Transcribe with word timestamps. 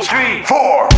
Two, 0.00 0.06
three, 0.06 0.42
four. 0.44 0.88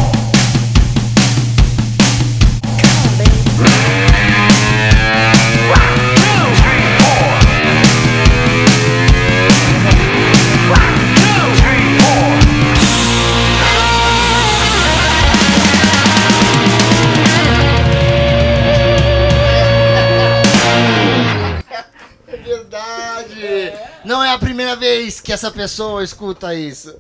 É! 23.43 23.89
Não 24.05 24.23
é 24.23 24.31
a 24.31 24.39
primeira 24.39 24.77
vez 24.77 25.21
que 25.21 25.33
essa 25.33 25.51
pessoa 25.51 26.05
escuta 26.05 26.55
isso. 26.55 26.95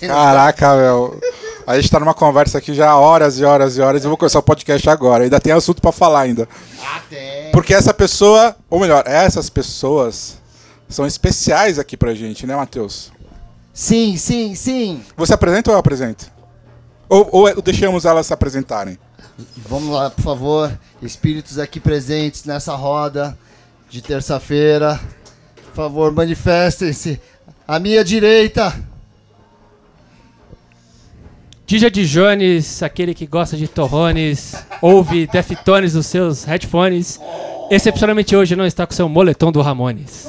Caraca, 0.00 0.76
meu. 0.76 1.20
A 1.66 1.76
gente 1.76 1.90
tá 1.90 2.00
numa 2.00 2.14
conversa 2.14 2.58
aqui 2.58 2.72
já 2.72 2.90
há 2.90 2.98
horas 2.98 3.38
e 3.38 3.44
horas 3.44 3.76
e 3.76 3.80
horas. 3.80 4.02
Eu 4.02 4.10
vou 4.10 4.16
começar 4.16 4.38
o 4.38 4.42
podcast 4.42 4.88
agora. 4.88 5.24
Ainda 5.24 5.38
tem 5.38 5.52
assunto 5.52 5.82
pra 5.82 5.92
falar 5.92 6.20
ainda. 6.20 6.48
Até. 6.96 7.50
Porque 7.52 7.74
essa 7.74 7.92
pessoa, 7.92 8.56
ou 8.70 8.80
melhor, 8.80 9.04
essas 9.06 9.50
pessoas 9.50 10.38
são 10.88 11.06
especiais 11.06 11.78
aqui 11.78 11.96
pra 11.96 12.14
gente, 12.14 12.46
né, 12.46 12.56
Matheus? 12.56 13.12
Sim, 13.72 14.16
sim, 14.16 14.54
sim. 14.54 15.02
Você 15.16 15.34
apresenta 15.34 15.70
ou 15.70 15.74
eu 15.74 15.80
apresento? 15.80 16.30
Ou, 17.08 17.28
ou 17.30 17.62
deixamos 17.62 18.04
elas 18.04 18.26
se 18.26 18.32
apresentarem? 18.32 18.98
Vamos 19.68 19.90
lá, 19.90 20.10
por 20.10 20.22
favor. 20.22 20.78
Espíritos 21.02 21.58
aqui 21.58 21.78
presentes 21.78 22.44
nessa 22.44 22.74
roda 22.74 23.38
de 23.90 24.02
terça-feira. 24.02 24.98
Por 25.66 25.74
favor, 25.74 26.12
manifestem-se. 26.12 27.20
À 27.66 27.78
minha 27.78 28.02
direita. 28.02 28.74
Dija 31.68 31.90
de 31.90 32.06
Jones, 32.06 32.82
aquele 32.82 33.12
que 33.12 33.26
gosta 33.26 33.54
de 33.54 33.68
torrones, 33.68 34.54
ouve 34.80 35.26
Deftones 35.26 35.92
nos 35.94 36.06
seus 36.06 36.42
headphones. 36.44 37.20
Excepcionalmente 37.70 38.34
hoje 38.34 38.56
não 38.56 38.64
está 38.64 38.86
com 38.86 38.94
seu 38.94 39.06
moletom 39.06 39.52
do 39.52 39.60
Ramones. 39.60 40.26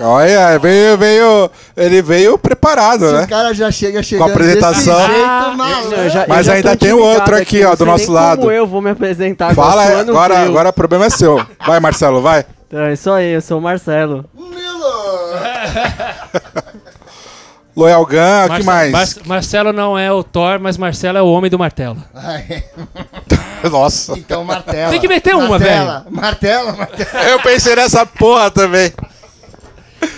Olha, 0.00 0.58
veio, 0.58 0.98
veio, 0.98 1.48
ele 1.76 2.02
veio 2.02 2.36
preparado, 2.36 3.06
Se 3.06 3.12
né? 3.12 3.22
o 3.22 3.28
cara 3.28 3.54
já 3.54 3.70
chega 3.70 4.02
chegando 4.02 4.32
apresentação. 4.32 4.96
desse 4.96 5.12
jeito, 5.12 5.24
Ah. 5.28 5.54
Eu 5.92 6.10
já- 6.10 6.26
Mas 6.26 6.38
eu 6.38 6.44
já 6.44 6.52
ainda 6.54 6.76
tem 6.76 6.92
o 6.92 6.98
outro 7.00 7.36
aqui, 7.36 7.62
ó, 7.64 7.68
não 7.68 7.76
do 7.76 7.86
nosso 7.86 8.10
lado. 8.10 8.40
Como 8.40 8.50
eu 8.50 8.66
vou 8.66 8.82
me 8.82 8.90
apresentar 8.90 9.54
Fala, 9.54 9.86
suando 9.86 10.10
agora, 10.10 10.34
frio. 10.34 10.48
agora 10.48 10.68
o 10.70 10.72
problema 10.72 11.06
é 11.06 11.10
seu. 11.10 11.40
Vai, 11.64 11.78
Marcelo, 11.78 12.20
vai. 12.20 12.44
Então, 12.66 12.80
é 12.80 12.92
isso 12.94 13.08
aí, 13.12 13.34
eu 13.34 13.40
sou 13.40 13.60
o 13.60 13.62
Marcelo. 13.62 14.24
Loyal 17.74 18.04
Gun, 18.04 18.46
o 18.52 18.56
que 18.56 18.62
mais? 18.64 18.92
Mar- 18.92 19.08
Marcelo 19.26 19.72
não 19.72 19.98
é 19.98 20.12
o 20.12 20.22
Thor, 20.22 20.58
mas 20.60 20.76
Marcelo 20.76 21.16
é 21.18 21.22
o 21.22 21.26
homem 21.26 21.50
do 21.50 21.58
martelo. 21.58 21.96
Ai, 22.14 22.62
Nossa. 23.70 24.12
então 24.18 24.44
martela. 24.44 24.90
Tem 24.90 25.00
que 25.00 25.08
meter 25.08 25.34
uma, 25.34 25.48
martela, 25.48 26.06
Martela, 26.10 26.72
martela. 26.72 27.24
Eu 27.30 27.40
pensei 27.40 27.74
nessa 27.76 28.04
porra 28.04 28.50
também. 28.50 28.92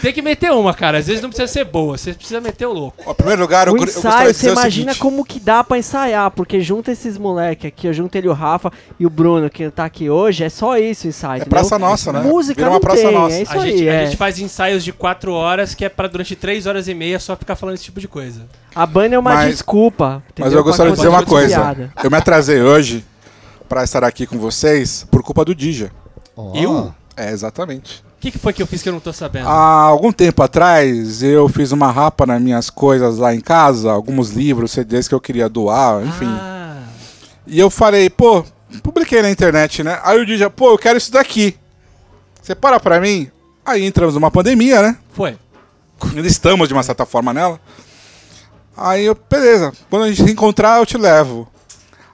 Tem 0.02 0.12
que 0.12 0.20
meter 0.22 0.50
uma, 0.52 0.72
cara. 0.74 0.98
Às 0.98 1.06
vezes 1.06 1.22
não 1.22 1.28
precisa 1.30 1.50
ser 1.50 1.64
boa, 1.64 1.96
você 1.96 2.12
precisa 2.12 2.40
meter 2.40 2.66
o 2.66 2.72
louco. 2.72 3.02
Ó, 3.06 3.12
Em 3.12 3.14
primeiro 3.14 3.40
lugar, 3.42 3.66
eu, 3.68 3.74
O 3.74 3.76
eu 3.78 3.84
ensaio, 3.84 4.28
de 4.28 4.32
dizer 4.34 4.48
você 4.48 4.52
imagina 4.52 4.92
seguinte. 4.92 4.98
como 4.98 5.24
que 5.24 5.40
dá 5.40 5.62
pra 5.64 5.78
ensaiar, 5.78 6.30
porque 6.30 6.60
junta 6.60 6.92
esses 6.92 7.16
moleque 7.18 7.66
aqui, 7.66 7.86
eu 7.86 7.92
junto 7.92 8.14
ele 8.16 8.28
o 8.28 8.32
Rafa 8.32 8.70
e 8.98 9.06
o 9.06 9.10
Bruno, 9.10 9.48
que 9.48 9.70
tá 9.70 9.84
aqui 9.84 10.08
hoje, 10.10 10.44
é 10.44 10.48
só 10.48 10.76
isso 10.78 11.06
o 11.06 11.10
ensaio. 11.10 11.32
É 11.32 11.36
entendeu? 11.36 11.50
praça 11.50 11.78
nossa, 11.78 12.12
né? 12.12 12.20
Música 12.20 12.54
Vira 12.56 12.68
uma 12.68 12.74
não 12.74 12.80
praça 12.80 13.02
tem, 13.02 13.12
nossa. 13.12 13.34
é 13.34 13.42
isso 13.42 13.52
A 13.58 13.62
aí, 13.62 13.70
gente, 13.70 13.88
a 13.88 13.92
é. 13.94 14.06
gente 14.06 14.16
faz 14.16 14.38
ensaios 14.38 14.84
de 14.84 14.92
4 14.92 15.32
horas, 15.32 15.74
que 15.74 15.84
é 15.84 15.88
pra 15.88 16.06
durante 16.06 16.36
3 16.36 16.66
horas 16.66 16.86
e 16.88 16.94
meia 16.94 17.18
só 17.18 17.34
ficar 17.36 17.56
falando 17.56 17.74
esse 17.76 17.84
tipo 17.84 18.00
de 18.00 18.08
coisa. 18.08 18.42
A 18.74 18.84
banda 18.86 19.14
é 19.14 19.18
uma 19.18 19.32
Mas- 19.34 19.50
desculpa. 19.50 20.22
Mas 20.26 20.32
entendeu? 20.46 20.58
eu 20.58 20.64
gostaria 20.64 20.92
de 20.92 20.96
dizer 20.98 21.08
uma 21.08 21.24
coisa. 21.24 21.90
Eu 22.02 22.10
me 22.10 22.16
atrasei 22.16 22.60
hoje 22.60 23.04
pra 23.68 23.82
estar 23.82 24.04
aqui 24.04 24.26
com 24.26 24.38
vocês 24.38 25.06
por 25.10 25.22
culpa 25.22 25.44
do 25.44 25.54
Dija. 25.54 25.90
Eu? 26.54 26.92
É, 27.16 27.30
exatamente. 27.30 28.03
O 28.24 28.26
que, 28.26 28.30
que 28.32 28.38
foi 28.38 28.54
que 28.54 28.62
eu 28.62 28.66
fiz 28.66 28.82
que 28.82 28.88
eu 28.88 28.92
não 28.94 29.00
tô 29.00 29.12
sabendo? 29.12 29.46
Há 29.46 29.82
algum 29.82 30.10
tempo 30.10 30.42
atrás, 30.42 31.22
eu 31.22 31.46
fiz 31.46 31.72
uma 31.72 31.92
rapa 31.92 32.24
nas 32.24 32.40
minhas 32.40 32.70
coisas 32.70 33.18
lá 33.18 33.34
em 33.34 33.40
casa, 33.40 33.92
alguns 33.92 34.30
livros, 34.30 34.70
CDs 34.70 35.06
que 35.06 35.14
eu 35.14 35.20
queria 35.20 35.46
doar, 35.46 36.02
enfim. 36.06 36.24
Ah, 36.26 36.84
E 37.46 37.60
eu 37.60 37.68
falei, 37.68 38.08
pô, 38.08 38.42
publiquei 38.82 39.20
na 39.20 39.30
internet, 39.30 39.82
né? 39.84 40.00
Aí 40.02 40.18
o 40.18 40.24
Dija, 40.24 40.48
pô, 40.48 40.70
eu 40.70 40.78
quero 40.78 40.96
isso 40.96 41.12
daqui. 41.12 41.54
Você 42.40 42.54
para 42.54 42.80
pra 42.80 42.98
mim? 42.98 43.30
Aí 43.62 43.84
entramos 43.84 44.14
numa 44.14 44.30
pandemia, 44.30 44.80
né? 44.80 44.96
foi. 45.12 45.36
Ainda 46.16 46.26
estamos, 46.26 46.66
de 46.66 46.72
uma 46.72 46.82
certa 46.82 47.04
forma, 47.04 47.34
nela. 47.34 47.60
Aí 48.74 49.04
eu, 49.04 49.14
beleza, 49.30 49.70
quando 49.90 50.04
a 50.04 50.08
gente 50.08 50.24
se 50.24 50.32
encontrar, 50.32 50.78
eu 50.78 50.86
te 50.86 50.96
levo. 50.96 51.46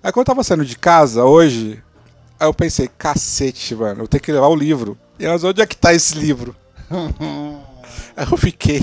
Aí 0.02 0.10
quando 0.10 0.22
eu 0.26 0.34
tava 0.34 0.42
saindo 0.42 0.64
de 0.64 0.76
casa 0.76 1.22
hoje, 1.22 1.80
aí 2.40 2.48
eu 2.48 2.52
pensei, 2.52 2.90
cacete, 2.98 3.76
mano, 3.76 4.02
eu 4.02 4.08
tenho 4.08 4.20
que 4.20 4.32
levar 4.32 4.48
o 4.48 4.56
livro. 4.56 4.98
E 5.20 5.26
mas 5.28 5.44
onde 5.44 5.60
é 5.60 5.66
que 5.66 5.76
tá 5.76 5.92
esse 5.92 6.16
livro? 6.18 6.56
eu 8.30 8.36
fiquei 8.38 8.82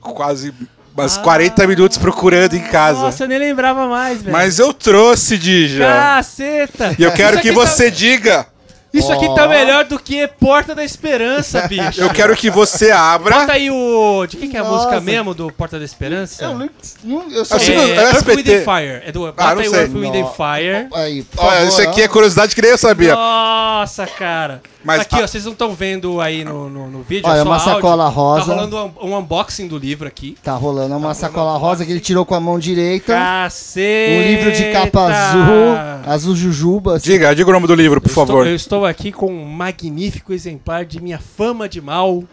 quase 0.00 0.52
umas 0.94 1.16
40 1.16 1.66
minutos 1.66 1.96
procurando 1.96 2.54
em 2.54 2.60
casa. 2.62 3.00
Nossa, 3.00 3.24
eu 3.24 3.28
nem 3.28 3.38
lembrava 3.38 3.86
mais, 3.86 4.20
velho. 4.20 4.32
Mas 4.32 4.58
eu 4.58 4.72
trouxe, 4.74 5.38
Dija. 5.38 5.84
Caceta! 5.86 6.94
E 6.98 7.02
eu 7.02 7.12
quero 7.12 7.40
que 7.40 7.48
tá- 7.48 7.54
você 7.54 7.90
diga. 7.90 8.46
Isso 8.92 9.12
aqui 9.12 9.26
tá 9.34 9.46
melhor 9.46 9.84
do 9.84 9.98
que 9.98 10.26
Porta 10.26 10.74
da 10.74 10.82
Esperança, 10.82 11.68
bicho. 11.68 12.00
Eu 12.00 12.08
quero 12.10 12.34
que 12.34 12.48
você 12.50 12.90
abra. 12.90 13.40
Bota 13.40 13.52
aí 13.52 13.70
o. 13.70 14.26
De 14.26 14.38
quem 14.38 14.48
que 14.48 14.56
é 14.56 14.60
a 14.60 14.64
Nossa. 14.64 14.76
música 14.76 15.00
mesmo 15.00 15.34
do 15.34 15.52
Porta 15.52 15.78
da 15.78 15.84
Esperança? 15.84 16.42
Eu, 16.44 16.54
não, 16.58 16.70
não- 17.04 17.30
eu 17.30 17.44
só 17.44 17.58
é, 17.58 17.60
é 17.70 18.02
Earth. 18.04 18.26
Wind 18.26 18.48
and 18.48 18.64
Fire. 18.64 19.02
É 19.06 19.12
do, 19.12 19.20
bota 19.20 19.44
Ah, 19.44 19.54
não 19.54 19.60
aí 19.60 19.68
o 19.68 19.70
sei. 19.70 19.80
Earth, 19.80 19.92
Wind 19.92 20.14
and 20.16 20.32
Fire. 20.32 20.88
Aí, 20.94 21.22
por 21.22 21.44
Olha, 21.44 21.50
favor, 21.58 21.68
isso 21.68 21.82
aqui 21.82 22.00
ó. 22.00 22.04
é 22.04 22.08
curiosidade 22.08 22.54
que 22.54 22.62
nem 22.62 22.70
eu 22.70 22.78
sabia. 22.78 23.14
Nossa, 23.14 24.06
cara. 24.06 24.62
Mas 24.88 25.00
aqui, 25.02 25.14
a- 25.14 25.24
ó, 25.24 25.26
vocês 25.26 25.44
não 25.44 25.52
estão 25.52 25.74
vendo 25.74 26.20
aí 26.20 26.44
no, 26.44 26.68
no, 26.68 26.90
no 26.90 27.02
vídeo. 27.02 27.28
Olha, 27.28 27.38
é 27.38 27.42
uma 27.42 27.54
áudio. 27.56 27.72
sacola 27.74 28.08
rosa. 28.08 28.46
Tá 28.46 28.52
rolando 28.54 28.76
um, 29.00 29.08
um 29.08 29.16
unboxing 29.18 29.68
do 29.68 29.78
livro 29.78 30.08
aqui. 30.08 30.36
Tá 30.42 30.54
rolando 30.54 30.96
uma 30.96 31.14
sacola 31.14 31.56
rosa 31.58 31.84
que 31.86 31.90
ele 31.92 32.00
tirou 32.00 32.24
com 32.26 32.34
a 32.34 32.40
mão 32.40 32.58
direita. 32.58 33.12
Caceta! 33.14 34.12
Um 34.12 34.22
livro 34.22 34.52
de 34.52 34.72
capa 34.72 35.00
azul, 35.06 36.10
azul 36.12 36.34
jujuba. 36.36 36.96
assim. 36.96 37.10
Diga, 37.12 37.34
diga 37.34 37.48
o 37.48 37.52
nome 37.52 37.66
do 37.66 37.74
livro, 37.74 38.00
por 38.00 38.08
Eu 38.08 38.10
estou- 38.10 38.26
favor. 38.26 38.46
eu 38.46 38.54
estou 38.56 38.86
aqui 38.86 39.12
com 39.12 39.30
um 39.32 39.44
magnífico 39.44 40.32
exemplar 40.32 40.84
de 40.84 41.00
Minha 41.00 41.18
Fama 41.18 41.68
de 41.68 41.80
Mal, 41.80 42.24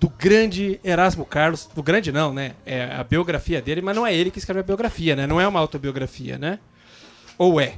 do 0.00 0.08
grande 0.16 0.78
Erasmo 0.84 1.24
Carlos. 1.24 1.68
Do 1.74 1.82
grande 1.82 2.12
não, 2.12 2.32
né? 2.32 2.52
É 2.64 2.84
a 2.96 3.02
biografia 3.02 3.60
dele, 3.60 3.80
mas 3.82 3.96
não 3.96 4.06
é 4.06 4.14
ele 4.14 4.30
que 4.30 4.38
escreveu 4.38 4.60
a 4.62 4.66
biografia, 4.66 5.16
né? 5.16 5.26
Não 5.26 5.40
é 5.40 5.48
uma 5.48 5.58
autobiografia, 5.60 6.38
né? 6.38 6.58
Ou 7.36 7.60
é? 7.60 7.74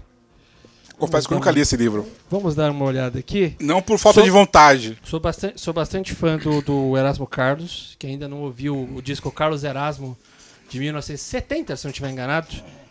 Confesso 1.00 1.26
que 1.26 1.34
eu 1.34 1.38
nunca 1.38 1.50
li 1.50 1.60
esse 1.60 1.76
livro. 1.76 2.06
Vamos 2.30 2.54
dar 2.54 2.70
uma 2.70 2.84
olhada 2.84 3.18
aqui. 3.18 3.56
Não 3.60 3.80
por 3.82 3.98
falta 3.98 4.16
Sou- 4.20 4.24
de 4.24 4.30
vontade. 4.30 4.98
Sou 5.02 5.18
bastante, 5.18 5.60
sou 5.60 5.72
bastante 5.74 6.14
fã 6.14 6.36
do, 6.36 6.60
do 6.62 6.96
Erasmo 6.96 7.26
Carlos, 7.26 7.96
que 7.98 8.06
ainda 8.06 8.28
não 8.28 8.42
ouviu 8.42 8.88
o 8.94 9.00
disco 9.02 9.30
Carlos 9.30 9.64
Erasmo 9.64 10.16
de 10.68 10.78
1970, 10.78 11.74
se 11.76 11.84
não 11.84 11.90
estiver 11.90 12.10
enganado, 12.10 12.48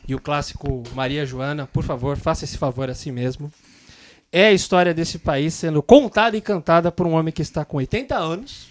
e 0.08 0.14
o 0.16 0.20
clássico 0.20 0.84
Maria 0.94 1.26
Joana. 1.26 1.68
Por 1.68 1.84
favor, 1.84 2.18
faça 2.18 2.44
esse 2.46 2.58
favor 2.58 2.90
a 2.90 2.94
si 2.96 3.12
mesmo. 3.12 3.52
É 4.32 4.48
a 4.48 4.52
história 4.54 4.94
desse 4.94 5.18
país 5.18 5.54
sendo 5.54 5.82
contada 5.82 6.36
e 6.36 6.42
cantada 6.42 6.92
por 6.92 7.08
um 7.08 7.14
homem 7.14 7.32
que 7.34 7.42
está 7.42 7.64
com 7.64 7.78
80 7.78 8.16
anos 8.16 8.68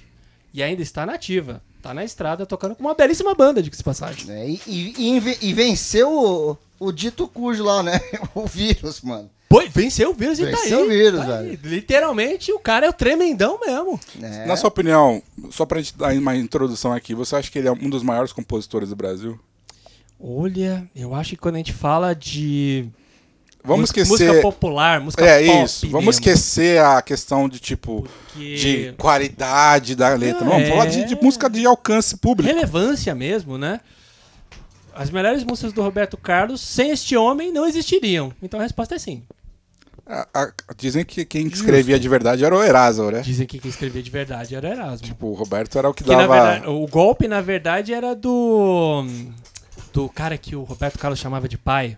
e 0.53 0.63
ainda 0.63 0.83
está 0.83 1.07
na 1.07 1.15
ativa. 1.15 1.63
Está 1.77 1.95
na 1.95 2.05
estrada 2.05 2.45
tocando 2.45 2.75
com 2.75 2.83
uma 2.83 2.95
belíssima 2.95 3.35
banda, 3.35 3.63
de 3.63 3.71
que 3.71 3.77
se 3.77 3.83
passagem. 3.85 4.31
É, 4.31 4.49
e, 4.49 4.61
e- 4.67 5.39
e 5.49 5.53
venceu 5.53 6.59
o, 6.79 6.93
dito 6.93 7.27
cujo 7.29 7.65
lá, 7.65 7.83
né? 7.83 8.01
O 8.35 8.47
vírus, 8.47 9.01
mano. 9.03 9.31
Pô, 9.49 9.63
venceu 9.71 10.11
o 10.11 10.15
vírus 10.15 10.39
e 10.39 10.43
tá 10.43 10.49
aí. 10.49 10.55
Venceu 10.57 10.85
o 10.85 10.89
vírus, 10.89 11.21
tá 11.25 11.39
aí. 11.39 11.47
velho. 11.57 11.59
Literalmente, 11.65 12.53
o 12.53 12.59
cara 12.59 12.85
é 12.87 12.89
o 12.91 12.93
tremendão 12.93 13.59
mesmo. 13.59 13.99
É. 14.23 14.45
Na 14.47 14.57
sua 14.57 14.69
opinião, 14.69 15.23
só 15.51 15.65
pra 15.65 15.79
gente 15.81 15.97
dar 15.97 16.13
uma 16.13 16.37
introdução 16.37 16.93
aqui, 16.93 17.15
você 17.15 17.35
acha 17.37 17.51
que 17.51 17.59
ele 17.59 17.69
é 17.69 17.73
um 17.73 17.89
dos 17.89 18.03
maiores 18.03 18.33
compositores 18.33 18.91
do 18.91 18.97
Brasil? 18.97 19.39
Olha, 20.21 20.89
eu 20.95 21.15
acho 21.15 21.31
que 21.31 21.37
quando 21.37 21.55
a 21.55 21.59
gente 21.59 21.73
fala 21.73 22.13
de 22.15 22.89
Vamos 23.65 23.83
música, 23.83 24.01
esquecer. 24.01 24.27
música 24.29 24.43
popular, 24.43 25.01
música 25.01 25.25
é 25.25 25.47
pop 25.47 25.65
isso. 25.65 25.87
Vamos 25.87 26.07
mesmo. 26.07 26.11
esquecer 26.11 26.81
a 26.83 27.01
questão 27.01 27.49
de 27.49 27.59
tipo 27.61 28.07
Que- 28.35 28.55
de 28.57 28.93
qualidade 28.99 29.95
da 29.95 30.11
letra. 30.15 30.45
Não, 30.45 30.53
vamos 30.53 30.67
É. 30.69 30.71
falar 30.71 30.87
de, 30.87 31.05
de 31.05 31.15
música 31.23 31.49
de 31.49 31.65
alcance 31.65 32.17
público. 32.17 32.53
relevância 32.53 33.15
mesmo, 33.15 33.57
né? 33.57 33.81
As 35.01 35.11
melhores 35.11 35.45
músicas 35.45 35.73
do 35.73 35.81
Roberto 35.83 36.17
Carlos, 36.17 36.61
sem 36.61 36.91
este 36.91 37.17
homem, 37.17 37.53
não 37.53 37.65
existiriam. 37.67 38.33
Então 38.43 38.59
a 38.59 38.63
resposta 38.65 38.95
é 38.97 38.99
sim. 38.99 39.23
A- 40.05 40.27
a- 40.35 40.53
dizem 40.77 41.05
que 41.05 41.25
quem 41.25 41.47
escrevia 41.47 42.01
de 42.01 42.09
verdade 42.09 42.45
era 42.45 42.57
o 42.57 42.63
Erasmo, 42.63 43.11
né? 43.11 43.21
Dizem 43.21 43.47
que 43.47 43.59
quem 43.59 43.69
escrevia 43.71 44.03
de 44.03 44.11
verdade 44.11 44.55
era 44.57 44.69
Erasmo. 44.71 45.07
Tipo, 45.07 45.27
o 45.29 45.35
Roberto 45.35 45.79
era 45.79 45.89
o 45.89 45.95
que 45.95 46.03
Que, 46.03 46.11
na 46.11 46.27
dava. 46.27 46.35
verdade, 46.35 46.67
o 46.69 46.87
golpe, 46.89 47.29
na 47.29 47.41
verdade, 47.41 47.93
era 47.95 48.15
do. 48.15 49.05
Do 49.93 50.09
cara 50.09 50.37
que 50.39 50.57
o 50.57 50.63
Roberto 50.63 50.99
Carlos 50.99 51.19
chamava 51.19 51.47
de 51.49 51.57
pai. 51.59 51.97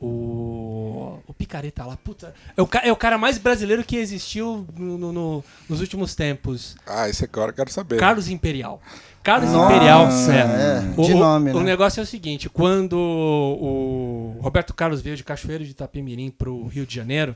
O. 0.00 1.18
O 1.26 1.32
Picareta 1.34 1.84
lá, 1.84 1.96
puta. 1.96 2.34
É 2.56 2.62
o, 2.62 2.68
é 2.84 2.92
o 2.92 2.96
cara 2.96 3.16
mais 3.18 3.38
brasileiro 3.38 3.82
que 3.84 3.96
existiu 3.96 4.66
no- 4.76 4.98
no- 4.98 5.12
no- 5.12 5.44
nos 5.68 5.80
últimos 5.80 6.14
tempos. 6.14 6.76
Ah, 6.86 7.08
esse 7.08 7.24
agora 7.24 7.50
eu 7.50 7.54
quero 7.54 7.70
saber. 7.72 7.98
Carlos 7.98 8.28
Imperial. 8.28 8.80
Carlos 9.24 9.50
Nossa, 9.50 9.74
Imperial, 9.74 10.06
é, 10.06 10.94
O, 10.96 11.02
de 11.02 11.12
o- 11.14 11.18
nome, 11.18 11.50
o 11.50 11.58
né? 11.60 11.64
negócio 11.64 11.98
é 11.98 12.02
o 12.02 12.06
seguinte: 12.06 12.48
quando 12.50 12.92
o 12.98 14.38
Roberto 14.40 14.74
Carlos 14.74 15.00
veio 15.00 15.16
de 15.16 15.24
Cachoeiro 15.24 15.64
de 15.64 15.70
Itapemirim 15.70 16.30
pro 16.30 16.66
Rio 16.66 16.84
de 16.86 16.94
Janeiro, 16.94 17.34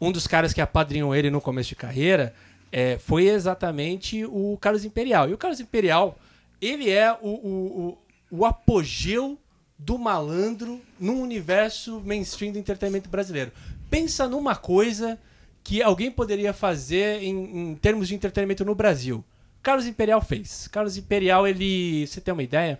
um 0.00 0.12
dos 0.12 0.26
caras 0.26 0.52
que 0.52 0.60
apadrinhou 0.60 1.14
ele 1.14 1.30
no 1.30 1.40
começo 1.40 1.70
de 1.70 1.76
carreira 1.76 2.34
é, 2.70 2.98
foi 2.98 3.26
exatamente 3.26 4.24
o 4.24 4.56
Carlos 4.60 4.84
Imperial. 4.84 5.28
E 5.28 5.32
o 5.34 5.38
Carlos 5.38 5.60
Imperial, 5.60 6.16
ele 6.60 6.90
é 6.90 7.10
o, 7.20 7.28
o, 7.28 7.96
o, 8.30 8.38
o 8.38 8.44
apogeu 8.46 9.38
do 9.78 9.98
malandro 9.98 10.78
num 11.00 11.22
universo 11.22 12.02
mainstream 12.04 12.52
do 12.52 12.58
entretenimento 12.58 13.08
brasileiro. 13.08 13.50
Pensa 13.88 14.28
numa 14.28 14.54
coisa 14.54 15.18
que 15.64 15.82
alguém 15.82 16.10
poderia 16.10 16.52
fazer 16.52 17.22
em, 17.22 17.70
em 17.70 17.74
termos 17.76 18.08
de 18.08 18.14
entretenimento 18.14 18.64
no 18.64 18.74
Brasil. 18.74 19.24
Carlos 19.62 19.86
Imperial 19.86 20.20
fez. 20.20 20.68
Carlos 20.68 20.96
Imperial, 20.96 21.46
ele. 21.46 22.06
Você 22.06 22.20
tem 22.20 22.32
uma 22.32 22.42
ideia? 22.42 22.78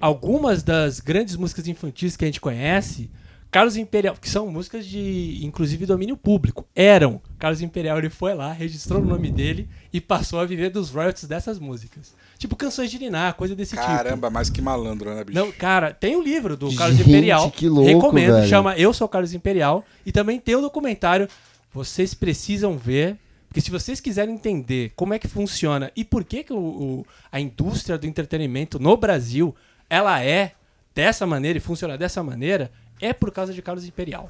Algumas 0.00 0.62
das 0.62 1.00
grandes 1.00 1.36
músicas 1.36 1.68
infantis 1.68 2.16
que 2.16 2.24
a 2.24 2.28
gente 2.28 2.40
conhece, 2.40 3.10
Carlos 3.50 3.76
Imperial, 3.76 4.16
que 4.18 4.30
são 4.30 4.46
músicas 4.50 4.86
de, 4.86 5.40
inclusive, 5.42 5.84
domínio 5.84 6.16
público, 6.16 6.64
eram. 6.74 7.20
Carlos 7.38 7.60
Imperial, 7.60 7.98
ele 7.98 8.08
foi 8.08 8.32
lá, 8.32 8.52
registrou 8.52 9.02
o 9.02 9.04
nome 9.04 9.30
dele 9.30 9.68
e 9.92 10.00
passou 10.00 10.38
a 10.38 10.44
viver 10.44 10.70
dos 10.70 10.90
royalties 10.90 11.24
dessas 11.24 11.58
músicas. 11.58 12.14
Tipo 12.38 12.54
canções 12.54 12.90
de 12.90 12.98
Niná, 12.98 13.32
coisa 13.32 13.54
desse 13.56 13.74
tipo. 13.74 13.84
Caramba, 13.86 14.30
mais 14.30 14.48
que 14.48 14.62
malandro, 14.62 15.12
né, 15.14 15.24
bicho? 15.24 15.38
Não, 15.38 15.50
cara, 15.50 15.92
tem 15.92 16.14
o 16.16 16.22
livro 16.22 16.56
do 16.56 16.72
Carlos 16.74 16.96
Gente, 16.96 17.10
Imperial. 17.10 17.50
que 17.50 17.68
louco, 17.68 17.86
recomendo, 17.90 18.34
velho. 18.34 18.48
chama 18.48 18.76
Eu 18.76 18.94
Sou 18.94 19.08
Carlos 19.08 19.34
Imperial. 19.34 19.84
E 20.06 20.12
também 20.12 20.38
tem 20.38 20.54
o 20.54 20.60
documentário. 20.60 21.28
Vocês 21.74 22.14
precisam 22.14 22.78
ver. 22.78 23.16
Porque 23.50 23.60
se 23.60 23.68
vocês 23.72 23.98
quiserem 24.00 24.32
entender 24.32 24.92
como 24.94 25.12
é 25.12 25.18
que 25.18 25.26
funciona 25.26 25.90
e 25.96 26.04
por 26.04 26.22
que, 26.22 26.44
que 26.44 26.52
o, 26.52 26.56
o- 26.58 27.06
a 27.32 27.40
indústria 27.40 27.98
do 27.98 28.06
entretenimento 28.06 28.78
no 28.78 28.96
Brasil 28.96 29.52
ela 29.90 30.22
é 30.22 30.52
dessa 30.94 31.26
maneira 31.26 31.58
e 31.58 31.60
funciona 31.60 31.98
dessa 31.98 32.22
maneira, 32.22 32.70
é 33.00 33.12
por 33.12 33.32
causa 33.32 33.52
de 33.52 33.60
Carlos 33.60 33.84
Imperial. 33.84 34.28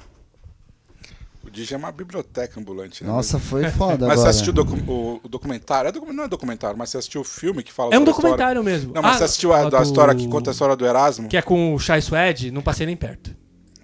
O 1.45 1.51
Digi 1.51 1.75
é 1.75 1.77
uma 1.77 1.91
biblioteca 1.91 2.59
ambulante, 2.59 3.03
né? 3.03 3.11
Nossa, 3.11 3.37
foi 3.39 3.69
foda 3.69 4.07
Mas 4.07 4.15
você 4.15 4.21
agora. 4.21 4.29
assistiu 4.31 4.51
o, 4.53 4.55
docu- 4.55 4.91
o- 4.91 5.21
o 5.23 5.29
documentário? 5.29 5.89
É 5.89 5.91
docu- 5.91 6.11
não 6.11 6.23
é 6.23 6.27
documentário, 6.27 6.75
mas 6.77 6.89
você 6.89 6.97
assistiu 6.97 7.21
o 7.21 7.23
filme 7.23 7.61
que 7.61 7.71
fala 7.71 7.93
É 7.93 7.99
um 7.99 8.01
a 8.01 8.05
documentário 8.05 8.63
mesmo. 8.63 8.91
Não, 8.93 9.03
mas 9.03 9.15
Ah, 9.15 9.17
você 9.19 9.23
assistiu 9.25 9.53
a, 9.53 9.59
a 9.61 9.69
do- 9.69 9.81
história 9.83 10.15
que 10.15 10.27
conta 10.27 10.49
a 10.49 10.53
história 10.53 10.75
do 10.75 10.83
Erasmo? 10.85 11.29
Que 11.29 11.37
é 11.37 11.41
com 11.43 11.75
o 11.75 11.79
Chai 11.79 12.01
Suede, 12.01 12.49
não 12.49 12.63
passei 12.63 12.87
nem 12.87 12.97
perto. 12.97 13.35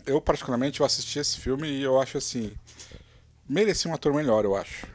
Eu, 0.06 0.20
particularmente, 0.20 0.80
eu 0.80 0.86
assisti 0.86 1.20
esse 1.20 1.38
filme 1.40 1.68
e 1.68 1.84
eu 1.84 2.00
acho 2.02 2.18
assim. 2.18 2.52
Merecia 3.50 3.90
um 3.90 3.94
ator 3.94 4.14
melhor, 4.14 4.46
eu 4.46 4.56
acho. 4.56 4.86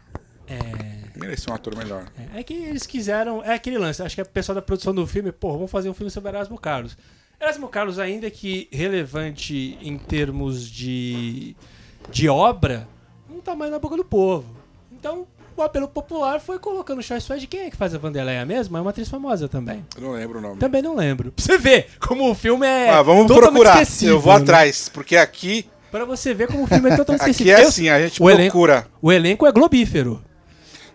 É. 0.52 1.18
Merecia 1.18 1.52
um 1.52 1.56
ator 1.56 1.76
melhor. 1.76 2.04
É, 2.34 2.40
é 2.40 2.42
que 2.42 2.54
eles 2.54 2.86
quiseram. 2.86 3.42
É 3.44 3.54
aquele 3.54 3.78
lance. 3.78 4.02
Acho 4.02 4.14
que 4.14 4.20
a 4.20 4.24
pessoa 4.24 4.54
da 4.54 4.62
produção 4.62 4.94
do 4.94 5.06
filme, 5.06 5.30
pô, 5.30 5.52
vamos 5.52 5.70
fazer 5.70 5.88
um 5.88 5.94
filme 5.94 6.10
sobre 6.10 6.30
Erasmo 6.30 6.58
Carlos. 6.58 6.96
Erasmo 7.40 7.68
Carlos, 7.68 7.98
ainda 7.98 8.30
que 8.30 8.68
relevante 8.72 9.76
em 9.82 9.98
termos 9.98 10.68
de, 10.70 11.56
de 12.10 12.28
obra, 12.28 12.88
não 13.28 13.40
tá 13.40 13.54
mais 13.54 13.70
na 13.70 13.78
boca 13.78 13.96
do 13.96 14.04
povo. 14.04 14.46
Então, 14.92 15.26
o 15.56 15.62
apelo 15.62 15.88
popular 15.88 16.40
foi 16.40 16.58
colocando 16.58 17.00
o 17.00 17.02
Chai 17.02 17.20
Suede. 17.20 17.46
Quem 17.46 17.62
é 17.62 17.70
que 17.70 17.76
faz 17.76 17.94
a 17.94 17.98
Vanderleia 17.98 18.44
mesmo? 18.46 18.76
É 18.76 18.80
uma 18.80 18.90
atriz 18.90 19.08
famosa 19.08 19.48
também. 19.48 19.84
Eu 19.96 20.02
não 20.02 20.12
lembro 20.12 20.38
o 20.38 20.42
nome. 20.42 20.56
Também 20.58 20.80
não 20.82 20.94
lembro. 20.94 21.32
Pra 21.32 21.44
você 21.44 21.58
ver 21.58 21.88
como 22.00 22.30
o 22.30 22.34
filme 22.34 22.66
é. 22.66 22.90
ah, 22.90 23.02
vamos 23.02 23.26
procurar. 23.26 23.82
Eu 24.02 24.20
vou 24.20 24.32
né? 24.34 24.40
atrás, 24.40 24.88
porque 24.88 25.16
aqui, 25.16 25.66
Pra 25.90 26.06
você 26.06 26.32
ver 26.32 26.46
como 26.46 26.62
o 26.62 26.66
filme 26.66 26.88
é 26.90 26.96
totalmente 26.96 27.20
aqui 27.22 27.30
esquecível. 27.32 27.58
é 27.58 27.62
assim, 27.68 27.88
a 27.90 28.00
gente 28.00 28.22
o 28.22 28.30
elenco- 28.30 28.52
procura. 28.52 28.86
O 29.02 29.12
elenco 29.12 29.46
é 29.46 29.52
globífero. 29.52 30.22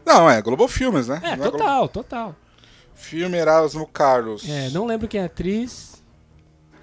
Não, 0.08 0.30
é 0.30 0.42
Globo 0.42 0.68
Filmes, 0.68 1.08
né? 1.08 1.20
É, 1.24 1.30
Não 1.32 1.38
Globo- 1.38 1.58
total, 1.58 1.88
total. 1.90 2.36
Filme 2.96 3.38
Erasmo 3.38 3.86
Carlos. 3.86 4.48
É, 4.50 4.70
não 4.70 4.86
lembro 4.86 5.08
quem 5.08 5.20
é 5.20 5.24
a 5.24 5.26
atriz. 5.28 6.02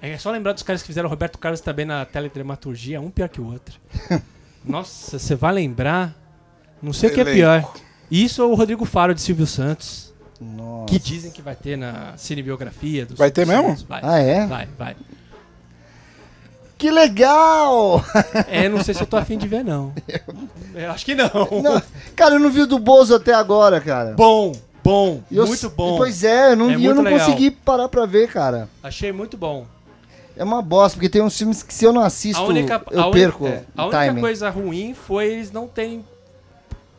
É 0.00 0.19
só 0.19 0.31
lembrar 0.31 0.53
dos 0.53 0.62
caras 0.62 0.82
que 0.82 0.87
fizeram 0.87 1.09
Roberto 1.09 1.38
Carlos 1.38 1.61
também 1.62 1.87
na 1.87 2.05
teledramaturgia, 2.05 3.00
um 3.00 3.11
pior 3.11 3.29
que 3.29 3.41
o 3.41 3.50
outro. 3.50 3.81
Nossa, 4.65 5.19
você 5.19 5.35
vai 5.35 5.53
lembrar? 5.55 6.15
Não 6.82 6.93
sei 6.93 7.09
o 7.11 7.15
que 7.15 7.21
é 7.21 7.23
Elenco. 7.23 7.37
pior. 7.37 7.73
Isso 8.11 8.44
ou 8.44 8.53
o 8.53 8.55
Rodrigo 8.55 8.85
Faro 8.85 9.15
de 9.15 9.21
Silvio 9.23 9.47
Santos, 9.47 10.12
Nossa. 10.38 10.87
que 10.87 10.99
dizem 10.99 11.31
que 11.31 11.41
vai 11.41 11.56
ter 11.56 11.76
na 11.76 12.15
cinebiografia. 12.19 13.06
Do 13.06 13.17
Vai 13.17 13.31
ter 13.31 13.47
Silvio 13.47 13.56
mesmo? 13.62 13.69
Santos. 13.79 13.82
Vai, 13.88 14.00
Ah, 14.05 14.19
é? 14.19 14.47
vai, 14.47 14.69
vai. 14.79 14.97
Que 16.76 16.91
legal! 16.91 18.05
É, 18.49 18.69
não 18.69 18.82
sei 18.82 18.94
se 18.94 19.03
eu 19.03 19.06
tô 19.06 19.17
afim 19.17 19.38
de 19.38 19.47
ver, 19.49 19.65
não. 19.65 19.93
Eu 20.75 20.91
acho 20.91 21.05
que 21.05 21.15
não. 21.15 21.29
Não, 21.62 21.81
cara, 22.17 22.35
eu 22.35 22.41
não 22.41 22.50
vi 22.50 22.62
o 22.62 22.67
do 22.67 22.81
Bozo 22.81 23.15
até 23.15 23.32
agora, 23.32 23.81
cara. 23.81 24.12
Bom, 24.15 24.53
bom, 24.82 25.23
eu- 25.31 25.47
muito 25.47 25.71
bom. 25.71 25.97
Pois 25.97 26.25
é, 26.25 26.50
eu 26.53 26.56
não 26.56 26.71
É 26.73 26.76
vi, 26.76 26.85
eu 26.87 26.94
não 26.97 27.03
legal. 27.05 27.21
consegui 27.21 27.50
parar 27.53 27.88
pra 27.88 28.05
ver, 28.06 28.29
cara. 28.29 28.69
Achei 28.82 29.12
muito 29.12 29.37
bom. 29.37 29.67
É 30.37 30.43
uma 30.43 30.61
bosta, 30.61 30.97
porque 30.97 31.09
tem 31.09 31.23
uns 31.23 31.38
filmes 31.38 31.62
que 31.62 31.73
se 31.73 31.85
eu 31.85 31.93
não 31.93 32.00
assisto, 32.03 32.43
A 32.43 32.47
única, 32.47 32.82
eu 32.91 33.03
a 33.03 33.11
perco 33.12 33.44
única, 33.44 33.59
é, 33.61 33.65
a 33.76 33.82
única 33.85 33.99
timing. 33.99 34.21
coisa 34.21 34.50
ruim 34.50 34.93
foi 34.94 35.26
eles 35.32 35.53
não 35.53 35.69
terem 35.69 36.05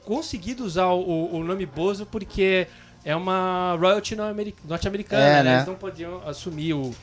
conseguido 0.06 0.64
usar 0.64 0.88
o, 0.88 1.36
o 1.36 1.44
nome 1.44 1.66
Bozo 1.66 2.06
porque 2.06 2.66
é 3.04 3.14
uma 3.14 3.76
royalty 3.78 4.16
norte- 4.16 4.56
norte-americana, 4.66 5.22
É, 5.22 5.34
né? 5.36 5.44
né? 5.44 5.54
Eles 5.56 5.68
não 5.68 5.76
podiam 5.76 6.22
assumir 6.26 6.74
o, 6.74 6.94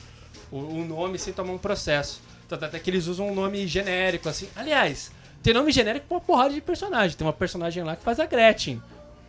o, 0.51 0.57
o 0.57 0.85
nome 0.85 1.19
sem 1.19 1.31
tomar 1.31 1.53
um 1.53 1.57
processo. 1.59 2.19
Tanto 2.47 2.65
até 2.65 2.79
que 2.79 2.89
eles 2.89 3.07
usam 3.07 3.29
um 3.29 3.35
nome 3.35 3.65
genérico, 3.67 4.29
assim. 4.29 4.47
Aliás, 4.55 5.11
tem 5.41 5.53
nome 5.53 5.71
genérico 5.71 6.05
pra 6.07 6.15
uma 6.17 6.21
porrada 6.21 6.53
de 6.53 6.61
personagem. 6.61 7.17
Tem 7.17 7.25
uma 7.25 7.33
personagem 7.33 7.83
lá 7.83 7.95
que 7.95 8.03
faz 8.03 8.19
a 8.19 8.25
Gretchen. 8.25 8.81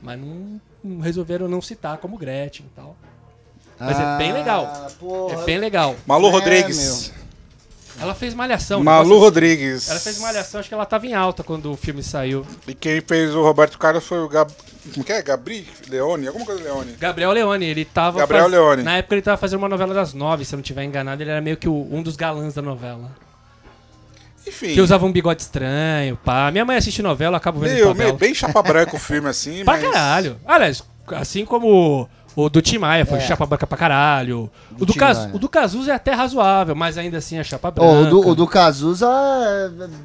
Mas 0.03 0.19
não, 0.21 0.61
não 0.83 1.01
resolveram 1.01 1.49
não 1.49 1.63
citar 1.63 1.99
como 1.99 2.19
Gretchen 2.19 2.67
e 2.67 2.75
tal. 2.77 2.97
Mas 3.79 3.99
é 3.99 4.19
bem 4.19 4.33
legal. 4.33 4.65
Ah, 4.67 4.91
porra. 4.99 5.43
É 5.43 5.45
bem 5.45 5.59
legal. 5.59 5.97
Malu 6.07 6.29
É, 6.29 6.31
Rodrigues. 6.31 7.13
Ela 8.01 8.15
fez 8.15 8.35
malhação. 8.35 8.83
Malu 8.83 9.05
negócio- 9.05 9.21
Rodrigues. 9.25 9.89
Ela 9.89 10.01
fez 10.01 10.19
malhação, 10.19 10.59
acho 10.61 10.69
que 10.69 10.75
ela 10.75 10.85
tava 10.85 11.07
em 11.07 11.15
alta 11.15 11.43
quando 11.45 11.71
o 11.73 11.77
filme 11.77 12.03
saiu. 12.03 12.45
E 12.67 12.75
quem 12.75 13.01
fez 13.01 13.35
o 13.35 13.43
Roberto 13.43 13.79
Carlos 13.79 14.05
foi 14.05 14.19
o 14.19 14.29
Gab... 14.29 14.51
Como 14.93 15.05
que 15.05 15.13
é? 15.13 15.23
Gabri? 15.23 15.67
Leone? 15.89 16.27
Alguma 16.27 16.45
coisa 16.45 16.63
Leone. 16.63 16.93
Gabriel 16.99 17.33
Leone, 17.33 17.65
ele 17.65 17.85
tava. 17.85 18.19
Gabriel 18.19 18.49
Leone. 18.49 18.83
Na 18.83 18.97
época 18.99 19.15
ele 19.15 19.23
tava 19.23 19.37
fazendo 19.39 19.61
uma 19.61 19.69
novela 19.69 19.95
das 19.95 20.13
nove, 20.13 20.45
se 20.45 20.55
eu 20.55 20.59
não 20.59 20.63
tiver 20.63 20.85
enganado, 20.85 21.23
ele 21.23 21.31
era 21.31 21.41
meio 21.41 21.57
que 21.57 21.69
o- 21.69 21.89
um 21.91 22.03
dos 22.03 22.17
galãs 22.17 22.53
da 22.53 22.61
novela. 22.61 23.11
Enfim. 24.47 24.75
Que 24.75 24.81
usava 24.81 25.07
um 25.07 25.13
bigode 25.13 25.41
estranho, 25.41 26.19
pá. 26.23 26.51
Minha 26.51 26.65
mãe 26.67 26.77
assiste 26.77 27.01
novela, 27.01 27.33
eu 27.35 27.37
acabo 27.39 27.61
vendo 27.61 27.73
Meio, 27.73 27.93
o 27.93 27.95
meio 27.95 28.13
bem 28.13 28.35
chapa 28.35 28.63
branca 28.63 28.95
o 28.95 28.99
filme, 28.99 29.29
assim, 29.29 29.65
Pra 29.65 29.75
mas... 29.75 29.83
caralho. 29.85 30.39
Aliás, 30.45 30.83
assim 31.13 31.47
como 31.47 32.07
o 32.37 32.49
do 32.49 32.61
Tim 32.61 32.79
Maia 32.79 33.07
foi 33.07 33.19
É. 33.19 33.21
chapa 33.21 33.47
branca 33.47 33.67
pra 33.67 33.79
caralho. 33.79 34.51
Do 34.73 34.83
O 34.83 34.87
do, 34.87 34.95
Caz... 34.95 35.29
O 35.33 35.39
do 35.39 35.49
Cazuza 35.49 35.93
é 35.93 35.95
até 35.95 36.13
razoável, 36.13 36.75
mas 36.75 36.99
ainda 36.99 37.19
assim 37.19 37.39
é 37.39 37.45
chapa 37.45 37.71
branca. 37.71 37.89
Ó, 37.91 38.03
o, 38.03 38.07
do, 38.11 38.29
o 38.29 38.35
do 38.35 38.47
Cazuza 38.47 39.09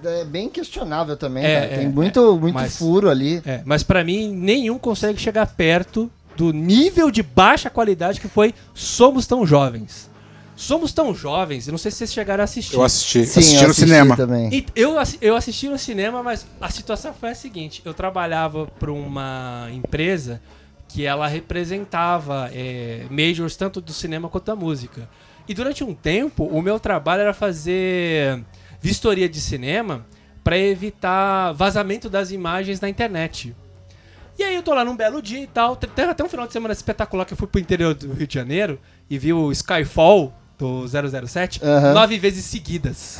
é, 0.05 0.21
é 0.21 0.25
bem 0.25 0.49
questionável 0.49 1.17
também, 1.17 1.43
É, 1.45 1.53
cara. 1.61 1.65
é, 1.73 1.77
Tem 1.79 1.89
muito, 1.89 2.35
muito 2.37 2.53
mas- 2.55 2.77
furo 2.77 3.09
ali. 3.09 3.41
É, 3.45 3.61
mas 3.65 3.83
pra 3.83 4.03
mim, 4.03 4.31
nenhum 4.33 4.77
consegue 4.77 5.19
chegar 5.19 5.45
perto 5.47 6.09
do 6.37 6.53
nível 6.53 7.11
de 7.11 7.21
baixa 7.21 7.69
qualidade 7.69 8.19
que 8.21 8.27
foi 8.27 8.53
Somos 8.73 9.25
Tão 9.27 9.45
Jovens. 9.45 10.09
Somos 10.55 10.91
Tão 10.91 11.15
Jovens, 11.15 11.67
eu 11.67 11.71
não 11.71 11.77
sei 11.77 11.89
se 11.89 11.97
vocês 11.99 12.11
chegaram 12.13 12.41
a 12.41 12.43
assistir. 12.45 12.75
Eu 12.75 12.83
assisti. 12.83 13.25
Sim, 13.25 13.39
assisti 13.39 13.55
eu 13.55 13.61
no 13.63 13.71
assisti 13.71 13.87
cinema. 13.89 14.15
também. 14.17 14.49
E 14.53 14.65
Eu, 14.75 14.95
eu 15.21 15.35
assisti 15.37 15.69
no 15.69 15.77
cinema, 15.79 16.21
mas 16.21 16.45
a 16.59 16.69
situação 16.69 17.13
foi 17.17 17.29
a 17.29 17.35
seguinte: 17.35 17.81
eu 17.85 17.93
trabalhava 17.93 18.67
para 18.77 18.91
uma 18.91 19.67
empresa 19.71 20.41
que 20.89 21.05
ela 21.05 21.27
representava 21.27 22.49
é, 22.51 23.05
majors 23.09 23.55
tanto 23.55 23.79
do 23.79 23.93
cinema 23.93 24.27
quanto 24.27 24.45
da 24.45 24.55
música. 24.55 25.07
E 25.47 25.53
durante 25.53 25.83
um 25.83 25.93
tempo, 25.93 26.43
o 26.43 26.61
meu 26.61 26.79
trabalho 26.79 27.21
era 27.21 27.33
fazer 27.33 28.43
vistoria 28.81 29.29
de 29.29 29.39
cinema 29.39 30.05
para 30.43 30.57
evitar 30.57 31.53
vazamento 31.53 32.09
das 32.09 32.31
imagens 32.31 32.81
na 32.81 32.89
internet. 32.89 33.55
E 34.37 34.43
aí 34.43 34.55
eu 34.55 34.63
tô 34.63 34.73
lá 34.73 34.83
num 34.83 34.95
belo 34.95 35.21
dia 35.21 35.41
e 35.43 35.47
tal. 35.47 35.75
Teve 35.75 36.09
até 36.09 36.23
um 36.23 36.29
final 36.29 36.47
de 36.47 36.53
semana 36.53 36.73
espetacular 36.73 37.25
que 37.25 37.33
eu 37.33 37.37
fui 37.37 37.45
pro 37.47 37.59
interior 37.59 37.93
do 37.93 38.13
Rio 38.13 38.25
de 38.25 38.33
Janeiro 38.33 38.79
e 39.09 39.17
vi 39.17 39.31
o 39.33 39.51
Skyfall 39.51 40.33
do 40.57 40.85
007 40.87 41.63
Aham. 41.63 41.93
nove 41.93 42.17
vezes 42.17 42.45
seguidas. 42.45 43.19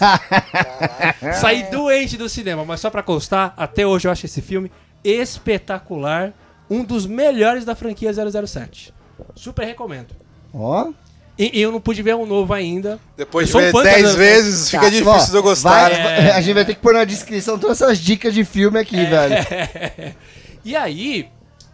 Saí 1.40 1.70
doente 1.70 2.18
do 2.18 2.28
cinema, 2.30 2.66
mas 2.66 2.80
só 2.80 2.90
pra 2.90 3.04
constar, 3.04 3.54
até 3.58 3.86
hoje 3.86 4.08
eu 4.08 4.12
acho 4.12 4.26
esse 4.26 4.42
filme 4.42 4.72
espetacular. 5.04 6.34
Um 6.70 6.84
dos 6.84 7.06
melhores 7.06 7.66
da 7.66 7.76
franquia 7.76 8.12
007. 8.14 8.94
Super 9.36 9.66
recomendo. 9.66 10.16
Ó. 10.54 10.90
E, 11.38 11.58
e 11.58 11.62
eu 11.62 11.72
não 11.72 11.80
pude 11.80 12.02
ver 12.04 12.16
um 12.16 12.26
novo 12.26 12.54
ainda. 12.54 13.00
Depois 13.16 13.48
de 13.48 13.54
ver 13.58 13.72
fã 13.72 13.82
da 13.84 13.90
10 13.92 14.04
dança. 14.04 14.18
vezes, 14.18 14.70
fica 14.70 14.84
Tá, 14.84 14.90
difícil 14.90 15.12
ó, 15.12 15.26
de 15.26 15.36
eu 15.36 15.44
gostar. 15.44 15.70
vai- 15.90 15.94
né? 15.94 16.04
vai- 16.04 16.32
a 16.32 16.42
gente 16.42 16.54
vai 16.54 16.66
ter 16.66 16.76
que 16.76 16.82
pôr 16.82 16.94
na 16.94 17.04
descrição 17.06 17.58
todas 17.58 17.82
essas 17.82 17.98
dicas 17.98 18.34
de 18.34 18.44
filme 18.44 18.78
aqui, 18.80 18.98
É. 18.98 19.06
velho. 19.06 20.16
E 20.66 20.76
aí, 20.76 21.30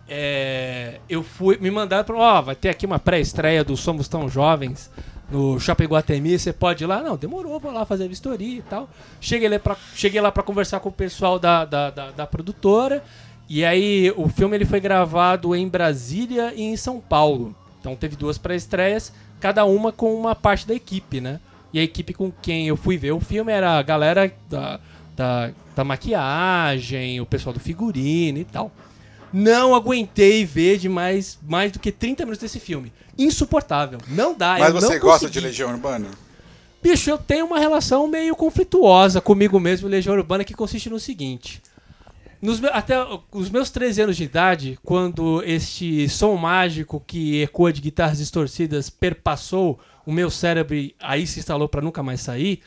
é, 0.08 1.00
eu 1.10 1.24
fui 1.24 1.58
me 1.60 1.72
mandaram 1.72 2.04
para, 2.04 2.16
ó, 2.16 2.42
vai 2.42 2.56
ter 2.56 2.70
aqui 2.70 2.86
uma 2.86 3.00
pré-estreia 3.00 3.64
do 3.64 3.76
Somos 3.76 4.08
Tão 4.08 4.30
Jovens 4.30 4.90
no 5.32 5.60
Shopping 5.60 5.86
Guatemi, 5.86 6.38
você 6.38 6.54
pode 6.54 6.84
ir 6.84 6.88
lá? 6.88 7.02
Não, 7.02 7.18
demorou, 7.18 7.60
vou 7.60 7.72
lá 7.72 7.84
fazer 7.84 8.04
a 8.04 8.08
vistoria 8.08 8.60
e 8.60 8.62
tal. 8.62 8.88
Cheguei 9.20 9.50
lá 9.50 9.58
pra, 9.58 9.76
cheguei 9.96 10.22
lá 10.22 10.32
pra 10.32 10.44
conversar 10.44 10.80
com 10.80 10.90
o 10.90 10.92
pessoal 10.92 11.40
da, 11.40 11.66
da, 11.66 11.90
da, 11.90 12.12
da 12.12 12.28
produtora. 12.28 13.04
E 13.48 13.64
aí, 13.64 14.12
o 14.16 14.28
filme 14.28 14.58
ele 14.58 14.66
foi 14.66 14.80
gravado 14.80 15.56
em 15.56 15.68
Brasília 15.68 16.54
e 16.56 16.64
em 16.64 16.76
São 16.76 17.00
Paulo. 17.00 17.56
Então 17.80 17.96
teve 17.96 18.16
duas 18.16 18.38
pré-estreias, 18.38 19.14
cada 19.40 19.64
uma 19.66 19.92
com 19.92 20.16
uma 20.16 20.34
parte 20.34 20.68
da 20.68 20.74
equipe, 20.74 21.22
né? 21.22 21.40
E 21.72 21.80
a 21.80 21.84
equipe 21.84 22.14
com 22.14 22.32
quem 22.32 22.68
eu 22.68 22.76
fui 22.76 22.98
ver 22.98 23.12
o 23.12 23.20
filme 23.20 23.52
era 23.52 23.78
a 23.78 23.84
galera 23.84 24.34
da, 24.50 24.80
da, 25.16 25.52
da 25.76 25.84
maquiagem, 25.84 27.22
o 27.22 27.26
pessoal 27.26 27.54
do 27.54 27.60
figurino 27.60 28.40
e 28.40 28.46
tal. 28.46 28.72
Não 29.32 29.76
aguentei 29.76 30.46
ver 30.46 30.78
de 30.78 30.88
mais, 30.88 31.38
mais 31.46 31.72
do 31.72 31.80
que 31.80 31.92
30 31.92 32.24
minutos 32.24 32.42
desse 32.42 32.60
filme. 32.60 32.92
Insuportável. 33.18 34.00
Não 34.08 34.34
dá. 34.34 34.56
Mas 34.58 34.74
você 34.74 34.98
gosta 34.98 35.26
consegui. 35.26 35.34
de 35.34 35.40
Legião 35.42 35.72
Urbana? 35.72 36.08
Bicho, 36.82 37.10
eu 37.10 37.18
tenho 37.18 37.46
uma 37.46 37.60
relação 37.60 38.08
meio 38.08 38.36
conflituosa 38.36 39.20
comigo 39.20 39.60
mesmo, 39.60 39.88
Legião 39.88 40.16
Urbana, 40.16 40.44
que 40.44 40.54
consiste 40.54 40.90
no 40.90 41.00
seguinte. 41.00 41.62
Nos 42.42 42.64
até 42.66 42.96
os 43.32 43.50
meus 43.50 43.70
13 43.70 44.02
anos 44.02 44.18
de 44.18 44.24
idade, 44.24 44.80
quando 44.84 45.42
este 45.44 46.08
som 46.10 46.36
mágico 46.36 47.00
que 47.00 47.42
ecoa 47.42 47.72
de 47.72 47.82
guitarras 47.82 48.18
distorcidas 48.18 48.90
perpassou 48.90 49.80
o 50.06 50.12
meu 50.12 50.30
cérebro 50.30 50.76
e 50.76 50.96
aí 51.00 51.26
se 51.26 51.40
instalou 51.40 51.68
pra 51.68 51.82
nunca 51.82 52.04
mais 52.04 52.22
sair, 52.22 52.62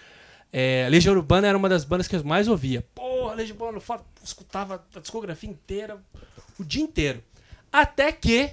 é, 0.53 0.89
Legião 0.91 1.15
Urbana 1.15 1.47
era 1.47 1.57
uma 1.57 1.69
das 1.69 1.85
bandas 1.85 2.09
que 2.09 2.17
eu 2.17 2.25
mais 2.25 2.49
ouvia. 2.49 2.85
Porra, 2.95 3.35
Legião 3.35 3.57
Urbana, 3.57 3.79
eu 3.79 4.05
escutava 4.25 4.85
a 4.95 5.01
discografia 5.01 5.49
inteira, 5.49 5.99
o 6.59 6.65
dia 6.65 6.83
inteiro. 6.83 7.23
Até 7.73 8.11
que 8.11 8.53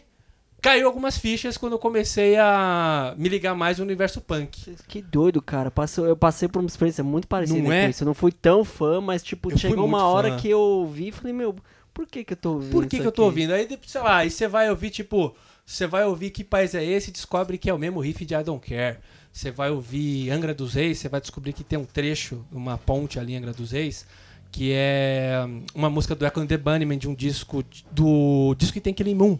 caiu 0.65 0.87
algumas 0.87 1.17
fichas 1.17 1.57
quando 1.57 1.73
eu 1.73 1.79
comecei 1.79 2.35
a 2.37 3.13
me 3.17 3.29
ligar 3.29 3.53
mais 3.53 3.77
no 3.77 3.83
universo 3.85 4.19
punk. 4.19 4.75
Que 4.87 5.01
doido, 5.01 5.41
cara. 5.41 5.69
Passou, 5.69 6.05
eu 6.07 6.17
passei 6.17 6.47
por 6.47 6.59
uma 6.59 6.67
experiência 6.67 7.03
muito 7.03 7.27
parecida 7.27 7.59
Não 7.61 7.71
é? 7.71 7.83
com 7.83 7.89
isso. 7.91 8.03
Eu 8.03 8.07
não 8.07 8.13
fui 8.15 8.31
tão 8.31 8.65
fã, 8.65 8.99
mas, 8.99 9.21
tipo, 9.21 9.51
Eu 9.51 9.57
chegou 9.57 9.85
uma 9.85 10.07
hora 10.07 10.31
fã. 10.31 10.37
que 10.37 10.49
eu 10.49 10.59
ouvi 10.59 11.09
e 11.09 11.11
falei, 11.11 11.33
meu, 11.33 11.55
por 11.93 12.07
que 12.07 12.23
que 12.23 12.33
eu 12.33 12.37
tô 12.37 12.53
ouvindo 12.53 12.71
Por 12.71 12.87
que, 12.87 12.99
que 12.99 13.05
eu 13.05 13.11
tô 13.11 13.21
aqui? 13.21 13.29
ouvindo? 13.29 13.53
Aí, 13.53 13.67
sei 13.85 14.01
lá, 14.01 14.17
aí 14.17 14.31
você 14.31 14.47
vai 14.47 14.69
ouvir, 14.69 14.89
tipo, 14.89 15.35
você 15.65 15.85
vai 15.85 16.03
ouvir 16.03 16.31
que 16.31 16.43
país 16.43 16.73
é 16.73 16.83
esse 16.83 17.09
e 17.09 17.13
descobre 17.13 17.57
que 17.57 17.69
é 17.69 17.73
o 17.73 17.77
mesmo 17.77 17.99
riff 17.99 18.25
de 18.25 18.33
I 18.33 18.43
Don't 18.43 18.67
Care. 18.67 18.97
Você 19.31 19.51
vai 19.51 19.69
ouvir 19.69 20.31
Angra 20.31 20.53
dos 20.53 20.73
Reis, 20.73 20.97
você 20.97 21.09
vai 21.09 21.21
descobrir 21.21 21.53
que 21.53 21.63
tem 21.63 21.77
um 21.77 21.85
trecho, 21.85 22.43
uma 22.51 22.77
ponte 22.77 23.19
ali 23.19 23.33
em 23.33 23.37
Angra 23.37 23.53
dos 23.53 23.71
Reis, 23.71 24.05
que 24.51 24.71
é 24.73 25.43
hum, 25.45 25.63
uma 25.75 25.89
música 25.89 26.15
do 26.15 26.25
Echo 26.25 26.39
and 26.39 26.47
the 26.47 26.57
Bunnymen 26.57 26.97
de 26.97 27.07
um 27.07 27.13
disco, 27.13 27.63
do 27.91 28.55
disco 28.57 28.73
que 28.73 28.81
tem 28.81 28.93
Killing 28.93 29.15
Moon. 29.15 29.37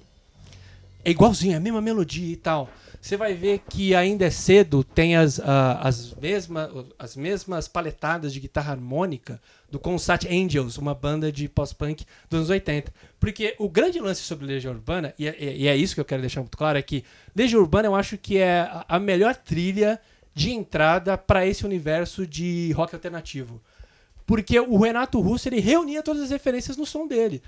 É 1.06 1.12
igualzinho, 1.12 1.54
é 1.54 1.58
a 1.58 1.60
mesma 1.60 1.82
melodia 1.82 2.34
e 2.34 2.36
tal. 2.36 2.70
Você 3.00 3.16
vai 3.16 3.36
ver 3.36 3.62
que 3.70 3.94
ainda 3.94 4.26
é 4.26 4.32
cedo, 4.32 4.84
tem 4.84 5.16
as, 5.16 5.40
ah, 5.40 5.80
as, 5.84 6.12
mesma, 6.16 6.88
as 6.98 7.16
mesmas 7.16 7.68
paletadas 7.68 8.34
de 8.34 8.40
guitarra 8.40 8.72
harmônica 8.72 9.40
do 9.70 9.78
Consat 9.78 10.26
Angels, 10.28 10.80
uma 10.80 10.96
banda 10.96 11.32
de 11.32 11.48
pós-punk 11.48 12.04
dos 12.28 12.38
anos 12.40 12.50
80. 12.50 12.92
Porque 13.20 13.56
o 13.60 13.70
grande 13.70 14.00
lance 14.00 14.22
sobre 14.24 14.48
Legião 14.48 14.74
Urbana, 14.74 15.14
e 15.20 15.28
é, 15.28 15.56
e 15.56 15.68
é 15.68 15.78
isso 15.78 15.94
que 15.94 16.02
eu 16.02 16.06
quero 16.06 16.22
deixar 16.22 16.42
muito 16.42 16.58
claro, 16.58 16.80
é 16.80 16.82
que 16.82 17.04
Legião 17.36 17.62
Urbana 17.62 17.88
eu 17.88 17.94
acho 17.96 18.18
que 18.18 18.40
é 18.40 18.68
a- 18.88 18.98
melhor 19.00 19.36
trilha 19.36 20.02
de 20.34 20.52
entrada 20.52 21.16
para 21.16 21.46
esse 21.46 21.64
universo 21.64 22.26
de 22.26 22.72
rock 22.72 22.96
alternativo. 22.96 23.62
Porque 24.26 24.60
o 24.60 24.80
Renato 24.80 25.20
Russo 25.22 25.48
ele 25.48 25.60
reunia 25.60 26.02
todas 26.02 26.24
as 26.24 26.30
referências 26.32 26.76
no 26.76 26.88
som 26.88 27.06
dele. 27.08 27.44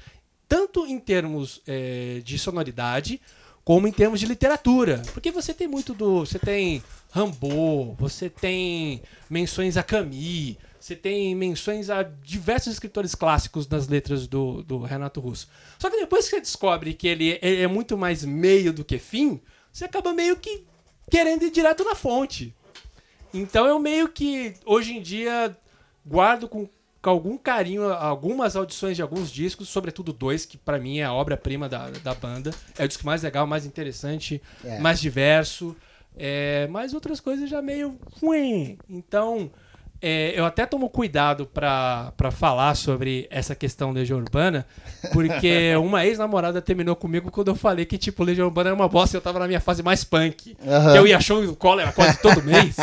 Tanto 0.47 0.85
em 0.85 0.99
termos 0.99 1.61
eh, 1.67 2.21
de 2.23 2.37
sonoridade, 2.37 3.19
como 3.67 3.85
em 3.85 3.91
termos 3.91 4.21
de 4.21 4.25
literatura. 4.25 5.01
Porque 5.11 5.29
você 5.29 5.53
tem 5.53 5.67
muito 5.67 5.93
do. 5.93 6.21
Você 6.21 6.39
tem 6.39 6.81
Rambo, 7.11 7.95
você 7.99 8.29
tem 8.29 9.01
menções 9.29 9.75
a 9.75 9.83
Camus, 9.83 10.55
você 10.79 10.95
tem 10.95 11.35
menções 11.35 11.89
a 11.89 12.01
diversos 12.01 12.71
escritores 12.71 13.13
clássicos 13.13 13.67
nas 13.67 13.89
letras 13.89 14.25
do, 14.25 14.63
do 14.63 14.79
Renato 14.79 15.19
Russo. 15.19 15.49
Só 15.77 15.89
que 15.89 15.97
depois 15.97 16.23
que 16.23 16.29
você 16.29 16.39
descobre 16.39 16.93
que 16.93 17.09
ele 17.09 17.37
é 17.41 17.63
é 17.63 17.67
muito 17.67 17.97
mais 17.97 18.23
meio 18.23 18.71
do 18.71 18.85
que 18.85 18.97
fim, 18.97 19.41
você 19.69 19.83
acaba 19.83 20.13
meio 20.13 20.37
que 20.37 20.63
querendo 21.11 21.43
ir 21.43 21.51
direto 21.51 21.83
na 21.83 21.93
fonte. 21.93 22.55
Então 23.33 23.67
eu 23.67 23.79
meio 23.79 24.07
que, 24.07 24.53
hoje 24.65 24.93
em 24.95 25.01
dia, 25.01 25.53
guardo 26.05 26.47
com, 26.47 26.69
com 27.01 27.09
algum 27.09 27.37
carinho 27.37 27.91
algumas 27.93 28.55
audições 28.55 28.95
de 28.95 29.01
alguns 29.01 29.31
discos, 29.31 29.69
sobretudo 29.69 30.11
dois, 30.11 30.45
que 30.45 30.57
pra 30.57 30.77
mim 30.79 30.99
é 30.99 31.03
a 31.05 31.13
obra-prima 31.13 31.69
da, 31.69 31.89
da 32.03 32.13
banda. 32.13 32.51
É 32.77 32.83
o 32.83 32.87
disco 32.87 33.05
mais 33.05 33.23
legal, 33.23 33.45
mais 33.47 33.65
interessante, 33.65 34.41
É. 34.63 34.79
mais 34.79 34.99
diverso. 34.99 35.75
É, 36.17 36.67
mas 36.71 36.93
outras 36.93 37.19
coisas 37.19 37.49
já 37.49 37.61
meio. 37.61 37.97
Ué. 38.23 38.75
Então. 38.89 39.51
é, 40.01 40.33
eu 40.35 40.45
até 40.45 40.63
tomo 40.65 40.89
cuidado 40.89 41.45
pra 41.47 42.11
pra 42.17 42.29
falar 42.31 42.75
sobre 42.75 43.27
essa 43.31 43.55
questão 43.55 43.91
Legião 43.91 44.19
Urbana, 44.19 44.65
porque 45.11 45.75
uma 45.81 46.05
ex-namorada 46.05 46.61
terminou 46.61 46.95
comigo 46.95 47.31
quando 47.31 47.47
eu 47.49 47.55
falei 47.55 47.83
que, 47.85 47.97
tipo, 47.97 48.23
Legião 48.23 48.45
Urbana 48.47 48.69
era 48.69 48.75
uma 48.75 48.87
bosta 48.87 49.15
e 49.15 49.17
eu 49.17 49.21
tava 49.21 49.39
na 49.39 49.47
minha 49.47 49.59
fase 49.59 49.81
mais 49.83 50.03
punk. 50.03 50.55
Aham. 50.67 50.91
Que 50.93 50.97
eu 50.99 51.07
ia 51.07 51.19
show 51.19 51.43
do 51.45 51.55
cólera 51.55 51.91
quase 51.91 52.19
todo 52.21 52.43
mês. 52.43 52.75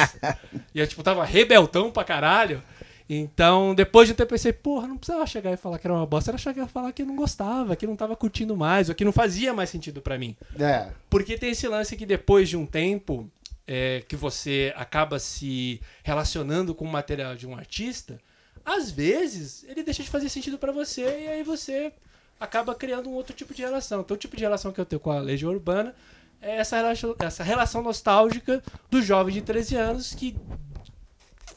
e 0.75 0.79
eu, 0.81 0.87
tipo, 0.87 1.03
tava 1.03 1.25
rebeltão 1.25 1.91
pra 1.91 2.03
caralho. 2.05 2.63
Então, 3.09 3.75
depois 3.75 4.09
de 4.09 4.15
um 4.15 4.17
tempo, 4.17 4.29
eu 4.29 4.37
pensei, 4.37 4.53
porra, 4.53 4.87
não 4.87 4.97
precisava 4.97 5.27
chegar 5.27 5.53
e 5.53 5.57
falar 5.57 5.79
que 5.79 5.87
era 5.87 5.95
uma 5.95 6.07
bosta, 6.07 6.31
era 6.31 6.39
chegar 6.39 6.65
e 6.65 6.69
falar 6.69 6.93
que 6.93 7.05
não 7.05 7.15
gostava, 7.15 7.77
que 7.77 7.87
não 7.87 7.97
tava 7.97 8.17
curtindo 8.17 8.57
mais, 8.57 8.89
ou 8.89 8.95
que 8.95 9.05
não 9.05 9.13
fazia 9.13 9.53
mais 9.53 9.69
sentido 9.69 10.01
pra 10.01 10.19
mim. 10.19 10.35
É. 10.59 10.89
Porque 11.11 11.37
tem 11.37 11.51
esse 11.51 11.69
lance 11.69 11.97
que 11.97 12.07
depois 12.07 12.49
de 12.49 12.57
um 12.57 12.65
tempo 12.65 13.31
é, 13.67 14.03
que 14.09 14.17
você 14.17 14.73
acaba 14.77 15.19
se 15.19 15.81
relacionando 16.03 16.75
com 16.75 16.85
o 16.85 16.91
material 16.91 17.37
de 17.37 17.47
um 17.47 17.55
artista, 17.55 18.19
às 18.65 18.91
vezes 18.91 19.65
ele 19.69 19.83
deixa 19.83 20.03
de 20.03 20.09
fazer 20.09 20.29
sentido 20.31 20.57
pra 20.57 20.73
você 20.73 21.03
e 21.03 21.29
aí 21.29 21.43
você 21.43 21.93
acaba 22.41 22.75
criando 22.75 23.11
um 23.11 23.13
outro 23.13 23.35
tipo 23.35 23.55
de 23.55 23.63
relação. 23.63 24.01
Então 24.01 24.15
o 24.15 24.19
tipo 24.19 24.37
de 24.37 24.43
relação 24.43 24.73
que 24.73 24.81
eu 24.81 24.87
tenho 24.87 25.01
com 25.01 25.11
a 25.11 25.21
Legião 25.21 25.53
Urbana 25.53 25.95
é 26.41 26.57
essa 26.57 26.77
relação, 26.77 27.17
essa 27.19 27.43
relação 27.43 27.83
nostálgica 27.83 28.63
do 28.91 29.03
jovem 29.03 29.35
de 29.35 29.43
13 29.43 29.77
anos 29.77 30.15
que 30.15 30.37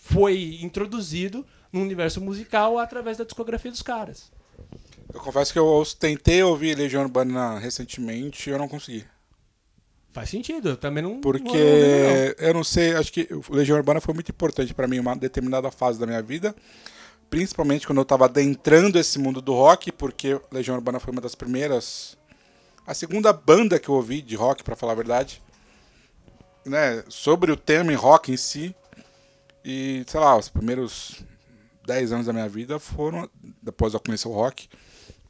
foi 0.08 0.60
introduzido 0.62 1.46
no 1.72 1.82
universo 1.82 2.22
musical 2.22 2.80
através 2.80 3.18
da 3.18 3.24
discografia 3.24 3.70
dos 3.70 3.82
caras. 3.82 4.32
Eu 5.14 5.20
confesso 5.20 5.52
que 5.52 5.60
eu 5.60 5.84
tentei 6.00 6.42
ouvir 6.44 6.78
Legião 6.78 7.04
Urbana 7.04 7.60
recentemente 7.60 8.50
e 8.50 8.54
eu 8.54 8.58
não 8.58 8.68
consegui. 8.68 9.06
Faz 10.14 10.30
sentido, 10.30 10.70
eu 10.70 10.78
também 10.78 11.04
não. 11.04 11.22
Porque 11.22 11.44
não 11.44 11.52
ouvi, 11.52 12.36
não. 12.40 12.48
eu 12.48 12.54
não 12.54 12.64
sei, 12.64 12.96
acho 12.96 13.12
que 13.12 13.28
Legião 13.50 13.78
Urbana 13.78 14.02
foi 14.02 14.14
muito 14.14 14.32
importante 14.32 14.74
pra 14.74 14.88
mim 14.88 14.98
em 14.98 15.00
uma 15.00 15.16
determinada 15.16 15.70
fase 15.70 16.00
da 16.00 16.06
minha 16.06 16.22
vida. 16.22 16.56
Principalmente 17.30 17.86
quando 17.86 18.00
eu 18.00 18.06
tava 18.06 18.26
adentrando 18.26 18.98
esse 18.98 19.20
mundo 19.20 19.42
do 19.42 19.54
rock, 19.54 19.92
porque 19.92 20.40
Legião 20.52 20.76
Urbana 20.76 21.00
foi 21.00 21.12
uma 21.12 21.22
das 21.22 21.36
primeiras. 21.36 22.18
A 22.86 22.94
segunda 22.94 23.34
banda 23.34 23.78
que 23.78 23.90
eu 23.90 23.96
ouvi 23.96 24.22
de 24.22 24.36
rock, 24.36 24.64
pra 24.64 24.76
falar 24.76 24.94
a 24.94 24.96
verdade. 24.96 25.42
Né, 26.66 27.04
sobre 27.08 27.52
o 27.52 27.58
tema 27.58 27.92
em 27.92 27.96
rock 27.96 28.32
em 28.32 28.38
si. 28.38 28.76
E, 29.69 30.05
sei 30.07 30.19
lá, 30.21 30.38
os 30.38 30.47
primeiros 30.47 31.25
10 31.86 32.13
anos 32.13 32.25
da 32.27 32.31
minha 32.31 32.47
vida 32.47 32.79
foram. 32.79 33.29
Depois 33.62 33.93
eu 33.93 34.00
conheci 34.00 34.25
o 34.25 34.31
rock. 34.31 34.69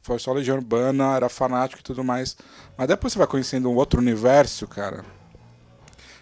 Foi 0.00 0.16
só 0.20 0.32
Legião 0.32 0.56
Urbana, 0.56 1.16
era 1.16 1.28
fanático 1.28 1.80
e 1.80 1.82
tudo 1.82 2.04
mais. 2.04 2.36
Mas 2.76 2.86
depois 2.86 3.12
você 3.12 3.18
vai 3.18 3.26
conhecendo 3.26 3.68
um 3.68 3.74
outro 3.74 4.00
universo, 4.00 4.68
cara. 4.68 5.04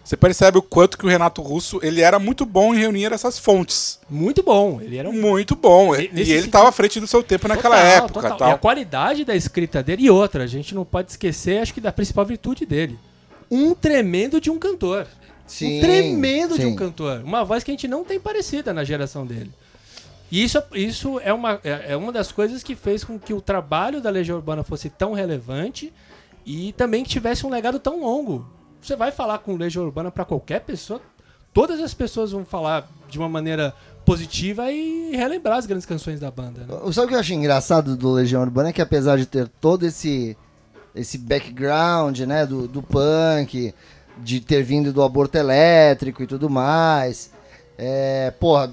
Você 0.03 0.17
percebe 0.17 0.57
o 0.57 0.63
quanto 0.63 0.97
que 0.97 1.05
o 1.05 1.09
Renato 1.09 1.43
Russo 1.43 1.79
ele 1.83 2.01
era 2.01 2.17
muito 2.17 2.43
bom 2.43 2.73
em 2.73 2.79
reunir 2.79 3.13
essas 3.13 3.37
fontes. 3.37 3.99
Muito 4.09 4.41
bom, 4.41 4.81
ele 4.81 4.97
era 4.97 5.07
um 5.07 5.13
Muito 5.13 5.55
bom. 5.55 5.93
E 5.95 6.09
nesse 6.11 6.31
ele 6.31 6.47
estava 6.47 6.69
à 6.69 6.71
frente 6.71 6.99
do 6.99 7.05
seu 7.05 7.21
tempo 7.21 7.47
naquela 7.47 7.75
Total, 7.75 7.97
época. 7.97 8.13
total. 8.13 8.37
Tal. 8.37 8.49
E 8.49 8.51
a 8.53 8.57
qualidade 8.57 9.25
da 9.25 9.35
escrita 9.35 9.83
dele. 9.83 10.03
E 10.05 10.09
outra, 10.09 10.43
a 10.43 10.47
gente 10.47 10.73
não 10.73 10.83
pode 10.83 11.11
esquecer, 11.11 11.61
acho 11.61 11.73
que 11.73 11.81
da 11.81 11.91
principal 11.91 12.25
virtude 12.25 12.65
dele. 12.65 12.97
Um 13.51 13.75
tremendo 13.75 14.41
de 14.41 14.49
um 14.49 14.57
cantor. 14.57 15.05
Sim, 15.47 15.77
um 15.77 15.81
tremendo 15.81 16.55
de 16.59 16.65
um 16.65 16.71
sim. 16.71 16.75
cantor. 16.75 17.21
Uma 17.23 17.43
voz 17.43 17.63
que 17.63 17.71
a 17.71 17.73
gente 17.73 17.87
não 17.87 18.03
tem 18.03 18.19
parecida 18.19 18.73
na 18.73 18.83
geração 18.83 19.25
dele. 19.25 19.51
E 20.29 20.43
isso, 20.43 20.61
isso 20.73 21.19
é, 21.21 21.31
uma, 21.31 21.59
é 21.63 21.93
é 21.93 21.97
uma 21.97 22.11
das 22.11 22.31
coisas 22.31 22.61
que 22.61 22.75
fez 22.75 23.03
com 23.03 23.17
que 23.17 23.33
o 23.33 23.39
trabalho 23.39 24.01
da 24.01 24.09
Legião 24.09 24.37
Urbana 24.37 24.61
fosse 24.63 24.89
tão 24.89 25.13
relevante 25.13 25.93
e 26.45 26.73
também 26.73 27.03
que 27.03 27.09
tivesse 27.09 27.45
um 27.45 27.49
legado 27.49 27.79
tão 27.79 28.01
longo. 28.01 28.45
Você 28.81 28.95
vai 28.95 29.11
falar 29.11 29.39
com 29.39 29.55
Legião 29.55 29.85
Urbana 29.85 30.11
para 30.11 30.25
qualquer 30.25 30.61
pessoa, 30.61 31.01
todas 31.53 31.79
as 31.79 31.93
pessoas 31.93 32.31
vão 32.31 32.45
falar 32.45 32.87
de 33.09 33.17
uma 33.17 33.29
maneira 33.29 33.73
positiva 34.05 34.71
e 34.71 35.15
relembrar 35.15 35.57
as 35.57 35.65
grandes 35.65 35.85
canções 35.85 36.19
da 36.19 36.31
banda. 36.31 36.61
Né? 36.61 36.91
Sabe 36.93 37.07
o 37.07 37.09
que 37.09 37.15
eu 37.15 37.19
acho 37.19 37.33
engraçado 37.33 37.97
do 37.97 38.11
Legião 38.11 38.41
Urbana? 38.41 38.69
É 38.69 38.73
que 38.73 38.81
apesar 38.81 39.17
de 39.17 39.25
ter 39.25 39.49
todo 39.59 39.85
esse, 39.85 40.37
esse 40.95 41.17
background, 41.17 42.19
né, 42.19 42.45
do, 42.45 42.67
do 42.67 42.81
punk, 42.81 43.73
de 44.19 44.39
ter 44.39 44.63
vindo 44.63 44.91
do 44.93 45.01
aborto 45.03 45.37
elétrico 45.37 46.23
e 46.23 46.27
tudo 46.27 46.49
mais, 46.49 47.29
é, 47.77 48.31
porra, 48.39 48.71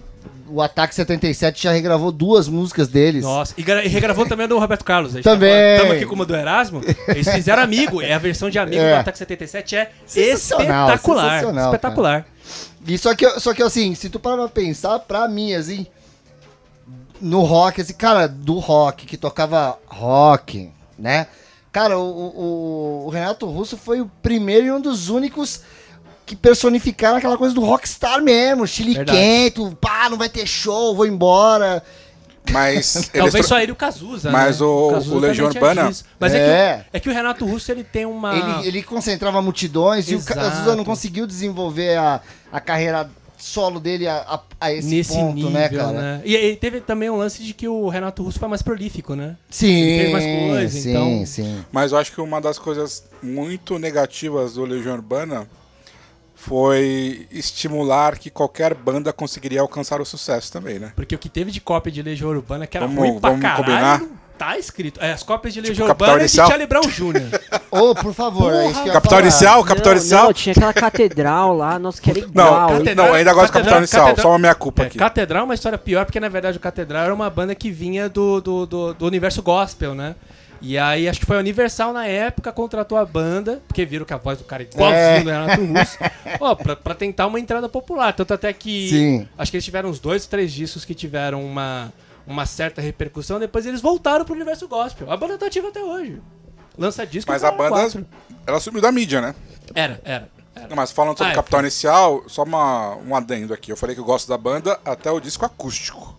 o 0.48 0.60
Ataque 0.62 0.94
77 0.94 1.62
já 1.64 1.72
regravou 1.72 2.10
duas 2.12 2.48
músicas 2.48 2.88
deles. 2.88 3.22
Nossa, 3.24 3.54
e, 3.56 3.62
gra- 3.62 3.84
e 3.84 3.88
regravou 3.88 4.26
também 4.26 4.44
a 4.44 4.46
do 4.48 4.58
Roberto 4.58 4.84
Carlos. 4.84 5.12
Gente 5.12 5.24
Também. 5.24 5.74
Estamos 5.76 5.96
aqui 5.96 6.06
com 6.06 6.14
uma 6.14 6.24
do 6.26 6.34
Erasmo. 6.34 6.80
Eles 7.08 7.28
fizeram 7.28 7.62
amigo. 7.62 8.00
É 8.02 8.12
a 8.14 8.18
versão 8.18 8.48
de 8.50 8.58
amigo 8.58 8.80
É. 8.82 8.94
do 8.94 9.00
Ataque 9.00 9.18
77 9.18 9.76
é 9.76 9.90
Sensacional, 10.06 10.88
espetacular. 10.88 11.30
sensacional, 11.40 11.64
espetacular. 11.66 12.26
E 12.86 12.98
só 12.98 13.14
que, 13.14 13.28
só 13.40 13.52
que 13.54 13.62
assim, 13.62 13.94
se 13.94 14.08
tu 14.10 14.18
parar 14.20 14.36
pra 14.36 14.48
pensar, 14.48 14.98
pra 15.00 15.26
mim, 15.28 15.54
assim, 15.54 15.86
no 17.20 17.40
rock, 17.42 17.80
assim, 17.80 17.94
cara, 17.94 18.26
do 18.28 18.58
rock, 18.58 19.06
que 19.06 19.16
tocava 19.16 19.78
rock, 19.86 20.70
né? 20.98 21.26
Cara, 21.75 21.99
o, 21.99 22.02
o- 22.04 23.07
o 23.07 23.11
Renato 23.11 23.47
Russo 23.47 23.76
foi 23.76 24.00
o 24.00 24.09
primeiro 24.23 24.66
e 24.66 24.71
um 24.71 24.81
dos 24.81 25.09
únicos 25.09 25.61
que 26.25 26.37
personificaram 26.37 27.16
aquela 27.16 27.37
coisa 27.37 27.52
do 27.52 27.61
rockstar 27.61 28.23
mesmo, 28.23 28.64
chiliquento, 28.64 29.76
pá, 29.81 30.09
não 30.09 30.16
vai 30.16 30.28
ter 30.28 30.47
show, 30.47 30.95
vou 30.95 31.04
embora. 31.04 31.83
Mas 32.52 33.11
Talvez 33.12 33.33
tro- 33.47 33.49
só 33.49 33.59
ele 33.59 33.71
e 33.71 33.73
o 33.73 33.76
Cazuza. 33.76 34.31
Mas 34.31 34.61
né? 34.61 34.66
o- 34.66 34.90
Cazuza 34.93 35.16
o 35.16 35.19
Legião 35.19 35.49
Urbana- 35.49 35.88
disso. 35.88 36.04
Mas 36.21 36.33
é. 36.33 36.38
É. 36.38 36.76
que, 36.93 36.97
é 36.97 37.00
que 37.00 37.09
o 37.09 37.12
Renato 37.12 37.45
Russo 37.45 37.73
ele 37.73 37.83
tem 37.83 38.07
uma. 38.07 38.37
Ele, 38.37 38.69
ele 38.69 38.83
concentrava 38.85 39.43
multidões 39.43 40.09
e 40.09 40.14
o 40.14 40.19
Exato. 40.19 40.38
Cazuza 40.38 40.76
não 40.76 40.85
conseguiu 40.85 41.26
desenvolver 41.26 41.97
a, 41.99 42.21
a 42.52 42.61
carreira 42.61 43.11
solo 43.44 43.78
dele 43.78 44.08
a, 44.08 44.16
a- 44.22 44.40
a 44.60 44.72
esse 44.72 44.88
Nesse 44.88 45.12
ponto, 45.12 45.34
nível, 45.34 45.50
né, 45.50 45.68
né, 45.68 45.68
cara? 45.68 46.22
E, 46.24 46.34
e 46.34 46.56
teve 46.56 46.80
também 46.80 47.10
um 47.10 47.16
lance 47.16 47.42
de 47.42 47.52
que 47.52 47.68
o 47.68 47.88
Renato 47.88 48.22
Russo 48.22 48.38
foi 48.38 48.48
mais 48.48 48.62
prolífico, 48.62 49.14
né? 49.14 49.36
Sim, 49.50 49.66
Ele 49.70 50.00
fez 50.00 50.12
mais 50.12 50.24
coisa, 50.50 50.80
sim, 50.80 50.90
então- 50.90 51.26
sim. 51.26 51.64
Mas 51.70 51.92
eu 51.92 51.98
acho 51.98 52.10
que 52.12 52.20
uma 52.20 52.40
das 52.40 52.58
coisas 52.58 53.04
muito 53.22 53.78
negativas 53.78 54.54
do 54.54 54.64
Legião 54.64 54.94
Urbana 54.94 55.46
foi 56.34 57.26
estimular 57.30 58.18
que 58.18 58.30
qualquer 58.30 58.74
banda 58.74 59.12
conseguiria 59.12 59.60
alcançar 59.60 60.00
o 60.00 60.04
sucesso 60.04 60.52
também, 60.52 60.78
né? 60.78 60.92
Porque 60.96 61.14
o 61.14 61.18
que 61.18 61.28
teve 61.28 61.50
de 61.50 61.60
cópia 61.60 61.92
de 61.92 62.02
Legião 62.02 62.30
Urbana, 62.30 62.66
que 62.66 62.76
era 62.76 62.86
Vamos- 62.86 63.00
ruim 63.02 63.20
pra 63.20 63.30
vamos 63.30 63.42
caralho, 63.42 63.64
combinar? 63.64 64.24
Tá 64.38 64.59
escrito. 64.59 65.00
É, 65.03 65.12
as 65.12 65.23
cópias 65.23 65.55
de 65.55 65.61
Legião 65.61 65.87
Capital 65.87 66.09
Urbana 66.09 66.25
é 66.25 66.26
de 66.26 66.31
Inicial? 66.33 66.49
Charlie 66.49 66.67
Brown 66.67 66.83
Jr. 66.83 67.41
Ô, 67.71 67.95
por 67.95 68.12
favor, 68.14 68.53
é 68.53 68.67
isso 68.71 68.83
que 68.83 68.91
Capital 68.91 69.11
falar. 69.11 69.23
Inicial, 69.23 69.64
Capital 69.64 69.93
não, 69.93 70.00
Inicial. 70.00 70.25
não, 70.26 70.33
tinha 70.33 70.53
aquela 70.53 70.73
catedral 70.73 71.57
lá, 71.57 71.79
nossa, 71.79 72.00
que 72.00 72.11
era 72.11 72.21
Não, 72.21 72.26
igual. 72.29 72.69
Catedral- 72.79 73.07
não, 73.09 73.14
ainda 73.14 73.33
gosto 73.33 73.47
do 73.47 73.53
Capital 73.53 73.62
Catedral- 73.62 73.79
Inicial, 73.81 74.03
Catedral- 74.07 74.23
só 74.23 74.31
uma 74.33 74.38
meia 74.38 74.55
culpa 74.55 74.83
É, 74.83 74.87
aqui. 74.87 74.99
Catedral 74.99 75.41
é 75.43 75.45
uma 75.45 75.55
história 75.55 75.79
pior, 75.79 76.05
porque 76.05 76.21
na 76.21 76.29
verdade 76.29 76.57
o 76.57 76.61
Catedral 76.61 77.05
era 77.05 77.14
uma 77.14 77.29
banda 77.31 77.55
que 77.55 77.71
vinha 77.71 78.09
do, 78.09 78.41
do, 78.41 78.67
do, 78.67 78.95
do 78.95 79.07
universo 79.07 79.43
gospel, 79.43 79.95
né? 79.95 80.14
E 80.62 80.79
aí 80.79 81.07
acho 81.09 81.21
que 81.21 81.26
foi 81.26 81.37
a 81.37 81.41
Universal 81.41 81.93
na 81.93 82.07
época, 82.07 82.50
contratou 82.50 82.97
a 82.97 83.05
banda, 83.05 83.61
porque 83.69 83.85
viram 83.85 84.07
que 84.07 84.14
a 84.14 84.17
voz 84.17 84.38
do 84.38 84.45
cara 84.45 84.62
é 84.62 84.67
igualzinho 84.73 84.99
É. 84.99 85.21
do 85.21 85.29
Renato 85.31 85.64
Russo, 85.64 85.99
ó, 86.41 86.55
pra, 86.55 86.75
pra 86.76 86.95
tentar 86.95 87.26
uma 87.26 87.38
entrada 87.38 87.69
popular. 87.69 88.14
Tanto 88.14 88.33
até 88.33 88.50
que. 88.53 88.88
Sim. 88.88 89.29
Acho 89.37 89.50
que 89.50 89.57
eles 89.59 89.64
tiveram 89.64 89.91
uns 89.91 89.99
dois, 89.99 90.25
três 90.26 90.50
discos 90.53 90.83
que 90.85 90.95
tiveram 90.95 91.45
uma, 91.45 91.93
uma 92.26 92.47
certa 92.47 92.81
repercussão, 92.81 93.38
depois 93.38 93.66
eles 93.66 93.81
voltaram 93.81 94.25
pro 94.25 94.35
universo 94.35 94.66
gospel. 94.69 95.11
A 95.11 95.16
banda 95.16 95.38
tá 95.38 95.47
ativa 95.47 95.69
até 95.69 95.83
hoje. 95.83 96.21
Lança 96.76 97.07
disco 97.07 97.31
Mas 97.31 97.45
a 97.45 97.50
banda, 97.50 97.71
quatro. 97.71 98.07
ela 98.47 98.59
sumiu 98.61 98.81
da 98.81 98.90
mídia, 98.90 99.21
né? 99.21 99.35
Era, 99.75 100.00
era. 100.04 100.28
era. 100.54 100.69
Não, 100.69 100.76
Mas 100.76 100.90
falando 100.90 101.16
sobre 101.16 101.31
Ah, 101.31 101.35
é, 101.35 101.37
Capital 101.37 101.61
foi. 101.61 101.66
Inicial, 101.69 102.25
só 102.28 102.43
uma, 102.43 102.97
um 102.97 103.14
adendo 103.14 103.54
aqui. 103.54 103.71
Eu 103.71 103.76
falei 103.76 103.95
que 103.95 104.00
eu 104.00 104.04
gosto 104.04 104.28
da 104.28 104.37
banda 104.37 104.78
até 104.85 105.11
o 105.11 105.21
disco 105.21 105.45
acústico. 105.45 106.16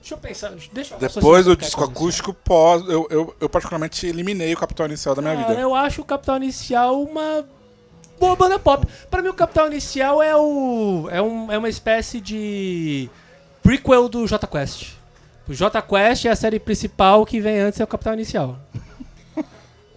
Deixa 0.00 0.14
eu 0.14 0.18
pensar. 0.18 0.52
Deixa 0.72 0.94
eu 0.94 0.98
Depois 0.98 1.44
do 1.44 1.56
disco 1.56 1.84
acústico, 1.84 2.32
pós, 2.32 2.82
eu, 2.88 3.06
eu, 3.10 3.36
eu 3.38 3.48
particularmente 3.48 4.06
eliminei 4.06 4.52
o 4.54 4.56
Capital 4.56 4.86
Inicial 4.86 5.14
da 5.14 5.20
minha 5.22 5.34
Cara, 5.36 5.48
vida. 5.48 5.60
eu 5.60 5.74
acho 5.74 6.00
o 6.00 6.04
Capital 6.04 6.36
Inicial 6.38 7.02
uma 7.02 7.44
boa 8.18 8.34
banda 8.34 8.58
pop. 8.58 8.86
Pra 9.10 9.22
mim, 9.22 9.28
o 9.28 9.34
Capital 9.34 9.66
Inicial 9.66 10.22
é 10.22 10.34
o 10.34 11.08
é, 11.10 11.20
um, 11.20 11.52
é 11.52 11.58
uma 11.58 11.68
espécie 11.68 12.20
de 12.20 13.08
prequel 13.62 14.08
do 14.08 14.26
J 14.26 14.46
Quest. 14.46 14.92
O 15.48 15.54
J 15.54 15.82
Quest 15.82 16.24
é 16.26 16.30
a 16.30 16.36
série 16.36 16.58
principal 16.60 17.24
que 17.26 17.40
vem 17.40 17.58
antes 17.60 17.80
é 17.80 17.84
o 17.84 17.86
Capital 17.86 18.14
Inicial. 18.14 18.58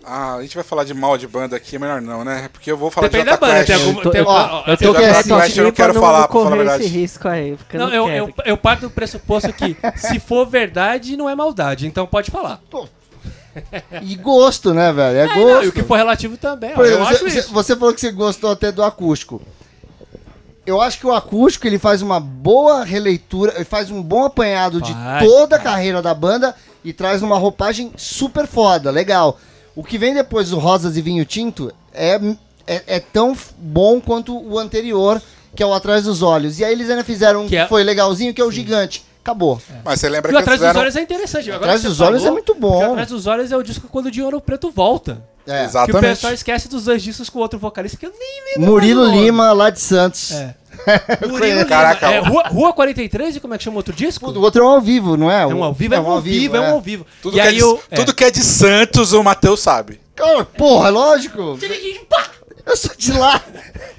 Ah, 0.06 0.36
a 0.36 0.42
gente 0.42 0.56
vai 0.56 0.66
falar 0.66 0.84
de 0.84 0.94
mal 0.94 1.18
de 1.18 1.26
banda 1.26 1.56
aqui, 1.56 1.78
é 1.78 1.80
melhor 1.80 2.02
não, 2.02 2.26
né? 2.26 2.50
Porque 2.52 2.70
eu 2.70 2.76
vou 2.76 2.92
falar 2.92 3.08
Depende 3.08 3.24
de 3.24 3.30
da 3.30 3.36
Jota 3.36 3.46
banda. 3.48 3.64
Quest. 3.66 3.68
Tem 3.68 3.76
algum, 3.88 4.00
Eu 4.00 4.04
tô- 4.04 4.10
tem, 4.12 4.22
ó, 4.22 4.26
ó, 4.28 4.64
eu 4.68 4.78
tô 4.78 4.84
Jota 4.86 5.02
Quest 5.02 5.58
eu 5.58 5.64
não 5.64 5.72
quero 5.72 5.94
não 5.94 6.02
falar, 6.02 6.28
pra 6.28 6.34
falar 6.34 6.46
a 6.46 6.50
correr 6.50 6.56
esse 6.58 6.66
verdade. 6.78 6.88
risco 6.88 7.28
aí. 7.30 7.56
Porque 7.56 7.78
Não, 7.78 7.88
não, 7.88 7.94
eu, 7.96 8.10
eu, 8.10 8.34
eu 8.46 8.58
parto 8.58 8.82
do 8.82 8.90
pressuposto 8.90 9.54
que 9.54 9.78
se 9.96 10.20
for 10.20 10.46
verdade, 10.46 11.16
não 11.16 11.30
é 11.30 11.36
maldade. 11.36 11.88
Então 11.88 12.06
pode 12.06 12.30
falar. 12.32 12.60
E 14.02 14.16
gosto, 14.16 14.74
né, 14.74 14.92
velho? 14.92 15.18
É, 15.18 15.22
É, 15.22 15.28
não, 15.28 15.36
gosto. 15.44 15.66
e 15.66 15.68
o 15.70 15.72
que 15.72 15.84
for 15.84 15.96
relativo 15.96 16.36
também. 16.36 16.72
ó, 16.72 16.76
Por 16.76 16.86
exemplo, 16.86 17.04
eu 17.04 17.08
acho 17.08 17.20
você, 17.30 17.40
isso. 17.40 17.54
você 17.54 17.74
falou 17.76 17.94
que 17.94 18.02
você 18.02 18.12
gostou 18.12 18.52
até 18.52 18.74
do 18.74 18.84
acústico. 18.84 19.42
Eu 20.66 20.80
acho 20.82 20.98
que 21.00 21.06
o 21.06 21.14
acústico 21.14 21.68
ele 21.68 21.78
faz 21.78 22.02
uma 22.02 22.20
boa 22.20 22.84
releitura, 22.86 23.54
ele 23.56 23.66
faz 23.66 23.92
um 23.92 24.02
bom 24.02 24.24
apanhado 24.24 24.82
de 24.82 24.94
Faz, 24.94 25.28
toda 25.28 25.56
a 25.58 25.60
carreira 25.60 26.02
da 26.02 26.14
banda 26.14 26.56
e 26.84 26.94
traz 26.94 27.22
uma 27.22 27.38
roupagem 27.38 27.92
super 27.98 28.48
foda, 28.48 28.90
legal. 28.90 29.38
O 29.76 29.84
que 29.84 29.98
vem 29.98 30.14
depois 30.14 30.52
do 30.52 30.60
Rosas 30.60 30.96
e 30.96 31.02
Vinho 31.02 31.26
Tinto 31.26 31.72
é, 31.94 32.16
é, 32.66 32.84
é 32.88 33.00
tão 33.00 33.36
bom 33.58 34.00
quanto 34.00 34.38
o 34.38 34.58
anterior, 34.58 35.22
que 35.56 35.62
é 35.62 35.66
o 35.66 35.74
Atrás 35.74 36.06
dos 36.06 36.22
Olhos. 36.22 36.60
E 36.60 36.64
aí 36.66 36.72
eles 36.72 36.90
ainda 36.90 37.04
fizeram 37.04 37.42
um 37.42 37.44
Que 37.44 37.50
que, 37.50 37.56
é- 37.58 37.68
foi 37.68 37.84
legalzinho, 37.84 38.34
que 38.34 38.40
é 38.42 38.46
o 38.46 38.52
Gigante. 38.52 39.04
Acabou. 39.22 39.62
Mas 39.86 40.00
você 40.00 40.10
lembra 40.10 40.32
E 40.32 40.34
o 40.34 40.38
que 40.38 40.42
Atrás 40.42 40.60
eles 40.60 40.60
dos 40.60 40.68
fizeram... 40.68 40.82
Olhos 40.82 40.96
é 40.96 41.02
interessante. 41.02 41.50
Agora 41.50 41.64
Atrás 41.66 41.82
que 41.82 41.88
dos 41.88 42.02
Olhos 42.02 42.22
falou, 42.22 42.28
é 42.28 42.32
muito 42.32 42.56
bom. 42.56 42.80
que 42.80 42.86
Atrás 42.86 43.08
dos 43.10 43.28
Olhos 43.28 43.52
é 43.52 43.58
o 43.58 43.64
disco 43.64 43.88
quando 43.90 44.08
o 44.08 44.12
de 44.12 44.22
Ouro 44.22 44.42
Preto 44.42 44.70
volta. 44.70 45.24
É. 45.46 45.60
Que 45.60 45.64
o 45.64 45.66
Exatamente. 45.66 46.02
pessoal 46.02 46.34
esquece 46.34 46.70
dos 46.70 46.86
dois 46.86 47.04
discos 47.04 47.30
com 47.30 47.40
o 47.40 47.42
outro 47.42 47.60
vocalista 47.60 47.98
que 47.98 48.06
eu 48.06 48.14
nem 48.18 48.56
lembro. 48.56 48.72
Murilo. 48.72 49.06
Lima, 49.06 49.52
lá 49.52 49.70
de 49.70 49.80
Santos. 49.82 50.32
É. 50.32 50.56
Eu 51.22 51.30
Murilo 51.30 51.40
conheço. 51.40 51.58
Lima. 51.58 51.66
Caraca, 51.66 52.12
É. 52.12 52.20
Rua, 52.20 52.44
Rua 52.48 52.74
43, 52.74 53.36
e 53.36 53.40
como 53.40 53.54
é 53.54 53.58
que 53.58 53.64
chama 53.64 53.76
o 53.76 53.78
outro 53.78 53.94
disco? 53.94 54.30
O 54.30 54.42
outro 54.42 54.64
é 54.64 54.66
um 54.66 54.70
ao 54.70 54.82
vivo, 54.82 55.16
não 55.18 55.30
é? 55.30 55.44
É 55.44 55.48
um 55.48 55.64
ao 55.64 55.74
vivo, 55.74 55.94
é 55.96 56.00
um 56.00 56.10
ao 56.10 56.22
vivo, 56.22 56.56
é 56.56 56.62
um 56.62 56.74
ao 56.74 56.82
vivo. 56.82 57.06
Tudo, 57.22 57.34
E 57.38 57.40
que, 57.42 57.46
é 57.46 57.50
aí 57.50 57.56
de, 57.56 57.60
eu... 57.60 57.82
é. 57.92 57.96
tudo 57.96 58.14
que 58.14 58.24
é 58.24 58.32
de 58.32 58.44
Santos, 58.44 59.14
o 59.14 59.24
Matheus 59.24 59.60
sabe. 59.60 60.00
Cara, 60.16 60.46
porra, 60.46 60.90
lógico. 60.90 61.58
Eu 62.66 62.78
sou 62.78 62.92
de 62.98 63.12
lá. 63.12 63.42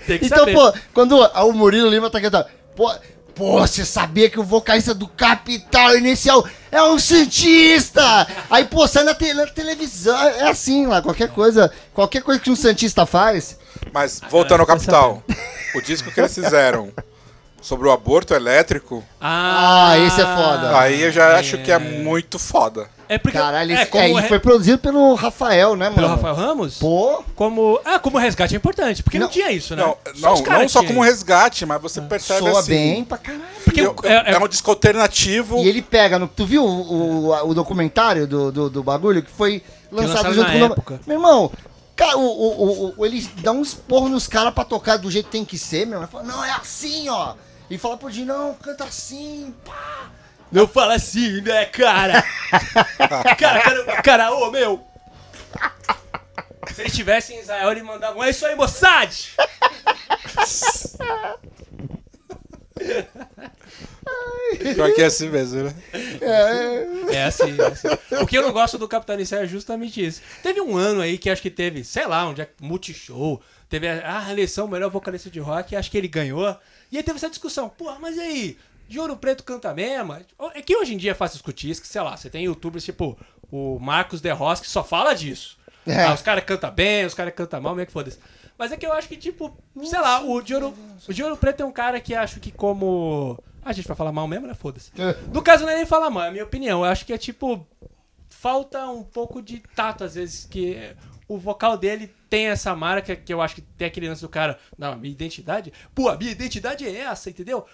Tem 0.06 0.18
que 0.18 0.26
então, 0.26 0.38
saber. 0.38 0.54
pô, 0.54 0.72
quando 0.94 1.18
o 1.18 1.52
Murilo 1.52 1.90
Lima 1.90 2.08
tá 2.10 2.20
cantando, 2.20 2.46
pô, 2.74 2.90
pô, 3.34 3.60
você 3.60 3.84
sabia 3.84 4.30
que 4.30 4.38
o 4.38 4.44
vocalista 4.44 4.94
do 4.94 5.08
Capital 5.08 5.96
Inicial 5.96 6.46
é 6.70 6.82
um 6.82 6.98
Santista? 6.98 8.26
Aí, 8.50 8.64
pô, 8.64 8.86
sai 8.86 9.04
na, 9.04 9.14
te- 9.14 9.34
na 9.34 9.46
televisão, 9.46 10.16
é 10.16 10.48
assim 10.48 10.86
lá, 10.86 11.02
qualquer 11.02 11.28
coisa, 11.30 11.70
qualquer 11.92 12.22
coisa 12.22 12.40
que 12.40 12.50
um 12.50 12.56
Santista 12.56 13.04
faz, 13.06 13.58
Mas, 13.92 14.20
voltando 14.30 14.60
ao 14.60 14.66
fica 14.66 14.78
Capital, 14.78 15.22
o 15.74 15.80
disco 15.80 16.10
que 16.10 16.20
eles 16.20 16.34
fizeram 16.34 16.92
sobre 17.60 17.88
o 17.88 17.92
aborto 17.92 18.34
elétrico, 18.34 19.02
Ah, 19.20 19.94
esse 19.98 20.20
é 20.20 20.24
foda. 20.24 20.78
aí 20.78 21.02
eu 21.02 21.10
já 21.10 21.36
acho 21.38 21.58
que 21.58 21.72
é 21.72 21.78
muito 21.78 22.38
foda. 22.38 22.88
É 23.08 23.18
porque... 23.18 23.36
caralho, 23.36 23.72
é, 23.74 23.84
como 23.86 24.02
é, 24.02 24.06
o 24.12 24.18
e 24.18 24.22
re- 24.22 24.28
foi 24.28 24.38
produzido 24.38 24.78
pelo 24.78 25.14
Rafael, 25.14 25.76
né, 25.76 25.86
mano? 25.86 25.94
Pelo 25.96 26.08
Rafael 26.08 26.34
Ramos? 26.34 26.78
Pô, 26.78 27.22
Como... 27.34 27.80
Ah, 27.84 27.98
como 27.98 28.18
resgate 28.18 28.54
é 28.54 28.56
importante, 28.56 29.02
porque 29.02 29.18
não, 29.18 29.26
Não, 29.26 29.32
tinha 29.32 29.50
isso, 29.52 29.74
né? 29.76 29.82
Não, 29.82 29.96
os 30.14 30.20
não, 30.20 30.68
só 30.68 30.82
como 30.84 31.02
resgate, 31.02 31.64
mas 31.66 31.80
você 31.80 32.00
percebe 32.00 32.40
soa 32.48 32.60
assim. 32.60 32.70
bem 32.70 33.04
pra 33.04 33.18
caralho. 33.18 33.44
Porque 33.64 33.80
eu- 33.80 33.94
é, 34.04 34.30
é- 34.30 34.34
é 34.34 34.38
um 34.38 34.48
disco 34.48 34.70
alternativo. 34.70 35.58
E 35.58 35.68
ele 35.68 35.82
pega, 35.82 36.18
no, 36.18 36.26
tu 36.28 36.46
viu 36.46 36.64
o, 36.64 37.28
o, 37.30 37.48
o 37.50 37.54
documentário 37.54 38.26
do, 38.26 38.50
do, 38.52 38.70
do 38.70 38.82
bagulho 38.82 39.22
que 39.22 39.30
foi 39.30 39.62
lançado 39.90 40.28
lançaram 40.28 40.34
junto 40.34 40.46
na 40.46 40.52
com 40.52 40.58
o. 40.58 40.72
época. 40.72 41.00
Meu 41.06 41.16
irmão, 41.16 41.50
cara, 41.94 42.16
o, 42.16 42.22
o, 42.22 42.64
o, 42.86 42.94
o- 42.98 43.06
ele 43.06 43.28
dá 43.38 43.52
um 43.52 43.62
esporro 43.62 44.08
nos 44.08 44.26
caras 44.26 44.52
pra 44.54 44.64
tocar 44.64 44.96
do 44.96 45.10
jeito 45.10 45.26
que 45.26 45.32
tem 45.32 45.44
que 45.44 45.58
ser, 45.58 45.86
meu. 45.86 45.98
Ele 46.00 46.06
fala, 46.08 46.24
não, 46.24 46.44
é 46.44 46.50
assim, 46.52 47.08
ó. 47.08 47.34
E 47.70 47.78
fala 47.78 47.96
pro 47.96 48.10
Dinho, 48.10 48.26
não, 48.26 48.54
canta 48.54 48.84
assim, 48.84 49.52
pá. 49.64 50.10
Não 50.54 50.68
fala 50.68 50.94
assim, 50.94 51.40
né, 51.40 51.64
cara? 51.66 52.22
cara, 53.36 53.60
cara, 53.60 54.02
cara, 54.02 54.34
ô, 54.36 54.52
meu. 54.52 54.86
Se 56.72 56.80
ele 56.80 56.88
estivesse 56.88 57.34
em 57.34 57.40
Israel, 57.40 57.72
ele 57.72 57.82
mandava 57.82 58.16
um, 58.16 58.22
é 58.22 58.30
isso 58.30 58.46
aí, 58.46 58.54
Mossad! 58.54 59.34
Pior 64.74 64.94
que 64.94 65.02
é 65.02 65.06
assim 65.06 65.28
mesmo, 65.28 65.64
né? 65.64 65.74
É 67.10 67.24
assim, 67.24 67.60
é 67.60 67.66
assim. 67.66 67.88
O 68.22 68.26
que 68.26 68.38
eu 68.38 68.42
não 68.42 68.52
gosto 68.52 68.78
do 68.78 68.86
Capitão 68.86 69.16
Inicial 69.16 69.42
é 69.42 69.48
justamente 69.48 70.06
isso. 70.06 70.22
Teve 70.40 70.60
um 70.60 70.76
ano 70.76 71.00
aí 71.00 71.18
que 71.18 71.30
acho 71.30 71.42
que 71.42 71.50
teve, 71.50 71.82
sei 71.82 72.06
lá, 72.06 72.28
um 72.28 72.34
dia 72.34 72.48
multishow, 72.60 73.42
teve 73.68 73.88
a, 73.88 74.26
a 74.26 74.30
eleição 74.30 74.68
melhor 74.68 74.88
vocalista 74.88 75.28
de 75.28 75.40
rock, 75.40 75.74
acho 75.74 75.90
que 75.90 75.98
ele 75.98 76.06
ganhou. 76.06 76.56
E 76.92 76.96
aí 76.96 77.02
teve 77.02 77.16
essa 77.16 77.28
discussão, 77.28 77.68
pô, 77.68 77.92
mas 77.98 78.16
e 78.16 78.20
aí? 78.20 78.56
De 78.88 79.00
Ouro 79.00 79.16
Preto 79.16 79.44
canta 79.44 79.72
mesmo? 79.74 80.14
É 80.54 80.62
que 80.62 80.76
hoje 80.76 80.94
em 80.94 80.96
dia 80.96 81.12
é 81.12 81.14
fácil 81.14 81.36
discutir 81.36 81.70
isso, 81.70 81.80
que 81.80 81.88
sei 81.88 82.02
lá, 82.02 82.16
você 82.16 82.28
tem 82.28 82.44
youtubers 82.44 82.84
tipo 82.84 83.18
o 83.50 83.78
Marcos 83.78 84.20
De 84.20 84.30
Ross 84.30 84.60
que 84.60 84.68
só 84.68 84.82
fala 84.84 85.14
disso. 85.14 85.58
É. 85.86 86.04
Ah, 86.04 86.14
os 86.14 86.22
caras 86.22 86.44
cantam 86.44 86.70
bem, 86.70 87.04
os 87.04 87.14
caras 87.14 87.34
cantam 87.34 87.60
mal, 87.60 87.74
meio 87.74 87.86
que 87.86 87.92
foda-se. 87.92 88.18
Mas 88.58 88.72
é 88.72 88.76
que 88.76 88.86
eu 88.86 88.92
acho 88.92 89.08
que, 89.08 89.16
tipo, 89.16 89.56
sei 89.84 90.00
lá, 90.00 90.22
o 90.22 90.40
de, 90.40 90.54
Ouro, 90.54 90.74
o 91.08 91.12
de 91.12 91.22
Ouro 91.22 91.36
Preto 91.36 91.62
é 91.62 91.66
um 91.66 91.72
cara 91.72 92.00
que 92.00 92.14
acho 92.14 92.40
que 92.40 92.52
como. 92.52 93.38
Ah, 93.62 93.70
a 93.70 93.72
gente 93.72 93.88
vai 93.88 93.96
falar 93.96 94.12
mal 94.12 94.28
mesmo, 94.28 94.46
né? 94.46 94.54
Foda-se. 94.54 94.90
É. 94.98 95.16
No 95.32 95.42
caso, 95.42 95.64
não 95.64 95.72
é 95.72 95.76
nem 95.76 95.86
falar 95.86 96.10
mal, 96.10 96.24
é 96.24 96.28
a 96.28 96.30
minha 96.30 96.44
opinião. 96.44 96.84
Eu 96.84 96.90
acho 96.90 97.04
que 97.04 97.12
é 97.12 97.18
tipo. 97.18 97.66
Falta 98.28 98.86
um 98.88 99.02
pouco 99.02 99.40
de 99.40 99.60
tato, 99.74 100.04
às 100.04 100.14
vezes, 100.16 100.44
que 100.44 100.94
o 101.26 101.38
vocal 101.38 101.78
dele 101.78 102.12
tem 102.28 102.48
essa 102.48 102.74
marca 102.74 103.16
que 103.16 103.32
eu 103.32 103.40
acho 103.40 103.54
que 103.54 103.62
tem 103.62 103.88
aquele 103.88 104.08
lance 104.08 104.20
do 104.20 104.28
cara. 104.28 104.58
Não, 104.76 104.96
minha 104.96 105.12
identidade. 105.12 105.72
Pô, 105.94 106.08
a 106.08 106.16
minha 106.16 106.32
identidade 106.32 106.86
é 106.86 106.94
essa, 107.00 107.30
entendeu? 107.30 107.64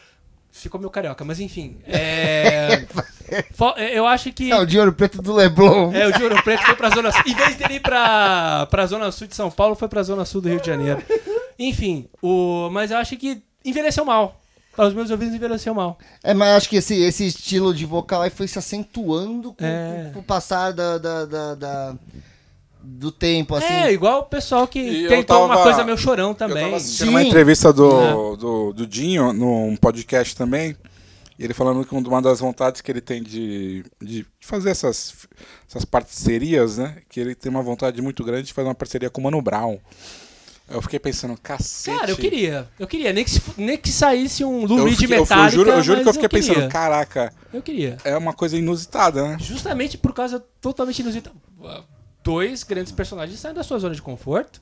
Ficou 0.52 0.80
meio 0.80 0.90
carioca, 0.90 1.24
mas 1.24 1.38
enfim. 1.40 1.76
É. 1.86 2.84
Fal- 3.54 3.78
eu 3.78 4.06
acho 4.06 4.32
que. 4.32 4.50
É 4.50 4.56
o 4.58 4.66
de 4.66 4.78
ouro 4.78 4.92
preto 4.92 5.22
do 5.22 5.32
Leblon. 5.32 5.92
É, 5.94 6.06
o 6.08 6.12
de 6.12 6.22
Ouro 6.22 6.42
Preto 6.42 6.64
foi 6.64 6.74
pra 6.74 6.90
Zona 6.90 7.12
Sul. 7.12 7.22
Em 7.26 7.34
vez 7.34 7.54
dele 7.56 7.74
ir 7.74 7.80
pra, 7.80 8.66
pra 8.66 8.84
Zona 8.86 9.10
Sul 9.12 9.26
de 9.28 9.36
São 9.36 9.50
Paulo, 9.50 9.74
foi 9.76 9.88
pra 9.88 10.02
Zona 10.02 10.24
Sul 10.24 10.40
do 10.40 10.48
Rio 10.48 10.60
de 10.60 10.66
Janeiro. 10.66 11.00
Enfim, 11.58 12.08
o, 12.20 12.68
mas 12.72 12.90
eu 12.90 12.96
acho 12.98 13.16
que 13.16 13.40
envelheceu 13.64 14.04
mal. 14.04 14.36
Para 14.74 14.86
os 14.88 14.94
meus 14.94 15.10
ouvidos, 15.10 15.34
envelheceu 15.34 15.74
mal. 15.74 15.98
É, 16.22 16.32
mas 16.34 16.50
acho 16.56 16.68
que 16.68 16.76
esse, 16.76 16.96
esse 17.02 17.26
estilo 17.26 17.74
de 17.74 17.84
vocal 17.84 18.22
aí 18.22 18.30
foi 18.30 18.48
se 18.48 18.58
acentuando 18.58 19.52
com, 19.52 19.64
É. 19.64 20.10
com 20.14 20.20
o 20.20 20.22
passar 20.22 20.72
da, 20.72 20.96
da, 20.98 21.24
da- 21.26 21.54
da- 21.54 21.94
do 22.82 23.10
tempo, 23.12 23.54
assim. 23.54 23.66
É, 23.72 23.92
igual 23.92 24.20
o 24.20 24.24
pessoal 24.24 24.66
que 24.66 24.78
E 24.80 25.04
eu 25.04 25.08
tentou 25.10 25.44
uma 25.44 25.48
tava- 25.54 25.62
coisa 25.62 25.84
meio 25.84 25.98
chorão 25.98 26.30
Eu 26.30 26.34
também. 26.34 26.64
tava 26.64 26.76
assistindo 26.76 27.06
Sim. 27.06 27.10
uma 27.10 27.22
entrevista 27.22 27.72
do, 27.72 27.90
É. 28.00 28.36
do, 28.36 28.72
do 28.72 28.86
Dinho, 28.86 29.32
num 29.32 29.76
podcast 29.76 30.34
também, 30.36 30.76
e 31.38 31.44
ele 31.44 31.54
falando 31.54 31.84
que 31.84 31.94
uma 31.94 32.20
das 32.22 32.40
vontades 32.40 32.80
que 32.80 32.90
ele 32.90 33.00
tem 33.00 33.22
de, 33.22 33.84
de 34.00 34.26
fazer 34.40 34.70
essas, 34.70 35.14
essas 35.68 35.84
parcerias, 35.84 36.78
né? 36.78 36.96
Que 37.08 37.20
ele 37.20 37.34
tem 37.34 37.50
uma 37.50 37.62
vontade 37.62 38.00
muito 38.02 38.22
grande 38.24 38.48
de 38.48 38.52
fazer 38.52 38.68
uma 38.68 38.74
parceria 38.74 39.08
com 39.10 39.20
o 39.20 39.24
Mano 39.24 39.40
Brown. 39.40 39.78
Eu 40.72 40.80
fiquei 40.80 41.00
pensando, 41.00 41.36
cacete. 41.42 41.98
Cara, 41.98 42.12
eu 42.12 42.16
queria. 42.16 42.68
Eu 42.78 42.86
queria. 42.86 43.12
Nem 43.12 43.24
que, 43.24 43.32
nem 43.56 43.76
que 43.76 43.90
saísse 43.90 44.44
um 44.44 44.62
Eu, 44.62 44.84
Reed 44.84 44.96
fiquei- 44.98 45.16
eu, 45.18 45.26
eu 45.28 45.50
juro, 45.50 45.70
eu 45.70 45.82
juro 45.82 45.96
mas 45.96 46.04
que 46.04 46.08
eu 46.10 46.12
fiquei 46.12 46.28
queria. 46.28 46.54
pensando, 46.54 46.70
caraca, 46.70 47.32
Eu 47.52 47.60
queria. 47.60 47.96
é 48.04 48.16
uma 48.16 48.32
coisa 48.32 48.56
inusitada, 48.56 49.26
né? 49.30 49.36
Justamente 49.40 49.98
por 49.98 50.12
causa 50.14 50.38
totalmente 50.60 51.00
inusitada. 51.00 51.34
Dois 52.22 52.62
grandes 52.62 52.92
personagens 52.92 53.38
saem 53.40 53.54
da 53.54 53.62
sua 53.62 53.78
zona 53.78 53.94
de 53.94 54.02
conforto. 54.02 54.60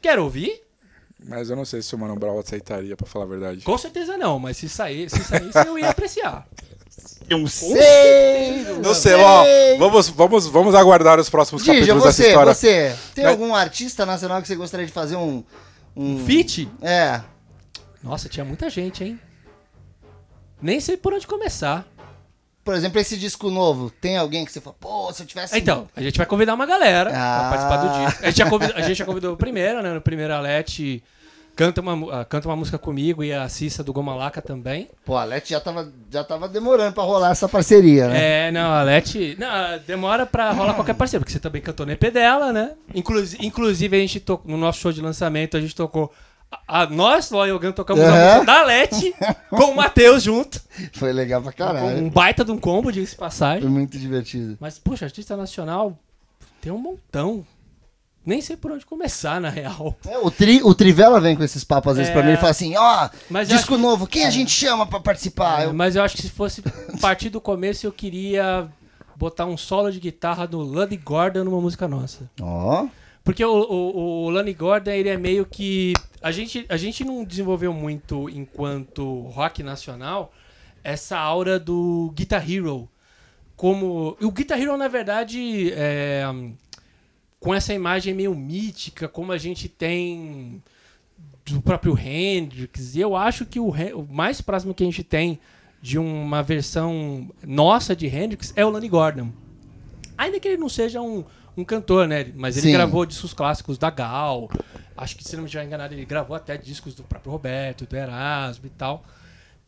Quero 0.00 0.24
ouvir? 0.24 0.62
Mas 1.24 1.48
eu 1.50 1.56
não 1.56 1.64
sei 1.64 1.82
se 1.82 1.94
o 1.94 1.98
Mano 1.98 2.16
Brown 2.16 2.38
aceitaria, 2.38 2.96
pra 2.96 3.06
falar 3.06 3.24
a 3.24 3.28
verdade. 3.28 3.62
Com 3.62 3.78
certeza 3.78 4.16
não, 4.18 4.38
mas 4.38 4.56
se 4.56 4.68
sair, 4.68 5.08
se 5.08 5.22
saísse 5.24 5.66
eu 5.66 5.78
ia 5.78 5.88
apreciar. 5.90 6.46
Eu 7.28 7.46
sei! 7.48 8.64
Não 8.82 8.94
sei, 8.94 9.14
ó, 9.14 9.44
vamos, 9.78 10.08
vamos, 10.08 10.46
vamos 10.46 10.74
aguardar 10.74 11.18
os 11.18 11.28
próximos 11.28 11.62
capítulos 11.62 12.02
dessa 12.04 12.12
você, 12.22 12.28
história. 12.28 12.54
você, 12.54 12.96
tem 13.14 13.24
Mas- 13.24 13.32
algum 13.32 13.54
artista 13.54 14.06
nacional 14.06 14.40
que 14.42 14.48
você 14.48 14.56
gostaria 14.56 14.86
de 14.86 14.92
fazer 14.92 15.16
um... 15.16 15.42
Um 15.96 16.24
Fit? 16.24 16.70
É. 16.82 17.22
Nossa, 18.02 18.28
tinha 18.28 18.44
muita 18.44 18.68
gente, 18.68 19.02
hein? 19.02 19.18
Nem 20.60 20.78
sei 20.78 20.96
por 20.96 21.12
onde 21.14 21.26
começar. 21.26 21.86
Por 22.66 22.74
exemplo, 22.74 23.00
esse 23.00 23.16
disco 23.16 23.48
novo, 23.48 23.90
tem 23.90 24.16
alguém 24.16 24.44
que 24.44 24.50
você 24.52 24.60
fala, 24.60 24.74
pô, 24.78 25.12
se 25.12 25.22
eu 25.22 25.26
tivesse... 25.26 25.56
Então, 25.56 25.88
a 25.94 26.02
gente 26.02 26.18
vai 26.18 26.26
convidar 26.26 26.52
uma 26.52 26.66
galera 26.66 27.10
Ah. 27.14 27.38
pra 27.38 27.48
participar 27.50 27.76
do 27.76 28.04
disco. 28.06 28.22
A 28.24 28.26
gente 28.26 28.36
já 28.38 28.50
convidou, 28.50 28.76
a 28.76 28.80
gente 28.82 28.94
já 28.96 29.04
convidou 29.04 29.32
o 29.34 29.36
primeiro, 29.36 29.80
né? 29.82 29.92
No 29.94 30.00
primeiro 30.00 30.34
a 30.34 30.40
Leti 30.40 31.00
canta 31.54 31.80
uma, 31.80 32.20
ah, 32.20 32.24
canta 32.24 32.48
uma 32.48 32.56
música 32.56 32.76
comigo 32.76 33.22
e 33.24 33.32
a 33.32 33.48
Cissa 33.48 33.84
do 33.84 33.92
Gomalaca 33.92 34.42
também. 34.42 34.90
Pô, 35.04 35.16
a 35.16 35.22
Leti 35.24 35.50
já 35.50 35.60
tava, 35.60 35.90
já 36.10 36.24
tava 36.24 36.48
demorando 36.48 36.92
pra 36.92 37.04
rolar 37.04 37.30
essa 37.30 37.48
parceria, 37.48 38.08
né? 38.08 38.48
É, 38.48 38.50
não, 38.50 38.72
a 38.72 38.82
Leti. 38.82 39.36
Não, 39.38 39.78
demora 39.86 40.26
pra 40.26 40.50
rolar 40.50 40.74
qualquer 40.74 40.94
parceiro, 40.94 41.24
porque 41.24 41.32
você 41.32 41.38
também 41.38 41.62
cantou 41.62 41.86
no 41.86 41.92
EP 41.92 42.10
dela, 42.10 42.52
né? 42.52 42.72
Inclusi- 42.94 43.38
inclusive, 43.40 43.96
a 43.96 44.00
gente 44.00 44.18
tocou, 44.20 44.50
no 44.50 44.58
nosso 44.58 44.80
show 44.80 44.90
de 44.92 45.00
lançamento, 45.00 45.56
a 45.56 45.60
gente 45.60 45.74
tocou. 45.74 46.12
A, 46.50 46.82
a- 46.82 46.86
nós, 46.90 47.30
Loyal 47.30 47.58
Gun, 47.58 47.72
tocamos 47.72 48.02
a 48.04 48.08
Aham. 48.08 48.34
música 48.34 48.44
da 48.46 48.64
Leti 48.64 49.14
com 49.50 49.64
o 49.72 49.76
Matheus 49.76 50.22
junto. 50.22 50.60
Foi 50.94 51.12
legal 51.12 51.42
pra 51.42 51.52
caralho. 51.52 51.98
um 52.04 52.08
baita 52.10 52.44
de 52.44 52.50
um 52.52 52.58
combo, 52.58 52.92
diga-se 52.92 53.12
de 53.12 53.16
Foi 53.18 53.26
passagem. 53.26 53.68
muito 53.68 53.98
divertido. 53.98 54.56
Mas, 54.60 54.78
poxa, 54.78 55.04
artista 55.06 55.36
nacional 55.36 55.98
tem 56.60 56.70
um 56.72 56.78
montão. 56.78 57.44
Nem 58.24 58.40
sei 58.40 58.56
por 58.56 58.72
onde 58.72 58.84
começar, 58.84 59.40
na 59.40 59.48
real. 59.48 59.96
É, 60.08 60.18
o, 60.18 60.30
tri, 60.32 60.60
o 60.62 60.74
Trivela 60.74 61.20
vem 61.20 61.36
com 61.36 61.44
esses 61.44 61.62
papos 61.62 61.92
às 61.92 61.96
vezes 61.98 62.10
É. 62.10 62.12
pra 62.12 62.24
mim 62.24 62.32
e 62.32 62.36
fala 62.36 62.50
assim, 62.50 62.74
ó, 62.76 63.08
eu 63.30 63.44
disco 63.44 63.76
que- 63.76 63.80
novo, 63.80 64.04
quem 64.06 64.24
a 64.26 64.30
gente 64.30 64.50
chama 64.50 64.84
pra 64.84 64.98
participar? 64.98 65.62
É, 65.62 65.64
Eu- 65.66 65.72
Mas 65.74 65.94
eu 65.94 66.02
acho 66.02 66.16
que 66.16 66.22
se 66.22 66.30
fosse 66.30 66.60
partir 67.00 67.28
do 67.28 67.40
começo, 67.40 67.86
eu 67.86 67.92
queria 67.92 68.68
botar 69.14 69.46
um 69.46 69.56
solo 69.56 69.92
de 69.92 70.00
guitarra 70.00 70.44
do 70.44 70.58
Luddy 70.58 70.96
Gordon 70.96 71.44
numa 71.44 71.60
música 71.60 71.86
nossa. 71.86 72.28
Ó, 72.40 72.86
Porque 73.26 73.44
o, 73.44 73.50
o, 73.50 74.26
o 74.26 74.30
Lonnie 74.30 74.54
Gordon, 74.54 74.92
ele 74.92 75.08
é 75.08 75.16
meio 75.16 75.44
que. 75.44 75.94
A 76.22 76.30
gente, 76.30 76.64
a 76.68 76.76
gente 76.76 77.04
não 77.04 77.24
desenvolveu 77.24 77.72
muito, 77.72 78.30
enquanto 78.30 79.22
rock 79.22 79.64
nacional, 79.64 80.32
essa 80.84 81.18
aura 81.18 81.58
do 81.58 82.12
Guitar 82.14 82.48
Hero. 82.48 82.88
Como. 83.56 84.16
O 84.22 84.30
Guitar 84.30 84.60
Hero, 84.60 84.76
na 84.76 84.86
verdade, 84.86 85.72
é, 85.72 86.22
com 87.40 87.52
essa 87.52 87.74
imagem 87.74 88.14
meio 88.14 88.32
mítica, 88.32 89.08
como 89.08 89.32
a 89.32 89.38
gente 89.38 89.68
tem 89.68 90.62
do 91.46 91.60
próprio 91.60 91.98
Hendrix. 91.98 92.94
E 92.94 93.00
eu 93.00 93.16
acho 93.16 93.44
que 93.44 93.58
o, 93.58 93.70
o 93.70 94.06
mais 94.08 94.40
próximo 94.40 94.72
que 94.72 94.84
a 94.84 94.86
gente 94.86 95.02
tem 95.02 95.40
de 95.82 95.98
uma 95.98 96.44
versão 96.44 97.28
nossa 97.44 97.96
de 97.96 98.06
Hendrix 98.06 98.52
é 98.54 98.64
o 98.64 98.70
Lonnie 98.70 98.88
Gordon. 98.88 99.32
Ainda 100.16 100.38
que 100.38 100.46
ele 100.46 100.58
não 100.58 100.68
seja 100.68 101.00
um, 101.02 101.24
um 101.56 101.64
cantor, 101.64 102.06
né? 102.06 102.30
Mas 102.34 102.56
ele 102.56 102.66
Sim. 102.66 102.72
gravou 102.72 103.06
discos 103.06 103.32
clássicos 103.32 103.78
da 103.78 103.90
Gal. 103.90 104.48
Acho 104.96 105.16
que, 105.16 105.24
se 105.24 105.34
não 105.36 105.42
me 105.42 105.46
estiver 105.46 105.64
enganado, 105.64 105.94
ele 105.94 106.04
gravou 106.04 106.36
até 106.36 106.56
discos 106.56 106.94
do 106.94 107.02
próprio 107.02 107.32
Roberto, 107.32 107.86
do 107.86 107.96
Erasmo 107.96 108.66
e 108.66 108.70
tal. 108.70 109.04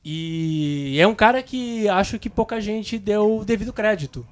E 0.04 0.96
é 1.00 1.06
um 1.06 1.14
cara 1.14 1.42
que 1.42 1.88
acho 1.88 2.18
que 2.18 2.30
pouca 2.30 2.60
gente 2.60 2.98
deu 2.98 3.38
o 3.40 3.44
devido 3.44 3.72
crédito. 3.72 4.26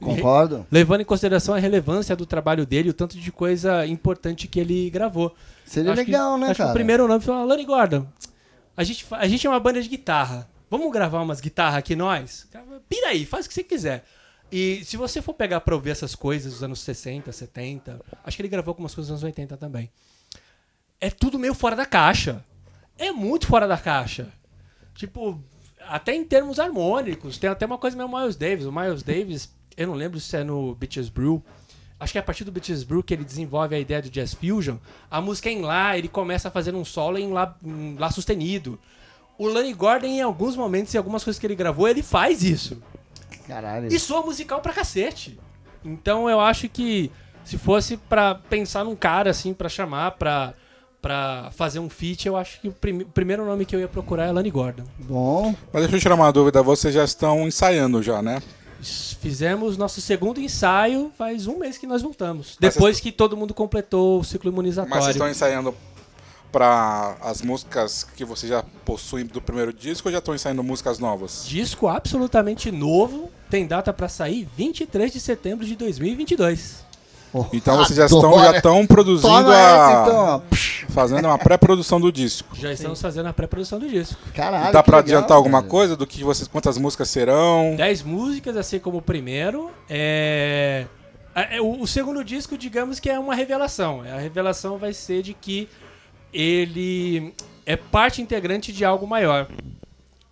concordo. 0.00 0.66
Levando 0.70 1.00
em 1.00 1.04
consideração 1.04 1.54
a 1.54 1.58
relevância 1.58 2.14
do 2.14 2.26
trabalho 2.26 2.66
dele, 2.66 2.90
o 2.90 2.94
tanto 2.94 3.16
de 3.18 3.32
coisa 3.32 3.86
importante 3.86 4.46
que 4.46 4.60
ele 4.60 4.90
gravou. 4.90 5.34
Seria 5.64 5.92
Acho 5.92 6.04
que- 6.04 6.10
legal, 6.10 6.36
né, 6.36 6.48
acho 6.48 6.58
cara? 6.58 6.68
que 6.68 6.72
o 6.72 6.74
primeiro 6.74 7.08
nome 7.08 7.22
foi 7.22 7.34
Lani 7.34 7.64
Gordon. 7.64 8.06
A 8.76 8.84
gente, 8.84 9.06
a 9.10 9.26
gente 9.26 9.46
é 9.46 9.50
uma 9.50 9.60
banda 9.60 9.80
de 9.80 9.88
guitarra. 9.88 10.46
Vamos 10.70 10.92
gravar 10.92 11.22
umas 11.22 11.40
guitarras 11.40 11.76
aqui 11.78 11.96
nós? 11.96 12.46
Pira 12.88 13.08
aí, 13.08 13.24
faz 13.24 13.46
o 13.46 13.48
que 13.48 13.54
você 13.54 13.62
quiser. 13.62 14.04
E 14.56 14.84
se 14.84 14.96
você 14.96 15.20
for 15.20 15.34
pegar 15.34 15.60
pra 15.62 15.74
ouvir 15.74 15.90
essas 15.90 16.14
coisas 16.14 16.52
dos 16.52 16.62
anos 16.62 16.78
60, 16.78 17.32
70, 17.32 18.00
acho 18.22 18.36
que 18.36 18.40
ele 18.40 18.48
gravou 18.48 18.70
algumas 18.70 18.94
coisas 18.94 19.08
dos 19.08 19.14
anos 19.14 19.24
80 19.24 19.56
também. 19.56 19.90
É 21.00 21.10
tudo 21.10 21.40
meio 21.40 21.54
fora 21.54 21.74
da 21.74 21.84
caixa. 21.84 22.44
É 22.96 23.10
muito 23.10 23.48
fora 23.48 23.66
da 23.66 23.76
caixa. 23.76 24.32
Tipo, 24.94 25.42
até 25.80 26.14
em 26.14 26.22
termos 26.22 26.60
harmônicos. 26.60 27.36
Tem 27.36 27.50
até 27.50 27.66
uma 27.66 27.76
coisa 27.76 27.96
meio 27.96 28.08
Miles 28.08 28.36
Davis. 28.36 28.64
O 28.64 28.70
Miles 28.70 29.02
Davis, 29.02 29.52
eu 29.76 29.88
não 29.88 29.94
lembro 29.94 30.20
se 30.20 30.36
é 30.36 30.44
no 30.44 30.72
Bitches 30.76 31.08
Brew. 31.08 31.42
Acho 31.98 32.12
que 32.12 32.18
é 32.18 32.20
a 32.20 32.24
partir 32.24 32.44
do 32.44 32.52
Bitches 32.52 32.84
Brew 32.84 33.02
que 33.02 33.12
ele 33.12 33.24
desenvolve 33.24 33.74
a 33.74 33.80
ideia 33.80 34.02
do 34.02 34.08
Jazz 34.08 34.34
Fusion. 34.34 34.76
A 35.10 35.20
música 35.20 35.48
é 35.48 35.52
em 35.52 35.62
Lá, 35.62 35.98
ele 35.98 36.06
começa 36.06 36.48
fazendo 36.48 36.78
um 36.78 36.84
solo 36.84 37.18
em 37.18 37.32
Lá, 37.32 37.56
em 37.60 37.96
lá 37.98 38.08
sustenido. 38.08 38.78
O 39.36 39.48
Lonnie 39.48 39.72
Gordon, 39.72 40.06
em 40.06 40.22
alguns 40.22 40.54
momentos, 40.54 40.94
em 40.94 40.98
algumas 40.98 41.24
coisas 41.24 41.40
que 41.40 41.46
ele 41.46 41.56
gravou, 41.56 41.88
ele 41.88 42.04
faz 42.04 42.44
isso. 42.44 42.80
Caralho. 43.46 43.92
E 43.92 43.98
soa 43.98 44.22
musical 44.22 44.60
pra 44.60 44.72
cacete. 44.72 45.38
Então 45.84 46.28
eu 46.30 46.40
acho 46.40 46.68
que 46.68 47.10
se 47.44 47.58
fosse 47.58 47.96
pra 47.96 48.34
pensar 48.34 48.84
num 48.84 48.96
cara 48.96 49.30
assim 49.30 49.52
pra 49.52 49.68
chamar 49.68 50.12
pra, 50.12 50.54
pra 51.02 51.50
fazer 51.54 51.78
um 51.78 51.90
feat, 51.90 52.26
eu 52.26 52.36
acho 52.36 52.60
que 52.60 52.68
o, 52.68 52.72
prime- 52.72 53.04
o 53.04 53.08
primeiro 53.08 53.44
nome 53.44 53.66
que 53.66 53.76
eu 53.76 53.80
ia 53.80 53.88
procurar 53.88 54.24
é 54.26 54.32
Lani 54.32 54.50
Gordon. 54.50 54.84
Bom, 54.98 55.54
Mas 55.72 55.82
deixa 55.82 55.96
eu 55.96 56.00
tirar 56.00 56.14
uma 56.14 56.32
dúvida, 56.32 56.62
vocês 56.62 56.94
já 56.94 57.04
estão 57.04 57.46
ensaiando 57.46 58.02
já, 58.02 58.22
né? 58.22 58.42
Fizemos 59.20 59.76
nosso 59.78 60.00
segundo 60.00 60.40
ensaio 60.40 61.10
faz 61.16 61.46
um 61.46 61.58
mês 61.58 61.78
que 61.78 61.86
nós 61.86 62.02
voltamos. 62.02 62.56
Mas 62.60 62.74
Depois 62.74 63.00
que 63.00 63.10
todo 63.10 63.36
mundo 63.36 63.54
completou 63.54 64.20
o 64.20 64.24
ciclo 64.24 64.50
imunizatório. 64.50 64.90
Mas 64.94 65.04
vocês 65.04 65.16
estão 65.16 65.28
ensaiando 65.28 65.74
para 66.54 67.16
as 67.20 67.42
músicas 67.42 68.06
que 68.16 68.24
vocês 68.24 68.48
já 68.48 68.62
possuem 68.84 69.26
do 69.26 69.42
primeiro 69.42 69.72
disco 69.72 70.06
ou 70.06 70.12
já 70.12 70.18
estão 70.18 70.32
ensaiando 70.36 70.62
músicas 70.62 71.00
novas? 71.00 71.44
Disco 71.48 71.88
absolutamente 71.88 72.70
novo. 72.70 73.28
Tem 73.50 73.66
data 73.66 73.92
pra 73.92 74.08
sair 74.08 74.48
23 74.56 75.12
de 75.12 75.18
setembro 75.18 75.66
de 75.66 75.74
2022. 75.74 76.84
Então 77.52 77.76
vocês 77.78 77.96
já 77.96 78.06
estão, 78.06 78.38
já 78.38 78.56
estão 78.56 78.86
produzindo 78.86 79.26
Toma 79.28 79.52
a. 79.52 79.58
essa 79.58 80.02
então, 80.02 80.42
fazendo 80.90 81.24
uma 81.24 81.36
pré-produção 81.36 82.00
do 82.00 82.12
disco. 82.12 82.54
Já 82.54 82.72
estamos 82.72 83.02
fazendo 83.02 83.26
a 83.26 83.32
pré-produção 83.32 83.80
do 83.80 83.88
disco. 83.88 84.16
Caralho. 84.32 84.72
Dá 84.72 84.80
pra 84.80 84.98
legal, 84.98 85.16
adiantar 85.18 85.36
alguma 85.36 85.60
coisa 85.60 85.96
do 85.96 86.06
que 86.06 86.22
vocês. 86.22 86.46
Quantas 86.46 86.78
músicas 86.78 87.10
serão? 87.10 87.74
10 87.76 88.04
músicas, 88.04 88.56
assim 88.56 88.78
como 88.78 88.98
o 88.98 89.02
primeiro. 89.02 89.72
É... 89.90 90.86
é, 91.34 91.60
O 91.60 91.82
o 91.82 91.86
segundo 91.88 92.22
disco, 92.22 92.56
digamos 92.56 93.00
que 93.00 93.10
é 93.10 93.18
uma 93.18 93.34
revelação. 93.34 94.02
A 94.02 94.20
revelação 94.20 94.78
vai 94.78 94.92
ser 94.92 95.20
de 95.20 95.34
que 95.34 95.68
ele 96.34 97.32
é 97.64 97.76
parte 97.76 98.20
integrante 98.20 98.72
de 98.72 98.84
algo 98.84 99.06
maior. 99.06 99.48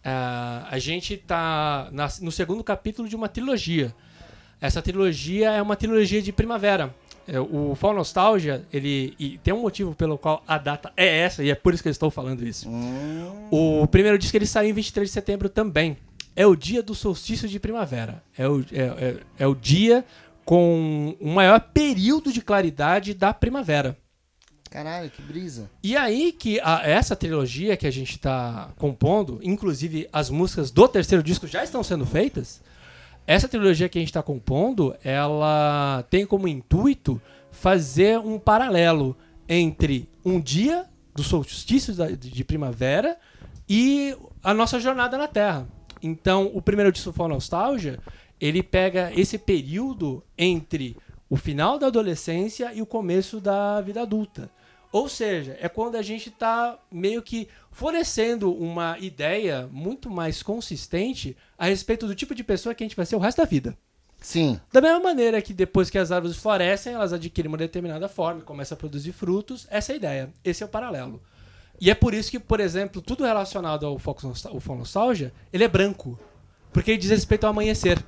Ah, 0.04 0.66
a 0.70 0.78
gente 0.78 1.16
tá 1.16 1.88
na- 1.92 2.08
no 2.20 2.32
segundo 2.32 2.62
capítulo 2.64 3.08
de 3.08 3.14
uma 3.14 3.28
trilogia. 3.28 3.94
Essa 4.60 4.82
trilogia 4.82 5.50
é 5.52 5.62
uma 5.62 5.76
trilogia 5.76 6.20
de 6.20 6.32
primavera. 6.32 6.94
É, 7.26 7.38
O 7.38 7.76
Fall 7.76 7.94
Nostalgia, 7.94 8.64
ele 8.72 9.14
e 9.16 9.38
tem 9.38 9.54
um 9.54 9.60
motivo 9.62 9.94
pelo 9.94 10.18
qual 10.18 10.42
a 10.46 10.58
data 10.58 10.92
é 10.96 11.18
essa, 11.20 11.44
e 11.44 11.50
é 11.50 11.54
por 11.54 11.72
isso 11.72 11.80
que 11.82 11.88
eu 11.88 11.92
estou 11.92 12.10
falando 12.10 12.44
isso. 12.44 12.68
Hum, 12.68 13.46
O 13.50 13.86
primeiro 13.86 14.18
disco 14.18 14.36
ele 14.36 14.46
saiu 14.46 14.70
em 14.70 14.72
23 14.72 15.08
de 15.08 15.12
setembro 15.14 15.48
também. 15.48 15.96
É 16.34 16.44
o 16.46 16.56
dia 16.56 16.82
do 16.82 16.94
solstício 16.96 17.48
de 17.48 17.60
primavera. 17.60 18.22
É 18.36 18.48
o, 18.48 18.60
é, 18.72 18.80
é- 18.82 19.16
é 19.40 19.46
o 19.46 19.54
dia 19.54 20.04
com 20.44 21.14
o 21.20 21.28
maior 21.28 21.60
período 21.60 22.32
de 22.32 22.40
claridade 22.40 23.14
da 23.14 23.32
primavera. 23.32 23.96
Caralho, 24.72 25.10
que 25.10 25.20
brisa. 25.22 25.70
E 25.82 25.96
aí 25.96 26.32
que 26.32 26.58
a- 26.60 26.80
essa 26.84 27.14
trilogia 27.14 27.76
que 27.76 27.86
a 27.86 27.90
gente 27.90 28.12
está 28.12 28.70
compondo, 28.76 29.38
inclusive 29.42 30.08
as 30.12 30.30
músicas 30.30 30.70
do 30.70 30.88
terceiro 30.88 31.22
disco 31.22 31.46
já 31.46 31.62
estão 31.62 31.82
sendo 31.82 32.06
feitas. 32.06 32.62
Essa 33.26 33.46
trilogia 33.46 33.88
que 33.88 33.98
a 33.98 34.00
gente 34.00 34.08
está 34.08 34.22
compondo, 34.22 34.96
ela 35.04 36.04
tem 36.10 36.26
como 36.26 36.48
intuito 36.48 37.20
fazer 37.50 38.18
um 38.18 38.38
paralelo 38.38 39.16
entre 39.48 40.08
um 40.24 40.40
dia 40.40 40.86
do 41.14 41.22
solstício 41.22 41.94
de 42.16 42.42
primavera 42.42 43.16
e 43.68 44.16
a 44.42 44.52
nossa 44.54 44.80
jornada 44.80 45.16
na 45.18 45.28
Terra. 45.28 45.68
Então, 46.02 46.50
o 46.52 46.60
primeiro 46.60 46.90
disco 46.90 47.12
For 47.12 47.28
Nostalgia, 47.28 48.00
ele 48.40 48.62
pega 48.62 49.12
esse 49.14 49.38
período 49.38 50.24
entre 50.36 50.96
o 51.30 51.36
final 51.36 51.78
da 51.78 51.86
adolescência 51.86 52.72
e 52.74 52.82
o 52.82 52.86
começo 52.86 53.40
da 53.40 53.80
vida 53.80 54.02
adulta. 54.02 54.50
Ou 54.92 55.08
seja, 55.08 55.56
é 55.58 55.70
quando 55.70 55.96
a 55.96 56.02
gente 56.02 56.28
está 56.28 56.78
meio 56.90 57.22
que 57.22 57.48
florescendo 57.70 58.52
uma 58.52 58.98
ideia 58.98 59.66
muito 59.72 60.10
mais 60.10 60.42
consistente 60.42 61.34
a 61.56 61.64
respeito 61.64 62.06
do 62.06 62.14
tipo 62.14 62.34
de 62.34 62.44
pessoa 62.44 62.74
que 62.74 62.84
a 62.84 62.86
gente 62.86 62.96
vai 62.96 63.06
ser 63.06 63.16
o 63.16 63.18
resto 63.18 63.38
da 63.38 63.46
vida. 63.46 63.76
Sim. 64.20 64.60
Da 64.70 64.82
mesma 64.82 65.00
maneira 65.00 65.40
que 65.40 65.54
depois 65.54 65.88
que 65.88 65.98
as 65.98 66.12
árvores 66.12 66.36
florescem, 66.36 66.92
elas 66.92 67.12
adquirem 67.12 67.48
uma 67.48 67.56
determinada 67.56 68.06
forma 68.06 68.40
e 68.40 68.44
começam 68.44 68.76
a 68.76 68.78
produzir 68.78 69.12
frutos, 69.12 69.66
essa 69.70 69.92
é 69.92 69.94
a 69.94 69.96
ideia. 69.96 70.30
Esse 70.44 70.62
é 70.62 70.66
o 70.66 70.68
paralelo. 70.68 71.20
E 71.80 71.90
é 71.90 71.94
por 71.94 72.12
isso 72.12 72.30
que, 72.30 72.38
por 72.38 72.60
exemplo, 72.60 73.00
tudo 73.00 73.24
relacionado 73.24 73.86
ao 73.86 73.98
Fox 73.98 74.22
Nostalgia, 74.22 75.32
ele 75.52 75.64
é 75.64 75.68
branco. 75.68 76.18
Porque 76.70 76.92
ele 76.92 76.98
diz 76.98 77.10
respeito 77.10 77.44
ao 77.44 77.50
amanhecer. 77.50 77.98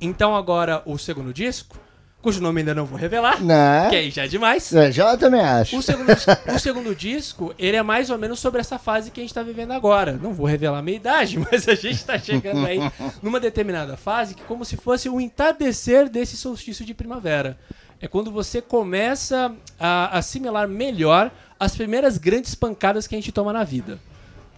Então 0.00 0.34
agora, 0.34 0.82
o 0.86 0.96
segundo 0.96 1.34
disco, 1.34 1.78
cujo 2.20 2.40
nome 2.40 2.60
ainda 2.60 2.74
não 2.74 2.84
vou 2.84 2.98
revelar, 2.98 3.40
Né? 3.42 3.88
que 3.90 3.96
aí 3.96 4.10
já 4.10 4.24
é 4.24 4.28
demais. 4.28 4.72
É, 4.74 4.90
já 4.90 5.10
eu 5.12 5.18
também 5.18 5.40
acho. 5.40 5.76
O 5.78 5.82
segundo, 5.82 6.08
o 6.54 6.58
segundo 6.58 6.94
disco, 6.94 7.54
ele 7.58 7.76
é 7.76 7.82
mais 7.82 8.10
ou 8.10 8.18
menos 8.18 8.40
sobre 8.40 8.60
essa 8.60 8.78
fase 8.78 9.10
que 9.10 9.20
a 9.20 9.22
gente 9.22 9.32
tá 9.32 9.42
vivendo 9.42 9.72
agora. 9.72 10.18
Não 10.20 10.32
vou 10.34 10.46
revelar 10.46 10.78
a 10.78 10.82
minha 10.82 10.96
idade, 10.96 11.38
mas 11.50 11.68
a 11.68 11.74
gente 11.74 12.04
tá 12.04 12.18
chegando 12.18 12.66
aí 12.66 12.80
numa 13.22 13.38
determinada 13.38 13.96
fase 13.96 14.34
que 14.34 14.42
como 14.42 14.64
se 14.64 14.76
fosse 14.76 15.08
o 15.08 15.20
entardecer 15.20 16.08
desse 16.08 16.36
solstício 16.36 16.84
de 16.84 16.92
primavera. 16.92 17.56
É 18.00 18.06
quando 18.06 18.30
você 18.30 18.60
começa 18.60 19.52
a 19.78 20.18
assimilar 20.18 20.68
melhor 20.68 21.30
as 21.58 21.74
primeiras 21.74 22.16
grandes 22.16 22.54
pancadas 22.54 23.06
que 23.06 23.14
a 23.14 23.18
gente 23.18 23.32
toma 23.32 23.52
na 23.52 23.64
vida. 23.64 23.98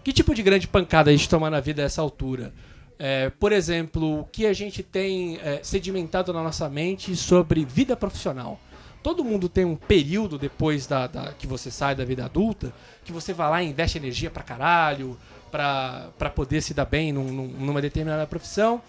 Que 0.05 0.13
tipo 0.13 0.35
de 0.35 0.43
grande 0.43 0.67
pancada 0.67 1.11
a 1.11 1.13
gente 1.13 1.29
toma 1.29 1.49
na 1.51 1.61
vida 1.61 1.83
a 1.83 1.85
essa 1.85 2.01
altura? 2.03 2.53
É, 3.03 3.31
por 3.41 3.51
exemplo, 3.51 4.21
o 4.21 4.25
que 4.25 4.45
a 4.47 4.53
gente 4.53 4.83
tem 4.83 5.39
é, 5.43 5.61
sedimentado 5.63 6.35
na 6.35 6.43
nossa 6.43 6.69
mente 6.69 7.17
sobre 7.17 7.65
vida 7.65 7.97
profissional. 7.97 8.61
Todo 9.03 9.25
mundo 9.25 9.49
tem 9.49 9.65
um 9.65 9.75
período 9.75 10.39
depois 10.39 10.87
da, 10.87 11.07
da- 11.07 11.33
que 11.33 11.47
você 11.47 11.71
sai 11.71 11.95
da 11.95 12.05
vida 12.05 12.27
adulta 12.27 12.71
que 13.03 13.11
você 13.11 13.33
vai 13.33 13.49
lá 13.49 13.63
e 13.63 13.69
investe 13.71 13.97
energia 13.97 14.31
pra 14.31 14.43
caralho 14.43 15.17
pra, 15.51 16.11
poder 16.35 16.61
se 16.61 16.75
dar 16.75 16.85
bem 16.85 17.11
num- 17.11 17.33
num- 17.33 17.49
numa 17.49 17.81
determinada 17.81 18.27
profissão. 18.27 18.83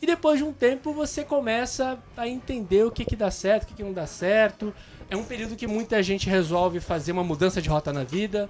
E 0.00 0.06
depois 0.06 0.38
de 0.38 0.44
um 0.44 0.52
tempo 0.54 0.94
você 0.94 1.22
começa 1.22 1.98
a 2.16 2.26
entender 2.26 2.84
o 2.86 2.90
que, 2.90 3.04
que 3.04 3.14
dá 3.14 3.30
certo, 3.30 3.64
o 3.64 3.66
que, 3.66 3.74
que 3.74 3.82
não 3.82 3.92
dá 3.92 4.06
certo. 4.06 4.72
É 5.10 5.16
um 5.16 5.24
período 5.24 5.54
que 5.56 5.66
muita 5.66 6.02
gente 6.02 6.26
resolve 6.30 6.80
fazer 6.80 7.12
uma 7.12 7.22
mudança 7.24 7.60
de 7.60 7.68
rota 7.68 7.92
na 7.92 8.02
vida. 8.04 8.48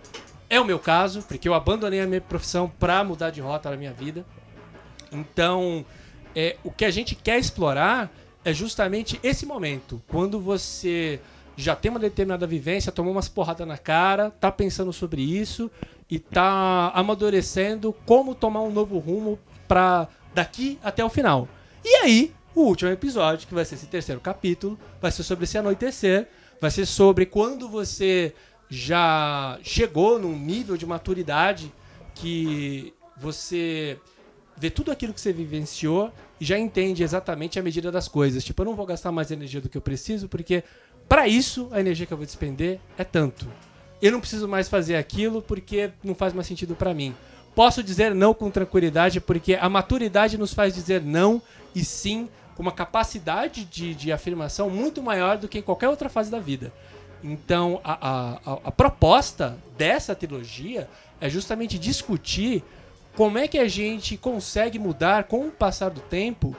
É 0.48 0.60
o 0.60 0.64
meu 0.64 0.78
caso, 0.78 1.22
porque 1.22 1.48
eu 1.48 1.54
abandonei 1.54 2.00
a 2.00 2.06
minha 2.06 2.20
profissão 2.20 2.70
pra 2.78 3.02
mudar 3.02 3.30
de 3.30 3.40
rota 3.40 3.68
na 3.68 3.76
minha 3.76 3.92
vida. 3.92 4.24
Então, 5.12 5.84
é, 6.34 6.56
o 6.62 6.70
que 6.70 6.84
a 6.84 6.90
gente 6.90 7.14
quer 7.14 7.38
explorar 7.38 8.12
é 8.44 8.52
justamente 8.52 9.18
esse 9.22 9.44
momento, 9.44 10.02
quando 10.08 10.40
você 10.40 11.20
já 11.56 11.74
tem 11.74 11.90
uma 11.90 11.98
determinada 11.98 12.46
vivência, 12.46 12.92
tomou 12.92 13.12
umas 13.12 13.28
porradas 13.28 13.66
na 13.66 13.76
cara, 13.76 14.30
tá 14.30 14.50
pensando 14.50 14.92
sobre 14.92 15.20
isso 15.22 15.68
e 16.08 16.18
tá 16.18 16.92
amadurecendo 16.94 17.92
como 18.06 18.34
tomar 18.34 18.62
um 18.62 18.70
novo 18.70 18.98
rumo 18.98 19.38
para 19.66 20.08
daqui 20.32 20.78
até 20.82 21.04
o 21.04 21.10
final. 21.10 21.48
E 21.84 21.96
aí, 21.96 22.32
o 22.54 22.62
último 22.62 22.90
episódio, 22.90 23.48
que 23.48 23.54
vai 23.54 23.64
ser 23.64 23.74
esse 23.74 23.86
terceiro 23.86 24.20
capítulo, 24.20 24.78
vai 25.00 25.10
ser 25.10 25.24
sobre 25.24 25.44
esse 25.44 25.58
anoitecer, 25.58 26.28
vai 26.60 26.70
ser 26.70 26.86
sobre 26.86 27.26
quando 27.26 27.68
você 27.68 28.32
já 28.70 29.58
chegou 29.62 30.18
num 30.18 30.38
nível 30.38 30.76
de 30.76 30.86
maturidade 30.86 31.72
que 32.14 32.94
você 33.16 33.98
vê 34.58 34.70
tudo 34.70 34.90
aquilo 34.90 35.12
que 35.14 35.20
você 35.20 35.32
vivenciou 35.32 36.12
e 36.40 36.44
já 36.44 36.58
entende 36.58 37.02
exatamente 37.02 37.58
a 37.58 37.62
medida 37.62 37.90
das 37.92 38.08
coisas. 38.08 38.44
Tipo, 38.44 38.62
eu 38.62 38.66
não 38.66 38.74
vou 38.74 38.86
gastar 38.86 39.12
mais 39.12 39.30
energia 39.30 39.60
do 39.60 39.68
que 39.68 39.76
eu 39.76 39.82
preciso, 39.82 40.28
porque 40.28 40.62
para 41.08 41.26
isso 41.28 41.68
a 41.72 41.80
energia 41.80 42.06
que 42.06 42.12
eu 42.12 42.16
vou 42.16 42.26
despender 42.26 42.78
é 42.96 43.04
tanto. 43.04 43.46
Eu 44.00 44.12
não 44.12 44.20
preciso 44.20 44.46
mais 44.46 44.68
fazer 44.68 44.96
aquilo 44.96 45.42
porque 45.42 45.90
não 46.04 46.14
faz 46.14 46.32
mais 46.32 46.46
sentido 46.46 46.74
para 46.74 46.92
mim. 46.94 47.14
Posso 47.54 47.82
dizer 47.82 48.14
não 48.14 48.32
com 48.34 48.50
tranquilidade 48.50 49.20
porque 49.20 49.54
a 49.54 49.68
maturidade 49.68 50.38
nos 50.38 50.54
faz 50.54 50.74
dizer 50.74 51.02
não 51.02 51.42
e 51.74 51.84
sim 51.84 52.28
com 52.54 52.62
uma 52.62 52.72
capacidade 52.72 53.64
de, 53.64 53.94
de 53.94 54.12
afirmação 54.12 54.68
muito 54.70 55.02
maior 55.02 55.38
do 55.38 55.48
que 55.48 55.58
em 55.58 55.62
qualquer 55.62 55.88
outra 55.88 56.08
fase 56.08 56.30
da 56.30 56.38
vida. 56.38 56.72
Então, 57.22 57.80
a, 57.82 57.92
a, 57.92 58.30
a- 58.52 58.58
a 58.64 58.70
proposta 58.70 59.58
dessa 59.76 60.14
trilogia 60.14 60.88
é 61.20 61.28
justamente 61.28 61.76
discutir 61.78 62.62
como 63.18 63.36
é 63.36 63.48
que 63.48 63.58
a 63.58 63.66
gente 63.66 64.16
consegue 64.16 64.78
mudar 64.78 65.24
com 65.24 65.48
o 65.48 65.50
passar 65.50 65.90
do 65.90 66.00
tempo, 66.00 66.54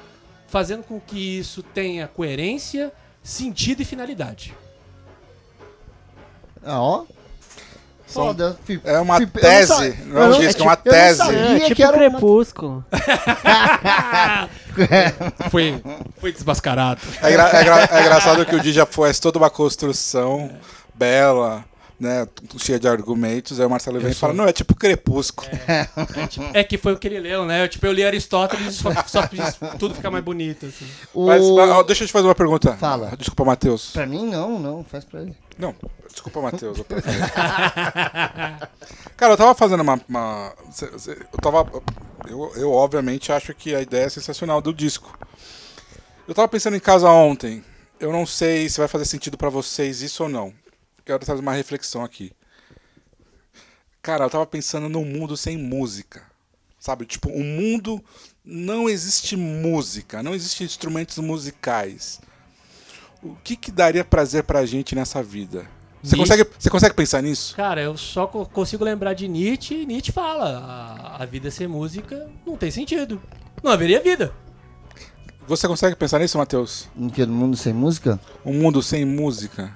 fazendo 0.45 0.83
com 0.83 0.99
que 0.99 1.39
isso 1.39 1.63
tenha 1.63 2.05
coerência, 2.05 2.91
sentido 3.23 3.81
e 3.81 3.85
finalidade. 3.85 4.53
Ah, 6.61 6.81
ó. 6.81 7.05
Foda. 8.05 8.59
É 8.83 8.99
uma 8.99 9.21
não 9.21 9.27
tese, 9.27 9.67
sa- 9.67 9.87
não 10.05 10.21
é 10.21 10.25
um 10.25 10.33
eu 10.33 10.39
disco, 10.41 10.61
é 10.61 10.65
uma 10.65 10.73
eu 10.73 10.91
não 10.91 10.91
tese. 10.91 11.21
É, 11.21 11.59
que 11.59 11.65
tipo 11.75 11.81
era 11.83 11.97
uma- 11.97 12.09
crepúsculo. 12.09 12.83
Foi, 15.49 15.81
foi 16.19 16.31
desmascarado. 16.31 17.01
É, 17.21 17.31
engra- 17.31 17.49
é 17.57 17.61
engra- 17.61 17.89
é 17.91 18.01
engraçado 18.01 18.45
que 18.45 18.55
o 18.55 18.59
Dija 18.59 18.85
foi 18.85 19.13
toda 19.13 19.37
uma 19.37 19.49
construção 19.49 20.51
bela, 20.93 21.63
né? 21.99 22.27
Cheia 22.57 22.79
de 22.79 22.87
argumentos. 22.87 23.59
Aí 23.59 23.65
o 23.65 23.69
Marcelo 23.69 23.99
vem 23.99 24.11
e 24.11 24.15
fala: 24.15 24.33
Não, 24.33 24.45
é 24.47 24.53
tipo 24.53 24.73
crepúsculo. 24.75 25.47
É 26.53 26.63
que 26.63 26.77
foi 26.77 26.93
o 26.93 26.97
que 26.97 27.07
ele 27.07 27.19
leu, 27.19 27.45
né? 27.45 27.63
Eu, 27.63 27.67
tipo, 27.69 27.85
eu 27.85 27.91
li 27.91 28.03
Aristóteles 28.03 28.75
e 28.75 28.77
só, 28.77 28.89
só 29.05 29.27
fiz 29.27 29.57
tudo 29.77 29.93
ficar 29.95 30.09
mais 30.09 30.23
bonito. 30.23 30.65
Assim. 30.65 30.87
O... 31.13 31.27
Mas, 31.27 31.41
mas, 31.41 31.69
ó, 31.69 31.83
deixa 31.83 32.03
eu 32.03 32.07
te 32.07 32.13
fazer 32.13 32.27
uma 32.27 32.35
pergunta. 32.35 32.73
Fala. 32.77 33.11
Desculpa, 33.17 33.43
Matheus. 33.43 33.91
Pra 33.91 34.05
mim, 34.05 34.25
não, 34.25 34.57
não. 34.59 34.83
Faz 34.83 35.03
pra 35.03 35.21
ele. 35.21 35.35
Não, 35.57 35.75
desculpa, 36.09 36.41
Matheus. 36.41 36.77
eu. 36.77 36.85
Cara, 39.17 39.33
eu 39.33 39.37
tava 39.37 39.53
fazendo 39.53 39.81
uma. 39.81 39.99
uma- 40.07 40.53
eu 40.81 41.39
tava. 41.41 41.69
Eu, 42.27 42.51
eu, 42.55 42.71
obviamente, 42.71 43.31
acho 43.31 43.53
que 43.53 43.75
a 43.75 43.81
ideia 43.81 44.05
é 44.05 44.09
sensacional 44.09 44.61
do 44.61 44.73
disco. 44.73 45.17
Eu 46.27 46.33
tava 46.33 46.47
pensando 46.47 46.75
em 46.77 46.79
casa 46.79 47.09
ontem. 47.09 47.63
Eu 47.99 48.13
não 48.13 48.25
sei 48.25 48.69
se 48.69 48.77
vai 48.77 48.87
fazer 48.87 49.03
sentido 49.05 49.37
pra 49.37 49.49
vocês 49.49 50.01
isso 50.01 50.23
ou 50.23 50.29
não. 50.29 50.53
Quero 51.09 51.25
trazer 51.25 51.41
uma 51.41 51.53
reflexão 51.53 52.03
aqui. 52.03 52.31
Cara, 53.99 54.25
eu 54.25 54.29
tava 54.29 54.45
pensando 54.45 54.87
num 54.87 55.03
mundo 55.03 55.35
sem 55.35 55.57
música. 55.57 56.21
Sabe? 56.79 57.03
Tipo, 57.03 57.29
um 57.31 57.43
mundo. 57.43 57.99
Não 58.45 58.87
existe 58.87 59.35
música, 59.35 60.21
não 60.21 60.35
existem 60.35 60.65
instrumentos 60.65 61.17
musicais. 61.17 62.21
O 63.23 63.33
que, 63.43 63.55
que 63.55 63.71
daria 63.71 64.05
prazer 64.05 64.43
pra 64.43 64.67
gente 64.67 64.93
nessa 64.93 65.23
vida? 65.23 65.67
Você 66.03 66.15
Nietzsche. 66.15 66.17
consegue, 66.37 66.49
você 66.59 66.69
consegue 66.69 66.95
pensar 66.95 67.23
nisso? 67.23 67.55
Cara, 67.55 67.81
eu 67.81 67.97
só 67.97 68.27
co- 68.27 68.45
consigo 68.45 68.83
lembrar 68.83 69.15
de 69.15 69.27
Nietzsche 69.27 69.81
e 69.81 69.85
Nietzsche 69.87 70.11
fala: 70.11 70.59
a, 70.59 71.23
a 71.23 71.25
vida 71.25 71.49
sem 71.49 71.67
música 71.67 72.29
não 72.45 72.55
tem 72.55 72.69
sentido. 72.69 73.19
Não 73.63 73.71
haveria 73.71 73.99
vida. 73.99 74.31
Você 75.47 75.67
consegue 75.67 75.95
pensar 75.95 76.19
nisso, 76.19 76.37
Matheus? 76.37 76.87
No 76.95 77.09
que? 77.11 77.25
No 77.25 77.33
mundo 77.33 77.57
sem 77.57 77.73
música? 77.73 78.19
Um 78.45 78.53
mundo 78.53 78.83
sem 78.83 79.03
música? 79.05 79.75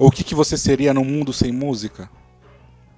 Ou 0.00 0.08
o 0.08 0.10
que, 0.10 0.24
que 0.24 0.34
você 0.34 0.56
seria 0.56 0.94
num 0.94 1.04
mundo 1.04 1.30
sem 1.30 1.52
música? 1.52 2.08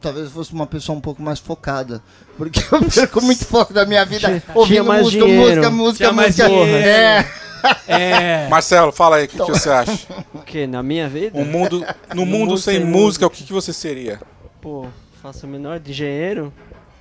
Talvez 0.01 0.27
eu 0.27 0.31
fosse 0.31 0.53
uma 0.53 0.69
pessoa 0.69 0.97
um 0.97 1.01
pouco 1.01 1.21
mais 1.21 1.41
focada. 1.41 2.01
Porque 2.39 2.61
eu 2.61 2.79
perco 2.89 3.21
muito 3.21 3.45
foco 3.45 3.75
da 3.75 3.85
minha 3.85 4.05
vida 4.05 4.29
Tinha- 4.29 4.43
ouvindo 4.55 4.67
tinha 4.75 4.85
mais 4.85 5.03
música, 5.03 5.25
dinheiro. 5.25 5.45
música, 5.49 5.71
música, 5.73 6.13
música. 6.13 6.49
dinheiro. 6.49 6.87
É. 6.89 7.27
É. 7.89 8.47
Marcelo, 8.51 8.93
fala 8.93 9.17
aí, 9.17 9.25
o 9.25 9.29
que, 9.29 9.37
que 9.37 9.51
você 9.51 9.69
acha? 9.69 9.99
O 10.33 10.39
que? 10.43 10.65
Na 10.69 10.81
minha 10.81 11.09
vida? 11.09 11.37
Um 11.37 11.45
mundo, 11.45 11.85
no 12.15 12.25
mundo, 12.25 12.39
mundo 12.51 12.59
sem, 12.59 12.77
sem 12.77 12.85
música, 12.85 13.27
o 13.27 13.31
que, 13.31 13.43
que 13.43 13.53
você 13.53 13.73
seria? 13.73 14.21
Pô, 14.61 14.87
faço 15.21 15.45
o 15.45 15.49
menor 15.51 15.81
de 15.81 15.91
engenheiro. 15.91 16.53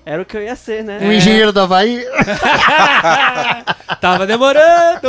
Era 0.04 0.22
o 0.22 0.26
que 0.26 0.36
eu 0.36 0.42
ia 0.42 0.56
ser, 0.56 0.84
né? 0.84 0.98
O 1.00 1.12
engenheiro 1.12 1.54
do 1.54 1.60
Havaí. 1.60 2.04
Tava 4.02 4.26
demorando. 4.26 5.08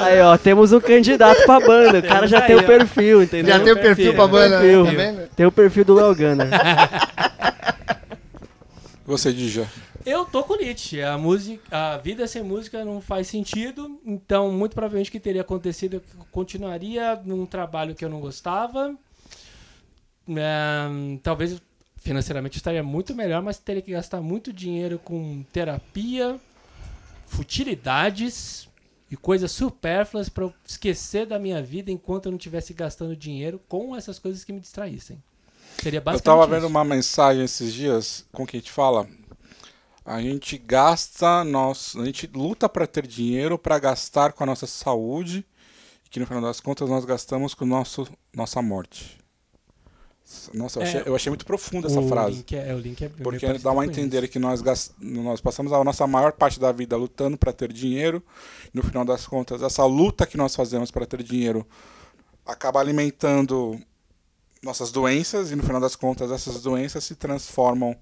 Aí, 0.00 0.20
ó, 0.20 0.38
temos 0.38 0.72
um 0.72 0.80
candidato 0.80 1.44
pra 1.44 1.58
banda. 1.58 1.98
O 1.98 2.02
cara 2.02 2.28
já 2.28 2.40
tem 2.40 2.54
o 2.54 2.62
perfil, 2.62 3.24
entendeu? 3.24 3.56
Já 3.56 3.64
tem 3.64 3.72
o 3.72 3.76
perfil 3.76 3.96
perfil, 3.96 4.14
pra 4.14 4.26
banda, 4.28 4.60
né? 4.60 4.60
perfil. 4.60 4.84
Tá 4.84 4.90
vendo? 4.92 5.28
Tem 5.34 5.46
o 5.46 5.52
perfil 5.52 5.84
do 5.84 5.96
Well 5.96 6.14
Gunner. 6.14 6.48
Você, 9.04 9.32
Dija. 9.32 9.68
Eu 10.06 10.24
tô 10.24 10.42
com 10.42 10.56
Nietzsche. 10.56 11.02
A, 11.02 11.18
música, 11.18 11.62
a 11.70 11.98
vida 11.98 12.26
sem 12.26 12.42
música 12.42 12.84
não 12.84 13.00
faz 13.00 13.26
sentido. 13.26 14.00
Então, 14.04 14.52
muito 14.52 14.74
provavelmente 14.74 15.08
o 15.08 15.12
que 15.12 15.20
teria 15.20 15.42
acontecido 15.42 15.96
é 15.96 16.00
que 16.00 16.16
eu 16.16 16.26
continuaria 16.30 17.20
num 17.24 17.46
trabalho 17.46 17.94
que 17.94 18.04
eu 18.04 18.08
não 18.08 18.20
gostava. 18.20 18.94
É, 20.28 21.18
talvez 21.22 21.60
financeiramente 22.04 22.58
estaria 22.58 22.82
muito 22.82 23.14
melhor, 23.14 23.42
mas 23.42 23.58
teria 23.58 23.80
que 23.80 23.90
gastar 23.90 24.20
muito 24.20 24.52
dinheiro 24.52 24.98
com 24.98 25.42
terapia, 25.50 26.38
futilidades 27.26 28.68
e 29.10 29.16
coisas 29.16 29.50
supérfluas 29.50 30.28
para 30.28 30.44
eu 30.44 30.54
esquecer 30.68 31.26
da 31.26 31.38
minha 31.38 31.62
vida 31.62 31.90
enquanto 31.90 32.26
eu 32.26 32.32
não 32.32 32.36
estivesse 32.36 32.74
gastando 32.74 33.16
dinheiro 33.16 33.58
com 33.66 33.96
essas 33.96 34.18
coisas 34.18 34.44
que 34.44 34.52
me 34.52 34.60
distraíssem. 34.60 35.20
Seria 35.82 35.98
Eu 35.98 36.02
basicamente 36.02 36.24
tava 36.24 36.46
vendo 36.46 36.64
isso. 36.64 36.68
uma 36.68 36.84
mensagem 36.84 37.42
esses 37.42 37.72
dias 37.72 38.26
com 38.30 38.46
que 38.46 38.58
a 38.58 38.60
gente 38.60 38.70
fala. 38.70 39.08
A 40.04 40.20
gente 40.20 40.58
gasta, 40.58 41.42
nós, 41.42 41.96
a 41.96 42.04
gente 42.04 42.26
luta 42.26 42.68
para 42.68 42.86
ter 42.86 43.06
dinheiro 43.06 43.58
para 43.58 43.78
gastar 43.78 44.34
com 44.34 44.44
a 44.44 44.46
nossa 44.46 44.66
saúde 44.66 45.42
e 46.04 46.10
que 46.10 46.20
no 46.20 46.26
final 46.26 46.42
das 46.42 46.60
contas 46.60 46.90
nós 46.90 47.06
gastamos 47.06 47.54
com 47.54 47.64
nosso 47.64 48.06
nossa 48.34 48.60
morte. 48.60 49.23
Nossa, 50.52 50.78
eu, 50.78 50.82
É, 50.82 50.86
achei, 50.88 51.02
eu 51.06 51.14
achei 51.14 51.30
muito 51.30 51.44
profunda 51.46 51.86
essa 51.88 52.02
frase. 52.02 52.36
Link 52.38 52.54
é, 52.56 52.70
é, 52.70 52.74
o 52.74 52.78
link 52.78 53.02
é 53.04 53.08
bem 53.08 53.22
Porque 53.22 53.52
dá 53.58 53.72
uma 53.72 53.84
entender 53.84 54.28
que 54.28 54.38
nós, 54.38 54.60
gas- 54.60 54.92
nós 55.00 55.40
passamos 55.40 55.72
a 55.72 55.82
nossa 55.84 56.06
maior 56.06 56.32
parte 56.32 56.58
da 56.60 56.70
vida 56.72 56.96
lutando 56.96 57.36
para 57.36 57.52
ter 57.52 57.72
dinheiro. 57.72 58.22
No 58.72 58.82
final 58.82 59.04
das 59.04 59.26
contas, 59.26 59.62
essa 59.62 59.84
luta 59.84 60.26
que 60.26 60.36
nós 60.36 60.54
fazemos 60.54 60.90
para 60.90 61.06
ter 61.06 61.22
dinheiro 61.22 61.66
acaba 62.46 62.80
alimentando 62.80 63.78
nossas 64.62 64.90
doenças 64.92 65.50
e 65.50 65.56
no 65.56 65.62
final 65.62 65.80
das 65.80 65.94
contas 65.96 66.30
essas 66.30 66.62
doenças 66.62 67.04
se 67.04 67.14
transformam 67.14 67.94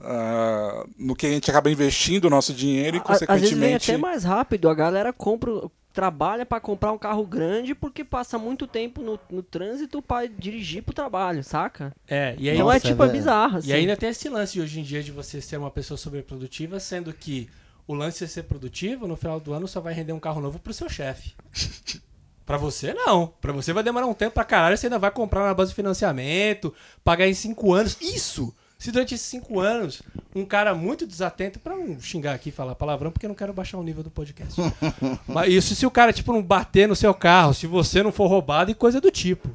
ah, 0.00 0.84
no 0.98 1.14
que 1.14 1.26
a 1.26 1.30
gente 1.30 1.50
acaba 1.50 1.70
investindo 1.70 2.26
o 2.26 2.30
nosso 2.30 2.52
dinheiro 2.52 2.96
e 2.96 3.00
A- 3.00 3.02
Às 3.02 3.06
vezes 3.20 3.28
vem 3.28 3.36
consequentemente 3.38 3.90
até 3.90 4.00
mais 4.00 4.24
rápido. 4.24 4.68
A 4.68 4.74
galera 4.74 5.12
compra, 5.12 5.50
trabalha 5.92 6.46
pra 6.46 6.60
comprar 6.60 6.92
um 6.92 6.98
carro 6.98 7.26
grande 7.26 7.74
porque 7.74 8.04
passa 8.04 8.38
muito 8.38 8.66
tempo 8.66 9.02
no, 9.02 9.18
no 9.30 9.42
trânsito 9.42 10.00
pra 10.00 10.26
dirigir 10.26 10.82
pro 10.82 10.94
trabalho, 10.94 11.44
saca? 11.44 11.94
É, 12.08 12.34
e 12.38 12.48
aí, 12.48 12.56
então 12.56 12.70
é 12.70 12.74
Nossa, 12.74 12.86
tipo, 12.88 13.04
é 13.04 13.08
bizarro. 13.08 13.58
Assim. 13.58 13.68
e 13.68 13.72
ainda 13.72 13.96
tem 13.96 14.08
esse 14.08 14.28
lance 14.28 14.54
de 14.54 14.60
hoje 14.60 14.80
em 14.80 14.82
dia 14.82 15.02
de 15.02 15.12
você 15.12 15.40
ser 15.40 15.56
uma 15.56 15.70
pessoa 15.70 15.98
sobreprodutiva, 15.98 16.80
sendo 16.80 17.12
que 17.12 17.48
o 17.86 17.94
lance 17.94 18.24
de 18.24 18.30
ser 18.30 18.44
produtivo, 18.44 19.06
no 19.06 19.16
final 19.16 19.38
do 19.38 19.52
ano, 19.52 19.68
só 19.68 19.80
vai 19.80 19.92
render 19.92 20.12
um 20.12 20.20
carro 20.20 20.40
novo 20.40 20.58
pro 20.58 20.72
seu 20.72 20.88
chefe. 20.88 21.34
Pra 22.44 22.56
você, 22.56 22.92
não. 22.92 23.32
Pra 23.40 23.52
você 23.52 23.72
vai 23.72 23.84
demorar 23.84 24.06
um 24.06 24.14
tempo 24.14 24.34
pra 24.34 24.44
caralho, 24.44 24.76
você 24.76 24.86
ainda 24.86 24.98
vai 24.98 25.12
comprar 25.12 25.44
na 25.44 25.54
base 25.54 25.70
de 25.70 25.76
financiamento, 25.76 26.74
pagar 27.04 27.28
em 27.28 27.34
cinco 27.34 27.72
anos. 27.72 27.96
Isso! 28.00 28.52
Se 28.82 28.90
durante 28.90 29.14
esses 29.14 29.28
cinco 29.28 29.60
anos, 29.60 30.02
um 30.34 30.44
cara 30.44 30.74
muito 30.74 31.06
desatento, 31.06 31.60
pra 31.60 31.76
não 31.76 32.00
xingar 32.00 32.34
aqui 32.34 32.48
e 32.48 32.52
falar 32.52 32.74
palavrão, 32.74 33.12
porque 33.12 33.24
eu 33.24 33.28
não 33.28 33.34
quero 33.36 33.52
baixar 33.52 33.78
o 33.78 33.82
nível 33.84 34.02
do 34.02 34.10
podcast. 34.10 34.60
Mas 35.24 35.52
isso 35.52 35.76
se 35.76 35.86
o 35.86 35.90
cara, 35.90 36.12
tipo, 36.12 36.32
não 36.32 36.42
bater 36.42 36.88
no 36.88 36.96
seu 36.96 37.14
carro, 37.14 37.54
se 37.54 37.68
você 37.68 38.02
não 38.02 38.10
for 38.10 38.26
roubado 38.26 38.72
e 38.72 38.74
coisa 38.74 39.00
do 39.00 39.08
tipo. 39.08 39.48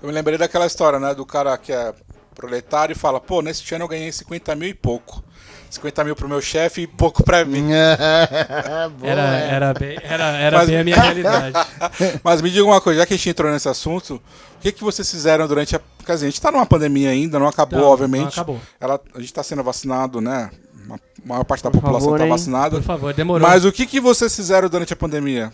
eu 0.00 0.06
me 0.06 0.14
lembrei 0.14 0.38
daquela 0.38 0.64
história, 0.64 1.00
né, 1.00 1.12
do 1.12 1.26
cara 1.26 1.58
que 1.58 1.72
é 1.72 1.92
proletário 2.36 2.92
e 2.92 2.96
fala, 2.96 3.20
pô, 3.20 3.42
nesse 3.42 3.74
ano 3.74 3.82
eu 3.82 3.88
ganhei 3.88 4.12
50 4.12 4.54
mil 4.54 4.68
e 4.68 4.74
pouco. 4.74 5.24
50 5.70 6.04
mil 6.04 6.16
pro 6.16 6.28
meu 6.28 6.40
chefe 6.40 6.82
e 6.82 6.86
pouco 6.86 7.22
pra 7.22 7.44
mim. 7.44 7.68
Era, 9.02 9.38
é. 9.38 9.48
era, 9.50 9.74
bem, 9.74 9.98
era, 10.02 10.24
era 10.36 10.58
Mas- 10.58 10.68
bem 10.68 10.78
a 10.78 10.84
minha 10.84 10.96
realidade. 11.00 11.52
Mas 12.24 12.40
me 12.42 12.50
diga 12.50 12.64
uma 12.64 12.80
coisa, 12.80 13.00
já 13.00 13.06
que 13.06 13.14
a 13.14 13.16
gente 13.16 13.28
entrou 13.30 13.50
nesse 13.52 13.68
assunto, 13.68 14.14
o 14.14 14.60
que, 14.60 14.72
que 14.72 14.82
vocês 14.82 15.08
fizeram 15.10 15.46
durante 15.46 15.76
a. 15.76 15.80
Quer 16.04 16.14
dizer, 16.14 16.26
a 16.26 16.30
gente 16.30 16.40
tá 16.40 16.50
numa 16.50 16.66
pandemia 16.66 17.10
ainda, 17.10 17.38
não 17.38 17.46
acabou, 17.46 17.80
Não, 17.80 17.88
obviamente. 17.88 18.22
não 18.22 18.28
acabou. 18.28 18.60
Ela, 18.80 19.00
a 19.14 19.20
gente 19.20 19.32
tá 19.32 19.42
sendo 19.42 19.62
vacinado, 19.62 20.20
né? 20.20 20.50
Uma 20.84 20.96
a 20.96 21.28
maior 21.28 21.44
parte 21.44 21.62
da 21.62 21.70
Por 21.70 21.80
população 21.80 22.06
favor, 22.06 22.18
tá 22.18 22.24
hein? 22.24 22.30
vacinada. 22.30 22.76
Por 22.76 22.82
favor, 22.82 23.12
demorou. 23.12 23.46
Mas 23.46 23.64
o 23.64 23.72
que, 23.72 23.84
que 23.84 24.00
vocês 24.00 24.34
fizeram 24.34 24.68
durante 24.68 24.92
a 24.92 24.96
pandemia? 24.96 25.52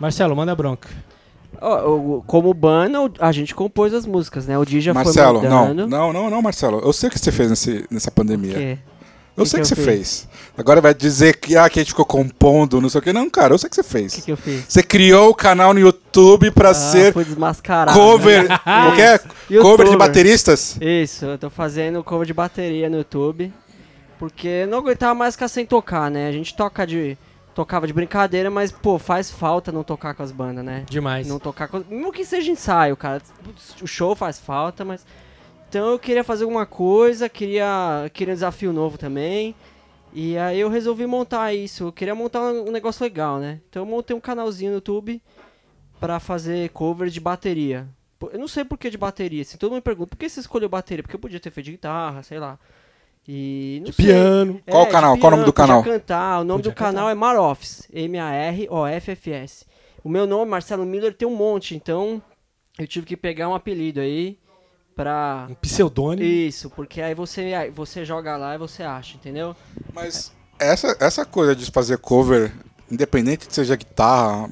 Marcelo, 0.00 0.34
manda 0.34 0.54
bronca. 0.56 0.88
O- 1.60 2.22
como 2.26 2.52
banda, 2.54 3.00
o- 3.02 3.10
a 3.18 3.32
gente 3.32 3.54
compôs 3.54 3.92
as 3.92 4.06
músicas, 4.06 4.46
né? 4.46 4.56
O 4.56 4.64
Di 4.64 4.80
já 4.80 4.94
Marcelo, 4.94 5.40
foi 5.40 5.48
não, 5.48 5.66
mandando. 5.68 5.88
não, 5.88 6.12
não, 6.12 6.30
não, 6.30 6.40
Marcelo. 6.42 6.78
Eu 6.80 6.92
sei 6.92 7.08
o 7.08 7.12
que 7.12 7.18
você 7.18 7.32
fez 7.32 7.50
nesse, 7.50 7.84
nessa 7.90 8.08
O 8.08 8.12
pandemia. 8.12 8.54
quê? 8.54 8.78
Eu 9.38 9.44
que 9.44 9.50
sei 9.50 9.60
o 9.60 9.62
que 9.62 9.68
que 9.68 9.74
você 9.76 9.82
fez. 9.82 10.28
Agora 10.56 10.80
vai 10.80 10.92
dizer 10.92 11.36
que, 11.36 11.56
ah, 11.56 11.68
que 11.70 11.78
a 11.78 11.82
gente 11.82 11.90
ficou 11.92 12.04
compondo, 12.04 12.80
não 12.80 12.88
sei 12.88 12.98
o 12.98 13.02
que. 13.02 13.12
Não, 13.12 13.30
cara, 13.30 13.54
eu 13.54 13.58
sei 13.58 13.68
o 13.68 13.70
que 13.70 13.76
você 13.76 13.80
O 13.80 13.84
que, 13.84 13.90
fez. 13.90 14.14
que 14.24 14.30
eu 14.32 14.36
fiz? 14.36 14.64
Você 14.68 14.82
criou 14.82 15.30
o 15.30 15.34
canal 15.34 15.72
no 15.72 15.80
YouTube 15.80 16.50
pra 16.50 16.70
Ah, 16.70 16.74
ser 16.74 17.12
fui 17.12 17.24
desmascarado. 17.24 17.96
cover. 17.98 18.48
né? 18.48 18.58
qualquer 18.64 19.22
Youtuber. 19.50 19.62
cover 19.62 19.88
de 19.90 19.96
bateristas? 19.96 20.76
Isso, 20.80 21.24
eu 21.24 21.38
tô 21.38 21.48
fazendo 21.48 22.02
cover 22.04 22.26
de 22.26 22.34
bateria 22.34 22.90
no 22.90 22.98
YouTube. 22.98 23.52
Porque 24.18 24.48
eu 24.48 24.66
não 24.66 24.78
aguentava 24.78 25.14
mais 25.14 25.34
ficar 25.34 25.46
sem 25.48 25.64
tocar, 25.64 26.10
né? 26.10 26.28
A 26.28 26.32
gente 26.32 26.54
toca 26.56 26.86
de. 26.86 27.16
Tocava 27.54 27.86
de 27.88 27.92
brincadeira, 27.92 28.50
mas, 28.50 28.70
pô, 28.70 28.98
faz 29.00 29.30
falta 29.30 29.72
não 29.72 29.82
tocar 29.82 30.14
com 30.14 30.22
as 30.22 30.30
bandas, 30.30 30.64
né? 30.64 30.84
Demais. 30.88 31.26
Não 31.26 31.38
tocar 31.40 31.66
com. 31.68 31.82
Mesmo 31.88 32.12
que 32.12 32.24
seja 32.24 32.50
ensaio, 32.52 32.96
cara. 32.96 33.20
O 33.82 33.86
show 33.86 34.14
faz 34.14 34.38
falta, 34.38 34.84
mas. 34.84 35.04
Então 35.68 35.90
eu 35.90 35.98
queria 35.98 36.24
fazer 36.24 36.44
alguma 36.44 36.64
coisa, 36.64 37.28
queria, 37.28 38.10
queria 38.14 38.32
um 38.32 38.36
desafio 38.36 38.72
novo 38.72 38.96
também. 38.96 39.54
E 40.12 40.36
aí 40.38 40.58
eu 40.58 40.70
resolvi 40.70 41.06
montar 41.06 41.52
isso. 41.52 41.84
Eu 41.84 41.92
queria 41.92 42.14
montar 42.14 42.40
um 42.40 42.70
negócio 42.70 43.02
legal, 43.02 43.38
né? 43.38 43.60
Então 43.68 43.82
eu 43.82 43.86
montei 43.86 44.16
um 44.16 44.20
canalzinho 44.20 44.70
no 44.70 44.76
YouTube 44.78 45.20
pra 46.00 46.18
fazer 46.18 46.70
cover 46.70 47.08
de 47.10 47.20
bateria. 47.20 47.86
Eu 48.32 48.38
não 48.38 48.48
sei 48.48 48.64
por 48.64 48.78
que 48.78 48.88
de 48.88 48.96
bateria. 48.96 49.42
Assim, 49.42 49.58
todo 49.58 49.70
mundo 49.70 49.78
me 49.78 49.82
pergunta, 49.82 50.08
por 50.10 50.16
que 50.16 50.28
você 50.28 50.40
escolheu 50.40 50.68
bateria? 50.68 51.02
Porque 51.02 51.14
eu 51.14 51.20
podia 51.20 51.38
ter 51.38 51.50
feito 51.50 51.66
de 51.66 51.72
guitarra, 51.72 52.22
sei 52.22 52.38
lá. 52.38 52.58
E 53.28 53.78
não 53.82 53.90
De 53.90 53.92
sei. 53.92 54.06
piano. 54.06 54.60
Qual 54.68 54.84
o 54.84 54.88
canal? 54.88 55.18
Qual 55.18 55.30
o 55.32 55.36
nome 55.36 55.44
do 55.44 55.52
canal? 55.52 55.82
cantar. 55.84 56.40
O 56.40 56.44
nome 56.44 56.62
Podia 56.62 56.72
do 56.72 56.74
canal 56.74 57.10
é 57.10 57.14
Marofs. 57.14 57.86
M-A-R-O-F-F-S. 57.92 59.66
O 60.02 60.08
meu 60.08 60.26
nome, 60.26 60.50
Marcelo 60.50 60.86
Miller, 60.86 61.12
tem 61.14 61.28
um 61.28 61.36
monte, 61.36 61.74
então 61.76 62.22
eu 62.78 62.86
tive 62.86 63.04
que 63.04 63.16
pegar 63.16 63.48
um 63.48 63.54
apelido 63.54 64.00
aí 64.00 64.38
pra. 65.02 65.46
Um 65.48 65.54
pseudônimo. 65.54 66.26
Isso, 66.28 66.68
porque 66.70 67.00
aí 67.00 67.14
você, 67.14 67.40
aí 67.54 67.70
você 67.70 68.04
joga 68.04 68.36
lá 68.36 68.56
e 68.56 68.58
você 68.58 68.82
acha, 68.82 69.14
entendeu? 69.16 69.54
Mas 69.94 70.32
essa, 70.58 70.96
essa 70.98 71.24
coisa 71.24 71.54
de 71.54 71.70
fazer 71.70 71.98
cover, 71.98 72.52
independente 72.90 73.46
de 73.46 73.54
seja 73.54 73.76
guitarra, 73.76 74.50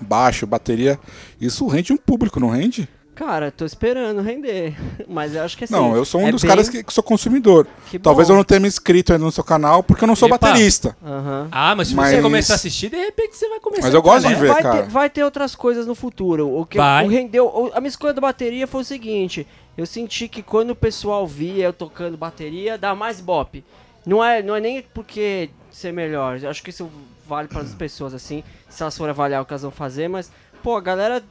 baixo, 0.00 0.46
bateria, 0.46 0.98
isso 1.38 1.66
rende 1.66 1.92
um 1.92 1.98
público, 1.98 2.40
não 2.40 2.48
rende? 2.48 2.88
Cara, 3.14 3.52
tô 3.52 3.64
esperando 3.64 4.20
render. 4.22 4.74
Mas 5.08 5.36
eu 5.36 5.44
acho 5.44 5.56
que 5.56 5.62
assim. 5.62 5.72
não, 5.72 5.94
eu 5.94 6.04
sou 6.04 6.20
um 6.20 6.26
é 6.26 6.32
dos 6.32 6.42
bem- 6.42 6.48
caras 6.48 6.68
que, 6.68 6.82
que 6.82 6.92
sou 6.92 7.04
consumidor. 7.04 7.64
que 7.88 7.96
Talvez 7.96 8.28
eu 8.28 8.34
não 8.34 8.42
tenha 8.42 8.58
me 8.58 8.66
inscrito 8.66 9.12
ainda 9.12 9.24
no 9.24 9.30
seu 9.30 9.44
canal 9.44 9.84
porque 9.84 10.02
eu 10.02 10.08
não 10.08 10.16
sou 10.16 10.26
Epa. 10.28 10.36
baterista. 10.36 10.96
Aham. 11.00 11.46
Ah, 11.52 11.76
mas 11.76 11.86
se 11.88 11.94
Mas- 11.94 12.10
você 12.16 12.20
começar 12.20 12.54
a 12.54 12.56
assistir, 12.56 12.88
de 12.90 12.96
repente 12.96 13.36
você 13.36 13.48
vai 13.48 13.60
começar 13.60 13.82
Mas 13.84 13.94
eu 13.94 14.00
a 14.00 14.02
gosto 14.02 14.26
de 14.26 14.32
entrar 14.32 14.40
ver, 14.40 14.48
vai, 14.52 14.62
cara. 14.64 14.82
ter, 14.82 14.88
vai 14.90 15.08
ter 15.10 15.22
outras 15.22 15.54
coisas 15.54 15.86
no 15.86 15.94
futuro. 15.94 16.58
O 16.58 16.66
que 16.66 16.76
Vai. 16.76 17.06
o 17.06 17.08
rendeu, 17.08 17.46
o- 17.46 17.70
a 17.72 17.80
minha 17.80 17.88
escolha 17.88 18.12
da 18.12 18.20
bateria 18.20 18.66
foi 18.66 18.80
o 18.80 18.84
seguinte: 18.84 19.46
eu 19.76 19.86
senti 19.86 20.28
que 20.28 20.42
quando 20.42 20.70
o 20.70 20.76
pessoal 20.76 21.26
via 21.26 21.64
eu 21.64 21.72
tocando 21.72 22.16
bateria, 22.16 22.78
dá 22.78 22.94
mais 22.94 23.20
bop. 23.20 23.64
Não 24.06 24.22
é, 24.22 24.42
não 24.42 24.54
é 24.54 24.60
nem 24.60 24.82
porque 24.82 25.50
ser 25.70 25.92
melhor. 25.92 26.38
Eu 26.42 26.50
acho 26.50 26.62
que 26.62 26.70
isso 26.70 26.90
vale 27.26 27.48
para 27.48 27.60
as 27.60 27.72
pessoas 27.74 28.14
assim, 28.14 28.44
se 28.68 28.82
elas 28.82 28.96
forem 28.96 29.10
avaliar 29.10 29.42
o 29.42 29.46
que 29.46 29.52
elas 29.52 29.62
vão 29.62 29.70
fazer, 29.70 30.08
mas 30.08 30.30
pô, 30.62 30.76
a 30.76 30.80
galera 30.80 31.22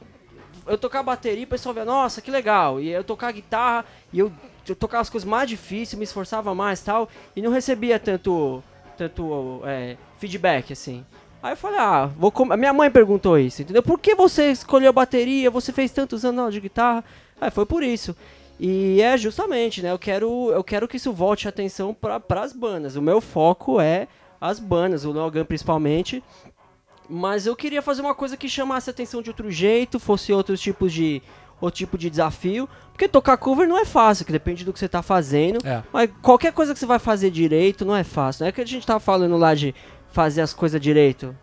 eu 0.66 0.78
tocar 0.78 1.02
bateria, 1.02 1.44
o 1.44 1.48
pessoal 1.48 1.74
via, 1.74 1.84
nossa, 1.84 2.20
que 2.20 2.30
legal. 2.30 2.80
E 2.80 2.90
eu 2.90 3.04
tocar 3.04 3.32
guitarra 3.32 3.84
e 4.12 4.18
eu, 4.18 4.32
eu 4.68 4.74
tocava 4.74 5.02
as 5.02 5.10
coisas 5.10 5.28
mais 5.28 5.48
difíceis, 5.48 5.98
me 5.98 6.04
esforçava 6.04 6.54
mais, 6.54 6.80
tal, 6.80 7.08
e 7.36 7.42
não 7.42 7.50
recebia 7.50 7.98
tanto 7.98 8.62
tanto 8.96 9.60
é, 9.64 9.96
feedback 10.18 10.72
assim. 10.72 11.04
Aí 11.42 11.52
eu 11.52 11.56
falei, 11.56 11.78
ah, 11.78 12.06
vou 12.16 12.32
com... 12.32 12.50
a 12.50 12.56
minha 12.56 12.72
mãe 12.72 12.90
perguntou 12.90 13.38
isso, 13.38 13.60
entendeu? 13.60 13.82
Por 13.82 13.98
que 13.98 14.14
você 14.14 14.50
escolheu 14.50 14.92
bateria? 14.92 15.50
Você 15.50 15.72
fez 15.72 15.90
tantos 15.90 16.24
anos 16.24 16.54
de 16.54 16.60
guitarra? 16.60 17.04
Aí 17.44 17.50
foi 17.50 17.66
por 17.66 17.82
isso. 17.82 18.16
E 18.58 19.02
é 19.02 19.18
justamente, 19.18 19.82
né? 19.82 19.90
Eu 19.90 19.98
quero, 19.98 20.50
eu 20.50 20.64
quero 20.64 20.88
que 20.88 20.96
isso 20.96 21.12
volte 21.12 21.46
a 21.46 21.50
atenção 21.50 21.92
para 21.92 22.40
as 22.40 22.52
bandas. 22.52 22.96
O 22.96 23.02
meu 23.02 23.20
foco 23.20 23.80
é 23.80 24.08
as 24.40 24.58
bandas, 24.58 25.04
o 25.04 25.12
Logan 25.12 25.44
principalmente. 25.44 26.24
Mas 27.08 27.46
eu 27.46 27.54
queria 27.54 27.82
fazer 27.82 28.00
uma 28.00 28.14
coisa 28.14 28.36
que 28.36 28.48
chamasse 28.48 28.88
a 28.88 28.92
atenção 28.92 29.20
de 29.20 29.28
outro 29.28 29.50
jeito, 29.50 30.00
fosse 30.00 30.32
outros 30.32 30.58
tipos 30.60 30.92
de 30.92 31.20
outro 31.60 31.78
tipo 31.78 31.98
de 31.98 32.10
desafio, 32.10 32.68
porque 32.90 33.08
tocar 33.08 33.36
cover 33.36 33.68
não 33.68 33.78
é 33.78 33.84
fácil, 33.84 34.24
que 34.24 34.32
depende 34.32 34.64
do 34.64 34.72
que 34.72 34.78
você 34.78 34.88
tá 34.88 35.02
fazendo. 35.02 35.58
É. 35.66 35.82
Mas 35.92 36.10
qualquer 36.22 36.52
coisa 36.52 36.72
que 36.72 36.78
você 36.78 36.86
vai 36.86 36.98
fazer 36.98 37.30
direito 37.30 37.84
não 37.84 37.94
é 37.94 38.04
fácil. 38.04 38.42
Não 38.42 38.48
é 38.48 38.52
que 38.52 38.60
a 38.60 38.66
gente 38.66 38.86
tava 38.86 39.00
falando 39.00 39.36
lá 39.36 39.54
de 39.54 39.74
fazer 40.08 40.40
as 40.40 40.54
coisas 40.54 40.80
direito. 40.80 41.36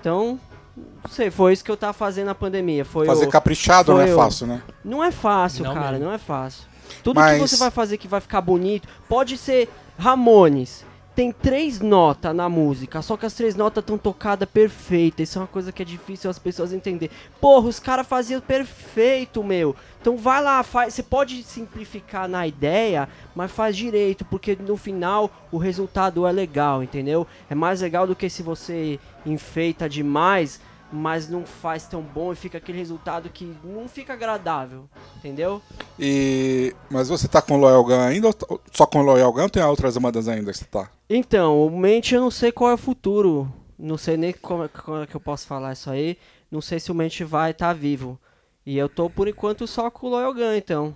Então, 0.00 0.38
não 0.76 1.10
sei, 1.10 1.30
foi 1.30 1.52
isso 1.52 1.64
que 1.64 1.70
eu 1.70 1.76
tava 1.76 1.92
fazendo 1.92 2.26
na 2.26 2.34
pandemia. 2.34 2.84
Foi 2.84 3.06
Fazer 3.06 3.26
o- 3.26 3.30
caprichado 3.30 3.92
não 3.92 4.00
foi 4.00 4.10
é 4.10 4.12
o- 4.12 4.16
fácil, 4.16 4.46
né? 4.46 4.62
Não 4.84 5.02
é 5.02 5.10
fácil, 5.10 5.64
Não 5.64 5.74
cara, 5.74 5.92
mesmo. 5.92 6.04
não 6.06 6.12
é 6.12 6.18
fácil. 6.18 6.64
Tudo 7.02 7.18
Mas- 7.20 7.34
que 7.40 7.48
você 7.48 7.56
vai 7.56 7.70
fazer 7.70 7.96
que 7.96 8.06
vai 8.08 8.20
ficar 8.20 8.40
bonito, 8.40 8.86
pode 9.08 9.36
ser 9.36 9.68
Ramones. 9.98 10.84
Tem 11.14 11.32
três 11.32 11.80
notas 11.80 12.36
na 12.36 12.46
música, 12.46 13.00
só 13.00 13.16
que 13.16 13.24
as 13.24 13.32
três 13.32 13.56
notas 13.56 13.80
estão 13.80 13.96
tocadas 13.96 14.46
perfeita. 14.46 15.22
Isso 15.22 15.38
é 15.38 15.40
uma 15.40 15.46
coisa 15.48 15.72
que 15.72 15.80
é 15.80 15.84
difícil 15.84 16.28
as 16.28 16.38
pessoas 16.38 16.74
entender. 16.74 17.10
Porra, 17.40 17.68
os 17.68 17.80
caras 17.80 18.06
faziam 18.06 18.38
perfeito, 18.38 19.42
meu. 19.42 19.74
Então 19.98 20.18
vai 20.18 20.42
lá, 20.42 20.62
faz. 20.62 20.92
Você 20.92 21.02
pode 21.02 21.42
simplificar 21.42 22.28
na 22.28 22.46
ideia, 22.46 23.08
mas 23.34 23.50
faz 23.50 23.74
direito, 23.74 24.26
porque 24.26 24.54
no 24.60 24.76
final 24.76 25.30
o 25.50 25.56
resultado 25.56 26.26
é 26.26 26.30
legal, 26.32 26.82
entendeu? 26.82 27.26
É 27.48 27.54
mais 27.54 27.80
legal 27.80 28.06
do 28.06 28.14
que 28.14 28.28
se 28.28 28.42
você 28.42 29.00
enfeita 29.24 29.88
demais, 29.88 30.60
mas 30.92 31.28
não 31.28 31.44
faz 31.44 31.86
tão 31.86 32.00
bom 32.02 32.32
e 32.32 32.36
fica 32.36 32.58
aquele 32.58 32.78
resultado 32.78 33.28
que 33.28 33.56
não 33.64 33.88
fica 33.88 34.12
agradável, 34.12 34.88
entendeu? 35.16 35.60
E... 35.98 36.74
Mas 36.90 37.08
você 37.08 37.26
tá 37.26 37.42
com 37.42 37.54
o 37.54 37.56
Loyal 37.58 37.84
Gun 37.84 38.00
ainda 38.00 38.28
ou 38.28 38.60
só 38.72 38.86
com 38.86 39.00
o 39.00 39.02
Loyal 39.02 39.32
Gun 39.32 39.42
ou 39.42 39.50
tem 39.50 39.62
outras 39.62 39.96
bandas 39.96 40.28
ainda 40.28 40.52
que 40.52 40.58
você 40.58 40.64
tá? 40.64 40.88
Então, 41.10 41.68
mente 41.70 42.14
eu 42.14 42.20
não 42.20 42.30
sei 42.30 42.52
qual 42.52 42.70
é 42.70 42.74
o 42.74 42.78
futuro. 42.78 43.52
Não 43.78 43.98
sei 43.98 44.16
nem 44.16 44.32
como, 44.32 44.68
como 44.68 45.02
é 45.02 45.06
que 45.06 45.14
eu 45.14 45.20
posso 45.20 45.46
falar 45.46 45.72
isso 45.72 45.90
aí. 45.90 46.16
Não 46.50 46.60
sei 46.60 46.78
se 46.80 46.90
o 46.90 46.94
mente 46.94 47.24
vai 47.24 47.50
estar 47.50 47.72
vivo. 47.74 48.18
E 48.64 48.76
eu 48.78 48.88
tô 48.88 49.08
por 49.10 49.28
enquanto 49.28 49.66
só 49.66 49.90
com 49.90 50.06
o 50.06 50.10
Loyal 50.10 50.34
Gun, 50.34 50.54
então. 50.54 50.94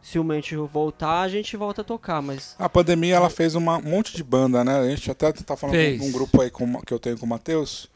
se 0.00 0.18
o 0.18 0.24
mente 0.24 0.54
voltar, 0.54 1.22
a 1.22 1.28
gente 1.28 1.56
volta 1.56 1.80
a 1.80 1.84
tocar, 1.84 2.20
mas 2.20 2.54
A 2.58 2.68
pandemia 2.68 3.16
ela 3.16 3.30
fez 3.30 3.54
uma, 3.54 3.78
um 3.78 3.82
monte 3.82 4.14
de 4.14 4.22
banda, 4.22 4.62
né? 4.62 4.78
A 4.78 4.88
gente 4.88 5.10
até 5.10 5.32
tá 5.32 5.56
falando 5.56 5.76
Fez. 5.76 5.98
de 6.00 6.06
um 6.06 6.12
grupo 6.12 6.42
aí 6.42 6.50
com- 6.50 6.80
que 6.82 6.92
eu 6.92 6.98
tenho 6.98 7.18
com 7.18 7.24
o 7.24 7.28
Matheus. 7.28 7.88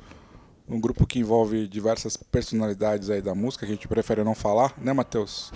Um 0.69 0.81
grupo 0.81 1.07
que 1.07 1.19
envolve 1.19 1.67
diversas 1.67 2.17
personalidades 2.17 3.09
aí 3.11 3.23
da 3.23 3.35
música, 3.35 3.65
que 3.65 3.73
a 3.73 3.75
gente 3.75 3.89
prefere 3.89 4.23
não 4.23 4.35
falar, 4.35 4.75
né, 4.77 4.93
Matheus? 4.93 5.51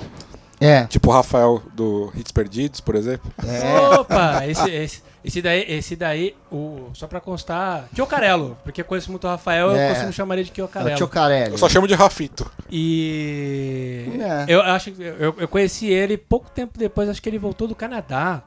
É. 0.58 0.84
Tipo 0.86 1.10
o 1.10 1.12
Rafael 1.12 1.60
do 1.74 2.12
Hits 2.16 2.30
Perdidos, 2.32 2.80
por 2.80 2.94
exemplo. 2.94 3.30
É. 3.44 3.98
Opa, 3.98 4.46
esse, 4.46 4.70
esse, 4.70 5.02
esse 5.24 5.42
daí, 5.42 5.64
esse 5.68 5.96
daí 5.96 6.36
o, 6.52 6.88
só 6.94 7.06
pra 7.08 7.20
constar, 7.20 7.88
Kiocarello, 7.94 8.56
porque 8.62 8.80
eu 8.80 8.84
conheço 8.84 9.10
muito 9.10 9.24
o 9.24 9.30
Rafael, 9.30 9.72
É. 9.72 9.86
eu 9.86 9.90
costumo 9.94 10.12
chamar 10.12 10.34
ele 10.38 10.44
de 10.44 10.50
É 10.50 10.52
o 10.52 10.54
Kiocarello. 10.54 10.96
Tio 10.96 11.08
Carelli. 11.08 11.50
Eu 11.52 11.58
só 11.58 11.68
chamo 11.68 11.88
de 11.88 11.94
Rafito. 11.94 12.48
E 12.70 14.06
É. 14.20 14.44
eu 14.48 14.60
acho 14.62 14.92
que 14.92 15.02
eu, 15.02 15.34
eu 15.36 15.48
conheci 15.48 15.86
ele 15.88 16.16
pouco 16.16 16.48
tempo 16.50 16.78
depois, 16.78 17.08
acho 17.08 17.20
que 17.20 17.28
ele 17.28 17.38
voltou 17.38 17.66
do 17.66 17.74
Canadá. 17.74 18.42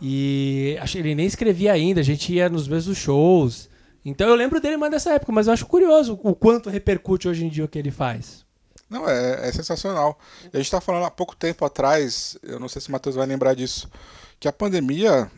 E 0.00 0.76
acho 0.80 0.92
que 0.94 0.98
ele 0.98 1.14
nem 1.14 1.26
escrevia 1.26 1.72
ainda, 1.72 2.00
a 2.00 2.04
gente 2.04 2.32
ia 2.32 2.48
nos 2.48 2.66
mesmos 2.68 2.96
shows. 2.98 3.68
Então 4.08 4.28
eu 4.28 4.36
lembro 4.36 4.60
dele 4.60 4.76
mais 4.76 4.92
dessa 4.92 5.12
época, 5.14 5.32
mas 5.32 5.48
eu 5.48 5.52
acho 5.52 5.66
curioso 5.66 6.18
o 6.22 6.32
quanto 6.32 6.70
repercute 6.70 7.26
hoje 7.26 7.44
em 7.44 7.48
dia 7.48 7.64
o 7.64 7.68
que 7.68 7.76
ele 7.76 7.90
faz. 7.90 8.46
Não, 8.88 9.08
é, 9.08 9.48
é 9.48 9.52
sensacional. 9.52 10.16
A 10.52 10.56
gente 10.58 10.70
tá 10.70 10.80
falando 10.80 11.04
há 11.06 11.10
pouco 11.10 11.34
tempo 11.34 11.64
atrás, 11.64 12.38
eu 12.40 12.60
não 12.60 12.68
sei 12.68 12.80
se 12.80 12.88
o 12.88 12.92
Matheus 12.92 13.16
vai 13.16 13.26
lembrar 13.26 13.54
disso, 13.54 13.90
que 14.38 14.46
a 14.46 14.52
pandemia, 14.52 15.28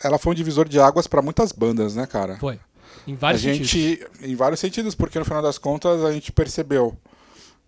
ela 0.00 0.18
foi 0.18 0.30
um 0.32 0.36
divisor 0.36 0.68
de 0.68 0.78
águas 0.78 1.08
para 1.08 1.20
muitas 1.20 1.50
bandas, 1.50 1.96
né, 1.96 2.06
cara? 2.06 2.38
Foi. 2.38 2.60
Em 3.04 3.14
A 3.14 3.16
vários 3.16 3.42
gente, 3.42 3.66
sentidos. 3.66 4.22
em 4.22 4.36
vários 4.36 4.60
sentidos, 4.60 4.94
porque 4.94 5.18
no 5.18 5.24
final 5.24 5.42
das 5.42 5.58
contas 5.58 6.04
a 6.04 6.12
gente 6.12 6.30
percebeu 6.30 6.96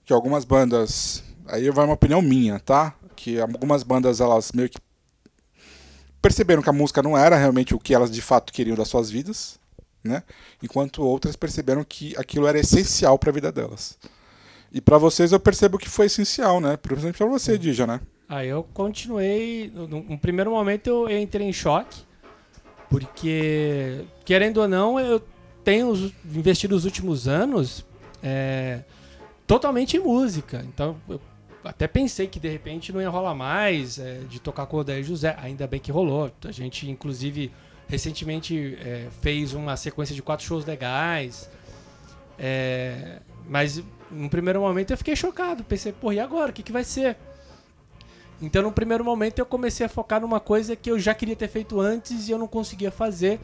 que 0.04 0.12
algumas 0.12 0.44
bandas, 0.44 1.24
aí 1.46 1.68
vai 1.70 1.84
uma 1.84 1.94
opinião 1.94 2.22
minha, 2.22 2.60
tá? 2.60 2.94
Que 3.16 3.40
algumas 3.40 3.82
bandas 3.82 4.20
elas 4.20 4.52
meio 4.52 4.68
que 4.68 4.78
perceberam 6.22 6.62
que 6.62 6.70
a 6.70 6.72
música 6.72 7.02
não 7.02 7.18
era 7.18 7.36
realmente 7.36 7.74
o 7.74 7.78
que 7.80 7.92
elas 7.92 8.10
de 8.10 8.22
fato 8.22 8.52
queriam 8.52 8.76
das 8.76 8.86
suas 8.86 9.10
vidas, 9.10 9.58
né? 10.04 10.22
Enquanto 10.62 11.02
outras 11.02 11.34
perceberam 11.34 11.82
que 11.82 12.14
aquilo 12.16 12.46
era 12.46 12.58
essencial 12.58 13.18
para 13.18 13.30
a 13.30 13.32
vida 13.32 13.50
delas. 13.50 13.98
E 14.72 14.80
para 14.80 14.98
vocês 14.98 15.32
eu 15.32 15.40
percebo 15.40 15.78
que 15.78 15.88
foi 15.88 16.06
essencial, 16.06 16.60
né? 16.60 16.76
Principalmente 16.76 17.16
para 17.16 17.26
você, 17.26 17.56
Dija, 17.56 17.86
né? 17.86 18.00
Aí 18.28 18.48
eu 18.48 18.64
continuei. 18.74 19.72
No, 19.72 20.18
primeiro 20.18 20.50
momento 20.50 20.88
eu, 20.88 21.08
eu 21.08 21.20
entrei 21.20 21.46
em 21.46 21.52
choque, 21.52 22.02
porque, 22.90 24.04
querendo 24.24 24.58
ou 24.58 24.68
não, 24.68 24.98
eu 24.98 25.22
tenho 25.62 26.12
investido 26.24 26.74
os 26.74 26.84
últimos 26.84 27.26
anos 27.28 27.84
é, 28.22 28.80
totalmente 29.46 29.96
em 29.96 30.00
música. 30.00 30.64
Então 30.68 30.96
eu 31.08 31.20
até 31.62 31.86
pensei 31.86 32.26
que 32.26 32.40
de 32.40 32.48
repente 32.48 32.92
não 32.92 33.00
ia 33.00 33.08
rolar 33.08 33.34
mais 33.34 33.98
é, 33.98 34.20
de 34.28 34.40
tocar 34.40 34.66
com 34.66 34.76
o 34.76 34.80
Odair 34.80 35.04
José. 35.04 35.36
Ainda 35.40 35.66
bem 35.66 35.80
que 35.80 35.92
rolou. 35.92 36.30
A 36.44 36.52
gente, 36.52 36.90
inclusive, 36.90 37.52
recentemente 37.88 38.76
é, 38.80 39.08
fez 39.20 39.52
uma 39.54 39.76
sequência 39.76 40.14
de 40.14 40.22
quatro 40.22 40.44
shows 40.46 40.64
legais. 40.64 41.48
É, 42.38 43.20
mas 43.48 43.82
no 44.10 44.28
primeiro 44.28 44.60
momento 44.60 44.90
eu 44.92 44.96
fiquei 44.98 45.14
chocado. 45.16 45.62
Pensei, 45.64 45.92
porra, 45.92 46.14
e 46.14 46.20
agora? 46.20 46.50
O 46.50 46.54
que, 46.54 46.62
que 46.62 46.72
vai 46.72 46.84
ser? 46.84 47.16
Então, 48.42 48.62
no 48.62 48.72
primeiro 48.72 49.04
momento, 49.04 49.38
eu 49.38 49.46
comecei 49.46 49.86
a 49.86 49.88
focar 49.88 50.20
numa 50.20 50.40
coisa 50.40 50.74
que 50.74 50.90
eu 50.90 50.98
já 50.98 51.14
queria 51.14 51.36
ter 51.36 51.48
feito 51.48 51.80
antes 51.80 52.28
e 52.28 52.32
eu 52.32 52.36
não 52.38 52.48
conseguia 52.48 52.90
fazer, 52.90 53.40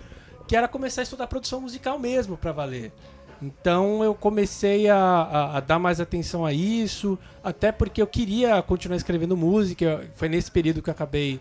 que 0.49 0.57
era 0.57 0.66
começar 0.66 1.01
a 1.01 1.05
estudar 1.05 1.26
produção 1.28 1.61
musical 1.61 1.99
mesmo, 1.99 2.36
pra 2.36 2.51
valer. 2.53 2.93
Então, 3.41 4.03
eu 4.05 4.14
comecei 4.14 4.88
a, 4.91 4.97
a- 4.99 5.57
a 5.57 5.61
dar 5.61 5.78
mais 5.78 6.01
atenção 6.01 6.45
a 6.45 6.53
isso, 6.53 7.16
até 7.43 7.70
porque 7.72 8.03
eu 8.03 8.07
queria 8.07 8.61
continuar 8.62 8.97
escrevendo 8.97 9.36
música. 9.36 10.11
Foi 10.16 10.28
nesse 10.28 10.51
período 10.51 10.82
que 10.82 10.91
eu 10.91 10.93
acabei 10.93 11.41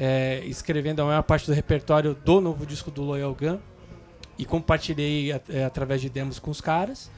é, 0.00 0.42
escrevendo 0.46 1.02
a 1.02 1.04
maior 1.04 1.22
parte 1.22 1.46
do 1.46 1.52
repertório 1.52 2.14
do 2.24 2.40
novo 2.40 2.64
disco 2.64 2.90
do 2.90 3.02
Loyal 3.02 3.36
Gun 3.38 3.58
e 4.38 4.46
compartilhei 4.46 5.30
a- 5.30 5.40
é, 5.50 5.64
através 5.64 6.00
de 6.00 6.08
demos 6.08 6.38
com 6.38 6.50
os 6.50 6.60
caras. 6.60 7.10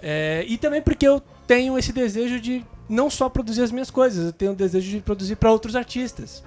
É, 0.00 0.44
e 0.46 0.56
também 0.56 0.80
porque 0.80 1.06
eu 1.06 1.20
tenho 1.46 1.76
esse 1.76 1.92
desejo 1.92 2.40
de 2.40 2.64
não 2.88 3.10
só 3.10 3.28
produzir 3.28 3.62
as 3.62 3.72
minhas 3.72 3.90
coisas, 3.90 4.26
eu 4.26 4.32
tenho 4.32 4.52
o 4.52 4.54
desejo 4.54 4.88
de 4.88 5.00
produzir 5.00 5.34
para 5.36 5.50
outros 5.50 5.74
artistas. 5.74 6.44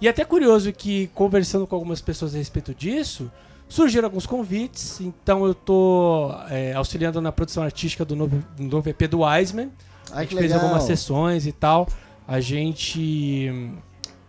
E 0.00 0.06
é 0.06 0.10
até 0.10 0.24
curioso 0.24 0.72
que, 0.72 1.08
conversando 1.08 1.66
com 1.66 1.74
algumas 1.74 2.00
pessoas 2.00 2.34
a 2.34 2.38
respeito 2.38 2.74
disso, 2.74 3.30
surgiram 3.68 4.06
alguns 4.06 4.26
convites. 4.26 5.00
Então 5.00 5.44
eu 5.46 5.54
tô 5.54 6.30
é, 6.50 6.72
auxiliando 6.74 7.20
na 7.20 7.32
produção 7.32 7.62
artística 7.64 8.04
do 8.04 8.14
novo, 8.14 8.42
do 8.56 8.62
novo 8.64 8.88
EP 8.88 9.08
do 9.08 9.20
Wiseman. 9.22 9.70
a 10.12 10.18
Ai, 10.18 10.24
gente 10.24 10.34
que 10.34 10.40
fez 10.40 10.52
algumas 10.52 10.82
sessões 10.84 11.46
e 11.46 11.52
tal. 11.52 11.88
A 12.28 12.40
gente 12.40 13.72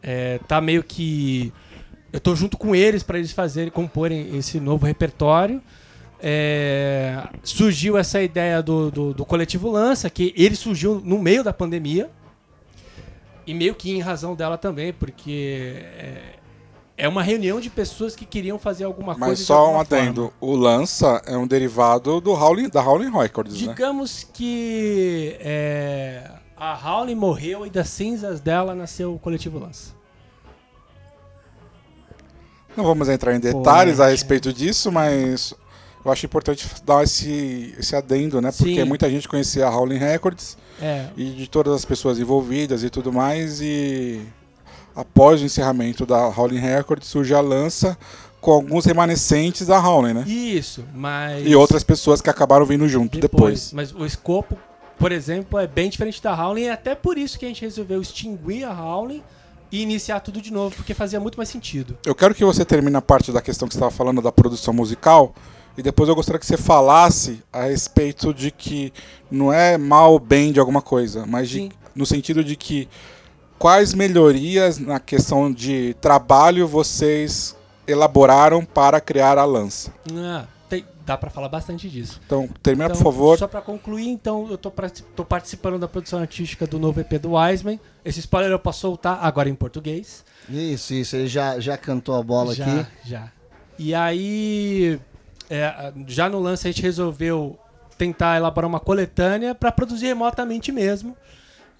é, 0.06 0.40
tá 0.48 0.62
meio 0.62 0.84
que. 0.84 1.52
Eu 2.14 2.20
tô 2.20 2.36
junto 2.36 2.58
com 2.58 2.76
eles 2.76 3.02
para 3.02 3.18
eles 3.18 3.32
fazerem, 3.32 3.72
comporem 3.72 4.38
esse 4.38 4.60
novo 4.60 4.86
repertório. 4.86 5.62
É, 6.22 7.28
surgiu 7.44 7.98
essa 7.98 8.22
ideia 8.22 8.62
do, 8.62 8.92
do, 8.92 9.14
do 9.14 9.26
coletivo 9.26 9.70
Lança, 9.70 10.10
que 10.10 10.34
ele 10.38 10.56
surgiu 10.56 11.02
no 11.04 11.18
meio 11.18 11.44
da 11.44 11.52
pandemia. 11.52 12.10
E 13.48 13.54
meio 13.54 13.76
que 13.76 13.92
em 13.92 14.00
razão 14.00 14.34
dela 14.36 14.58
também, 14.58 14.94
porque 14.94 15.74
é, 15.76 16.36
é 16.98 17.08
uma 17.08 17.22
reunião 17.22 17.60
de 17.60 17.70
pessoas 17.70 18.16
que 18.16 18.26
queriam 18.26 18.58
fazer 18.58 18.86
alguma 18.86 19.14
coisa. 19.14 19.30
Mas 19.30 19.40
só 19.40 19.74
um 19.74 19.80
adendo, 19.80 20.32
o 20.40 20.56
Lança 20.56 21.22
é 21.26 21.36
um 21.36 21.46
derivado 21.46 22.22
do 22.22 22.32
Howling, 22.32 22.70
da 22.70 22.82
Howling 22.82 23.12
Records, 23.12 23.62
né? 23.62 23.68
Digamos 23.68 24.28
que 24.34 25.36
é, 25.40 26.32
a 26.58 26.74
Howlin 26.74 27.16
morreu 27.16 27.66
e 27.66 27.70
das 27.70 27.90
cinzas 27.90 28.40
dela 28.40 28.74
nasceu 28.74 29.14
o 29.14 29.20
coletivo 29.20 29.60
Lança. 29.60 29.94
Não 32.76 32.84
vamos 32.84 33.08
entrar 33.08 33.34
em 33.34 33.40
detalhes 33.40 34.00
a 34.00 34.08
respeito 34.08 34.52
disso, 34.52 34.92
mas 34.92 35.54
eu 36.04 36.12
acho 36.12 36.26
importante 36.26 36.68
dar 36.84 37.04
esse, 37.04 37.74
esse 37.80 37.96
adendo, 37.96 38.42
né? 38.42 38.52
Porque 38.52 38.76
Sim. 38.76 38.84
muita 38.84 39.10
gente 39.10 39.28
conhecia 39.28 39.66
a 39.66 39.70
Howling 39.76 39.98
Records 39.98 40.58
É, 40.82 41.08
e 41.16 41.32
de 41.32 41.48
todas 41.48 41.74
as 41.74 41.86
pessoas 41.86 42.20
envolvidas 42.20 42.84
e 42.84 42.90
tudo 42.90 43.14
mais, 43.14 43.62
e 43.62 44.22
após 44.94 45.42
o 45.42 45.46
encerramento 45.46 46.06
da 46.06 46.28
Howling 46.28 46.60
Records 46.60 47.08
surge 47.08 47.34
a 47.34 47.40
lança 47.42 47.98
com 48.42 48.52
alguns 48.52 48.86
remanescentes 48.86 49.68
da 49.68 49.80
Howling, 49.80 50.14
né? 50.14 50.24
isso, 50.28 50.84
mas. 50.94 51.46
E 51.48 51.56
outras 51.56 51.84
pessoas 51.84 52.22
que 52.22 52.30
acabaram 52.30 52.66
vindo 52.66 52.88
junto 52.88 53.18
depois. 53.18 53.72
Mas 53.74 53.92
o 53.92 54.06
escopo, 54.06 54.56
por 54.98 55.12
exemplo, 55.12 55.60
é 55.60 55.68
bem 55.68 55.90
diferente 55.90 56.22
da 56.22 56.34
Howling, 56.34 56.62
e 56.62 56.68
é 56.68 56.72
até 56.72 56.96
por 56.96 57.18
isso 57.18 57.38
que 57.38 57.46
a 57.46 57.48
gente 57.48 57.62
resolveu 57.62 58.02
extinguir 58.02 58.64
a 58.66 58.74
Howling 58.74 59.22
e 59.72 59.82
iniciar 59.82 60.20
tudo 60.22 60.42
de 60.42 60.52
novo, 60.54 60.76
porque 60.76 60.94
fazia 60.94 61.20
muito 61.20 61.36
mais 61.38 61.50
sentido. 61.50 61.98
Eu 62.06 62.16
quero 62.16 62.34
que 62.36 62.46
você 62.46 62.64
termine 62.64 62.96
a 62.96 63.02
parte 63.02 63.32
da 63.32 63.42
questão 63.42 63.68
que 63.68 63.74
você 63.74 63.78
estava 63.80 63.92
falando 63.92 64.22
da 64.22 64.32
produção 64.32 64.74
musical 64.74 65.34
e 65.78 65.82
depois 65.82 66.08
eu 66.08 66.16
gostaria 66.16 66.40
que 66.40 66.46
você 66.46 66.56
falasse 66.56 67.44
a 67.52 67.64
respeito 67.64 68.34
de 68.34 68.52
que 68.52 68.94
não 69.30 69.52
é 69.52 69.78
mal 69.78 70.14
ou 70.14 70.20
bem 70.20 70.52
de 70.54 70.60
alguma 70.60 70.82
coisa, 70.82 71.26
mas 71.26 71.50
de- 71.50 71.70
no 71.94 72.06
sentido 72.06 72.44
de 72.44 72.56
que 72.56 72.88
quais 73.60 73.94
melhorias 73.94 74.78
na 74.78 75.00
questão 75.00 75.52
de 75.52 75.96
trabalho 76.00 76.68
vocês 76.68 77.56
elaboraram 77.88 78.64
para 78.64 79.00
criar 79.02 79.38
a 79.38 79.46
lança. 79.46 79.92
Ah, 80.14 80.46
dá 81.06 81.18
pra 81.18 81.30
falar 81.30 81.48
bastante 81.50 81.90
disso. 81.90 82.20
Então, 82.26 82.50
termina 82.64 82.86
Então, 82.86 82.98
por 82.98 83.04
favor. 83.04 83.38
Só 83.38 83.48
pra 83.48 83.62
concluir, 83.62 84.08
então, 84.08 84.48
eu 84.50 84.58
tô, 84.58 84.72
partic- 84.72 85.06
tô 85.16 85.24
participando 85.24 85.78
da 85.80 85.88
produção 85.88 86.20
artística 86.20 86.66
do 86.66 86.80
novo 86.80 87.00
EP 87.00 87.14
do 87.20 87.34
Wiseman. 87.34 87.80
Esse 88.04 88.20
spoiler 88.20 88.52
eu 88.52 88.60
posso 88.60 88.80
soltar 88.82 89.20
agora 89.24 89.48
em 89.50 89.56
português. 89.56 90.26
Isso, 90.50 90.94
isso. 90.94 91.16
Ele 91.16 91.28
já, 91.28 91.60
já 91.60 91.78
cantou 91.78 92.16
a 92.16 92.24
bola 92.24 92.54
já, 92.56 92.66
aqui. 92.66 92.90
Já. 93.06 93.32
E 93.78 93.94
aí, 93.94 95.00
é, 95.50 95.94
já 96.08 96.30
no 96.30 96.40
lance 96.40 96.68
a 96.68 96.72
gente 96.72 96.82
resolveu 96.82 97.58
tentar 97.98 98.38
elaborar 98.38 98.68
uma 98.68 98.80
coletânea 98.80 99.54
para 99.56 99.72
produzir 99.72 100.08
remotamente 100.08 100.72
mesmo. 100.72 101.16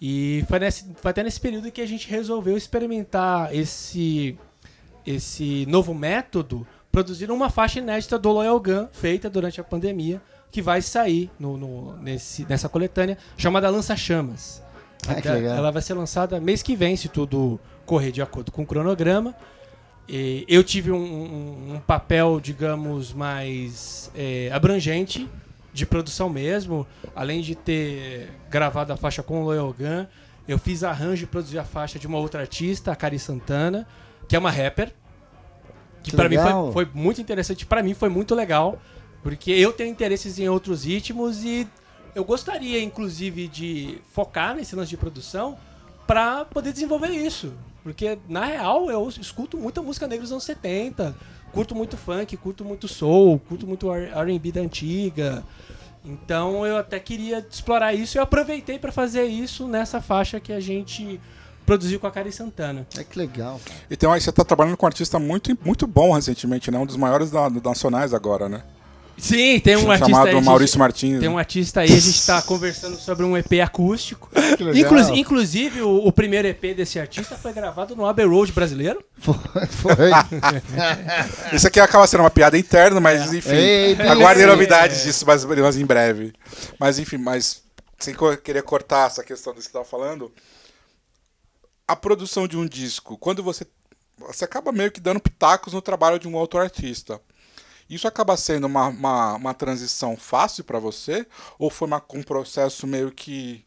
E 0.02 0.44
foi, 0.48 0.60
nesse, 0.60 0.86
foi 1.02 1.12
até 1.12 1.24
nesse 1.24 1.40
período 1.40 1.72
que 1.72 1.82
a 1.82 1.86
gente 1.88 2.10
resolveu 2.10 2.58
experimentar 2.58 3.56
esse, 3.56 4.38
esse 5.06 5.66
novo 5.68 5.94
método, 5.94 6.68
produzindo 6.96 7.34
uma 7.34 7.50
faixa 7.50 7.80
inédita 7.80 8.18
do 8.18 8.32
Loyal 8.32 8.58
Gun, 8.58 8.88
feita 8.94 9.30
durante 9.30 9.60
a 9.60 9.64
pandemia, 9.66 10.22
que 10.50 10.62
vai 10.62 10.82
sair 10.82 11.30
no, 11.38 11.58
no- 11.58 11.98
nesse, 11.98 12.46
nessa 12.48 12.70
coletânea, 12.70 13.18
chamada 13.38 13.70
Lança 13.70 13.98
Chamas. 13.98 14.64
Ah, 15.06 15.16
que 15.16 15.20
Até- 15.28 15.34
legal. 15.34 15.58
Ela 15.58 15.72
vai 15.74 15.82
ser 15.82 15.94
lançada 15.94 16.40
mês 16.40 16.64
que 16.64 16.74
vem, 16.74 16.96
se 16.96 17.10
tudo 17.10 17.60
correr 17.86 18.14
de 18.14 18.22
acordo 18.22 18.50
com 18.50 18.62
o 18.62 18.66
cronograma. 18.66 19.36
E 20.08 20.46
eu 20.48 20.64
tive 20.64 20.90
um, 20.90 20.96
um- 20.96 21.74
um 21.76 21.80
papel, 21.82 22.40
digamos, 22.40 23.12
mais 23.12 24.10
é, 24.16 24.50
abrangente 24.54 25.30
de 25.74 25.86
produção 25.86 26.30
mesmo. 26.30 26.88
Além 27.14 27.42
de 27.42 27.56
ter 27.56 28.30
gravado 28.50 28.94
a 28.94 28.96
faixa 28.96 29.22
com 29.22 29.42
o 29.42 29.44
Loyal 29.44 29.76
Gun, 29.78 30.06
eu 30.48 30.58
fiz 30.58 30.82
arranjo 30.82 31.26
e 31.26 31.28
produzi 31.28 31.60
a 31.60 31.66
faixa 31.66 32.00
de 32.00 32.08
uma 32.08 32.20
outra 32.20 32.40
artista, 32.40 32.90
a 32.94 32.96
Cari 32.96 33.20
Santana, 33.20 33.86
que 34.30 34.36
é 34.38 34.40
uma 34.40 34.50
rapper. 34.50 34.94
Que, 36.06 36.12
Que 36.12 36.16
pra 36.16 36.30
mim 36.30 36.38
foi, 36.38 36.86
foi 36.86 36.90
muito 36.94 37.20
interessante. 37.20 37.66
Pra 37.66 37.84
mim 37.84 37.94
foi 37.94 38.10
muito 38.10 38.34
legal. 38.36 38.80
Porque 39.24 39.52
eu 39.52 39.74
tenho 39.74 39.90
interesses 39.90 40.38
em 40.38 40.48
outros 40.48 40.84
ritmos 40.84 41.44
e 41.44 41.68
eu 42.14 42.24
gostaria, 42.24 42.82
inclusive, 42.82 43.48
de 43.48 43.98
focar 44.12 44.56
nesse 44.56 44.76
lance 44.76 44.90
de 44.92 44.98
produção 44.98 45.58
pra 46.06 46.46
poder 46.46 46.72
desenvolver 46.72 47.10
isso. 47.10 47.52
Porque, 47.84 48.20
na 48.30 48.46
real, 48.46 48.90
eu 48.90 49.08
escuto 49.10 49.58
muita 49.58 49.82
música 49.82 50.08
negra 50.08 50.22
dos 50.22 50.32
anos 50.32 50.44
70, 50.44 51.16
curto 51.52 51.74
muito 51.74 51.98
funk, 51.98 52.38
curto 52.38 52.64
muito 52.64 52.88
soul, 52.88 53.40
curto 53.40 53.66
muito 53.66 53.92
R&B 53.92 54.52
da 54.52 54.62
antiga. 54.62 55.44
Então 56.04 56.66
eu 56.66 56.78
até 56.78 57.00
queria 57.00 57.46
explorar 57.50 57.94
isso 57.96 58.18
e 58.18 58.20
aproveitei 58.20 58.78
pra 58.78 58.92
fazer 58.92 59.26
isso 59.26 59.68
nessa 59.68 60.00
faixa 60.00 60.40
que 60.40 60.54
a 60.54 60.60
gente 60.60 61.20
produziu 61.66 62.00
com 62.00 62.08
a 62.08 62.12
Cari 62.12 62.32
Santana. 62.32 62.86
É 62.98 63.04
que 63.04 63.18
legal. 63.18 63.60
cara. 63.66 63.80
E 63.90 63.96
tem 63.98 64.08
uma, 64.08 64.20
você 64.20 64.32
tá 64.32 64.44
trabalhando 64.44 64.78
com 64.78 64.86
um 64.86 64.88
artista 64.88 65.18
muito, 65.20 65.58
muito 65.64 65.86
bom 65.88 66.12
recentemente, 66.14 66.70
né? 66.72 66.78
Um 66.78 66.86
dos 66.86 66.96
maiores 66.98 67.32
da- 67.32 67.50
nacionais 67.50 68.14
agora, 68.14 68.48
né? 68.48 68.62
Sim, 69.18 69.62
tem 69.62 69.78
um 69.78 69.90
artista 69.90 70.12
Chamado 70.12 70.28
aí, 70.28 70.34
gente- 70.36 70.44
Maurício 70.44 70.78
Martins. 70.78 71.20
Tem 71.22 71.30
um 71.30 71.38
artista 71.38 71.80
aí, 71.80 71.86
a 71.94 72.00
gente 72.00 72.26
tá 72.26 72.42
conversando 72.42 72.98
sobre 72.98 73.24
um 73.24 73.38
EP 73.38 73.62
acústico. 73.64 74.30
Que 74.58 74.64
legal. 74.64 74.76
Inclu- 75.00 75.16
inclusive, 75.18 75.82
o, 75.82 76.06
o 76.06 76.12
primeiro 76.12 76.48
EP 76.50 76.76
desse 76.76 77.00
artista 77.00 77.38
foi 77.38 77.54
gravado 77.54 77.96
no 77.96 78.06
Abbey 78.06 78.26
Road 78.26 78.52
brasileiro. 78.52 79.02
Foi. 79.18 79.34
foi. 79.68 79.96
Isso 81.56 81.68
aqui 81.68 81.80
acaba 81.80 82.06
sendo 82.08 82.22
uma 82.22 82.30
piada 82.30 82.58
interna, 82.58 83.00
mas 83.00 83.34
enfim. 83.34 83.54
Ei, 83.56 83.94
aguardem 84.02 84.46
novidades 84.46 85.04
disso, 85.04 85.24
mas, 85.26 85.46
mas 85.46 85.78
em 85.78 85.86
breve. 85.86 86.34
Mas 86.80 87.00
enfim, 87.00 87.18
mas 87.18 87.64
sem 87.98 88.14
querer 88.44 88.64
cortar 88.64 89.08
essa 89.08 89.24
questão 89.24 89.54
do 89.54 89.58
que 89.58 89.64
você 89.64 89.70
estava 89.70 89.86
falando, 89.86 90.32
a 91.88 91.96
produção 91.96 92.48
de 92.48 92.58
um 92.58 92.66
disco, 92.68 93.18
quando 93.18 93.44
você. 93.44 93.66
Você 94.18 94.46
acaba 94.46 94.72
meio 94.72 94.92
que 94.92 95.02
dando 95.02 95.20
pitacos 95.20 95.74
no 95.74 95.82
trabalho 95.82 96.18
de 96.18 96.28
um 96.28 96.36
outro 96.36 96.60
artista. 96.60 97.20
Isso 97.90 98.08
acaba 98.08 98.36
sendo 98.38 98.66
uma, 98.66 98.88
uma, 98.88 99.34
uma 99.36 99.54
transição 99.54 100.16
fácil 100.18 100.64
para 100.64 100.80
você? 100.80 101.28
Ou 101.60 101.70
foi 101.70 101.88
uma- 101.88 102.04
um 102.14 102.24
processo 102.24 102.88
meio 102.88 103.12
que. 103.12 103.66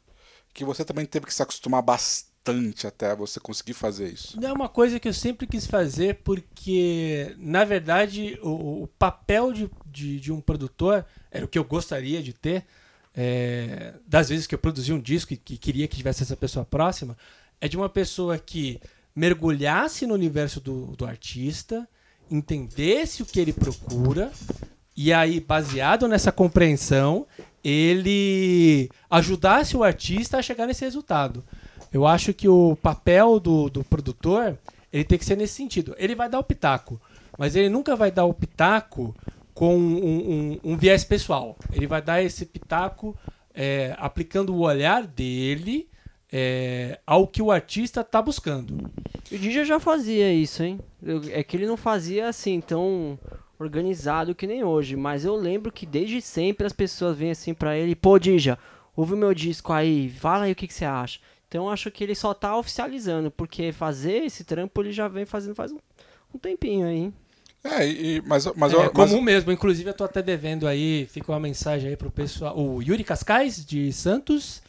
que 0.55 0.64
você 0.64 0.85
também 0.85 1.05
teve 1.07 1.27
que 1.27 1.35
se 1.35 1.43
acostumar 1.43 1.83
bastante 1.83 2.87
até 2.87 3.14
você 3.14 3.39
conseguir 3.39 3.75
fazer 3.75 4.11
isso? 4.11 4.43
É 4.43 4.51
uma 4.53 4.71
coisa 4.71 4.99
que 4.99 5.07
eu 5.07 5.12
sempre 5.12 5.47
quis 5.47 5.66
fazer 5.66 6.21
porque, 6.25 7.35
na 7.39 7.62
verdade, 7.64 8.39
o, 8.43 8.85
o 8.85 8.87
papel 8.99 9.53
de, 9.53 9.71
de, 9.87 10.19
de 10.19 10.33
um 10.33 10.41
produtor 10.41 11.05
era 11.31 11.45
o 11.45 11.49
que 11.49 11.59
eu 11.59 11.64
gostaria 11.64 12.23
de 12.23 12.33
ter. 12.33 12.64
é, 13.14 13.95
das 14.07 14.29
vezes 14.31 14.47
que 14.47 14.55
eu 14.55 14.59
produzi 14.59 14.93
um 14.93 15.01
disco 15.01 15.33
e 15.35 15.37
que 15.37 15.59
queria 15.59 15.87
que 15.89 15.97
tivesse 15.97 16.23
essa 16.23 16.37
pessoa 16.37 16.64
próxima, 16.64 17.16
é 17.61 17.69
de 17.69 17.77
uma 17.77 17.89
pessoa 17.89 18.39
que 18.39 18.81
mergulhasse 19.15 20.07
no 20.07 20.15
universo 20.15 20.61
do, 20.61 20.95
do 20.97 21.05
artista, 21.05 21.89
entendesse 22.31 23.23
o 23.23 23.27
que 23.27 23.41
ele 23.41 23.53
procura 23.53 24.31
e 24.97 25.13
aí, 25.13 25.39
baseado 25.41 26.09
nessa 26.09 26.33
compreensão, 26.33 27.27
ele 27.63 28.89
ajudasse 29.09 29.77
o 29.77 29.85
artista 29.85 30.39
a 30.39 30.43
chegar 30.43 30.67
nesse 30.67 30.85
resultado. 30.85 31.45
Eu 31.93 32.07
acho 32.07 32.35
que 32.35 32.49
o 32.49 32.77
papel 32.83 33.39
do, 33.41 33.69
do 33.71 33.85
produtor 33.85 34.59
ele 34.93 35.05
tem 35.05 35.19
que 35.19 35.25
ser 35.25 35.37
nesse 35.37 35.55
sentido. 35.55 35.95
Ele 35.99 36.15
vai 36.15 36.29
dar 36.29 36.39
o 36.39 36.45
pitaco, 36.45 37.01
mas 37.39 37.55
ele 37.55 37.69
nunca 37.69 37.95
vai 37.95 38.11
dar 38.11 38.25
o 38.25 38.35
pitaco 38.35 39.15
com 39.55 39.77
um, 39.77 40.53
um- 40.53 40.61
um 40.73 40.77
viés 40.77 41.05
pessoal. 41.05 41.57
Ele 41.73 41.87
vai 41.87 42.03
dar 42.03 42.23
esse 42.23 42.45
pitaco 42.47 43.17
é, 43.55 43.95
aplicando 43.99 44.55
o 44.55 44.61
olhar 44.61 45.07
dele 45.07 45.89
é, 46.33 46.99
ao 47.07 47.26
que 47.26 47.41
o 47.43 47.51
artista 47.51 48.01
está 48.03 48.20
buscando. 48.20 48.91
O 49.33 49.39
Dija 49.39 49.64
já 49.64 49.81
fazia 49.81 50.33
isso, 50.33 50.62
hein? 50.62 50.79
Eu- 51.03 51.22
é 51.31 51.43
que 51.43 51.57
ele 51.57 51.66
não 51.66 51.76
fazia 51.76 52.29
assim 52.29 52.61
tão 52.61 53.18
organizado 53.59 54.35
que 54.35 54.47
nem 54.47 54.62
hoje, 54.62 54.95
mas 54.97 55.24
eu 55.24 55.35
lembro 55.35 55.72
que 55.72 55.85
desde 55.87 56.20
sempre 56.20 56.66
as 56.66 56.72
pessoas 56.72 57.16
vêm 57.16 57.31
assim 57.31 57.53
pra 57.55 57.76
ele, 57.76 57.95
pô, 57.95 58.18
Dija, 58.18 58.59
ouve 58.97 59.14
o 59.14 59.16
meu 59.16 59.35
disco 59.35 59.72
aí, 59.72 60.09
fala 60.11 60.45
aí 60.45 60.53
o 60.53 60.57
que, 60.57 60.66
que 60.68 60.74
você 60.74 60.85
acha. 60.85 61.18
Então 61.49 61.64
eu 61.64 61.70
acho 61.70 61.91
que 61.91 62.05
ele 62.05 62.14
só 62.14 62.35
tá 62.35 62.57
oficializando, 62.57 63.31
porque 63.31 63.72
fazer 63.72 64.24
esse 64.24 64.45
trampo 64.45 64.83
ele 64.83 64.93
já 64.93 65.09
vem 65.09 65.24
fazendo 65.24 65.55
faz 65.55 65.72
um, 65.72 65.79
um 66.35 66.39
tempinho 66.39 66.87
aí. 66.87 66.97
hein? 66.99 67.14
É, 67.64 67.89
e, 67.89 68.22
mas, 68.24 68.47
mas, 68.55 68.72
é 68.72 68.76
eu- 68.76 68.93
mas- 68.95 69.11
comum 69.11 69.20
mesmo. 69.20 69.51
Inclusive, 69.51 69.91
eu 69.91 69.95
tô 69.95 70.05
até 70.05 70.22
devendo 70.22 70.66
aí, 70.66 71.09
fica 71.11 71.33
uma 71.33 71.41
mensagem 71.41 71.91
aí 71.91 71.97
pro 71.97 72.11
pessoal. 72.11 72.57
O 72.57 72.81
Yuri 72.81 73.03
Cascais, 73.03 73.64
de 73.66 73.93
Santos. 73.93 74.62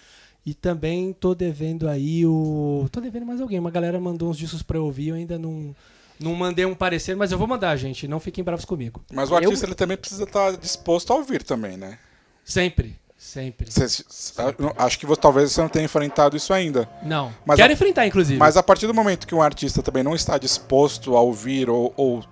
E 0.49 0.53
também 0.55 1.13
tô 1.13 1.35
devendo 1.35 1.87
aí 1.87 2.25
o. 2.25 2.87
Tô 2.91 2.99
devendo 2.99 3.23
mais 3.23 3.39
alguém. 3.39 3.59
Uma 3.59 3.69
galera 3.69 3.99
mandou 3.99 4.29
uns 4.31 4.37
discos 4.37 4.63
pra 4.63 4.77
eu 4.77 4.85
ouvir. 4.85 5.09
Eu 5.09 5.15
ainda 5.15 5.37
não, 5.37 5.75
não 6.19 6.33
mandei 6.33 6.65
um 6.65 6.73
parecer, 6.73 7.15
mas 7.15 7.31
eu 7.31 7.37
vou 7.37 7.45
mandar, 7.47 7.75
gente. 7.75 8.07
Não 8.07 8.19
fiquem 8.19 8.43
bravos 8.43 8.65
comigo. 8.65 8.99
Mas 9.13 9.29
o 9.29 9.33
Eu- 9.33 9.37
artista 9.37 9.67
ele 9.67 9.75
também 9.75 9.95
precisa 9.95 10.23
estar 10.23 10.57
disposto 10.57 11.13
a 11.13 11.17
ouvir 11.17 11.43
também, 11.43 11.77
né? 11.77 11.99
Sempre. 12.43 12.97
Sempre. 13.15 13.71
Cê- 13.71 13.87
cê- 13.87 14.33
eu 14.41 14.55
não- 14.57 14.73
acho 14.75 14.97
que 14.97 15.05
você- 15.05 15.21
talvez 15.21 15.51
você 15.51 15.61
não 15.61 15.69
tenha 15.69 15.85
enfrentado 15.85 16.35
isso 16.35 16.51
ainda. 16.51 16.89
Não. 17.03 17.31
Mas 17.45 17.57
Quero 17.57 17.69
a- 17.69 17.73
enfrentar, 17.73 18.07
inclusive. 18.07 18.39
Mas 18.39 18.57
a 18.57 18.63
partir 18.63 18.87
do 18.87 18.93
momento 18.93 19.27
que 19.27 19.35
um 19.35 19.41
artista 19.43 19.83
também 19.83 20.01
não 20.01 20.15
está 20.15 20.37
disposto 20.39 21.15
a 21.15 21.21
ouvir 21.21 21.69
ou, 21.69 21.93
ou 21.95 22.23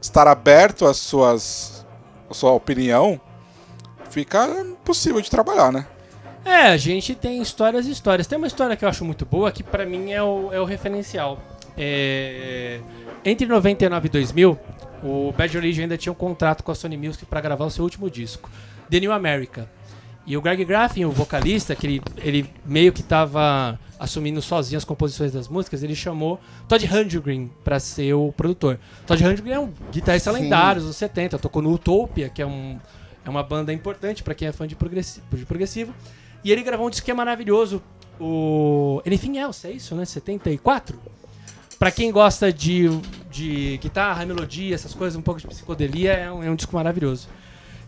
estar 0.00 0.26
aberto 0.26 0.86
às 0.86 0.96
suas 0.96 1.86
à 2.28 2.34
sua 2.34 2.50
opinião, 2.52 3.20
fica 4.10 4.48
impossível 4.62 5.20
de 5.20 5.30
trabalhar, 5.30 5.70
né? 5.70 5.86
É, 6.44 6.68
a 6.68 6.76
gente 6.76 7.14
tem 7.14 7.40
histórias 7.40 7.86
e 7.86 7.90
histórias. 7.90 8.26
Tem 8.26 8.36
uma 8.36 8.46
história 8.46 8.76
que 8.76 8.84
eu 8.84 8.88
acho 8.88 9.04
muito 9.04 9.24
boa, 9.24 9.52
que 9.52 9.62
pra 9.62 9.86
mim 9.86 10.12
é 10.12 10.22
o, 10.22 10.52
é 10.52 10.60
o 10.60 10.64
referencial. 10.64 11.40
É, 11.76 12.80
Entre 13.24 13.46
99 13.46 14.06
e 14.06 14.10
2000, 14.10 14.58
o 15.02 15.32
Bad 15.36 15.54
Religion 15.54 15.82
ainda 15.82 15.96
tinha 15.96 16.12
um 16.12 16.16
contrato 16.16 16.62
com 16.62 16.70
a 16.70 16.74
Sony 16.74 16.96
Music 16.96 17.24
pra 17.26 17.40
gravar 17.40 17.64
o 17.64 17.70
seu 17.70 17.84
último 17.84 18.10
disco, 18.10 18.50
The 18.90 19.00
New 19.00 19.12
America. 19.12 19.68
E 20.24 20.36
o 20.36 20.40
Greg 20.40 20.64
Graffin, 20.64 21.04
o 21.04 21.10
vocalista, 21.10 21.74
que 21.74 21.86
ele, 21.86 22.02
ele 22.18 22.50
meio 22.64 22.92
que 22.92 23.02
tava 23.02 23.78
assumindo 23.98 24.40
sozinho 24.40 24.78
as 24.78 24.84
composições 24.84 25.32
das 25.32 25.48
músicas, 25.48 25.82
ele 25.82 25.96
chamou 25.96 26.40
Todd 26.68 26.84
Rundgren 26.86 27.50
pra 27.64 27.80
ser 27.80 28.14
o 28.14 28.32
produtor. 28.32 28.78
Todd 29.04 29.22
Rundgren 29.22 29.54
é 29.54 29.58
um 29.58 29.72
guitarrista 29.90 30.32
Sim. 30.32 30.42
lendário 30.42 30.82
dos 30.82 30.96
70, 30.96 31.38
tocou 31.38 31.60
no 31.60 31.72
Utopia, 31.72 32.28
que 32.28 32.40
é, 32.40 32.46
um, 32.46 32.78
é 33.24 33.30
uma 33.30 33.42
banda 33.42 33.72
importante 33.72 34.22
pra 34.22 34.34
quem 34.34 34.46
é 34.46 34.52
fã 34.52 34.66
de 34.66 34.76
progressivo, 34.76 35.26
de 35.32 35.44
progressivo. 35.44 35.92
E 36.44 36.50
ele 36.50 36.62
gravou 36.62 36.86
um 36.86 36.90
disco 36.90 37.10
é 37.10 37.14
maravilhoso, 37.14 37.82
o 38.20 39.02
Anything 39.06 39.38
Else, 39.38 39.66
é 39.66 39.70
isso, 39.72 39.94
né? 39.94 40.04
74? 40.04 40.98
Pra 41.78 41.90
quem 41.90 42.12
gosta 42.12 42.52
de, 42.52 42.88
de 43.30 43.78
guitarra, 43.78 44.24
melodia, 44.24 44.74
essas 44.74 44.94
coisas, 44.94 45.18
um 45.18 45.22
pouco 45.22 45.40
de 45.40 45.46
psicodelia, 45.46 46.12
é 46.12 46.32
um, 46.32 46.42
é 46.42 46.50
um 46.50 46.54
disco 46.54 46.74
maravilhoso. 46.74 47.28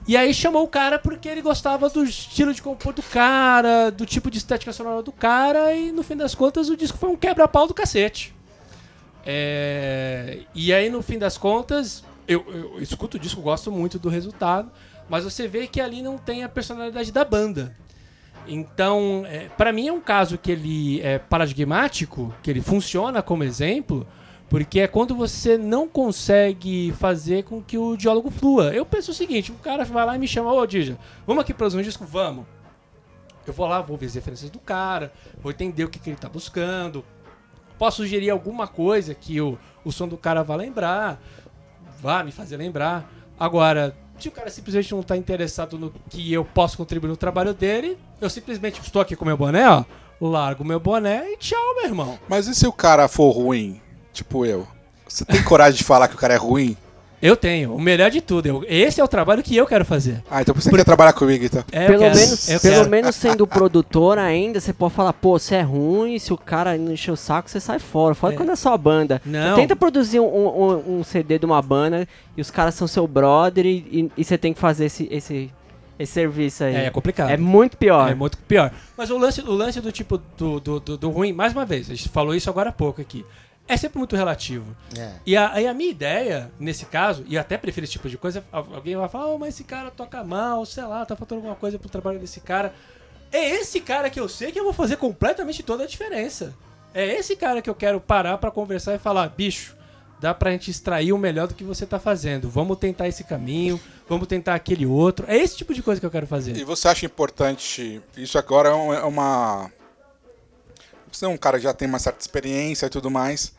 E 0.07 0.17
aí 0.17 0.35
chamou 0.35 0.65
o 0.65 0.69
cara 0.69 0.99
porque 0.99 1.29
ele 1.29 1.41
gostava 1.41 1.89
do 1.89 2.05
estilo 2.05 2.53
de 2.53 2.61
compor 2.61 2.93
do 2.93 3.03
cara, 3.03 3.91
do 3.91 4.05
tipo 4.05 4.31
de 4.31 4.39
estética 4.39 4.73
sonora 4.73 5.03
do 5.03 5.13
cara, 5.13 5.73
e 5.75 5.93
no 5.93 6.03
fim 6.03 6.17
das 6.17 6.35
contas 6.35 6.69
o 6.69 6.77
disco 6.77 6.99
foi 6.99 7.09
um 7.09 7.17
quebra-pau 7.17 7.67
do 7.67 7.73
cacete. 7.73 8.35
É, 9.25 10.41
E 10.55 10.75
aí 10.75 10.91
no 10.91 11.01
fim 11.01 11.19
das 11.19 11.39
contas, 11.39 12.05
eu, 12.29 12.45
eu 12.53 12.83
escuto 12.83 13.17
o 13.17 13.21
disco, 13.21 13.41
gosto 13.41 13.73
muito 13.73 13.99
do 13.99 14.11
resultado, 14.11 14.71
mas 15.09 15.25
você 15.25 15.49
vê 15.49 15.67
que 15.67 15.81
ali 15.81 16.03
não 16.03 16.19
tem 16.19 16.45
a 16.45 16.49
personalidade 16.49 17.11
da 17.11 17.25
banda. 17.25 17.75
Então, 18.47 19.25
é, 19.27 19.49
para 19.49 19.73
mim 19.73 19.89
é 19.89 19.93
um 19.93 20.01
caso 20.01 20.37
que 20.37 20.53
ele 20.53 21.01
é 21.01 21.19
paradigmático, 21.19 22.35
que 22.43 22.51
ele 22.51 22.61
funciona 22.61 23.23
como 23.23 23.43
exemplo, 23.43 24.07
porque 24.49 24.81
é 24.81 24.87
quando 24.87 25.15
você 25.15 25.57
não 25.57 25.89
consegue 25.89 26.93
fazer 26.99 27.45
com 27.45 27.63
que 27.63 27.79
o 27.79 27.97
diálogo 27.97 28.31
flua. 28.31 28.75
Eu 28.75 28.85
penso 28.85 29.11
o 29.11 29.15
seguinte, 29.15 29.51
o 29.51 29.57
cara 29.57 29.85
vai 29.85 30.05
lá 30.05 30.17
e 30.17 30.19
me 30.19 30.29
chama, 30.29 30.53
ô 30.53 30.67
Dija, 30.67 30.99
vamos 31.27 31.43
aqui 31.43 31.55
produzir 31.55 31.79
um 31.79 31.83
disco? 31.83 32.05
Vamos. 32.05 32.45
Eu 33.47 33.53
vou 33.53 33.67
lá, 33.67 33.81
vou 33.81 33.97
ver 33.97 34.07
as 34.07 34.15
referências 34.15 34.51
do 34.51 34.59
cara, 34.59 35.13
vou 35.43 35.53
entender 35.53 35.85
o 35.85 35.89
que, 35.89 35.99
que 35.99 36.11
ele 36.11 36.17
tá 36.17 36.29
buscando, 36.29 37.05
posso 37.79 37.99
sugerir 37.99 38.31
alguma 38.31 38.67
coisa 38.67 39.15
que 39.15 39.41
o, 39.41 39.59
o 39.85 39.93
som 39.93 40.09
do 40.09 40.17
cara 40.17 40.43
vá 40.43 40.57
lembrar, 40.57 41.21
vá 42.01 42.23
me 42.23 42.33
fazer 42.33 42.57
lembrar. 42.57 43.11
Agora, 43.39 43.97
se 44.19 44.29
o 44.29 44.33
cara 44.33 44.51
simplesmente 44.51 44.95
não 44.95 45.03
tá 45.03 45.17
interessado 45.17 45.79
no 45.79 45.93
que 46.11 46.33
eu 46.33 46.45
posso 46.45 46.77
contribuir 46.77 47.09
no 47.09 47.17
trabalho 47.17 47.53
dele, 47.53 47.99
eu 48.21 48.31
simplesmente 48.31 48.81
estou 48.81 49.03
aqui 49.03 49.17
com 49.17 49.25
meu 49.25 49.37
boné, 49.37 49.69
ó, 49.69 49.85
largo 50.21 50.65
meu 50.65 50.81
boné 50.81 51.33
e 51.33 51.37
tchau, 51.37 51.75
meu 51.77 51.85
irmão. 51.85 52.19
Mas 52.29 52.47
e 52.47 52.55
se 52.55 52.67
o 52.67 52.73
cara 52.73 53.09
for 53.09 53.31
ruim, 53.31 53.81
tipo 54.13 54.47
eu? 54.47 54.67
Você 55.07 55.25
tem 55.25 55.43
coragem 55.43 55.77
de 55.79 55.85
falar 55.85 56.09
que 56.09 56.15
o 56.15 56.19
cara 56.19 56.35
é 56.35 56.39
ruim? 56.39 56.77
Eu 57.27 57.37
tenho, 57.37 57.75
o 57.75 57.81
melhor 57.81 58.11
de 58.11 58.21
tudo. 58.21 58.47
eu- 58.47 58.65
esse 58.69 59.01
é 59.01 59.05
o 59.05 59.09
trabalho 59.09 59.43
que 59.43 59.57
eu 59.57 59.67
quero 59.67 59.83
fazer. 59.85 60.23
Ah, 60.31 60.43
então 60.43 60.55
você 60.55 60.71
quer 60.71 60.85
trabalhar 60.85 61.15
comigo, 61.15 61.43
então. 61.43 61.65
É, 61.73 61.85
eu 61.85 61.87
pelo 61.87 61.99
quero, 62.01 62.15
menos, 62.17 62.47
pelo 62.61 62.89
menos 62.91 63.17
sendo 63.17 63.47
produtor 63.47 64.19
ainda, 64.19 64.61
você 64.61 64.75
pode 64.75 64.93
falar, 64.93 65.15
pô, 65.15 65.39
você 65.39 65.55
é 65.55 65.63
ruim, 65.63 66.19
se 66.19 66.35
o 66.35 66.37
cara 66.37 66.77
não 66.77 66.93
encher 66.93 67.13
o 67.13 67.17
saco, 67.17 67.49
você 67.51 67.59
sai 67.59 67.79
fora. 67.79 68.15
Fora 68.15 68.35
É. 68.35 68.37
quando 68.37 68.51
é 68.53 68.57
sua 68.57 68.77
banda. 68.77 69.23
Não. 69.25 69.57
Tenta 69.57 69.75
produzir 69.75 70.21
um, 70.21 70.25
um- 70.27 70.99
um 70.99 71.05
CD 71.05 71.39
de 71.39 71.47
uma 71.47 71.63
banda 71.63 72.07
e 72.37 72.41
os 72.43 72.51
caras 72.51 72.75
são 72.75 72.87
seu 72.87 73.07
brother 73.07 73.65
e, 73.65 73.71
e- 73.91 74.11
e 74.19 74.23
você 74.25 74.37
tem 74.37 74.53
que 74.53 74.61
fazer 74.61 74.85
esse, 74.85 75.09
esse, 75.11 75.51
esse 75.99 76.13
serviço 76.13 76.63
aí. 76.65 76.75
É, 76.75 76.85
é 76.87 76.91
complicado. 76.91 77.31
É 77.31 77.39
muito 77.39 77.79
pior. 77.79 78.11
É 78.11 78.15
muito 78.15 78.37
pior. 78.37 78.71
Mas 78.99 79.09
o 79.11 79.17
lance, 79.17 79.41
o 79.41 79.53
lance 79.53 79.81
do 79.81 79.91
tipo 79.91 80.21
do, 80.37 80.61
do, 80.61 80.79
do, 80.79 80.97
do 80.99 81.09
ruim, 81.11 81.33
mais 81.33 81.55
uma 81.55 81.65
vez, 81.65 81.91
a 81.91 81.95
gente 81.95 82.11
falou 82.11 82.35
isso 82.35 82.51
agora 82.51 82.69
há 82.69 82.73
pouco 82.73 83.01
aqui. 83.01 83.25
É 83.67 83.77
sempre 83.77 83.99
muito 83.99 84.15
relativo. 84.15 84.77
É. 84.99 85.13
E 85.25 85.37
a, 85.37 85.61
e 85.61 85.67
a 85.67 85.73
minha 85.73 85.91
ideia, 85.91 86.51
nesse 86.61 86.85
caso, 86.85 87.25
e 87.27 87.39
até 87.39 87.57
prefiro 87.57 87.85
esse 87.85 87.93
tipo 87.95 88.09
de 88.11 88.19
coisa, 88.19 88.45
al- 88.53 88.69
alguém 88.75 88.95
vai 88.97 89.09
falar, 89.09 89.29
oh, 89.29 89.39
mas 89.39 89.55
esse 89.55 89.65
cara 89.65 89.91
toca 89.91 90.23
mal, 90.23 90.67
sei 90.67 90.85
lá, 90.85 91.05
tá 91.07 91.17
faltando 91.17 91.41
alguma 91.41 91.57
coisa 91.57 91.79
pro 91.79 91.89
trabalho 91.89 92.19
desse 92.19 92.41
cara. 92.41 92.75
É 93.33 93.51
esse 93.51 93.81
cara 93.81 94.11
que 94.11 94.21
eu 94.21 94.29
sei 94.29 94.53
que 94.53 94.61
eu 94.61 94.65
vou 94.65 94.73
fazer 94.73 94.97
completamente 94.97 95.63
toda 95.63 95.85
a 95.85 95.87
diferença. 95.87 96.55
É 96.93 97.07
esse 97.15 97.35
cara 97.37 97.61
que 97.63 97.69
eu 97.71 97.75
quero 97.75 98.01
parar 98.01 98.39
pra 98.39 98.51
conversar 98.51 98.95
e 98.95 98.99
falar, 98.99 99.29
bicho, 99.31 99.75
dá 100.21 100.33
pra 100.35 100.51
gente 100.53 100.71
extrair 100.71 101.13
o 101.13 101.19
melhor 101.19 101.49
do 101.49 101.55
que 101.55 101.65
você 101.65 101.85
tá 101.87 101.99
fazendo. 101.99 102.49
Vamos 102.51 102.77
tentar 102.79 103.09
esse 103.09 103.25
caminho, 103.25 103.81
vamos 104.09 104.29
tentar 104.29 104.55
aquele 104.55 104.87
outro. 104.87 105.25
É 105.27 105.37
esse 105.37 105.57
tipo 105.57 105.73
de 105.75 105.83
coisa 105.83 105.99
que 106.01 106.07
eu 106.07 106.11
quero 106.11 106.27
fazer. 106.27 106.55
E 106.57 106.63
você 106.65 106.87
acha 106.87 107.05
importante, 107.07 108.01
isso 108.17 108.39
agora 108.39 108.69
é 108.69 108.73
é 108.73 109.05
uma... 109.05 109.73
É 111.23 111.29
um 111.29 111.37
cara 111.37 111.59
já 111.59 111.73
tem 111.73 111.87
uma 111.87 111.99
certa 111.99 112.21
experiência 112.21 112.87
e 112.87 112.91
tudo 112.91 113.11
mais, 113.11 113.53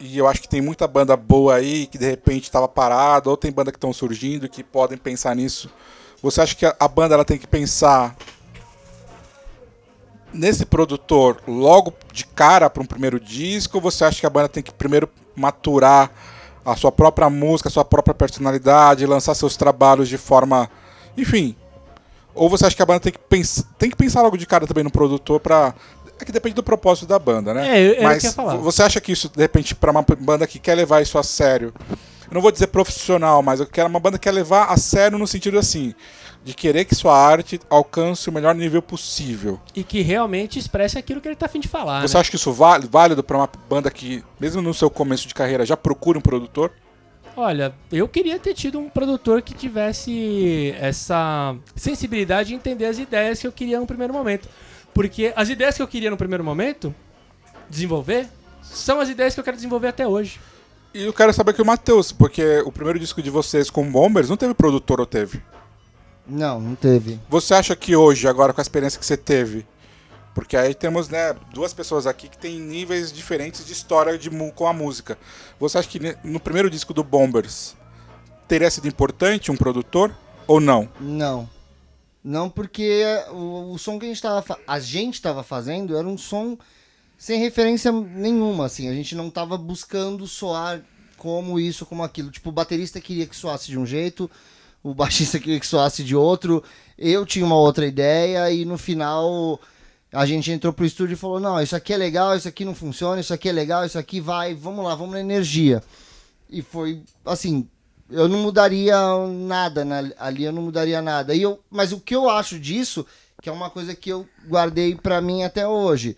e 0.00 0.18
eu 0.18 0.28
acho 0.28 0.42
que 0.42 0.48
tem 0.48 0.60
muita 0.60 0.86
banda 0.86 1.16
boa 1.16 1.56
aí 1.56 1.86
que 1.86 1.98
de 1.98 2.06
repente 2.06 2.44
estava 2.44 2.68
parada, 2.68 3.30
ou 3.30 3.36
tem 3.36 3.50
banda 3.50 3.72
que 3.72 3.76
estão 3.76 3.92
surgindo 3.92 4.48
que 4.48 4.62
podem 4.62 4.98
pensar 4.98 5.34
nisso. 5.34 5.70
Você 6.22 6.40
acha 6.40 6.54
que 6.54 6.66
a, 6.66 6.88
banda 6.88 7.14
ela 7.14 7.24
tem 7.24 7.38
que 7.38 7.46
pensar 7.46 8.16
nesse 10.32 10.66
produtor 10.66 11.40
logo 11.46 11.94
de 12.12 12.26
cara 12.26 12.68
para 12.68 12.82
um 12.82 12.86
primeiro 12.86 13.18
disco, 13.18 13.78
ou 13.78 13.82
você 13.82 14.04
acha 14.04 14.20
que 14.20 14.26
a 14.26 14.30
banda 14.30 14.48
tem 14.48 14.62
que 14.62 14.72
primeiro 14.72 15.08
maturar 15.34 16.10
a 16.64 16.76
sua 16.76 16.92
própria 16.92 17.30
música, 17.30 17.68
a 17.68 17.72
sua 17.72 17.84
própria 17.84 18.14
personalidade, 18.14 19.06
lançar 19.06 19.34
seus 19.34 19.56
trabalhos 19.56 20.08
de 20.08 20.18
forma, 20.18 20.70
enfim, 21.16 21.56
ou 22.38 22.48
você 22.48 22.66
acha 22.66 22.76
que 22.76 22.82
a 22.82 22.86
banda 22.86 23.00
tem 23.00 23.12
que, 23.12 23.18
pens 23.18 23.64
tem 23.78 23.90
que 23.90 23.96
pensar 23.96 24.22
logo 24.22 24.36
de 24.36 24.46
cara 24.46 24.66
também 24.66 24.84
no 24.84 24.90
produtor 24.90 25.40
pra. 25.40 25.74
É 26.20 26.24
que 26.24 26.32
depende 26.32 26.54
do 26.54 26.62
propósito 26.62 27.06
da 27.06 27.18
banda, 27.18 27.54
né? 27.54 27.78
É, 27.78 27.98
eu- 27.98 28.02
Mas 28.02 28.24
eu 28.24 28.30
ia 28.30 28.34
falar. 28.34 28.56
você 28.56 28.82
acha 28.82 29.00
que 29.00 29.12
isso, 29.12 29.28
de 29.28 29.40
repente, 29.40 29.74
pra 29.74 29.90
uma 29.90 30.02
banda 30.02 30.46
que 30.46 30.58
quer 30.58 30.74
levar 30.74 31.00
isso 31.00 31.16
a 31.18 31.22
sério, 31.22 31.72
eu 31.90 32.34
não 32.34 32.40
vou 32.40 32.50
dizer 32.52 32.66
profissional, 32.68 33.42
mas 33.42 33.60
eu 33.60 33.66
quero 33.66 33.88
uma 33.88 34.00
banda 34.00 34.18
que 34.18 34.24
quer 34.24 34.32
levar 34.32 34.64
a 34.66 34.76
sério 34.76 35.16
no 35.18 35.26
sentido 35.26 35.58
assim, 35.58 35.94
de 36.44 36.54
querer 36.54 36.84
que 36.84 36.94
sua 36.94 37.16
arte 37.16 37.60
alcance 37.70 38.28
o 38.28 38.32
melhor 38.32 38.54
nível 38.54 38.82
possível. 38.82 39.60
E 39.74 39.82
que 39.84 40.02
realmente 40.02 40.58
expresse 40.58 40.98
aquilo 40.98 41.20
que 41.20 41.28
ele 41.28 41.36
tá 41.36 41.46
afim 41.46 41.60
de 41.60 41.68
falar. 41.68 42.00
Você 42.06 42.14
né? 42.16 42.20
acha 42.20 42.30
que 42.30 42.36
isso 42.36 42.52
vale 42.52 42.86
válido 42.90 43.22
pra 43.22 43.36
uma 43.36 43.48
banda 43.68 43.90
que, 43.90 44.22
mesmo 44.40 44.60
no 44.60 44.74
seu 44.74 44.90
começo 44.90 45.26
de 45.28 45.34
carreira, 45.34 45.64
já 45.64 45.76
procura 45.76 46.18
um 46.18 46.22
produtor? 46.22 46.72
Olha, 47.36 47.72
eu 47.92 48.08
queria 48.08 48.36
ter 48.38 48.52
tido 48.52 48.80
um 48.80 48.88
produtor 48.88 49.42
que 49.42 49.54
tivesse 49.54 50.74
essa 50.80 51.54
sensibilidade 51.76 52.48
de 52.48 52.54
entender 52.56 52.86
as 52.86 52.98
ideias 52.98 53.40
que 53.40 53.46
eu 53.46 53.52
queria 53.52 53.78
no 53.78 53.86
primeiro 53.86 54.12
momento. 54.12 54.48
Porque 54.98 55.32
as 55.36 55.48
ideias 55.48 55.76
que 55.76 55.82
eu 55.82 55.86
queria 55.86 56.10
no 56.10 56.16
primeiro 56.16 56.42
momento 56.42 56.92
desenvolver 57.70 58.26
são 58.60 58.98
as 58.98 59.08
ideias 59.08 59.32
que 59.32 59.38
eu 59.38 59.44
quero 59.44 59.56
desenvolver 59.56 59.86
até 59.86 60.04
hoje. 60.04 60.40
E 60.92 61.04
eu 61.04 61.12
quero 61.12 61.32
saber 61.32 61.54
que 61.54 61.62
o 61.62 61.64
Matheus, 61.64 62.10
porque 62.10 62.58
o 62.66 62.72
primeiro 62.72 62.98
disco 62.98 63.22
de 63.22 63.30
vocês 63.30 63.70
com 63.70 63.88
Bombers 63.88 64.28
não 64.28 64.36
teve 64.36 64.54
produtor 64.54 64.98
ou 64.98 65.06
teve? 65.06 65.40
Não, 66.26 66.60
não 66.60 66.74
teve. 66.74 67.20
Você 67.28 67.54
acha 67.54 67.76
que 67.76 67.94
hoje, 67.94 68.26
agora 68.26 68.52
com 68.52 68.60
a 68.60 68.62
experiência 68.62 68.98
que 68.98 69.06
você 69.06 69.16
teve, 69.16 69.64
porque 70.34 70.56
aí 70.56 70.74
temos 70.74 71.08
né, 71.08 71.32
duas 71.54 71.72
pessoas 71.72 72.04
aqui 72.04 72.28
que 72.28 72.36
têm 72.36 72.58
níveis 72.58 73.12
diferentes 73.12 73.64
de 73.64 73.72
história 73.72 74.18
de, 74.18 74.28
com 74.50 74.66
a 74.66 74.72
música. 74.72 75.16
Você 75.60 75.78
acha 75.78 75.88
que 75.88 76.00
no 76.24 76.40
primeiro 76.40 76.68
disco 76.68 76.92
do 76.92 77.04
Bombers 77.04 77.76
teria 78.48 78.68
sido 78.68 78.88
importante 78.88 79.52
um 79.52 79.56
produtor 79.56 80.12
ou 80.44 80.58
não? 80.58 80.88
Não. 80.98 81.48
Não, 82.22 82.50
porque 82.50 83.04
o, 83.30 83.72
o 83.72 83.78
som 83.78 83.98
que 83.98 84.04
a 84.06 84.08
gente 84.08 84.20
tava, 84.20 84.42
fa- 84.42 84.58
a 84.66 84.80
gente 84.80 85.22
tava 85.22 85.42
fazendo 85.42 85.96
era 85.96 86.06
um 86.06 86.18
som 86.18 86.58
sem 87.16 87.40
referência 87.40 87.90
nenhuma, 87.90 88.66
assim. 88.66 88.88
A 88.88 88.94
gente 88.94 89.14
não 89.14 89.30
tava 89.30 89.56
buscando 89.56 90.26
soar 90.26 90.82
como 91.16 91.58
isso, 91.58 91.86
como 91.86 92.02
aquilo. 92.02 92.30
Tipo, 92.30 92.50
o 92.50 92.52
baterista 92.52 93.00
queria 93.00 93.26
que 93.26 93.36
soasse 93.36 93.68
de 93.68 93.78
um 93.78 93.86
jeito, 93.86 94.30
o 94.82 94.94
baixista 94.94 95.38
queria 95.38 95.58
que 95.60 95.66
soasse 95.66 96.04
de 96.04 96.14
outro. 96.14 96.62
Eu 96.96 97.24
tinha 97.24 97.44
uma 97.44 97.56
outra 97.56 97.86
ideia 97.86 98.50
e 98.50 98.64
no 98.64 98.78
final 98.78 99.60
a 100.12 100.24
gente 100.26 100.50
entrou 100.50 100.72
pro 100.72 100.84
estúdio 100.86 101.14
e 101.14 101.16
falou: 101.16 101.40
não, 101.40 101.60
isso 101.60 101.74
aqui 101.76 101.92
é 101.92 101.96
legal, 101.96 102.36
isso 102.36 102.48
aqui 102.48 102.64
não 102.64 102.74
funciona, 102.74 103.20
isso 103.20 103.32
aqui 103.34 103.48
é 103.48 103.52
legal, 103.52 103.84
isso 103.84 103.98
aqui 103.98 104.20
vai, 104.20 104.54
vamos 104.54 104.84
lá, 104.84 104.94
vamos 104.94 105.14
na 105.14 105.20
energia. 105.20 105.82
E 106.50 106.62
foi 106.62 107.02
assim, 107.24 107.68
eu 108.10 108.28
não 108.28 108.38
mudaria 108.38 108.96
nada 109.28 109.84
na- 109.84 110.12
ali, 110.18 110.44
eu 110.44 110.52
não 110.52 110.62
mudaria 110.62 111.00
nada. 111.02 111.34
E 111.34 111.42
eu, 111.42 111.60
mas 111.70 111.92
o 111.92 112.00
que 112.00 112.14
eu 112.14 112.28
acho 112.28 112.58
disso, 112.58 113.06
que 113.42 113.48
é 113.48 113.52
uma 113.52 113.70
coisa 113.70 113.94
que 113.94 114.10
eu 114.10 114.26
guardei 114.46 114.94
pra 114.94 115.20
mim 115.20 115.42
até 115.42 115.66
hoje, 115.66 116.16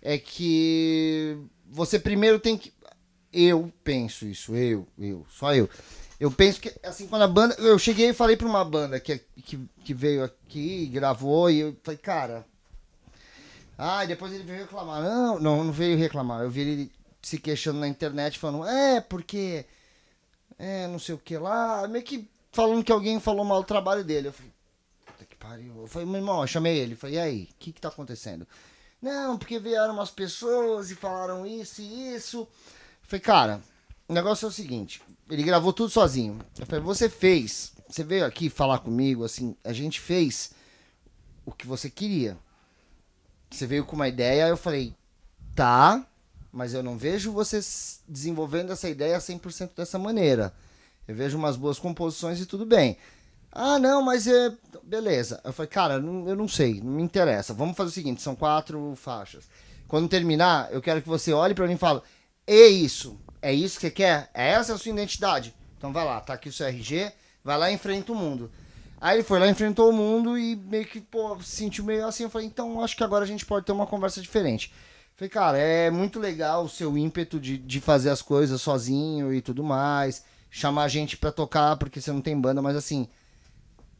é 0.00 0.18
que 0.18 1.36
você 1.70 1.98
primeiro 1.98 2.38
tem 2.38 2.56
que 2.56 2.72
eu 3.32 3.72
penso 3.82 4.26
isso, 4.26 4.54
eu, 4.54 4.86
eu, 4.98 5.26
só 5.30 5.54
eu. 5.54 5.68
Eu 6.20 6.30
penso 6.30 6.60
que, 6.60 6.72
assim, 6.84 7.08
quando 7.08 7.22
a 7.22 7.26
banda. 7.28 7.56
Eu 7.58 7.76
cheguei 7.78 8.10
e 8.10 8.14
falei 8.14 8.36
pra 8.36 8.46
uma 8.46 8.64
banda 8.64 9.00
que, 9.00 9.18
que, 9.44 9.58
que 9.82 9.92
veio 9.94 10.22
aqui, 10.22 10.86
gravou, 10.86 11.50
e 11.50 11.58
eu 11.60 11.76
falei, 11.82 11.98
cara. 11.98 12.46
Ah, 13.76 14.04
e 14.04 14.06
depois 14.08 14.32
ele 14.32 14.44
veio 14.44 14.60
reclamar. 14.60 15.02
Não, 15.02 15.40
não, 15.40 15.64
não 15.64 15.72
veio 15.72 15.98
reclamar. 15.98 16.42
Eu 16.42 16.50
vi 16.50 16.60
ele 16.60 16.92
se 17.20 17.38
queixando 17.38 17.80
na 17.80 17.88
internet, 17.88 18.38
falando, 18.38 18.66
é, 18.68 19.00
porque. 19.00 19.64
É, 20.58 20.86
não 20.88 20.98
sei 20.98 21.14
o 21.14 21.18
que 21.18 21.36
lá. 21.36 21.86
Meio 21.88 22.04
que 22.04 22.28
falando 22.52 22.84
que 22.84 22.92
alguém 22.92 23.18
falou 23.18 23.44
mal 23.44 23.62
do 23.62 23.66
trabalho 23.66 24.04
dele. 24.04 24.28
Eu 24.28 24.32
falei, 24.32 24.52
puta 25.06 25.24
que 25.24 25.36
pariu. 25.36 25.82
Eu 25.82 25.86
falei, 25.86 26.06
meu 26.06 26.16
irmão, 26.16 26.40
eu 26.40 26.46
chamei 26.46 26.78
ele. 26.78 26.94
Falei, 26.94 27.16
e 27.16 27.18
aí, 27.18 27.48
o 27.50 27.54
que 27.58 27.72
que 27.72 27.80
tá 27.80 27.88
acontecendo? 27.88 28.46
Não, 29.00 29.36
porque 29.36 29.58
vieram 29.58 29.94
umas 29.94 30.10
pessoas 30.10 30.90
e 30.90 30.94
falaram 30.94 31.44
isso 31.44 31.82
e 31.82 32.14
isso. 32.14 32.40
Eu 32.40 32.48
falei, 33.08 33.20
cara, 33.20 33.60
o 34.08 34.12
negócio 34.12 34.46
é 34.46 34.48
o 34.48 34.52
seguinte. 34.52 35.02
Ele 35.28 35.42
gravou 35.42 35.72
tudo 35.72 35.90
sozinho. 35.90 36.38
Eu 36.58 36.66
falei, 36.66 36.84
você 36.84 37.08
fez. 37.08 37.72
Você 37.88 38.04
veio 38.04 38.24
aqui 38.24 38.48
falar 38.48 38.78
comigo, 38.78 39.24
assim, 39.24 39.56
a 39.64 39.72
gente 39.72 40.00
fez 40.00 40.52
o 41.44 41.52
que 41.52 41.66
você 41.66 41.90
queria. 41.90 42.38
Você 43.50 43.66
veio 43.66 43.84
com 43.84 43.96
uma 43.96 44.08
ideia, 44.08 44.48
eu 44.48 44.56
falei, 44.56 44.94
tá, 45.54 46.06
mas 46.52 46.74
eu 46.74 46.82
não 46.82 46.96
vejo 46.98 47.32
você 47.32 47.58
desenvolvendo 48.06 48.72
essa 48.72 48.88
ideia 48.88 49.18
100% 49.18 49.70
dessa 49.76 49.98
maneira. 49.98 50.52
Eu 51.08 51.14
vejo 51.14 51.36
umas 51.36 51.56
boas 51.56 51.78
composições 51.78 52.40
e 52.40 52.46
tudo 52.46 52.64
bem. 52.66 52.96
Ah, 53.50 53.78
não, 53.78 54.02
mas 54.02 54.26
é. 54.26 54.52
Beleza. 54.82 55.40
Eu 55.44 55.52
falei, 55.52 55.68
cara, 55.68 55.98
não- 55.98 56.28
eu 56.28 56.36
não 56.36 56.48
sei, 56.48 56.80
não 56.80 56.92
me 56.92 57.02
interessa. 57.02 57.52
Vamos 57.52 57.76
fazer 57.76 57.90
o 57.90 57.92
seguinte: 57.92 58.22
são 58.22 58.34
quatro 58.34 58.94
faixas. 58.96 59.44
Quando 59.88 60.08
terminar, 60.08 60.72
eu 60.72 60.80
quero 60.80 61.02
que 61.02 61.08
você 61.08 61.32
olhe 61.32 61.54
pra 61.54 61.66
mim 61.66 61.74
e 61.74 61.78
fale: 61.78 62.00
É 62.46 62.66
isso, 62.66 63.18
é 63.40 63.52
isso 63.52 63.76
que 63.76 63.86
você 63.86 63.90
quer? 63.90 64.30
É 64.32 64.50
essa 64.52 64.74
a 64.74 64.78
sua 64.78 64.90
identidade? 64.92 65.54
Então 65.76 65.92
vai 65.92 66.04
lá, 66.04 66.20
tá 66.20 66.34
aqui 66.34 66.48
o 66.48 66.52
seu 66.52 66.66
RG, 66.66 67.12
vai 67.44 67.58
lá 67.58 67.70
e 67.70 67.74
enfrenta 67.74 68.12
o 68.12 68.14
mundo. 68.14 68.50
Aí 69.00 69.16
ele 69.16 69.24
foi 69.24 69.38
lá, 69.40 69.48
enfrentou 69.48 69.90
o 69.90 69.92
mundo 69.92 70.38
e 70.38 70.54
meio 70.54 70.86
que, 70.86 71.00
pô, 71.00 71.36
se 71.42 71.56
sentiu 71.56 71.82
meio 71.84 72.06
assim. 72.06 72.22
Eu 72.22 72.30
falei, 72.30 72.46
então 72.46 72.82
acho 72.82 72.96
que 72.96 73.02
agora 73.02 73.24
a 73.24 73.26
gente 73.26 73.44
pode 73.44 73.66
ter 73.66 73.72
uma 73.72 73.86
conversa 73.86 74.22
diferente. 74.22 74.72
Falei, 75.16 75.28
cara, 75.28 75.58
é 75.58 75.90
muito 75.90 76.18
legal 76.18 76.64
o 76.64 76.68
seu 76.68 76.96
ímpeto 76.96 77.38
de, 77.38 77.58
de 77.58 77.80
fazer 77.80 78.10
as 78.10 78.22
coisas 78.22 78.60
sozinho 78.60 79.32
e 79.32 79.40
tudo 79.40 79.62
mais. 79.62 80.24
Chamar 80.50 80.88
gente 80.88 81.16
pra 81.16 81.30
tocar, 81.30 81.76
porque 81.76 82.00
você 82.00 82.10
não 82.10 82.20
tem 82.20 82.38
banda, 82.38 82.60
mas 82.60 82.76
assim, 82.76 83.08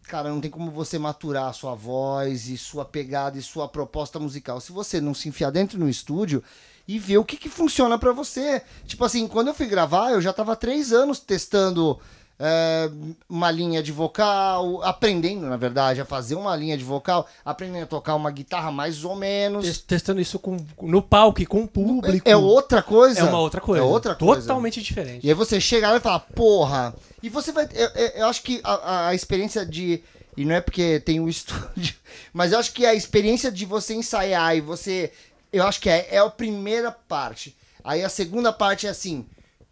cara, 0.03 0.31
não 0.31 0.41
tem 0.41 0.51
como 0.51 0.71
você 0.71 0.99
maturar 0.99 1.49
a 1.49 1.53
sua 1.53 1.75
voz 1.75 2.49
e 2.49 2.59
sua 2.59 2.85
pegada 2.85 3.39
e 3.39 3.43
sua 3.43 3.69
proposta 3.69 4.19
musical. 4.19 4.61
Se 4.61 4.73
você 4.73 5.01
não 5.01 5.15
se 5.15 5.29
enfiar 5.29 5.51
dentro 5.51 5.79
no 5.79 5.89
estúdio 5.89 6.43
e 6.87 6.99
ver 6.99 7.19
o 7.19 7.25
que, 7.25 7.37
que 7.37 7.49
funciona 7.49 7.99
pra 7.99 8.13
você. 8.13 8.63
Tipo 8.87 9.05
assim, 9.05 9.29
quando 9.29 9.49
eu 9.49 9.55
fui 9.55 9.67
gravar, 9.67 10.11
eu 10.11 10.21
já 10.21 10.33
tava 10.33 10.57
três 10.57 10.93
anos 10.93 11.21
testando 11.21 11.99
é, 12.45 12.91
uma 13.29 13.49
linha 13.53 13.81
de 13.81 13.93
vocal, 13.93 14.83
aprendendo, 14.83 15.47
na 15.47 15.57
verdade, 15.57 16.01
a 16.01 16.05
fazer 16.05 16.35
uma 16.35 16.57
linha 16.57 16.77
de 16.77 16.83
vocal, 16.83 17.29
aprendendo 17.45 17.85
a 17.85 17.87
tocar 17.87 18.17
uma 18.17 18.33
guitarra 18.33 18.73
mais 18.73 19.05
ou 19.05 19.15
menos. 19.15 19.65
Tes- 19.65 19.79
Testando 19.79 20.21
isso 20.21 20.41
com, 20.41 20.57
no 20.83 21.01
palco 21.01 21.41
e 21.41 21.47
com 21.47 21.63
o 21.63 21.69
público. 21.69 22.29
É 22.29 22.37
outra 22.37 22.83
coisa. 22.83 23.21
É 23.21 23.23
uma 23.23 23.39
outra 23.39 23.61
coisa. 23.61 23.85
É 23.85 23.87
outra 23.87 24.15
coisa. 24.17 24.41
Totalmente 24.43 24.83
diferente. 24.83 25.25
E 25.25 25.29
aí 25.29 25.35
você 25.35 25.61
chega 25.61 25.89
lá 25.89 25.97
e 25.97 26.01
fala, 26.01 26.19
porra. 26.19 26.93
E 27.23 27.29
você 27.29 27.53
vai. 27.53 27.69
Eu, 27.73 27.89
eu- 28.17 28.27
acho 28.27 28.43
que 28.43 28.61
a, 28.65 29.07
a- 29.09 29.15
experiência 29.15 29.65
de. 29.65 30.03
E 30.37 30.45
não 30.45 30.55
é 30.57 30.61
porque 30.61 30.99
tem 30.99 31.21
um 31.21 31.29
estúdio. 31.31 31.95
Mas 32.33 32.51
eu 32.51 32.59
acho 32.59 32.73
que 32.73 32.85
a 32.85 32.95
experiência 32.95 33.53
de 33.53 33.65
você 33.65 33.95
ensaiar 33.95 34.57
e 34.57 34.61
você. 34.61 35.13
Eu 35.53 35.65
acho 35.65 35.81
que 35.81 35.89
é, 35.89 36.09
é 36.11 36.19
a 36.19 36.29
primeira 36.29 36.91
parte. 36.91 37.55
Aí 37.85 38.03
a 38.03 38.09
segunda 38.09 38.53
parte 38.53 38.87
é 38.87 38.91
assim. 38.91 39.25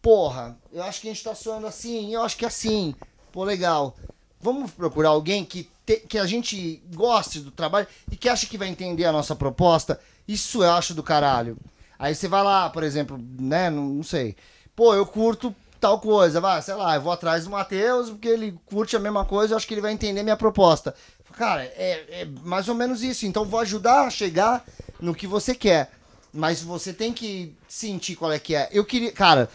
Porra, 0.02 0.56
eu 0.72 0.82
acho 0.82 1.00
que 1.00 1.08
a 1.08 1.12
gente 1.12 1.22
tá 1.24 1.34
soando 1.34 1.66
assim, 1.66 2.14
eu 2.14 2.22
acho 2.22 2.36
que 2.36 2.44
é 2.44 2.48
assim. 2.48 2.94
Pô, 3.32 3.44
legal. 3.44 3.94
Vamos 4.40 4.70
procurar 4.70 5.10
alguém 5.10 5.44
que, 5.44 5.68
te- 5.84 6.00
que 6.08 6.18
a 6.18 6.26
gente 6.26 6.82
goste 6.94 7.40
do 7.40 7.50
trabalho 7.50 7.86
e 8.10 8.16
que 8.16 8.28
acha 8.28 8.46
que 8.46 8.56
vai 8.56 8.68
entender 8.68 9.04
a 9.04 9.12
nossa 9.12 9.36
proposta. 9.36 10.00
Isso 10.26 10.62
eu 10.64 10.70
acho 10.72 10.94
do 10.94 11.02
caralho. 11.02 11.58
Aí 11.98 12.14
você 12.14 12.26
vai 12.26 12.42
lá, 12.42 12.70
por 12.70 12.82
exemplo, 12.82 13.18
né? 13.38 13.68
Não, 13.68 13.84
não 13.84 14.02
sei. 14.02 14.34
Pô, 14.74 14.94
eu 14.94 15.04
curto 15.04 15.54
tal 15.78 16.00
coisa, 16.00 16.40
vai, 16.40 16.60
sei 16.62 16.74
lá, 16.74 16.94
eu 16.94 17.00
vou 17.02 17.12
atrás 17.12 17.44
do 17.44 17.50
Matheus, 17.50 18.10
porque 18.10 18.28
ele 18.28 18.58
curte 18.66 18.96
a 18.96 19.00
mesma 19.00 19.24
coisa, 19.24 19.52
eu 19.52 19.56
acho 19.56 19.66
que 19.66 19.72
ele 19.74 19.80
vai 19.80 19.92
entender 19.92 20.22
minha 20.22 20.36
proposta. 20.36 20.94
Cara, 21.32 21.64
é, 21.64 22.22
é 22.22 22.24
mais 22.42 22.68
ou 22.68 22.74
menos 22.74 23.02
isso. 23.02 23.26
Então 23.26 23.44
vou 23.44 23.60
ajudar 23.60 24.06
a 24.06 24.10
chegar 24.10 24.64
no 24.98 25.14
que 25.14 25.26
você 25.26 25.54
quer. 25.54 25.90
Mas 26.32 26.62
você 26.62 26.92
tem 26.92 27.12
que 27.12 27.54
sentir 27.68 28.14
qual 28.16 28.32
é 28.32 28.38
que 28.38 28.54
é. 28.54 28.68
Eu 28.72 28.84
queria. 28.84 29.10
Cara, 29.12 29.48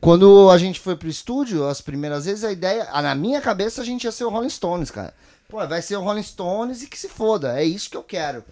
quando 0.00 0.50
a 0.50 0.58
gente 0.58 0.80
foi 0.80 0.96
pro 0.96 1.08
estúdio, 1.08 1.66
as 1.66 1.80
primeiras 1.80 2.24
vezes, 2.24 2.44
a 2.44 2.52
ideia. 2.52 2.88
Na 3.02 3.14
minha 3.14 3.40
cabeça, 3.40 3.82
a 3.82 3.84
gente 3.84 4.04
ia 4.04 4.12
ser 4.12 4.24
o 4.24 4.30
Rolling 4.30 4.48
Stones, 4.50 4.90
cara. 4.90 5.14
pô, 5.48 5.66
vai 5.66 5.82
ser 5.82 5.96
o 5.96 6.02
Rolling 6.02 6.22
Stones 6.22 6.82
e 6.82 6.86
que 6.86 6.98
se 6.98 7.08
foda, 7.08 7.58
é 7.60 7.64
isso 7.64 7.90
que 7.90 7.96
eu 7.96 8.02
quero. 8.02 8.42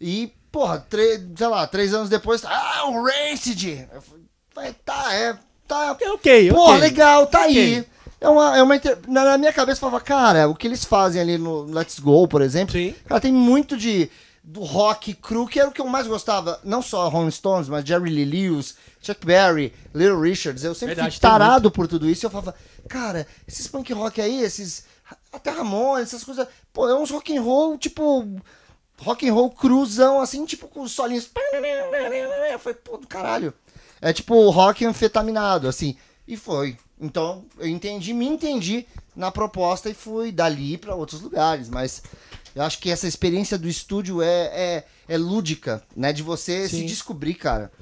E, 0.00 0.32
porra, 0.52 0.84
tre- 0.90 1.24
sei 1.36 1.46
lá, 1.46 1.66
três 1.66 1.94
anos 1.94 2.08
depois, 2.08 2.44
ah, 2.44 2.84
o 2.88 3.02
Rancid! 3.04 3.88
Eu 3.92 4.02
falei, 4.52 4.74
tá, 4.84 5.14
é, 5.14 5.36
tá, 5.66 5.92
Ok, 5.92 6.08
ok. 6.10 6.50
Porra, 6.52 6.72
ok. 6.74 6.80
legal, 6.80 7.26
tá 7.26 7.40
Ok. 7.42 7.48
aí. 7.56 7.86
É 8.20 8.28
uma, 8.28 8.56
é 8.56 8.62
uma 8.62 8.76
inter- 8.76 8.98
na, 9.06 9.24
na 9.24 9.38
minha 9.38 9.52
cabeça 9.52 9.76
eu 9.78 9.80
falava, 9.90 10.00
cara, 10.04 10.48
o 10.48 10.54
que 10.54 10.66
eles 10.66 10.84
fazem 10.84 11.20
ali 11.20 11.36
no 11.38 11.62
Let's 11.64 11.98
Go, 11.98 12.26
por 12.26 12.40
exemplo, 12.42 12.72
Sim. 12.72 12.94
cara, 13.06 13.20
tem 13.20 13.32
muito 13.32 13.76
de 13.76 14.10
do 14.42 14.60
rock 14.62 15.14
cru, 15.14 15.46
que 15.46 15.58
era 15.58 15.68
o 15.68 15.72
que 15.72 15.80
eu 15.80 15.86
mais 15.86 16.06
gostava, 16.06 16.60
não 16.64 16.82
só 16.82 17.08
Rolling 17.08 17.30
Stones, 17.30 17.66
mas 17.68 17.82
Jerry 17.84 18.10
Lee 18.10 18.24
Lewis, 18.26 18.76
Chuck 19.04 19.24
Berry, 19.24 19.72
Little 19.94 20.20
Richards, 20.20 20.64
eu 20.64 20.74
sempre 20.74 20.94
Verdade, 20.94 21.16
fui 21.16 21.20
tarado 21.20 21.70
por 21.70 21.86
tudo 21.86 22.08
isso, 22.08 22.24
e 22.24 22.26
eu 22.26 22.30
falava, 22.30 22.54
cara, 22.88 23.26
esses 23.46 23.66
punk 23.66 23.92
rock 23.92 24.20
aí, 24.20 24.42
esses 24.42 24.84
até 25.32 25.50
Ramones, 25.50 26.08
essas 26.08 26.24
coisas, 26.24 26.46
pô, 26.72 26.88
é 26.88 26.98
uns 26.98 27.10
rock 27.10 27.36
and 27.36 27.42
roll, 27.42 27.76
tipo, 27.76 28.26
rock 28.98 29.28
and 29.28 29.32
roll 29.32 29.50
cruzão, 29.50 30.20
assim, 30.20 30.44
tipo, 30.46 30.68
com 30.68 30.82
os 30.82 30.92
solinhos, 30.92 31.28
eu 32.50 32.58
falei, 32.58 32.78
pô, 32.82 32.96
do 32.96 33.06
caralho. 33.06 33.52
É 34.00 34.12
tipo 34.12 34.50
rock 34.50 34.84
anfetaminado, 34.84 35.66
assim. 35.66 35.96
E 36.28 36.36
foi. 36.36 36.76
Então, 37.00 37.44
eu 37.58 37.66
entendi, 37.66 38.12
me 38.12 38.26
entendi 38.26 38.86
na 39.16 39.30
proposta 39.30 39.88
e 39.88 39.94
fui 39.94 40.30
dali 40.30 40.76
pra 40.76 40.94
outros 40.94 41.22
lugares. 41.22 41.70
Mas 41.70 42.02
eu 42.54 42.62
acho 42.62 42.78
que 42.80 42.90
essa 42.90 43.06
experiência 43.06 43.56
do 43.56 43.66
estúdio 43.66 44.20
é, 44.20 44.44
é, 44.52 44.84
é 45.08 45.16
lúdica, 45.16 45.82
né? 45.96 46.12
De 46.12 46.22
você 46.22 46.68
se 46.68 46.80
Sim. 46.80 46.86
descobrir, 46.86 47.34
cara. 47.34 47.72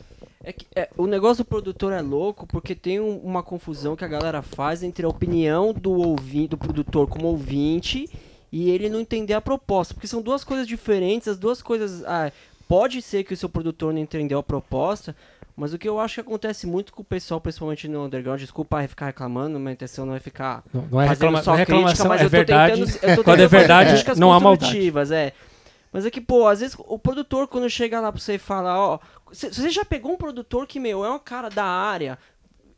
É 0.45 0.53
que, 0.53 0.67
é, 0.75 0.89
o 0.97 1.07
negócio 1.07 1.45
do 1.45 1.49
produtor 1.49 1.93
é 1.93 2.01
louco 2.01 2.47
porque 2.47 2.75
tem 2.75 2.99
um- 3.01 3.19
uma 3.19 3.43
confusão 3.43 3.95
que 3.95 4.05
a 4.05 4.09
galera 4.09 4.43
faz 4.43 4.83
entre 4.83 5.07
a 5.07 5.09
opinião 5.09 5.73
do 5.73 5.93
ouvinte, 5.93 6.49
do 6.49 6.59
produtor 6.59 7.07
como 7.07 7.29
ouvinte 7.29 8.09
e 8.51 8.69
ele 8.71 8.89
não 8.89 9.01
entender 9.01 9.35
a 9.35 9.41
proposta. 9.41 9.95
Porque 9.95 10.09
são 10.09 10.21
duas 10.21 10.43
coisas 10.43 10.67
diferentes, 10.67 11.29
as 11.29 11.39
duas 11.39 11.63
coisas. 11.63 12.03
ah, 12.05 12.33
pode 12.69 13.01
ser 13.03 13.23
que 13.25 13.35
o 13.35 13.37
seu 13.37 13.49
produtor 13.49 13.93
não 13.93 14.01
entendeu 14.01 14.39
a 14.39 14.43
proposta, 14.43 15.15
mas 15.55 15.73
o 15.75 15.79
que 15.79 15.89
eu 15.89 16.01
acho 16.01 16.15
que 16.15 16.21
acontece 16.23 16.67
muito 16.67 16.93
com 16.93 17.03
o 17.03 17.05
pessoal, 17.05 17.41
principalmente 17.41 17.87
no 17.87 18.05
underground, 18.07 18.41
desculpa 18.41 18.83
ficar 18.89 19.07
reclamando, 19.07 19.59
minha 19.61 19.73
intenção 19.73 20.07
não 20.07 20.15
é 20.15 20.21
ficar 20.21 20.65
Não, 20.73 20.87
não 20.91 21.01
é, 21.01 21.09
reclama, 21.09 21.43
só 21.43 21.53
não 21.53 21.59
é 21.61 21.67
crítica, 21.67 21.89
reclamação, 21.91 22.09
mas 22.09 22.21
é 22.21 22.25
eu 22.25 22.31
tô 22.31 22.37
verdade. 22.37 22.73
tentando, 22.81 22.97
eu 23.11 23.17
tô 23.17 23.25
Quando 23.25 23.41
é 23.41 23.43
tentando 23.45 23.51
verdade, 23.51 24.21
não 24.21 24.33
há 24.33 24.41
maldade. 24.41 24.73
é. 25.13 25.33
Mas 25.93 26.07
é 26.07 26.11
que, 26.11 26.21
pô, 26.21 26.47
às 26.47 26.61
vezes 26.61 26.77
o 26.79 26.99
produtor, 26.99 27.47
quando 27.47 27.69
chega 27.69 28.01
lá 28.01 28.11
pra 28.11 28.21
você 28.21 28.35
e 28.35 28.39
fala, 28.39 28.79
ó, 28.79 28.99
você 29.31 29.71
já 29.71 29.85
pegou 29.85 30.13
um 30.13 30.17
produtor 30.17 30.67
que, 30.67 30.81
meu, 30.81 31.05
é 31.05 31.11
um 31.11 31.19
cara 31.19 31.51
da 31.51 31.65
área, 31.65 32.19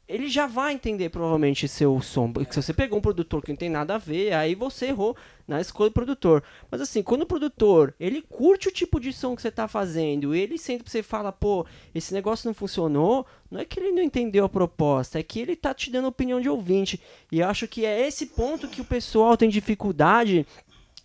ele 0.06 0.28
já 0.28 0.46
vai 0.46 0.74
entender 0.74 1.08
provavelmente 1.08 1.66
seu 1.66 2.00
som. 2.02 2.30
Porque 2.30 2.52
se 2.52 2.62
você 2.62 2.74
pegou 2.74 2.98
um 2.98 3.02
produtor 3.02 3.42
que 3.42 3.50
não 3.50 3.56
tem 3.56 3.70
nada 3.70 3.94
a 3.94 3.98
ver, 3.98 4.32
aí 4.34 4.54
você 4.54 4.86
errou 4.86 5.16
na 5.48 5.60
escolha 5.60 5.90
do 5.90 5.94
produtor. 5.94 6.42
Mas 6.70 6.80
assim, 6.80 7.02
quando 7.02 7.22
o 7.22 7.26
produtor, 7.26 7.94
ele 7.98 8.20
curte 8.20 8.68
o 8.68 8.72
tipo 8.72 9.00
de 9.00 9.12
som 9.12 9.34
que 9.34 9.42
você 9.42 9.50
tá 9.50 9.66
fazendo, 9.66 10.34
ele 10.34 10.58
sente 10.58 10.82
pra 10.82 10.90
você 10.90 11.02
fala, 11.02 11.32
pô, 11.32 11.64
esse 11.94 12.12
negócio 12.12 12.46
não 12.46 12.54
funcionou, 12.54 13.26
não 13.50 13.60
é 13.60 13.64
que 13.64 13.80
ele 13.80 13.92
não 13.92 14.02
entendeu 14.02 14.44
a 14.44 14.48
proposta, 14.48 15.18
é 15.18 15.22
que 15.22 15.40
ele 15.40 15.56
tá 15.56 15.72
te 15.72 15.90
dando 15.90 16.08
opinião 16.08 16.40
de 16.40 16.50
ouvinte. 16.50 17.00
E 17.32 17.42
acho 17.42 17.66
que 17.66 17.86
é 17.86 18.06
esse 18.06 18.26
ponto 18.26 18.68
que 18.68 18.80
o 18.80 18.84
pessoal 18.84 19.36
tem 19.36 19.48
dificuldade 19.48 20.46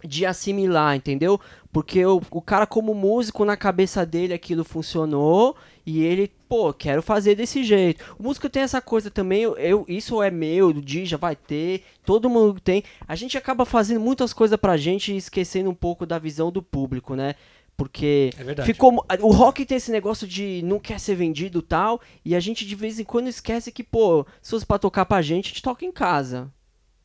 de 0.03 0.25
assimilar, 0.25 0.95
entendeu? 0.95 1.39
Porque 1.71 2.03
o, 2.03 2.21
o 2.31 2.41
cara, 2.41 2.65
como 2.65 2.95
músico, 2.95 3.45
na 3.45 3.55
cabeça 3.55 4.05
dele 4.05 4.33
aquilo 4.33 4.63
funcionou 4.63 5.55
e 5.85 6.03
ele, 6.03 6.31
pô, 6.47 6.73
quero 6.73 7.01
fazer 7.01 7.35
desse 7.35 7.63
jeito. 7.63 8.03
O 8.17 8.23
músico 8.23 8.49
tem 8.49 8.63
essa 8.63 8.81
coisa 8.81 9.11
também, 9.11 9.43
eu, 9.43 9.85
isso 9.87 10.21
é 10.21 10.31
meu, 10.31 10.73
do 10.73 10.81
dia 10.81 11.05
já 11.05 11.17
vai 11.17 11.35
ter, 11.35 11.83
todo 12.03 12.29
mundo 12.29 12.59
tem. 12.59 12.83
A 13.07 13.15
gente 13.15 13.37
acaba 13.37 13.65
fazendo 13.65 13.99
muitas 13.99 14.33
coisas 14.33 14.57
pra 14.57 14.77
gente 14.77 15.13
e 15.13 15.17
esquecendo 15.17 15.69
um 15.69 15.75
pouco 15.75 16.05
da 16.07 16.17
visão 16.17 16.51
do 16.51 16.61
público, 16.61 17.15
né? 17.15 17.35
Porque 17.77 18.31
É 18.37 18.43
verdade. 18.43 18.67
ficou 18.67 19.05
o 19.21 19.31
rock 19.31 19.65
tem 19.65 19.77
esse 19.77 19.91
negócio 19.91 20.27
de 20.27 20.61
não 20.65 20.79
quer 20.79 20.99
ser 20.99 21.15
vendido 21.15 21.61
tal, 21.61 22.01
e 22.25 22.35
a 22.35 22.39
gente 22.39 22.65
de 22.65 22.75
vez 22.75 22.99
em 22.99 23.05
quando 23.05 23.29
esquece 23.29 23.71
que, 23.71 23.83
pô, 23.83 24.25
se 24.41 24.51
fosse 24.51 24.65
pra 24.65 24.77
tocar 24.77 25.05
pra 25.05 25.21
gente, 25.21 25.45
a 25.45 25.49
gente 25.49 25.61
toca 25.61 25.85
em 25.85 25.91
casa. 25.91 26.51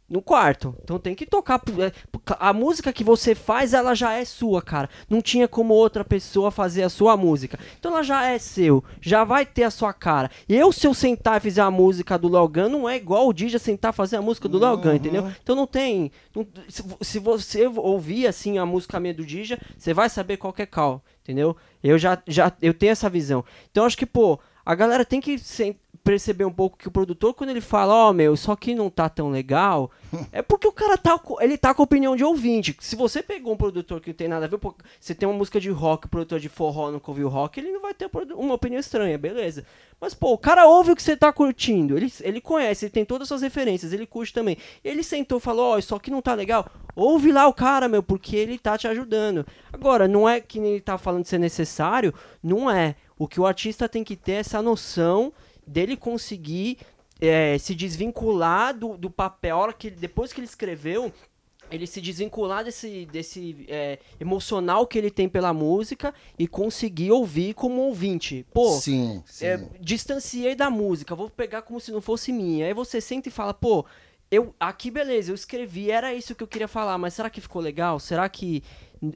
No 0.09 0.21
quarto. 0.21 0.77
Então 0.85 0.99
tem 0.99 1.15
que 1.15 1.25
tocar. 1.25 1.61
é, 1.81 1.91
A 2.39 2.53
música 2.53 2.93
que 2.93 3.03
você 3.03 3.35
faz, 3.35 3.73
ela 3.73 3.95
já 3.95 4.13
é 4.13 4.25
sua, 4.25 4.61
cara. 4.61 4.89
Não 5.09 5.23
tinha 5.23 5.49
como 5.49 5.73
outra 5.73 6.05
pessoa 6.05 6.51
fazer 6.51 6.83
a 6.83 6.91
sua 6.91 7.17
música. 7.17 7.59
Então 7.79 7.91
ela 7.93 8.03
já 8.03 8.31
é 8.31 8.39
seu. 8.39 8.85
Já 9.01 9.25
vai 9.25 9.47
ter 9.47 9.63
a 9.65 9.71
sua 9.71 9.95
cara. 9.95 10.31
Eu, 10.47 10.71
se 10.73 10.87
eu 10.87 10.93
sentar 10.93 11.39
e 11.39 11.41
fizer 11.41 11.63
a 11.63 11.71
música 11.71 12.19
do 12.19 12.29
Logan, 12.29 12.69
não 12.69 12.87
é 12.89 12.97
igual 12.97 13.27
o 13.27 13.33
Dija 13.33 13.59
sentar 13.59 13.95
e 13.95 13.97
fazer 13.97 14.17
a 14.17 14.23
música 14.23 14.47
do 14.47 14.59
Logan, 14.59 14.95
entendeu? 14.97 15.23
Então 15.43 15.57
não 15.57 15.67
tem. 15.67 16.13
não- 16.37 16.47
se, 16.69 16.85
se 17.01 17.19
você 17.19 17.67
ouvir 17.67 18.27
assim 18.27 18.59
a 18.59 18.67
música 18.67 19.01
minha 19.01 19.15
do 19.15 19.25
Dija, 19.25 19.59
você 19.77 19.95
vai 19.95 20.11
saber 20.11 20.37
qual 20.37 20.53
que 20.53 20.63
é 20.63 20.67
qual, 20.67 21.03
entendeu? 21.23 21.57
Eu 21.83 21.99
já, 21.99 22.23
já 22.27 22.53
eu 22.61 22.75
tenho 22.75 22.93
essa 22.93 23.09
visão. 23.09 23.43
Então 23.71 23.87
acho 23.87 23.97
que, 23.97 24.07
pô, 24.07 24.39
a 24.67 24.75
galera 24.75 25.05
tem 25.05 25.21
que 25.21 25.39
sen- 25.39 25.77
perceber 26.05 26.45
um 26.45 26.53
pouco 26.53 26.77
que 26.77 26.87
o 26.87 26.91
produtor, 26.91 27.33
quando 27.33 27.51
ele 27.51 27.63
fala, 27.63 27.95
ó, 27.95 28.13
meu, 28.13 28.35
isso 28.35 28.53
aqui 28.53 28.75
não 28.75 28.91
tá 28.91 29.09
tão 29.09 29.31
legal, 29.31 29.91
é 30.31 30.43
porque 30.43 30.69
o 30.69 30.73
cara 30.73 30.99
tá, 30.99 31.19
ele 31.41 31.57
tá 31.57 31.73
com 31.73 31.81
a 31.83 31.85
opinião 31.85 32.15
de 32.15 32.23
ouvinte. 32.23 32.77
Se 32.79 32.95
você 32.95 33.23
pegou 33.23 33.55
um 33.55 33.57
produtor 33.57 34.03
que 34.03 34.11
não 34.11 34.15
tem 34.15 34.29
nada 34.29 34.45
a 34.45 34.49
ver, 34.49 34.61
você 35.01 35.15
tem 35.15 35.27
uma 35.27 35.37
música 35.37 35.59
de 35.59 35.71
rock, 35.71 36.07
produtor 36.07 36.39
de 36.39 36.51
forró 36.51 36.91
nunca 36.91 37.11
ouviu 37.11 37.29
rock, 37.29 37.59
ele 37.59 37.73
não 37.73 37.81
vai 37.81 37.95
ter 37.95 38.11
uma 38.37 38.55
opinião 38.55 38.79
estranha, 38.79 39.17
beleza. 39.17 39.65
Mas, 39.99 40.13
pô, 40.13 40.33
o 40.33 40.39
cara 40.39 40.67
ouve 40.67 40.91
o 40.91 40.97
que 40.97 41.03
você 41.03 41.17
tá 41.17 41.33
curtindo, 41.33 41.97
ele, 41.97 42.13
ele 42.21 42.41
conhece, 42.41 42.85
ele 42.85 42.93
tem 42.93 43.05
todas 43.05 43.23
as 43.23 43.29
suas 43.29 43.43
referências, 43.43 43.93
ele 43.93 44.07
curte 44.07 44.35
também. 44.35 44.59
Ele 44.85 45.03
sentou 45.03 45.39
e 45.39 45.41
falou, 45.41 45.73
ó, 45.73 45.79
isso 45.79 45.95
aqui 45.95 46.11
não 46.11 46.21
tá 46.21 46.35
legal, 46.35 46.67
ouve 46.95 47.33
lá 47.33 47.49
o 47.49 47.55
cara, 47.55 47.89
meu, 47.89 48.03
porque 48.03 48.37
ele 48.37 48.59
tá 48.59 48.77
te 48.77 48.87
ajudando. 48.87 49.47
Agora, 49.73 50.07
não 50.07 50.29
é 50.29 50.39
que 50.39 50.61
nem 50.61 50.73
ele 50.73 50.81
tá 50.83 50.99
falando 50.99 51.23
de 51.23 51.31
ser 51.31 51.39
necessário, 51.39 52.13
não 52.43 52.71
é. 52.71 52.97
O 53.17 53.27
que 53.27 53.41
o 53.41 53.47
artista 53.47 53.89
tem 53.89 54.05
que 54.05 54.17
ter 54.17 54.33
é 54.33 54.37
essa 54.37 54.61
noção 54.61 55.33
dele 55.67 55.97
conseguir 55.97 56.79
é, 57.21 57.57
se 57.59 57.75
desvincular 57.75 58.77
do, 58.77 58.97
do 58.97 59.11
papel, 59.11 59.57
a 59.57 59.61
hora 59.61 59.73
que 59.73 59.91
depois 59.91 60.33
que 60.33 60.41
ele 60.41 60.47
escreveu, 60.47 61.13
ele 61.71 61.87
se 61.87 62.01
desvincular 62.01 62.65
desse, 62.65 63.07
desse 63.07 63.65
é, 63.69 63.99
emocional 64.21 64.87
que 64.87 64.99
ele 64.99 65.11
tem 65.11 65.29
pela 65.29 65.53
música 65.53 66.15
e 66.39 66.47
conseguir 66.47 67.11
ouvir 67.11 67.55
como 67.55 67.83
ouvinte. 67.83 68.47
Pô, 68.53 68.79
sim, 68.79 69.23
sim. 69.27 69.47
é, 69.47 69.69
distanciei 69.81 70.55
da 70.55 70.71
música, 70.71 71.15
vou 71.15 71.31
pegar 71.31 71.63
como 71.63 71.81
se 71.81 71.91
não 71.91 72.01
fosse 72.01 72.33
minha. 72.33 72.67
Aí 72.67 72.75
você 72.75 73.01
senta 73.01 73.29
e 73.29 73.33
fala, 73.33 73.55
pô, 73.55 73.85
eu 74.35 74.55
aqui 74.59 74.91
beleza, 74.91 75.31
eu 75.31 75.35
escrevi, 75.35 75.91
era 75.91 76.13
isso 76.15 76.35
que 76.35 76.43
eu 76.43 76.49
queria 76.49 76.69
falar, 76.69 76.99
mas 76.99 77.15
será 77.15 77.31
que 77.31 77.41
ficou 77.41 77.61
legal? 77.63 77.99
Será 78.01 78.29
que 78.29 78.63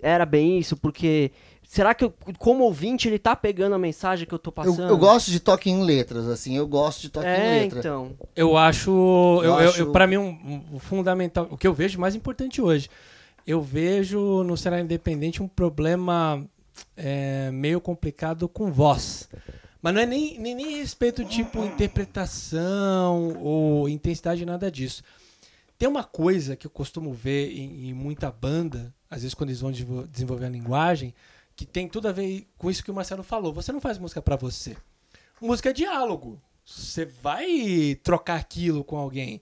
era 0.03 0.25
bem 0.27 0.59
isso? 0.59 0.77
Porque 0.77 1.31
será 1.67 1.95
que 1.95 2.05
eu, 2.05 2.13
como 2.39 2.65
ouvinte 2.65 3.09
ele 3.09 3.19
tá 3.19 3.35
pegando 3.37 3.75
a 3.75 3.79
mensagem 3.79 4.27
que 4.27 4.33
eu 4.35 4.39
tô 4.39 4.51
eu, 4.51 4.53
passando? 4.53 4.89
eu 4.89 4.97
gosto 4.99 5.31
de 5.31 5.41
toque 5.41 5.71
em 5.71 5.83
letras, 5.83 6.27
assim, 6.29 6.57
eu 6.57 6.67
gosto 6.67 7.01
de 7.03 7.09
toque 7.11 7.27
em 7.27 7.31
É, 7.31 7.61
letra. 7.63 7.79
então. 7.81 8.13
Eu 8.37 8.57
acho. 8.57 8.91
Eu, 8.91 9.45
eu, 9.45 9.55
acho- 9.69 9.81
eu- 9.83 9.93
pra 9.93 10.07
mim, 10.07 10.17
um, 10.17 10.29
um- 10.29 10.77
o 10.77 10.79
fundamental. 10.79 11.47
O 11.51 11.57
que 11.57 11.67
eu 11.67 11.73
vejo 11.75 11.99
mais 12.01 12.15
importante 12.15 12.61
hoje. 12.63 12.89
Eu 13.47 13.63
vejo 13.63 14.43
no 14.45 14.57
cenário 14.57 14.85
independente 14.85 15.43
um 15.43 15.49
problema 15.49 16.45
é, 16.97 17.51
meio 17.51 17.81
complicado 17.81 18.47
com 18.49 18.71
voz. 18.71 19.29
Mas 19.81 19.95
não 19.95 20.01
é 20.01 20.07
nem, 20.07 20.39
nem, 20.39 20.55
nem 20.55 20.77
respeito 20.79 21.25
tipo 21.25 21.65
interpretação 21.65 23.39
ou 23.41 23.89
intensidade, 23.89 24.45
nada 24.45 24.71
disso. 24.71 25.03
Tem 25.79 25.89
uma 25.89 26.03
coisa 26.03 26.57
que 26.57 26.67
eu 26.67 26.71
costumo 26.71 27.13
ver 27.13 27.53
em, 27.57 27.89
em 27.91 27.95
muita 27.95 28.31
banda, 28.31 28.93
às 29.09 29.23
vezes 29.23 29.35
quando 29.35 29.51
eles 29.51 29.61
vão 29.61 29.71
desenvol- 29.71 30.07
desenvolver 30.07 30.47
a 30.47 30.51
linguagem, 30.51 31.15
que 31.55 31.65
tem 31.65 31.89
tudo 31.89 32.09
a 32.09 32.13
ver 32.13 32.49
com 32.57 32.71
isso 32.71 32.83
que 32.83 32.91
o 32.91 32.95
Marcelo 32.95 33.23
falou. 33.23 33.53
Você 33.53 33.73
não 33.73 33.81
faz 33.81 33.99
música 33.99 34.21
pra 34.21 34.37
você. 34.37 34.77
Música 35.41 35.71
é 35.71 35.73
diálogo. 35.73 36.41
Você 36.65 37.05
vai 37.05 37.99
trocar 38.03 38.41
aquilo 38.41 38.83
com 38.83 38.97
alguém. 38.97 39.41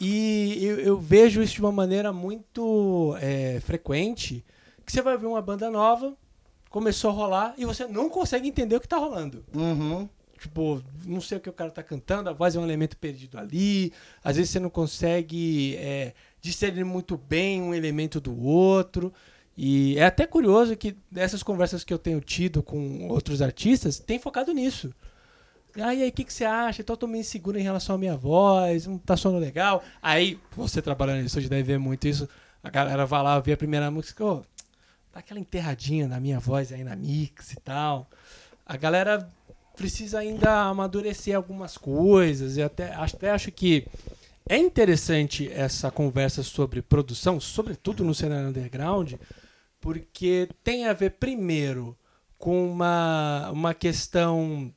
E 0.00 0.58
eu, 0.62 0.80
eu 0.80 0.98
vejo 0.98 1.42
isso 1.42 1.54
de 1.54 1.60
uma 1.60 1.72
maneira 1.72 2.12
muito 2.12 3.16
é, 3.20 3.60
frequente, 3.60 4.44
que 4.86 4.92
você 4.92 5.02
vai 5.02 5.18
ver 5.18 5.26
uma 5.26 5.42
banda 5.42 5.70
nova, 5.70 6.16
começou 6.68 7.10
a 7.10 7.14
rolar, 7.14 7.54
e 7.56 7.64
você 7.64 7.86
não 7.86 8.08
consegue 8.08 8.48
entender 8.48 8.76
o 8.76 8.80
que 8.80 8.88
tá 8.88 8.98
rolando. 8.98 9.44
Uhum. 9.54 10.08
Tipo, 10.38 10.82
não 11.04 11.20
sei 11.20 11.38
o 11.38 11.40
que 11.40 11.50
o 11.50 11.52
cara 11.52 11.70
tá 11.70 11.82
cantando, 11.82 12.30
a 12.30 12.32
voz 12.32 12.54
é 12.54 12.60
um 12.60 12.64
elemento 12.64 12.96
perdido 12.96 13.38
ali. 13.38 13.92
Às 14.22 14.36
vezes 14.36 14.52
você 14.52 14.60
não 14.60 14.70
consegue 14.70 15.76
é, 15.76 16.12
discernir 16.40 16.84
muito 16.84 17.16
bem 17.16 17.60
um 17.60 17.74
elemento 17.74 18.20
do 18.20 18.40
outro. 18.40 19.12
E 19.56 19.98
é 19.98 20.04
até 20.04 20.24
curioso 20.24 20.76
que 20.76 20.96
essas 21.16 21.42
conversas 21.42 21.82
que 21.82 21.92
eu 21.92 21.98
tenho 21.98 22.20
tido 22.20 22.62
com 22.62 23.08
outros 23.08 23.42
artistas 23.42 23.98
tem 23.98 24.18
focado 24.18 24.52
nisso. 24.52 24.94
Ah, 25.76 25.94
e 25.94 26.02
aí, 26.02 26.08
o 26.08 26.12
que, 26.12 26.24
que 26.24 26.32
você 26.32 26.44
acha? 26.44 26.80
Então, 26.80 26.94
eu 26.94 26.96
tô 26.96 27.06
meio 27.06 27.20
inseguro 27.20 27.58
em 27.58 27.62
relação 27.62 27.96
à 27.96 27.98
minha 27.98 28.16
voz, 28.16 28.86
não 28.86 28.98
tá 28.98 29.16
soando 29.16 29.38
legal. 29.38 29.82
Aí, 30.00 30.38
você 30.56 30.80
trabalhando 30.80 31.22
nisso, 31.22 31.38
hoje 31.38 31.48
deve 31.48 31.62
ver 31.62 31.78
muito 31.78 32.06
isso. 32.08 32.28
A 32.62 32.70
galera 32.70 33.04
vai 33.04 33.22
lá 33.22 33.36
ouvir 33.36 33.52
a 33.52 33.56
primeira 33.56 33.90
música, 33.90 34.24
dá 34.24 34.42
aquela 35.18 35.40
enterradinha 35.40 36.08
na 36.08 36.20
minha 36.20 36.38
voz 36.38 36.72
aí 36.72 36.84
na 36.84 36.96
mix 36.96 37.52
e 37.52 37.56
tal. 37.60 38.08
A 38.64 38.76
galera 38.76 39.30
precisa 39.76 40.18
ainda 40.18 40.62
amadurecer 40.62 41.36
algumas 41.36 41.78
coisas. 41.78 42.56
E 42.56 42.62
até, 42.62 42.92
até 42.94 43.30
acho 43.30 43.50
que 43.52 43.86
é 44.48 44.56
interessante 44.56 45.50
essa 45.52 45.90
conversa 45.90 46.42
sobre 46.42 46.82
produção, 46.82 47.38
sobretudo 47.38 48.02
no 48.02 48.14
cenário 48.14 48.48
underground, 48.48 49.14
porque 49.80 50.48
tem 50.64 50.86
a 50.86 50.92
ver 50.92 51.12
primeiro 51.12 51.96
com 52.38 52.70
uma, 52.70 53.50
uma 53.52 53.74
questão 53.74 54.72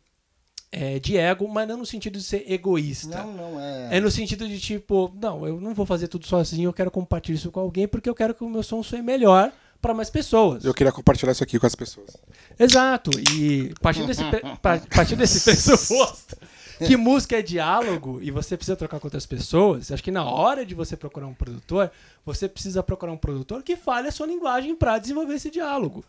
é, 0.71 0.99
de 0.99 1.17
ego, 1.17 1.47
mas 1.47 1.67
não 1.67 1.77
no 1.77 1.85
sentido 1.85 2.17
de 2.17 2.23
ser 2.23 2.51
egoísta. 2.51 3.23
Não, 3.23 3.33
não 3.33 3.59
é. 3.59 3.97
É 3.97 3.99
no 3.99 4.11
sentido 4.11 4.47
de 4.47 4.59
tipo, 4.59 5.11
não, 5.19 5.45
eu 5.47 5.59
não 5.59 5.73
vou 5.73 5.85
fazer 5.85 6.07
tudo 6.07 6.25
sozinho, 6.25 6.69
eu 6.69 6.73
quero 6.73 6.91
compartilhar 6.91 7.35
isso 7.35 7.51
com 7.51 7.59
alguém 7.59 7.87
porque 7.87 8.09
eu 8.09 8.15
quero 8.15 8.33
que 8.33 8.43
o 8.43 8.49
meu 8.49 8.63
som 8.63 8.83
soe 8.83 9.01
melhor 9.01 9.51
para 9.82 9.93
mais 9.93 10.09
pessoas. 10.09 10.63
Eu 10.63 10.73
queria 10.73 10.91
compartilhar 10.91 11.32
isso 11.32 11.43
aqui 11.43 11.59
com 11.59 11.65
as 11.65 11.75
pessoas. 11.75 12.15
Exato. 12.59 13.09
E 13.34 13.73
partindo 13.82 14.07
desse, 14.07 14.23
partindo 14.93 15.17
desse 15.17 15.41
pressuposto 15.41 16.38
que 16.86 16.97
música 16.97 17.38
é 17.38 17.41
diálogo 17.41 18.19
e 18.21 18.32
você 18.32 18.57
precisa 18.57 18.75
trocar 18.75 18.99
com 18.99 19.07
outras 19.07 19.25
pessoas, 19.25 19.91
acho 19.91 20.03
que 20.03 20.11
na 20.11 20.23
hora 20.23 20.65
de 20.65 20.73
você 20.73 20.97
procurar 20.97 21.27
um 21.27 21.34
produtor, 21.34 21.91
você 22.25 22.47
precisa 22.47 22.82
procurar 22.82 23.11
um 23.11 23.17
produtor 23.17 23.63
que 23.63 23.75
fale 23.75 24.07
a 24.07 24.11
sua 24.11 24.27
linguagem 24.27 24.75
para 24.75 24.97
desenvolver 24.97 25.36
esse 25.36 25.51
diálogo. 25.51 26.03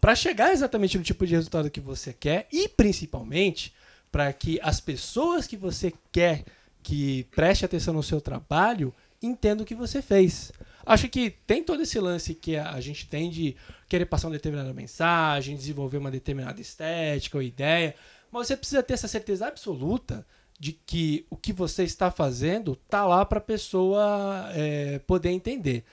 Para 0.00 0.14
chegar 0.14 0.52
exatamente 0.52 0.98
no 0.98 1.04
tipo 1.04 1.26
de 1.26 1.34
resultado 1.34 1.70
que 1.70 1.80
você 1.80 2.12
quer 2.12 2.46
e 2.52 2.68
principalmente 2.68 3.72
para 4.10 4.32
que 4.32 4.60
as 4.62 4.80
pessoas 4.80 5.46
que 5.46 5.56
você 5.56 5.92
quer 6.10 6.44
que 6.82 7.24
preste 7.34 7.64
atenção 7.64 7.94
no 7.94 8.02
seu 8.02 8.20
trabalho 8.20 8.92
entendam 9.22 9.62
o 9.62 9.66
que 9.66 9.74
você 9.74 10.02
fez. 10.02 10.52
Acho 10.84 11.08
que 11.08 11.30
tem 11.30 11.62
todo 11.62 11.82
esse 11.82 11.98
lance 11.98 12.34
que 12.34 12.56
a 12.56 12.80
gente 12.80 13.06
tem 13.06 13.30
de 13.30 13.56
querer 13.88 14.06
passar 14.06 14.28
uma 14.28 14.34
determinada 14.34 14.72
mensagem, 14.72 15.56
desenvolver 15.56 15.98
uma 15.98 16.10
determinada 16.10 16.60
estética 16.60 17.38
ou 17.38 17.42
ideia, 17.42 17.94
mas 18.30 18.46
você 18.46 18.56
precisa 18.56 18.82
ter 18.82 18.94
essa 18.94 19.08
certeza 19.08 19.46
absoluta 19.46 20.26
de 20.58 20.72
que 20.72 21.26
o 21.28 21.36
que 21.36 21.52
você 21.52 21.82
está 21.82 22.10
fazendo 22.10 22.76
tá 22.88 23.04
lá 23.04 23.24
para 23.24 23.38
a 23.38 23.42
pessoa 23.42 24.48
é, 24.54 24.98
poder 25.00 25.30
entender. 25.30 25.84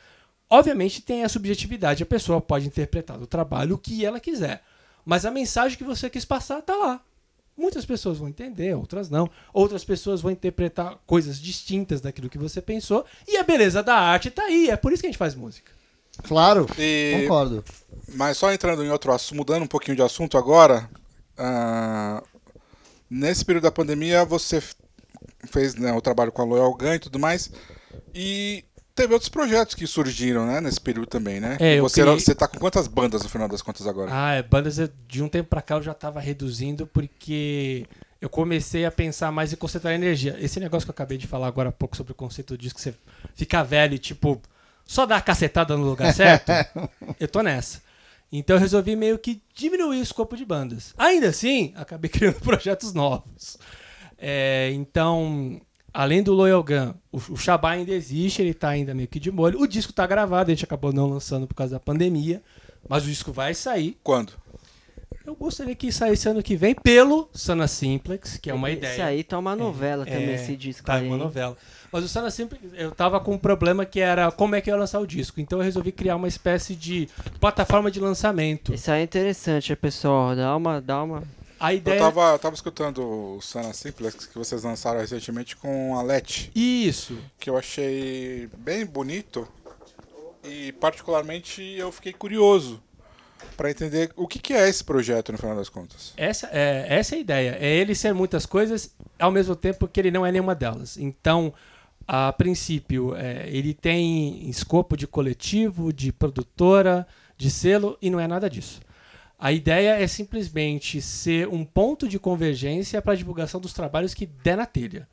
Obviamente 0.49 1.01
tem 1.01 1.23
a 1.23 1.29
subjetividade, 1.29 2.03
a 2.03 2.05
pessoa 2.05 2.41
pode 2.41 2.67
interpretar 2.67 3.17
do 3.17 3.27
trabalho 3.27 3.75
o 3.75 3.79
que 3.79 4.05
ela 4.05 4.19
quiser, 4.19 4.63
mas 5.05 5.25
a 5.25 5.31
mensagem 5.31 5.77
que 5.77 5.83
você 5.83 6.09
quis 6.09 6.25
passar 6.25 6.61
tá 6.61 6.75
lá. 6.75 7.01
Muitas 7.59 7.85
pessoas 7.85 8.17
vão 8.17 8.29
entender, 8.29 8.73
outras 8.73 9.09
não. 9.09 9.29
Outras 9.53 9.83
pessoas 9.83 10.21
vão 10.21 10.31
interpretar 10.31 10.97
coisas 11.05 11.37
distintas 11.39 11.99
daquilo 11.99 12.29
que 12.29 12.37
você 12.37 12.61
pensou. 12.61 13.05
E 13.27 13.35
a 13.35 13.43
beleza 13.43 13.83
da 13.83 13.95
arte 13.95 14.31
tá 14.31 14.43
aí. 14.43 14.69
É 14.69 14.77
por 14.77 14.93
isso 14.93 15.01
que 15.01 15.07
a 15.07 15.09
gente 15.11 15.17
faz 15.17 15.35
música. 15.35 15.69
Claro, 16.23 16.65
E- 16.77 17.19
concordo. 17.21 17.63
Mas 18.15 18.37
só 18.37 18.51
entrando 18.53 18.83
em 18.83 18.89
outro 18.89 19.11
assunto, 19.11 19.37
mudando 19.37 19.63
um 19.63 19.67
pouquinho 19.67 19.95
de 19.97 20.01
assunto 20.01 20.37
agora, 20.37 20.89
ah, 21.37 22.23
nesse 23.09 23.43
período 23.43 23.63
da 23.63 23.71
pandemia 23.71 24.23
você 24.23 24.63
fez 25.51 25.75
né, 25.75 25.91
o 25.93 26.01
trabalho 26.01 26.31
com 26.31 26.41
a 26.41 26.45
Loyal 26.45 26.73
Gun 26.75 26.93
e 26.93 26.99
tudo 26.99 27.19
mais, 27.19 27.51
e 28.13 28.63
teve 28.99 29.13
outros 29.13 29.29
projetos 29.29 29.73
que 29.75 29.87
surgiram 29.87 30.45
né, 30.45 30.59
nesse 30.59 30.79
período 30.81 31.07
também, 31.07 31.39
né? 31.39 31.57
É, 31.59 31.79
você, 31.79 32.01
criei- 32.01 32.19
você 32.19 32.35
tá 32.35 32.47
com 32.47 32.59
quantas 32.59 32.87
bandas 32.87 33.23
no 33.23 33.29
final 33.29 33.47
das 33.47 33.61
contas 33.61 33.87
agora? 33.87 34.11
Ah, 34.13 34.33
é, 34.33 34.43
bandas 34.43 34.77
de 35.07 35.23
um 35.23 35.29
tempo 35.29 35.49
pra 35.49 35.61
cá 35.61 35.75
eu 35.75 35.81
já 35.81 35.93
tava 35.93 36.19
reduzindo 36.19 36.85
porque 36.85 37.85
eu 38.19 38.29
comecei 38.29 38.85
a 38.85 38.91
pensar 38.91 39.31
mais 39.31 39.53
em 39.53 39.55
concentrar 39.55 39.93
energia. 39.93 40.35
Esse 40.39 40.59
negócio 40.59 40.85
que 40.85 40.91
eu 40.91 40.93
acabei 40.93 41.17
de 41.17 41.27
falar 41.27 41.47
agora 41.47 41.69
há 41.69 41.71
pouco 41.71 41.95
sobre 41.95 42.11
o 42.11 42.15
conceito 42.15 42.57
disso, 42.57 42.75
que 42.75 42.81
você 42.81 42.93
fica 43.35 43.63
velho 43.63 43.93
e 43.93 43.99
tipo, 43.99 44.41
só 44.85 45.05
dá 45.05 45.15
a 45.15 45.21
cacetada 45.21 45.77
no 45.77 45.85
lugar 45.85 46.13
certo, 46.13 46.51
eu 47.19 47.27
tô 47.27 47.41
nessa. 47.41 47.81
Então 48.31 48.57
eu 48.57 48.59
resolvi 48.59 48.95
meio 48.95 49.17
que 49.17 49.41
diminuir 49.55 49.99
o 49.99 50.03
escopo 50.03 50.35
de 50.35 50.43
bandas. 50.45 50.93
Ainda 50.97 51.29
assim, 51.29 51.71
acabei 51.75 52.09
criando 52.11 52.39
projetos 52.41 52.93
novos. 52.93 53.57
É, 54.17 54.69
então, 54.73 55.61
além 55.93 56.21
do 56.23 56.33
Loyal 56.33 56.63
Gun, 56.63 56.93
o, 57.11 57.17
o 57.33 57.37
Shabá 57.37 57.71
ainda 57.71 57.91
existe, 57.91 58.41
ele 58.41 58.53
tá 58.53 58.69
ainda 58.69 58.93
meio 58.93 59.07
que 59.07 59.19
de 59.19 59.31
molho. 59.31 59.59
O 59.61 59.67
disco 59.67 59.91
tá 59.93 60.05
gravado, 60.07 60.51
a 60.51 60.53
gente 60.53 60.63
acabou 60.65 60.91
não 60.93 61.07
lançando 61.09 61.47
por 61.47 61.55
causa 61.55 61.73
da 61.75 61.79
pandemia, 61.79 62.41
mas 62.87 63.03
o 63.03 63.07
disco 63.07 63.31
vai 63.31 63.53
sair. 63.53 63.97
Quando? 64.03 64.33
Eu 65.25 65.35
gostaria 65.35 65.75
que 65.75 65.91
saísse 65.91 66.27
ano 66.27 66.41
que 66.41 66.55
vem 66.55 66.73
pelo 66.73 67.29
Sana 67.31 67.67
Simplex, 67.67 68.37
que 68.37 68.49
é 68.49 68.53
uma 68.53 68.71
ideia. 68.71 68.93
Isso 68.93 69.01
aí 69.03 69.23
tá 69.23 69.37
uma 69.37 69.55
novela 69.55 70.03
também, 70.03 70.29
É, 70.29 70.35
esse 70.35 70.55
disco 70.55 70.87
Tá, 70.87 70.95
aí. 70.95 71.07
uma 71.07 71.17
novela. 71.17 71.55
Mas 71.91 72.03
o 72.03 72.07
Sana 72.07 72.31
Simplex, 72.31 72.63
eu 72.73 72.89
tava 72.91 73.19
com 73.19 73.33
um 73.35 73.37
problema 73.37 73.85
que 73.85 73.99
era 73.99 74.31
como 74.31 74.55
é 74.55 74.61
que 74.61 74.71
eu 74.71 74.73
ia 74.73 74.79
lançar 74.79 74.99
o 74.99 75.05
disco. 75.05 75.39
Então 75.39 75.59
eu 75.59 75.63
resolvi 75.65 75.91
criar 75.91 76.15
uma 76.15 76.27
espécie 76.27 76.73
de 76.75 77.07
plataforma 77.39 77.91
de 77.91 77.99
lançamento. 77.99 78.73
Isso 78.73 78.89
aí 78.91 79.01
é 79.01 79.03
interessante, 79.03 79.75
pessoal. 79.75 80.35
Dá 80.35 80.55
uma, 80.55 80.81
dá 80.81 81.03
uma. 81.03 81.21
A 81.59 81.73
Eu 81.73 81.77
ideia. 81.77 81.99
tava, 81.99 82.31
eu 82.31 82.39
tava 82.39 82.55
escutando 82.55 82.99
o 83.35 83.41
Sana 83.41 83.73
Simplex 83.73 84.25
que 84.25 84.37
vocês 84.37 84.63
lançaram 84.63 84.99
recentemente 84.99 85.55
com 85.55 85.97
a 85.97 86.01
Let, 86.01 86.49
Isso. 86.55 87.17
que 87.39 87.49
eu 87.49 87.57
achei 87.57 88.47
bem 88.57 88.85
bonito 88.85 89.47
e 90.43 90.71
particularmente 90.73 91.61
eu 91.61 91.91
fiquei 91.91 92.13
curioso 92.13 92.81
para 93.57 93.69
entender 93.69 94.11
o 94.15 94.25
que, 94.27 94.39
que 94.39 94.53
é 94.53 94.69
esse 94.69 94.83
projeto 94.83 95.31
no 95.33 95.37
final 95.37 95.55
das 95.55 95.67
contas. 95.69 96.13
Essa 96.15 96.47
é, 96.51 96.85
essa 96.89 97.15
é 97.15 97.17
a 97.17 97.21
ideia. 97.21 97.57
É 97.59 97.67
ele 97.75 97.93
ser 97.93 98.13
muitas 98.13 98.45
coisas 98.45 98.93
ao 99.17 99.31
mesmo 99.31 99.55
tempo 99.55 99.87
que 99.87 99.99
ele 99.99 100.11
não 100.11 100.25
é 100.25 100.31
nenhuma 100.31 100.55
delas. 100.55 100.97
Então, 100.97 101.53
a 102.07 102.31
princípio, 102.33 103.15
é, 103.15 103.49
ele 103.49 103.73
tem 103.73 104.49
escopo 104.49 104.95
de 104.95 105.05
coletivo, 105.05 105.91
de 105.91 106.11
produtora, 106.13 107.05
de 107.37 107.51
selo 107.51 107.97
e 108.01 108.09
não 108.09 108.19
é 108.19 108.27
nada 108.27 108.49
disso. 108.49 108.79
A 109.39 109.53
ideia 109.53 109.91
é 109.91 110.05
simplesmente 110.05 111.01
ser 111.01 111.47
um 111.47 111.63
ponto 111.63 112.09
de 112.09 112.19
convergência 112.19 113.01
para 113.01 113.13
a 113.13 113.15
divulgação 113.15 113.61
dos 113.61 113.71
trabalhos 113.71 114.13
que 114.13 114.25
der 114.25 114.57
na 114.57 114.65
telha. 114.65 115.07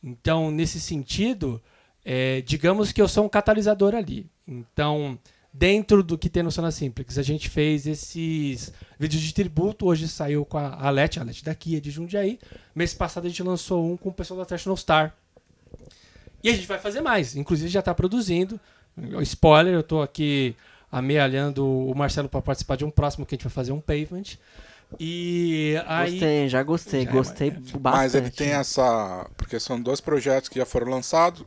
Então, 0.00 0.52
nesse 0.52 0.80
sentido, 0.80 1.60
é, 2.04 2.40
digamos 2.42 2.92
que 2.92 3.02
eu 3.02 3.08
sou 3.08 3.24
um 3.24 3.28
catalisador 3.28 3.92
ali. 3.92 4.30
Então, 4.46 5.18
dentro 5.52 6.00
do 6.00 6.16
que 6.16 6.30
tem 6.30 6.44
no 6.44 6.52
Sona 6.52 6.70
Simplex, 6.70 7.18
a 7.18 7.22
gente 7.22 7.48
fez 7.48 7.84
esses 7.84 8.72
vídeos 9.00 9.20
de 9.20 9.34
tributo. 9.34 9.86
Hoje 9.86 10.06
saiu 10.06 10.44
com 10.44 10.58
a 10.58 10.86
Alete, 10.86 11.18
a 11.18 11.22
Alete 11.22 11.44
daqui, 11.44 11.76
é 11.76 11.80
de 11.80 11.90
Jundiaí. 11.90 12.38
Mês 12.72 12.94
passado 12.94 13.26
a 13.26 13.28
gente 13.28 13.42
lançou 13.42 13.84
um 13.84 13.96
com 13.96 14.10
o 14.10 14.12
pessoal 14.12 14.44
da 14.44 14.46
National 14.48 14.76
Star. 14.76 15.12
E 16.40 16.48
a 16.48 16.52
gente 16.52 16.68
vai 16.68 16.78
fazer 16.78 17.00
mais. 17.00 17.34
Inclusive 17.34 17.68
já 17.68 17.80
está 17.80 17.92
produzindo. 17.92 18.60
Spoiler, 19.22 19.74
eu 19.74 19.80
estou 19.80 20.02
aqui 20.02 20.54
amealhando 20.92 21.66
o 21.66 21.94
Marcelo 21.96 22.28
para 22.28 22.42
participar 22.42 22.76
de 22.76 22.84
um 22.84 22.90
próximo 22.90 23.24
que 23.26 23.34
a 23.34 23.36
gente 23.36 23.44
vai 23.44 23.52
fazer 23.52 23.72
um 23.72 23.80
pavement. 23.80 24.36
E 25.00 25.74
aí. 25.86 26.10
Gostei, 26.12 26.48
já 26.48 26.62
gostei, 26.62 27.02
Já 27.04 27.08
é 27.10 27.12
gostei 27.12 27.50
mais- 27.50 27.62
bastante. 27.72 27.80
Mas 27.96 28.14
ele 28.14 28.30
tem 28.30 28.50
essa. 28.50 29.26
Porque 29.38 29.58
são 29.58 29.80
dois 29.80 30.00
projetos 30.02 30.50
que 30.50 30.58
já 30.58 30.66
foram 30.66 30.90
lançados, 30.90 31.44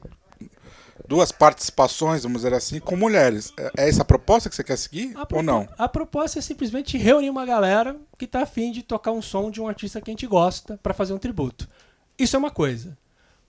duas 1.07 1.31
participações, 1.31 2.23
vamos 2.23 2.41
dizer 2.41 2.55
assim, 2.55 2.79
com 2.79 2.95
mulheres. 2.95 3.53
É 3.55 3.83
é 3.83 3.89
essa 3.89 4.01
a 4.01 4.05
proposta 4.05 4.49
que 4.49 4.55
você 4.55 4.63
quer 4.63 4.77
seguir 4.77 5.13
A 5.15 5.27
ou 5.31 5.43
não? 5.43 5.69
A 5.77 5.87
proposta 5.87 6.39
é 6.39 6.41
simplesmente 6.41 6.97
reunir 6.97 7.29
uma 7.29 7.45
galera 7.45 7.95
que 8.17 8.25
tá 8.25 8.41
afim 8.41 8.71
de 8.71 8.81
tocar 8.81 9.11
um 9.11 9.21
som 9.21 9.51
de 9.51 9.61
um 9.61 9.67
artista 9.67 10.01
que 10.01 10.09
a 10.09 10.13
gente 10.13 10.25
gosta 10.25 10.79
para 10.81 10.93
fazer 10.93 11.13
um 11.13 11.19
tributo. 11.19 11.69
Isso 12.17 12.35
é 12.35 12.39
uma 12.39 12.49
coisa. 12.49 12.97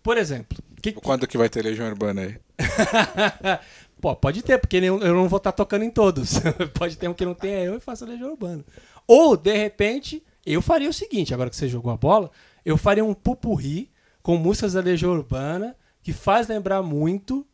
Por 0.02 0.18
exemplo, 0.18 0.58
que- 0.82 0.92
Quando 0.92 1.26
que 1.26 1.38
vai 1.38 1.48
ter 1.48 1.62
Legião 1.64 1.88
Urbana 1.88 2.20
aí? 2.22 2.36
Pode 4.14 4.42
ter, 4.42 4.58
porque 4.58 4.76
eu 4.76 5.14
não 5.14 5.28
vou 5.28 5.38
estar 5.38 5.52
tocando 5.52 5.84
em 5.84 5.90
todos. 5.90 6.34
pode 6.74 6.96
ter 6.96 7.08
um 7.08 7.14
que 7.14 7.24
não 7.24 7.34
tenha 7.34 7.58
eu 7.64 7.76
e 7.76 7.80
faça 7.80 8.04
a 8.04 8.08
Legião 8.08 8.30
Urbana. 8.30 8.64
Ou, 9.06 9.36
de 9.36 9.56
repente, 9.56 10.22
eu 10.44 10.62
faria 10.62 10.88
o 10.88 10.92
seguinte, 10.92 11.32
agora 11.32 11.50
que 11.50 11.56
você 11.56 11.68
jogou 11.68 11.92
a 11.92 11.96
bola, 11.96 12.30
eu 12.64 12.76
faria 12.76 13.04
um 13.04 13.14
pupurri 13.14 13.90
com 14.22 14.36
músicas 14.36 14.74
da 14.74 14.80
Legião 14.80 15.12
Urbana 15.12 15.76
que 16.02 16.12
faz 16.12 16.46
lembrar 16.46 16.82
muito 16.82 17.46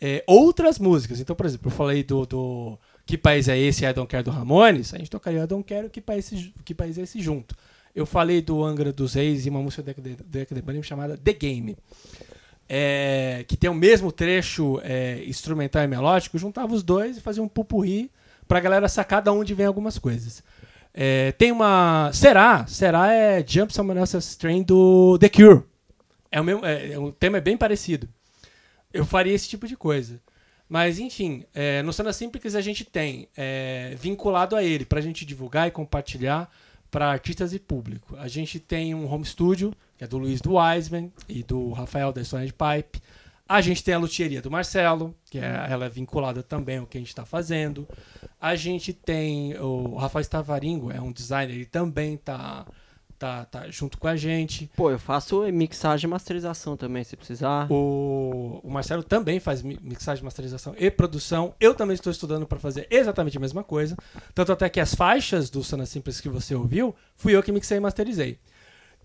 é, 0.00 0.22
outras 0.26 0.78
músicas. 0.78 1.20
Então, 1.20 1.34
por 1.34 1.46
exemplo, 1.46 1.68
eu 1.68 1.74
falei 1.74 2.02
do, 2.02 2.24
do 2.24 2.78
Que 3.04 3.18
País 3.18 3.48
é 3.48 3.58
Esse 3.58 3.84
e 3.84 3.88
I 3.88 3.92
Don't 3.92 4.08
Care 4.08 4.22
do 4.22 4.30
Ramones, 4.30 4.94
a 4.94 4.98
gente 4.98 5.10
tocaria 5.10 5.44
I 5.44 5.46
Don't 5.46 5.64
Care 5.64 5.86
e 5.86 5.90
Que 5.90 6.00
País, 6.00 6.50
que 6.64 6.74
país 6.74 6.96
é 6.98 7.02
Esse 7.02 7.20
junto. 7.20 7.54
Eu 7.94 8.06
falei 8.06 8.40
do 8.40 8.62
Angra 8.62 8.92
dos 8.92 9.14
Reis 9.14 9.44
e 9.44 9.50
uma 9.50 9.60
música 9.60 9.82
do 9.82 9.92
Deca 10.24 10.54
de 10.54 10.62
Bunny 10.62 10.82
chamada 10.82 11.16
The 11.16 11.32
Game 11.32 11.76
é, 12.68 13.44
que 13.48 13.56
tem 13.56 13.70
o 13.70 13.74
mesmo 13.74 14.12
trecho 14.12 14.80
é, 14.82 15.24
instrumental 15.26 15.82
e 15.82 15.86
melódico, 15.86 16.38
juntava 16.38 16.74
os 16.74 16.82
dois 16.82 17.16
e 17.16 17.20
fazia 17.20 17.42
um 17.42 17.48
pupurri 17.48 18.10
pra 18.46 18.60
galera 18.60 18.88
sacar 18.88 19.22
de 19.22 19.30
onde 19.30 19.54
vem 19.54 19.66
algumas 19.66 19.98
coisas. 19.98 20.42
É, 20.92 21.32
tem 21.32 21.52
uma. 21.52 22.10
Será? 22.12 22.66
Será 22.66 23.12
é 23.12 23.44
Jump 23.46 23.72
Someone 23.72 24.00
Else's 24.00 24.36
Train 24.36 24.62
do 24.62 25.18
The 25.18 25.28
Cure. 25.28 25.62
É 26.30 26.40
o, 26.40 26.44
mesmo, 26.44 26.64
é, 26.64 26.92
é, 26.92 26.98
o 26.98 27.12
tema 27.12 27.38
é 27.38 27.40
bem 27.40 27.56
parecido. 27.56 28.08
Eu 28.92 29.04
faria 29.04 29.32
esse 29.32 29.48
tipo 29.48 29.66
de 29.66 29.76
coisa. 29.76 30.20
Mas, 30.68 30.98
enfim, 30.98 31.44
é, 31.54 31.82
no 31.82 31.92
Cena 31.92 32.12
Simples 32.12 32.54
a 32.54 32.60
gente 32.60 32.84
tem 32.84 33.28
é, 33.36 33.94
vinculado 33.98 34.54
a 34.54 34.62
ele 34.62 34.84
pra 34.84 35.00
gente 35.00 35.24
divulgar 35.24 35.66
e 35.66 35.70
compartilhar 35.70 36.50
para 36.90 37.10
artistas 37.10 37.54
e 37.54 37.58
público. 37.58 38.16
A 38.16 38.28
gente 38.28 38.60
tem 38.60 38.94
um 38.94 39.10
home 39.10 39.24
studio, 39.24 39.72
que 39.98 40.04
é 40.04 40.06
do 40.06 40.16
Luiz 40.16 40.40
do 40.40 40.54
Wiseman 40.54 41.12
e 41.28 41.42
do 41.42 41.72
Rafael 41.72 42.12
da 42.12 42.24
Stone 42.24 42.46
Pipe. 42.52 43.02
A 43.48 43.60
gente 43.60 43.82
tem 43.82 43.94
a 43.94 43.98
luthieria 43.98 44.40
do 44.42 44.50
Marcelo, 44.50 45.14
que 45.30 45.38
é, 45.38 45.66
ela 45.70 45.86
é 45.86 45.88
vinculada 45.88 46.42
também 46.42 46.78
ao 46.78 46.86
que 46.86 46.98
a 46.98 47.00
gente 47.00 47.08
está 47.08 47.24
fazendo. 47.24 47.88
A 48.40 48.54
gente 48.54 48.92
tem 48.92 49.58
o 49.58 49.96
Rafael 49.96 50.20
Stavaringo, 50.22 50.92
é 50.92 51.00
um 51.00 51.10
designer, 51.10 51.54
ele 51.54 51.64
também 51.64 52.14
está 52.14 52.66
tá, 53.18 53.46
tá 53.46 53.70
junto 53.70 53.96
com 53.96 54.06
a 54.06 54.14
gente. 54.16 54.70
Pô, 54.76 54.90
eu 54.90 54.98
faço 54.98 55.40
mixagem 55.50 56.06
e 56.06 56.10
masterização 56.10 56.76
também, 56.76 57.02
se 57.02 57.16
precisar. 57.16 57.66
O, 57.72 58.60
o 58.62 58.70
Marcelo 58.70 59.02
também 59.02 59.40
faz 59.40 59.62
mi- 59.62 59.78
mixagem, 59.82 60.22
masterização 60.22 60.74
e 60.78 60.90
produção. 60.90 61.54
Eu 61.58 61.74
também 61.74 61.94
estou 61.94 62.12
estudando 62.12 62.46
para 62.46 62.58
fazer 62.58 62.86
exatamente 62.90 63.38
a 63.38 63.40
mesma 63.40 63.64
coisa. 63.64 63.96
Tanto 64.34 64.52
até 64.52 64.68
que 64.68 64.78
as 64.78 64.94
faixas 64.94 65.48
do 65.48 65.64
Sana 65.64 65.86
Simples 65.86 66.20
que 66.20 66.28
você 66.28 66.54
ouviu, 66.54 66.94
fui 67.16 67.34
eu 67.34 67.42
que 67.42 67.50
mixei 67.50 67.78
e 67.78 67.80
masterizei. 67.80 68.38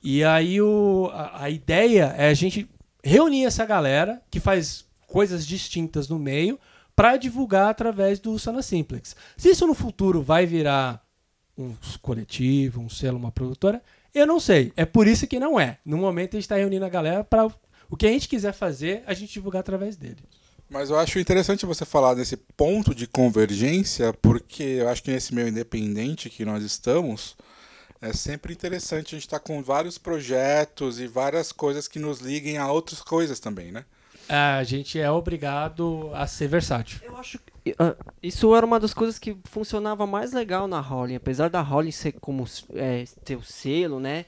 E 0.04 0.24
aí 0.24 0.62
o, 0.62 1.10
a, 1.14 1.44
a 1.46 1.50
ideia 1.50 2.14
é 2.18 2.28
a 2.28 2.34
gente 2.34 2.70
reunir 3.04 3.46
essa 3.46 3.66
galera 3.66 4.22
que 4.30 4.40
faz 4.40 4.86
coisas 5.08 5.48
distintas 5.48 6.10
no 6.10 6.20
meio 6.20 6.60
para 6.96 7.18
divulgar 7.18 7.70
através 7.70 8.20
do 8.20 8.38
Sana 8.38 8.62
Simplex. 8.62 9.16
Se 9.38 9.50
isso 9.50 9.66
no 9.66 9.74
futuro 9.74 10.22
vai 10.22 10.46
virar 10.46 11.04
um 11.58 11.74
coletivo, 12.02 12.82
um 12.82 12.90
selo, 12.90 13.18
uma 13.18 13.32
produtora, 13.32 13.82
eu 14.14 14.28
não 14.28 14.40
sei. 14.40 14.74
É 14.76 14.86
por 14.86 15.08
isso 15.08 15.26
que 15.26 15.40
não 15.40 15.60
é. 15.60 15.78
No 15.86 15.98
momento 15.98 16.36
a 16.36 16.38
gente 16.38 16.46
está 16.46 16.58
reunindo 16.58 16.86
a 16.86 16.90
galera 16.90 17.24
para 17.24 17.48
o 17.90 17.98
que 17.98 18.06
a 18.06 18.12
gente 18.12 18.28
quiser 18.28 18.54
fazer, 18.54 19.04
a 19.06 19.14
gente 19.14 19.34
divulgar 19.34 19.62
através 19.62 19.96
dele. 19.96 20.24
Mas 20.70 20.90
eu 20.90 20.98
acho 20.98 21.20
interessante 21.20 21.66
você 21.66 21.86
falar 21.86 22.16
desse 22.16 22.36
ponto 22.36 22.96
de 22.96 23.06
convergência, 23.06 24.12
porque 24.14 24.64
eu 24.64 24.90
acho 24.90 25.04
que 25.04 25.12
nesse 25.12 25.34
meio 25.34 25.48
independente 25.48 26.30
que 26.30 26.44
nós 26.44 26.64
estamos, 26.64 27.36
é 28.04 28.12
sempre 28.12 28.54
interessante 28.54 29.08
a 29.08 29.18
gente 29.18 29.28
estar 29.28 29.40
com 29.40 29.64
vários 29.64 29.98
projetos 29.98 31.00
e 31.00 31.08
várias 31.08 31.54
coisas 31.54 31.88
que 31.88 32.00
nos 32.00 32.20
liguem 32.20 32.58
a 32.58 32.70
outras 32.70 33.02
coisas 33.02 33.40
também, 33.40 33.72
né? 33.72 33.86
A 34.28 34.64
gente 34.64 35.00
é 35.00 35.10
obrigado 35.10 36.10
a 36.14 36.28
ser 36.28 36.48
versátil. 36.48 37.00
Eu 37.04 37.16
acho 37.18 37.40
que 37.40 37.76
ah, 37.80 37.96
isso 38.22 38.54
era 38.56 38.66
uma 38.66 38.80
das 38.80 38.94
coisas 38.94 39.18
que 39.18 39.38
funcionava 39.46 40.06
mais 40.06 40.34
legal 40.34 40.68
na 40.68 40.82
Rolling. 40.82 41.16
Apesar 41.16 41.50
da 41.50 41.62
Rolling 41.62 41.92
ser 41.92 42.14
como 42.14 42.46
é, 42.74 43.06
ter 43.24 43.38
o 43.38 43.44
selo, 43.44 44.00
né? 44.00 44.26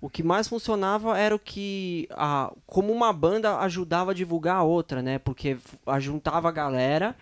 O 0.00 0.08
que 0.08 0.22
mais 0.22 0.48
funcionava 0.48 1.18
era 1.18 1.34
o 1.34 1.38
que, 1.38 2.08
a, 2.12 2.50
como 2.66 2.90
uma 2.90 3.12
banda 3.12 3.58
ajudava 3.58 4.12
a 4.12 4.14
divulgar 4.14 4.56
a 4.56 4.62
outra, 4.62 5.02
né? 5.02 5.18
Porque 5.18 5.58
ajuntava 5.86 6.48
a 6.48 6.52
galera. 6.52 7.14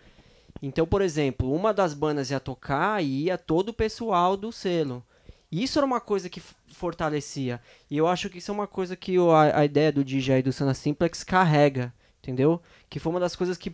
Então, 0.62 0.86
por 0.86 1.02
exemplo, 1.02 1.52
uma 1.52 1.74
das 1.74 1.92
bandas 1.92 2.30
ia 2.30 2.38
tocar 2.38 3.02
e 3.02 3.24
ia 3.24 3.36
todo 3.36 3.70
o 3.70 3.74
pessoal 3.74 4.36
do 4.36 4.52
selo. 4.52 5.04
Isso 5.50 5.78
era 5.78 5.86
uma 5.86 6.00
coisa 6.00 6.28
que 6.28 6.42
fortalecia. 6.74 7.60
E 7.90 7.96
eu 7.96 8.06
acho 8.06 8.28
que 8.28 8.38
isso 8.38 8.50
é 8.50 8.54
uma 8.54 8.66
coisa 8.66 8.94
que 8.96 9.18
o- 9.18 9.30
a, 9.30 9.60
a 9.60 9.64
ideia 9.64 9.90
do 9.92 10.04
DJ 10.04 10.38
e 10.38 10.42
do 10.42 10.52
Sana 10.52 10.74
Simplex 10.74 11.24
carrega, 11.24 11.92
entendeu? 12.22 12.60
Que 12.90 12.98
foi 13.00 13.10
uma 13.10 13.20
das 13.20 13.34
coisas 13.34 13.56
que 13.56 13.72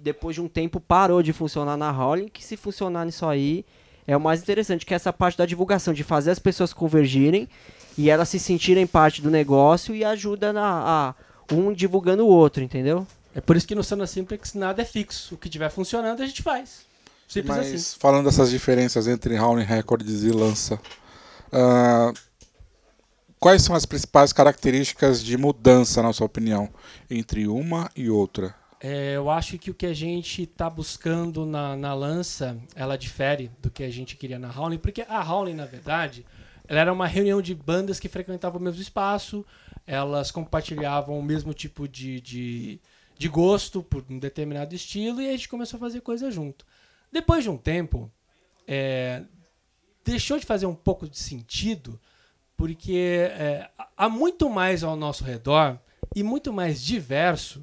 depois 0.00 0.34
de 0.36 0.40
um 0.40 0.48
tempo 0.48 0.80
parou 0.80 1.22
de 1.22 1.32
funcionar 1.32 1.76
na 1.76 1.90
Rolling, 1.90 2.28
que 2.28 2.44
se 2.44 2.56
funcionar 2.56 3.04
nisso 3.04 3.26
aí 3.26 3.64
é 4.06 4.16
o 4.16 4.20
mais 4.20 4.40
interessante, 4.40 4.86
que 4.86 4.94
é 4.94 4.96
essa 4.96 5.12
parte 5.12 5.36
da 5.36 5.44
divulgação, 5.46 5.92
de 5.92 6.04
fazer 6.04 6.30
as 6.30 6.38
pessoas 6.38 6.72
convergirem 6.72 7.48
e 7.98 8.08
elas 8.08 8.28
se 8.28 8.38
sentirem 8.38 8.86
parte 8.86 9.20
do 9.20 9.30
negócio 9.30 9.94
e 9.94 10.04
ajuda 10.04 10.52
na, 10.52 10.64
a 11.10 11.14
um 11.52 11.72
divulgando 11.72 12.24
o 12.24 12.28
outro, 12.28 12.62
entendeu? 12.62 13.04
É 13.34 13.40
por 13.40 13.56
isso 13.56 13.66
que 13.66 13.74
no 13.74 13.82
Sana 13.84 14.06
Simplex 14.06 14.54
nada 14.54 14.80
é 14.80 14.84
fixo. 14.84 15.34
O 15.34 15.38
que 15.38 15.48
tiver 15.48 15.70
funcionando, 15.70 16.22
a 16.22 16.26
gente 16.26 16.42
faz. 16.42 16.86
Simples 17.28 17.56
Mas 17.56 17.74
assim. 17.74 17.98
falando 17.98 18.24
dessas 18.26 18.48
diferenças 18.50 19.08
entre 19.08 19.36
Howling 19.38 19.64
Records 19.64 20.22
e 20.22 20.30
Lança, 20.30 20.80
ah, 21.52 22.12
quais 23.38 23.62
são 23.62 23.74
as 23.74 23.86
principais 23.86 24.32
características 24.32 25.22
de 25.22 25.36
mudança, 25.36 26.02
na 26.02 26.12
sua 26.12 26.26
opinião, 26.26 26.68
entre 27.10 27.46
uma 27.46 27.90
e 27.96 28.10
outra? 28.10 28.54
É, 28.80 29.16
eu 29.16 29.30
acho 29.30 29.58
que 29.58 29.70
o 29.70 29.74
que 29.74 29.86
a 29.86 29.94
gente 29.94 30.42
está 30.42 30.68
buscando 30.68 31.46
na, 31.46 31.74
na 31.76 31.94
lança, 31.94 32.58
ela 32.74 32.96
difere 32.96 33.50
do 33.60 33.70
que 33.70 33.82
a 33.82 33.90
gente 33.90 34.16
queria 34.16 34.38
na 34.38 34.50
Howling, 34.50 34.78
porque 34.78 35.04
a 35.08 35.22
Howling, 35.22 35.54
na 35.54 35.64
verdade, 35.64 36.26
ela 36.68 36.80
era 36.80 36.92
uma 36.92 37.06
reunião 37.06 37.40
de 37.40 37.54
bandas 37.54 37.98
que 37.98 38.08
frequentavam 38.08 38.60
o 38.60 38.62
mesmo 38.62 38.82
espaço, 38.82 39.44
elas 39.86 40.30
compartilhavam 40.30 41.18
o 41.18 41.22
mesmo 41.22 41.54
tipo 41.54 41.88
de, 41.88 42.20
de, 42.20 42.80
de 43.16 43.28
gosto 43.28 43.82
por 43.82 44.04
um 44.10 44.18
determinado 44.18 44.74
estilo, 44.74 45.22
e 45.22 45.28
a 45.28 45.32
gente 45.32 45.48
começou 45.48 45.78
a 45.78 45.80
fazer 45.80 46.00
coisa 46.00 46.30
junto. 46.30 46.66
Depois 47.10 47.42
de 47.44 47.50
um 47.50 47.56
tempo, 47.56 48.10
é, 48.68 49.22
deixou 50.06 50.38
de 50.38 50.46
fazer 50.46 50.66
um 50.66 50.74
pouco 50.74 51.08
de 51.08 51.18
sentido, 51.18 52.00
porque 52.56 53.28
é, 53.32 53.68
há 53.96 54.08
muito 54.08 54.48
mais 54.48 54.84
ao 54.84 54.96
nosso 54.96 55.24
redor 55.24 55.78
e 56.14 56.22
muito 56.22 56.52
mais 56.52 56.82
diverso 56.82 57.62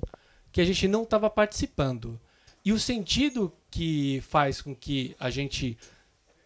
que 0.52 0.60
a 0.60 0.66
gente 0.66 0.88
não 0.88 1.04
estava 1.04 1.30
participando. 1.30 2.20
E 2.64 2.74
o 2.74 2.80
sentido 2.80 3.52
que 3.72 4.22
faz 4.30 4.62
com 4.62 4.76
que 4.76 5.16
a 5.20 5.30
gente 5.30 5.78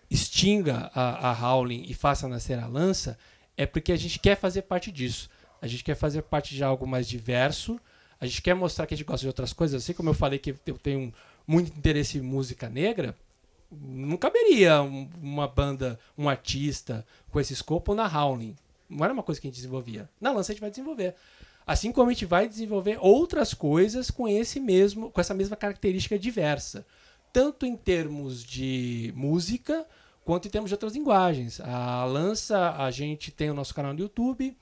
extinga 0.10 0.90
a, 0.94 1.32
a 1.32 1.52
Howling 1.52 1.84
e 1.88 1.94
faça 1.94 2.28
nascer 2.28 2.58
a 2.58 2.68
lança 2.68 3.18
é 3.58 3.66
porque 3.66 3.92
a 3.92 3.98
gente 3.98 4.20
quer 4.20 4.38
fazer 4.38 4.62
parte 4.62 4.92
disso. 4.92 5.30
A 5.60 5.68
gente 5.68 5.84
quer 5.84 5.96
fazer 5.96 6.22
parte 6.22 6.54
de 6.56 6.64
algo 6.64 6.88
mais 6.88 7.08
diverso. 7.08 7.80
A 8.22 8.26
gente 8.26 8.42
quer 8.42 8.54
mostrar 8.54 8.86
que 8.86 8.94
a 8.94 8.98
gente 8.98 9.06
gosta 9.06 9.22
de 9.22 9.28
outras 9.28 9.52
coisas. 9.52 9.84
Assim 9.84 9.94
como 9.94 10.10
eu 10.10 10.14
falei 10.14 10.38
que 10.40 10.56
eu 10.66 10.78
tenho 10.78 11.14
muito 11.46 11.76
interesse 11.76 12.20
em 12.20 12.22
música 12.22 12.70
negra, 12.70 13.16
não 13.72 14.18
caberia 14.18 14.82
um- 14.82 15.10
uma 15.22 15.48
banda, 15.48 16.00
um 16.18 16.30
artista 16.30 17.06
com 17.30 17.40
esse 17.40 17.54
escopo 17.54 17.94
na 17.94 18.08
Howling. 18.08 18.56
Não 18.90 19.04
era 19.04 19.14
uma 19.14 19.24
coisa 19.24 19.40
que 19.42 19.48
a 19.48 19.50
gente 19.50 19.58
desenvolvia. 19.58 20.10
Na 20.20 20.32
lança 20.32 20.52
a 20.52 20.54
gente 20.54 20.62
vai 20.62 20.70
desenvolver. 20.70 21.16
Assim 21.66 21.92
como 21.92 22.10
a 22.10 22.14
gente 22.14 22.26
vai 22.26 22.48
desenvolver 22.48 22.98
outras 23.02 23.54
coisas 23.54 24.10
com 24.10 24.28
esse 24.28 24.60
mesmo, 24.60 25.12
com 25.12 25.20
essa 25.20 25.34
mesma 25.34 25.58
característica 25.58 26.18
diversa, 26.18 26.86
tanto 27.34 27.66
em 27.66 27.76
termos 27.76 28.42
de 28.44 29.12
música 29.16 29.86
quanto 30.24 30.48
em 30.48 30.52
termos 30.52 30.70
de 30.70 30.76
outras 30.76 30.94
linguagens. 30.94 31.60
A 31.60 32.06
Lança, 32.06 32.72
a 32.78 32.90
gente 32.90 33.32
tem 33.32 33.50
o 33.50 33.54
nosso 33.54 33.74
canal 33.76 33.94
no 33.94 34.00
YouTube, 34.00 34.56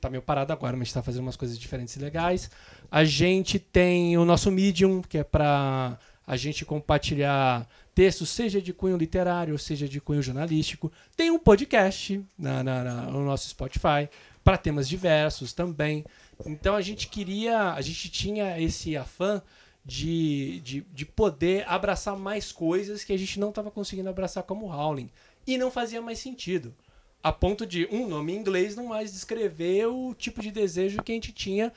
tá 0.00 0.10
meio 0.10 0.22
parado 0.22 0.52
agora, 0.52 0.76
mas 0.76 0.88
está 0.88 1.02
fazendo 1.02 1.22
umas 1.22 1.36
coisas 1.36 1.58
diferentes 1.58 1.96
e 1.96 1.98
legais. 1.98 2.50
A 2.90 3.04
gente 3.04 3.58
tem 3.58 4.18
o 4.18 4.24
nosso 4.26 4.50
Medium, 4.50 5.00
que 5.00 5.16
é 5.18 5.24
para 5.24 5.98
a 6.26 6.36
gente 6.36 6.64
compartilhar 6.64 7.66
textos, 7.94 8.28
seja 8.30 8.60
de 8.60 8.72
cunho 8.72 8.96
literário, 8.96 9.58
seja 9.58 9.88
de 9.88 10.00
cunho 10.00 10.22
jornalístico. 10.22 10.90
Tem 11.16 11.30
um 11.30 11.38
podcast 11.38 12.24
na- 12.38 12.62
na- 12.62 12.84
na- 12.84 13.02
no 13.10 13.24
nosso 13.24 13.48
Spotify 13.48 14.08
para 14.42 14.56
temas 14.56 14.88
diversos 14.88 15.52
também. 15.52 16.04
Então 16.46 16.74
a 16.74 16.80
gente 16.80 17.08
queria, 17.08 17.72
a 17.72 17.80
gente 17.80 18.08
tinha 18.10 18.60
esse 18.60 18.96
afã 18.96 19.42
de, 19.84 20.60
de, 20.60 20.80
de 20.92 21.04
poder 21.06 21.64
abraçar 21.68 22.16
mais 22.16 22.52
coisas 22.52 23.02
que 23.04 23.12
a 23.12 23.18
gente 23.18 23.40
não 23.40 23.48
estava 23.50 23.70
conseguindo 23.70 24.08
abraçar 24.08 24.42
como 24.42 24.70
Howling. 24.72 25.10
E 25.46 25.56
não 25.58 25.70
fazia 25.70 26.00
mais 26.02 26.18
sentido. 26.18 26.74
A 27.22 27.32
ponto 27.32 27.66
de 27.66 27.86
um 27.90 28.08
nome 28.08 28.32
em 28.32 28.36
inglês 28.36 28.76
não 28.76 28.86
mais 28.86 29.12
descrever 29.12 29.86
o 29.86 30.14
tipo 30.14 30.40
de 30.40 30.50
desejo 30.50 31.02
que 31.02 31.12
a 31.12 31.14
gente 31.14 31.32
tinha, 31.32 31.72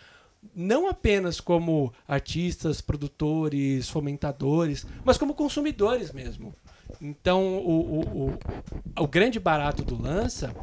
não 0.55 0.87
apenas 0.87 1.39
como 1.39 1.93
artistas, 2.07 2.81
produtores, 2.81 3.89
fomentadores, 3.89 4.85
mas 5.03 5.17
como 5.17 5.33
consumidores 5.33 6.11
mesmo. 6.11 6.53
Então, 7.01 7.57
o, 7.57 7.99
o, 7.99 8.27
o, 8.27 9.03
o 9.03 9.07
grande 9.07 9.39
barato 9.39 9.83
do 9.83 9.99
Lança 9.99 10.53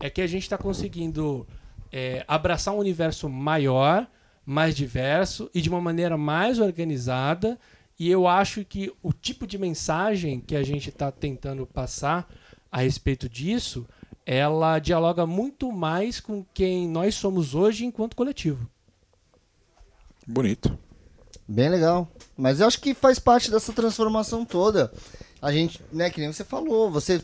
é 0.00 0.10
que 0.10 0.20
a 0.20 0.26
gente 0.26 0.42
está 0.42 0.58
conseguindo 0.58 1.46
é, 1.90 2.24
abraçar 2.28 2.74
um 2.74 2.78
universo 2.78 3.28
maior, 3.28 4.06
mais 4.44 4.74
diverso 4.74 5.50
e 5.54 5.60
de 5.60 5.68
uma 5.68 5.80
maneira 5.80 6.16
mais 6.16 6.58
organizada. 6.58 7.58
E 7.98 8.10
eu 8.10 8.28
acho 8.28 8.64
que 8.64 8.92
o 9.02 9.12
tipo 9.12 9.46
de 9.46 9.58
mensagem 9.58 10.40
que 10.40 10.54
a 10.54 10.62
gente 10.62 10.88
está 10.88 11.10
tentando 11.10 11.66
passar 11.66 12.28
a 12.70 12.82
respeito 12.82 13.28
disso, 13.28 13.86
ela 14.24 14.78
dialoga 14.78 15.26
muito 15.26 15.72
mais 15.72 16.20
com 16.20 16.44
quem 16.54 16.86
nós 16.86 17.14
somos 17.14 17.54
hoje 17.54 17.84
enquanto 17.84 18.14
coletivo. 18.14 18.68
Bonito. 20.28 20.78
Bem 21.48 21.70
legal. 21.70 22.06
Mas 22.36 22.60
eu 22.60 22.66
acho 22.66 22.80
que 22.80 22.92
faz 22.92 23.18
parte 23.18 23.50
dessa 23.50 23.72
transformação 23.72 24.44
toda. 24.44 24.92
A 25.40 25.50
gente, 25.50 25.80
né, 25.90 26.10
que 26.10 26.20
nem 26.20 26.30
você 26.30 26.44
falou, 26.44 26.90
você 26.90 27.22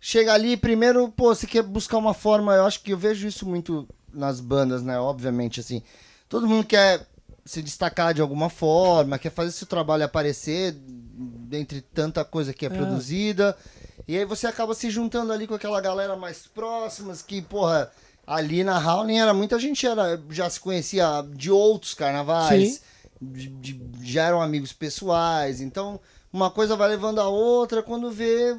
chega 0.00 0.32
ali, 0.34 0.56
primeiro, 0.56 1.08
pô, 1.08 1.34
você 1.34 1.46
quer 1.46 1.62
buscar 1.62 1.96
uma 1.96 2.12
forma, 2.12 2.54
eu 2.54 2.66
acho 2.66 2.82
que 2.82 2.92
eu 2.92 2.98
vejo 2.98 3.26
isso 3.26 3.46
muito 3.46 3.88
nas 4.12 4.40
bandas, 4.40 4.82
né, 4.82 4.98
obviamente, 4.98 5.60
assim, 5.60 5.82
todo 6.28 6.46
mundo 6.46 6.66
quer 6.66 7.06
se 7.44 7.62
destacar 7.62 8.12
de 8.12 8.20
alguma 8.20 8.50
forma, 8.50 9.18
quer 9.18 9.30
fazer 9.30 9.52
seu 9.52 9.66
trabalho 9.66 10.04
aparecer 10.04 10.72
dentre 10.74 11.80
tanta 11.80 12.24
coisa 12.24 12.52
que 12.52 12.66
é, 12.66 12.68
É. 12.68 12.70
produzida, 12.72 13.56
e 14.06 14.16
aí 14.16 14.24
você 14.24 14.46
acaba 14.46 14.74
se 14.74 14.90
juntando 14.90 15.32
ali 15.32 15.46
com 15.46 15.54
aquela 15.54 15.80
galera 15.80 16.16
mais 16.16 16.46
próximas, 16.46 17.22
que, 17.22 17.40
porra, 17.40 17.90
ali 18.30 18.62
na 18.62 18.78
Howling 18.78 19.18
era 19.18 19.32
muita 19.32 19.58
gente 19.58 19.86
era, 19.86 20.20
já 20.30 20.50
se 20.50 20.60
conhecia 20.60 21.24
de 21.34 21.50
outros 21.50 21.94
carnavais, 21.94 22.82
de- 23.20 23.48
de- 23.48 23.80
já 24.02 24.24
eram 24.26 24.42
amigos 24.42 24.72
pessoais, 24.72 25.60
então 25.62 25.98
uma 26.32 26.50
coisa 26.50 26.76
vai 26.76 26.88
levando 26.90 27.20
a 27.20 27.28
outra, 27.28 27.82
quando 27.82 28.10
vê, 28.10 28.54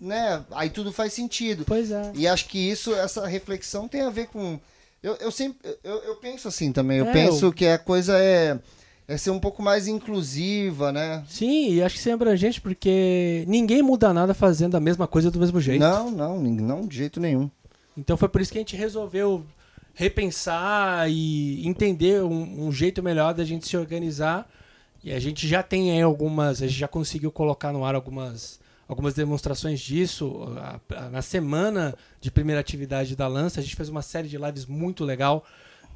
né, 0.00 0.42
aí 0.50 0.68
tudo 0.68 0.92
faz 0.92 1.12
sentido. 1.12 1.64
Pois 1.64 1.92
é. 1.92 2.10
E 2.16 2.26
acho 2.26 2.48
que 2.48 2.58
isso, 2.58 2.92
essa 2.94 3.24
reflexão 3.26 3.86
tem 3.86 4.00
a 4.00 4.10
ver 4.10 4.26
com. 4.26 4.58
Eu, 5.02 5.14
eu 5.20 5.30
sempre. 5.30 5.76
Eu, 5.84 5.98
eu 6.02 6.16
penso 6.16 6.48
assim 6.48 6.72
também. 6.72 6.98
Eu 6.98 7.06
É, 7.06 7.12
penso 7.12 7.46
eu- 7.46 7.52
que 7.52 7.66
a 7.66 7.78
coisa 7.78 8.18
é, 8.18 8.58
é 9.06 9.16
ser 9.16 9.30
um 9.30 9.38
pouco 9.40 9.62
mais 9.62 9.86
inclusiva, 9.88 10.90
né? 10.92 11.24
Sim, 11.28 11.72
e 11.74 11.82
acho 11.82 11.94
que 11.94 12.00
isso 12.00 12.08
é 12.08 12.12
abrangente 12.12 12.60
porque 12.60 13.44
ninguém 13.48 13.82
muda 13.82 14.12
nada 14.12 14.34
fazendo 14.34 14.76
a 14.76 14.80
mesma 14.80 15.06
coisa 15.06 15.30
do 15.30 15.38
mesmo 15.38 15.60
jeito. 15.60 15.80
Não, 15.80 16.10
não, 16.10 16.38
não 16.40 16.86
de 16.86 16.96
jeito 16.96 17.20
nenhum. 17.20 17.48
Então 17.96 18.16
foi 18.16 18.28
por 18.28 18.40
isso 18.40 18.52
que 18.52 18.58
a 18.58 18.60
gente 18.60 18.76
resolveu 18.76 19.44
repensar 19.94 21.10
e 21.10 21.66
entender 21.66 22.22
um, 22.22 22.66
um 22.66 22.72
jeito 22.72 23.02
melhor 23.02 23.34
da 23.34 23.44
gente 23.44 23.68
se 23.68 23.76
organizar. 23.76 24.48
E 25.04 25.12
a 25.12 25.18
gente 25.18 25.46
já 25.48 25.62
tem 25.62 25.90
aí 25.90 26.00
algumas, 26.00 26.62
a 26.62 26.66
gente 26.66 26.78
já 26.78 26.88
conseguiu 26.88 27.30
colocar 27.30 27.72
no 27.72 27.84
ar 27.84 27.94
algumas, 27.94 28.60
algumas 28.88 29.14
demonstrações 29.14 29.80
disso. 29.80 30.46
Na 31.10 31.20
semana 31.20 31.94
de 32.20 32.30
primeira 32.30 32.60
atividade 32.60 33.16
da 33.16 33.26
Lança, 33.26 33.60
a 33.60 33.62
gente 33.62 33.76
fez 33.76 33.88
uma 33.88 34.02
série 34.02 34.28
de 34.28 34.38
lives 34.38 34.64
muito 34.64 35.04
legal, 35.04 35.44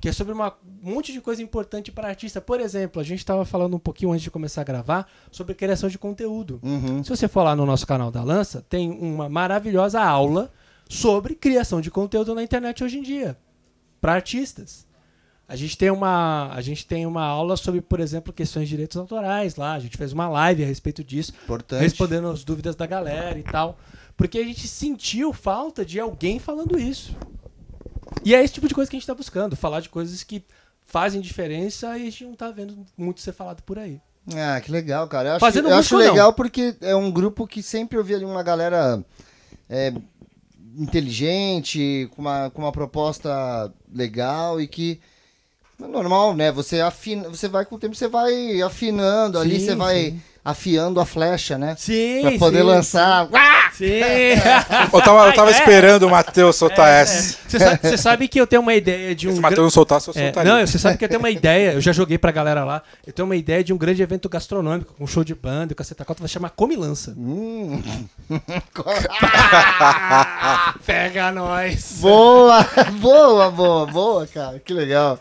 que 0.01 0.09
é 0.09 0.13
sobre 0.13 0.35
uma, 0.35 0.53
um 0.83 0.93
monte 0.93 1.13
de 1.13 1.21
coisa 1.21 1.41
importante 1.41 1.93
para 1.93 2.09
artista. 2.09 2.41
Por 2.41 2.61
exemplo, 2.61 3.01
a 3.01 3.05
gente 3.05 3.21
estava 3.21 3.45
falando 3.45 3.77
um 3.77 3.79
pouquinho 3.79 4.11
antes 4.11 4.25
de 4.25 4.31
começar 4.31 4.63
a 4.63 4.65
gravar 4.65 5.09
sobre 5.31 5.55
criação 5.55 5.89
de 5.89 5.99
conteúdo. 5.99 6.59
Uhum. 6.63 7.03
Se 7.03 7.09
você 7.09 7.29
for 7.29 7.45
lá 7.45 7.55
no 7.55 7.65
nosso 7.65 7.87
canal 7.87 8.11
da 8.11 8.25
Lança, 8.25 8.67
tem 8.69 8.91
uma 8.91 9.29
maravilhosa 9.29 10.03
aula 10.03 10.53
sobre 10.89 11.35
criação 11.35 11.81
de 11.81 11.91
conteúdo 11.91 12.35
na 12.35 12.43
internet 12.43 12.83
hoje 12.83 12.99
em 12.99 13.03
dia, 13.03 13.37
para 14.01 14.15
artistas. 14.15 14.87
A 15.49 15.55
gente 15.55 15.79
tem 15.79 15.91
uma, 15.91 16.51
a 16.53 16.61
gente 16.61 16.85
tem 16.85 17.07
uma 17.07 17.25
aula 17.25 17.57
sobre, 17.57 17.81
por 17.81 18.01
exemplo, 18.01 18.33
questões 18.33 18.65
de 18.65 18.71
direitos 18.71 18.97
autorais 18.97 19.55
lá. 19.55 19.75
A 19.75 19.79
gente 19.79 19.97
fez 19.97 20.13
uma 20.13 20.29
live 20.29 20.65
a 20.65 20.67
respeito 20.67 21.05
disso, 21.05 21.33
Importante. 21.45 21.81
respondendo 21.83 22.29
as 22.29 22.43
dúvidas 22.43 22.75
da 22.75 22.85
galera 22.85 23.39
e 23.39 23.45
tal, 23.45 23.79
porque 24.17 24.39
a 24.39 24.45
gente 24.45 24.67
sentiu 24.67 25.33
falta 25.33 25.85
de 25.85 26.01
alguém 26.01 26.41
falando 26.41 26.77
isso. 26.77 27.15
E 28.25 28.35
é 28.35 28.43
esse 28.43 28.55
tipo 28.55 28.67
de 28.67 28.75
coisa 28.75 28.91
que 28.91 28.97
a 28.97 28.99
gente 28.99 29.05
está 29.05 29.15
buscando, 29.15 29.55
falar 29.55 29.81
de 29.81 29.89
coisas 29.89 30.25
que 30.25 30.45
fazem 30.85 31.21
diferença 31.21 31.97
e 31.97 32.03
a 32.03 32.11
gente 32.11 32.25
não 32.25 32.35
tá 32.35 32.51
vendo 32.51 32.85
muito 32.97 33.21
ser 33.21 33.33
falado 33.33 33.63
por 33.63 33.79
aí. 33.79 34.01
Ah, 34.35 34.61
que 34.61 34.73
legal, 34.73 35.07
cara. 35.07 35.29
Eu 35.29 35.33
acho, 35.35 35.41
Fazendo 35.41 35.69
eu 35.69 35.77
acho 35.77 35.95
não? 35.95 36.01
legal 36.01 36.33
porque 36.33 36.75
é 36.81 36.97
um 36.97 37.11
grupo 37.13 37.47
que 37.47 37.63
sempre 37.63 37.97
eu 37.97 38.03
vi 38.03 38.17
ali 38.17 38.25
uma 38.25 38.43
galera 38.43 39.05
é, 39.69 39.93
inteligente, 40.77 42.09
com 42.15 42.23
uma, 42.23 42.51
com 42.51 42.63
uma 42.63 42.73
proposta 42.73 43.73
legal 43.93 44.61
e 44.61 44.67
que 44.67 45.01
normal, 45.79 46.35
né? 46.35 46.51
Você 46.53 46.81
afina, 46.81 47.29
você 47.29 47.49
vai 47.49 47.65
com 47.65 47.77
o 47.77 47.79
tempo, 47.79 47.95
você 47.95 48.09
vai 48.09 48.61
afinando 48.63 49.39
ali, 49.39 49.59
Sim, 49.61 49.67
você 49.67 49.75
vai 49.75 50.11
sim. 50.11 50.23
Afiando 50.47 51.01
a 51.01 51.05
flecha, 51.05 51.59
né? 51.59 51.75
Sim, 51.77 52.21
Pra 52.23 52.39
poder 52.39 52.59
sim. 52.59 52.63
lançar. 52.65 53.29
Sim. 53.73 54.01
Eu 54.93 55.01
tava, 55.03 55.27
eu 55.27 55.33
tava 55.35 55.51
é? 55.51 55.53
esperando 55.53 56.05
o 56.07 56.11
Matheus 56.11 56.55
soltar 56.55 56.89
É, 56.89 57.01
essa. 57.03 57.37
Você 57.49 57.59
sabe, 57.59 57.99
sabe 57.99 58.29
que 58.29 58.41
eu 58.41 58.47
tenho 58.47 58.63
uma 58.63 58.73
ideia 58.75 59.13
de 59.15 59.29
um. 59.29 59.33
Se 59.33 59.39
o 59.41 59.43
Matheus 59.43 59.65
não 59.65 59.71
soltasse, 59.71 60.09
eu 60.09 60.15
É, 60.17 60.25
soltaria. 60.27 60.53
não, 60.53 60.65
você 60.65 60.79
sabe 60.79 60.97
que 60.97 61.05
eu 61.05 61.09
tenho 61.09 61.19
uma 61.19 61.31
ideia, 61.31 61.73
eu 61.73 61.81
já 61.81 61.93
joguei 61.93 62.17
pra 62.17 62.31
galera 62.31 62.65
lá. 62.65 62.81
Eu 63.05 63.13
tenho 63.13 63.27
uma 63.27 63.35
ideia 63.35 63.65
de 63.65 63.73
um 63.73 63.77
grande 63.77 64.01
evento 64.03 64.29
gastronômico, 64.29 64.95
com 64.95 65.07
show 65.07 65.25
de 65.25 65.35
banda, 65.35 65.75
com 65.75 65.83
a 65.83 66.05
Cota, 66.05 66.21
vai 66.21 66.29
chamar 66.29 66.51
Comilança. 66.51 67.13
Hum, 67.19 67.83
Pega 70.87 71.33
nós! 71.33 71.97
boa, 72.01 72.65
boa, 73.01 73.51
boa, 73.51 73.87
boa, 73.87 74.27
cara. 74.27 74.61
Que 74.61 74.73
legal. 74.73 75.19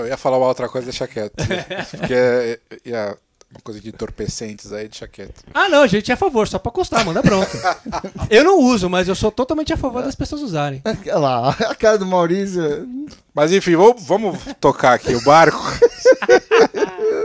Eu 0.00 0.08
ia 0.08 0.16
falar 0.16 0.38
uma 0.38 0.46
outra 0.48 0.68
coisa, 0.68 0.86
deixa 0.86 1.06
quieto. 1.06 1.34
Porque 1.96 2.14
é, 2.14 2.58
é 2.84 3.16
uma 3.52 3.60
coisa 3.64 3.80
de 3.80 3.88
entorpecentes 3.88 4.72
aí, 4.72 4.88
deixa 4.88 5.08
quieto. 5.08 5.42
Ah, 5.52 5.68
não, 5.68 5.86
gente, 5.86 6.10
é 6.10 6.14
a 6.14 6.16
favor, 6.16 6.46
só 6.46 6.58
pra 6.58 6.70
constar, 6.70 7.04
manda 7.04 7.20
bronca. 7.22 7.78
Eu 8.30 8.44
não 8.44 8.58
uso, 8.60 8.88
mas 8.88 9.08
eu 9.08 9.14
sou 9.14 9.32
totalmente 9.32 9.72
a 9.72 9.76
favor 9.76 10.02
das 10.04 10.14
pessoas 10.14 10.40
usarem. 10.42 10.80
Olha 10.84 11.18
lá, 11.18 11.48
a 11.50 11.74
cara 11.74 11.98
do 11.98 12.06
Maurício. 12.06 12.88
Mas 13.34 13.50
enfim, 13.52 13.74
vamos, 13.76 14.04
vamos 14.04 14.38
tocar 14.60 14.94
aqui 14.94 15.12
o 15.14 15.22
barco. 15.24 15.58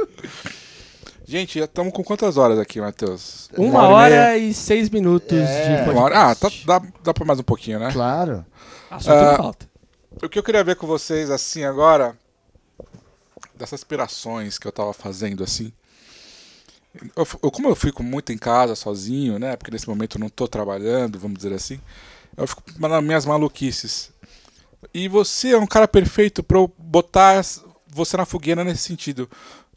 Gente, 1.27 1.57
já 1.57 1.65
estamos 1.65 1.91
com 1.91 2.03
quantas 2.03 2.37
horas 2.37 2.59
aqui, 2.59 2.79
Matheus? 2.79 3.49
Uma, 3.57 3.81
e 3.81 3.85
hora 3.85 4.09
meia? 4.33 4.37
e 4.37 4.53
seis 4.53 4.89
minutos 4.91 5.31
É. 5.37 5.83
de 5.83 5.89
Uma 5.89 6.03
hora? 6.03 6.29
Ah, 6.31 6.35
tá, 6.35 6.49
dá, 6.65 6.81
dá 7.03 7.13
pra 7.13 7.25
mais 7.25 7.39
um 7.39 7.43
pouquinho, 7.43 7.79
né? 7.79 7.89
Claro. 7.91 8.45
Assunto 8.91 9.13
Ah, 9.15 9.35
falta. 9.35 9.67
O 10.21 10.29
que 10.29 10.37
eu 10.37 10.43
queria 10.43 10.63
ver 10.63 10.75
com 10.75 10.85
vocês, 10.85 11.31
assim, 11.31 11.63
agora, 11.63 12.15
dessas 13.57 13.79
aspirações 13.81 14.57
que 14.57 14.67
eu 14.67 14.71
tava 14.71 14.93
fazendo, 14.93 15.43
assim. 15.43 15.71
Eu, 17.15 17.27
eu- 17.43 17.51
como 17.51 17.67
eu 17.67 17.75
fico 17.75 18.01
muito 18.03 18.31
em 18.31 18.37
casa, 18.37 18.75
sozinho, 18.75 19.37
né? 19.37 19.55
Porque 19.55 19.71
nesse 19.71 19.87
momento 19.87 20.17
eu 20.17 20.19
não 20.21 20.29
tô 20.29 20.47
trabalhando, 20.47 21.19
vamos 21.19 21.37
dizer 21.37 21.53
assim. 21.53 21.79
Eu 22.37 22.47
fico 22.47 22.63
nas 22.79 23.03
minhas 23.03 23.25
maluquices. 23.25 24.11
E 24.93 25.07
você 25.07 25.51
é 25.51 25.57
um 25.57 25.67
cara 25.67 25.87
perfeito 25.87 26.45
eu 26.49 26.73
botar 26.77 27.43
você 27.87 28.15
na 28.17 28.25
fogueira 28.25 28.63
nesse 28.63 28.83
sentido. 28.83 29.29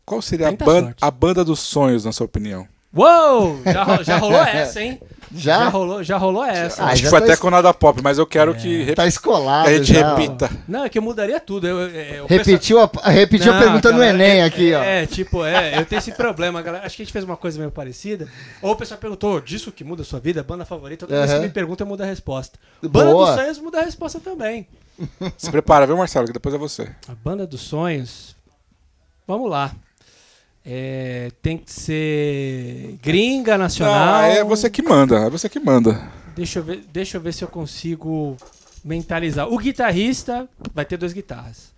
Qual 0.04 0.22
seria 0.22 0.48
a, 0.48 0.52
ban 0.52 0.82
sorte. 0.82 1.04
a 1.04 1.10
banda 1.10 1.44
dos 1.44 1.60
sonhos, 1.60 2.04
na 2.04 2.12
sua 2.12 2.26
opinião? 2.26 2.66
Uou! 2.95 3.61
Já, 3.64 4.03
já 4.03 4.16
rolou 4.18 4.41
essa, 4.43 4.80
hein? 4.82 5.01
Já? 5.30 5.59
Já 5.64 5.68
rolou, 5.68 6.03
já 6.03 6.16
rolou 6.16 6.43
essa. 6.43 6.82
Ah, 6.82 6.86
Acho 6.89 7.03
que 7.03 7.11
foi 7.11 7.18
tá 7.18 7.24
até 7.26 7.34
es- 7.34 7.39
com 7.39 7.51
nada 7.51 7.74
pop, 7.74 8.01
mas 8.03 8.16
eu 8.16 8.26
quero 8.26 8.55
que, 8.55 8.82
rep- 8.84 8.97
Tá 8.97 9.07
escolado. 9.07 9.68
que 9.68 9.74
a 9.74 9.76
gente 9.78 9.93
já, 9.93 10.14
repita. 10.16 10.51
Não, 10.66 10.84
é 10.84 10.89
que 10.89 10.97
eu 10.97 11.03
mudaria 11.03 11.39
tudo. 11.39 11.66
Eu, 11.66 11.80
eu- 11.80 11.91
eu- 11.91 12.24
o 12.24 12.26
Repetiu 12.26 12.80
a, 12.80 12.91
repetiu 13.11 13.53
a 13.53 13.57
Não, 13.57 13.62
pergunta 13.62 13.93
no 13.93 13.99
cara, 13.99 14.11
Enem 14.11 14.41
é- 14.41 14.45
aqui, 14.45 14.72
ó. 14.72 14.82
É, 14.82 15.05
tipo, 15.07 15.45
é, 15.45 15.78
eu 15.78 15.84
tenho 15.84 15.99
esse 15.99 16.12
problema, 16.12 16.62
galera. 16.62 16.86
Acho 16.86 16.97
que 16.97 17.03
a 17.03 17.05
gente 17.05 17.12
fez 17.12 17.26
uma 17.26 17.36
coisa 17.36 17.59
meio 17.59 17.70
parecida. 17.70 18.26
Ou 18.62 18.72
o 18.72 18.76
pessoal 18.76 18.99
perguntou, 18.99 19.39
disso 19.39 19.70
que 19.70 19.84
muda 19.84 20.01
a 20.01 20.05
sua 20.07 20.18
vida, 20.18 20.43
banda 20.43 20.64
favorita? 20.64 21.07
Toda 21.07 21.18
vez 21.26 21.30
que 21.39 21.41
me 21.47 21.51
pergunta, 21.51 21.82
eu 21.82 21.86
mudo 21.86 22.03
a 22.03 22.07
resposta. 22.07 22.59
Banda 22.82 23.11
Boa. 23.12 23.26
dos 23.26 23.34
sonhos 23.34 23.59
muda 23.59 23.80
a 23.80 23.84
resposta 23.84 24.18
também. 24.18 24.66
Se 25.36 25.51
prepara, 25.51 25.86
viu, 25.86 25.97
Marcelo? 25.99 26.26
Que 26.26 26.32
depois 26.32 26.55
é 26.55 26.59
você. 26.59 26.91
A 27.07 27.14
banda 27.22 27.47
dos 27.47 27.61
sonhos. 27.61 28.34
Vamos 29.26 29.51
lá. 29.51 29.72
É, 30.70 31.30
tem 31.40 31.56
que 31.56 31.72
ser 31.72 32.98
gringa, 33.00 33.56
nacional. 33.56 34.20
Não, 34.20 34.28
é 34.28 34.44
você 34.44 34.68
que 34.68 34.82
manda, 34.82 35.16
é 35.20 35.30
você 35.30 35.48
que 35.48 35.58
manda. 35.58 36.12
Deixa 36.36 36.58
eu 36.58 36.62
ver, 36.62 36.84
deixa 36.92 37.16
eu 37.16 37.22
ver 37.22 37.32
se 37.32 37.42
eu 37.42 37.48
consigo 37.48 38.36
mentalizar. 38.84 39.48
O 39.50 39.56
guitarrista 39.56 40.46
vai 40.74 40.84
ter 40.84 40.98
duas 40.98 41.14
guitarras. 41.14 41.72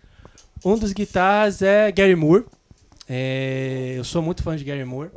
Um 0.64 0.76
dos 0.76 0.92
guitarras 0.92 1.62
é 1.62 1.92
Gary 1.92 2.16
Moore. 2.16 2.46
É, 3.08 3.94
eu 3.96 4.02
sou 4.02 4.20
muito 4.22 4.42
fã 4.42 4.56
de 4.56 4.64
Gary 4.64 4.84
Moore. 4.84 5.10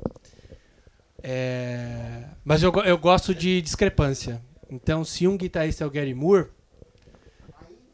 É, 1.24 2.26
mas 2.46 2.62
eu, 2.62 2.72
eu 2.86 2.98
gosto 3.00 3.34
de 3.34 3.60
discrepância. 3.60 4.40
Então, 4.70 5.04
se 5.04 5.28
um 5.28 5.36
guitarrista 5.36 5.84
é 5.84 5.88
o 5.88 5.90
Gary 5.90 6.14
Moore, 6.14 6.46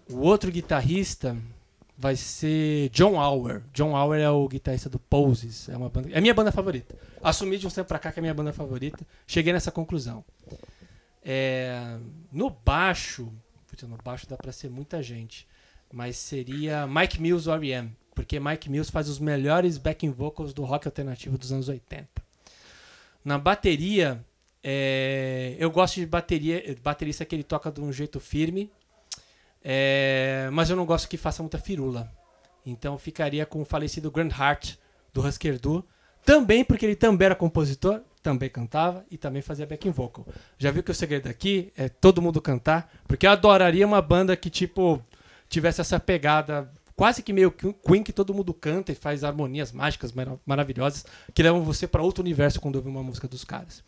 o 0.09 0.17
outro 0.17 0.51
guitarrista 0.51 1.37
vai 1.99 2.15
ser 2.15 2.89
John 2.91 3.19
Auer. 3.19 3.61
John 3.73 3.93
Auer 3.93 4.21
é 4.21 4.29
o 4.29 4.47
guitarrista 4.47 4.89
do 4.89 4.97
Poses. 4.97 5.67
É, 5.67 5.75
uma 5.75 5.89
banda, 5.89 6.09
é 6.09 6.17
a 6.17 6.21
minha 6.21 6.33
banda 6.33 6.49
favorita. 6.49 6.95
Assumi 7.21 7.57
de 7.57 7.67
um 7.67 7.69
tempo 7.69 7.89
pra 7.89 7.99
cá 7.99 8.09
que 8.09 8.19
é 8.19 8.21
a 8.21 8.23
minha 8.23 8.33
banda 8.33 8.53
favorita. 8.53 9.05
Cheguei 9.27 9.51
nessa 9.51 9.69
conclusão. 9.69 10.23
É, 11.21 11.97
no 12.31 12.49
baixo, 12.49 13.29
putz, 13.67 13.83
no 13.83 13.97
baixo 13.97 14.25
dá 14.29 14.37
pra 14.37 14.53
ser 14.53 14.69
muita 14.69 15.03
gente, 15.03 15.45
mas 15.91 16.15
seria 16.15 16.87
Mike 16.87 17.21
Mills 17.21 17.49
R.E.M., 17.49 17.91
porque 18.15 18.39
Mike 18.39 18.69
Mills 18.69 18.89
faz 18.89 19.09
os 19.09 19.19
melhores 19.19 19.77
backing 19.77 20.11
vocals 20.11 20.53
do 20.53 20.63
rock 20.63 20.87
alternativo 20.87 21.37
dos 21.37 21.51
anos 21.51 21.67
80. 21.67 22.07
Na 23.25 23.37
bateria, 23.37 24.25
é, 24.63 25.57
eu 25.59 25.69
gosto 25.69 25.95
de 25.95 26.05
bateria, 26.05 26.63
baterista 26.81 27.25
que 27.25 27.35
ele 27.35 27.43
toca 27.43 27.69
de 27.69 27.81
um 27.81 27.91
jeito 27.91 28.21
firme, 28.21 28.71
é, 29.63 30.49
mas 30.51 30.69
eu 30.69 30.75
não 30.75 30.85
gosto 30.85 31.07
que 31.07 31.17
faça 31.17 31.43
muita 31.43 31.57
firula. 31.57 32.11
Então 32.65 32.97
ficaria 32.97 33.45
com 33.45 33.61
o 33.61 33.65
falecido 33.65 34.11
Grand 34.11 34.31
Hart 34.31 34.75
do 35.13 35.25
Husker 35.25 35.59
Du, 35.59 35.85
também 36.25 36.63
porque 36.63 36.85
ele 36.85 36.95
também 36.95 37.25
era 37.25 37.35
compositor, 37.35 38.01
também 38.21 38.49
cantava 38.49 39.05
e 39.09 39.17
também 39.17 39.41
fazia 39.41 39.65
backing 39.65 39.91
vocal. 39.91 40.27
Já 40.57 40.69
viu 40.71 40.83
que 40.83 40.91
o 40.91 40.95
segredo 40.95 41.27
aqui 41.29 41.71
é 41.75 41.87
todo 41.87 42.21
mundo 42.21 42.41
cantar? 42.41 42.91
Porque 43.07 43.25
eu 43.25 43.31
adoraria 43.31 43.87
uma 43.87 44.01
banda 44.01 44.35
que, 44.35 44.49
tipo, 44.49 45.01
tivesse 45.47 45.81
essa 45.81 45.99
pegada 45.99 46.69
quase 46.95 47.23
que 47.23 47.31
meio 47.31 47.49
Queen, 47.49 48.03
que 48.03 48.11
todo 48.11 48.33
mundo 48.33 48.53
canta 48.53 48.91
e 48.91 48.95
faz 48.95 49.23
harmonias 49.23 49.71
mágicas 49.71 50.11
mara- 50.11 50.37
maravilhosas 50.45 51.05
que 51.33 51.41
levam 51.41 51.63
você 51.63 51.87
para 51.87 52.03
outro 52.03 52.21
universo 52.21 52.59
quando 52.59 52.75
ouve 52.75 52.89
uma 52.89 53.01
música 53.01 53.25
dos 53.25 53.45
caras. 53.45 53.81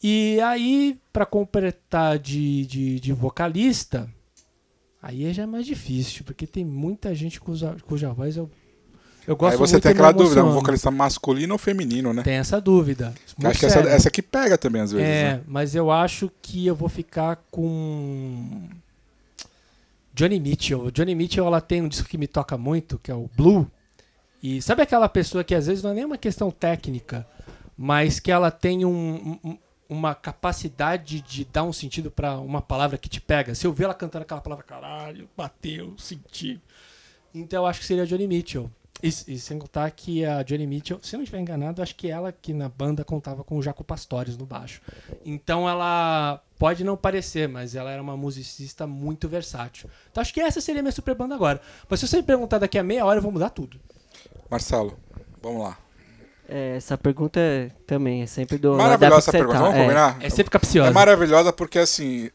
E 0.00 0.40
aí, 0.40 1.00
para 1.12 1.26
completar 1.26 2.20
de, 2.20 2.64
de, 2.66 3.00
de 3.00 3.12
vocalista, 3.12 4.08
aí 5.02 5.32
já 5.32 5.42
é 5.42 5.46
mais 5.46 5.66
difícil, 5.66 6.22
porque 6.24 6.46
tem 6.46 6.64
muita 6.64 7.14
gente 7.14 7.40
cuja, 7.40 7.74
cuja 7.86 8.12
voz 8.12 8.36
eu, 8.36 8.48
eu 9.26 9.36
gosto 9.36 9.52
Aí 9.52 9.58
você 9.58 9.74
muito 9.74 9.82
tem 9.82 9.92
aquela 9.92 10.12
dúvida, 10.12 10.36
um 10.36 10.44
emociono. 10.44 10.60
vocalista 10.60 10.90
masculino 10.90 11.54
ou 11.54 11.58
feminino, 11.58 12.12
né? 12.12 12.22
Tem 12.22 12.34
essa 12.34 12.60
dúvida. 12.60 13.12
Acho 13.44 13.58
que 13.60 13.66
essa, 13.66 13.80
essa 13.80 14.10
que 14.10 14.22
pega 14.22 14.56
também 14.56 14.80
às 14.82 14.92
vezes. 14.92 15.06
É, 15.06 15.34
né? 15.34 15.40
mas 15.46 15.74
eu 15.74 15.90
acho 15.90 16.30
que 16.40 16.66
eu 16.66 16.74
vou 16.74 16.88
ficar 16.88 17.36
com 17.50 18.68
Johnny 20.14 20.38
Mitchell. 20.40 20.90
Johnny 20.90 21.14
Mitchell 21.14 21.46
ela 21.46 21.60
tem 21.60 21.82
um 21.82 21.88
disco 21.88 22.08
que 22.08 22.18
me 22.18 22.26
toca 22.26 22.56
muito, 22.58 22.98
que 22.98 23.10
é 23.10 23.14
o 23.14 23.28
Blue. 23.36 23.66
E 24.42 24.60
sabe 24.60 24.82
aquela 24.82 25.08
pessoa 25.08 25.44
que 25.44 25.54
às 25.54 25.66
vezes 25.66 25.82
não 25.82 25.90
é 25.90 25.94
nem 25.94 26.04
uma 26.04 26.18
questão 26.18 26.50
técnica, 26.50 27.26
mas 27.78 28.18
que 28.18 28.30
ela 28.30 28.50
tem 28.50 28.84
um- 28.84 29.38
um- 29.44 29.56
uma 29.92 30.14
capacidade 30.14 31.20
de 31.20 31.44
dar 31.44 31.64
um 31.64 31.72
sentido 31.72 32.10
pra 32.10 32.38
uma 32.38 32.62
palavra 32.62 32.96
que 32.96 33.08
te 33.08 33.20
pega. 33.20 33.54
Se 33.54 33.66
eu 33.66 33.72
ver 33.72 33.84
ela 33.84 33.94
cantando 33.94 34.22
aquela 34.22 34.40
palavra, 34.40 34.64
caralho, 34.64 35.28
bateu, 35.36 35.94
senti. 35.98 36.60
Então 37.34 37.62
eu 37.62 37.66
acho 37.66 37.80
que 37.80 37.86
seria 37.86 38.06
Johnny 38.06 38.26
Mitchell. 38.26 38.70
E, 39.02 39.08
e 39.08 39.38
sem 39.38 39.58
contar 39.58 39.90
que 39.90 40.24
a 40.24 40.42
Johnny 40.44 40.66
Mitchell, 40.66 41.00
se 41.02 41.16
não 41.16 41.24
estiver 41.24 41.40
enganado, 41.40 41.82
acho 41.82 41.94
que 41.96 42.08
ela 42.08 42.30
que 42.32 42.54
na 42.54 42.68
banda 42.68 43.04
contava 43.04 43.42
com 43.42 43.58
o 43.58 43.62
Jaco 43.62 43.82
Pastores 43.82 44.36
no 44.36 44.46
baixo. 44.46 44.80
Então 45.24 45.68
ela 45.68 46.40
pode 46.56 46.84
não 46.84 46.96
parecer, 46.96 47.48
mas 47.48 47.74
ela 47.74 47.90
era 47.90 48.00
uma 48.00 48.16
musicista 48.16 48.86
muito 48.86 49.28
versátil. 49.28 49.90
Então 50.10 50.20
acho 50.20 50.32
que 50.32 50.40
essa 50.40 50.60
seria 50.60 50.80
a 50.80 50.84
minha 50.84 50.92
super 50.92 51.14
banda 51.14 51.34
agora. 51.34 51.60
Mas 51.88 51.98
se 52.00 52.06
você 52.06 52.18
me 52.18 52.22
perguntar 52.22 52.58
daqui 52.58 52.78
a 52.78 52.82
meia 52.82 53.04
hora, 53.04 53.18
eu 53.18 53.22
vou 53.22 53.32
mudar 53.32 53.50
tudo. 53.50 53.80
Marcelo, 54.48 54.96
vamos 55.42 55.62
lá. 55.62 55.78
É, 56.54 56.76
essa 56.76 56.98
pergunta 56.98 57.40
é, 57.40 57.70
também 57.86 58.20
é 58.20 58.26
sempre 58.26 58.58
do. 58.58 58.74
Maravilhosa 58.76 59.16
essa 59.16 59.32
pergunta, 59.32 59.58
vamos. 59.58 59.74
É. 59.74 59.80
combinar? 59.80 60.18
É 60.20 60.28
sempre 60.28 60.50
capciosa. 60.50 60.90
É 60.90 60.92
maravilhosa 60.92 61.50
porque, 61.50 61.78
assim, 61.78 62.28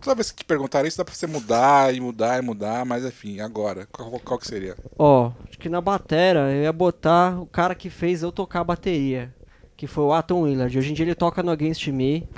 toda 0.00 0.14
vez 0.14 0.30
que 0.30 0.38
te 0.38 0.44
perguntarem 0.44 0.86
isso, 0.86 0.96
dá 0.96 1.04
pra 1.04 1.12
você 1.12 1.26
mudar 1.26 1.92
e 1.92 1.98
mudar 1.98 2.38
e 2.38 2.42
mudar, 2.42 2.84
mas 2.84 3.04
enfim, 3.04 3.40
agora, 3.40 3.84
qual, 3.90 4.12
qual 4.20 4.38
que 4.38 4.46
seria? 4.46 4.76
Ó, 4.96 5.32
acho 5.48 5.58
que 5.58 5.68
na 5.68 5.80
batera 5.80 6.52
eu 6.52 6.62
ia 6.62 6.72
botar 6.72 7.40
o 7.40 7.46
cara 7.46 7.74
que 7.74 7.90
fez 7.90 8.22
eu 8.22 8.30
tocar 8.30 8.60
a 8.60 8.64
bateria, 8.64 9.34
que 9.76 9.88
foi 9.88 10.04
o 10.04 10.12
Atom 10.12 10.42
Willard. 10.42 10.78
Hoje 10.78 10.92
em 10.92 10.94
dia 10.94 11.04
ele 11.04 11.14
toca 11.16 11.42
no 11.42 11.50
Against 11.50 11.88
Me. 11.88 12.28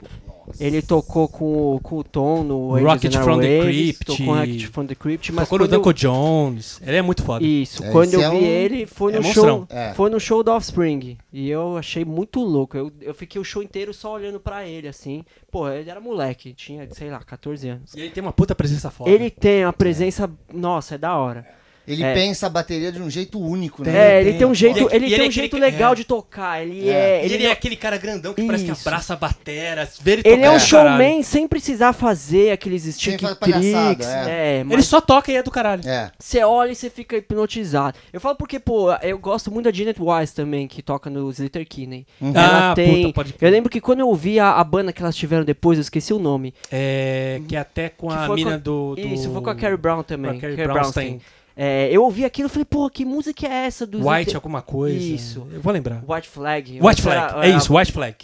Ele 0.61 0.83
tocou 0.83 1.29
com, 1.29 1.75
o- 1.77 1.81
com 1.81 1.97
o 1.99 2.05
Tom 2.05 2.43
no 2.45 2.75
Angels 2.75 2.93
Rocket 2.93 3.15
from 3.17 3.39
the 3.41 3.47
Airwaves, 3.47 3.77
Crypt. 3.77 4.05
Tocou 4.05 4.27
com 4.27 4.35
Rocket 4.35 4.65
from 4.67 4.87
the 4.87 4.95
Crypt, 4.95 5.33
mas 5.33 5.45
Tocou 5.49 5.59
no 5.59 5.69
Duncan 5.69 5.93
Jones. 5.95 6.81
Ele 6.85 6.97
é 6.97 7.03
muito 7.03 7.23
foda. 7.23 7.45
Isso, 7.45 7.85
É, 7.85 7.91
quando 7.91 8.15
eu 8.15 8.23
é 8.23 8.31
vi 8.31 8.37
um- 8.37 8.41
ele 8.45 8.87
foi 8.87 9.15
é 9.15 9.19
no 9.19 9.25
show, 9.25 9.67
É. 9.71 9.93
foi 9.95 10.11
no 10.11 10.19
show 10.21 10.43
do 10.43 10.51
Offspring 10.51 11.17
e 11.33 11.49
eu 11.51 11.77
achei 11.77 12.05
muito 12.05 12.41
louco. 12.41 12.77
Eu, 12.77 12.93
eu 13.01 13.15
fiquei 13.15 13.41
o 13.41 13.45
show 13.45 13.63
inteiro 13.63 13.93
só 13.95 14.13
olhando 14.15 14.41
pra 14.41 14.67
ele 14.67 14.89
assim. 14.89 15.25
Pô, 15.51 15.69
ele 15.69 15.89
era 15.91 16.01
moleque, 16.01 16.53
tinha, 16.53 16.87
sei 16.93 17.11
lá, 17.11 17.19
14 17.21 17.69
anos. 17.69 17.95
E 17.95 18.01
ele 18.01 18.11
tem 18.11 18.23
uma 18.23 18.33
puta 18.33 18.55
presença 18.55 18.91
foda. 18.91 19.11
Ele 19.11 19.31
tem 19.31 19.65
uma 19.65 19.73
presença, 19.73 20.31
nossa, 20.53 20.95
é 20.97 20.99
da 20.99 21.17
hora. 21.17 21.47
Ele 21.89 22.03
É. 22.05 22.15
pensa 22.15 22.47
a 22.47 22.51
bateria 22.51 22.93
de 22.93 23.01
um 23.01 23.09
jeito 23.09 23.41
único, 23.41 23.83
né? 23.83 24.17
É, 24.17 24.21
ele 24.21 24.35
tem 24.39 24.47
um 24.47 24.55
jeito, 24.55 24.77
ele- 24.79 24.87
ele 24.97 25.07
tem 25.07 25.15
ele 25.15 25.23
um 25.25 25.29
é 25.29 25.31
jeito 25.31 25.57
aquele- 25.57 25.71
legal 25.73 25.93
é. 25.93 25.97
de 25.97 26.05
tocar. 26.05 26.63
Ele 26.63 26.89
É. 26.89 26.93
é, 26.93 27.23
E 27.23 27.25
ele, 27.25 27.35
ele 27.35 27.45
não- 27.45 27.51
é 27.51 27.53
aquele 27.53 27.77
cara 27.77 27.97
grandão 27.97 28.35
que 28.35 28.43
parece 28.45 28.65
que 28.65 28.71
Isso. 28.73 28.89
abraça 28.89 29.15
a 29.15 29.17
batera. 29.17 29.89
Vê 30.01 30.13
ele, 30.13 30.23
ele 30.25 30.37
tocar 30.37 30.47
é 30.47 30.51
um 30.51 30.59
caralho. 30.59 30.61
showman 30.61 31.23
sem 31.23 31.49
precisar 31.49 31.93
fazer 31.93 32.53
aqueles 32.53 32.83
stick 32.95 33.19
tricks. 33.19 34.07
é. 34.07 34.29
É, 34.29 34.61
Ele 34.61 34.65
mas 34.77 34.85
só 34.87 35.01
toca 35.01 35.33
e 35.33 35.37
é 35.37 35.43
do 35.43 35.51
caralho. 35.51 35.83
É. 35.89 36.11
você 36.19 36.43
olha 36.45 36.73
e 36.73 36.75
você 36.77 36.91
fica 36.91 37.17
hipnotizado. 37.17 37.97
Eu 38.13 38.21
falo 38.21 38.37
porque, 38.37 38.59
pô, 38.59 38.93
eu 39.03 39.19
gosto 39.19 39.51
muito 39.51 39.65
da 39.65 39.73
Janet 39.73 39.99
Wise 40.01 40.35
também, 40.35 40.67
que 40.69 40.83
toca 40.83 41.09
no 41.09 41.31
Slater 41.31 41.67
Kinney. 41.67 42.07
Ela 42.21 42.71
Ah, 42.73 42.75
tem. 42.75 43.03
puta, 43.03 43.15
pode 43.15 43.35
eu 43.41 43.51
lembro 43.51 43.71
que 43.71 43.81
quando 43.81 44.01
eu 44.01 44.09
ouvi 44.09 44.39
a, 44.39 44.53
a 44.53 44.65
banda 44.65 44.93
que 44.93 45.01
elas 45.03 45.17
tiveram 45.17 45.45
depois, 45.45 45.79
eu 45.79 45.83
esqueci 45.83 46.13
o 46.13 46.19
nome. 46.19 46.53
É, 46.71 47.41
que 47.49 47.57
até 47.57 47.89
com 47.89 48.09
Que 48.09 48.15
a 48.15 48.29
mina 48.29 48.53
com- 48.53 48.59
do, 48.59 48.95
do... 48.97 49.01
Isso, 49.09 49.31
foi 49.33 49.41
com 49.43 49.51
a 49.51 49.55
Carrie 49.55 49.77
Brown 49.77 50.03
também. 50.03 50.33
Com 50.33 50.39
a 50.39 50.41
Carrie 50.41 50.57
Carrie 50.57 50.73
Brownstein. 50.73 51.07
Brownstein. 51.09 51.38
É, 51.61 51.89
eu 51.91 52.05
ouvi 52.05 52.25
aquilo 52.25 52.47
e 52.47 52.51
falei, 52.51 52.65
pô, 52.65 52.89
que 52.89 53.05
música 53.05 53.45
é 53.49 53.67
essa 53.67 53.85
do 53.85 53.99
White 53.99 54.07
Slater- 54.09 54.37
alguma 54.37 54.63
coisa. 54.63 54.97
Isso. 54.97 55.45
Eu 55.53 55.61
vou 55.61 55.73
lembrar. 55.73 56.05
White 56.07 56.29
Flag. 56.29 56.79
White 56.81 57.03
Era- 57.09 57.29
Flag. 57.31 57.45
É 57.47 57.49
era- 57.49 57.59
isso, 57.59 57.77
White 57.77 57.91
Flag. 57.93 58.17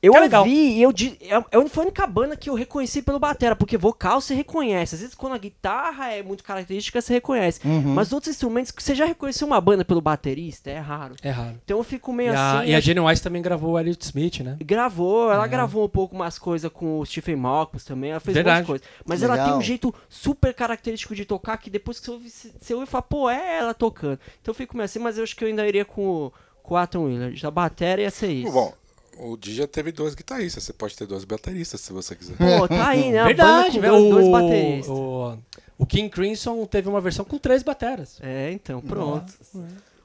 Eu 0.00 0.14
é 0.14 0.20
legal. 0.20 0.42
ouvi 0.42 0.54
e 0.54 0.82
eu 0.82 0.92
di- 0.92 1.18
é, 1.22 1.34
é 1.36 1.68
foi 1.68 1.82
a 1.82 1.86
única 1.86 2.06
banda 2.06 2.36
que 2.36 2.48
eu 2.48 2.54
reconheci 2.54 3.02
pelo 3.02 3.18
batera, 3.18 3.56
porque 3.56 3.76
vocal 3.76 4.20
você 4.20 4.32
reconhece. 4.34 4.94
Às 4.94 5.00
vezes 5.00 5.14
quando 5.14 5.32
a 5.34 5.38
guitarra 5.38 6.12
é 6.12 6.22
muito 6.22 6.44
característica, 6.44 7.00
você 7.00 7.14
reconhece. 7.14 7.60
Uhum. 7.66 7.94
Mas 7.94 8.12
outros 8.12 8.32
instrumentos, 8.32 8.72
você 8.78 8.94
já 8.94 9.04
reconheceu 9.04 9.46
uma 9.46 9.60
banda 9.60 9.84
pelo 9.84 10.00
baterista? 10.00 10.70
É 10.70 10.78
raro. 10.78 11.16
É 11.22 11.30
raro. 11.30 11.56
Então 11.64 11.78
eu 11.78 11.82
fico 11.84 12.12
E 12.12 12.14
meio 12.14 12.32
a, 12.38 12.60
assim. 12.60 12.70
e 12.70 12.74
a 12.76 12.80
Jenny 12.80 13.00
Weiss 13.00 13.20
também 13.20 13.42
gravou 13.42 13.72
o 13.72 13.78
Elliot 13.78 14.04
Smith, 14.04 14.40
né? 14.40 14.56
Gravou, 14.60 15.32
ela 15.32 15.44
É. 15.46 15.48
gravou 15.48 15.84
um 15.84 15.88
pouco 15.88 16.14
umas 16.14 16.38
coisas 16.38 16.70
com 16.70 17.00
o 17.00 17.04
Stephen 17.06 17.34
Malcolm 17.36 17.82
também, 17.84 18.10
ela 18.12 18.20
fez 18.20 18.34
Verdade. 18.34 18.56
um 18.56 18.60
monte 18.60 18.64
de 18.82 18.86
coisa. 18.88 19.02
Mas 19.04 19.22
ela 19.22 19.34
tem 19.34 19.44
Legal. 19.46 19.58
um 19.58 19.62
jeito 19.62 19.92
super 20.08 20.54
característico 20.54 21.14
de 21.14 21.24
tocar 21.24 21.56
que 21.58 21.68
depois 21.68 21.98
que 21.98 22.06
você 22.06 22.10
ouve, 22.12 22.30
você 22.30 22.74
ouve 22.74 22.86
e 22.86 22.88
fala, 22.88 23.02
pô, 23.02 23.28
é 23.28 23.58
ela 23.58 23.74
tocando. 23.74 24.20
Então 24.40 24.52
eu 24.52 24.54
fico 24.54 24.76
meio 24.76 24.84
assim, 24.84 25.00
mas 25.00 25.18
eu 25.18 25.24
acho 25.24 25.34
que 25.34 25.42
eu 25.42 25.48
ainda 25.48 25.66
iria 25.66 25.84
com, 25.84 26.06
o- 26.26 26.32
com 26.62 26.74
o 26.74 26.76
Atom 26.76 27.04
Willard. 27.06 27.44
A 27.46 27.50
bateria 27.50 28.04
ia 28.04 28.10
ser 28.10 28.30
isso. 28.30 28.52
Bom, 28.52 28.72
o 29.18 29.36
Di 29.36 29.54
já 29.54 29.66
teve 29.66 29.92
dois 29.92 30.14
guitarristas, 30.14 30.64
você 30.64 30.72
pode 30.72 30.96
ter 30.96 31.06
dois 31.06 31.24
bateristas 31.24 31.80
se 31.80 31.92
você 31.92 32.14
quiser. 32.14 32.36
Pô, 32.36 32.66
tá 32.68 32.88
aí, 32.88 33.10
né? 33.10 33.18
Banda 33.18 33.24
Verdade, 33.28 33.74
com 33.74 33.80
velho. 33.80 34.10
dois, 34.10 34.26
o, 34.26 34.30
bateristas. 34.30 34.88
o, 34.88 35.38
o 35.78 35.86
King 35.86 36.08
Crimson 36.08 36.64
teve 36.66 36.88
uma 36.88 37.00
versão 37.00 37.24
com 37.24 37.38
três 37.38 37.62
bateras. 37.62 38.18
É, 38.22 38.50
então, 38.52 38.80
pronto. 38.80 39.32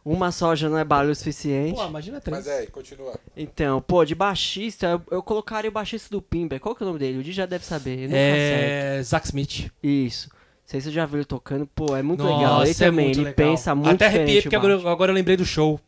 Uma 0.05 0.33
só 0.33 0.53
já 0.53 0.67
não 0.67 0.77
é 0.77 0.83
barulho 0.83 1.13
o 1.13 1.15
suficiente. 1.15 1.75
Pô, 1.75 1.85
imagina 1.85 2.19
três. 2.19 2.45
Mas 2.45 2.47
é, 2.47 2.65
continua. 2.65 3.17
Então, 3.37 3.81
pô, 3.81 4.03
de 4.03 4.13
baixista, 4.13 4.87
eu, 4.87 5.01
eu 5.09 5.23
colocaria 5.23 5.69
o 5.69 5.73
baixista 5.73 6.09
do 6.09 6.21
Pimba. 6.21 6.59
Qual 6.59 6.75
que 6.75 6.83
é 6.83 6.85
o 6.85 6.87
nome 6.87 6.99
dele? 6.99 7.19
O 7.19 7.23
Di 7.23 7.31
já 7.31 7.45
deve 7.45 7.65
saber. 7.65 8.09
É. 8.11 9.01
Zack 9.01 9.27
Smith. 9.27 9.71
Isso. 9.81 10.29
Não 10.29 10.39
sei 10.65 10.81
se 10.81 10.87
você 10.87 10.91
já 10.91 11.05
viu 11.05 11.19
ele 11.19 11.25
tocando. 11.25 11.65
Pô, 11.67 11.95
é 11.95 12.01
muito 12.01 12.21
Nossa, 12.21 12.35
legal. 12.35 12.61
Ele 12.63 12.71
é 12.71 12.73
também, 12.73 13.05
muito 13.05 13.19
ele 13.19 13.25
legal. 13.29 13.35
pensa 13.35 13.73
muito 13.73 13.95
Até 13.95 14.07
arrepiei, 14.07 14.41
porque 14.41 14.55
agora, 14.55 14.75
agora 14.91 15.11
eu 15.11 15.15
lembrei 15.15 15.37
do 15.37 15.45
show. 15.45 15.79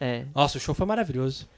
É. 0.00 0.24
Nossa, 0.32 0.58
o 0.58 0.60
show 0.60 0.74
foi 0.74 0.86
maravilhoso. 0.86 1.48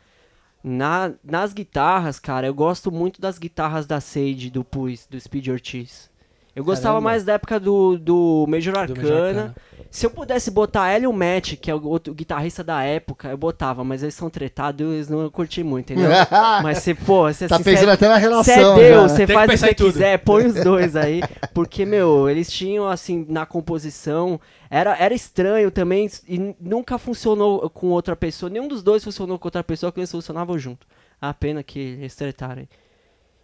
Na, 0.63 1.13
nas 1.23 1.53
guitarras, 1.53 2.19
cara, 2.19 2.47
eu 2.47 2.55
gosto 2.55 2.91
muito 2.91 3.21
das 3.21 3.39
guitarras 3.39 3.87
da 3.87 4.01
Sage, 4.01 4.51
do 4.51 4.65
Puis, 4.65 5.07
do 5.09 5.19
Speed 5.21 5.49
Ortiz. 5.49 6.11
Eu 6.57 6.65
gostava 6.65 6.95
Caramba. 6.95 7.11
mais 7.11 7.23
da 7.23 7.35
época 7.35 7.61
do, 7.61 7.99
do 7.99 8.47
Major 8.49 8.73
Do 8.73 8.81
Arcana. 8.81 9.03
Major 9.03 9.27
Arcana. 9.27 9.55
Se 9.91 10.07
eu 10.07 10.11
pudesse 10.11 10.51
botar 10.51 10.89
ela 10.89 11.05
e 11.05 11.07
o 11.07 11.13
Matt, 11.13 11.55
que 11.57 11.71
é 11.71 11.75
o 11.75 11.87
outro 11.87 12.15
guitarrista 12.15 12.65
da 12.65 12.83
época, 12.83 13.29
eu 13.29 13.37
botava, 13.37 13.85
mas 13.85 14.03
eles 14.03 14.15
são 14.15 14.31
tretados 14.31 14.81
e 14.81 14.95
eles 14.95 15.09
não 15.09 15.29
curti 15.31 15.63
muito, 15.63 15.93
entendeu? 15.93 16.11
mas 16.63 16.79
você, 16.79 16.95
pô, 16.95 17.31
você 17.31 17.47
Tá 17.47 17.57
assim, 17.57 17.65
pensando 17.65 17.85
cê- 17.89 17.91
até 17.91 18.09
na 18.09 18.15
Você 18.15 18.21
relação. 18.21 18.73
é 18.73 18.77
Deus, 18.77 18.89
já, 18.89 19.03
né? 19.03 19.09
você 19.09 19.17
Tem 19.19 19.27
que 19.27 19.33
faz 19.35 19.49
o 19.49 19.53
que 19.53 19.59
você 19.59 19.75
quiser, 19.75 20.19
põe 20.21 20.47
os 20.47 20.55
dois 20.55 20.97
aí. 20.97 21.21
Porque, 21.53 21.85
meu, 21.85 22.29
eles 22.29 22.51
tinham, 22.51 22.89
assim, 22.89 23.25
na 23.29 23.45
composição. 23.47 24.41
Era, 24.69 24.97
era 24.97 25.15
estranho 25.15 25.71
também 25.71 26.09
e 26.29 26.55
nunca 26.61 26.99
funcionou 26.99 27.69
com 27.71 27.89
outra 27.89 28.17
pessoa. 28.17 28.51
Nenhum 28.51 28.69
dos 28.69 28.83
dois 28.83 29.03
funcionou 29.05 29.39
com 29.39 29.47
outra 29.47 29.63
pessoa 29.65 29.93
que 29.93 30.01
eles 30.01 30.11
funcionavam 30.11 30.59
junto. 30.59 30.87
A 31.21 31.33
pena 31.33 31.63
que 31.63 31.79
eles 31.79 32.15
tretaram. 32.15 32.67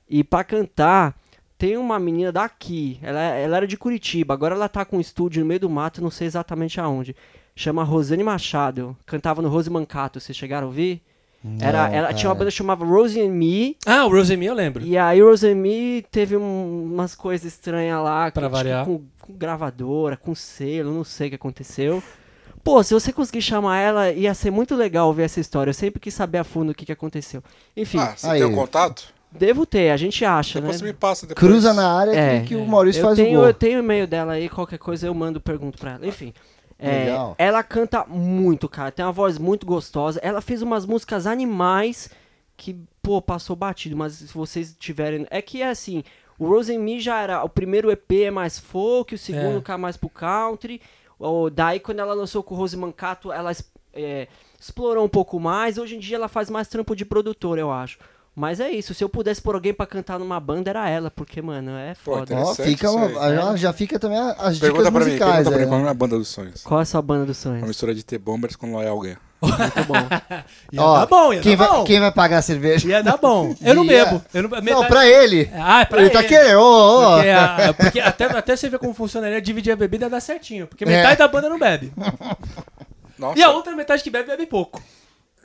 E 0.08 0.22
pra 0.24 0.44
cantar, 0.44 1.14
tem 1.56 1.76
uma 1.76 1.98
menina 1.98 2.30
daqui. 2.32 2.98
Ela, 3.02 3.20
ela 3.20 3.56
era 3.58 3.66
de 3.66 3.76
Curitiba. 3.76 4.34
Agora 4.34 4.54
ela 4.54 4.68
tá 4.68 4.84
com 4.84 4.96
um 4.98 5.00
estúdio 5.00 5.40
no 5.42 5.46
meio 5.46 5.60
do 5.60 5.70
mato, 5.70 6.02
não 6.02 6.10
sei 6.10 6.26
exatamente 6.26 6.80
aonde. 6.80 7.14
Chama 7.54 7.84
Rosane 7.84 8.22
Machado. 8.24 8.96
Cantava 9.06 9.40
no 9.42 9.48
Rose 9.48 9.70
Mancato. 9.70 10.18
Vocês 10.20 10.36
chegaram 10.36 10.66
a 10.66 10.68
ouvir? 10.68 11.02
Era, 11.60 11.88
Não, 11.88 11.94
ela 11.94 12.12
tinha 12.14 12.28
uma 12.28 12.34
cara. 12.34 12.38
banda 12.38 12.50
que 12.52 12.56
chamava 12.56 12.84
Rose 12.84 13.20
and 13.20 13.30
Me. 13.30 13.76
Ah, 13.84 14.06
o 14.06 14.10
Rosemary 14.10 14.46
eu 14.46 14.54
lembro. 14.54 14.84
E 14.84 14.96
aí 14.96 15.20
o 15.20 15.26
Rosemi 15.28 16.04
teve 16.08 16.36
um- 16.36 16.84
umas 16.92 17.16
coisas 17.16 17.52
estranhas 17.52 18.00
lá. 18.00 18.30
Pra 18.30 18.44
que 18.44 18.48
variar. 18.48 18.84
Com, 18.84 19.02
com 19.22 19.32
gravadora, 19.32 20.16
com 20.16 20.34
selo, 20.34 20.92
não 20.92 21.04
sei 21.04 21.28
o 21.28 21.30
que 21.30 21.36
aconteceu. 21.36 22.02
Pô, 22.62 22.82
se 22.82 22.92
você 22.94 23.12
conseguir 23.12 23.42
chamar 23.42 23.78
ela, 23.78 24.10
ia 24.12 24.34
ser 24.34 24.50
muito 24.50 24.76
legal 24.76 25.12
ver 25.14 25.22
essa 25.24 25.40
história. 25.40 25.70
Eu 25.70 25.74
sempre 25.74 25.98
quis 25.98 26.14
saber 26.14 26.38
a 26.38 26.44
fundo 26.44 26.70
o 26.70 26.74
que, 26.74 26.84
que 26.86 26.92
aconteceu. 26.92 27.42
Enfim, 27.76 27.98
Ah, 27.98 28.14
você 28.16 28.26
Aí. 28.28 28.40
tem 28.40 28.48
o 28.48 28.54
contato? 28.54 29.12
devo 29.34 29.64
ter, 29.64 29.88
a 29.90 29.96
gente 29.96 30.24
acha, 30.26 30.60
Depois 30.60 30.76
você 30.76 30.84
né? 30.84 30.90
me 30.90 30.94
passa 30.94 31.26
depois. 31.26 31.40
Cruza 31.50 31.72
na 31.72 31.90
área 31.90 32.12
É, 32.12 32.40
que, 32.40 32.48
que 32.48 32.54
o 32.56 32.66
Maurício 32.66 33.00
eu 33.00 33.06
faz 33.06 33.16
tenho, 33.16 33.38
o 33.38 33.40
gol. 33.40 33.46
Eu 33.48 33.54
tenho 33.54 33.76
o 33.80 33.82
e-mail 33.82 34.06
dela 34.06 34.34
aí, 34.34 34.46
qualquer 34.48 34.78
coisa 34.78 35.06
eu 35.06 35.14
mando 35.14 35.40
pergunto 35.40 35.78
pra 35.78 35.92
ela. 35.92 36.06
Enfim. 36.06 36.34
é, 36.78 37.04
Legal. 37.06 37.34
ela 37.38 37.62
canta 37.62 38.04
muito, 38.06 38.68
cara. 38.68 38.92
Tem 38.92 39.04
uma 39.04 39.10
voz 39.10 39.38
muito 39.38 39.64
gostosa. 39.66 40.20
Ela 40.22 40.40
fez 40.42 40.60
umas 40.60 40.84
músicas 40.84 41.26
animais 41.26 42.10
que, 42.58 42.76
pô, 43.02 43.22
passou 43.22 43.56
batido. 43.56 43.96
Mas 43.96 44.12
se 44.12 44.34
vocês 44.34 44.76
tiverem. 44.78 45.26
É 45.30 45.40
que 45.40 45.62
é 45.62 45.70
assim. 45.70 46.04
O 46.38 46.46
Rose 46.48 46.74
and 46.74 46.80
Me 46.80 47.00
já 47.00 47.20
era. 47.20 47.42
O 47.44 47.48
primeiro 47.48 47.90
EP 47.90 48.24
é 48.24 48.30
mais 48.30 48.58
folk, 48.58 49.14
o 49.14 49.18
segundo 49.18 49.58
É. 49.58 49.62
cai 49.62 49.76
mais 49.76 49.96
pro 49.96 50.08
country. 50.08 50.80
O, 51.18 51.48
daí, 51.50 51.78
quando 51.78 52.00
ela 52.00 52.14
lançou 52.14 52.42
com 52.42 52.54
o 52.54 52.58
Rose 52.58 52.76
Mancato, 52.76 53.30
ela 53.32 53.50
es- 53.52 53.70
é, 53.94 54.26
explorou 54.60 55.04
um 55.04 55.08
pouco 55.08 55.38
mais. 55.38 55.78
Hoje 55.78 55.96
em 55.96 55.98
dia 56.00 56.16
ela 56.16 56.28
faz 56.28 56.50
mais 56.50 56.66
trampo 56.68 56.96
de 56.96 57.04
produtora, 57.04 57.60
eu 57.60 57.70
acho. 57.70 57.98
Mas 58.34 58.60
é 58.60 58.70
isso, 58.70 58.94
se 58.94 59.04
eu 59.04 59.10
pudesse 59.10 59.42
pôr 59.42 59.54
alguém 59.54 59.74
pra 59.74 59.84
cantar 59.84 60.18
numa 60.18 60.40
banda, 60.40 60.70
era 60.70 60.88
ela, 60.88 61.10
porque, 61.10 61.42
mano, 61.42 61.72
é 61.72 61.94
Pô, 62.02 62.16
foda. 62.16 62.32
Interessante 62.32 62.70
fica 62.70 62.86
isso 62.86 62.96
uma- 62.96 63.06
aí. 63.26 63.36
já, 63.36 63.56
já 63.56 63.72
fica 63.74 63.98
também 63.98 64.16
as 64.18 64.54
dicas 64.54 64.58
Pergunta 64.60 64.90
pra 64.90 65.00
mim, 65.00 65.06
musicais. 65.06 65.32
pergunta 65.34 65.50
pra 65.50 65.58
aí, 65.58 65.64
mim, 65.64 65.68
qual 65.70 65.80
né? 65.82 65.86
é 65.86 65.90
a 65.90 65.94
banda 65.94 66.16
dos 66.18 66.28
sonhos? 66.28 66.62
Qual 66.62 66.80
é 66.80 66.82
a 66.82 66.86
sua 66.86 67.02
banda 67.02 67.26
dos 67.26 67.44
Uma 67.44 67.52
sonhos? 67.52 67.68
mistura 67.68 67.94
de 67.94 68.02
T-Bombers 68.02 68.56
com 68.56 68.72
Loyal 68.72 68.98
Gang. 69.00 69.18
Muito 69.42 69.84
bom. 69.88 69.94
Ia 70.72 70.82
Ó, 70.82 70.98
dar 71.00 71.06
bom, 71.06 71.32
ia 71.34 71.40
quem, 71.40 71.56
dar 71.56 71.66
vai, 71.66 71.76
bom. 71.78 71.84
quem 71.84 72.00
vai 72.00 72.12
pagar 72.12 72.38
a 72.38 72.42
cerveja? 72.42 72.88
Ia 72.88 73.02
dar 73.02 73.16
bom. 73.18 73.54
Eu 73.60 73.74
não 73.74 73.84
Ia. 73.84 74.04
bebo. 74.06 74.22
Eu 74.32 74.42
não, 74.44 74.50
metade- 74.50 74.70
Não, 74.70 74.84
pra 74.86 75.06
ele. 75.06 75.50
Ah, 75.54 75.80
é 75.82 75.84
pra 75.84 76.00
ele 76.00 76.10
tá 76.10 76.20
ele. 76.20 76.28
querendo. 76.28 76.58
Ô, 76.60 76.62
ô. 76.62 77.16
Porque, 77.16 77.28
a- 77.30 77.74
porque 77.74 78.00
até, 78.00 78.24
até 78.26 78.56
você 78.56 78.68
ver 78.70 78.78
como 78.78 78.94
funcionaria 78.94 79.42
dividir 79.42 79.72
a 79.72 79.76
bebida 79.76 80.08
dá 80.08 80.20
certinho. 80.20 80.66
Porque 80.66 80.84
É. 80.84 80.86
metade 80.86 81.18
da 81.18 81.28
banda 81.28 81.48
não 81.50 81.58
bebe. 81.58 81.92
Nossa, 83.18 83.38
E 83.38 83.42
a 83.42 83.50
outra 83.50 83.74
metade 83.76 84.02
que 84.02 84.10
bebe, 84.10 84.28
bebe 84.28 84.46
pouco. 84.46 84.82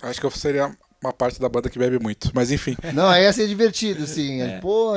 acho 0.02 0.20
que 0.20 0.26
eu 0.26 0.32
seria 0.32 0.72
uma 1.04 1.14
parte 1.14 1.40
da 1.40 1.48
banda 1.50 1.70
que 1.70 1.78
bebe 1.78 2.00
muito. 2.00 2.32
Mas 2.34 2.52
enfim. 2.52 2.76
Não, 2.94 3.08
aí 3.10 3.24
ia 3.24 3.34
ser 3.34 3.48
divertido, 3.48 4.06
sim. 4.08 4.40
Pô, 4.62 4.94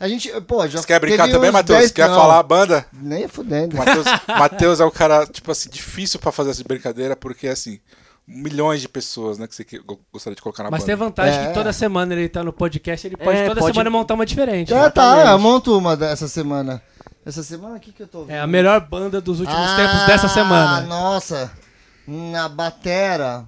a 0.00 0.08
gente. 0.08 0.28
Pô, 0.42 0.66
já 0.66 0.80
Você 0.80 0.86
quer 0.86 0.98
brincar 1.00 1.24
teve 1.24 1.34
também, 1.34 1.50
uns 1.50 1.54
Matheus? 1.54 1.78
10 1.80 1.90
Quer 1.92 2.08
não, 2.08 2.14
falar 2.16 2.38
a 2.38 2.42
banda? 2.42 2.86
Nem 2.92 3.28
fudendo. 3.28 3.76
Matheus, 3.76 4.06
Matheus 4.26 4.80
é 4.80 4.84
um 4.84 4.90
cara, 4.90 5.26
tipo 5.26 5.50
assim, 5.52 5.68
difícil 5.70 6.18
pra 6.18 6.32
fazer 6.32 6.50
essa 6.50 6.64
brincadeira, 6.64 7.14
porque 7.14 7.46
assim, 7.48 7.78
milhões 8.26 8.80
de 8.80 8.88
pessoas, 8.88 9.38
né, 9.38 9.46
que 9.46 9.54
você 9.54 9.64
gostaria 10.12 10.34
de 10.34 10.40
colocar 10.42 10.62
na 10.62 10.70
Mas 10.70 10.82
tem 10.84 10.94
banda. 10.96 11.04
vantagem 11.10 11.40
É. 11.40 11.46
que 11.48 11.54
toda 11.54 11.72
semana 11.72 12.14
ele 12.14 12.28
tá 12.28 12.42
no 12.42 12.52
podcast, 12.52 13.06
ele 13.06 13.16
pode 13.16 13.36
É, 13.38 13.48
toda 13.48 13.60
pode- 13.60 13.74
semana 13.74 13.90
montar 13.90 14.14
uma 14.14 14.24
diferente. 14.24 14.72
Ah, 14.72 14.90
tá, 14.90 15.30
eu 15.32 15.38
monto 15.38 15.76
uma 15.76 15.96
dessa 15.96 16.26
semana. 16.28 16.82
Essa 17.26 17.42
semana 17.42 17.76
aqui 17.76 17.92
que 17.92 18.02
eu 18.02 18.06
tô 18.08 18.18
ouvindo. 18.20 18.34
É 18.34 18.40
a 18.40 18.46
melhor 18.46 18.80
banda 18.80 19.20
dos 19.20 19.40
últimos 19.40 19.60
Ah, 19.60 19.76
tempos 19.76 20.06
dessa 20.06 20.28
semana. 20.28 20.82
Nossa. 20.82 21.50
Na 22.06 22.48
batera. 22.48 23.44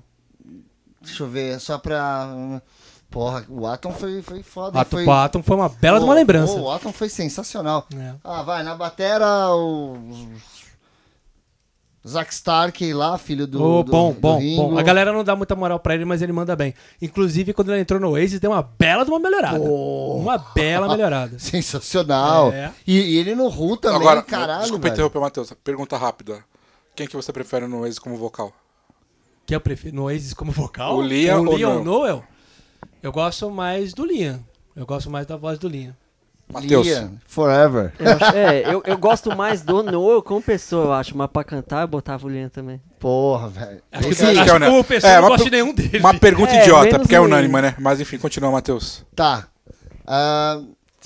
Deixa 1.03 1.23
eu 1.23 1.29
ver, 1.29 1.61
só 1.61 1.79
pra. 1.79 2.27
Porra, 3.11 3.45
o 3.49 3.67
Atom 3.67 3.93
foi, 3.93 4.21
foi 4.23 4.43
foda. 4.43 4.81
Atom, 4.81 4.91
foi... 4.97 5.05
o 5.07 5.13
Atom 5.13 5.43
foi 5.43 5.57
uma 5.57 5.69
bela 5.69 5.99
de 5.99 6.05
uma 6.05 6.15
lembrança. 6.15 6.55
pô, 6.55 6.61
o 6.63 6.71
Atom 6.71 6.93
foi 6.93 7.09
sensacional. 7.09 7.87
É. 7.95 8.15
Ah, 8.25 8.43
vai, 8.43 8.63
na 8.63 8.75
batera 8.75 9.27
o. 9.55 9.97
Zack 12.07 12.33
Stark 12.33 12.93
lá, 12.93 13.19
filho 13.19 13.47
do. 13.47 13.59
Do- 13.83 13.91
bom, 13.91 14.13
do 14.13 14.21
bom, 14.21 14.39
Ringo. 14.39 14.69
bom. 14.71 14.79
A 14.79 14.83
galera 14.83 15.13
não 15.13 15.25
dá 15.25 15.35
muita 15.35 15.57
moral 15.57 15.81
pra 15.81 15.95
ele, 15.95 16.05
mas 16.05 16.23
ele 16.23 16.33
manda 16.33 16.55
bem. 16.55 16.73
Inclusive, 17.03 17.53
quando 17.53 17.73
ele 17.73 17.81
entrou 17.81 17.99
no 17.99 18.11
Oasis, 18.11 18.39
deu 18.39 18.51
uma 18.53 18.63
bela 18.63 19.05
de 19.05 19.11
uma 19.11 19.19
melhorada. 19.19 19.59
Pô. 19.59 20.15
Uma 20.19 20.39
bela 20.39 20.89
melhorada. 20.89 21.37
Sensacional. 21.41 22.53
É. 22.53 22.73
E, 22.87 22.99
e 22.99 23.17
ele 23.19 23.35
no 23.35 23.49
Ru 23.49 23.77
também, 23.77 23.99
Agora, 24.01 24.23
caralho. 24.23 24.61
desculpa 24.63 24.85
velho. 24.85 24.93
interromper, 24.95 25.19
Matheus. 25.21 25.53
Pergunta 25.65 25.97
rápida. 25.97 26.45
Quem 26.95 27.07
que 27.07 27.17
você 27.17 27.33
prefere 27.33 27.67
no 27.67 27.81
Oasis 27.81 27.99
como 27.99 28.17
vocal? 28.17 28.53
Que 29.45 29.55
eu 29.55 29.61
prefiro 29.61 29.95
no 29.97 30.05
Oasis 30.05 30.33
como 30.35 30.51
vocal? 30.53 30.97
O 30.97 31.03
Liam 31.03 31.43
o 31.45 31.49
ou 31.51 31.57
Liam 31.57 31.75
não? 31.77 31.85
Noel? 31.85 32.25
Eu 33.03 33.13
gosto 33.13 33.51
mais 33.51 33.93
do 33.93 34.05
Liam. 34.05 34.41
Eu 34.75 34.87
gosto 34.87 35.11
mais 35.11 35.27
da 35.27 35.37
voz 35.37 35.59
do 35.59 35.69
Liam. 35.69 35.95
Matheus. 36.53 36.87
Forever. 37.27 37.93
Eu 37.99 38.13
acho- 38.13 38.37
é, 38.37 38.75
eu, 38.75 38.83
eu 38.87 38.97
gosto 38.99 39.35
mais 39.37 39.63
do 39.63 39.83
Noel 39.83 40.23
como 40.23 40.41
pessoa, 40.41 40.85
eu 40.87 40.93
acho. 40.93 41.17
Mas 41.17 41.29
pra 41.31 41.43
cantar, 41.45 41.83
eu 41.83 41.89
botava 41.89 42.27
o 42.27 42.31
Liam 42.31 42.49
também. 42.49 42.81
Porra, 43.01 43.49
velho. 43.49 43.83
Acho 43.93 44.09
que, 44.09 44.15
que 44.15 44.23
acho 44.25 44.41
é 44.41 44.45
que 44.45 44.51
una- 44.53 44.67
como 44.67 44.85
pessoa, 44.85 45.13
é, 45.13 45.17
eu 45.17 45.21
não 45.23 45.29
uma 45.29 45.37
gosto 45.37 45.45
de 45.45 45.51
nenhum 45.51 45.75
deles. 45.75 46.01
Uma 46.01 46.15
pergunta 46.15 46.53
É, 46.53 46.61
idiota, 46.63 46.99
porque 46.99 47.15
é 47.15 47.21
o- 47.21 47.25
unânime, 47.25 47.61
né? 47.61 47.75
Mas 47.79 48.01
enfim, 48.01 48.17
continua, 48.19 48.51
Matheus. 48.51 49.05
Tá. 49.15 49.49
Ah, 50.07 50.61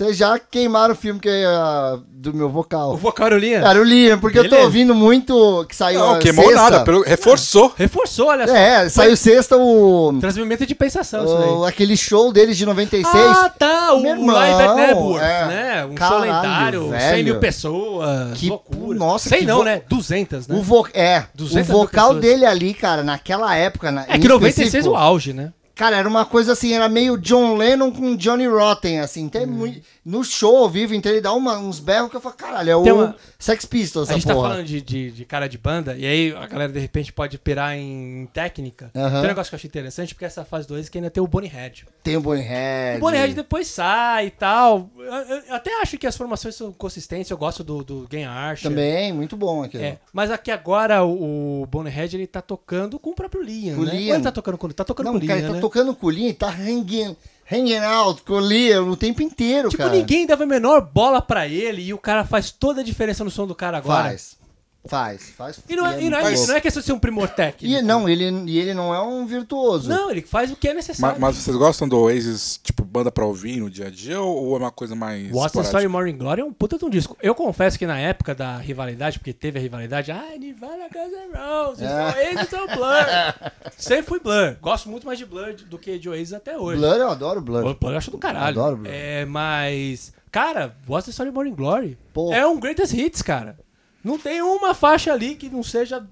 vocês 0.05 0.17
já 0.17 0.39
queimaram 0.39 0.95
o 0.95 0.97
filme 0.97 1.21
que, 1.21 1.29
ah, 1.47 1.99
do 2.09 2.33
meu 2.33 2.47
O 2.47 2.51
vocal. 2.51 2.97
vocal 2.97 3.27
era 3.27 3.35
o 3.37 3.39
Liam? 3.39 3.63
Cara, 3.63 3.81
o 3.81 3.85
Liam, 3.85 4.19
porque 4.19 4.39
eu 4.39 4.43
Beleza. 4.45 4.61
tô 4.61 4.67
ouvindo 4.67 4.95
muito 4.95 5.67
que 5.69 5.77
saiu 5.77 6.01
Não, 6.01 6.19
queimou 6.19 6.47
sexta. 6.47 6.63
nada, 6.63 6.85
pelo- 6.85 7.03
reforçou. 7.03 7.73
Reforçou, 7.77 8.29
olha 8.29 8.47
só. 8.49 8.55
É, 8.55 8.89
saiu 8.89 9.17
sexta 9.17 9.57
o, 9.59 10.17
Transmimento 10.19 10.65
de 10.67 10.75
pensação, 10.75 11.25
isso 11.25 11.35
o- 11.35 11.65
aí. 11.65 11.69
aquele 11.71 11.97
show 11.97 12.33
deles 12.33 12.57
de 12.57 12.65
96. 12.65 13.15
Ah, 13.15 13.51
tá, 13.51 13.93
o 13.95 14.07
irmão, 14.07 14.35
Live 14.35 14.63
at 14.63 14.77
Nebworth, 14.77 15.23
é. 15.23 15.47
né? 15.47 15.85
Um 15.85 15.95
Caralho, 15.95 16.17
show 16.17 16.35
lendário, 16.35 16.81
100 16.91 16.91
velho. 16.99 17.25
mil 17.25 17.39
pessoas, 17.39 18.39
Que- 18.39 18.49
loucura. 18.49 18.99
nossa, 18.99 19.29
100 19.29 19.39
que 19.41 19.47
não, 19.47 19.59
vo- 19.59 19.65
né? 19.65 19.83
200, 19.89 20.47
né? 20.49 20.57
O, 20.57 20.63
vo 20.63 20.87
é, 20.95 21.25
200 21.35 21.69
o 21.69 21.73
vocal 21.73 22.15
dele 22.15 22.47
ali, 22.47 22.73
cara, 22.75 23.03
naquela 23.03 23.55
época. 23.55 23.91
Na, 23.93 24.05
É 24.09 24.19
que 24.19 24.27
96 24.29 24.69
específico, 24.69 24.95
o 24.95 24.97
auge, 24.97 25.33
né? 25.35 25.53
Cara, 25.81 25.97
era 25.97 26.07
uma 26.07 26.27
coisa 26.27 26.53
assim, 26.53 26.75
era 26.75 26.91
meio 26.91 27.17
John 27.17 27.57
Lennon 27.57 27.91
com 27.91 28.15
Johnny 28.15 28.47
Rotten, 28.47 29.01
assim. 29.01 29.31
Tem 29.31 29.47
Hum. 29.47 29.81
no 30.05 30.23
show 30.23 30.59
ao 30.59 30.69
vivo, 30.69 30.95
então 30.95 31.11
ele 31.11 31.23
dá 31.23 31.33
uma- 31.33 31.57
uns 31.59 31.81
berros 31.81 32.11
que 32.11 32.17
eu 32.17 32.21
falo, 32.21 32.35
caralho, 32.35 32.69
é 32.71 32.77
o 32.77 32.83
uma- 32.83 33.17
Sex 33.39 33.65
Pistols, 33.65 34.11
A 34.11 34.13
gente 34.13 34.27
tá 34.27 34.35
porra. 34.35 34.51
falando 34.51 34.67
de, 34.67 34.83
de, 34.83 35.11
de 35.11 35.25
cara 35.25 35.49
de 35.49 35.57
banda, 35.57 35.97
e 35.97 36.05
aí 36.05 36.35
a 36.37 36.47
galera 36.47 36.71
de 36.71 36.79
repente 36.79 37.11
pode 37.15 37.39
pirar 37.39 37.75
em 37.79 38.29
técnica. 38.31 38.91
Aham. 38.95 39.11
Tem 39.11 39.21
um 39.21 39.29
negócio 39.29 39.51
que 39.51 39.55
eu 39.55 39.57
achei 39.57 39.69
interessante, 39.69 40.15
porque 40.15 40.27
essa 40.27 40.45
fase 40.45 40.69
2 40.69 40.91
que 40.91 40.99
ainda 40.99 41.09
tem 41.09 41.23
o 41.23 41.27
Bonnie 41.27 41.49
Head. 41.49 41.87
Tem 42.03 42.15
o 42.17 42.21
Bonnie 42.21 42.43
Head. 42.45 42.99
O 42.99 43.01
Bonnie 43.01 43.19
Head 43.19 43.33
depois 43.35 43.67
sai 43.67 44.27
e 44.27 44.31
tal. 44.31 44.91
Eu, 44.99 45.05
eu- 45.05 45.43
eu 45.49 45.55
até 45.55 45.81
acho 45.81 45.97
que 45.97 46.07
as 46.07 46.15
formações 46.17 46.55
são 46.57 46.71
consistentes, 46.73 47.31
eu 47.31 47.39
gosto 47.39 47.65
do, 47.65 47.83
do 47.83 48.07
Game 48.07 48.27
Archer. 48.27 48.69
Também, 48.69 49.15
muito 49.15 49.35
bom 49.35 49.63
aquilo. 49.63 49.83
É, 49.83 49.99
mas 50.13 50.31
aqui 50.31 50.51
agora 50.51 51.03
o, 51.05 51.63
o 51.63 51.67
Bonnie 51.67 51.91
Head 51.91 52.17
ele 52.17 52.27
tá 52.27 52.43
tocando 52.43 52.99
com 52.99 53.11
o 53.11 53.15
próprio 53.15 53.43
Liam, 53.43 53.79
o 53.79 53.85
né? 53.87 53.93
Liam. 53.95 54.09
Ou 54.11 54.15
ele 54.17 54.23
tá 54.25 54.33
tocando 54.33 54.59
com 54.59 54.69
Tá 54.69 54.85
tocando 54.85 55.07
Não, 55.07 55.13
com 55.13 55.19
o 55.19 55.27
cara, 55.27 55.35
Liam, 55.41 55.45
ele 55.47 55.49
tá 55.49 55.55
né? 55.55 55.61
Tocando 55.71 55.95
com 55.95 56.09
o 56.09 56.13
e 56.13 56.35
tá 56.35 56.49
hanging, 56.51 57.17
hanging 57.51 57.77
out 57.79 58.23
com 58.23 58.33
o 58.35 58.41
Liam 58.41 58.91
o 58.91 58.97
tempo 58.97 59.23
inteiro, 59.23 59.69
Tipo, 59.69 59.85
cara. 59.85 59.95
ninguém 59.95 60.27
dava 60.27 60.43
a 60.43 60.47
menor 60.47 60.81
bola 60.81 61.23
pra 61.23 61.47
ele 61.47 61.81
e 61.83 61.95
o 61.95 61.99
cara 61.99 62.25
faz 62.25 62.51
toda 62.51 62.81
a 62.81 62.85
diferença 62.85 63.23
no 63.23 63.31
som 63.31 63.47
do 63.47 63.55
cara 63.55 63.79
agora. 63.79 64.09
Faz. 64.09 64.37
Faz, 64.87 65.31
faz. 65.37 65.61
E 65.69 65.77
não 65.77 65.87
é, 65.87 66.03
e 66.03 66.09
não 66.09 66.19
é, 66.19 66.23
Mas- 66.23 66.49
não 66.49 66.55
é 66.57 66.61
questão 66.61 66.81
de 66.81 66.87
ser 66.87 66.93
um 66.95 66.99
primor 66.99 67.29
técnico. 67.29 67.67
E 67.67 67.83
não, 67.83 68.09
ele, 68.09 68.25
e 68.51 68.59
ele 68.59 68.73
não 68.73 68.95
é 68.95 69.01
um 69.03 69.27
virtuoso. 69.27 69.89
Não, 69.89 70.11
ele 70.11 70.23
faz 70.23 70.51
o 70.51 70.57
que 70.57 70.69
é 70.69 70.75
necessário. 70.75 71.21
Mas, 71.21 71.37
vocês 71.37 71.55
gostam 71.55 71.87
do 71.87 71.99
Oasis, 71.99 72.59
tipo, 72.63 72.83
banda 72.83 73.13
pra 73.13 73.27
ouvir 73.27 73.59
no 73.61 73.69
dia 73.69 73.89
a 73.89 73.91
dia 73.91 74.19
ou, 74.21 74.35
ou 74.47 74.57
é 74.57 74.59
uma 74.61 74.71
coisa 74.71 74.95
mais. 74.95 75.31
What's 75.31 75.53
the? 75.53 75.61
Story 75.63 75.87
Morning 75.87 76.17
Glory 76.17 76.41
é 76.41 76.45
um 76.45 76.53
puta 76.53 76.79
de 76.79 76.85
um 76.87 76.91
disco. 76.91 77.15
Eu 77.23 77.35
confesso 77.35 77.79
que 77.79 77.87
na 77.87 77.99
época 77.99 78.35
da 78.35 78.57
rivalidade, 78.57 79.19
porque 79.19 79.35
teve 79.35 79.59
a 79.59 79.63
rivalidade, 79.63 80.11
ah, 80.13 80.25
Nirvana, 80.39 80.89
Guns 80.91 81.13
N' 81.13 81.39
Roses, 81.39 81.83
É. 81.83 82.35
Oasis 82.35 82.53
ou 82.55 82.67
Blur. 82.69 83.51
Sempre 83.77 84.07
fui 84.07 84.19
Blur. 84.21 84.57
Gosto 84.63 84.89
muito 84.89 85.07
mais 85.07 85.19
de 85.19 85.27
Blur 85.27 85.55
do 85.69 85.79
que 85.79 85.99
de 85.99 86.09
Oasis 86.09 86.33
até 86.33 86.57
hoje. 86.59 86.81
Blur, 86.81 86.95
eu 86.97 87.11
adoro 87.11 87.41
Blur. 87.43 87.67
O 87.67 87.75
Blur 87.75 87.93
eu 87.93 87.99
acho 87.99 88.11
do 88.11 88.19
caralho. 88.19 88.59
Adoro 88.59 88.77
Blur. 88.79 88.91
É, 88.91 89.27
mas, 89.27 90.13
cara, 90.33 90.75
What's 90.89 91.05
the 91.05 91.11
Story 91.11 91.31
Morning 91.31 91.55
Glory 91.55 91.99
Pô. 92.15 92.33
é 92.33 92.47
um 92.47 92.59
greatest 92.59 92.95
hits, 92.95 93.21
cara. 93.21 93.59
Não 94.03 94.19
tem 94.19 94.41
uma 94.43 94.75
faixa 94.75 95.13
ali 95.13 95.35
que 95.37 95.49
não 95.49 95.63
seja, 95.63 96.05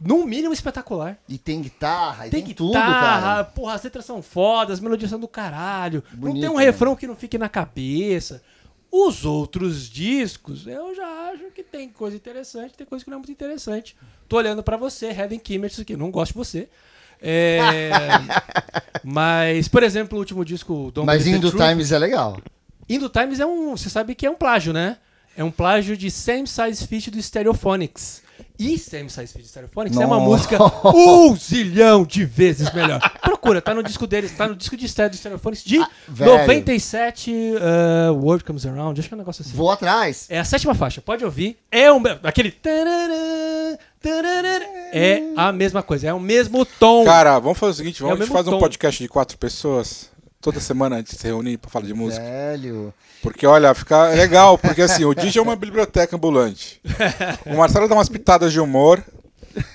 no 0.00 0.24
mínimo, 0.26 0.52
espetacular. 0.52 1.18
E 1.28 1.38
tem 1.38 1.60
guitarra, 1.62 2.26
e 2.26 2.30
Tem 2.30 2.40
tem, 2.42 2.48
guitarra, 2.54 2.72
tudo, 2.72 2.72
cara. 2.72 3.44
porra, 3.44 3.74
as 3.74 3.82
letras 3.82 4.04
são 4.04 4.20
fodas, 4.22 4.74
as 4.74 4.80
melodias 4.80 5.10
são 5.10 5.20
do 5.20 5.28
caralho. 5.28 6.02
não 6.12 6.20
Bonito, 6.20 6.40
tem 6.42 6.50
um 6.50 6.56
né? 6.58 6.64
refrão 6.64 6.96
que 6.96 7.06
não 7.06 7.14
fique 7.16 7.38
na 7.38 7.48
cabeça. 7.48 8.42
Os 8.90 9.24
outros 9.24 9.88
discos, 9.88 10.66
eu 10.66 10.94
já 10.94 11.06
acho 11.32 11.44
que 11.54 11.62
tem 11.62 11.88
coisa 11.88 12.14
interessante, 12.16 12.74
tem 12.74 12.86
coisa 12.86 13.02
que 13.04 13.10
não 13.10 13.16
é 13.16 13.18
muito 13.20 13.32
interessante. 13.32 13.96
Tô 14.28 14.36
olhando 14.36 14.62
pra 14.62 14.76
você, 14.76 15.06
Heaven 15.06 15.38
Kimmers, 15.38 15.82
que 15.82 15.96
não 15.96 16.10
gosto 16.10 16.32
de 16.32 16.38
você. 16.38 16.68
É, 17.20 17.90
mas, 19.04 19.68
por 19.68 19.82
exemplo, 19.82 20.16
o 20.16 20.20
último 20.20 20.44
disco, 20.44 20.90
Don't 20.92 21.06
Mas 21.06 21.26
Indo 21.26 21.50
Times 21.50 21.92
é 21.92 21.98
legal. 21.98 22.38
Indo 22.88 23.08
Times 23.08 23.40
é 23.40 23.46
um. 23.46 23.76
Você 23.76 23.88
sabe 23.88 24.14
que 24.14 24.26
é 24.26 24.30
um 24.30 24.34
plágio, 24.34 24.72
né? 24.72 24.98
É 25.36 25.42
um 25.42 25.50
plágio 25.50 25.96
de 25.96 26.10
Same 26.10 26.46
Size 26.46 26.86
Fit 26.86 27.10
do 27.10 27.22
Stereophonics. 27.22 28.20
E 28.58 28.78
Same 28.78 29.08
Size 29.08 29.28
Fit 29.28 29.42
do 29.42 29.48
Stereophonics 29.48 29.98
é 29.98 30.04
uma 30.06 30.18
Nossa. 30.18 30.28
música 30.28 30.58
um 30.94 31.34
zilhão 31.38 32.04
de 32.04 32.24
vezes 32.24 32.72
melhor. 32.72 33.00
Procura, 33.20 33.62
tá 33.62 33.72
no 33.74 33.82
disco 33.82 34.06
deles, 34.06 34.30
tá 34.36 34.46
no 34.46 34.54
disco 34.54 34.76
de 34.76 34.84
estreia 34.86 35.08
do 35.08 35.16
Stereophonics 35.16 35.64
de 35.64 35.78
Ah, 35.78 35.88
velho. 36.08 36.32
97, 36.32 37.30
uh, 37.30 38.12
World 38.14 38.44
Comes 38.44 38.66
Around, 38.66 39.00
acho 39.00 39.08
que 39.08 39.14
é 39.14 39.16
um 39.16 39.18
negócio 39.18 39.42
assim. 39.42 39.56
Vou 39.56 39.70
atrás. 39.70 40.26
É 40.28 40.38
a 40.38 40.44
sétima 40.44 40.74
faixa, 40.74 41.00
pode 41.00 41.24
ouvir. 41.24 41.56
É 41.70 41.90
um, 41.92 42.00
aquele. 42.22 42.50
tarará, 42.50 43.78
tarará, 44.00 44.60
É 44.92 45.22
a 45.36 45.50
mesma 45.52 45.82
coisa, 45.82 46.08
é 46.08 46.12
o 46.12 46.20
mesmo 46.20 46.64
tom. 46.66 47.04
Cara, 47.04 47.38
vamos 47.38 47.58
fazer 47.58 47.72
o 47.72 47.76
seguinte: 47.76 48.02
É 48.02 48.06
o 48.06 48.08
vamos 48.10 48.28
fazer 48.28 48.48
um 48.50 48.52
tom. 48.52 48.58
podcast 48.60 49.02
de 49.02 49.08
quatro 49.08 49.38
pessoas. 49.38 50.11
Toda 50.42 50.58
semana 50.58 50.96
a 50.96 50.98
gente 50.98 51.16
se 51.16 51.24
reunir 51.24 51.56
pra 51.56 51.70
falar 51.70 51.86
de 51.86 51.94
música. 51.94 52.22
Velho. 52.22 52.92
Porque, 53.22 53.46
olha, 53.46 53.72
fica 53.74 54.08
legal, 54.08 54.58
porque 54.58 54.82
assim, 54.82 55.04
o 55.04 55.14
DJ 55.14 55.38
é 55.38 55.42
uma 55.42 55.54
biblioteca 55.54 56.16
ambulante. 56.16 56.82
O 57.46 57.56
Marcelo 57.56 57.88
dá 57.88 57.94
umas 57.94 58.08
pitadas 58.08 58.52
de 58.52 58.58
humor. 58.58 59.02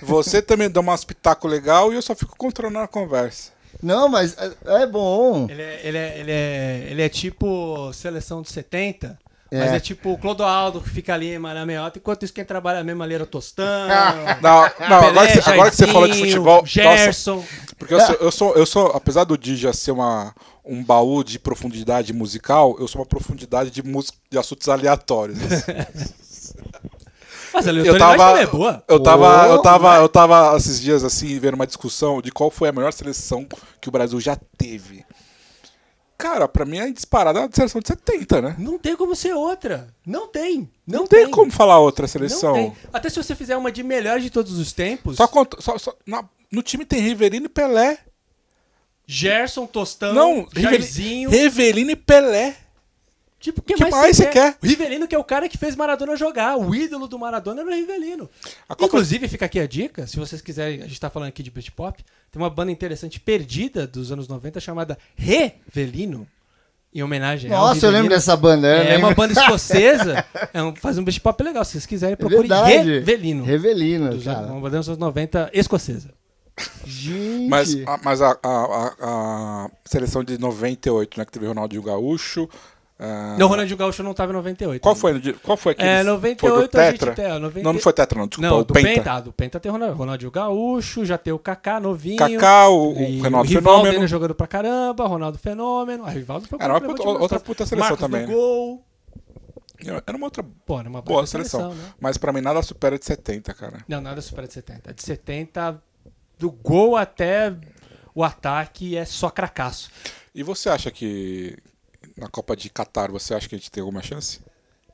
Você 0.01 0.41
também 0.41 0.69
dá 0.69 0.81
umas 0.81 1.05
pitaco 1.05 1.47
legal 1.47 1.93
e 1.93 1.95
eu 1.95 2.01
só 2.01 2.13
fico 2.13 2.35
controlando 2.37 2.79
a 2.79 2.87
conversa. 2.87 3.51
Não, 3.81 4.09
mas 4.09 4.35
é, 4.37 4.83
é 4.83 4.87
bom. 4.87 5.47
Ele 5.49 5.61
é, 5.61 5.81
ele, 5.83 5.97
é, 5.97 6.19
ele, 6.19 6.31
é, 6.31 6.87
ele 6.89 7.01
é 7.01 7.09
tipo 7.09 7.93
seleção 7.93 8.41
de 8.41 8.51
70, 8.51 9.17
mas 9.51 9.71
É. 9.71 9.75
é 9.77 9.79
tipo 9.79 10.11
o 10.11 10.17
Clodoaldo 10.17 10.81
que 10.81 10.89
fica 10.89 11.13
ali 11.13 11.37
na 11.39 11.65
meiota, 11.65 11.97
enquanto 11.99 12.23
isso 12.23 12.33
quem 12.33 12.43
trabalha 12.45 12.83
mesmo 12.83 13.01
ali 13.03 13.13
era 13.15 13.23
o 13.23 13.27
Tostão. 13.27 13.65
Não, 14.41 14.61
não 14.89 14.97
agora, 14.97 15.27
que 15.27 15.41
você, 15.41 15.49
agora 15.49 15.69
que 15.69 15.75
você 15.77 15.87
falou 15.87 16.07
de 16.07 16.19
futebol. 16.19 16.55
nossa, 16.61 16.67
Gerson. 16.67 17.43
porque 17.77 17.93
eu 17.93 17.99
sou, 18.01 18.15
eu 18.15 18.31
sou, 18.31 18.55
eu 18.55 18.65
sou, 18.65 18.87
apesar 18.87 19.23
do 19.23 19.37
DJ 19.37 19.73
ser 19.73 19.91
uma, 19.91 20.33
um 20.65 20.83
baú 20.83 21.23
de 21.23 21.39
profundidade 21.39 22.11
musical, 22.13 22.75
eu 22.79 22.87
sou 22.87 23.01
uma 23.01 23.07
profundidade 23.07 23.71
de, 23.71 23.81
música, 23.83 24.17
de 24.29 24.37
assuntos 24.37 24.67
aleatórios. 24.67 25.37
Mas 27.53 27.67
a 27.67 27.71
Eu 27.71 27.97
tava, 27.97 28.39
é 28.39 28.45
boa. 28.45 28.83
eu 28.87 29.01
tava, 29.01 29.47
eu 29.47 29.55
Oh, 29.55 29.61
tava, 29.61 29.95
eu 29.97 30.09
tava 30.09 30.57
esses 30.57 30.79
dias 30.79 31.03
assim 31.03 31.39
vendo 31.39 31.55
uma 31.55 31.65
discussão 31.65 32.21
de 32.21 32.31
qual 32.31 32.51
foi 32.51 32.69
a 32.69 32.71
melhor 32.71 32.91
seleção 32.93 33.47
que 33.81 33.89
o 33.89 33.91
Brasil 33.91 34.19
já 34.19 34.37
teve. 34.57 35.03
Cara, 36.17 36.47
pra 36.47 36.65
mim 36.65 36.79
é 36.79 36.89
disparada 36.91 37.45
a 37.45 37.49
seleção 37.51 37.79
de 37.79 37.87
70, 37.89 38.41
né? 38.41 38.55
Não 38.57 38.79
tem 38.79 38.95
como 38.95 39.15
ser 39.15 39.33
outra. 39.35 39.87
Não 40.05 40.27
tem. 40.27 40.69
Não, 40.85 41.01
Não, 41.01 41.07
tem, 41.07 41.29
como 41.29 41.51
falar 41.51 41.79
outra 41.79 42.07
seleção. 42.07 42.53
Não 42.55 42.71
tem. 42.71 42.77
Até 42.91 43.09
se 43.09 43.17
você 43.21 43.35
fizer 43.35 43.55
uma 43.55 43.71
de 43.71 43.83
melhor 43.83 44.19
de 44.19 44.29
todos 44.31 44.57
os 44.57 44.73
tempos, 44.73 45.17
Só, 45.17 45.27
conta- 45.27 45.61
só- 45.61 45.77
só- 45.77 45.95
na- 46.07 46.27
no 46.51 46.63
time 46.63 46.85
tem 46.85 46.99
Riverino 47.01 47.45
e 47.45 47.49
Pelé. 47.49 47.99
Gerson, 49.05 49.65
Tostão, 49.65 50.13
Não, 50.13 50.47
Jairzinho. 50.53 51.29
Rivelino 51.29 51.91
e 51.91 51.95
Pelé. 51.95 52.55
Tipo, 53.39 53.59
o 53.61 53.63
que, 53.63 53.75
que 53.75 53.81
mais, 53.81 53.93
mais 53.95 54.17
você 54.17 54.25
quer? 54.25 54.53
quer? 54.53 54.57
O 54.63 54.65
Rivelino 54.67 55.07
que 55.07 55.13
é 55.13 55.17
o 55.19 55.23
cara 55.23 55.47
que 55.47 55.57
fez 55.59 55.75
Maradona 55.75 56.15
jogar. 56.15 56.57
O 56.57 56.73
ídolo 56.73 57.07
do 57.07 57.19
Maradona 57.19 57.61
era 57.61 57.69
o 57.69 57.73
Rivelino. 57.73 58.27
Copa- 58.67 58.85
Inclusive, 58.85 59.27
fica 59.27 59.45
aqui 59.45 59.59
a 59.59 59.67
dica, 59.67 60.07
se 60.07 60.17
vocês 60.17 60.41
quiserem, 60.41 60.81
a 60.81 60.87
gente 60.87 60.99
tá 60.99 61.09
falando 61.09 61.29
aqui 61.29 61.43
de 61.43 61.51
Britpop, 61.51 62.03
tem 62.31 62.41
uma 62.41 62.49
banda 62.49 62.71
interessante 62.71 63.19
perdida 63.19 63.85
dos 63.85 64.11
anos 64.11 64.27
90 64.27 64.59
chamada 64.59 64.97
Revelino, 65.15 66.27
em 66.93 67.03
homenagem 67.03 67.51
ao 67.53 67.67
Nossa, 67.67 67.85
eu 67.85 67.91
lembro 67.91 68.09
dessa 68.09 68.35
banda. 68.35 68.67
É 68.67 68.93
lembro. 68.93 69.07
uma 69.07 69.13
banda 69.13 69.33
escocesa, 69.39 70.25
é 70.51 70.63
um, 70.63 70.75
faz 70.75 70.97
um 70.97 71.03
Britpop 71.03 71.43
legal, 71.43 71.63
se 71.63 71.73
vocês 71.73 71.85
quiserem, 71.85 72.13
É 72.13 72.15
procurem 72.15 72.41
verdade. 72.47 72.73
Revelino. 72.91 73.43
Revelino, 73.43 74.09
Dos, 74.15 74.23
cara. 74.23 74.47
uma 74.47 74.59
banda 74.61 74.79
dos 74.79 74.89
anos 74.89 74.99
90 74.99 75.51
escocesa. 75.53 76.09
Gente. 76.85 77.47
Mas, 77.49 77.75
a, 77.85 77.99
mas 78.03 78.19
a, 78.19 78.31
a- 78.31 78.35
a- 78.41 78.95
a 78.99 79.69
seleção 79.85 80.23
de 80.23 80.39
98, 80.39 81.19
né, 81.19 81.25
que 81.25 81.31
teve 81.31 81.45
Ronaldinho 81.45 81.83
Gaúcho, 81.83 82.49
Ah, 82.99 83.35
Não, 83.37 83.45
o 83.45 83.49
Ronaldinho 83.49 83.77
Gaúcho 83.77 84.01
não 84.01 84.11
tava 84.13 84.31
em 84.31 84.35
98. 84.35 84.81
qual 84.81 84.95
foi, 84.95 85.21
qual 85.43 85.55
foi 85.55 85.73
aquele? 85.73 85.87
É, 85.87 85.97
foi 86.03 86.13
98 86.13 86.71
do 86.71 86.79
a 86.79 86.83
gente 86.89 86.99
Tetra? 86.99 87.13
tem. 87.13 87.31
ó, 87.31 87.37
90... 87.39 87.63
Não, 87.63 87.73
não 87.73 87.79
foi 87.79 87.93
Tetra, 87.93 88.19
não, 88.19 88.27
desculpa, 88.27 88.49
Não, 88.49 88.59
o 88.59 88.63
do 88.63 88.73
Penta. 88.73 88.87
Penta. 88.87 89.11
ah, 89.11 89.19
do 89.19 89.31
Penta 89.33 89.59
tem 89.59 89.69
o 89.69 89.73
Ronaldinho, 89.73 89.97
Ronaldinho 89.97 90.31
Gaúcho, 90.31 91.05
já 91.05 91.15
tem 91.17 91.31
o 91.31 91.37
Kaká 91.37 91.79
novinho. 91.79 92.17
Kaká, 92.17 92.69
o, 92.69 92.89
o 92.93 93.21
Ronaldo 93.21 93.47
o 93.49 93.53
Rivaldo 93.53 93.81
Fenômeno. 93.85 94.07
jogando 94.07 94.33
pra 94.33 94.47
caramba, 94.47 95.05
Ronaldo 95.07 95.37
Fenômeno. 95.37 96.05
A 96.05 96.09
Rivaldo 96.09 96.47
foi 96.47 96.57
Era 96.59 96.73
uma 96.73 96.81
puta- 96.81 97.03
outra 97.09 97.39
puta 97.39 97.65
seleção 97.67 97.89
Marcos 97.89 97.99
também, 98.03 98.25
né? 98.25 98.33
Era 100.07 100.17
uma 100.17 100.25
outra 100.25 100.43
Pô, 100.65 100.79
era 100.79 100.89
uma 100.89 101.01
boa 101.03 101.17
boa 101.17 101.27
seleção. 101.27 101.59
seleção, 101.71 101.83
né? 101.83 101.93
Mas 101.99 102.17
pra 102.17 102.33
mim 102.33 102.41
nada 102.41 102.63
supera 102.63 102.97
de 102.97 103.05
70, 103.05 103.53
cara. 103.53 103.77
Não, 103.87 104.01
nada 104.01 104.19
supera 104.21 104.47
de 104.47 104.53
70. 104.53 104.91
De 104.91 105.03
70, 105.03 105.79
do 106.39 106.49
gol 106.49 106.95
até 106.97 107.53
o 108.15 108.23
ataque 108.23 108.97
é 108.97 109.05
só 109.05 109.29
cracaço. 109.29 109.91
E 110.33 110.41
você 110.41 110.67
acha 110.69 110.89
que 110.89 111.55
na 112.17 112.27
Copa 112.27 112.55
de 112.55 112.69
Qatar, 112.69 113.11
você 113.11 113.33
acha 113.33 113.47
que 113.47 113.55
a 113.55 113.57
gente 113.57 113.71
tem 113.71 113.81
alguma 113.81 114.01
chance? 114.01 114.39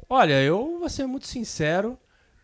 Olha, 0.09 0.41
eu 0.41 0.79
vou 0.79 0.89
ser 0.89 1.05
muito 1.05 1.27
sincero. 1.27 1.97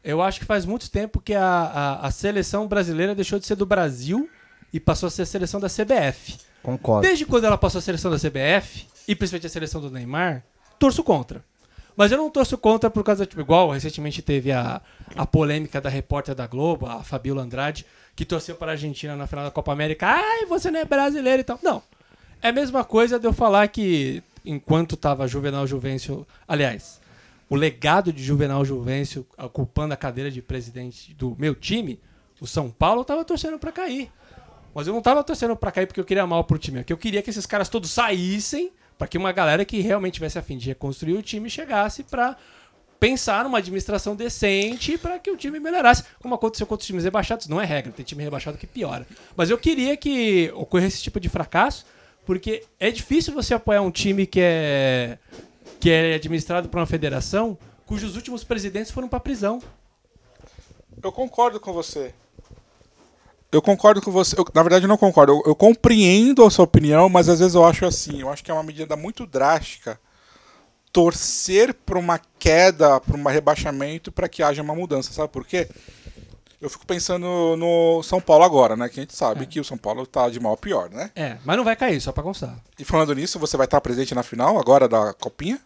Eu 0.03 0.21
acho 0.21 0.39
que 0.39 0.45
faz 0.45 0.65
muito 0.65 0.89
tempo 0.89 1.19
que 1.19 1.35
a, 1.35 1.45
a, 1.45 2.07
a 2.07 2.11
seleção 2.11 2.67
brasileira 2.67 3.13
deixou 3.13 3.37
de 3.37 3.45
ser 3.45 3.55
do 3.55 3.65
Brasil 3.65 4.29
e 4.71 4.79
passou 4.79 5.07
a 5.07 5.09
ser 5.09 5.23
a 5.23 5.25
seleção 5.25 5.59
da 5.59 5.67
CBF. 5.67 6.37
Concordo. 6.63 7.07
Desde 7.07 7.25
quando 7.25 7.45
ela 7.45 7.57
passou 7.57 7.79
a 7.79 7.81
seleção 7.81 8.09
da 8.09 8.17
CBF, 8.17 8.87
e 9.07 9.15
principalmente 9.15 9.47
a 9.47 9.49
seleção 9.49 9.81
do 9.81 9.89
Neymar, 9.89 10.43
torço 10.77 11.03
contra. 11.03 11.43
Mas 11.95 12.11
eu 12.11 12.17
não 12.17 12.29
torço 12.29 12.57
contra 12.57 12.89
por 12.89 13.03
causa, 13.03 13.25
tipo, 13.25 13.41
igual 13.41 13.71
recentemente 13.71 14.21
teve 14.21 14.51
a, 14.51 14.81
a 15.15 15.25
polêmica 15.25 15.81
da 15.81 15.89
repórter 15.89 16.33
da 16.33 16.47
Globo, 16.47 16.85
a 16.85 17.03
Fabiola 17.03 17.41
Andrade, 17.41 17.85
que 18.15 18.23
torceu 18.23 18.55
para 18.55 18.71
a 18.71 18.73
Argentina 18.73 19.15
na 19.15 19.27
final 19.27 19.43
da 19.43 19.51
Copa 19.51 19.73
América. 19.73 20.07
Ai, 20.07 20.45
você 20.45 20.71
não 20.71 20.79
é 20.79 20.85
brasileiro 20.85 21.41
e 21.41 21.43
tal. 21.43 21.59
Não. 21.61 21.83
É 22.41 22.49
a 22.49 22.53
mesma 22.53 22.85
coisa 22.85 23.19
de 23.19 23.27
eu 23.27 23.33
falar 23.33 23.67
que 23.67 24.23
enquanto 24.49 24.97
tava 24.97 25.27
Juvenal 25.27 25.67
Juvencio, 25.67 26.25
aliás, 26.47 26.99
o 27.49 27.55
legado 27.55 28.11
de 28.11 28.23
Juvenal 28.23 28.65
Juvencio 28.65 29.25
ocupando 29.37 29.93
a 29.93 29.97
cadeira 29.97 30.31
de 30.31 30.41
presidente 30.41 31.13
do 31.13 31.35
meu 31.37 31.53
time, 31.53 31.99
o 32.41 32.47
São 32.47 32.69
Paulo 32.69 33.03
tava 33.03 33.23
torcendo 33.23 33.59
para 33.59 33.71
cair. 33.71 34.11
Mas 34.73 34.87
eu 34.87 34.93
não 34.93 35.01
tava 35.01 35.23
torcendo 35.23 35.55
pra 35.55 35.71
cair 35.71 35.85
porque 35.85 35.99
eu 35.99 36.05
queria 36.05 36.25
mal 36.25 36.43
pro 36.43 36.57
time. 36.57 36.79
É 36.79 36.85
eu 36.87 36.97
queria 36.97 37.21
que 37.21 37.29
esses 37.29 37.45
caras 37.45 37.69
todos 37.69 37.91
saíssem 37.91 38.71
pra 38.97 39.07
que 39.07 39.17
uma 39.17 39.31
galera 39.31 39.65
que 39.65 39.79
realmente 39.81 40.15
tivesse 40.15 40.37
a 40.37 40.41
fim 40.41 40.57
de 40.57 40.67
reconstruir 40.67 41.13
o 41.13 41.21
time 41.21 41.49
chegasse 41.49 42.03
pra 42.03 42.35
pensar 42.99 43.43
numa 43.43 43.59
administração 43.59 44.15
decente 44.15 44.97
pra 44.97 45.17
que 45.17 45.31
o 45.31 45.37
time 45.37 45.59
melhorasse. 45.59 46.03
Como 46.21 46.35
aconteceu 46.35 46.67
com 46.67 46.73
outros 46.73 46.87
times 46.87 47.03
rebaixados. 47.03 47.47
Não 47.47 47.59
é 47.59 47.65
regra, 47.65 47.91
tem 47.91 48.05
time 48.05 48.23
rebaixado 48.23 48.57
que 48.57 48.67
piora. 48.67 49.07
Mas 49.35 49.49
eu 49.49 49.57
queria 49.57 49.95
que 49.97 50.51
ocorresse 50.55 50.97
esse 50.97 51.03
tipo 51.03 51.19
de 51.19 51.29
fracasso 51.29 51.85
porque 52.29 52.63
é 52.79 52.91
difícil 52.91 53.33
você 53.33 53.55
apoiar 53.55 53.81
um 53.81 53.89
time 53.89 54.27
que 54.27 54.39
é, 54.39 55.17
que 55.79 55.89
é 55.89 56.13
administrado 56.13 56.69
por 56.69 56.77
uma 56.77 56.85
federação 56.85 57.57
cujos 57.87 58.15
últimos 58.15 58.43
presidentes 58.43 58.91
foram 58.91 59.07
pra 59.07 59.19
prisão. 59.19 59.59
Eu 61.01 61.11
concordo 61.11 61.59
com 61.59 61.73
você. 61.73 62.13
Eu 63.51 63.63
concordo 63.63 63.99
com 63.99 64.11
você. 64.11 64.39
Eu, 64.39 64.45
na 64.53 64.61
verdade, 64.61 64.85
eu 64.85 64.87
não 64.87 64.95
concordo. 64.95 65.31
Eu, 65.31 65.43
eu 65.43 65.55
compreendo 65.55 66.45
a 66.45 66.51
sua 66.51 66.65
opinião, 66.65 67.09
mas 67.09 67.27
às 67.27 67.39
vezes 67.39 67.55
eu 67.55 67.65
acho 67.65 67.83
assim. 67.83 68.21
Eu 68.21 68.29
acho 68.29 68.43
que 68.43 68.51
é 68.51 68.53
uma 68.53 68.61
medida 68.61 68.95
muito 68.95 69.25
drástica 69.25 69.99
torcer 70.93 71.73
por 71.73 71.97
uma 71.97 72.19
queda, 72.37 72.99
por 72.99 73.15
um 73.15 73.23
rebaixamento, 73.23 74.11
para 74.11 74.29
que 74.29 74.43
haja 74.43 74.61
uma 74.61 74.75
mudança. 74.75 75.11
Sabe 75.11 75.29
por 75.29 75.47
quê? 75.47 75.67
Eu 76.61 76.69
fico 76.69 76.85
pensando 76.85 77.55
no 77.57 78.03
São 78.03 78.19
Paulo 78.19 78.43
agora, 78.43 78.75
né? 78.75 78.89
Que 78.89 78.99
a 78.99 79.03
gente 79.03 79.15
sabe 79.15 79.43
É. 79.43 79.45
que 79.45 79.59
o 79.59 79.63
São 79.63 79.77
Paulo 79.77 80.05
tá 80.05 80.27
de 80.29 80.39
mal 80.39 80.53
a 80.53 80.57
pior, 80.57 80.89
né? 80.89 81.09
É, 81.15 81.37
mas 81.45 81.55
não 81.55 81.63
vai 81.63 81.75
cair, 81.75 82.01
só 82.01 82.11
pra 82.11 82.21
constar. 82.21 82.53
E 82.77 82.83
falando 82.83 83.15
nisso, 83.15 83.39
você 83.39 83.55
vai 83.55 83.65
estar 83.65 83.79
presente 83.79 84.13
na 84.13 84.23
final 84.23 84.59
agora 84.59 84.87
da 84.87 85.13
Copinha? 85.13 85.59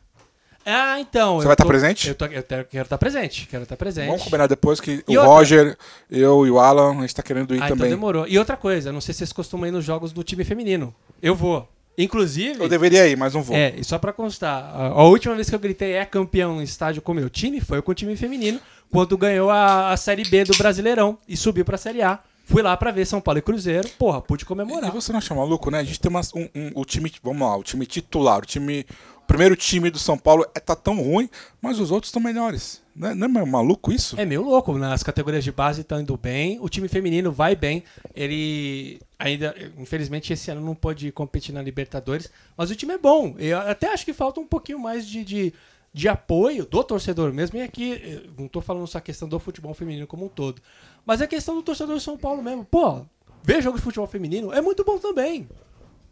Ah, 0.65 0.97
então. 0.99 1.37
Você 1.37 1.45
vai 1.47 1.55
estar 1.55 1.63
tô- 1.63 1.67
presente? 1.67 2.07
Eu, 2.09 2.15
tô- 2.15 2.25
eu 2.25 2.41
te- 2.43 2.63
quero 2.69 2.83
estar 2.83 2.97
presente. 2.97 3.47
Quero 3.47 3.63
estar 3.63 3.75
presente. 3.75 4.07
Vamos 4.07 4.23
combinar 4.23 4.47
depois 4.47 4.79
que 4.79 5.03
E 5.07 5.17
o 5.17 5.19
outra? 5.19 5.25
Roger, 5.35 5.77
eu 6.09 6.45
e 6.47 6.51
o 6.51 6.57
Alan, 6.59 6.97
a 6.97 7.01
gente 7.01 7.15
tá 7.15 7.21
querendo 7.23 7.53
ir 7.53 7.61
Ah, 7.61 7.65
então 7.65 7.75
também. 7.77 7.89
demorou. 7.89 8.25
E 8.27 8.37
outra 8.39 8.55
coisa, 8.55 8.91
não 8.91 9.01
sei 9.01 9.13
se 9.13 9.17
vocês 9.17 9.33
costumam 9.33 9.67
ir 9.67 9.71
nos 9.71 9.83
jogos 9.83 10.13
do 10.13 10.23
time 10.23 10.45
feminino. 10.45 10.93
Eu 11.21 11.35
vou. 11.35 11.67
Inclusive. 11.97 12.63
Eu 12.63 12.69
deveria 12.69 13.07
ir, 13.07 13.17
mas 13.17 13.33
não 13.33 13.43
vou. 13.43 13.55
É, 13.55 13.73
e 13.77 13.83
só 13.83 13.99
pra 13.99 14.13
constar, 14.13 14.63
a, 14.73 14.87
a 14.87 15.03
última 15.03 15.35
vez 15.35 15.49
que 15.49 15.53
eu 15.55 15.59
gritei 15.59 15.93
é 15.93 16.05
campeão 16.05 16.59
em 16.59 16.63
estádio 16.63 17.01
com 17.01 17.11
o 17.11 17.15
meu 17.15 17.29
time 17.29 17.59
foi 17.59 17.81
com 17.81 17.91
o 17.91 17.95
time 17.95 18.15
feminino, 18.15 18.59
quando 18.93 19.17
ganhou 19.17 19.49
a, 19.49 19.91
a 19.91 19.97
Série 19.97 20.23
B 20.23 20.43
do 20.45 20.55
Brasileirão 20.57 21.17
e 21.27 21.35
subiu 21.35 21.65
pra 21.65 21.77
Série 21.77 22.03
A. 22.03 22.19
Fui 22.45 22.61
lá 22.61 22.75
pra 22.77 22.91
ver 22.91 23.05
São 23.07 23.19
Paulo 23.19 23.39
e 23.39 23.41
Cruzeiro. 23.41 23.89
Porra, 23.97 24.21
pude 24.21 24.43
E 24.43 24.45
comemorar. 24.45 24.91
você 24.91 25.11
não 25.11 25.17
acha 25.17 25.33
maluco, 25.33 25.71
né? 25.71 25.79
A 25.79 25.83
gente 25.83 25.99
tem 25.99 26.09
uma, 26.09 26.21
um, 26.35 26.47
um- 26.53 26.71
o 26.75 26.85
time, 26.85 27.11
vamos 27.23 27.41
lá, 27.47 27.57
o 27.57 27.63
time 27.63 27.85
titular, 27.85 28.39
o 28.39 28.45
time, 28.45 28.85
o 29.17 29.21
primeiro 29.25 29.55
time 29.55 29.89
do 29.89 29.97
São 29.97 30.17
Paulo 30.17 30.45
é, 30.53 30.59
tá 30.59 30.75
tão 30.75 31.01
ruim, 31.01 31.29
mas 31.61 31.79
os 31.79 31.89
outros 31.89 32.09
estão 32.09 32.21
melhores. 32.21 32.81
Não 32.95 33.07
é, 33.09 33.15
não 33.15 33.41
é 33.41 33.45
maluco 33.45 33.91
isso? 33.91 34.19
É 34.19 34.25
meio 34.25 34.43
louco, 34.43 34.77
nas 34.77 35.01
categorias 35.01 35.43
de 35.43 35.51
base 35.51 35.81
estão 35.81 35.99
indo 36.01 36.15
bem, 36.17 36.59
o 36.61 36.69
time 36.69 36.87
feminino 36.87 37.31
vai 37.31 37.55
bem. 37.55 37.81
Ele 38.13 38.99
ainda, 39.17 39.55
infelizmente, 39.79 40.33
esse 40.33 40.51
ano 40.51 40.61
não 40.61 40.75
pôde 40.75 41.11
competir 41.13 41.53
na 41.55 41.61
Libertadores, 41.61 42.29
mas 42.57 42.69
o 42.69 42.75
time 42.75 42.93
é 42.93 42.97
bom. 42.97 43.35
Eu 43.39 43.57
até 43.59 43.91
acho 43.91 44.05
que 44.05 44.13
falta 44.13 44.39
um 44.39 44.45
pouquinho 44.45 44.79
mais 44.79 45.07
de, 45.07 45.23
de, 45.23 45.53
de 45.93 46.07
apoio 46.09 46.65
do 46.65 46.83
torcedor 46.83 47.31
mesmo. 47.31 47.57
E 47.57 47.61
aqui, 47.61 47.93
eh, 47.93 48.23
não 48.37 48.47
tô 48.47 48.59
falando 48.61 48.87
só 48.87 48.97
a 48.97 49.01
questão 49.01 49.27
do 49.29 49.39
futebol 49.39 49.73
feminino 49.73 50.07
como 50.07 50.25
um 50.25 50.29
todo, 50.29 50.61
mas 51.05 51.21
é 51.21 51.25
a 51.25 51.27
questão 51.27 51.55
do 51.55 51.61
torcedor 51.61 51.95
de 51.97 52.03
São 52.03 52.17
Paulo 52.17 52.41
mesmo. 52.41 52.65
Pô, 52.65 53.05
ver 53.43 53.61
jogo 53.61 53.77
de 53.77 53.83
futebol 53.83 54.07
feminino 54.07 54.51
é 54.51 54.59
muito 54.61 54.83
bom 54.83 54.97
também. 54.97 55.47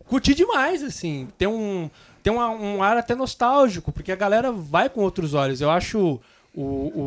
Curti 0.06 0.36
demais, 0.36 0.84
assim. 0.84 1.28
Tem 1.38 1.48
um, 1.48 1.90
tem 2.22 2.32
uma- 2.32 2.50
um 2.50 2.84
ar 2.84 2.98
até 2.98 3.16
nostálgico, 3.16 3.92
porque 3.92 4.12
a 4.12 4.16
galera 4.16 4.52
vai 4.52 4.90
com 4.90 5.02
outros 5.02 5.34
olhos. 5.34 5.62
Eu 5.62 5.70
acho 5.72 6.20
o. 6.54 6.62
o, 6.62 7.02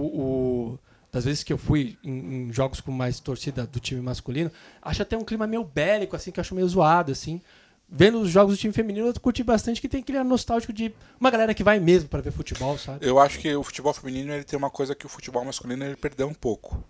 o- 0.74 0.78
das 1.12 1.24
vezes 1.24 1.44
que 1.44 1.52
eu 1.52 1.58
fui 1.58 1.96
em, 2.02 2.48
em 2.48 2.52
jogos 2.52 2.80
com 2.80 2.90
mais 2.90 3.20
torcida 3.20 3.64
do 3.64 3.78
time 3.78 4.00
masculino, 4.00 4.50
acho 4.82 5.00
até 5.00 5.16
um 5.16 5.22
clima 5.22 5.46
meio 5.46 5.62
bélico, 5.62 6.16
assim, 6.16 6.32
que 6.32 6.40
eu 6.40 6.42
acho 6.42 6.56
meio 6.56 6.66
zoado, 6.68 7.12
assim. 7.12 7.40
Vendo 7.88 8.20
os 8.20 8.30
jogos 8.30 8.56
do 8.56 8.58
time 8.60 8.72
feminino, 8.72 9.06
eu 9.06 9.20
curti 9.20 9.44
bastante 9.44 9.80
que 9.80 9.88
tem 9.88 10.00
aquele 10.00 10.22
nostálgico 10.24 10.72
de 10.72 10.92
uma 11.20 11.30
galera 11.30 11.54
que 11.54 11.62
vai 11.62 11.78
mesmo 11.78 12.08
pra 12.08 12.20
ver 12.20 12.32
futebol, 12.32 12.76
sabe? 12.78 13.06
Eu 13.06 13.18
acho 13.20 13.38
que 13.38 13.54
o 13.54 13.62
futebol 13.62 13.92
feminino 13.92 14.32
ele 14.32 14.42
tem 14.44 14.56
uma 14.58 14.70
coisa 14.70 14.94
que 14.94 15.06
o 15.06 15.08
futebol 15.08 15.44
masculino 15.44 15.84
ele 15.84 15.96
perdeu 15.96 16.26
um 16.26 16.34
pouco. 16.34 16.82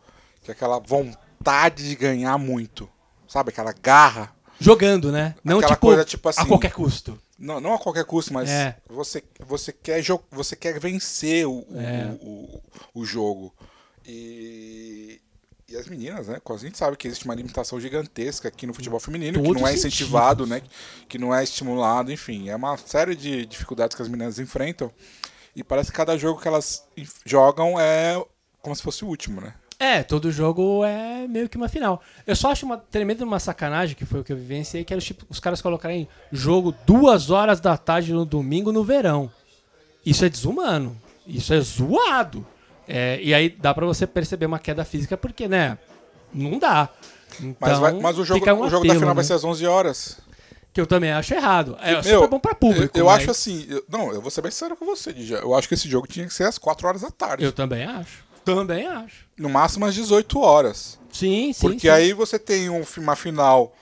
Que 0.43 0.51
é 0.51 0.55
aquela 0.55 0.79
vontade 0.79 1.89
de 1.89 1.97
ganhar 1.97 2.39
muito. 2.39 2.89
Sabe? 3.27 3.51
Aquela 3.51 3.73
garra. 3.73 4.35
Jogando, 4.61 5.11
né? 5.11 5.35
Não 5.43 5.59
Aquela 5.59 5.75
tipo, 5.75 5.87
coisa, 5.87 6.05
tipo 6.05 6.29
assim, 6.29 6.43
a 6.43 6.47
qualquer 6.47 6.73
custo. 6.73 7.19
Não, 7.39 7.61
não 7.61 7.75
a 7.75 7.79
qualquer 7.79 8.05
custo, 8.05 8.33
mas 8.33 8.49
É. 8.49 8.77
você, 8.89 9.23
você, 9.45 9.73
quer 9.73 10.01
você 10.31 10.55
quer 10.55 10.79
vencer 10.79 11.47
o, 11.47 11.66
o, 11.69 11.81
É. 11.81 12.16
o, 12.23 12.62
o 12.95 13.05
jogo. 13.05 13.53
E, 14.07 15.21
e 15.69 15.77
as 15.77 15.86
meninas, 15.89 16.28
né? 16.28 16.39
A 16.45 16.57
gente 16.57 16.77
sabe 16.77 16.97
que 16.97 17.07
existe 17.09 17.24
uma 17.24 17.35
limitação 17.35 17.81
gigantesca 17.81 18.49
aqui 18.49 18.66
no 18.66 18.74
futebol 18.74 19.01
feminino, 19.01 19.39
que 19.39 19.45
Todos 19.45 19.62
não 19.62 19.69
é 19.69 19.74
incentivado, 19.74 20.45
sentidos. 20.47 20.62
né? 20.62 20.70
Que 21.09 21.19
não 21.19 21.35
é 21.35 21.43
estimulado, 21.43 22.12
enfim. 22.12 22.49
É 22.49 22.57
uma 22.57 22.77
série 22.77 23.15
de 23.15 23.47
dificuldades 23.47 23.97
que 23.97 24.03
as 24.03 24.09
meninas 24.09 24.39
enfrentam. 24.39 24.91
E 25.57 25.62
parece 25.65 25.91
que 25.91 25.97
cada 25.97 26.19
jogo 26.19 26.41
que 26.41 26.49
elas 26.49 26.85
jogam 27.24 27.78
é 27.78 28.23
como 28.61 28.74
se 28.74 28.82
fosse 28.82 29.05
o 29.05 29.09
último, 29.09 29.41
né? 29.41 29.55
É, 29.78 30.03
todo 30.03 30.31
jogo 30.31 30.85
é 30.85 31.27
meio 31.27 31.49
que 31.49 31.57
uma 31.57 31.69
final. 31.69 32.01
Eu 32.27 32.36
só 32.36 32.51
acho 32.51 32.65
uma 32.65 32.78
tremenda 32.78 33.24
uma 33.24 33.41
sacanagem, 33.41 33.97
que 33.97 34.05
foi 34.05 34.20
o 34.20 34.24
que 34.24 34.32
eu 34.32 34.36
vivenciei, 34.36 34.85
que 34.85 34.93
era 34.93 35.01
tipo, 35.03 35.27
os 35.28 35.41
caras 35.41 35.61
colocarem 35.61 36.09
jogo 36.32 36.74
duas 36.86 37.31
horas 37.31 37.61
da 37.61 37.77
tarde 37.77 38.12
no 38.12 38.24
domingo 38.24 38.73
no 38.73 38.85
verão. 38.85 39.31
Isso 40.05 40.24
é 40.24 40.28
desumano. 40.28 41.01
Isso 41.27 41.53
é 41.53 41.61
zoado. 41.61 42.47
É, 42.86 43.19
e 43.23 43.32
aí 43.32 43.48
dá 43.48 43.73
pra 43.73 43.86
você 43.86 44.06
perceber 44.06 44.47
uma 44.47 44.59
queda 44.59 44.85
física, 44.85 45.16
porque, 45.16 45.48
né? 45.48 45.78
Não 46.32 46.59
dá. 46.59 46.89
Então, 47.40 47.56
Mas, 47.59 47.78
vai- 47.78 47.93
mas 47.94 48.19
o 48.19 48.24
jogo, 48.24 48.40
fica 48.40 48.55
um 48.55 48.62
o 48.62 48.70
jogo 48.70 48.86
da 48.86 48.94
final 48.94 49.09
né? 49.11 49.15
vai 49.15 49.24
ser 49.24 49.32
às 49.32 49.44
11 49.44 49.66
horas. 49.66 50.19
Que 50.73 50.81
eu 50.81 50.86
também 50.86 51.12
acho 51.12 51.32
errado. 51.35 51.77
É 51.81 51.93
Meu, 52.02 52.02
super 52.02 52.28
bom 52.28 52.40
pra 52.40 52.55
público. 52.55 52.97
Eu, 52.98 53.02
eu 53.02 53.06
mas 53.06 53.23
acho 53.23 53.31
assim. 53.31 53.65
eu- 53.69 53.85
não, 53.89 54.12
eu 54.12 54.20
vou 54.20 54.31
ser 54.31 54.43
bem 54.43 54.51
sério 54.51 54.77
com 54.77 54.85
você, 54.85 55.12
Dija. 55.12 55.36
Eu 55.36 55.55
acho 55.55 55.69
que 55.69 55.74
esse 55.74 55.89
jogo 55.89 56.06
tinha 56.06 56.27
que 56.27 56.35
ser 56.35 56.44
às 56.44 56.59
4 56.59 56.86
horas 56.86 57.02
da 57.02 57.11
tarde. 57.11 57.44
Eu 57.44 57.52
também 57.52 57.85
acho. 57.85 58.24
Também 58.44 58.86
acho. 58.86 59.24
No 59.39 59.48
máximo 59.48 59.86
às 59.86 59.94
18 59.94 60.39
horas. 60.40 60.98
Sim, 61.12 61.52
sim. 61.52 61.61
Porque 61.61 61.81
sim. 61.82 61.89
aí 61.89 62.12
você 62.12 62.39
tem 62.39 62.69
um, 62.69 62.85
uma 62.98 63.16
final 63.16 63.73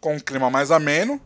com 0.00 0.16
um 0.16 0.18
clima 0.20 0.50
mais 0.50 0.70
ameno, 0.70 1.20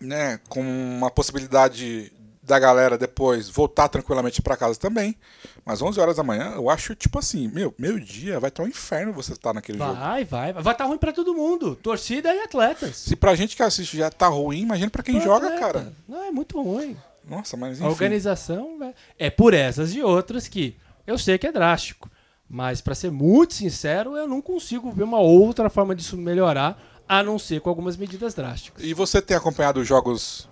né? 0.00 0.40
Com 0.48 0.60
uma 0.62 1.10
possibilidade 1.10 2.12
da 2.50 2.58
galera 2.58 2.98
depois 2.98 3.48
voltar 3.48 3.88
tranquilamente 3.88 4.42
pra 4.42 4.56
casa 4.56 4.78
também. 4.78 5.16
Mas 5.64 5.80
11 5.80 5.98
horas 5.98 6.16
da 6.16 6.22
manhã, 6.22 6.52
eu 6.54 6.68
acho 6.68 6.94
tipo 6.94 7.18
assim, 7.18 7.48
meu, 7.48 7.74
meio-dia 7.78 8.38
vai 8.38 8.48
estar 8.48 8.62
um 8.62 8.68
inferno 8.68 9.12
você 9.12 9.32
estar 9.32 9.54
naquele 9.54 9.78
jogo. 9.78 9.94
Vai, 9.94 10.24
vai. 10.24 10.52
Vai 10.52 10.72
estar 10.74 10.84
ruim 10.84 10.98
pra 10.98 11.12
todo 11.12 11.34
mundo. 11.34 11.74
Torcida 11.76 12.34
e 12.34 12.40
atletas. 12.40 12.96
Se 12.96 13.16
pra 13.16 13.34
gente 13.34 13.56
que 13.56 13.62
assiste 13.62 13.96
já 13.96 14.10
tá 14.10 14.28
ruim, 14.28 14.60
imagina 14.60 14.90
pra 14.90 15.02
quem 15.02 15.14
Pro 15.16 15.24
joga, 15.24 15.46
atleta. 15.46 15.60
cara. 15.66 15.92
Não, 16.08 16.22
é 16.24 16.30
muito 16.30 16.60
ruim. 16.60 16.96
Nossa, 17.28 17.56
mas 17.56 17.80
A 17.80 17.84
enfim. 17.84 17.90
organização 17.90 18.78
né, 18.78 18.92
é 19.18 19.30
por 19.30 19.54
essas 19.54 19.94
e 19.94 20.02
outras 20.02 20.48
que 20.48 20.76
eu 21.06 21.16
sei 21.18 21.38
que 21.38 21.46
é 21.46 21.52
drástico. 21.52 22.10
Mas, 22.48 22.80
pra 22.80 22.94
ser 22.96 23.12
muito 23.12 23.54
sincero, 23.54 24.16
eu 24.16 24.26
não 24.26 24.42
consigo 24.42 24.90
ver 24.90 25.04
uma 25.04 25.20
outra 25.20 25.70
forma 25.70 25.94
disso 25.94 26.16
melhorar, 26.16 26.76
a 27.08 27.22
não 27.22 27.38
ser 27.38 27.60
com 27.60 27.68
algumas 27.68 27.96
medidas 27.96 28.34
drásticas. 28.34 28.82
E 28.84 28.92
você 28.92 29.22
tem 29.22 29.36
acompanhado 29.36 29.80
os 29.80 29.86
jogos 29.86 30.48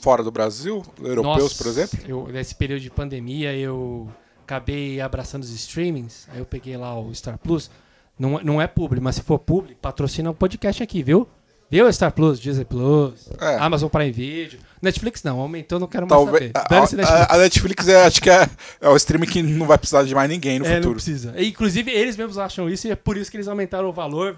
fora 0.00 0.22
do 0.22 0.30
Brasil, 0.30 0.82
europeus, 1.02 1.42
Nossa, 1.42 1.54
por 1.62 1.66
exemplo? 1.68 1.98
Eu, 2.06 2.28
nesse 2.32 2.54
período 2.54 2.80
de 2.80 2.90
pandemia, 2.90 3.54
eu 3.54 4.08
acabei 4.44 5.00
abraçando 5.00 5.42
os 5.42 5.50
streamings. 5.50 6.26
Aí 6.32 6.38
eu 6.38 6.46
peguei 6.46 6.76
lá 6.76 6.98
o 6.98 7.14
Star 7.14 7.38
Plus. 7.38 7.70
Não, 8.18 8.40
não 8.42 8.60
é 8.60 8.66
publi, 8.66 9.00
mas 9.00 9.16
se 9.16 9.22
for 9.22 9.38
publi, 9.38 9.74
patrocina 9.80 10.30
o 10.30 10.34
podcast 10.34 10.82
aqui, 10.82 11.02
viu? 11.02 11.28
Viu? 11.70 11.92
Star 11.92 12.10
Plus, 12.12 12.40
Disney 12.40 12.64
Plus, 12.64 13.28
É. 13.38 13.56
Amazon 13.58 13.90
Prime 13.90 14.10
Video. 14.10 14.58
Netflix 14.80 15.22
não, 15.22 15.38
aumentou, 15.38 15.78
não 15.78 15.86
quero 15.86 16.06
mais 16.08 16.22
Talvez. 16.22 16.50
saber. 16.90 17.04
A, 17.04 17.24
a- 17.24 17.34
a 17.34 17.38
Netflix 17.38 17.86
é, 17.88 18.06
acho 18.06 18.22
que 18.22 18.30
é, 18.30 18.48
é 18.80 18.88
o 18.88 18.96
streaming 18.96 19.26
que 19.26 19.42
não 19.42 19.66
vai 19.66 19.76
precisar 19.76 20.02
de 20.02 20.14
mais 20.14 20.30
ninguém 20.30 20.58
no 20.58 20.64
É, 20.64 20.68
não 20.70 20.76
futuro. 20.76 20.94
precisa. 20.94 21.34
E, 21.36 21.48
inclusive, 21.48 21.90
eles 21.90 22.16
mesmos 22.16 22.38
acham 22.38 22.70
isso 22.70 22.86
e 22.86 22.90
é 22.90 22.96
por 22.96 23.16
isso 23.18 23.30
que 23.30 23.36
eles 23.36 23.48
aumentaram 23.48 23.88
o 23.88 23.92
valor 23.92 24.36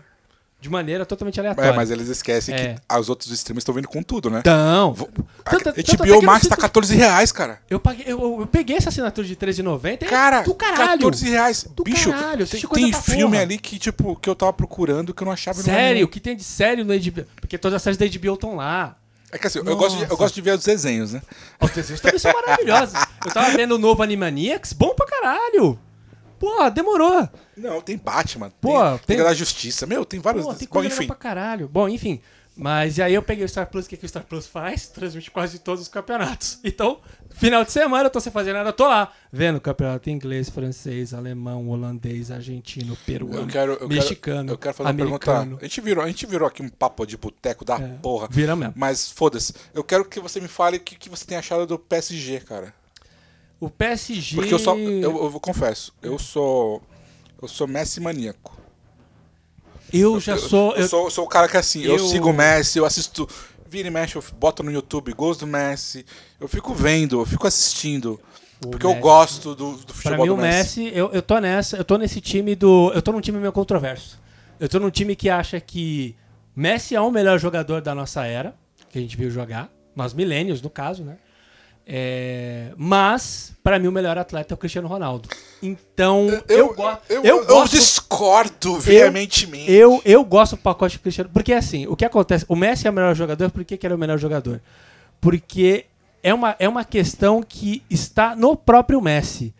de 0.60 0.68
maneira 0.68 1.06
totalmente 1.06 1.40
aleatória. 1.40 1.70
É, 1.70 1.72
mas 1.72 1.90
eles 1.90 2.08
esquecem 2.08 2.54
É. 2.54 2.74
que 2.86 2.94
os 2.98 3.08
outros 3.08 3.30
streams 3.30 3.60
estão 3.62 3.74
vindo 3.74 3.88
com 3.88 4.02
tudo, 4.02 4.28
né? 4.28 4.40
Então, 4.40 4.92
Vou- 4.92 5.08
HBO 5.08 6.22
Max 6.22 6.46
tá 6.46 6.54
sinto- 6.56 6.60
14 6.60 6.94
reais, 6.94 7.32
cara. 7.32 7.58
eu, 7.70 7.80
paguei, 7.80 8.04
eu, 8.06 8.40
eu- 8.40 8.46
peguei 8.46 8.76
essa 8.76 8.90
assinatura 8.90 9.26
de 9.26 9.32
R$13,90 9.34 10.02
e 10.02 10.06
é 10.06 10.08
Cara, 10.08 10.42
do 10.42 10.54
caralho. 10.54 11.00
14 11.00 11.28
reais. 11.30 11.66
Do 11.74 11.82
Bicho, 11.82 12.10
caralho, 12.10 12.46
tem, 12.46 12.60
tem 12.60 12.92
filme 12.92 13.30
porra. 13.32 13.42
ali 13.42 13.58
que, 13.58 13.78
tipo, 13.78 14.14
que 14.16 14.28
eu 14.28 14.34
tava 14.34 14.52
procurando 14.52 15.14
que 15.14 15.22
eu 15.22 15.24
não 15.26 15.32
achava 15.32 15.60
Sério, 15.62 16.04
o 16.04 16.08
que 16.08 16.20
tem 16.20 16.36
de 16.36 16.44
sério 16.44 16.84
no 16.84 16.92
HBO? 16.92 17.24
Porque 17.40 17.56
todas 17.56 17.76
as 17.76 17.82
séries 17.82 17.96
da 17.98 18.06
HBO 18.06 18.34
estão 18.34 18.54
lá. 18.56 18.96
É 19.32 19.38
que 19.38 19.46
assim, 19.46 19.60
eu 19.60 19.76
gosto, 19.76 19.96
de, 19.96 20.10
eu 20.10 20.16
gosto 20.16 20.34
de 20.34 20.40
ver 20.42 20.58
os 20.58 20.64
desenhos, 20.64 21.12
né? 21.12 21.22
Os 21.60 21.70
desenhos 21.70 22.00
também 22.00 22.18
são 22.18 22.32
maravilhosos. 22.32 22.94
Eu 23.24 23.30
tava 23.32 23.50
vendo 23.56 23.76
o 23.76 23.78
novo 23.78 24.02
Animaniacs, 24.02 24.72
bom 24.72 24.92
pra 24.94 25.06
caralho. 25.06 25.78
Pô, 26.38 26.68
demorou. 26.70 27.28
Não, 27.60 27.80
tem 27.80 27.96
Batman, 27.96 28.50
Pô, 28.60 28.78
tem, 28.80 28.98
tem, 28.98 29.16
Liga 29.16 29.28
da 29.28 29.34
Justiça. 29.34 29.86
Meu, 29.86 30.04
tem 30.04 30.20
vários. 30.20 30.44
Pô, 30.44 30.54
tem 30.54 30.68
Bom, 30.70 30.84
enfim. 30.84 31.06
pra 31.06 31.16
caralho. 31.16 31.68
Bom, 31.68 31.88
enfim. 31.88 32.20
Mas 32.56 32.98
e 32.98 33.02
aí 33.02 33.14
eu 33.14 33.22
peguei 33.22 33.44
o 33.44 33.48
Star 33.48 33.66
Plus, 33.70 33.86
o 33.86 33.88
que, 33.88 33.96
que 33.96 34.04
o 34.04 34.08
Star 34.08 34.24
Plus 34.24 34.46
faz? 34.46 34.88
Transmite 34.88 35.30
quase 35.30 35.58
todos 35.60 35.80
os 35.82 35.88
campeonatos. 35.88 36.58
Então, 36.64 37.00
final 37.30 37.64
de 37.64 37.72
semana 37.72 38.06
eu 38.06 38.10
tô 38.10 38.20
sem 38.20 38.30
fazer 38.30 38.52
nada, 38.52 38.68
eu 38.68 38.72
tô 38.72 38.86
lá. 38.86 39.12
Vendo 39.32 39.60
campeonato 39.60 40.10
inglês, 40.10 40.50
francês, 40.50 41.14
alemão, 41.14 41.68
holandês, 41.68 42.30
argentino, 42.30 42.96
peruano, 43.06 43.42
Eu 43.42 43.46
quero, 43.46 43.72
eu 43.74 43.88
mexicano, 43.88 44.40
quero, 44.40 44.52
eu 44.52 44.58
quero 44.58 44.74
fazer 44.74 44.86
uma 44.86 44.90
americano. 44.90 45.40
pergunta. 45.40 45.64
A 45.64 45.68
gente, 45.68 45.80
virou, 45.80 46.04
a 46.04 46.06
gente 46.06 46.26
virou 46.26 46.46
aqui 46.46 46.62
um 46.62 46.68
papo 46.68 47.06
de 47.06 47.16
boteco 47.16 47.64
da 47.64 47.76
É, 47.76 47.88
porra. 48.02 48.28
Vira 48.30 48.54
mesmo. 48.54 48.74
Mas 48.76 49.10
foda-se. 49.10 49.54
Eu 49.72 49.82
quero 49.82 50.04
que 50.04 50.20
você 50.20 50.40
me 50.40 50.48
fale 50.48 50.76
o 50.76 50.80
que, 50.80 50.96
que 50.96 51.08
você 51.08 51.24
tem 51.24 51.38
achado 51.38 51.66
do 51.66 51.78
PSG, 51.78 52.40
cara. 52.40 52.74
O 53.58 53.70
PSG... 53.70 54.36
Porque 54.36 54.52
eu 54.52 54.58
só. 54.58 54.76
Eu, 54.76 55.32
eu 55.32 55.40
confesso, 55.40 55.94
eu 56.02 56.18
sou. 56.18 56.82
Eu 57.40 57.48
sou 57.48 57.66
Messi 57.66 58.00
maníaco. 58.00 58.58
Eu 59.92 60.20
já 60.20 60.36
sou... 60.36 60.72
Eu, 60.74 60.82
eu- 60.82 60.88
sou, 60.88 61.04
eu 61.04 61.10
sou 61.10 61.24
o 61.24 61.28
cara 61.28 61.48
que 61.48 61.56
assim, 61.56 61.82
eu... 61.82 61.92
eu- 61.96 61.98
sigo 61.98 62.30
o 62.30 62.32
Messi, 62.32 62.78
eu 62.78 62.84
assisto. 62.84 63.28
Vira 63.68 63.86
e 63.88 63.90
mexe, 63.90 64.16
eu 64.16 64.24
boto 64.36 64.62
no 64.62 64.70
YouTube 64.70 65.12
gols 65.12 65.38
do 65.38 65.46
Messi. 65.46 66.04
Eu 66.40 66.48
fico 66.48 66.74
vendo, 66.74 67.20
eu 67.20 67.26
fico 67.26 67.46
assistindo. 67.46 68.20
O 68.64 68.68
porque 68.68 68.84
eu 68.84 68.90
Messi. 68.90 69.00
gosto 69.02 69.54
do, 69.54 69.72
do 69.76 69.84
Pra 69.86 69.94
futebol 69.94 70.18
mim, 70.20 70.26
do 70.26 70.34
o 70.34 70.36
Messi, 70.36 70.90
eu, 70.94 71.10
eu 71.12 71.22
tô 71.22 71.38
nessa, 71.38 71.76
eu 71.76 71.84
tô 71.84 71.96
nesse 71.96 72.20
time 72.20 72.54
do. 72.56 72.90
Eu 72.92 73.00
tô 73.00 73.12
num 73.12 73.20
time 73.20 73.38
meio 73.38 73.52
controverso. 73.52 74.18
Eu 74.58 74.68
tô 74.68 74.78
num 74.80 74.90
time 74.90 75.14
que 75.16 75.30
acha 75.30 75.60
que 75.60 76.16
Messi 76.54 76.94
é 76.96 77.00
o 77.00 77.10
melhor 77.12 77.38
jogador 77.38 77.80
da 77.80 77.94
nossa 77.94 78.26
era, 78.26 78.54
que 78.90 78.98
a 78.98 79.00
gente 79.00 79.16
viu 79.16 79.30
jogar, 79.30 79.70
nós 79.94 80.12
milênios, 80.12 80.60
no 80.60 80.68
caso, 80.68 81.04
né? 81.04 81.16
É, 81.92 82.72
mas, 82.76 83.52
pra 83.64 83.76
mim, 83.76 83.88
o 83.88 83.92
melhor 83.92 84.16
atleta 84.16 84.52
é 84.52 84.56
o 84.56 84.56
Cristiano 84.56 84.86
Ronaldo. 84.86 85.28
Então, 85.60 86.28
eu, 86.48 86.68
Eu, 86.68 86.76
eu, 87.08 87.24
eu 87.24 87.36
eu 87.38 87.46
gosto- 87.46 87.72
discordo 87.72 88.78
veementemente. 88.78 89.72
eu, 89.72 90.00
eu 90.04 90.24
gosto 90.24 90.54
do 90.54 90.62
pacote 90.62 90.98
do 90.98 91.00
Cristiano. 91.02 91.28
Porque 91.32 91.52
assim, 91.52 91.88
o 91.88 91.96
que 91.96 92.04
acontece? 92.04 92.44
O 92.48 92.54
Messi 92.54 92.86
é 92.86 92.90
o 92.90 92.92
melhor 92.92 93.14
jogador, 93.16 93.50
por 93.50 93.64
que, 93.64 93.76
que 93.76 93.84
ele 93.84 93.94
é 93.94 93.96
o 93.96 93.98
melhor 93.98 94.18
jogador? 94.18 94.60
Porque 95.20 95.86
é 96.22 96.32
uma, 96.32 96.54
é 96.60 96.68
uma 96.68 96.84
questão 96.84 97.42
que 97.42 97.82
está 97.90 98.36
no 98.36 98.54
próprio 98.54 99.00
Messi. 99.00 99.52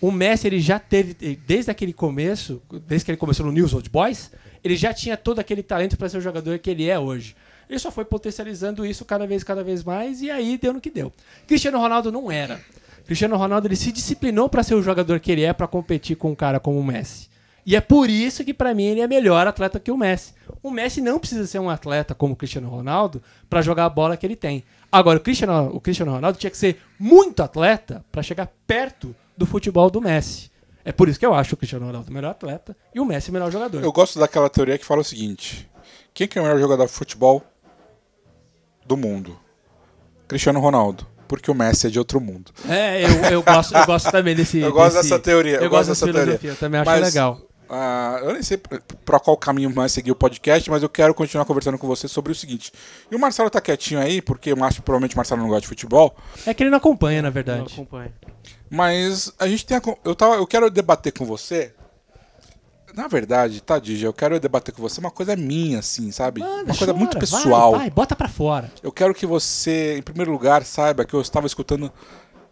O 0.00 0.10
Messi, 0.10 0.48
ele 0.48 0.60
já 0.60 0.80
teve, 0.80 1.14
desde 1.46 1.70
aquele 1.70 1.92
começo, 1.92 2.60
desde 2.86 3.04
que 3.04 3.10
ele 3.12 3.16
começou 3.18 3.46
no 3.46 3.52
News 3.52 3.72
Old 3.72 3.88
Boys, 3.88 4.30
ele 4.64 4.74
já 4.76 4.92
tinha 4.92 5.16
todo 5.16 5.38
aquele 5.38 5.62
talento 5.62 5.96
para 5.96 6.08
ser 6.08 6.18
o 6.18 6.20
jogador 6.20 6.58
que 6.58 6.68
ele 6.68 6.88
é 6.90 6.98
hoje. 6.98 7.36
Ele 7.68 7.78
só 7.78 7.90
foi 7.90 8.04
potencializando 8.04 8.86
isso 8.86 9.04
cada 9.04 9.26
vez, 9.26 9.42
cada 9.42 9.62
vez 9.62 9.82
mais, 9.82 10.22
e 10.22 10.30
aí 10.30 10.56
deu 10.56 10.72
no 10.72 10.80
que 10.80 10.90
deu. 10.90 11.12
Cristiano 11.46 11.78
Ronaldo 11.78 12.12
não 12.12 12.30
era. 12.30 12.60
Cristiano 13.04 13.36
Ronaldo 13.36 13.68
ele 13.68 13.76
se 13.76 13.92
disciplinou 13.92 14.48
para 14.48 14.62
ser 14.62 14.74
o 14.74 14.82
jogador 14.82 15.20
que 15.20 15.30
ele 15.30 15.42
é 15.42 15.52
para 15.52 15.66
competir 15.68 16.16
com 16.16 16.30
um 16.30 16.34
cara 16.34 16.58
como 16.58 16.78
o 16.78 16.84
Messi. 16.84 17.28
E 17.64 17.74
é 17.74 17.80
por 17.80 18.08
isso 18.08 18.44
que 18.44 18.54
pra 18.54 18.72
mim 18.72 18.84
ele 18.84 19.00
é 19.00 19.08
melhor 19.08 19.44
atleta 19.46 19.80
que 19.80 19.90
o 19.90 19.96
Messi. 19.96 20.32
O 20.62 20.70
Messi 20.70 21.00
não 21.00 21.18
precisa 21.18 21.46
ser 21.46 21.58
um 21.58 21.68
atleta 21.68 22.14
como 22.14 22.34
o 22.34 22.36
Cristiano 22.36 22.68
Ronaldo 22.68 23.20
para 23.50 23.60
jogar 23.60 23.86
a 23.86 23.88
bola 23.88 24.16
que 24.16 24.24
ele 24.24 24.36
tem. 24.36 24.62
Agora 24.90 25.18
o 25.18 25.20
Cristiano, 25.20 25.70
o 25.74 25.80
Cristiano 25.80 26.12
Ronaldo 26.12 26.38
tinha 26.38 26.50
que 26.50 26.56
ser 26.56 26.80
muito 26.98 27.42
atleta 27.42 28.04
para 28.12 28.22
chegar 28.22 28.48
perto 28.66 29.14
do 29.36 29.44
futebol 29.44 29.90
do 29.90 30.00
Messi. 30.00 30.50
É 30.84 30.92
por 30.92 31.08
isso 31.08 31.18
que 31.18 31.26
eu 31.26 31.34
acho 31.34 31.54
o 31.54 31.56
Cristiano 31.56 31.86
Ronaldo 31.86 32.08
o 32.08 32.14
melhor 32.14 32.30
atleta 32.30 32.76
e 32.94 33.00
o 33.00 33.04
Messi 33.04 33.30
o 33.30 33.32
melhor 33.32 33.50
jogador. 33.50 33.82
Eu 33.82 33.92
gosto 33.92 34.20
daquela 34.20 34.48
teoria 34.48 34.78
que 34.78 34.84
fala 34.84 35.00
o 35.00 35.04
seguinte: 35.04 35.68
quem 36.14 36.28
que 36.28 36.38
é 36.38 36.40
o 36.40 36.44
melhor 36.44 36.60
jogador 36.60 36.86
de 36.86 36.92
futebol 36.92 37.42
do 38.86 38.96
mundo? 38.96 39.38
Cristiano 40.28 40.60
Ronaldo. 40.60 41.06
Porque 41.28 41.50
o 41.50 41.54
Messi 41.54 41.88
é 41.88 41.90
de 41.90 41.98
outro 41.98 42.20
mundo. 42.20 42.52
É, 42.68 43.02
eu, 43.04 43.08
eu, 43.32 43.42
gosto, 43.42 43.76
eu 43.76 43.84
gosto 43.84 44.12
também 44.12 44.34
desse. 44.36 44.58
Eu 44.62 44.72
gosto 44.72 44.94
desse- 44.96 45.08
dessa 45.08 45.18
teoria. 45.20 45.56
Eu, 45.56 45.68
gosto 45.68 45.88
dessa 45.88 46.04
teoria. 46.10 46.38
eu 46.40 46.54
também 46.56 46.80
acho 46.80 46.88
Mas, 46.88 47.00
legal. 47.02 47.40
ah, 47.68 48.20
eu 48.22 48.32
nem 48.32 48.42
sei 48.44 48.56
pra 49.04 49.18
qual 49.18 49.36
caminho 49.36 49.74
mais 49.74 49.90
seguir 49.90 50.12
o 50.12 50.14
podcast, 50.14 50.70
mas 50.70 50.84
eu 50.84 50.88
quero 50.88 51.12
continuar 51.14 51.44
conversando 51.44 51.78
com 51.78 51.86
você 51.88 52.06
sobre 52.06 52.30
o 52.30 52.34
seguinte. 52.34 52.70
E 53.10 53.16
o 53.16 53.18
Marcelo 53.18 53.50
tá 53.50 53.60
quietinho 53.60 53.98
aí, 54.00 54.22
porque 54.22 54.52
eu 54.52 54.64
acho 54.64 54.76
que 54.76 54.82
provavelmente 54.82 55.16
o 55.16 55.18
Marcelo 55.18 55.42
não 55.42 55.48
gosta 55.48 55.62
de 55.62 55.66
futebol. 55.66 56.16
É 56.46 56.54
que 56.54 56.62
ele 56.62 56.70
não 56.70 56.78
acompanha, 56.78 57.20
na 57.22 57.28
Não 57.28 57.32
verdade. 57.34 57.72
acompanho. 57.72 58.12
Mas 58.70 59.32
a 59.36 59.48
gente 59.48 59.66
tem 59.66 59.76
a, 59.76 59.82
eu 60.04 60.14
tava, 60.14 60.36
eu 60.36 60.46
quero 60.46 60.70
debater 60.70 61.12
com 61.12 61.24
você. 61.24 61.74
Na 62.96 63.06
verdade, 63.08 63.60
tá, 63.62 63.78
eu 64.02 64.12
quero 64.12 64.40
debater 64.40 64.74
com 64.74 64.80
você 64.80 64.98
uma 65.00 65.10
coisa 65.10 65.36
minha, 65.36 65.80
assim, 65.80 66.10
sabe? 66.10 66.40
Manda, 66.40 66.54
uma 66.54 66.64
coisa 66.64 66.86
chora, 66.86 66.94
muito 66.94 67.12
vai, 67.12 67.20
pessoal. 67.20 67.72
Vai, 67.72 67.90
bota 67.90 68.16
pra 68.16 68.26
fora. 68.26 68.72
Eu 68.82 68.90
quero 68.90 69.12
que 69.14 69.26
você, 69.26 69.98
em 69.98 70.02
primeiro 70.02 70.32
lugar, 70.32 70.64
saiba 70.64 71.04
que 71.04 71.12
eu 71.12 71.20
estava 71.20 71.46
escutando 71.46 71.92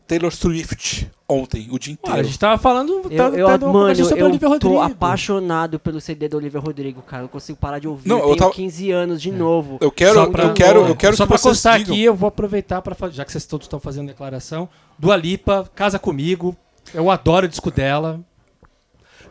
Taylor 0.06 0.30
Swift 0.30 1.10
ontem, 1.26 1.68
o 1.70 1.78
dia 1.78 1.96
Olha, 2.02 2.08
a 2.08 2.10
inteiro. 2.10 2.28
gente 2.28 2.38
tava 2.38 2.58
falando. 2.58 2.92
Eu, 3.10 3.16
tava 3.16 3.36
eu, 3.38 3.46
tendo 3.46 3.64
uma 3.64 3.72
mano, 3.72 3.98
eu 3.98 4.26
Olivia 4.26 4.40
tô 4.40 4.48
Rodrigo. 4.48 4.80
apaixonado 4.80 5.78
pelo 5.80 5.98
CD 5.98 6.28
do 6.28 6.36
Olivia 6.36 6.60
Rodrigo, 6.60 7.00
cara. 7.00 7.22
Eu 7.22 7.24
não 7.24 7.28
consigo 7.30 7.58
parar 7.58 7.78
de 7.78 7.88
ouvir. 7.88 8.06
Não, 8.06 8.16
eu 8.18 8.22
eu 8.24 8.26
tenho 8.28 8.38
tava- 8.40 8.52
15 8.52 8.90
anos 8.90 9.22
de 9.22 9.32
novo. 9.32 9.78
Eu 9.80 9.90
quero, 9.90 10.12
Só 10.14 10.26
pra- 10.26 10.44
eu 10.44 10.52
quero, 10.52 10.80
eu 10.86 10.94
quero 10.94 11.16
Só 11.16 11.24
que 11.24 11.28
pra 11.28 11.38
vocês 11.38 11.52
constar 11.56 11.78
digam. 11.78 11.94
aqui, 11.94 12.04
eu 12.04 12.14
vou 12.14 12.28
aproveitar 12.28 12.82
para 12.82 12.94
já 13.10 13.24
que 13.24 13.32
vocês 13.32 13.46
todos 13.46 13.64
estão 13.64 13.80
fazendo 13.80 14.08
declaração. 14.08 14.68
Dua 14.98 15.16
Lipa, 15.16 15.70
casa 15.74 15.98
comigo. 15.98 16.54
Eu 16.92 17.10
adoro 17.10 17.46
o 17.46 17.48
disco 17.48 17.70
dela. 17.70 18.20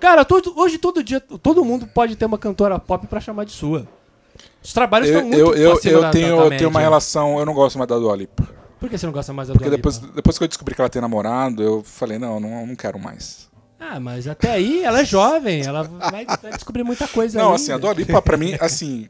Cara, 0.04 0.26
todo- 0.26 0.54
hoje 0.60 0.78
todo 0.78 1.02
dia 1.02 1.22
todo 1.22 1.64
mundo 1.64 1.88
pode 1.88 2.18
ter 2.18 2.26
uma 2.26 2.38
cantora 2.38 2.78
pop 2.78 3.08
pra 3.08 3.22
chamar 3.22 3.46
de 3.46 3.54
sua. 3.54 3.88
Os 4.62 4.74
trabalhos 4.74 5.08
Eu, 5.08 5.16
estão 5.16 5.30
muito 5.30 5.40
eu, 5.40 5.54
eu, 5.56 5.62
eu 5.64 5.74
da- 5.76 5.80
tenho, 5.80 6.02
da- 6.36 6.50
da 6.50 6.56
eu 6.56 6.58
tenho 6.58 6.70
uma 6.70 6.82
relação, 6.82 7.40
eu 7.40 7.46
não 7.46 7.54
gosto 7.54 7.78
mais 7.78 7.88
da 7.88 7.98
Dua 7.98 8.14
Lipa. 8.14 8.44
Por 8.82 8.90
que 8.90 8.98
você 8.98 9.06
não 9.06 9.14
gosta 9.14 9.32
mais 9.32 9.48
da 9.48 9.54
Porque 9.54 9.70
Dua 9.70 9.78
depois, 9.78 10.00
Lipa? 10.00 10.14
depois 10.14 10.38
que 10.38 10.44
eu 10.44 10.48
descobri 10.50 10.76
que 10.76 10.82
ela 10.82 10.90
tem 10.90 11.02
namorado, 11.02 11.64
eu 11.64 11.82
falei, 11.86 12.20
não, 12.20 12.38
não, 12.38 12.68
não 12.68 12.76
quero 12.76 13.00
mais. 13.00 13.50
Ah, 13.80 13.98
mas 13.98 14.28
até 14.28 14.52
aí 14.52 14.84
ela 14.84 15.00
é 15.00 15.06
jovem, 15.06 15.66
ela 15.66 15.84
vai, 15.84 16.26
vai 16.26 16.52
descobrir 16.52 16.84
muita 16.84 17.08
coisa 17.08 17.38
Não, 17.40 17.46
ainda. 17.46 17.56
assim, 17.56 17.72
a 17.72 17.78
Dua 17.78 17.94
Lipa, 17.94 18.22
pra 18.22 18.36
mim, 18.36 18.58
assim, 18.60 19.08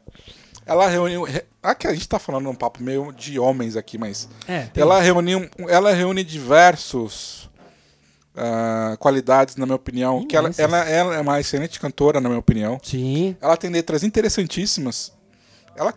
ela 0.64 0.86
reuniu... 0.86 1.24
re- 1.24 1.44
Aqui 1.60 1.88
a 1.88 1.92
gente 1.94 2.08
tá 2.08 2.20
falando 2.20 2.48
um 2.48 2.54
papo 2.54 2.80
meio 2.80 3.10
de 3.12 3.36
homens 3.38 3.74
aqui, 3.76 3.98
mas... 3.98 4.28
É, 4.46 4.68
Ela 4.76 5.00
reúne, 5.00 5.34
um- 5.34 5.48
ela 5.68 5.92
reúne 5.92 6.22
diversos 6.22 7.43
ah, 8.36 8.96
qualidades, 8.98 9.56
na 9.56 9.66
minha 9.66 9.76
opinião. 9.76 10.26
Que 10.26 10.36
ela, 10.36 10.50
ela, 10.58 10.78
ela 10.88 11.14
é 11.16 11.20
uma 11.20 11.40
excelente 11.40 11.78
cantora, 11.80 12.20
na 12.20 12.28
minha 12.28 12.38
opinião. 12.38 12.78
Sim. 12.82 13.36
Ela 13.40 13.56
tem 13.56 13.70
letras 13.70 14.02
interessantíssimas. 14.02 15.12
Ela 15.76 15.94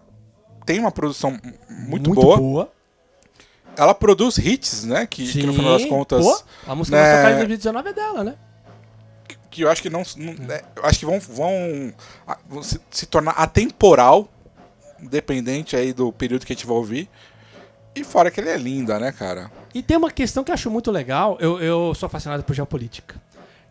tem 0.65 0.79
uma 0.79 0.91
produção 0.91 1.39
muito, 1.69 2.13
boa. 2.13 2.71
Ela 3.77 3.93
produz 3.93 4.37
hits, 4.37 4.85
né? 4.85 5.05
Que, 5.05 5.27
que 5.27 5.43
no 5.45 5.53
final 5.53 5.77
das 5.77 5.85
contas. 5.85 6.25
Pô, 6.25 6.43
a 6.65 6.75
música 6.75 6.97
né, 6.97 7.33
em 7.33 7.37
2019 7.37 7.89
é 7.89 7.93
dela, 7.93 8.23
né? 8.23 8.35
que 9.57 9.63
eu 9.63 9.71
acho 9.71 9.81
que 9.81 9.89
não, 9.89 10.03
não- 10.15 10.33
né, 10.35 10.61
eu 10.75 10.85
acho 10.85 10.99
que 10.99 11.05
vão, 11.05 11.19
vão, 11.19 11.91
vão 12.47 12.61
se, 12.61 12.79
se 12.91 13.07
tornar 13.07 13.31
atemporal, 13.31 14.29
dependente 14.99 15.75
aí 15.75 15.93
do 15.93 16.11
período 16.11 16.45
que 16.45 16.53
a 16.53 16.55
gente 16.55 16.67
vai 16.67 16.75
ouvir. 16.77 17.09
E 18.01 18.03
fora 18.03 18.29
que 18.31 18.39
ele 18.39 18.49
é 18.49 18.57
linda, 18.57 18.99
né, 18.99 19.11
cara? 19.11 19.51
E 19.73 19.81
tem 19.81 19.97
uma 19.97 20.11
questão 20.11 20.43
que 20.43 20.51
eu 20.51 20.53
acho 20.53 20.69
muito 20.71 20.91
legal. 20.91 21.37
Eu, 21.39 21.59
eu 21.61 21.93
sou 21.95 22.07
fascinado 22.09 22.43
por 22.43 22.55
geopolítica. 22.55 23.15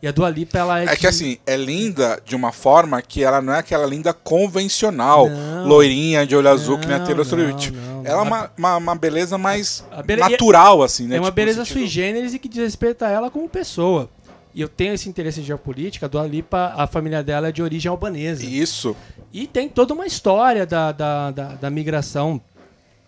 E 0.02 0.06
a 0.06 0.12
Dua 0.12 0.28
Lipa, 0.28 0.58
ela 0.58 0.80
é 0.80 0.84
É 0.84 0.90
de- 0.90 0.96
que 0.98 1.06
assim, 1.06 1.38
é 1.46 1.56
linda 1.56 2.20
de 2.24 2.36
uma 2.36 2.52
forma 2.52 3.00
que 3.00 3.24
ela 3.24 3.40
não 3.40 3.54
é 3.54 3.58
aquela 3.60 3.86
linda 3.86 4.12
convencional, 4.12 5.28
Não. 5.28 5.66
loirinha 5.66 6.26
de 6.26 6.36
olho 6.36 6.48
azul 6.48 6.78
que 6.78 6.86
nem 6.86 6.96
a 6.96 6.98
Não, 6.98 7.06
Taylor 7.06 7.24
não, 7.24 7.30
Swift. 7.30 7.70
não, 7.72 8.02
Ela 8.04 8.12
é 8.12 8.16
não. 8.16 8.22
uma, 8.24 8.50
uma, 8.58 8.76
uma 8.76 8.94
beleza 8.94 9.38
mais 9.38 9.84
bele- 10.04 10.20
natural, 10.20 10.82
assim, 10.82 11.06
né? 11.06 11.16
É 11.16 11.18
uma 11.18 11.26
Tipo, 11.26 11.36
beleza 11.36 11.64
sentido- 11.64 11.78
sui 11.78 11.86
generis 11.86 12.34
e 12.34 12.38
que 12.38 12.48
diz 12.48 12.58
respeito 12.62 13.04
a 13.04 13.08
ela 13.08 13.30
como 13.30 13.48
pessoa. 13.48 14.08
E 14.54 14.60
eu 14.60 14.68
tenho 14.68 14.94
esse 14.94 15.08
interesse 15.08 15.40
em 15.40 15.44
geopolítica. 15.44 16.06
A 16.06 16.08
Dua 16.08 16.26
Lipa, 16.26 16.72
a 16.76 16.86
família 16.86 17.22
dela 17.22 17.48
é 17.48 17.52
de 17.52 17.62
origem 17.62 17.90
albanesa. 17.90 18.44
Isso. 18.44 18.96
E 19.32 19.46
tem 19.46 19.68
toda 19.68 19.92
uma 19.92 20.06
história 20.06 20.64
da, 20.66 20.92
da, 20.92 21.30
da, 21.30 21.44
da 21.54 21.70
migração 21.70 22.40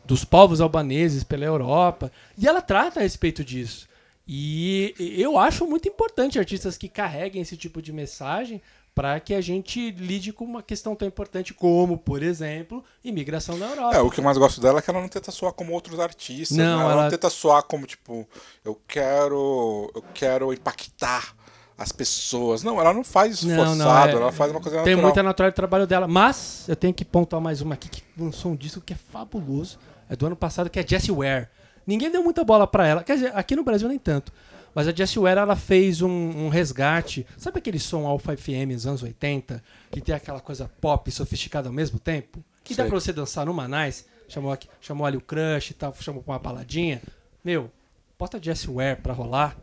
dos 0.08 0.24
povos 0.24 0.60
albaneses 0.60 1.22
pela 1.22 1.44
Europa. 1.44 2.10
E 2.36 2.48
ela 2.48 2.62
trata 2.62 2.98
a 2.98 3.02
respeito 3.02 3.44
disso. 3.44 3.86
E 4.26 4.94
eu 4.98 5.38
acho 5.38 5.66
muito 5.66 5.88
importante 5.88 6.38
artistas 6.38 6.76
que 6.76 6.88
carreguem 6.88 7.42
esse 7.42 7.56
tipo 7.56 7.80
de 7.80 7.92
mensagem 7.92 8.60
para 8.94 9.20
que 9.20 9.32
a 9.32 9.40
gente 9.40 9.90
lide 9.92 10.32
com 10.32 10.44
uma 10.44 10.62
questão 10.62 10.94
tão 10.96 11.06
importante 11.06 11.54
como, 11.54 11.96
por 11.96 12.22
exemplo, 12.22 12.82
imigração 13.04 13.56
na 13.56 13.66
Europa. 13.66 13.96
É, 13.96 14.00
o 14.00 14.10
que 14.10 14.18
eu 14.18 14.24
mais 14.24 14.36
gosto 14.36 14.60
dela 14.60 14.80
é 14.80 14.82
que 14.82 14.90
ela 14.90 15.00
não 15.00 15.08
tenta 15.08 15.30
soar 15.30 15.52
como 15.52 15.72
outros 15.72 16.00
artistas. 16.00 16.56
Não, 16.58 16.78
né? 16.78 16.82
ela, 16.84 16.92
ela- 16.92 17.02
não 17.04 17.10
tenta 17.10 17.30
soar 17.30 17.62
como, 17.62 17.86
tipo, 17.86 18.26
eu 18.64 18.78
quero. 18.88 19.90
Eu 19.94 20.02
quero 20.12 20.52
impactar 20.52 21.34
as 21.78 21.92
pessoas. 21.92 22.64
Não, 22.64 22.80
ela 22.80 22.92
não 22.92 23.04
faz 23.04 23.34
isso 23.34 23.46
Não, 23.46 23.56
não, 23.76 23.84
forçado, 23.86 24.10
é- 24.10 24.20
ela 24.20 24.32
faz 24.32 24.50
uma 24.50 24.60
coisa 24.60 24.78
Tem 24.78 24.94
natural. 24.94 25.02
muita 25.02 25.22
natural 25.22 25.50
de 25.52 25.56
trabalho 25.56 25.86
dela. 25.86 26.08
Mas 26.08 26.64
eu 26.68 26.74
tenho 26.74 26.92
que 26.92 27.04
pontuar 27.04 27.40
mais 27.40 27.60
uma 27.60 27.74
aqui 27.74 27.88
que 27.88 28.02
lançou 28.18 28.50
um 28.50 28.56
disco 28.56 28.80
que 28.80 28.92
é 28.92 28.96
fabuloso. 29.12 29.78
É 30.08 30.16
do 30.16 30.26
ano 30.26 30.36
passado, 30.36 30.70
que 30.70 30.78
é 30.78 30.86
Jessie 30.86 31.12
Ware. 31.12 31.48
Ninguém 31.86 32.10
deu 32.10 32.22
muita 32.22 32.44
bola 32.44 32.66
pra 32.66 32.86
ela. 32.86 33.02
Quer 33.02 33.14
dizer, 33.14 33.32
aqui 33.34 33.56
no 33.56 33.64
Brasil 33.64 33.88
nem 33.88 33.98
tanto. 33.98 34.32
Mas 34.74 34.86
a 34.86 34.92
Jessie 34.92 35.18
Ware, 35.18 35.40
ela 35.40 35.56
fez 35.56 36.02
um, 36.02 36.08
um 36.08 36.48
resgate. 36.48 37.26
Sabe 37.36 37.58
aquele 37.58 37.78
som 37.78 38.06
Alpha 38.06 38.36
FM 38.36 38.72
dos 38.74 38.86
anos 38.86 39.02
80? 39.02 39.62
Que 39.90 40.00
tem 40.00 40.14
aquela 40.14 40.40
coisa 40.40 40.70
pop 40.80 41.10
sofisticada 41.10 41.68
ao 41.68 41.72
mesmo 41.72 41.98
tempo? 41.98 42.44
Que 42.62 42.74
dá 42.74 42.82
Sei. 42.82 42.90
pra 42.90 43.00
você 43.00 43.12
dançar 43.12 43.46
numa 43.46 43.66
nice. 43.66 44.04
Chamou, 44.28 44.52
aqui, 44.52 44.68
chamou 44.80 45.06
ali 45.06 45.16
o 45.16 45.20
crush 45.20 45.70
e 45.70 45.74
tal, 45.74 45.94
chamou 45.98 46.22
pra 46.22 46.34
uma 46.34 46.38
baladinha. 46.38 47.00
Meu, 47.42 47.70
bota 48.18 48.36
a 48.36 48.40
Jessie 48.40 48.70
Ware 48.70 49.00
pra 49.00 49.14
rolar. 49.14 49.56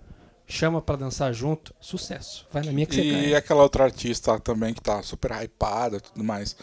Chama 0.48 0.82
pra 0.82 0.96
dançar 0.96 1.34
junto. 1.34 1.74
Sucesso. 1.80 2.48
Vai 2.52 2.64
na 2.64 2.72
minha 2.72 2.86
que 2.86 2.96
você 2.96 3.02
E 3.02 3.36
aquela 3.36 3.64
outra 3.64 3.84
artista 3.84 4.40
também 4.40 4.74
que 4.74 4.82
tá 4.82 5.02
super 5.02 5.32
hypada 5.32 5.98
e 5.98 6.00
tudo 6.00 6.24
mais. 6.24 6.56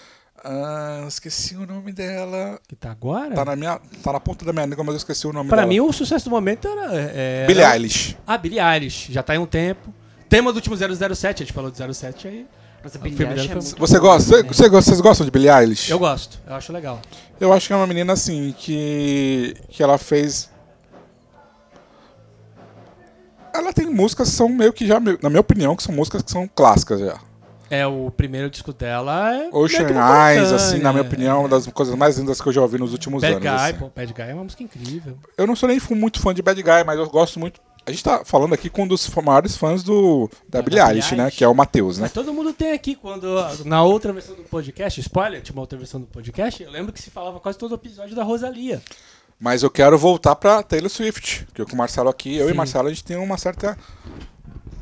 Ah, 0.44 1.04
esqueci 1.06 1.54
o 1.56 1.64
nome 1.66 1.92
dela. 1.92 2.58
Que 2.66 2.74
tá 2.74 2.90
agora? 2.90 3.32
Tá 3.34 3.44
na, 3.44 3.54
minha, 3.54 3.80
tá 4.02 4.12
na 4.12 4.18
ponta 4.18 4.44
da 4.44 4.52
minha 4.52 4.66
língua, 4.66 4.82
mas 4.82 4.94
eu 4.94 4.98
esqueci 4.98 5.26
o 5.26 5.32
nome 5.32 5.48
Pra 5.48 5.58
dela. 5.58 5.68
mim, 5.68 5.80
o 5.80 5.92
sucesso 5.92 6.24
do 6.24 6.30
momento 6.32 6.66
era. 6.66 6.90
É, 6.92 7.46
Billie 7.46 7.62
era- 7.62 7.74
Eilish. 7.76 8.16
Ah, 8.26 8.36
Billie 8.36 8.58
Eilish. 8.60 9.12
Já 9.12 9.22
tá 9.22 9.34
em 9.36 9.38
um 9.38 9.46
tempo. 9.46 9.92
Tema 10.28 10.52
do 10.52 10.56
último 10.56 10.76
007, 10.76 11.42
a 11.42 11.46
gente 11.46 11.52
falou 11.52 11.70
de 11.70 11.76
07 11.94 12.26
aí. 12.26 12.46
Billie 13.00 13.22
Eilish 13.24 13.50
é 13.50 13.54
muito 13.54 13.76
Você 13.78 13.98
gosta? 14.00 14.42
Você, 14.42 14.42
gosta- 14.42 14.70
vocês 14.70 15.00
gostam 15.00 15.24
de 15.24 15.30
Billie 15.30 15.48
Eilish? 15.48 15.90
Eu 15.90 15.98
gosto, 16.00 16.40
eu 16.44 16.54
acho 16.56 16.72
legal. 16.72 17.00
Eu 17.38 17.52
acho 17.52 17.68
que 17.68 17.72
é 17.72 17.76
uma 17.76 17.86
menina 17.86 18.12
assim 18.14 18.52
que 18.58 19.54
que 19.68 19.80
ela 19.82 19.96
fez. 19.98 20.50
Ela 23.54 23.72
tem 23.72 23.86
músicas 23.86 24.30
que 24.30 24.34
são 24.34 24.48
meio 24.48 24.72
que 24.72 24.86
já, 24.86 24.98
na 24.98 25.28
minha 25.28 25.40
opinião, 25.40 25.76
que 25.76 25.82
são 25.82 25.94
músicas 25.94 26.22
que 26.22 26.32
são 26.32 26.48
clássicas 26.48 26.98
já. 27.00 27.18
É, 27.72 27.86
o 27.86 28.10
primeiro 28.10 28.50
disco 28.50 28.70
dela 28.70 29.34
é. 29.34 29.48
Ocean 29.50 29.86
Eyes, 29.88 30.52
assim, 30.52 30.76
na 30.76 30.92
minha 30.92 31.02
coletânea. 31.02 31.02
opinião, 31.02 31.40
uma 31.40 31.48
das 31.48 31.66
coisas 31.68 31.94
mais 31.94 32.18
lindas 32.18 32.38
que 32.38 32.46
eu 32.46 32.52
já 32.52 32.60
ouvi 32.60 32.76
nos 32.76 32.92
últimos 32.92 33.22
Bad 33.22 33.32
anos. 33.32 33.42
Guy, 33.48 33.70
assim. 33.70 33.78
pô, 33.78 33.90
Bad 33.96 34.12
Guy 34.12 34.22
é 34.24 34.34
uma 34.34 34.44
música 34.44 34.62
incrível. 34.62 35.16
Eu 35.38 35.46
não 35.46 35.56
sou 35.56 35.66
nem 35.70 35.80
muito 35.92 36.20
fã 36.20 36.34
de 36.34 36.42
Bad 36.42 36.62
Guy, 36.62 36.84
mas 36.84 36.98
eu 36.98 37.08
gosto 37.08 37.40
muito. 37.40 37.62
A 37.86 37.90
gente 37.90 38.04
tá 38.04 38.26
falando 38.26 38.52
aqui 38.52 38.68
com 38.68 38.82
um 38.82 38.86
dos 38.86 39.08
maiores 39.24 39.56
fãs 39.56 39.82
do, 39.82 40.28
da 40.50 40.58
Da 40.58 40.62
Billie 40.62 40.82
Eilish, 40.86 41.16
né? 41.16 41.30
Que 41.30 41.42
é 41.42 41.48
o 41.48 41.54
Matheus, 41.54 41.96
né? 41.96 42.02
Mas 42.02 42.12
todo 42.12 42.30
mundo 42.34 42.52
tem 42.52 42.72
aqui, 42.72 42.94
quando. 42.94 43.26
Na 43.64 43.82
outra 43.82 44.12
versão 44.12 44.36
do 44.36 44.42
podcast, 44.42 45.00
spoiler, 45.00 45.40
tinha 45.40 45.54
uma 45.54 45.62
outra 45.62 45.78
versão 45.78 45.98
do 45.98 46.06
podcast, 46.06 46.62
eu 46.62 46.70
lembro 46.70 46.92
que 46.92 47.00
se 47.00 47.08
falava 47.10 47.40
quase 47.40 47.56
todo 47.56 47.74
episódio 47.74 48.14
da 48.14 48.22
Rosalia. 48.22 48.82
Mas 49.40 49.62
eu 49.62 49.70
quero 49.70 49.96
voltar 49.96 50.36
pra 50.36 50.62
Taylor 50.62 50.90
Swift. 50.90 51.48
Que 51.54 51.62
eu 51.62 51.66
com 51.66 51.72
o 51.72 51.78
Marcelo 51.78 52.10
aqui, 52.10 52.36
eu 52.36 52.50
e 52.50 52.52
o 52.52 52.54
Marcelo, 52.54 52.86
a 52.88 52.90
gente 52.90 53.02
tem 53.02 53.16
uma 53.16 53.38
certa 53.38 53.78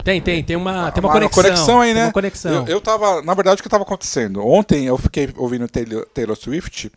Tem, 0.04 0.20
tem, 0.20 0.42
tem 0.42 0.56
uma, 0.56 0.90
tem 0.90 1.02
uma, 1.04 1.12
uma 1.14 1.28
conexão. 1.28 1.80
aí, 1.80 1.88
tem 1.92 1.94
né? 1.94 2.06
Uma 2.06 2.12
conexão. 2.12 2.52
Eu, 2.66 2.74
eu 2.74 2.80
tava. 2.80 3.20
Na 3.22 3.34
verdade, 3.34 3.60
o 3.60 3.62
que 3.62 3.68
tava 3.68 3.82
acontecendo? 3.84 4.46
Ontem 4.46 4.86
eu 4.86 4.96
fiquei 4.96 5.28
ouvindo 5.36 5.68
Taylor, 5.68 6.06
Taylor 6.14 6.36
Swift, 6.36 6.90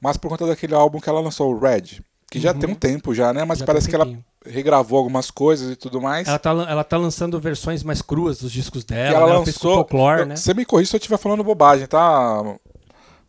mas 0.00 0.16
por 0.16 0.28
conta 0.28 0.46
daquele 0.46 0.74
álbum 0.74 0.98
que 1.00 1.08
ela 1.08 1.20
lançou, 1.20 1.52
o 1.54 1.58
Red. 1.58 2.00
Que 2.30 2.38
já 2.38 2.52
Uhum. 2.52 2.58
tem 2.58 2.70
um 2.70 2.74
tempo 2.74 3.14
já, 3.14 3.32
né? 3.32 3.42
Mas 3.44 3.58
Já 3.60 3.64
parece 3.66 3.88
tem 3.88 3.98
que 3.98 4.02
ela 4.02 4.18
regravou 4.44 4.98
algumas 4.98 5.30
coisas 5.30 5.72
e 5.72 5.76
tudo 5.76 5.98
mais. 6.00 6.28
Ela 6.28 6.38
tá, 6.38 6.50
ela 6.50 6.84
tá 6.84 6.96
lançando 6.98 7.40
versões 7.40 7.82
mais 7.82 8.02
cruas 8.02 8.38
dos 8.38 8.52
discos 8.52 8.84
dela. 8.84 9.16
ela 9.16 9.38
né? 9.38 9.44
fez 9.44 9.56
com 9.56 9.68
lançou. 9.68 9.74
folclore, 9.82 10.20
eu- 10.20 10.26
né? 10.26 10.36
Você 10.36 10.52
me 10.54 10.64
corrija 10.64 10.90
se 10.90 10.96
eu 10.96 10.98
estiver 10.98 11.16
falando 11.18 11.42
bobagem, 11.42 11.86
tá? 11.86 12.42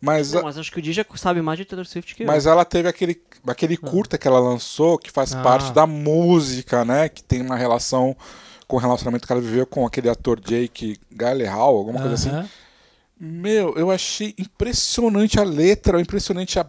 Mas, 0.02 0.32
Não, 0.32 0.42
mas 0.42 0.56
acho 0.58 0.72
que 0.72 0.78
o 0.78 0.82
Dija 0.82 1.04
sabe 1.16 1.42
mais 1.42 1.58
de 1.58 1.64
Taylor 1.66 1.84
Swift 1.86 2.14
que 2.14 2.22
eu. 2.22 2.26
mas 2.26 2.46
ela 2.46 2.64
teve 2.64 2.88
aquele, 2.88 3.20
aquele 3.46 3.76
curta 3.76 4.16
que 4.16 4.26
ela 4.26 4.38
lançou 4.40 4.98
que 4.98 5.10
faz 5.10 5.34
Ah. 5.34 5.42
parte 5.42 5.72
da 5.72 5.86
música, 5.86 6.84
né? 6.86 7.08
Que 7.10 7.22
tem 7.22 7.42
uma 7.42 7.56
relação 7.56 8.16
com 8.70 8.76
o 8.76 8.78
relacionamento 8.80 9.26
que 9.26 9.32
ela 9.32 9.40
viveu 9.42 9.66
com 9.66 9.84
aquele 9.84 10.08
ator 10.08 10.38
Jake 10.40 10.98
Gyllenhaal, 11.10 11.76
alguma 11.76 11.98
coisa 12.00 12.14
assim. 12.14 12.30
Meu, 13.18 13.74
eu 13.76 13.90
achei 13.90 14.34
impressionante 14.38 15.38
a 15.38 15.42
letra, 15.42 16.00
impressionante 16.00 16.58
a, 16.58 16.66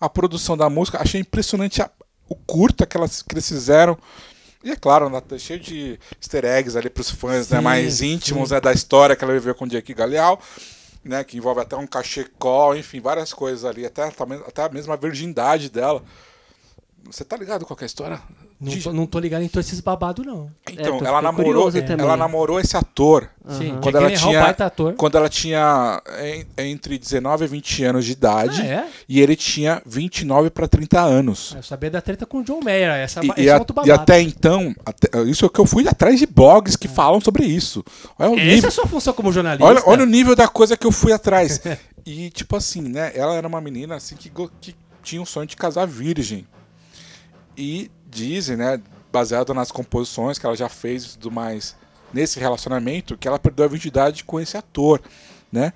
a 0.00 0.08
produção 0.08 0.56
da 0.56 0.70
música, 0.70 1.02
achei 1.02 1.20
impressionante 1.20 1.82
a- 1.82 1.90
o 2.28 2.34
curta 2.34 2.86
que, 2.86 2.96
elas, 2.96 3.22
que 3.22 3.34
eles 3.34 3.46
fizeram. 3.46 3.98
E 4.64 4.70
é 4.70 4.76
claro, 4.76 5.10
né, 5.10 5.20
tá 5.20 5.36
cheio 5.38 5.60
de 5.60 5.98
easter 6.20 6.44
eggs 6.44 6.76
ali 6.78 6.88
pros 6.88 7.10
fãs 7.10 7.50
né, 7.50 7.58
Sim, 7.58 7.64
mais 7.64 8.00
íntimos 8.00 8.50
né, 8.50 8.60
da 8.60 8.72
história 8.72 9.14
que 9.14 9.22
ela 9.22 9.32
viveu 9.34 9.54
com 9.54 9.64
o 9.64 9.68
Jake 9.68 9.92
Galeal, 9.94 10.40
né, 11.04 11.22
que 11.22 11.36
envolve 11.36 11.60
até 11.60 11.76
um 11.76 11.86
cachecol, 11.86 12.74
enfim, 12.76 13.00
várias 13.00 13.32
coisas 13.32 13.64
ali, 13.64 13.84
até, 13.84 14.04
até 14.46 14.62
a 14.64 14.68
mesma 14.68 14.96
virgindade 14.96 15.68
dela. 15.70 16.02
Você 17.04 17.24
tá 17.24 17.36
ligado 17.36 17.64
qual 17.66 17.76
que 17.76 17.84
é 17.84 17.86
a 17.86 17.86
história? 17.86 18.20
Não, 18.58 18.72
De- 18.72 18.82
tô, 18.82 18.90
não 18.90 19.04
tô 19.06 19.18
ligado 19.18 19.42
em 19.42 19.48
todos 19.48 19.68
esses 19.68 19.80
babados, 19.80 20.24
não. 20.24 20.50
Então, 20.72 20.98
tô 20.98 21.04
ela 21.04 21.20
namorou, 21.20 21.70
ela 21.98 22.16
namorou 22.16 22.58
esse 22.58 22.74
ator 22.74 23.28
Sim, 23.48 23.72
Aham. 23.72 23.80
Quando 23.82 23.94
Jake 24.00 24.04
ela 24.06 24.16
tinha- 24.16 24.40
baita 24.40 24.64
ator. 24.66 24.94
quando 24.94 25.18
ela 25.18 25.28
tinha 25.28 26.02
en- 26.22 26.46
entre 26.64 26.98
19 26.98 27.44
e 27.44 27.48
20 27.48 27.84
anos 27.84 28.04
de 28.04 28.12
idade. 28.12 28.62
Ah, 28.62 28.64
é? 28.66 28.86
E 29.08 29.20
ele 29.20 29.36
tinha 29.36 29.80
29 29.86 30.48
para 30.50 30.66
30 30.66 31.00
anos. 31.00 31.52
Eu 31.54 31.62
sabia 31.62 31.90
da 31.90 32.00
treta 32.00 32.24
com 32.26 32.38
o 32.38 32.42
John 32.44 32.60
Mayer. 32.64 32.90
Essa, 32.92 33.20
E, 33.24 33.28
esse 33.28 33.40
e 33.42 33.48
é 33.48 33.52
a- 33.52 33.58
outro 33.58 33.76
e 33.84 33.90
até 33.92 34.20
então, 34.20 34.74
até- 34.84 35.22
isso 35.24 35.44
é 35.44 35.46
o 35.46 35.50
que 35.50 35.60
eu 35.60 35.66
fui 35.66 35.86
atrás 35.86 36.18
de 36.18 36.26
blogs 36.26 36.74
que 36.76 36.88
falam 36.88 37.20
sobre 37.20 37.44
isso. 37.44 37.84
Olha 38.18 38.30
o, 38.30 38.34
Essa 38.36 38.44
nível, 38.46 38.64
é 38.64 38.68
a 38.68 38.70
sua 38.72 38.86
função 38.86 39.12
como 39.12 39.30
jornalista. 39.30 39.64
olha, 39.66 39.82
olha 39.86 40.02
o 40.02 40.06
nível 40.06 40.34
da 40.34 40.48
coisa 40.48 40.76
que 40.76 40.86
eu 40.86 40.90
fui 40.92 41.12
atrás. 41.12 41.60
e, 42.06 42.30
tipo 42.30 42.56
assim, 42.56 42.80
né? 42.80 43.12
Ela 43.14 43.34
era 43.36 43.46
uma 43.46 43.60
menina 43.60 43.96
assim 43.96 44.16
que, 44.16 44.30
que 44.60 44.74
tinha 45.02 45.20
um 45.22 45.26
sonho 45.26 45.46
de 45.46 45.56
casar 45.56 45.86
virgem. 45.86 46.46
E 47.56 47.90
dizem, 48.16 48.56
né? 48.56 48.80
Baseado 49.12 49.52
nas 49.54 49.70
composições 49.70 50.38
que 50.38 50.46
ela 50.46 50.56
já 50.56 50.68
fez 50.68 51.04
e 51.04 51.18
tudo 51.18 51.30
mais 51.30 51.76
nesse 52.12 52.38
relacionamento, 52.40 53.16
que 53.16 53.28
ela 53.28 53.38
perdeu 53.38 53.64
a 53.64 53.68
virgindade 53.68 54.24
com 54.24 54.40
esse 54.40 54.56
ator, 54.56 55.00
né? 55.52 55.72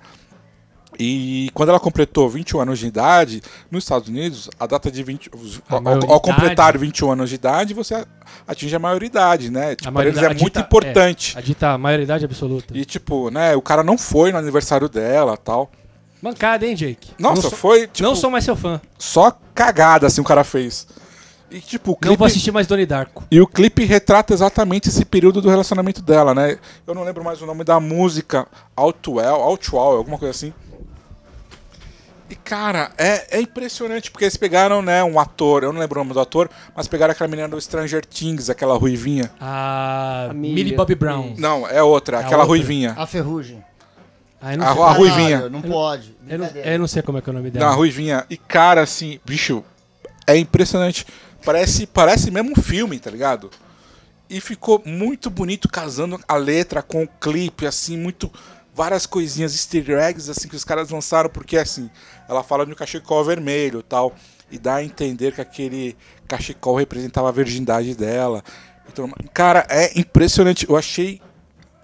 E 0.99 1.49
quando 1.53 1.69
ela 1.69 1.79
completou 1.79 2.29
21 2.29 2.59
anos 2.59 2.77
de 2.79 2.85
idade, 2.87 3.41
nos 3.71 3.85
Estados 3.85 4.09
Unidos, 4.09 4.49
a 4.59 4.67
data 4.67 4.91
de 4.91 5.01
20. 5.01 5.29
os- 5.33 5.61
A 5.69 5.75
Ao, 5.75 6.11
ao 6.11 6.19
completar 6.19 6.77
21 6.77 7.11
anos 7.13 7.29
de 7.29 7.35
idade, 7.35 7.73
você 7.73 8.05
atinge 8.45 8.75
a 8.75 8.79
maioridade, 8.79 9.49
né? 9.49 9.75
Tipo, 9.75 9.91
pra 9.93 10.05
eles 10.05 10.17
é 10.21 10.27
muito 10.27 10.43
dita- 10.43 10.59
importante. 10.59 11.37
A 11.37 11.41
dita 11.41 11.77
maioridade 11.77 12.25
absoluta. 12.25 12.77
E 12.77 12.83
tipo, 12.83 13.29
né, 13.31 13.55
o 13.55 13.61
cara 13.61 13.83
não 13.83 13.97
foi 13.97 14.31
no 14.33 14.37
aniversário 14.37 14.89
dela 14.89 15.37
tal. 15.37 15.71
Mancada, 16.21 16.67
hein, 16.67 16.75
Jake? 16.75 17.11
Nossa, 17.17 17.35
não 17.35 17.41
sou, 17.49 17.51
foi 17.51 17.87
tipo, 17.87 18.03
não 18.07 18.15
sou 18.15 18.29
mais 18.29 18.43
seu 18.43 18.55
fã. 18.55 18.79
só 18.99 19.31
cagada 19.55 20.07
assim 20.07 20.19
o 20.21 20.25
cara 20.25 20.43
fez. 20.43 20.85
E 21.51 21.59
tipo, 21.59 21.91
o 21.91 21.97
Não 22.01 22.09
vou 22.09 22.17
clipe, 22.17 22.25
assistir 22.31 22.51
mais 22.51 22.65
Donnie 22.65 22.85
Darko. 22.85 23.23
e 23.29 23.41
o 23.41 23.45
clipe 23.45 23.83
retrata 23.83 24.33
exatamente 24.33 24.87
esse 24.89 25.03
período 25.03 25.41
do 25.41 25.49
relacionamento 25.49 26.01
dela, 26.01 26.33
né? 26.33 26.57
Eu 26.87 26.95
não 26.95 27.03
lembro 27.03 27.23
mais 27.23 27.41
o 27.41 27.45
nome 27.45 27.63
da 27.65 27.77
música, 27.79 28.47
Outwell, 28.75 29.35
Outwell, 29.35 29.97
alguma 29.97 30.17
coisa 30.17 30.31
assim. 30.31 30.53
E 32.29 32.35
cara, 32.35 32.91
é, 32.97 33.37
é 33.37 33.41
impressionante 33.41 34.09
porque 34.09 34.23
eles 34.23 34.37
pegaram, 34.37 34.81
né, 34.81 35.03
um 35.03 35.19
ator, 35.19 35.63
eu 35.63 35.73
não 35.73 35.81
lembro 35.81 35.99
o 35.99 36.03
nome 36.03 36.13
do 36.13 36.19
ator, 36.21 36.49
mas 36.73 36.87
pegaram 36.87 37.11
aquela 37.11 37.27
menina 37.27 37.49
do 37.49 37.59
Stranger 37.59 38.05
Things, 38.05 38.49
aquela 38.49 38.77
ruivinha. 38.77 39.29
A 39.37 40.27
A 40.29 40.33
Millie. 40.33 40.73
Bobby 40.73 40.95
Brown. 40.95 41.33
Não, 41.37 41.67
é 41.67 41.83
outra, 41.83 42.17
É 42.17 42.19
aquela 42.21 42.43
outra. 42.43 42.47
ruivinha. 42.47 42.93
A 42.97 43.05
ferrugem. 43.05 43.61
Ah, 44.41 44.47
A 44.47 44.53
sei. 44.53 44.59
Ru- 44.73 44.93
ruivinha. 44.93 45.49
Não 45.49 45.61
pode. 45.61 46.15
Eu 46.27 46.39
não, 46.39 46.45
eu 46.47 46.79
não 46.79 46.87
sei 46.87 47.01
como 47.01 47.17
é 47.17 47.21
que 47.21 47.29
é 47.29 47.31
o 47.31 47.35
nome 47.35 47.51
Da 47.51 47.59
dela. 47.59 47.73
ruivinha. 47.73 48.25
E 48.29 48.37
cara, 48.37 48.81
assim, 48.81 49.19
bicho, 49.25 49.61
é 50.25 50.37
impressionante. 50.37 51.05
Parece, 51.43 51.87
parece 51.87 52.31
mesmo 52.31 52.51
um 52.51 52.61
filme, 52.61 52.99
tá 52.99 53.09
ligado? 53.09 53.49
E 54.29 54.39
ficou 54.39 54.81
muito 54.85 55.29
bonito 55.29 55.67
casando 55.67 56.19
a 56.27 56.35
letra 56.35 56.81
com 56.81 57.03
o 57.03 57.07
clipe, 57.07 57.65
assim, 57.65 57.97
muito. 57.97 58.31
Várias 58.73 59.05
coisinhas, 59.05 59.53
easter 59.53 59.89
eggs, 59.99 60.31
assim, 60.31 60.47
que 60.47 60.55
os 60.55 60.63
caras 60.63 60.89
lançaram, 60.89 61.29
porque 61.29 61.57
assim, 61.57 61.89
ela 62.29 62.41
fala 62.41 62.65
de 62.65 62.71
um 62.71 62.75
cachecol 62.75 63.23
vermelho 63.25 63.83
tal. 63.83 64.15
E 64.49 64.57
dá 64.57 64.75
a 64.75 64.83
entender 64.83 65.33
que 65.33 65.41
aquele 65.41 65.97
cachecol 66.27 66.75
representava 66.75 67.27
a 67.27 67.31
virgindade 67.33 67.95
dela. 67.95 68.41
Então, 68.87 69.09
cara, 69.33 69.65
é 69.69 69.97
impressionante. 69.99 70.65
Eu 70.69 70.77
achei 70.77 71.21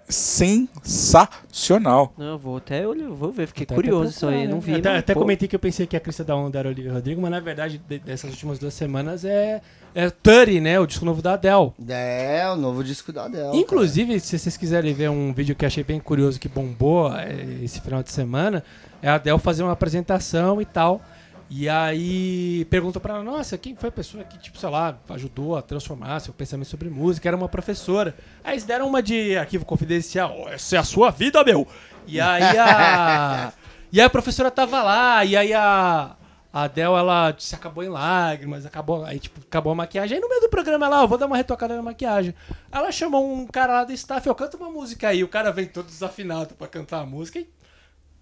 sensacional. 0.08 2.14
Não, 2.18 2.26
eu 2.34 2.38
vou 2.38 2.58
até 2.58 2.88
olhar, 2.88 3.10
vou 3.10 3.32
ver, 3.32 3.48
fiquei 3.48 3.64
Até- 3.66 3.76
curioso 3.76 4.02
até 4.04 4.10
isso 4.12 4.28
aí, 4.28 4.48
não 4.48 4.56
né? 4.56 4.62
vi. 4.64 4.76
Até, 4.76 4.90
mas, 4.90 5.00
até 5.00 5.14
comentei 5.14 5.48
que 5.48 5.56
eu 5.56 5.60
pensei 5.60 5.86
que 5.88 5.96
a 5.96 6.00
crista 6.00 6.24
da 6.24 6.36
onda 6.36 6.58
era 6.60 6.70
Olivia 6.70 6.94
Rodrigo, 6.94 7.22
mas 7.22 7.32
na 7.32 7.40
verdade, 7.40 7.82
de- 7.88 8.00
dessas 8.00 8.30
últimas 8.32 8.60
duas 8.60 8.74
semanas 8.74 9.26
é, 9.26 9.62
é 9.94 10.10
30, 10.10 10.62
né? 10.62 10.80
O 10.80 10.86
disco 10.88 11.06
novo 11.06 11.22
da 11.22 11.34
Adele. 11.34 11.72
É, 11.90 12.48
o 12.52 12.56
novo 12.56 12.84
disco 12.84 13.12
da 13.12 13.26
Adele. 13.26 13.58
Inclusive, 13.58 14.20
se 14.20 14.38
vocês 14.38 14.58
quiserem 14.58 14.94
ver 14.94 15.10
um 15.10 15.34
vídeo 15.34 15.56
que 15.56 15.66
eu 15.66 15.68
achei 15.68 15.84
bem 15.84 16.00
curioso, 16.00 16.40
que 16.40 16.48
bombou 16.48 17.14
é, 17.14 17.34
esse 17.64 17.82
final 17.82 18.04
de 18.04 18.12
semana, 18.12 18.64
é 19.02 19.10
a 19.10 19.16
Adele 19.16 19.40
fazer 19.40 19.64
uma 19.64 19.72
apresentação 19.74 20.62
e 20.62 20.66
tal. 20.66 21.02
E 21.50 21.70
aí 21.70 22.66
perguntou 22.66 23.02
pra 23.02 23.16
ela, 23.16 23.24
nossa, 23.24 23.58
quem 23.58 23.76
foi 23.76 23.88
a 23.88 23.92
pessoa 23.92 24.24
que, 24.24 24.38
tipo, 24.38 24.58
sei 24.58 24.70
lá, 24.70 24.98
ajudou 25.10 25.56
a 25.56 25.62
transformar 25.62 26.20
seu 26.20 26.34
pensamento 26.34 26.68
sobre 26.68 26.90
música? 26.90 27.28
Era 27.30 27.38
uma 27.38 27.48
professora. 27.48 28.16
Aí 28.44 28.54
eles 28.54 28.66
deram 28.66 28.88
uma 28.88 29.02
de 29.02 29.38
arquivo 29.38 29.64
confidencial, 29.66 30.36
"Ó, 30.38 30.50
essa 30.50 30.76
é 30.76 30.80
a 30.80 30.84
sua 30.84 31.10
vida, 31.10 31.44
meu! 31.44 31.66
E 32.06 32.20
aí 32.20 32.58
a. 32.58 33.54
e 33.92 34.00
aí 34.00 34.06
a 34.06 34.10
professora 34.10 34.52
tava 34.52 34.84
lá, 34.84 35.24
e 35.24 35.38
aí 35.38 35.54
a. 35.54 36.16
A 36.52 36.64
Adele, 36.64 36.88
ela 36.94 37.36
se 37.38 37.54
acabou 37.54 37.84
em 37.84 37.90
lágrimas, 37.90 38.66
acabou, 38.66 39.04
aí 39.06 39.20
tipo, 39.20 39.40
acabou 39.42 39.74
a 39.74 39.76
maquiagem. 39.76 40.16
Aí 40.16 40.22
no 40.22 40.30
meio 40.30 40.42
do 40.42 40.50
programa 40.50 40.86
ela, 40.88 41.04
ó, 41.04 41.08
vou 41.08 41.18
dar 41.18 41.28
uma 41.28 41.38
retocada 41.38 41.76
na 41.76 41.84
maquiagem. 41.84 42.34
Ela 42.72 42.92
chamou 42.92 43.32
um 43.32 43.46
cara 43.46 43.74
lá 43.74 43.84
do 43.84 43.92
staff, 43.92 44.26
eu 44.26 44.34
canto 44.34 44.58
uma 44.58 44.70
música 44.70 45.10
aí, 45.10 45.24
o 45.24 45.28
cara 45.28 45.52
vem 45.52 45.68
todo 45.68 45.86
desafinado 45.86 46.56
pra 46.56 46.68
cantar 46.68 47.02
a 47.02 47.06
música 47.06 47.38
e 47.38 47.48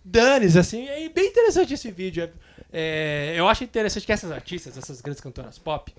danes, 0.03 0.57
assim, 0.57 0.87
é 0.87 1.07
bem 1.07 1.27
interessante 1.27 1.75
esse 1.75 1.91
vídeo. 1.91 2.23
É, 2.23 2.29
é, 2.71 3.33
eu 3.35 3.47
acho 3.47 3.63
interessante 3.63 4.05
que 4.05 4.11
essas 4.11 4.31
artistas, 4.31 4.77
essas 4.77 5.01
grandes 5.01 5.21
cantoras 5.21 5.57
pop, 5.57 5.93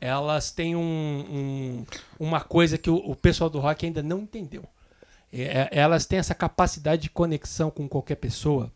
elas 0.00 0.50
têm 0.50 0.74
um, 0.74 0.80
um- 0.80 1.86
uma 2.18 2.40
coisa 2.40 2.76
que 2.76 2.90
o, 2.90 2.96
o 2.96 3.14
pessoal 3.14 3.48
do 3.48 3.58
rock 3.60 3.86
ainda 3.86 4.02
não 4.02 4.20
entendeu. 4.20 4.64
É, 5.32 5.42
é, 5.42 5.68
elas 5.72 6.06
têm 6.06 6.18
essa 6.18 6.34
capacidade 6.34 7.02
de 7.02 7.10
conexão 7.10 7.70
com 7.70 7.88
qualquer 7.88 8.16
pessoa 8.16 8.72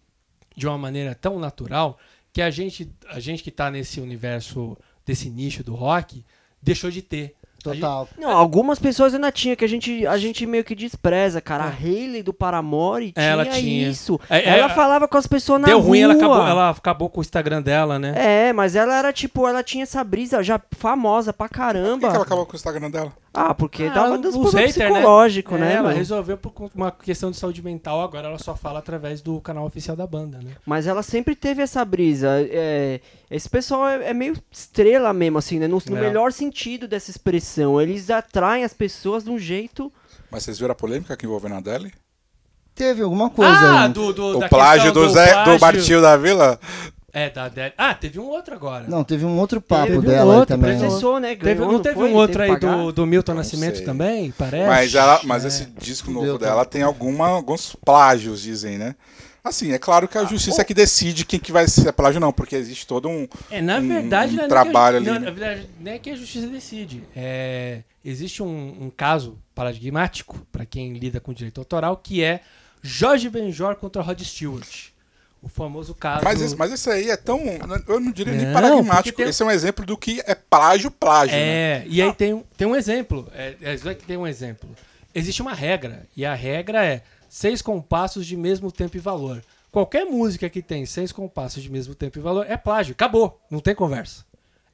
de 0.56 0.66
uma 0.66 0.76
maneira 0.78 1.14
tão 1.14 1.38
natural 1.38 1.98
que 2.32 2.40
a 2.42 2.50
gente, 2.50 2.90
a 3.08 3.18
gente 3.18 3.42
que 3.42 3.50
tá 3.50 3.70
nesse 3.70 4.00
universo, 4.00 4.76
desse 5.04 5.28
nicho 5.30 5.64
do 5.64 5.74
rock, 5.74 6.24
deixou 6.62 6.90
de 6.90 7.02
ter. 7.02 7.34
A 7.66 7.72
gente- 7.74 7.80
Total. 7.82 8.08
Não, 8.18 8.30
algumas 8.30 8.78
pessoas 8.78 9.14
ainda 9.14 9.30
tinha 9.30 9.54
que 9.56 9.64
a 9.64 9.68
gente, 9.68 10.06
a 10.06 10.16
gente 10.18 10.44
meio 10.46 10.64
que 10.64 10.74
despreza, 10.74 11.40
cara. 11.40 11.64
A 11.64 11.68
Hayley 11.68 12.22
do 12.22 12.32
Paramore 12.32 13.12
tinha, 13.12 13.24
Ela 13.24 13.46
tinha. 13.46 13.88
isso. 13.88 14.18
É, 14.28 14.38
é, 14.38 14.58
ela 14.58 14.68
falava 14.68 15.06
com 15.06 15.16
as 15.16 15.26
pessoas 15.26 15.60
na 15.60 15.66
Deu 15.68 15.78
rua. 15.78 15.88
ruim, 15.88 16.00
ela 16.00 16.14
acabou, 16.14 16.46
ela 16.46 16.70
acabou 16.70 17.08
com 17.08 17.20
o 17.20 17.22
Instagram 17.22 17.62
dela, 17.62 17.98
né? 17.98 18.14
É, 18.48 18.52
mas 18.52 18.74
ela 18.76 18.96
era 18.96 19.12
tipo, 19.12 19.46
ela 19.46 19.62
tinha 19.62 19.82
essa 19.84 20.02
brisa 20.02 20.42
já 20.42 20.60
famosa 20.72 21.32
pra 21.32 21.48
Por 21.48 21.54
caramba. 21.54 21.98
que, 22.00 22.08
que 22.08 22.14
ela 22.16 22.24
acabou 22.24 22.46
com 22.46 22.52
o 22.52 22.56
Instagram 22.56 22.90
dela? 22.90 23.12
Ah, 23.34 23.54
porque 23.54 23.84
Ah, 23.84 23.94
dava 23.94 24.18
problemas 24.18 24.52
hater, 24.52 24.88
né? 24.90 24.98
psicológicos, 24.98 25.58
né? 25.58 25.72
É, 25.72 25.76
ela 25.76 25.90
resolveu 25.92 26.36
por 26.36 26.52
conta- 26.52 26.74
uma 26.76 26.90
questão 26.92 27.30
de 27.30 27.38
saúde 27.38 27.62
mental, 27.62 28.02
agora 28.02 28.28
ela 28.28 28.38
só 28.38 28.54
fala 28.54 28.78
através 28.78 29.22
do 29.22 29.40
canal 29.40 29.64
oficial 29.64 29.96
da 29.96 30.06
banda, 30.06 30.38
né? 30.42 30.50
Mas 30.66 30.86
ela 30.86 31.02
sempre 31.02 31.34
teve 31.34 31.62
essa 31.62 31.82
brisa. 31.82 32.28
é, 32.50 33.00
esse 33.30 33.48
pessoal 33.48 33.88
é, 33.88 34.10
é 34.10 34.12
meio 34.12 34.36
estrela 34.50 35.14
mesmo, 35.14 35.38
assim, 35.38 35.58
né? 35.58 35.66
No, 35.66 35.80
no 35.88 35.96
É. 35.96 36.00
melhor 36.00 36.30
sentido 36.30 36.86
dessa 36.86 37.10
expressão. 37.10 37.80
Eles 37.80 38.10
atraem 38.10 38.64
as 38.64 38.74
pessoas 38.74 39.24
de 39.24 39.30
um 39.30 39.38
jeito. 39.38 39.90
Mas 40.30 40.42
vocês 40.42 40.58
viram 40.58 40.72
a 40.72 40.74
polêmica 40.74 41.16
que 41.16 41.24
envolvendo 41.24 41.54
a 41.54 41.58
Adele? 41.58 41.90
Teve 42.74 43.02
alguma 43.02 43.28
coisa 43.30 43.50
ah, 43.52 43.84
aí. 43.84 43.92
do, 43.92 44.12
do, 44.12 44.36
O 44.36 44.40
da 44.40 44.48
plágio 44.48 44.92
questão 44.92 45.02
do, 45.06 45.10
Zé, 45.12 45.32
plágio. 45.32 45.52
do 45.54 45.58
Bartil 45.58 46.00
da 46.02 46.16
Vila? 46.16 46.60
É, 47.14 47.28
da 47.28 47.44
Adele. 47.44 47.74
Ah, 47.76 47.92
teve 47.94 48.18
um 48.18 48.24
outro 48.26 48.54
agora. 48.54 48.86
Não, 48.88 49.04
teve 49.04 49.24
um 49.26 49.38
outro 49.38 49.60
papo 49.60 49.86
Teve 49.86 49.98
um 49.98 50.00
dela 50.00 50.32
aí 50.32 50.38
outro, 50.40 50.56
também. 50.56 50.78
Processou, 50.78 51.20
né? 51.20 51.36
Teve- 51.36 51.54
Ganhou, 51.56 51.72
não 51.72 51.80
teve 51.82 51.94
foi? 51.94 52.10
um 52.10 52.14
outro 52.14 52.38
Teve 52.38 52.52
aí 52.54 52.58
do, 52.58 52.90
do 52.92 53.06
Milton 53.06 53.32
Não 53.32 53.38
Nascimento 53.38 53.76
sei. 53.76 53.84
também, 53.84 54.30
parece? 54.30 54.66
Mas, 54.66 54.94
ela, 54.94 55.20
mas 55.24 55.44
É. 55.44 55.48
esse 55.48 55.66
disco 55.66 56.06
Deu 56.06 56.14
novo 56.14 56.26
também. 56.38 56.48
dela 56.48 56.64
tem 56.64 56.80
alguma, 56.82 57.28
alguns 57.28 57.76
plágios, 57.84 58.40
dizem, 58.42 58.78
né? 58.78 58.94
Assim, 59.44 59.72
é 59.72 59.78
claro 59.78 60.06
que 60.08 60.16
a 60.16 60.24
justiça 60.24 60.62
é 60.62 60.64
que 60.64 60.72
decide 60.72 61.24
quem 61.26 61.38
que 61.38 61.50
vai 61.52 61.66
ser 61.68 61.92
plágio 61.92 62.20
não, 62.20 62.32
porque 62.32 62.54
existe 62.56 62.86
todo 62.86 63.08
um... 63.08 63.28
É, 63.50 63.60
na 63.60 63.76
um- 63.78 63.88
verdade, 63.88 64.32
um 64.32 64.36
não 64.36 64.44
é 64.44 64.48
trabalho 64.48 65.00
nem 65.00 65.04
que 65.04 65.10
a, 65.10 65.12
ali, 65.12 65.20
não, 65.20 65.26
né? 65.26 65.30
na 65.32 65.36
verdade, 65.48 65.68
nem 65.80 65.94
é 65.94 65.98
que 65.98 66.10
a 66.10 66.16
justiça 66.16 66.46
decide. 66.46 67.02
É, 67.14 67.80
existe 68.04 68.42
um, 68.42 68.46
um 68.84 68.88
caso 68.88 69.36
paradigmático, 69.54 70.38
para 70.50 70.64
quem 70.64 70.94
lida 70.94 71.20
com 71.20 71.32
direito 71.34 71.58
autoral, 71.60 71.96
que 71.96 72.22
é 72.22 72.40
Jorge 72.80 73.28
Benjor 73.28 73.74
contra 73.76 74.00
Rod 74.00 74.20
Stewart. 74.22 74.91
O 75.42 75.48
famoso 75.48 75.92
caso... 75.94 76.22
Mas 76.24 76.40
esse, 76.40 76.54
mas 76.56 76.70
esse 76.72 76.88
aí 76.88 77.10
é 77.10 77.16
tão... 77.16 77.40
Eu 77.88 77.98
não 77.98 78.12
diria 78.12 78.32
nem 78.32 78.46
Não, 78.46 78.52
paradigmático. 78.52 79.02
porque 79.08 79.22
tem- 79.24 79.28
Esse 79.28 79.42
é 79.42 79.46
um 79.46 79.50
exemplo 79.50 79.84
do 79.84 79.96
que 79.98 80.22
é 80.24 80.34
plágio, 80.36 80.88
plágio, 80.90 81.34
né? 81.34 81.42
É, 81.42 81.84
e 81.88 82.00
aí 82.00 82.12
tem, 82.12 82.32
um- 82.34 82.44
tem 82.56 82.66
um 82.68 82.76
exemplo. 82.76 83.28
É, 83.34 83.56
é, 83.60 83.74
isso 83.74 83.88
aqui 83.88 84.04
tem 84.06 84.16
um 84.16 84.26
exemplo. 84.26 84.68
Existe 85.12 85.42
uma 85.42 85.52
regra, 85.52 86.06
e 86.16 86.24
a 86.24 86.32
regra 86.34 86.84
é 86.86 87.02
seis 87.28 87.60
compassos 87.60 88.24
de 88.24 88.36
mesmo 88.36 88.70
tempo 88.70 88.96
e 88.96 89.00
valor. 89.00 89.42
Qualquer 89.72 90.04
música 90.04 90.48
que 90.48 90.62
tem 90.62 90.86
seis 90.86 91.10
compassos 91.10 91.62
de 91.62 91.70
mesmo 91.70 91.94
tempo 91.94 92.18
e 92.18 92.22
valor 92.22 92.46
é 92.48 92.56
plágio. 92.56 92.92
Acabou. 92.92 93.40
Não 93.50 93.58
tem 93.58 93.74
conversa. 93.74 94.24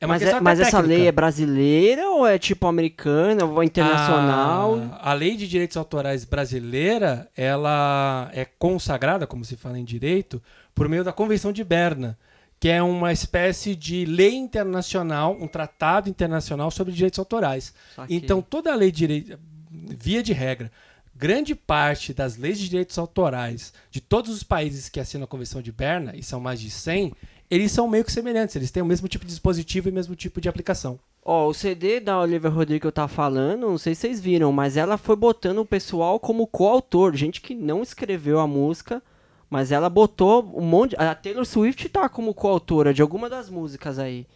É 0.01 0.07
Mas, 0.07 0.23
é- 0.23 0.41
mas 0.41 0.61
essa 0.61 0.81
lei 0.81 1.09
é 1.09 1.13
brasileira 1.13 2.09
ou 2.11 2.27
é 2.27 2.39
tipo 2.39 2.67
americana 2.67 3.45
ou 3.45 3.63
internacional? 3.65 4.75
A, 5.01 5.11
a 5.11 5.13
lei 5.13 5.37
de 5.37 5.49
direitos 5.49 5.77
autorais 5.77 6.25
brasileira, 6.25 7.29
ela 7.37 8.31
é 8.33 8.45
consagrada, 8.45 9.27
como 9.27 9.45
se 9.45 9.57
fala 9.57 9.79
em 9.79 9.85
direito, 9.85 10.41
por 10.75 10.89
meio 10.89 11.03
da 11.03 11.13
Convenção 11.13 11.53
de 11.53 11.65
Berna, 11.65 12.17
que 12.61 12.69
é 12.69 12.81
uma 12.83 13.13
espécie 13.13 13.75
de 13.75 14.05
lei 14.05 14.35
internacional, 14.37 15.37
um 15.41 15.49
tratado 15.49 16.09
internacional 16.09 16.71
sobre 16.71 16.93
direitos 16.93 17.19
autorais. 17.19 17.75
Então, 18.09 18.41
toda 18.41 18.73
a 18.73 18.77
lei 18.77 18.93
de 18.93 18.99
direito, 18.99 19.39
via 19.71 20.23
de 20.23 20.33
regra, 20.33 20.71
grande 21.15 21.55
parte 21.57 22.15
das 22.15 22.37
leis 22.37 22.59
de 22.59 22.69
direitos 22.69 22.97
autorais 22.99 23.73
de 23.91 24.01
todos 24.01 24.31
os 24.33 24.45
países 24.45 24.89
que 24.89 25.01
assinam 25.01 25.25
a 25.25 25.29
Convenção 25.29 25.61
de 25.61 25.73
Berna, 25.73 26.13
e 26.15 26.23
são 26.23 26.39
mais 26.39 26.61
de 26.61 26.71
100, 26.71 27.13
eles 27.51 27.73
são 27.73 27.89
meio 27.89 28.05
que 28.05 28.13
semelhantes, 28.13 28.57
eles 28.57 28.71
têm 28.71 28.83
o 28.83 28.87
mesmo 28.87 29.09
tipo 29.09 29.25
de 29.25 29.31
dispositivo 29.31 29.89
e 29.89 29.91
o 29.91 29.95
mesmo 29.95 30.15
tipo 30.15 30.41
de 30.41 30.49
aplicação. 30.49 30.99
Ó, 31.25 31.49
o 31.49 31.55
CD 31.55 32.01
da 32.01 32.21
Olivia 32.21 32.49
Rodrigo 32.49 32.83
que 32.83 32.87
eu 32.87 32.93
tava 32.93 33.09
falando, 33.09 33.69
não 33.69 33.79
sei 33.79 33.95
se 33.95 34.03
vocês 34.03 34.21
viram, 34.21 34.51
mas 34.51 34.77
ela 34.77 34.97
foi 34.97 35.17
botando 35.17 35.59
o 35.59 35.67
pessoal 35.67 36.19
como 36.19 36.47
coautor, 36.47 37.15
gente 37.15 37.41
que 37.41 37.55
não 37.55 37.83
escreveu 37.83 38.41
a 38.41 38.47
música, 38.47 39.03
mas 39.51 39.73
ela 39.73 39.89
botou 39.89 40.43
um 40.55 40.63
monte. 40.63 40.95
A 40.99 41.15
Taylor 41.15 41.45
Swift 41.45 41.89
tá 41.89 42.09
como 42.09 42.35
coautora 42.35 42.93
de 42.93 43.03
alguma 43.03 43.29
das 43.29 43.49
músicas 43.49 43.99
aí. 43.99 44.27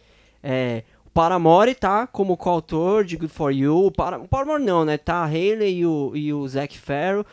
É, 0.41 0.83
o 1.05 1.09
Paramore 1.09 1.75
tá 1.75 2.07
como 2.07 2.35
coautor 2.35 3.03
de 3.03 3.17
Good 3.17 3.33
For 3.33 3.51
You. 3.51 3.87
O, 3.87 3.91
Para, 3.91 4.19
o 4.19 4.27
Paramore 4.27 4.63
não, 4.63 4.83
né? 4.83 4.97
Tá 4.97 5.23
a 5.23 5.25
Hayley 5.25 5.79
e 5.79 5.85
o, 5.85 6.11
e 6.15 6.33
o 6.33 6.47
Zac 6.47 6.77
Farrow. 6.77 7.25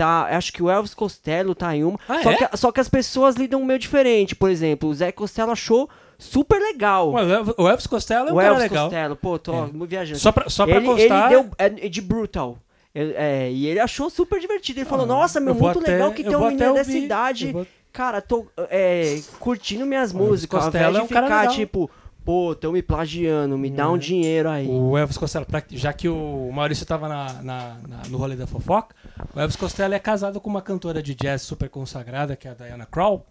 Tá, 0.00 0.34
acho 0.36 0.50
que 0.52 0.62
o 0.62 0.70
Elvis 0.70 0.94
Costello 0.94 1.54
tá 1.54 1.76
em 1.76 1.84
uma. 1.84 1.98
Ah, 2.08 2.22
só, 2.22 2.30
é? 2.30 2.36
que, 2.36 2.56
só 2.56 2.72
que 2.72 2.80
as 2.80 2.88
pessoas 2.88 3.36
lidam 3.36 3.62
meio 3.64 3.78
diferente. 3.78 4.34
Por 4.34 4.48
exemplo, 4.48 4.88
o 4.88 4.94
Zac 4.94 5.12
Costello 5.12 5.50
achou 5.50 5.90
super 6.18 6.58
legal. 6.58 7.12
O 7.12 7.68
Elvis- 7.68 7.86
Costello 7.86 8.28
é 8.28 8.32
um 8.32 8.36
O 8.36 8.40
Elvis 8.40 8.62
legal. 8.62 8.84
Costello, 8.86 9.16
pô, 9.16 9.38
tô 9.38 9.52
É. 9.52 9.68
viajando. 9.86 10.18
Só 10.18 10.32
pra, 10.32 10.48
só 10.48 10.64
pra 10.66 10.76
ele, 10.76 10.86
constar. 10.86 11.30
ele 11.32 11.42
deu 11.42 11.50
é, 11.58 11.68
de 11.68 12.00
Brutal. 12.00 12.56
Ele- 12.94 13.12
é, 13.14 13.50
e 13.52 13.66
ele 13.66 13.78
achou 13.78 14.08
super 14.08 14.40
divertido. 14.40 14.80
Ele 14.80 14.88
falou, 14.88 15.04
nossa, 15.04 15.38
meu, 15.38 15.52
Ah, 15.52 15.56
muito 15.56 15.78
até- 15.80 15.92
legal 15.92 16.12
que 16.12 16.24
tem 16.24 16.34
menina 16.34 16.64
até 16.70 16.72
dessa 16.72 16.96
idade. 16.96 17.52
vou- 17.52 17.66
Cara, 17.92 18.20
tô 18.22 18.46
é, 18.70 19.20
curtindo 19.38 19.84
minhas 19.84 20.12
músicas. 20.12 20.62
Ao 20.62 20.68
invés 20.68 20.84
Costello 20.86 20.92
de 20.94 21.00
é 21.00 21.02
um 21.02 21.06
ficar, 21.08 21.48
tipo, 21.48 21.90
pô, 22.24 22.54
tão 22.54 22.72
me 22.72 22.82
plagiando, 22.82 23.56
me 23.58 23.70
dá 23.70 23.90
um 23.90 23.98
dinheiro 23.98 24.48
aí. 24.48 24.66
O 24.68 24.96
Elvis 24.96 25.16
Costello, 25.18 25.46
já 25.70 25.92
que 25.92 26.08
o 26.08 26.50
Maurício 26.52 26.84
tava 26.86 27.08
na, 27.08 27.32
na- 27.42 27.76
na- 27.88 28.02
no 28.08 28.18
rolê 28.18 28.36
da 28.36 28.46
fofoca, 28.46 28.94
o 29.34 29.40
Elvis 29.40 29.56
Costello 29.56 29.94
é 29.94 29.98
casado 29.98 30.40
com 30.40 30.48
uma 30.50 30.62
cantora 30.62 31.02
de 31.02 31.14
jazz 31.14 31.42
super 31.42 31.68
consagrada, 31.68 32.36
que 32.36 32.46
é 32.46 32.50
a 32.50 32.54
Diana 32.54 32.86
Krall. 32.86 33.26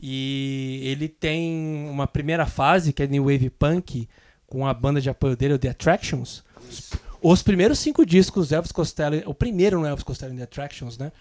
E 0.00 0.80
ele 0.84 1.08
tem 1.08 1.88
uma 1.88 2.06
primeira 2.06 2.46
fase, 2.46 2.92
que 2.92 3.02
é 3.02 3.06
New 3.06 3.24
Wave 3.24 3.50
Punk, 3.50 4.08
com 4.46 4.66
a 4.66 4.74
banda 4.74 5.00
de 5.00 5.08
apoio 5.08 5.36
dele, 5.36 5.54
o 5.54 5.58
The 5.58 5.68
Attractions. 5.68 6.42
Os, 6.68 6.90
os 7.22 7.42
primeiros 7.42 7.78
cinco 7.78 8.04
discos 8.04 8.50
Elvis 8.52 8.72
Costello, 8.72 9.22
o 9.26 9.32
primeiro 9.34 9.78
no 9.80 9.86
Elvis 9.86 10.02
Costello 10.04 10.36
The 10.36 10.42
Attractions, 10.42 10.98
né? 10.98 11.12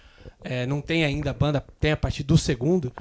É, 0.44 0.66
não 0.66 0.82
tem 0.82 1.04
ainda 1.04 1.32
a 1.32 1.34
banda, 1.34 1.64
tem 1.80 1.92
a 1.92 1.98
partir 1.98 2.24
do 2.24 2.38
segundo. 2.38 2.92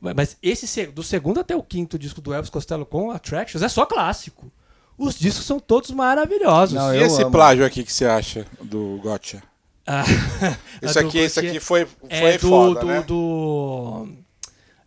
Mas 0.00 0.36
esse 0.42 0.66
se- 0.66 0.86
do 0.86 1.02
segundo 1.02 1.40
até 1.40 1.56
o 1.56 1.62
quinto 1.62 1.98
disco 1.98 2.20
do 2.20 2.32
Elvis 2.34 2.50
Costello 2.50 2.84
com 2.86 3.10
Attractions 3.10 3.62
é 3.62 3.68
só 3.68 3.84
clássico. 3.86 4.50
Os 4.98 5.18
discos 5.18 5.44
são 5.44 5.58
todos 5.60 5.90
maravilhosos. 5.90 6.74
Não, 6.74 6.94
E 6.94 6.98
esse 7.02 7.22
amo. 7.22 7.30
plágio 7.30 7.64
aqui 7.66 7.82
que 7.84 7.92
você 7.92 8.06
acha 8.06 8.46
do 8.62 8.98
Gotcha? 9.02 9.42
Ah, 9.86 10.04
Isso 10.82 10.98
a 10.98 11.02
do 11.02 11.08
aqui, 11.08 11.18
isso 11.24 11.40
aqui 11.40 11.60
foi, 11.60 11.86
foi 11.86 11.96
é 12.10 12.38
do, 12.38 12.48
foda, 12.48 12.80
do, 12.80 12.86
né? 12.86 13.02
do- 13.02 14.08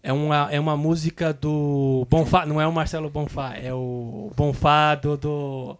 é 0.02 0.14
uma 0.14 0.48
é 0.52 0.60
uma 0.60 0.78
música 0.78 1.34
do 1.34 2.08
Bonfá, 2.10 2.46
não 2.46 2.60
é 2.62 2.66
o 2.66 2.72
Marcelo 2.72 3.10
Bonfá, 3.10 3.54
é 3.56 3.74
o 3.74 4.32
Bonfá 4.36 4.96
do 4.96 5.18
do, 5.18 5.78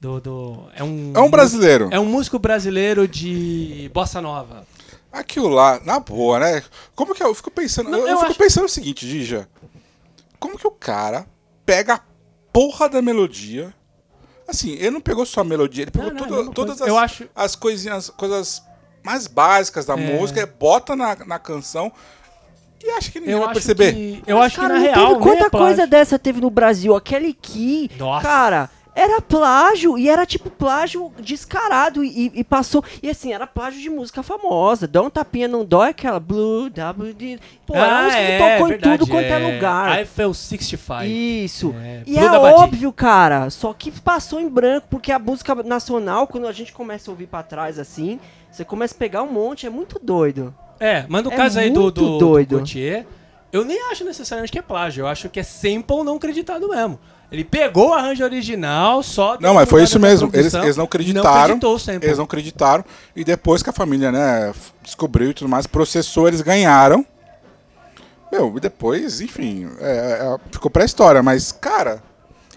do, 0.00 0.20
do- 0.20 0.62
é 0.74 0.82
um 0.82 1.12
É 1.14 1.20
um 1.20 1.30
brasileiro. 1.30 1.88
é 1.92 2.00
um 2.00 2.06
músico 2.06 2.38
brasileiro 2.38 3.06
de 3.06 3.90
bossa 3.92 4.20
nova. 4.22 4.66
Aquilo 5.18 5.48
lá, 5.48 5.80
na 5.84 5.98
boa, 5.98 6.38
né? 6.38 6.62
Como 6.94 7.14
que 7.14 7.22
eu, 7.22 7.28
eu 7.28 7.34
fico 7.34 7.50
pensando. 7.50 7.90
Não, 7.90 7.98
eu, 8.00 8.08
eu 8.08 8.16
fico 8.18 8.30
acho- 8.30 8.38
pensando 8.38 8.64
o 8.66 8.68
seguinte, 8.68 9.06
Dija. 9.06 9.48
Como 10.38 10.56
que 10.58 10.66
o 10.66 10.70
cara 10.70 11.26
pega 11.66 11.94
a 11.94 12.00
porra 12.52 12.88
da 12.88 13.02
melodia? 13.02 13.74
Assim, 14.46 14.72
ele 14.74 14.90
não 14.90 15.00
pegou 15.00 15.26
só 15.26 15.40
a 15.40 15.44
melodia, 15.44 15.82
ele 15.84 15.90
pegou 15.90 16.10
Não, 16.12 16.20
não, 16.20 16.26
tudo- 16.26 16.50
é 16.50 16.54
todas 16.54 16.78
coisa. 16.78 16.84
as, 16.84 16.88
Eu 16.88 16.98
acho- 16.98 17.28
as 17.34 17.56
coisinhas, 17.56 18.10
coisas 18.10 18.62
mais 19.04 19.26
básicas 19.26 19.84
da 19.86 19.94
É. 19.94 19.96
música, 19.96 20.46
bota 20.58 20.94
na, 20.96 21.16
na 21.26 21.38
canção 21.38 21.92
e 22.82 22.88
acha 22.90 23.10
que 23.10 23.18
ninguém 23.20 23.34
Eu 23.34 23.40
vai 23.40 23.48
acho 23.48 23.54
perceber. 23.54 23.92
que 23.92 24.22
eu 24.26 24.40
acho 24.40 24.56
cara, 24.56 24.74
que 24.74 24.74
na 24.74 24.86
não 24.86 24.94
real 24.94 25.08
teve 25.08 25.22
quanta 25.22 25.50
coisa 25.50 25.86
dessa 25.86 26.18
teve 26.18 26.40
no 26.40 26.48
Brasil. 26.50 26.94
Aquele 26.94 27.34
Key, 27.34 27.90
Nossa. 27.98 28.22
cara, 28.26 28.70
Era 28.98 29.20
plágio, 29.20 29.96
e 29.96 30.08
era 30.08 30.26
tipo 30.26 30.50
plágio 30.50 31.12
descarado, 31.20 32.02
e, 32.02 32.32
e 32.34 32.42
passou. 32.42 32.82
E 33.00 33.08
assim, 33.08 33.32
era 33.32 33.46
plágio 33.46 33.80
de 33.80 33.88
música 33.88 34.24
famosa. 34.24 34.88
Dá 34.88 35.00
um 35.00 35.08
tapinha, 35.08 35.46
não 35.46 35.64
dói 35.64 35.90
aquela 35.90 36.18
Blue, 36.18 36.66
WD. 36.66 37.38
Pô, 37.64 37.76
era 37.76 37.86
uma 37.86 38.02
música 38.02 38.22
que 38.24 38.38
tocou 38.38 38.72
em 38.72 38.78
tudo 38.78 39.06
quanto 39.06 39.24
é 39.26 39.38
lugar. 39.38 40.00
Eiffel 40.00 40.34
65. 40.34 41.04
Isso. 41.04 41.72
É, 41.80 42.02
e 42.04 42.14
Blue 42.18 42.24
é 42.24 42.38
óbvio, 42.54 42.92
cara. 42.92 43.50
Só 43.50 43.72
que 43.72 43.92
passou 43.92 44.40
em 44.40 44.48
branco, 44.48 44.88
porque 44.90 45.12
a 45.12 45.18
música 45.20 45.54
nacional, 45.54 46.26
quando 46.26 46.48
a 46.48 46.52
gente 46.52 46.72
começa 46.72 47.08
a 47.08 47.12
ouvir 47.12 47.28
pra 47.28 47.44
trás 47.44 47.78
assim, 47.78 48.18
você 48.50 48.64
começa 48.64 48.96
a 48.96 48.98
pegar 48.98 49.22
um 49.22 49.30
monte, 49.30 49.64
é 49.64 49.70
muito 49.70 50.00
doido. 50.02 50.52
É, 50.80 51.04
mas 51.08 51.22
no 51.22 51.32
É 51.32 51.36
caso 51.36 51.60
aí 51.60 51.70
do, 51.70 51.92
do, 51.92 52.18
do. 52.18 52.46
Gautier, 52.46 53.06
eu 53.52 53.64
nem 53.64 53.80
acho 53.92 54.04
necessariamente 54.04 54.50
que 54.50 54.58
é 54.58 54.62
plágio. 54.62 55.02
Eu 55.02 55.06
acho 55.06 55.28
que 55.28 55.38
é 55.38 55.44
sample 55.44 56.02
não 56.02 56.16
acreditado 56.16 56.68
mesmo. 56.68 56.98
Ele 57.30 57.44
pegou 57.44 57.90
o 57.90 57.92
arranjo 57.94 58.24
original, 58.24 59.02
só... 59.02 59.36
Não, 59.38 59.52
mas 59.52 59.68
foi 59.68 59.82
isso 59.82 60.00
mesmo. 60.00 60.30
Eles, 60.32 60.54
eles 60.54 60.76
não 60.76 60.82
Não 60.82 60.84
acreditaram. 60.86 61.40
acreditou 61.40 61.74
o 61.74 61.78
sample. 61.78 62.06
Eles 62.08 62.16
não 62.16 62.24
acreditaram. 62.24 62.84
E 63.14 63.22
depois 63.22 63.62
que 63.62 63.68
a 63.68 63.72
família, 63.72 64.10
né, 64.10 64.52
descobriu 64.82 65.30
e 65.30 65.34
tudo 65.34 65.48
mais, 65.48 65.66
processou, 65.66 66.26
eles 66.26 66.40
ganharam. 66.40 67.04
Meu, 68.32 68.54
e 68.56 68.60
depois, 68.60 69.20
enfim, 69.20 69.68
é, 69.78 69.90
é, 69.90 70.36
ficou 70.50 70.70
pra 70.70 70.84
história. 70.86 71.22
Mas, 71.22 71.52
cara, 71.52 72.02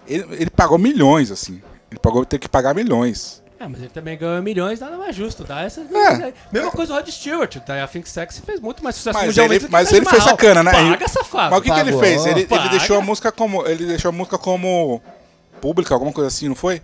ele, 0.06 0.26
ele 0.32 0.50
pagou 0.50 0.78
milhões, 0.78 1.30
assim. 1.30 1.60
Ele 1.90 2.00
pagou, 2.00 2.24
teve 2.24 2.40
que 2.40 2.48
pagar 2.48 2.74
milhões. 2.74 3.41
É, 3.62 3.68
mas 3.68 3.78
ele 3.78 3.90
também 3.90 4.18
ganhou 4.18 4.42
milhões, 4.42 4.80
nada 4.80 4.96
mais 4.96 5.14
justo, 5.14 5.44
tá? 5.44 5.62
Essa, 5.62 5.82
É. 5.82 6.34
Mesma 6.50 6.72
coisa 6.72 6.92
o 6.92 6.96
Rod 6.96 7.08
Stewart, 7.08 7.58
tá? 7.58 7.84
A 7.84 7.86
Think 7.86 8.08
Sexy 8.08 8.42
fez 8.42 8.58
muito 8.58 8.82
mais 8.82 8.96
sucesso 8.96 9.16
Mas 9.16 9.28
mundialmente 9.28 9.54
ele, 9.54 9.60
do 9.60 9.66
que 9.66 9.72
mas 9.72 9.92
ele 9.92 10.04
fez 10.04 10.24
sacana, 10.24 10.64
né? 10.64 10.72
Paga, 10.72 11.08
safado. 11.08 11.50
Mas 11.50 11.60
o 11.60 11.62
que, 11.62 11.70
que 11.70 11.78
ele 11.80 11.96
fez? 11.96 12.26
Ele, 12.26 12.40
ele 12.50 12.68
deixou 12.70 12.98
a 12.98 13.00
música 13.00 13.30
como. 13.30 13.64
Ele 13.64 13.86
deixou 13.86 14.08
a 14.08 14.12
música 14.12 14.36
como 14.36 15.00
pública, 15.60 15.94
alguma 15.94 16.12
coisa 16.12 16.26
assim, 16.26 16.48
não 16.48 16.56
foi? 16.56 16.82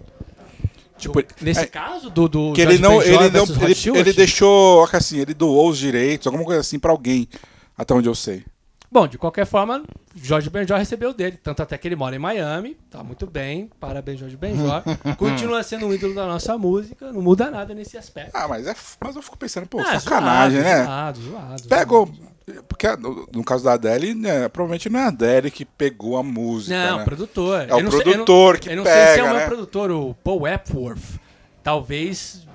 Tipo, 0.96 1.20
Nesse 1.40 1.60
é, 1.60 1.66
caso 1.66 2.10
do, 2.10 2.28
do 2.28 2.52
que 2.52 2.60
ele 2.60 2.78
não, 2.78 3.02
ele 3.02 3.30
não, 3.30 3.44
ele, 3.44 3.98
ele 3.98 4.12
deixou, 4.12 4.88
assim, 4.92 5.18
ele 5.18 5.34
doou 5.34 5.70
os 5.70 5.78
direitos, 5.78 6.26
alguma 6.28 6.44
coisa 6.44 6.60
assim 6.60 6.78
pra 6.78 6.92
alguém, 6.92 7.28
até 7.76 7.92
onde 7.92 8.08
eu 8.08 8.14
sei. 8.14 8.44
Bom, 8.90 9.06
de 9.06 9.18
qualquer 9.18 9.44
forma, 9.44 9.82
Jorge 10.16 10.48
Benjor 10.48 10.78
recebeu 10.78 11.12
dele, 11.12 11.36
tanto 11.42 11.62
até 11.62 11.76
que 11.76 11.86
ele 11.86 11.94
mora 11.94 12.16
em 12.16 12.18
Miami, 12.18 12.74
tá 12.90 13.04
muito 13.04 13.26
bem, 13.26 13.70
parabéns 13.78 14.18
Jorge 14.18 14.36
Benjor. 14.36 14.82
Continua 15.18 15.62
sendo 15.62 15.86
um 15.86 15.92
ídolo 15.92 16.14
da 16.14 16.26
nossa 16.26 16.56
música, 16.56 17.12
não 17.12 17.20
muda 17.20 17.50
nada 17.50 17.74
nesse 17.74 17.98
aspecto. 17.98 18.30
Ah, 18.34 18.48
mas 18.48 18.66
é, 18.66 18.74
mas 19.00 19.14
eu 19.14 19.20
fico 19.22 19.36
pensando, 19.36 19.66
pô, 19.66 19.78
Ah, 19.80 20.00
sacanagem, 20.00 20.62
zoado, 20.62 20.78
né? 20.78 20.84
Zoado, 20.84 21.20
zoado. 21.20 21.62
Pegou, 21.68 22.06
zoado. 22.06 22.64
porque 22.66 22.96
no, 22.96 23.28
no 23.30 23.44
caso 23.44 23.62
da 23.64 23.74
Adele, 23.74 24.14
né, 24.14 24.48
provavelmente 24.48 24.88
não 24.88 25.00
é 25.00 25.04
a 25.04 25.08
Adele 25.08 25.50
que 25.50 25.66
pegou 25.66 26.16
a 26.16 26.22
música, 26.22 26.90
Não, 26.90 26.98
né? 27.00 27.04
produtor. 27.04 27.66
É 27.68 27.74
o 27.74 27.80
Eu 27.80 27.90
sei- 27.90 28.00
eu 28.00 28.04
não- 28.06 28.12
produtor 28.24 28.58
que 28.58 28.70
Eu 28.70 28.76
não 28.76 28.84
sei 28.84 28.92
se 28.94 28.98
é 28.98 29.06
pega, 29.16 29.22
o 29.24 29.26
meu 29.28 29.36
né? 29.36 29.46
produtor, 29.46 29.90
o 29.90 30.14
Paul 30.24 30.48
Epworth. 30.48 31.20
Talvez 31.62 32.46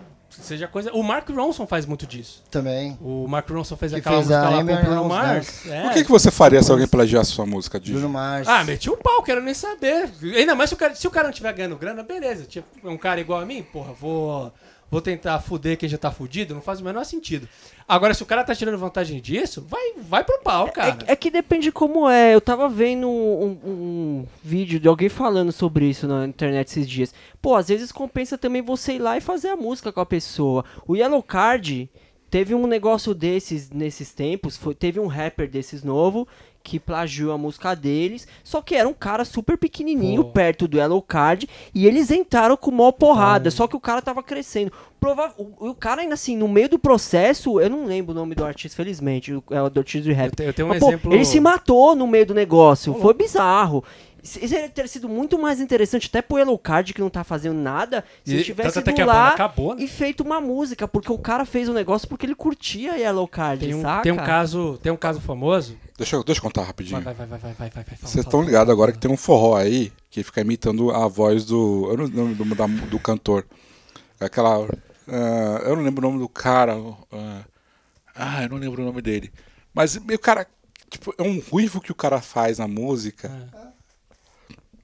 seja 0.43 0.67
coisa. 0.67 0.91
O 0.93 1.01
Mark 1.03 1.29
Ronson 1.29 1.65
faz 1.65 1.85
muito 1.85 2.05
disso. 2.05 2.43
Também. 2.51 2.97
O 3.01 3.27
Mark 3.27 3.49
Ronson 3.49 3.75
fez 3.75 3.91
Que 3.91 3.99
aquela 3.99 4.17
fez 4.17 4.27
música 4.27 4.45
a 4.45 4.49
lá 4.49 4.63
com 4.63 4.73
o 4.73 4.83
Bruno 4.83 5.05
Mars. 5.05 5.65
É. 5.67 5.87
O 5.87 5.89
que, 5.91 6.03
que 6.03 6.11
você 6.11 6.29
faria 6.29 6.61
se 6.61 6.71
alguém 6.71 6.87
plagiasse 6.87 7.31
sua 7.31 7.45
música, 7.45 7.79
Didi? 7.79 7.93
Bruno 7.93 8.09
Mars. 8.09 8.47
Ah, 8.47 8.63
meti 8.63 8.89
um 8.89 8.97
pau, 8.97 9.23
quero 9.23 9.41
nem 9.41 9.53
saber. 9.53 10.09
Ainda 10.21 10.55
mais 10.55 10.69
se 10.69 10.75
o 10.75 10.77
cara, 10.77 10.95
se 10.95 11.07
o 11.07 11.11
cara 11.11 11.25
não 11.25 11.31
estiver 11.31 11.53
ganhando 11.53 11.75
grana, 11.75 12.03
beleza. 12.03 12.45
Tipo, 12.45 12.67
um 12.83 12.97
cara 12.97 13.19
igual 13.19 13.39
a 13.39 13.45
mim, 13.45 13.63
porra, 13.63 13.93
vou, 13.93 14.53
vou 14.93 15.01
tentar 15.01 15.39
fuder 15.39 15.77
quem 15.77 15.89
já 15.89 15.97
tá 15.97 16.11
fudido, 16.11 16.53
não 16.53 16.61
faz 16.61 16.79
o 16.79 16.83
menor 16.85 17.03
sentido. 17.03 17.49
Agora, 17.87 18.13
se 18.13 18.23
o 18.23 18.25
cara 18.25 18.43
tá 18.43 18.55
tirando 18.55 18.77
vantagem 18.77 19.19
disso, 19.19 19.65
vai, 19.67 19.93
vai 19.97 20.23
pro 20.23 20.39
pau, 20.41 20.71
cara. 20.71 20.99
É, 21.07 21.11
é 21.11 21.15
que 21.15 21.29
depende 21.29 21.71
como 21.71 22.07
é. 22.09 22.33
Eu 22.33 22.39
tava 22.39 22.69
vendo 22.69 23.09
um, 23.09 23.11
um- 23.65 23.69
um 23.73 24.25
vídeo 24.43 24.79
de 24.79 24.87
alguém 24.87 25.09
falando 25.09 25.51
sobre 25.51 25.85
isso 25.89 26.07
na 26.07 26.25
internet 26.25 26.67
esses 26.67 26.87
dias. 26.89 27.13
Pô, 27.41 27.55
às 27.55 27.67
vezes 27.67 27.91
compensa 27.91 28.37
também 28.37 28.61
você 28.61 28.93
ir 28.93 28.99
lá 28.99 29.17
e 29.17 29.21
fazer 29.21 29.49
a 29.49 29.57
música 29.57 29.91
com 29.91 29.99
a 29.99 30.05
pessoa. 30.05 30.63
O 30.87 30.95
Yellow 30.95 31.21
Card 31.21 31.89
teve 32.29 32.55
um 32.55 32.65
negócio 32.67 33.13
desses 33.13 33.69
nesses 33.69 34.13
tempos. 34.13 34.55
Foi, 34.55 34.73
teve 34.73 34.99
um 34.99 35.07
rapper 35.07 35.49
desses 35.49 35.83
novo 35.83 36.27
que 36.63 36.79
plagiou 36.79 37.33
a 37.33 37.37
música 37.37 37.75
deles. 37.75 38.25
Só 38.43 38.61
que 38.61 38.73
era 38.75 38.87
um 38.87 38.93
cara 38.93 39.25
super 39.25 39.57
pequenininho 39.57 40.23
Pô. 40.23 40.29
perto 40.31 40.67
do 40.67 40.77
Yellow 40.77 41.01
Card. 41.01 41.47
E 41.75 41.85
eles 41.85 42.09
entraram 42.09 42.55
com 42.55 42.71
mó 42.71 42.91
porrada. 42.91 43.51
Só 43.51 43.67
que 43.67 43.75
o 43.75 43.79
cara 43.79 44.01
tava 44.01 44.23
crescendo. 44.23 44.71
Prova 44.99 45.33
o, 45.37 45.69
o 45.71 45.75
cara 45.75 46.01
ainda 46.01 46.13
assim, 46.13 46.37
no 46.37 46.47
meio 46.47 46.69
do 46.69 46.79
processo, 46.79 47.59
eu 47.59 47.69
não 47.69 47.85
lembro 47.85 48.13
o 48.13 48.15
nome 48.15 48.33
do 48.33 48.45
artista, 48.45 48.77
felizmente. 48.77 49.33
o- 49.33 49.43
É 49.51 49.61
o 49.61 49.69
do 49.69 49.79
artista 49.81 50.07
de 50.07 50.13
rap. 50.13 50.29
Eu 50.29 50.35
tenho, 50.37 50.49
eu 50.49 50.53
tenho 50.53 50.65
um 50.67 50.69
Mas, 50.69 50.79
pô, 50.79 50.87
exemplo. 50.87 51.13
ele 51.13 51.25
se 51.25 51.39
matou 51.41 51.93
no 51.95 52.07
meio 52.07 52.25
do 52.25 52.33
negócio. 52.33 52.93
Ô, 52.95 52.99
Foi 52.99 53.13
bizarro. 53.13 53.83
Isso 54.23 54.39
ia 54.55 54.69
ter 54.69 54.87
sido 54.87 55.09
muito 55.09 55.37
mais 55.37 55.59
interessante, 55.59 56.07
até 56.07 56.21
pro 56.21 56.37
Yellow 56.37 56.57
Card, 56.57 56.93
que 56.93 57.01
não 57.01 57.09
tá 57.09 57.25
fazendo 57.25 57.55
nada, 57.59 58.05
se 58.23 58.31
E- 58.31 58.35
ele 58.35 58.43
tivesse 58.45 58.79
ido 58.79 58.93
que 58.93 59.01
a 59.01 59.05
banda 59.05 59.17
lá 59.17 59.27
acabou, 59.29 59.75
né? 59.75 59.83
e 59.83 59.87
feito 59.87 60.21
uma 60.23 60.39
música, 60.39 60.87
porque 60.87 61.11
o 61.11 61.17
cara 61.17 61.45
fez 61.45 61.67
o 61.67 61.73
negócio 61.73 62.07
porque 62.07 62.25
ele 62.25 62.33
curtia 62.33 62.95
Yellow 62.97 63.27
Card, 63.27 63.65
Tem 63.65 63.75
um, 63.75 63.81
saca? 63.81 64.01
tem 64.03 64.11
um 64.13 64.15
caso, 64.15 64.79
tem 64.81 64.91
um 64.93 64.97
caso 64.97 65.19
famoso. 65.19 65.77
Deixa, 65.97 66.15
eu- 66.15 66.23
deixa 66.23 66.39
eu 66.39 66.43
contar 66.43 66.63
rapidinho. 66.63 67.01
Vai, 67.01 67.13
vai, 67.13 67.25
vai, 67.27 67.37
vai, 67.37 67.53
vai, 67.53 67.69
vai, 67.69 67.85
Vocês 68.01 68.23
estão 68.25 68.41
ligados 68.41 68.71
agora 68.71 68.93
que 68.93 68.97
tem 68.97 69.11
um 69.11 69.17
forró 69.17 69.57
aí 69.57 69.91
que 70.09 70.23
fica 70.23 70.39
imitando 70.39 70.89
a 70.91 71.05
voz 71.07 71.43
do. 71.45 71.89
Eu 71.91 71.97
não 71.97 72.05
lembro 72.05 72.45
do, 72.45 72.55
da- 72.55 72.65
do 72.67 72.99
cantor. 72.99 73.45
Aquela. 74.19 74.65
ah, 75.07 75.61
eu 75.65 75.75
não 75.75 75.83
lembro 75.83 76.07
o 76.07 76.09
nome 76.11 76.23
do 76.23 76.29
cara. 76.29 76.75
ah, 77.11 77.41
ah, 78.15 78.43
eu 78.43 78.49
não 78.49 78.57
lembro 78.57 78.81
o 78.81 78.85
nome 78.85 79.01
dele. 79.01 79.31
Mas 79.73 79.95
o 79.97 80.19
cara. 80.19 80.47
Tipo, 80.89 81.13
é 81.17 81.23
um 81.23 81.39
ruivo 81.39 81.81
que 81.81 81.91
o 81.91 81.95
cara 81.95 82.21
faz 82.21 82.59
na 82.59 82.67
música. 82.67 83.29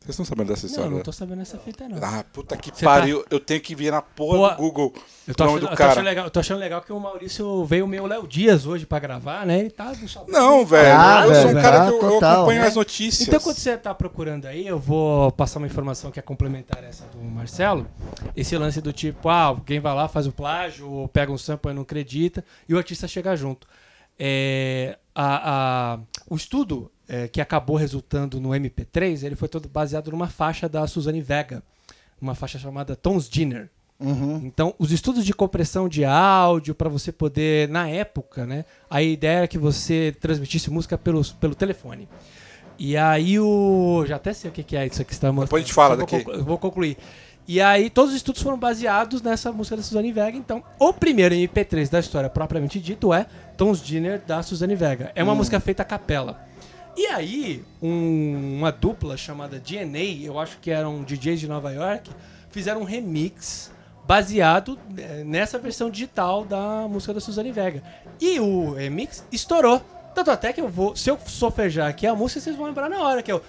Vocês 0.02 0.12
estão 0.12 0.26
sabendo 0.26 0.48
dessa 0.48 0.66
história? 0.66 0.90
Não, 0.90 0.98
não 0.98 1.04
tô 1.04 1.12
sabendo 1.12 1.42
essa 1.42 1.58
fita, 1.60 1.88
não. 1.88 1.98
Ah, 2.02 2.24
puta 2.32 2.56
que 2.56 2.72
Você 2.74 2.86
pariu. 2.86 3.24
Eu 3.30 3.40
tenho 3.40 3.60
que 3.60 3.76
vir 3.76 3.92
na 3.92 4.02
porra 4.02 4.50
Pô, 4.52 4.56
do 4.56 4.56
Google 4.56 4.94
Eu 5.28 5.36
tô, 5.36 5.44
achando, 5.44 5.60
do 5.60 5.66
eu, 5.66 5.68
tô 5.68 5.74
achando 5.74 5.88
cara. 5.96 6.02
legal, 6.02 6.26
eu 6.26 6.32
tô 6.32 6.40
achando 6.40 6.58
legal 6.60 6.82
que 6.82 6.94
o 6.94 7.00
Maurício 7.00 7.66
veio 7.66 7.86
meio 7.86 8.06
Léo 8.06 8.26
Dias 8.26 8.66
hoje 8.66 8.86
pra 8.86 8.98
gravar, 8.98 9.46
né? 9.46 9.60
Ele 9.60 9.70
tá. 9.70 9.92
Não, 10.28 10.66
velho. 10.66 10.98
Ah, 10.98 11.24
eu 11.28 11.36
sou 11.36 11.52
um 11.52 11.54
cara 11.62 11.86
que 11.86 11.92
eu, 11.92 12.02
eu 12.02 12.10
total, 12.14 12.38
acompanho 12.38 12.62
né? 12.62 12.68
as 12.68 12.76
notícias. 12.76 13.28
Então, 13.28 13.40
quando 13.42 13.58
você 13.58 13.78
tá 13.78 13.94
procurando 13.94 14.46
aí, 14.46 14.66
eu 14.66 14.80
vou 14.80 15.32
passar 15.34 15.60
uma 15.60 15.68
informação 15.68 16.10
que 16.12 16.18
é 16.20 16.24
complementar 16.24 16.82
essa 16.84 17.04
do 17.08 17.22
Marcelo. 17.22 17.86
Esse 18.36 18.58
lance 18.58 18.80
do 18.82 18.94
tipo, 18.94 19.28
ah, 19.28 19.44
alguém 19.44 19.82
vai 19.82 19.94
lá, 19.94 20.08
faz 20.08 20.26
o 20.26 20.32
plágio, 20.32 20.90
ou 20.90 21.08
pega 21.10 21.30
um 21.32 21.38
sample 21.38 21.72
e 21.72 21.74
não 21.76 21.82
acredita, 21.84 22.44
e 22.68 22.74
o 22.74 22.78
artista 22.78 23.06
chega 23.06 23.36
junto. 23.36 23.68
É, 24.18 24.98
a- 25.14 25.94
a- 25.96 26.00
o 26.30 26.36
estudo 26.36 26.90
é, 27.10 27.28
que 27.28 27.42
acabou 27.42 27.76
resultando 27.76 28.40
no 28.40 28.50
MP3, 28.50 29.24
ele 29.24 29.36
foi 29.36 29.50
todo 29.50 29.68
baseado 29.68 30.12
numa 30.12 30.28
faixa 30.28 30.70
da 30.70 30.86
Suzanne 30.88 31.22
Vega, 31.22 31.64
uma 32.22 32.36
faixa 32.36 32.60
chamada 32.60 32.96
Tons 32.96 33.28
Dinner. 33.28 33.70
Uhum. 34.00 34.40
Então, 34.46 34.74
os 34.80 34.94
estudos 34.94 35.26
de 35.26 35.34
compressão 35.34 35.90
de 35.90 36.06
áudio, 36.06 36.74
para 36.74 36.88
você 36.88 37.12
poder, 37.12 37.68
na 37.68 37.90
época, 37.90 38.46
né, 38.46 38.64
a 38.90 39.02
ideia 39.02 39.40
era 39.40 39.48
que 39.48 39.58
você 39.58 40.16
transmitisse 40.22 40.70
música 40.72 40.98
pelo, 40.98 41.22
pelo 41.36 41.54
telefone. 41.54 42.08
E 42.78 42.96
aí 42.96 43.38
o. 43.38 44.06
Já 44.08 44.16
até 44.16 44.32
sei 44.32 44.50
o 44.50 44.54
que 44.54 44.78
é 44.78 44.86
isso 44.88 45.02
aqui 45.02 45.10
que 45.10 45.16
você 45.16 45.20
tá 45.20 45.28
mostrando. 45.34 45.48
Depois 45.48 45.64
a 45.64 45.66
gente 45.66 45.74
fala 45.74 45.98
daqui. 45.98 46.24
conclu- 46.24 46.44
vou 46.46 46.58
concluir. 46.58 46.98
E 47.46 47.60
aí, 47.60 47.90
todos 47.90 48.12
os 48.12 48.16
estudos 48.18 48.42
foram 48.42 48.58
baseados 48.58 49.22
nessa 49.22 49.52
música 49.52 49.76
da 49.76 49.82
Suzane 49.84 50.14
Vega. 50.14 50.38
Então, 50.38 50.64
o 50.80 50.94
primeiro 50.94 51.34
MP3 51.36 51.90
da 51.90 52.00
história 52.00 52.30
propriamente 52.30 52.80
dito 52.80 53.12
é 53.14 53.26
Tons 53.58 53.82
Dinner 53.82 54.22
da 54.26 54.42
Suzane 54.44 54.76
Vega. 54.76 55.12
É 55.16 55.24
uma 55.24 55.34
música 55.36 55.60
feita 55.60 55.82
a 55.82 55.86
capela. 55.86 56.40
E 56.98 57.06
aí, 57.08 57.64
um- 57.82 58.58
uma 58.58 58.72
dupla 58.72 59.16
chamada 59.16 59.60
DNA, 59.60 60.26
eu 60.26 60.38
acho 60.40 60.58
que 60.60 60.70
eram 60.72 61.04
DJs 61.04 61.40
de 61.40 61.48
Nova 61.48 61.72
York, 61.72 62.10
fizeram 62.52 62.82
um 62.82 62.84
remix 62.84 63.72
baseado 64.06 64.78
eh, 64.98 65.24
nessa 65.26 65.58
versão 65.60 65.90
digital 65.90 66.44
da 66.44 66.88
música 66.90 67.14
da 67.14 67.20
Suzane 67.22 67.52
Vega. 67.52 67.82
E 68.20 68.40
o 68.40 68.74
remix 68.74 69.24
estourou. 69.32 69.82
Tanto 70.16 70.32
até 70.32 70.52
que 70.52 70.60
eu 70.60 70.68
vou. 70.68 70.96
Se 70.96 71.10
eu 71.10 71.18
sofejar 71.28 71.88
aqui 71.88 72.06
a 72.08 72.16
música, 72.16 72.42
vocês 72.42 72.56
vão 72.56 72.66
lembrar 72.66 72.90
na 72.90 73.02
hora, 73.04 73.22
que 73.22 73.30
é 73.32 73.36
o. 73.36 73.42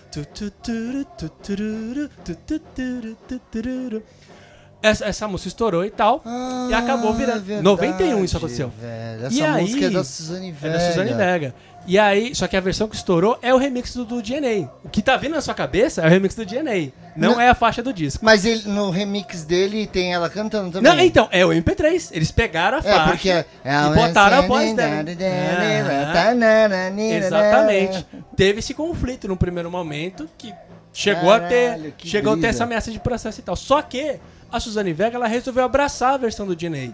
Essa, 4.83 5.05
essa 5.05 5.29
música 5.29 5.49
estourou 5.49 5.85
e 5.85 5.91
tal. 5.91 6.23
e 6.71 6.75
acabou 6.75 7.13
virando. 7.13 7.45
Ah, 7.51 7.53
é 7.55 7.61
91 7.63 8.25
isso 8.25 8.39
verdade, 8.39 8.63
aconteceu. 8.63 8.69
velho. 8.71 9.27
Essa 9.27 9.35
E 9.35 9.43
aí- 9.43 9.63
música 9.63 9.87
é 9.87 9.91
da 9.91 10.05
Suzane 10.05 10.49
É 10.49 10.53
Vega. 10.53 10.73
da 10.79 10.81
Suzane 10.81 11.13
Vega. 11.15 11.55
E 11.87 11.99
aí, 11.99 12.35
só 12.35 12.47
que 12.47 12.57
a 12.57 12.61
versão 12.61 12.87
que 12.89 12.95
estourou 12.95 13.39
é 13.43 13.53
o 13.55 13.57
remix 13.57 13.95
do, 13.95 14.05
do 14.05 14.23
DNA. 14.23 14.69
O 14.85 14.89
que 14.89 15.03
tá 15.03 15.17
vindo 15.17 15.33
na 15.33 15.41
sua 15.41 15.55
cabeça 15.55 16.03
é 16.03 16.07
o 16.07 16.09
remix 16.11 16.35
do 16.35 16.45
DNA. 16.45 16.93
Não, 17.17 17.33
Não- 17.33 17.41
é 17.41 17.49
a 17.49 17.55
faixa 17.55 17.83
do 17.83 17.93
disco. 17.93 18.25
Mas 18.25 18.45
ele, 18.45 18.69
no 18.69 18.91
remix 18.91 19.45
dele 19.45 19.87
tem 19.87 20.13
ela 20.13 20.29
cantando 20.31 20.71
também. 20.71 20.93
Não, 20.93 21.01
então, 21.03 21.29
é 21.33 21.45
o 21.45 21.49
MP3. 21.49 22.11
Eles 22.13 22.31
pegaram 22.31 22.77
a 22.79 22.81
É, 22.81 22.83
faixa 22.83 23.11
porque 23.11 23.31
é 23.31 23.45
e 23.65 23.95
botaram 23.95 24.39
a 24.39 24.41
voz 24.43 24.73
dela. 24.75 25.03
Exatamente. 27.27 28.07
Teve 28.37 28.59
esse 28.61 28.75
conflito 28.75 29.27
no 29.27 29.37
primeiro 29.37 29.71
momento 29.71 30.29
que 30.39 30.55
chegou 30.93 31.33
a 31.33 31.41
Caralho, 31.41 31.83
ter, 31.85 31.93
que 31.93 32.09
chegou 32.09 32.35
a 32.35 32.37
ter 32.37 32.47
essa 32.49 32.65
ameaça 32.65 32.91
de 32.93 33.01
processo 33.01 33.41
e 33.41 33.43
tal. 33.43 33.57
Só 33.57 33.83
que 33.83 34.17
a 34.53 34.61
Suzane 34.61 34.93
Vega 34.93 35.17
ela 35.17 35.27
resolveu 35.27 35.65
abraçar 35.65 36.15
a 36.15 36.17
versão 36.17 36.47
do 36.47 36.55
DNA. 36.55 36.93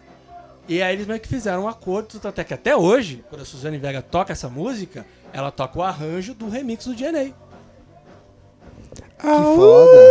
E 0.68 0.82
aí 0.82 0.94
eles 0.94 1.06
meio 1.06 1.20
que 1.20 1.28
fizeram 1.28 1.64
um 1.64 1.68
acordo, 1.68 2.20
até 2.26 2.42
que 2.42 2.52
até 2.52 2.76
hoje, 2.76 3.24
quando 3.28 3.42
a 3.42 3.44
Suzane 3.44 3.78
Vega 3.78 4.02
toca 4.02 4.32
essa 4.32 4.48
música, 4.48 5.06
ela 5.32 5.50
toca 5.50 5.78
o 5.78 5.82
arranjo 5.82 6.34
do 6.34 6.48
remix 6.48 6.86
do 6.86 6.94
DNA. 6.94 7.32
Que 9.18 9.26
foda. 9.26 9.96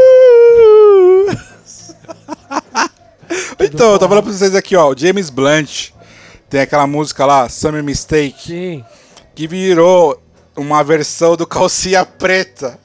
Então, 3.59 3.93
eu 3.93 3.99
tô 3.99 4.07
falando 4.07 4.23
pra 4.23 4.31
vocês 4.31 4.53
aqui, 4.53 4.75
ó. 4.75 4.91
O 4.91 4.97
James 4.97 5.29
Blunt 5.29 5.89
tem 6.49 6.61
aquela 6.61 6.85
música 6.85 7.25
lá, 7.25 7.49
Summer 7.49 7.83
Mistake, 7.83 8.47
Sim. 8.47 8.85
que 9.33 9.47
virou 9.47 10.21
uma 10.55 10.83
versão 10.83 11.35
do 11.35 11.47
Calcinha 11.47 12.05
Preta 12.05 12.77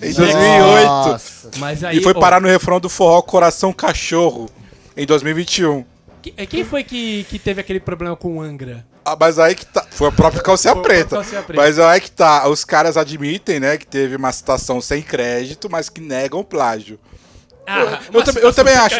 em 0.00 0.12
2008. 0.12 0.86
Nossa. 0.86 1.50
Mas 1.58 1.82
aí. 1.82 1.98
E 1.98 2.02
foi 2.02 2.14
parar 2.14 2.40
no 2.40 2.48
refrão 2.48 2.78
do 2.78 2.88
forró 2.88 3.20
Coração 3.22 3.72
Cachorro 3.72 4.48
em 4.96 5.04
2021. 5.04 5.84
É, 6.36 6.46
Quem 6.46 6.64
foi 6.64 6.84
que, 6.84 7.24
que 7.24 7.38
teve 7.38 7.60
aquele 7.60 7.80
problema 7.80 8.14
com 8.16 8.36
o 8.36 8.40
Angra? 8.42 8.84
Ah, 9.04 9.16
mas 9.18 9.38
aí 9.38 9.54
que 9.54 9.66
tá. 9.66 9.84
Foi 9.90 10.08
a 10.08 10.12
própria 10.12 10.42
preta. 10.42 10.44
calcinha 10.44 10.76
preta. 10.76 11.16
Mas 11.54 11.78
aí 11.78 12.00
que 12.00 12.10
tá. 12.10 12.48
Os 12.48 12.64
caras 12.64 12.96
admitem, 12.96 13.58
né, 13.58 13.76
que 13.76 13.86
teve 13.86 14.16
uma 14.16 14.32
citação 14.32 14.80
sem 14.80 15.02
crédito, 15.02 15.68
mas 15.70 15.88
que 15.88 16.00
negam 16.00 16.40
o 16.40 16.44
plágio. 16.44 16.98
Ah, 17.66 18.00
eu 18.12 18.22
também- 18.24 18.42
eu 18.42 18.52
também 18.52 18.74
acho. 18.74 18.96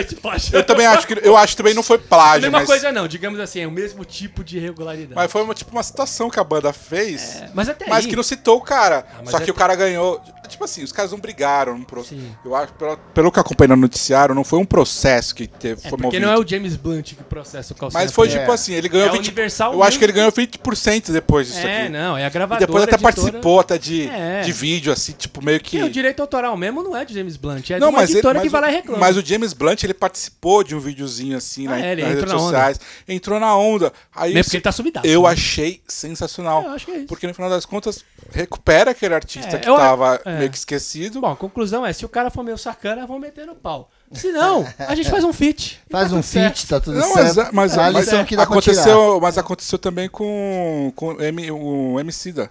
Eu 0.53 0.63
também 0.65 0.87
acho 0.87 1.07
que. 1.07 1.21
Eu 1.23 1.37
acho 1.37 1.53
que 1.53 1.57
também 1.57 1.75
não 1.75 1.83
foi 1.83 1.99
plágio, 1.99 2.43
Mesma 2.43 2.59
mas. 2.59 2.67
coisa 2.69 2.93
não, 2.93 3.09
digamos 3.09 3.41
assim, 3.41 3.61
é 3.61 3.67
o 3.67 3.71
mesmo 3.73 4.05
tipo 4.05 4.45
de 4.45 4.57
irregularidade. 4.59 5.15
Mas 5.15 5.31
foi 5.33 5.43
uma, 5.43 5.53
tipo 5.55 5.73
uma 5.73 5.83
citação 5.83 6.31
que 6.31 6.39
a 6.39 6.45
banda 6.45 6.73
fez. 6.73 7.43
É, 7.43 7.51
mas 7.55 7.69
até 7.69 7.87
Mas 7.89 8.05
aí, 8.05 8.11
que 8.11 8.17
não 8.17 8.23
citou 8.23 8.59
o 8.59 8.61
cara. 8.61 9.05
Ah, 9.19 9.31
Só 9.31 9.39
é- 9.39 9.41
que 9.41 9.51
o 9.51 9.55
cara 9.55 9.75
ganhou. 9.75 10.21
Tipo 10.49 10.65
assim, 10.65 10.83
os 10.85 10.93
caras 10.93 11.11
não 11.13 11.19
brigaram. 11.19 11.79
Não 11.79 11.85
pro... 11.85 12.05
Eu 12.45 12.55
acho, 12.55 12.73
pelo, 12.75 12.97
pelo 13.15 13.33
que 13.33 13.39
eu 13.39 13.41
acompanhei 13.41 13.69
no 13.75 13.77
noticiário, 13.77 14.35
não 14.35 14.45
foi 14.45 14.59
um 14.59 14.67
processo 14.67 15.35
que 15.35 15.47
teve, 15.47 15.81
é 15.81 15.89
foi 15.89 15.91
porque 15.93 16.03
movido. 16.19 16.27
não 16.27 16.33
é 16.33 16.39
o 16.39 16.47
James 16.47 16.77
Blunt 16.77 17.15
que 17.15 17.25
processa 17.25 17.73
o 17.73 17.77
calcinha 17.77 18.03
Mas 18.03 18.13
foi 18.13 18.29
tipo 18.29 18.53
assim, 18.53 18.75
ele 18.75 18.87
ganhou 18.89 19.07
É 19.09 19.11
20%. 19.13 19.19
Universal 19.21 19.73
eu 19.73 19.83
acho 19.83 19.99
que 19.99 20.05
ele 20.05 20.13
ganhou 20.13 20.31
20% 20.31 21.11
depois 21.11 21.47
disso 21.47 21.67
É, 21.67 21.83
aqui. 21.83 21.89
não, 21.89 22.19
é 22.19 22.25
a 22.25 22.27
E 22.27 22.31
gravadora. 22.31 22.67
depois 22.67 22.83
até 22.85 22.95
editora- 22.97 23.15
participou 23.15 23.61
até 23.61 23.79
de, 23.79 24.09
É. 24.11 24.43
de 24.43 24.53
vídeo, 24.53 24.93
assim, 24.93 25.13
tipo, 25.13 25.43
meio 25.43 25.59
que. 25.59 25.79
E 25.79 25.83
o 25.85 25.89
direito 25.91 26.21
autoral 26.21 26.55
mesmo 26.57 26.83
não 26.83 26.95
é 26.95 27.05
de 27.05 27.15
James 27.15 27.37
Blunt, 27.39 27.71
é 27.71 27.79
não, 27.79 27.89
de 27.89 27.95
uma 27.95 28.01
mas, 28.01 28.11
ele, 28.11 28.19
editora 28.19 28.35
mas, 28.35 28.43
que 28.43 28.49
vai 28.53 28.61
lá 28.61 28.71
e 28.71 28.75
reclama. 28.75 28.99
mas 28.99 29.17
o 29.17 29.25
James 29.25 29.53
Blunt, 29.53 29.83
ele 29.83 29.95
participou 29.95 30.63
de 30.63 30.77
um 30.77 30.79
videozinho 30.81 31.37
assim 31.37 31.67
Ah, 31.67 31.71
na, 31.71 31.81
é, 31.81 31.93
ele 31.93 32.03
nas 32.03 32.11
entrou 32.13 32.21
redes 32.27 32.33
na 32.33 32.39
onda. 32.39 32.45
sociais. 32.57 32.81
Entrou 33.09 33.41
na 33.41 33.57
onda. 33.57 33.93
Aí 34.15 34.29
Mesmo 34.35 34.41
isso- 34.41 34.49
porque 34.51 34.57
ele 34.59 34.63
tá 34.63 34.73
subidaço. 34.73 35.07
eu 35.07 35.23
né? 35.23 35.29
achei 35.31 35.83
sensacional. 35.89 36.63
Eu 36.63 36.71
acho 36.71 36.87
que 36.87 36.93
é 36.93 36.97
isso. 36.99 37.07
Porque 37.07 37.27
no 37.27 37.35
final 37.35 37.51
das 37.51 37.65
contas, 37.67 38.05
recupera 38.31 38.93
aquele 38.93 39.15
artista 39.15 39.57
É, 39.57 39.59
que 39.59 39.69
eu- 39.69 39.77
tava 39.77 40.21
é. 40.25 40.39
meio 40.39 40.51
que 40.51 40.57
esquecido. 40.59 41.21
Bom, 41.21 41.31
a 41.33 41.37
conclusão 41.37 41.85
é, 41.85 41.93
se 41.93 42.05
o 42.05 42.09
cara 42.09 42.31
for 42.31 42.43
meio 42.45 42.57
sacana, 42.59 43.07
vão 43.07 43.19
meter 43.19 43.47
no 43.47 43.55
pau. 43.55 43.91
Se 44.13 44.31
não, 44.31 44.67
a 44.79 44.95
gente 44.95 45.09
faz 45.11 45.25
um 45.25 45.33
feat. 45.33 45.81
E 45.89 45.93
Faz 45.93 46.11
tá 46.11 46.17
um 46.17 46.23
feat, 46.23 46.67
tá 46.69 46.79
tudo 46.79 46.99
Não, 46.99 47.15
mas, 47.15 47.33
certo. 47.33 47.55
mas, 47.55 47.77
é 47.77 47.81
a 47.81 47.91
mas 47.91 48.07
que 48.29 48.37
dá 48.37 48.45
pra 48.47 48.53
aconteceu, 48.53 49.19
mas 49.21 49.39
aconteceu 49.39 49.79
também 49.79 50.07
com, 50.09 50.93
com 50.95 51.19
M- 51.21 51.51
o 51.51 51.99
MC 51.99 52.31
da. 52.33 52.51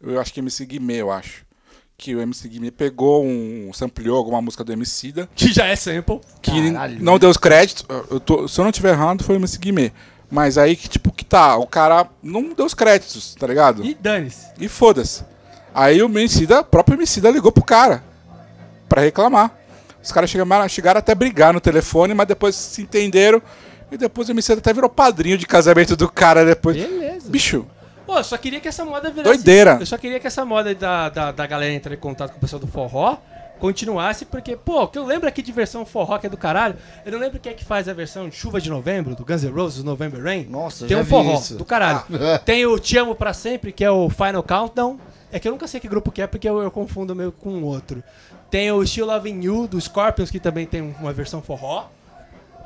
Eu 0.00 0.18
acho 0.20 0.32
que 0.32 0.40
MC 0.40 0.64
Guimê, 0.64 0.96
eu 1.02 1.10
acho. 1.12 1.44
Que 2.02 2.16
o 2.16 2.20
MC 2.20 2.48
Guimê 2.48 2.72
pegou 2.72 3.24
um. 3.24 3.70
sampleou 3.72 4.16
alguma 4.16 4.42
música 4.42 4.64
do 4.64 4.72
MC 4.72 5.12
da. 5.12 5.28
Que 5.36 5.52
já 5.52 5.66
é 5.66 5.76
sample. 5.76 6.18
que 6.42 6.72
Caralho. 6.72 6.98
não 7.00 7.16
deu 7.16 7.30
os 7.30 7.36
créditos. 7.36 7.86
Eu 8.10 8.18
tô- 8.18 8.48
se 8.48 8.60
eu 8.60 8.64
não 8.64 8.72
tiver 8.72 8.90
errado, 8.90 9.22
foi 9.22 9.36
o 9.36 9.38
MC 9.38 9.56
Guimê. 9.58 9.92
Mas 10.28 10.58
aí 10.58 10.74
que, 10.74 10.88
tipo, 10.88 11.12
que 11.12 11.24
tá, 11.24 11.56
o 11.56 11.64
cara 11.66 12.08
não 12.20 12.52
deu 12.54 12.66
os 12.66 12.74
créditos, 12.74 13.36
tá 13.36 13.46
ligado? 13.46 13.84
E 13.84 13.94
dane-se. 13.94 14.46
E 14.58 14.66
foda-se. 14.66 15.22
Aí 15.72 16.02
o 16.02 16.06
Emicida, 16.06 16.60
o 16.62 16.64
próprio 16.64 16.96
Emicida 16.96 17.30
ligou 17.30 17.52
pro 17.52 17.62
cara 17.62 18.02
pra 18.88 19.00
reclamar. 19.02 19.56
Os 20.02 20.10
caras 20.10 20.28
chegaram, 20.28 20.68
chegaram 20.68 20.98
até 20.98 21.12
a 21.12 21.14
brigar 21.14 21.52
no 21.54 21.60
telefone, 21.60 22.14
mas 22.14 22.26
depois 22.26 22.56
se 22.56 22.82
entenderam. 22.82 23.40
E 23.92 23.96
depois 23.96 24.28
o 24.28 24.32
Emicida 24.32 24.58
até 24.58 24.72
virou 24.72 24.90
padrinho 24.90 25.38
de 25.38 25.46
casamento 25.46 25.94
do 25.94 26.08
cara 26.08 26.44
depois. 26.44 26.76
Beleza. 26.76 27.30
Bicho, 27.30 27.64
Pô, 28.12 28.18
eu 28.18 28.24
só 28.24 28.36
queria 28.36 28.60
que 28.60 28.68
essa 28.68 28.84
moda 28.84 29.10
virasse... 29.10 29.38
Doideira. 29.38 29.78
Eu 29.80 29.86
só 29.86 29.96
queria 29.96 30.20
que 30.20 30.26
essa 30.26 30.44
moda 30.44 30.74
da, 30.74 31.08
da, 31.08 31.32
da 31.32 31.46
galera 31.46 31.72
entrar 31.72 31.94
em 31.94 31.96
contato 31.96 32.32
com 32.32 32.36
o 32.36 32.40
pessoal 32.40 32.60
do 32.60 32.66
forró 32.66 33.16
continuasse, 33.58 34.26
porque, 34.26 34.54
pô, 34.54 34.86
que 34.86 34.98
eu 34.98 35.06
lembro 35.06 35.26
aqui 35.26 35.40
de 35.40 35.50
versão 35.50 35.86
forró 35.86 36.18
que 36.18 36.26
é 36.26 36.28
do 36.28 36.36
caralho. 36.36 36.76
Eu 37.06 37.12
não 37.12 37.18
lembro 37.18 37.40
quem 37.40 37.52
é 37.52 37.54
que 37.54 37.64
faz 37.64 37.88
a 37.88 37.94
versão 37.94 38.28
de 38.28 38.36
Chuva 38.36 38.60
de 38.60 38.68
Novembro, 38.68 39.16
do 39.16 39.24
Guns 39.24 39.44
N' 39.44 39.50
Roses, 39.50 39.82
November 39.82 40.22
Rain. 40.22 40.44
Nossa, 40.44 40.80
Tem 40.86 40.94
já 40.94 41.00
um 41.00 41.04
vi 41.04 41.08
forró 41.08 41.34
isso. 41.36 41.54
do 41.56 41.64
caralho. 41.64 42.02
Ah. 42.12 42.38
Tem 42.38 42.66
o 42.66 42.78
Te 42.78 42.98
Amo 42.98 43.14
Pra 43.14 43.32
Sempre, 43.32 43.72
que 43.72 43.82
é 43.82 43.90
o 43.90 44.10
Final 44.10 44.42
Countdown. 44.42 44.98
É 45.30 45.38
que 45.38 45.48
eu 45.48 45.52
nunca 45.52 45.66
sei 45.66 45.80
que 45.80 45.88
grupo 45.88 46.12
que 46.12 46.20
é, 46.20 46.26
porque 46.26 46.46
eu, 46.46 46.60
eu 46.60 46.70
confundo 46.70 47.14
meio 47.14 47.32
com 47.32 47.48
o 47.48 47.64
outro. 47.64 48.02
Tem 48.50 48.70
o 48.70 48.86
Still 48.86 49.06
Loving 49.06 49.40
You, 49.42 49.66
do 49.66 49.80
Scorpions, 49.80 50.30
que 50.30 50.38
também 50.38 50.66
tem 50.66 50.82
uma 51.00 51.14
versão 51.14 51.40
forró. 51.40 51.86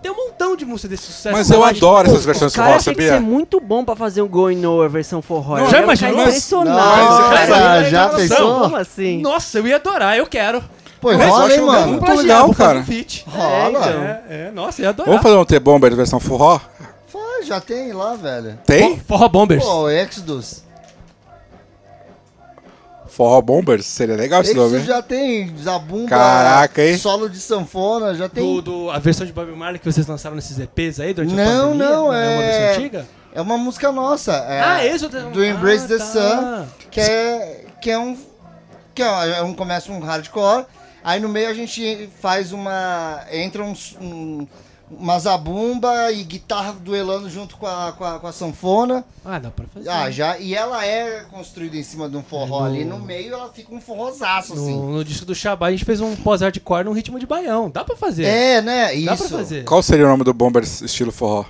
Tem 0.02 0.10
um 0.10 0.14
montão 0.16 0.54
de 0.56 0.64
música 0.64 0.88
desse 0.88 1.04
sucesso. 1.04 1.36
mas 1.36 1.50
eu 1.50 1.60
Mas- 1.60 1.76
adoro 1.76 2.08
essas 2.08 2.22
O 2.22 2.26
versões 2.26 2.54
cara 2.54 2.68
forró, 2.72 2.84
tem 2.84 2.94
que 2.94 3.02
sabia? 3.02 3.18
ser 3.18 3.20
muito 3.20 3.60
bom 3.60 3.84
pra 3.84 3.96
fazer 3.96 4.22
um 4.22 4.28
Going 4.28 4.56
Nowhere 4.56 4.92
versão 4.92 5.20
forró. 5.22 5.56
Não, 5.58 5.68
já 5.70 5.78
é 5.78 5.82
imaginou? 5.82 6.16
cara 6.16 6.28
impressionante. 6.28 6.76
Nossa, 6.76 7.46
cara. 7.46 7.84
já 7.90 8.08
pensou? 8.10 8.60
Como 8.60 8.76
assim? 8.76 9.20
Nossa, 9.22 9.58
eu 9.58 9.66
ia 9.66 9.76
adorar, 9.76 10.16
eu 10.16 10.26
quero. 10.26 10.62
Pô, 11.00 11.08
Mas 11.12 11.20
eu 11.20 11.28
rola, 11.28 11.44
acho 11.46 11.54
hein, 11.54 11.60
um 11.60 11.66
mano? 11.66 11.86
muito 11.92 12.12
legal, 12.14 12.54
cara. 12.54 12.78
Um 12.78 12.84
feat. 12.84 13.24
Rola. 13.28 13.68
então. 13.70 14.02
É, 14.02 14.22
é, 14.28 14.50
nossa, 14.54 14.80
eu 14.80 14.84
ia 14.84 14.88
adorar. 14.90 15.08
Vamos 15.10 15.22
fazer 15.22 15.36
um 15.36 15.44
T-Bomber 15.44 15.94
versão 15.94 16.18
forró? 16.20 16.60
Já 17.44 17.60
tem 17.60 17.92
lá, 17.92 18.14
velho. 18.16 18.58
Tem? 18.66 18.96
For- 18.96 19.04
Forró 19.08 19.28
Bombers. 19.28 19.62
Pô, 19.64 19.88
Exodus. 19.88 20.62
Forró 23.16 23.40
Bombers? 23.40 23.86
Seria 23.86 24.14
legal 24.14 24.42
esse 24.42 24.52
nome, 24.52 24.76
Exodus 24.76 24.82
hein? 24.88 24.94
já 24.94 25.02
tem 25.02 25.56
Zabumba, 25.56 26.10
Caraca, 26.10 26.84
hein? 26.84 26.98
solo 26.98 27.30
de 27.30 27.38
sanfona, 27.38 28.14
já 28.14 28.28
tem. 28.28 28.44
Do, 28.44 28.60
do- 28.60 28.90
a 28.90 28.98
versão 28.98 29.26
de 29.26 29.32
Bob 29.32 29.50
Marley 29.52 29.78
que 29.78 29.90
vocês 29.90 30.06
lançaram 30.06 30.36
nesses 30.36 30.58
EPs 30.58 31.00
aí 31.00 31.14
durante 31.14 31.32
a 31.32 31.36
Não, 31.36 31.70
pandemia? 31.70 31.88
não, 31.90 32.04
uma 32.06 32.18
é- 32.18 32.38
versão 32.38 32.74
antiga? 32.82 33.06
É 33.34 33.40
uma 33.40 33.56
música 33.56 33.90
nossa. 33.90 34.32
É, 34.32 34.60
ah, 34.60 34.86
Exodus. 34.86 35.24
Do 35.32 35.42
Embrace 35.42 35.84
ah, 35.84 35.88
the 35.88 35.98
tá. 35.98 36.04
Sun, 36.04 36.66
que 36.90 37.00
é, 37.00 37.64
que 37.80 37.90
é 37.90 37.98
um. 37.98 38.18
Que 38.94 39.02
é 39.02 39.42
um, 39.42 39.52
começa 39.54 39.92
um 39.92 40.00
hardcore, 40.00 40.64
aí 41.04 41.20
no 41.20 41.28
meio 41.28 41.48
a 41.48 41.54
gente 41.54 42.08
faz 42.20 42.52
uma. 42.52 43.22
Entra 43.30 43.62
um, 43.62 43.74
um, 44.00 44.46
uma 44.90 45.18
zabumba 45.18 46.12
e 46.12 46.22
guitarra 46.22 46.72
duelando 46.72 47.28
junto 47.28 47.56
com 47.56 47.66
a, 47.66 47.92
com 47.92 48.04
a, 48.04 48.20
com 48.20 48.26
a 48.26 48.32
sanfona. 48.32 49.04
Ah, 49.24 49.38
dá 49.38 49.50
pra 49.50 49.66
fazer. 49.66 49.88
Ah, 49.88 50.10
já, 50.10 50.38
e 50.38 50.54
ela 50.54 50.84
é 50.86 51.24
construída 51.30 51.76
em 51.76 51.82
cima 51.82 52.08
de 52.08 52.16
um 52.16 52.22
forró 52.22 52.60
No- 52.60 52.66
ali, 52.66 52.84
no 52.84 52.98
meio 53.00 53.34
ela 53.34 53.48
fica 53.52 53.74
um 53.74 53.80
forrozaço, 53.80 54.52
assim. 54.52 54.76
No, 54.76 54.92
no 54.92 55.04
disco 55.04 55.26
do 55.26 55.34
Shabá 55.34 55.66
a 55.66 55.70
gente 55.72 55.84
fez 55.84 56.00
um 56.00 56.14
pós-hardcore 56.14 56.84
num 56.84 56.92
ritmo 56.92 57.18
de 57.18 57.26
baião. 57.26 57.68
Dá 57.68 57.84
pra 57.84 57.96
fazer. 57.96 58.24
É, 58.24 58.62
né? 58.62 58.94
Isso. 58.94 59.06
Dá 59.06 59.16
pra 59.16 59.28
fazer. 59.28 59.64
Qual 59.64 59.82
seria 59.82 60.06
o 60.06 60.08
nome 60.08 60.22
do 60.24 60.32
Bombers 60.32 60.80
estilo 60.82 61.10
forró? 61.10 61.44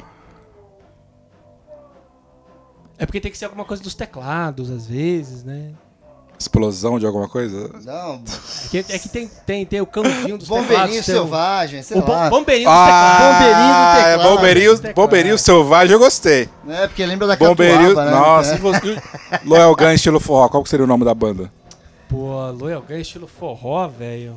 É 2.98 3.04
porque 3.04 3.20
tem 3.20 3.30
que 3.30 3.36
ser 3.36 3.44
alguma 3.44 3.64
coisa 3.64 3.82
dos 3.82 3.94
teclados, 3.94 4.70
às 4.70 4.86
vezes, 4.86 5.44
né? 5.44 5.72
Explosão 6.38 6.98
de 6.98 7.06
alguma 7.06 7.28
coisa? 7.28 7.70
Não, 7.84 8.14
É 8.16 8.68
que, 8.70 8.78
é 8.92 8.98
que 8.98 9.08
tem, 9.08 9.30
tem, 9.46 9.64
tem 9.64 9.80
o 9.80 9.86
cãozinho 9.86 10.36
dos 10.36 10.46
bombeirinho 10.48 10.68
teclados. 10.76 10.92
tem 10.92 11.00
o- 11.00 11.18
selvagem, 11.22 11.82
sei 11.82 11.98
O 11.98 12.02
bom- 12.02 12.12
lá. 12.12 12.28
bombeirinho 12.28 12.68
dos 12.68 12.78
Ah, 12.78 13.18
Bombeirinho 13.20 13.56
do 13.56 13.72
é, 13.72 14.10
teclado. 14.16 14.28
bombeirinho, 14.36 14.74
Teclado. 14.76 14.94
bombeirinho 14.94 15.38
selvagem 15.38 15.92
eu 15.94 15.98
gostei. 15.98 16.48
É, 16.68 16.86
porque 16.86 17.06
lembra 17.06 17.26
da 17.26 17.36
Bombeirinho, 17.36 17.94
Catuaba, 17.94 18.10
né? 18.10 18.16
nossa, 18.16 18.54
É. 18.54 18.58
você- 18.58 19.02
Gun 19.74 19.90
estilo 19.92 20.20
forró, 20.20 20.48
qual 20.48 20.62
que 20.62 20.68
seria 20.68 20.84
o 20.84 20.86
nome 20.88 21.04
da 21.04 21.14
banda? 21.14 21.50
Pô, 22.08 22.50
Loyal 22.50 22.82
Gun 22.86 22.96
estilo 22.96 23.26
forró, 23.26 23.88
velho. 23.88 24.36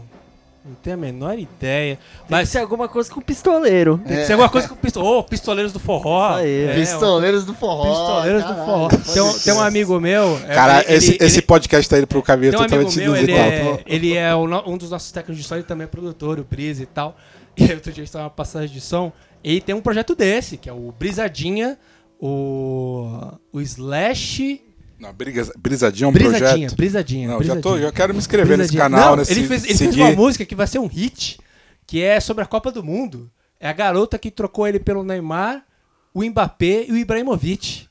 Não 0.64 0.76
tenho 0.76 0.96
a 0.96 1.00
menor 1.00 1.40
ideia. 1.40 1.96
Tem 1.96 2.26
Mas 2.30 2.50
que 2.50 2.52
ser 2.54 2.58
alguma 2.60 2.88
coisa 2.90 3.10
com 3.12 3.22
pistoleiro. 3.22 3.98
tem 4.06 4.18
que 4.18 4.26
ser 4.26 4.34
alguma 4.34 4.50
coisa 4.50 4.68
com 4.68 4.76
pisto... 4.76 5.02
Ô, 5.02 5.24
pistoleiros 5.24 5.72
do 5.72 5.80
forró. 5.80 6.36
Aí. 6.36 6.66
É, 6.66 6.76
Pistoleiros 6.76 7.46
do 7.46 7.54
forró. 7.54 7.84
Pistoleiros 7.90 8.44
do 8.44 8.48
caralho, 8.50 8.66
forró. 8.66 8.90
pode 8.90 9.14
Tem 9.14 9.22
um, 9.22 9.40
tem 9.40 9.54
um 9.54 9.62
amigo 9.62 10.00
meu. 10.02 10.38
é, 10.48 10.54
Cara, 10.54 10.84
ele- 10.86 10.94
esse, 10.96 11.12
ele- 11.12 11.26
esse 11.26 11.42
podcast 11.42 11.90
tá 11.90 11.98
indo 11.98 12.08
pro 12.08 12.22
caminho 12.22 12.52
Tem 12.52 12.60
um 12.60 12.64
amigo 12.64 12.76
totalmente 12.84 13.00
meu, 13.00 13.16
ele 13.16 13.32
inusitado. 13.32 13.80
é, 13.80 13.84
ele 13.88 14.14
é 14.16 14.32
no- 14.34 14.70
um 14.70 14.78
dos 14.78 14.92
nossos 14.92 15.12
técnicos 15.12 15.42
de 15.42 15.48
som, 15.48 15.56
ele 15.56 15.64
também 15.64 15.86
é 15.86 15.88
produtor, 15.88 16.38
o 16.40 16.44
Brise 16.44 16.84
e 16.84 16.86
tal. 16.86 17.16
E 17.58 17.64
outro 17.64 17.92
dia 17.92 18.04
a 18.04 18.06
gente 18.06 18.12
tava 18.12 18.24
numa 18.26 18.30
passagem 18.30 18.70
de 18.70 18.82
som, 18.82 19.12
e 19.44 19.62
tem 19.62 19.74
um 19.74 19.82
projeto 19.82 20.14
desse, 20.14 20.58
que 20.58 20.70
é 20.70 20.74
o 20.74 20.94
Brisadinha, 20.98 21.78
o, 22.20 23.32
o 23.54 23.62
Slash... 23.62 24.62
Não, 25.00 25.14
briga- 25.14 25.50
brisadinha 25.58 26.06
é 26.06 26.10
um 26.10 26.12
Brisadinha, 26.12 26.50
projeto. 26.50 26.76
Brisadinha. 26.76 27.28
Não, 27.30 27.42
já, 27.44 27.54
tô, 27.56 27.62
Brisadinha. 27.62 27.82
já 27.88 27.92
quero 27.94 28.14
me 28.14 28.20
inscrever 28.20 28.58
nesse 28.58 28.72
Brisadinha. 28.74 28.98
canal, 29.00 29.10
Não, 29.12 29.18
nesse 29.18 29.32
ele 29.32 29.48
fez, 29.48 29.64
ele 29.64 29.76
seguir. 29.76 29.94
fez 29.94 30.06
uma 30.08 30.12
música 30.16 30.46
que 30.46 30.56
vai 30.56 30.68
ser 30.68 30.80
um 30.80 30.88
hit, 30.88 31.40
que 31.88 32.02
é 32.04 32.20
sobre 32.20 32.44
a 32.44 32.48
Copa 32.48 32.72
do 32.72 32.84
Mundo. 32.84 33.32
É 33.60 33.68
a 33.70 33.74
garota 33.74 34.18
que 34.20 34.30
trocou 34.30 34.68
ele 34.68 34.80
pelo 34.80 35.04
Neymar, 35.04 35.64
o 36.14 36.24
Mbappé 36.24 36.86
e 36.88 36.92
o 36.92 36.98
Ibrahimovic. 36.98 37.88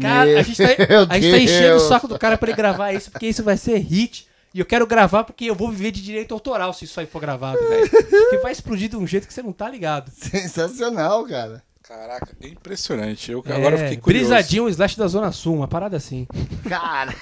Cara, 0.00 0.38
a 0.38 0.42
gente, 0.42 0.56
tá, 0.56 0.86
Meu 0.88 1.06
a 1.08 1.14
gente 1.18 1.30
tá 1.32 1.38
enchendo 1.38 1.76
o 1.76 1.80
saco 1.80 2.06
do 2.06 2.18
cara 2.18 2.38
pra 2.38 2.48
ele 2.48 2.56
gravar 2.56 2.92
isso, 2.92 3.10
porque 3.10 3.26
isso 3.26 3.42
vai 3.42 3.56
ser 3.56 3.78
hit. 3.78 4.26
E 4.54 4.60
eu 4.60 4.64
quero 4.66 4.86
gravar 4.86 5.24
porque 5.24 5.44
eu 5.44 5.54
vou 5.54 5.70
viver 5.70 5.90
de 5.90 6.02
direito 6.02 6.32
autoral 6.32 6.72
se 6.72 6.84
isso 6.84 6.98
aí 7.00 7.06
for 7.06 7.20
gravado, 7.20 7.58
velho. 7.68 7.88
Porque 7.90 8.38
vai 8.38 8.50
explodir 8.52 8.88
de 8.88 8.96
um 8.96 9.06
jeito 9.06 9.26
que 9.26 9.34
você 9.34 9.42
não 9.42 9.52
tá 9.52 9.68
ligado. 9.68 10.10
Sensacional, 10.14 11.24
cara. 11.26 11.62
Caraca, 11.88 12.36
é 12.40 12.48
impressionante. 12.48 13.32
Eu, 13.32 13.38
agora 13.46 13.76
É, 13.76 13.78
fiquei 13.84 13.96
curioso. 13.96 14.26
Brisadinho, 14.28 14.68
Slash 14.68 14.98
da 14.98 15.08
Zona 15.08 15.32
Sul, 15.32 15.56
uma 15.56 15.66
parada 15.68 15.96
assim. 15.96 16.26
Cara. 16.68 17.14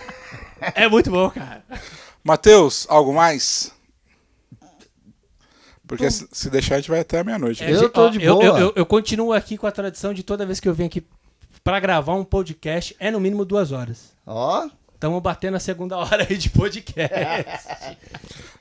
É 0.74 0.88
muito 0.88 1.09
bom, 1.10 1.30
cara. 1.30 1.62
Matheus, 2.24 2.84
algo 2.90 3.14
mais? 3.14 3.72
Porque 5.86 6.10
se, 6.10 6.26
se 6.32 6.51
deixar, 6.51 6.74
a 6.74 6.78
gente 6.78 6.90
vai 6.90 6.98
até 7.01 7.20
a 7.20 7.24
meia-noite. 7.24 7.62
É, 7.62 7.70
Eu 7.70 7.88
tô 7.88 8.09
de 8.10 8.18
boa. 8.18 8.43
Eu, 8.44 8.56
eu- 8.56 8.72
eu 8.74 8.84
continuo 8.86 9.32
aqui 9.32 9.56
com 9.56 9.68
a 9.68 9.70
tradição 9.72 10.12
de 10.12 10.24
toda 10.24 10.44
vez 10.44 10.59
que 10.59 10.68
eu 10.68 10.74
venho 10.74 10.88
aqui 10.88 11.06
pra 11.62 11.78
gravar 11.78 12.14
um 12.14 12.24
podcast, 12.24 12.97
é 12.98 13.10
no 13.10 13.20
mínimo 13.20 13.44
duas 13.44 13.70
horas. 13.70 14.12
Ó, 14.26 14.68
Estamos 14.94 15.22
batendo 15.22 15.56
a 15.59 15.60
segunda 15.60 15.97
hora 15.98 16.26
aí 16.28 16.36
de 16.38 16.48
podcast. 16.51 17.10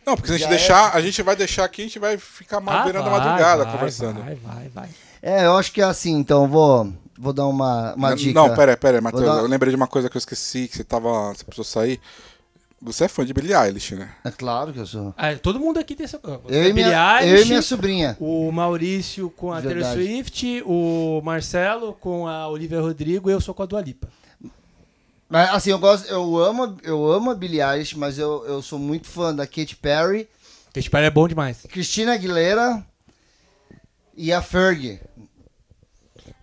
Não, 0.06 0.16
porque 0.16 0.28
se 0.28 0.34
a 0.34 0.38
gente 0.38 0.44
Já 0.44 0.50
deixar, 0.50 0.96
a 0.96 1.02
gente 1.02 1.24
vai 1.24 1.36
deixar 1.36 1.64
aqui, 1.64 1.82
a 1.82 1.86
gente 1.86 1.98
vai 1.98 2.18
ficar 2.18 2.62
Ah, 2.64 2.84
virando 2.84 3.08
a 3.08 3.10
vai, 3.10 3.20
madrugada 3.20 3.64
vai, 3.64 3.74
conversando. 3.74 4.22
Vai, 4.22 4.36
vai, 4.36 4.70
vai. 4.70 4.90
É, 5.28 5.46
eu 5.48 5.58
acho 5.58 5.72
que 5.72 5.82
é 5.82 5.86
assim, 5.86 6.12
então 6.12 6.48
vou, 6.48 6.94
vou 7.18 7.34
dar 7.34 7.48
uma, 7.48 7.96
uma 7.96 8.16
dica. 8.16 8.40
Não, 8.40 8.54
pera 8.56 8.78
pera 8.78 8.98
aí, 9.00 9.02
Matheus. 9.02 9.26
Dar- 9.26 9.38
Eu 9.40 9.48
lembrei 9.48 9.72
de 9.72 9.76
uma 9.76 9.88
coisa 9.88 10.08
que 10.08 10.16
eu 10.16 10.20
esqueci, 10.20 10.68
que 10.68 10.78
você 10.78 10.84
tava. 10.84 11.34
Você 11.34 11.44
precisou 11.44 11.66
sair. 11.66 12.00
Você 12.80 13.06
é 13.06 13.08
fã 13.08 13.26
de 13.26 13.34
Billie 13.34 13.56
Eilish, 13.56 13.96
né? 13.96 14.12
É 14.24 14.30
claro 14.30 14.72
que 14.72 14.78
eu 14.78 14.86
sou. 14.86 15.16
Ah, 15.18 15.34
todo 15.36 15.60
mundo 15.60 15.80
aqui 15.80 15.96
tem 15.96 16.04
essa. 16.04 16.20
Eu 16.24 16.40
Billie 16.48 16.70
e, 16.70 16.74
minha, 16.74 17.22
eu 17.24 17.28
Eilish, 17.30 17.46
e 17.46 17.48
minha 17.48 17.62
sobrinha. 17.64 18.16
O 18.20 18.52
Maurício 18.52 19.32
com 19.32 19.52
a 19.52 19.60
Taylor. 19.60 19.94
Swift, 19.94 20.62
o 20.64 21.20
Marcelo 21.24 21.94
com 21.94 22.28
a 22.28 22.48
Olivia 22.48 22.80
Rodrigo 22.80 23.28
e 23.28 23.34
eu 23.34 23.42
sou 23.42 23.56
com 23.56 23.64
a 23.64 23.66
Dua 23.66 23.82
Lipa. 23.82 24.08
Mas 25.28 25.50
assim, 25.50 25.72
eu 25.72 25.80
gosto, 25.80 26.08
eu 26.08 26.38
amo, 26.38 26.78
eu 26.84 27.12
amo 27.12 27.32
a 27.32 27.36
Billie 27.36 27.60
Eilish, 27.62 27.98
mas 27.98 28.20
eu, 28.20 28.46
eu 28.46 28.62
sou 28.62 28.78
muito 28.78 29.08
fã 29.08 29.34
da 29.34 29.48
Katy 29.48 29.76
Perry, 29.78 30.28
Katy 30.72 30.90
Perry 30.92 31.06
é 31.06 31.10
bom 31.10 31.28
demais. 31.28 31.66
Christina 31.68 32.14
Aguilera 32.14 32.86
e 34.16 34.32
a 34.32 34.42
Fergie. 34.42 35.00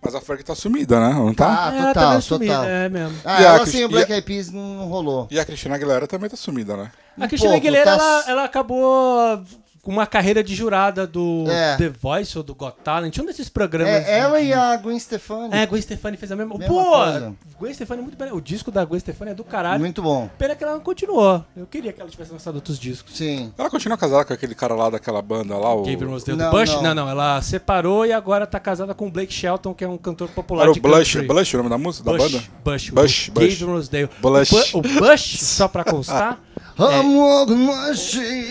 Mas 0.03 0.15
a 0.15 0.21
Ferg 0.21 0.43
tá 0.43 0.53
sumida, 0.55 0.99
né? 0.99 1.13
Não 1.13 1.33
tá? 1.33 1.47
Ah, 1.69 1.73
ela 1.75 1.87
total, 1.93 2.09
meio 2.09 2.21
sumida, 2.21 2.53
total. 2.55 2.69
É 2.69 2.89
mesmo. 2.89 3.17
Ah, 3.23 3.41
E 3.41 3.45
a 3.45 3.47
ela 3.49 3.59
Christi- 3.59 3.77
sem 3.77 3.85
o 3.85 3.89
Black 3.89 4.11
Eyed 4.11 4.25
Peas 4.25 4.51
não 4.51 4.87
rolou. 4.87 5.27
E 5.31 5.39
a 5.39 5.45
Cristina 5.45 5.75
Aguilera 5.75 6.07
também 6.07 6.29
tá 6.29 6.35
sumida, 6.37 6.75
né? 6.75 6.91
A 7.19 7.27
Cristina 7.27 7.51
pouco, 7.53 7.65
Aguilera, 7.67 7.85
tá- 7.85 7.93
ela, 7.93 8.23
ela 8.27 8.43
acabou 8.43 9.43
uma 9.91 10.07
carreira 10.07 10.43
de 10.43 10.55
jurada 10.55 11.05
do 11.05 11.45
É. 11.49 11.75
The 11.77 11.89
Voice 11.89 12.37
ou 12.37 12.43
do 12.43 12.55
Got 12.55 12.75
Talent, 12.83 13.17
um 13.19 13.25
desses 13.25 13.49
programas. 13.49 14.07
É, 14.07 14.19
ela 14.19 14.39
e 14.39 14.53
a 14.53 14.77
Gwen 14.77 14.97
Stefani. 14.97 15.53
É, 15.53 15.65
Gwen 15.65 15.81
Stefani 15.81 16.15
fez 16.17 16.31
a 16.31 16.35
mesma. 16.35 16.57
Mesma 16.57 16.73
Pô, 16.73 16.83
coisa. 16.83 17.33
Gwen 17.59 17.73
Stefani 17.73 17.99
é 17.99 18.03
muito 18.03 18.17
bem. 18.17 18.31
O 18.31 18.39
disco 18.41 18.71
da 18.71 18.85
Gwen 18.85 18.99
Stefani 18.99 19.31
é 19.31 19.33
do 19.33 19.43
caralho. 19.43 19.79
Muito 19.79 20.01
bom. 20.01 20.29
Pena 20.37 20.55
que 20.55 20.63
ela 20.63 20.73
não 20.73 20.79
continuou. 20.79 21.43
Eu 21.55 21.65
queria 21.65 21.91
que 21.91 21.99
ela 21.99 22.09
tivesse 22.09 22.31
lançado 22.31 22.55
outros 22.55 22.79
discos. 22.79 23.15
Sim. 23.15 23.51
Ela 23.57 23.69
continua 23.69 23.97
casada 23.97 24.23
com 24.25 24.33
aquele 24.33 24.55
cara 24.55 24.73
lá 24.75 24.89
daquela 24.89 25.21
banda 25.21 25.57
lá, 25.57 25.73
o. 25.73 25.83
Gabriel 25.83 26.11
Rosedale 26.11 26.37
Não, 26.37 26.51
do 26.51 26.57
Bush? 26.57 26.69
não. 26.75 26.81
Não. 26.83 26.95
não, 26.95 27.09
Ela 27.09 27.41
separou 27.41 28.05
e 28.05 28.13
agora 28.13 28.47
tá 28.47 28.59
casada 28.59 28.93
com 28.93 29.07
o 29.07 29.11
Blake 29.11 29.33
Shelton, 29.33 29.73
que 29.73 29.83
é 29.83 29.87
um 29.87 29.97
cantor 29.97 30.29
popular 30.29 30.61
Era 30.63 30.71
o 30.71 30.73
de 30.73 30.79
Blush, 30.79 31.13
country. 31.13 31.27
Blush, 31.27 31.53
o 31.53 31.57
nome 31.57 31.69
da 31.69 31.77
música, 31.77 32.05
da 32.11 32.17
Bush, 32.17 32.31
banda? 32.31 32.43
Bush, 32.63 32.89
Bush, 32.89 33.29
Bush. 33.29 33.49
Gabriel 33.49 33.67
Rosedale. 33.75 34.09
Blush. 34.21 34.73
O, 34.73 34.81
Bu- 34.81 34.87
o 34.89 34.99
Bush, 35.01 35.39
só 35.41 35.67
pra 35.67 35.83
constar, 35.83 36.39
I'm 36.79 37.15
walking 37.15 37.65
machine. 37.65 38.47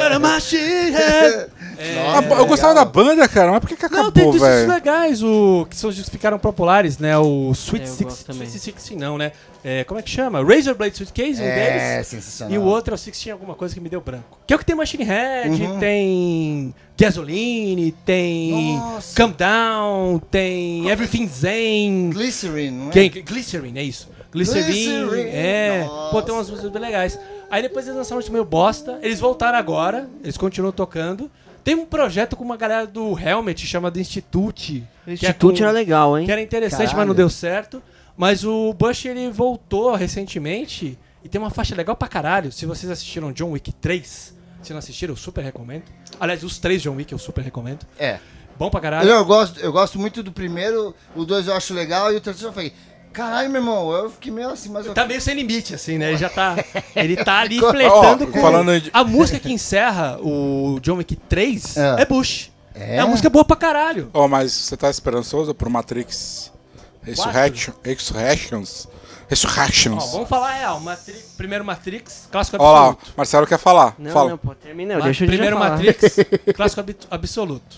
Era 0.00 0.18
machine 0.18 0.90
head. 0.92 1.46
Ah, 1.80 2.20
eu 2.38 2.46
gostava 2.46 2.74
da 2.74 2.84
banda, 2.84 3.28
cara, 3.28 3.52
mas 3.52 3.60
por 3.60 3.68
que, 3.68 3.76
que 3.76 3.82
Não, 3.84 4.10
tem 4.10 4.24
acabou, 4.24 4.32
discos 4.32 4.48
velho? 4.48 4.68
legais, 4.72 5.22
o, 5.22 5.64
que 5.70 5.76
são, 5.76 5.92
que 5.92 6.02
ficaram 6.10 6.36
populares, 6.38 6.98
né? 6.98 7.16
O 7.18 7.52
Sweet 7.52 7.84
É, 7.84 7.88
eu 7.88 7.92
Six, 7.94 8.04
gosto 8.10 8.26
também. 8.26 8.48
Sweet 8.48 8.64
Sixteen 8.64 8.98
não, 8.98 9.16
né? 9.16 9.30
É, 9.62 9.84
como 9.84 10.00
é 10.00 10.02
que 10.02 10.10
chama? 10.10 10.42
Razorblade 10.42 10.96
Suitcase, 10.96 11.40
um 11.40 11.44
É, 11.44 11.92
deles. 11.94 12.06
sensacional. 12.08 12.52
E 12.54 12.58
o 12.58 12.62
outro 12.64 12.94
é 12.94 12.96
o 12.96 12.98
Sixteen 12.98 13.32
alguma 13.32 13.54
coisa 13.54 13.74
que 13.74 13.80
me 13.80 13.88
deu 13.88 14.00
branco. 14.00 14.40
Que 14.44 14.52
é 14.52 14.56
o 14.56 14.58
que 14.58 14.64
tem 14.64 14.74
Machine 14.74 15.04
Head, 15.04 15.62
Uhum. 15.62 15.78
tem 15.78 16.74
Gasoline, 16.98 17.92
tem 18.04 18.76
Nossa. 18.76 19.14
Calm 19.16 19.32
Down, 19.32 20.18
tem 20.30 20.88
Everything 20.88 21.28
Zen. 21.28 22.10
Glycerin, 22.10 22.70
não 22.72 22.88
é? 22.88 22.92
Quem? 22.92 23.10
Glycerin, 23.22 23.78
é 23.78 23.82
isso. 23.84 24.08
Glycerin, 24.32 24.64
Glycerin, 25.06 25.28
é. 25.30 25.84
nossa. 25.86 26.10
Pô, 26.10 26.22
tem 26.22 26.34
umas 26.34 26.50
músicas 26.50 26.70
bem 26.70 26.82
legais. 26.82 27.18
Aí 27.50 27.62
depois 27.62 27.86
eles 27.86 27.96
lançaram 27.96 28.20
isso 28.20 28.30
meio 28.32 28.44
bosta. 28.44 28.98
Eles 29.02 29.18
voltaram 29.20 29.58
agora, 29.58 30.08
eles 30.22 30.36
continuam 30.36 30.72
tocando. 30.72 31.30
Tem 31.64 31.74
um 31.74 31.84
projeto 31.86 32.36
com 32.36 32.44
uma 32.44 32.56
galera 32.56 32.86
do 32.86 33.18
Helmet 33.18 33.66
chamado 33.66 33.98
Institute. 33.98 34.84
O 35.06 35.14
que 35.16 35.26
é 35.26 35.32
com- 35.32 35.50
era 35.52 35.70
legal, 35.70 36.18
hein? 36.18 36.24
Que 36.26 36.32
era 36.32 36.40
interessante, 36.40 36.80
mas 36.80 36.90
Caralho. 36.90 37.08
não 37.08 37.14
deu 37.14 37.28
certo. 37.30 37.82
Mas 38.16 38.44
o 38.44 38.72
Bush, 38.74 39.04
ele 39.06 39.30
voltou 39.30 39.94
recentemente 39.94 40.98
e 41.22 41.28
tem 41.28 41.40
uma 41.40 41.50
faixa 41.50 41.74
legal 41.74 41.94
pra 41.96 42.08
caralho. 42.08 42.50
Se 42.52 42.66
vocês 42.66 42.90
assistiram 42.90 43.32
John 43.32 43.50
Wick 43.52 43.72
3, 43.72 44.34
se 44.62 44.72
não 44.72 44.78
assistiram, 44.78 45.12
eu 45.12 45.16
super 45.16 45.42
recomendo. 45.42 45.84
Aliás, 46.18 46.42
os 46.42 46.58
três 46.58 46.82
John 46.82 46.96
Wick 46.96 47.12
eu 47.12 47.18
super 47.18 47.42
recomendo. 47.42 47.86
É. 47.98 48.18
Bom 48.58 48.70
pra 48.70 48.80
caralho. 48.80 49.08
Eu, 49.08 49.16
eu 49.16 49.24
gosto, 49.24 49.60
eu 49.60 49.70
gosto 49.72 49.98
muito 50.00 50.20
do 50.22 50.32
primeiro, 50.32 50.92
o 51.14 51.24
dois 51.24 51.46
eu 51.46 51.54
acho 51.54 51.72
legal 51.72 52.12
e 52.12 52.16
o 52.16 52.20
terceiro 52.20 52.48
eu 52.48 52.52
falei, 52.52 52.72
caralho, 53.12 53.50
meu 53.50 53.60
irmão, 53.60 53.90
eu 53.92 54.10
fiquei 54.10 54.30
meio 54.32 54.50
assim, 54.50 54.68
mas 54.70 54.86
eu... 54.86 54.94
Tá 54.94 55.04
meio 55.06 55.20
sem 55.20 55.34
limite, 55.34 55.74
assim, 55.74 55.98
né? 55.98 56.08
Ele 56.10 56.16
já 56.18 56.28
tá. 56.28 56.56
Ele 56.96 57.16
tá 57.16 57.38
ali 57.40 57.62
Ó, 57.62 57.70
flertando 57.70 58.26
com. 58.26 58.40
falando 58.40 58.80
de- 58.80 58.90
A 58.92 59.02
música 59.04 59.38
que 59.38 59.52
encerra 59.52 60.18
o 60.20 60.78
John 60.80 60.96
Wick 60.96 61.16
3 61.16 61.76
é, 61.76 62.02
É. 62.02 62.04
Bush. 62.06 62.50
É? 62.74 62.96
É 62.96 63.02
uma 63.04 63.10
música 63.10 63.28
boa 63.28 63.44
pra 63.44 63.56
caralho. 63.56 64.08
Ó, 64.14 64.28
mas 64.28 64.52
você 64.52 64.76
tá 64.76 64.88
esperançoso 64.88 65.52
pro 65.54 65.68
Matrix 65.68 66.52
Resurrection, 67.02 67.74
Resurrections? 67.84 68.86
Ó, 68.86 68.98
Resurrections. 69.28 70.12
vamos 70.12 70.28
falar 70.28 70.52
real. 70.52 70.80
Matri- 70.80 71.14
Primeiro 71.36 71.64
Matrix, 71.64 72.28
clássico 72.30 72.56
Ó 72.60 72.72
lá, 72.72 72.78
absoluto. 72.90 73.12
Marcelo 73.16 73.46
quer 73.46 73.58
falar. 73.58 73.94
Não, 73.98 74.10
Fala. 74.12 74.30
não, 74.30 74.38
pô, 74.38 74.54
termina, 74.54 74.96
Ma- 74.98 75.04
deixa 75.04 75.24
eu 75.24 75.28
Primeiro. 75.28 75.58
Matrix, 75.58 76.16
clássico 76.54 76.84
absoluto. 77.10 77.76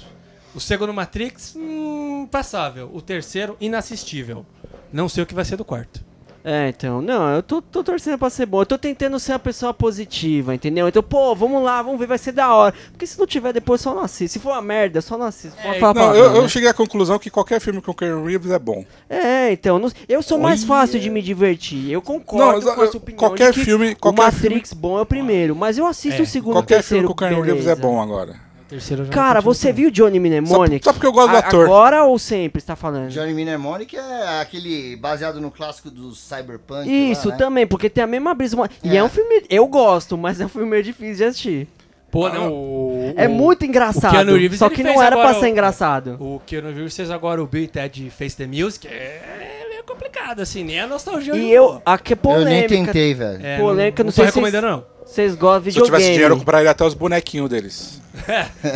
O 0.55 0.61
segundo 0.61 0.93
Matrix, 0.93 1.55
hum, 1.57 2.27
passável. 2.31 2.91
O 2.93 3.01
terceiro, 3.01 3.57
inassistível. 3.61 4.45
Não 4.93 5.09
sei 5.09 5.23
o 5.23 5.27
que 5.27 5.35
vai 5.35 5.45
ser 5.45 5.57
do 5.57 5.65
quarto. 5.65 6.09
É, 6.43 6.71
então, 6.71 7.03
não, 7.03 7.29
eu 7.35 7.43
tô, 7.43 7.61
tô 7.61 7.85
torcendo 7.85 8.17
pra 8.17 8.31
ser 8.31 8.47
bom. 8.47 8.63
Eu 8.63 8.67
tô 8.67 8.79
tentando 8.79 9.21
ser 9.21 9.33
uma 9.33 9.39
pessoa 9.39 9.75
positiva, 9.75 10.55
entendeu? 10.55 10.89
Então, 10.89 11.03
pô, 11.03 11.35
vamos 11.35 11.63
lá, 11.63 11.83
vamos 11.83 12.01
ver, 12.01 12.07
vai 12.07 12.17
ser 12.17 12.33
da 12.33 12.55
hora. 12.55 12.75
Porque 12.93 13.07
se 13.07 13.19
não 13.19 13.27
tiver 13.27 13.53
depois, 13.53 13.83
só 13.83 13.95
não 13.95 14.01
assiste. 14.03 14.33
Se 14.33 14.39
for 14.39 14.53
uma 14.53 14.63
merda, 14.63 15.03
só 15.03 15.19
não 15.19 15.27
assiste. 15.27 15.55
Pode 15.63 15.77
É, 15.77 15.79
falar 15.81 15.93
Não, 15.93 16.15
eu, 16.15 16.37
eu 16.37 16.43
né? 16.43 16.49
cheguei 16.49 16.71
à 16.71 16.73
conclusão 16.73 17.19
que 17.19 17.29
qualquer 17.29 17.61
filme 17.61 17.83
com 17.83 17.91
o 17.91 17.95
Keanu 17.95 18.25
Reeves 18.25 18.51
é 18.51 18.59
bom. 18.59 18.87
É, 19.11 19.53
então, 19.53 19.79
não- 19.79 19.93
eu 20.09 20.23
sou 20.23 20.39
mais 20.39 20.65
fácil 20.65 20.99
de 20.99 21.11
me 21.11 21.21
divertir. 21.21 21.91
Eu 21.91 22.01
concordo 22.01 22.65
Não, 22.65 22.75
com 22.75 22.81
a 22.81 22.85
eu- 22.85 22.91
sua 22.91 22.99
opinião. 23.01 23.19
qualquer 23.19 23.53
filme- 23.53 23.93
o 23.93 23.97
qualquer 23.97 24.23
Matrix 24.23 24.73
bom 24.73 24.99
é 24.99 25.03
o 25.03 25.07
primeiro, 25.07 25.55
mas 25.55 25.77
eu 25.77 25.87
assisto 25.87 26.23
É, 26.23 26.25
o 26.25 26.27
segundo, 26.27 26.55
Qualquer 26.55 26.83
filme 26.83 27.03
terceiro, 27.03 27.07
com 27.09 27.13
o 27.13 27.17
Keanu 27.17 27.43
Reeves 27.43 27.67
é 27.67 27.75
bom 27.77 28.01
agora. 28.01 28.49
Terceiro 28.71 29.03
não 29.03 29.11
Cara, 29.11 29.41
você 29.41 29.73
viu 29.73 29.91
Johnny 29.91 30.19
Mnemonic? 30.21 30.85
Só- 30.85 30.91
só 30.91 30.93
porque 30.95 31.07
eu 31.07 31.13
gosto 31.13 31.31
do 31.31 31.37
A- 31.37 31.41
ator. 31.41 31.65
Agora 31.65 32.05
ou 32.05 32.19
sempre, 32.19 32.61
você 32.61 32.67
tá 32.69 32.77
falando? 32.77 33.09
Johnny 33.11 33.35
Mnemonic 33.35 33.97
é 33.97 34.41
aquele 34.41 34.97
baseado 34.97 35.41
no 35.41 35.51
clássico 35.51 35.91
do 35.91 36.15
Cyberpunk. 36.15 36.89
Isso, 36.89 37.29
lá, 37.29 37.35
né? 37.35 37.39
também, 37.39 37.67
porque 37.67 37.91
tem 37.91 38.05
a 38.05 38.07
mesma 38.07 38.33
brisa. 38.33 38.57
E 38.85 38.91
é. 38.91 38.97
É. 38.97 39.05
um 39.05 39.09
filme. 39.09 39.43
Eu 39.51 39.67
gosto, 39.67 40.17
mas 40.17 40.41
é 40.41 40.47
um 40.47 40.49
filme 40.49 40.69
meio 40.69 40.83
difícil 40.83 41.17
de 41.17 41.25
assistir. 41.25 41.69
Pô, 42.13 42.29
não, 42.29 42.53
o, 42.53 43.13
É 43.17 43.29
o- 43.29 43.31
muito 43.31 43.65
engraçado. 43.65 44.11
o 44.11 44.15
Keanu 44.17 44.37
Reeves, 44.37 44.59
só 44.59 44.69
que 44.69 44.83
não 44.83 45.01
era 45.01 45.17
pra 45.17 45.35
ser 45.35 45.45
o- 45.45 45.49
engraçado. 45.49 46.17
O 46.19 46.41
Keanu 46.45 46.73
Reeves 46.73 46.97
fez 46.97 47.09
agora 47.11 47.41
o 47.43 47.47
Bill 47.47 47.63
e 47.65 47.69
Ted 47.69 48.11
Face 48.11 48.37
the 48.37 48.47
Music. 48.49 48.87
É 48.89 49.67
meio 49.69 49.85
complicado, 49.85 50.41
assim, 50.41 50.65
nem 50.65 50.81
a 50.81 50.87
nostalgia 50.89 51.37
E 51.37 51.51
eu. 51.53 51.81
Aqui 51.87 52.13
é 52.13 52.17
Eu 52.17 52.45
nem 52.45 52.67
polêmica. 52.67 52.69
tentei, 52.87 53.15
velho. 53.15 53.45
É, 53.47 53.59
polêmica, 53.59 54.03
não 54.03 54.11
tô 54.11 54.17
sei 54.17 54.25
se 54.25 54.31
recomendando, 54.31 54.67
não. 54.69 54.85
Vocês 55.11 55.35
gostam 55.35 55.63
de 55.63 55.73
Se 55.73 55.79
eu 55.79 55.85
tivesse 55.85 56.05
dinheiro, 56.05 56.23
eu 56.23 56.29
videogame. 56.29 56.41
compraria 56.45 56.71
até 56.71 56.85
os 56.85 56.95
bonequinhos 56.95 57.49
deles. 57.51 58.01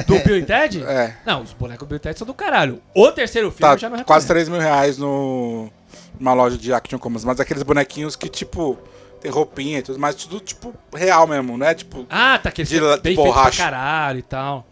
Do 0.06 0.18
Bill 0.20 0.38
e 0.38 0.42
Ted? 0.44 0.82
É. 0.82 1.14
Não, 1.24 1.42
os 1.42 1.52
bonecos 1.52 1.86
do 1.86 1.88
Bill 1.88 1.96
e 1.96 2.00
Ted 2.00 2.18
são 2.18 2.26
do 2.26 2.34
caralho. 2.34 2.80
O 2.94 3.10
terceiro 3.12 3.50
filme 3.50 3.60
Tá 3.60 3.74
eu 3.74 3.78
já 3.78 3.88
não 3.88 3.96
recomendo. 3.96 4.06
quase 4.06 4.26
3 4.26 4.48
mil 4.48 4.60
reais 4.60 4.98
no, 4.98 5.70
numa 6.18 6.34
loja 6.34 6.56
de 6.58 6.72
Action 6.72 6.98
Commons. 6.98 7.24
Mas 7.24 7.38
aqueles 7.38 7.62
bonequinhos 7.62 8.16
que, 8.16 8.28
tipo, 8.28 8.76
tem 9.20 9.30
roupinha 9.30 9.78
e 9.78 9.82
tudo 9.82 9.98
mais, 9.98 10.16
tudo, 10.16 10.40
tipo, 10.40 10.74
real 10.94 11.26
mesmo, 11.26 11.56
não 11.56 11.66
é 11.66 11.74
tipo. 11.74 12.04
Ah, 12.10 12.38
tá, 12.42 12.48
aquele 12.48 12.68
De 12.68 12.80
bem 12.80 12.88
de 12.96 13.00
feito 13.02 13.22
pra 13.22 13.24
borracha. 13.24 13.62
caralho 13.62 14.18
e 14.18 14.22
tal. 14.22 14.66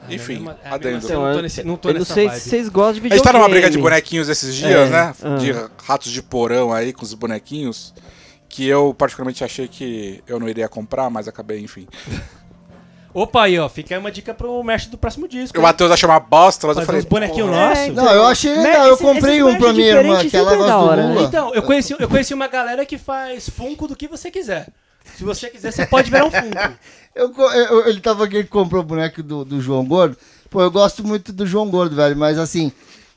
Ah, 0.00 0.12
Enfim, 0.12 0.32
é 0.32 0.36
a 0.36 0.38
mesma- 0.40 0.58
é 0.64 0.68
a 0.68 0.74
adendo. 0.74 0.94
mesma- 0.96 1.08
Então, 1.10 1.22
não 1.24 1.34
tô 1.34 1.40
nesse- 1.42 1.62
não 1.64 1.76
tô 1.76 1.88
eu 1.90 1.94
não 1.94 2.04
sei 2.04 2.26
vibe. 2.28 2.40
se 2.40 2.48
vocês 2.50 2.68
gostam 2.68 2.92
de 2.94 2.98
A 2.98 3.02
videogame. 3.04 3.18
gente 3.24 3.32
tá 3.32 3.38
numa 3.38 3.48
briga 3.48 3.70
de 3.70 3.78
bonequinhos 3.78 4.28
esses 4.28 4.54
dias, 4.54 4.88
É, 4.88 4.90
né? 4.90 5.14
ah. 5.22 5.36
De 5.36 5.52
ratos 5.86 6.10
de 6.12 6.22
porão 6.22 6.72
aí 6.72 6.92
com 6.92 7.02
os 7.04 7.14
bonequinhos. 7.14 7.94
Que 8.54 8.68
eu 8.68 8.94
particularmente 8.96 9.42
achei 9.42 9.66
que 9.66 10.22
eu 10.28 10.38
não 10.38 10.48
iria 10.48 10.68
comprar, 10.68 11.10
mas 11.10 11.26
acabei, 11.26 11.58
enfim. 11.60 11.88
Opa, 13.12 13.44
aí, 13.44 13.58
ó. 13.58 13.68
Fica 13.68 13.94
aí 13.94 13.98
uma 14.00 14.10
dica 14.10 14.34
pro 14.34 14.62
mestre 14.64 14.90
do 14.90 14.98
próximo 14.98 15.28
disco. 15.28 15.58
O 15.58 15.62
Matheus 15.62 15.90
achou 15.90 16.08
uma 16.10 16.18
bosta, 16.18 16.66
mas 16.66 16.76
eu 16.76 16.82
Fazer 16.82 16.86
falei. 16.86 17.00
uns 17.00 17.04
bonequinhos 17.04 17.48
nossos. 17.50 17.78
É, 17.78 17.86
então. 17.86 18.04
Não, 18.04 18.12
eu 18.12 18.24
achei 18.24 18.52
Mer- 18.54 18.62
legal. 18.64 18.86
Eu 18.88 18.94
esse- 18.94 19.02
comprei 19.02 19.42
um 19.42 19.56
pra 19.56 19.72
minha 19.72 19.86
irmã, 19.86 20.24
que 20.24 20.36
ela 20.36 20.52
é 20.52 20.56
gosta 20.56 20.72
da 20.72 20.78
do 20.78 20.84
hora, 20.84 21.06
né? 21.08 21.14
Lula. 21.14 21.26
Então, 21.26 21.54
eu 21.54 21.62
conheci, 21.62 21.94
eu 21.98 22.08
conheci 22.08 22.34
uma 22.34 22.48
galera 22.48 22.84
que 22.84 22.98
faz 22.98 23.48
Funko 23.48 23.86
do 23.86 23.94
que 23.96 24.08
você 24.08 24.30
quiser. 24.32 24.68
Se 25.16 25.22
você 25.22 25.48
quiser, 25.50 25.70
você 25.72 25.86
pode 25.86 26.10
virar 26.10 26.24
um 26.26 26.30
Funko. 26.30 26.74
Eu, 27.14 27.32
eu- 27.32 27.88
ele 27.88 28.00
tava 28.00 28.24
aqui 28.24 28.42
que 28.42 28.50
comprou 28.50 28.82
o 28.82 28.84
boneco 28.84 29.22
do, 29.22 29.44
do 29.44 29.60
João 29.60 29.84
Gordo. 29.84 30.16
Pô, 30.50 30.60
eu 30.60 30.68
gosto 30.70 31.04
muito 31.06 31.32
do 31.32 31.46
João 31.46 31.70
Gordo, 31.70 31.94
velho, 31.94 32.16
mas 32.16 32.36
assim, 32.40 32.72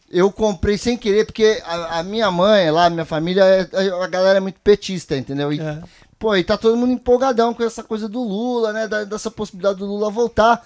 eu 0.10 0.32
comprei 0.32 0.78
sem 0.78 0.98
querer, 0.98 1.26
porque 1.26 1.62
a, 1.66 2.00
a 2.00 2.04
minha 2.04 2.30
mãe 2.32 2.70
lá, 2.72 2.86
a 2.86 2.90
minha 2.90 3.06
família, 3.06 3.44
é- 3.44 4.04
a 4.04 4.08
galera 4.08 4.38
é 4.38 4.42
muito 4.42 4.60
petista, 4.64 5.16
entendeu? 5.18 5.52
E, 5.52 5.60
É. 5.60 5.82
Pô, 6.20 6.36
e 6.36 6.44
tá 6.44 6.58
todo 6.58 6.76
mundo 6.76 6.94
empolgadão 6.94 7.54
com 7.54 7.64
essa 7.64 7.84
coisa 7.84 8.10
do 8.10 8.20
Lula, 8.24 8.74
né? 8.74 8.88
da- 8.88 9.04
dessa 9.04 9.30
possibilidade 9.30 9.78
do 9.78 9.86
Lula 9.86 10.10
voltar. 10.10 10.66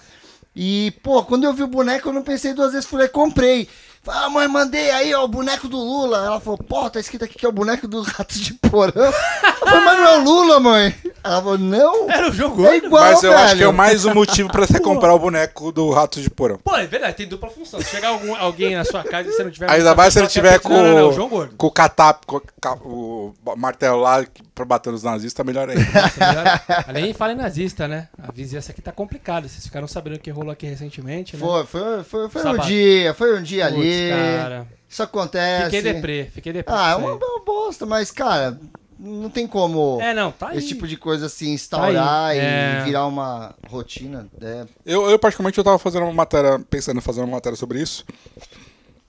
E, 0.56 0.92
pô, 1.02 1.22
quando 1.24 1.44
eu 1.44 1.52
vi 1.52 1.62
o 1.62 1.66
boneco, 1.66 2.08
eu 2.08 2.12
não 2.12 2.22
pensei 2.22 2.54
duas 2.54 2.72
vezes, 2.72 2.88
falei, 2.88 3.08
comprei. 3.08 3.68
Falei, 4.04 4.20
ah, 4.24 4.28
mãe, 4.30 4.48
mandei 4.48 4.90
aí, 4.90 5.14
ó, 5.14 5.22
o 5.24 5.28
boneco 5.28 5.68
do 5.68 5.76
Lula. 5.76 6.26
Ela 6.26 6.40
falou, 6.40 6.58
pô, 6.58 6.90
tá 6.90 6.98
escrito 6.98 7.24
aqui 7.24 7.38
que 7.38 7.46
é 7.46 7.48
o 7.48 7.52
boneco 7.52 7.86
dos 7.86 8.08
ratos 8.08 8.40
de 8.40 8.52
porão. 8.54 8.92
Eu 8.96 9.12
falei, 9.12 9.84
mas 9.84 9.98
não 9.98 10.06
é 10.06 10.18
o 10.18 10.24
Lula, 10.24 10.58
mãe. 10.58 10.92
Ela 11.22 11.36
falou, 11.36 11.56
não. 11.58 12.10
Era 12.10 12.28
o 12.28 12.32
jogo 12.32 12.66
É 12.66 12.78
igual, 12.78 13.00
Mas 13.04 13.22
eu 13.22 13.32
acho 13.32 13.46
que 13.54 13.62
é 13.62 13.66
velho. 13.66 13.72
mais 13.72 14.04
um 14.04 14.12
motivo 14.12 14.50
pra 14.50 14.66
você 14.66 14.80
comprar 14.82 15.14
o 15.14 15.20
boneco 15.20 15.70
do 15.70 15.88
Rato 15.90 16.20
de 16.20 16.28
Porão. 16.28 16.58
Pô, 16.64 16.76
é 16.76 16.84
verdade, 16.84 17.16
tem 17.16 17.28
dupla 17.28 17.48
função. 17.48 17.80
Se 17.80 17.90
chegar 17.90 18.08
algum, 18.08 18.34
alguém 18.34 18.74
na 18.74 18.84
sua 18.84 19.04
casa 19.04 19.28
e 19.28 19.32
você 19.32 19.44
não 19.44 19.52
tiver... 19.52 19.70
Ainda 19.70 19.94
mais 19.94 20.12
se 20.12 20.18
ele 20.18 20.26
tiver 20.26 20.58
com, 20.58 20.68
Não, 20.68 20.82
não, 20.82 20.94
não, 20.96 21.08
o 21.10 21.12
João 21.12 21.28
Gordo. 21.28 21.54
com 21.56 21.66
o 21.68 21.70
catap, 21.70 22.26
com 22.26 22.38
o 22.38 22.42
ca- 22.60 22.74
o 22.84 23.32
martelo 23.56 24.00
lá 24.00 24.24
que- 24.24 24.42
pra 24.54 24.64
bater 24.64 24.92
nos 24.92 25.02
nazistas, 25.02 25.44
melhor 25.46 25.68
ainda. 25.70 25.82
Nossa, 25.82 26.26
melhor- 26.28 26.60
Além 26.88 27.14
falei 27.14 27.34
nazista, 27.36 27.88
né? 27.88 28.08
A 28.22 28.30
vizinhança 28.30 28.72
aqui 28.72 28.82
tá 28.82 28.92
complicada. 28.92 29.48
Vocês 29.48 29.64
ficaram 29.66 29.88
sabendo 29.88 30.16
o 30.16 30.18
que 30.18 30.30
rolou 30.30 30.50
aqui 30.52 30.66
recentemente, 30.66 31.36
né? 31.36 31.40
Foi, 31.44 31.64
foi, 31.64 32.04
foi, 32.04 32.28
foi 32.28 32.46
um 32.50 32.58
dia, 32.58 33.14
foi 33.14 33.38
um 33.38 33.42
dia 33.42 33.66
Putz, 33.68 33.78
ali. 33.80 34.10
cara. 34.10 34.66
Isso 34.88 35.02
acontece. 35.02 35.64
Fiquei 35.76 35.82
deprê, 35.94 36.30
fiquei 36.34 36.52
deprê. 36.52 36.74
Ah, 36.76 36.90
é 36.92 36.96
uma, 36.96 37.12
aí. 37.12 37.18
uma 37.18 37.44
bosta, 37.44 37.86
mas, 37.86 38.10
cara, 38.10 38.58
não 38.98 39.30
tem 39.30 39.46
como 39.46 39.98
É, 40.02 40.12
não, 40.12 40.30
tá 40.30 40.48
aí. 40.50 40.58
esse 40.58 40.68
tipo 40.68 40.86
de 40.86 40.98
coisa 40.98 41.26
assim 41.26 41.52
instaurar 41.54 42.26
aí, 42.30 42.36
e 42.38 42.40
é. 42.40 42.82
virar 42.84 43.06
uma 43.06 43.54
rotina. 43.70 44.28
É, 44.40 44.66
Eu, 44.84 45.08
eu, 45.08 45.18
particularmente, 45.18 45.56
eu 45.56 45.64
tava 45.64 45.78
fazendo 45.78 46.02
uma 46.02 46.12
matéria, 46.12 46.58
pensando 46.68 46.98
em 46.98 47.00
fazer 47.00 47.20
uma 47.22 47.26
matéria 47.32 47.56
sobre 47.56 47.80
isso, 47.80 48.04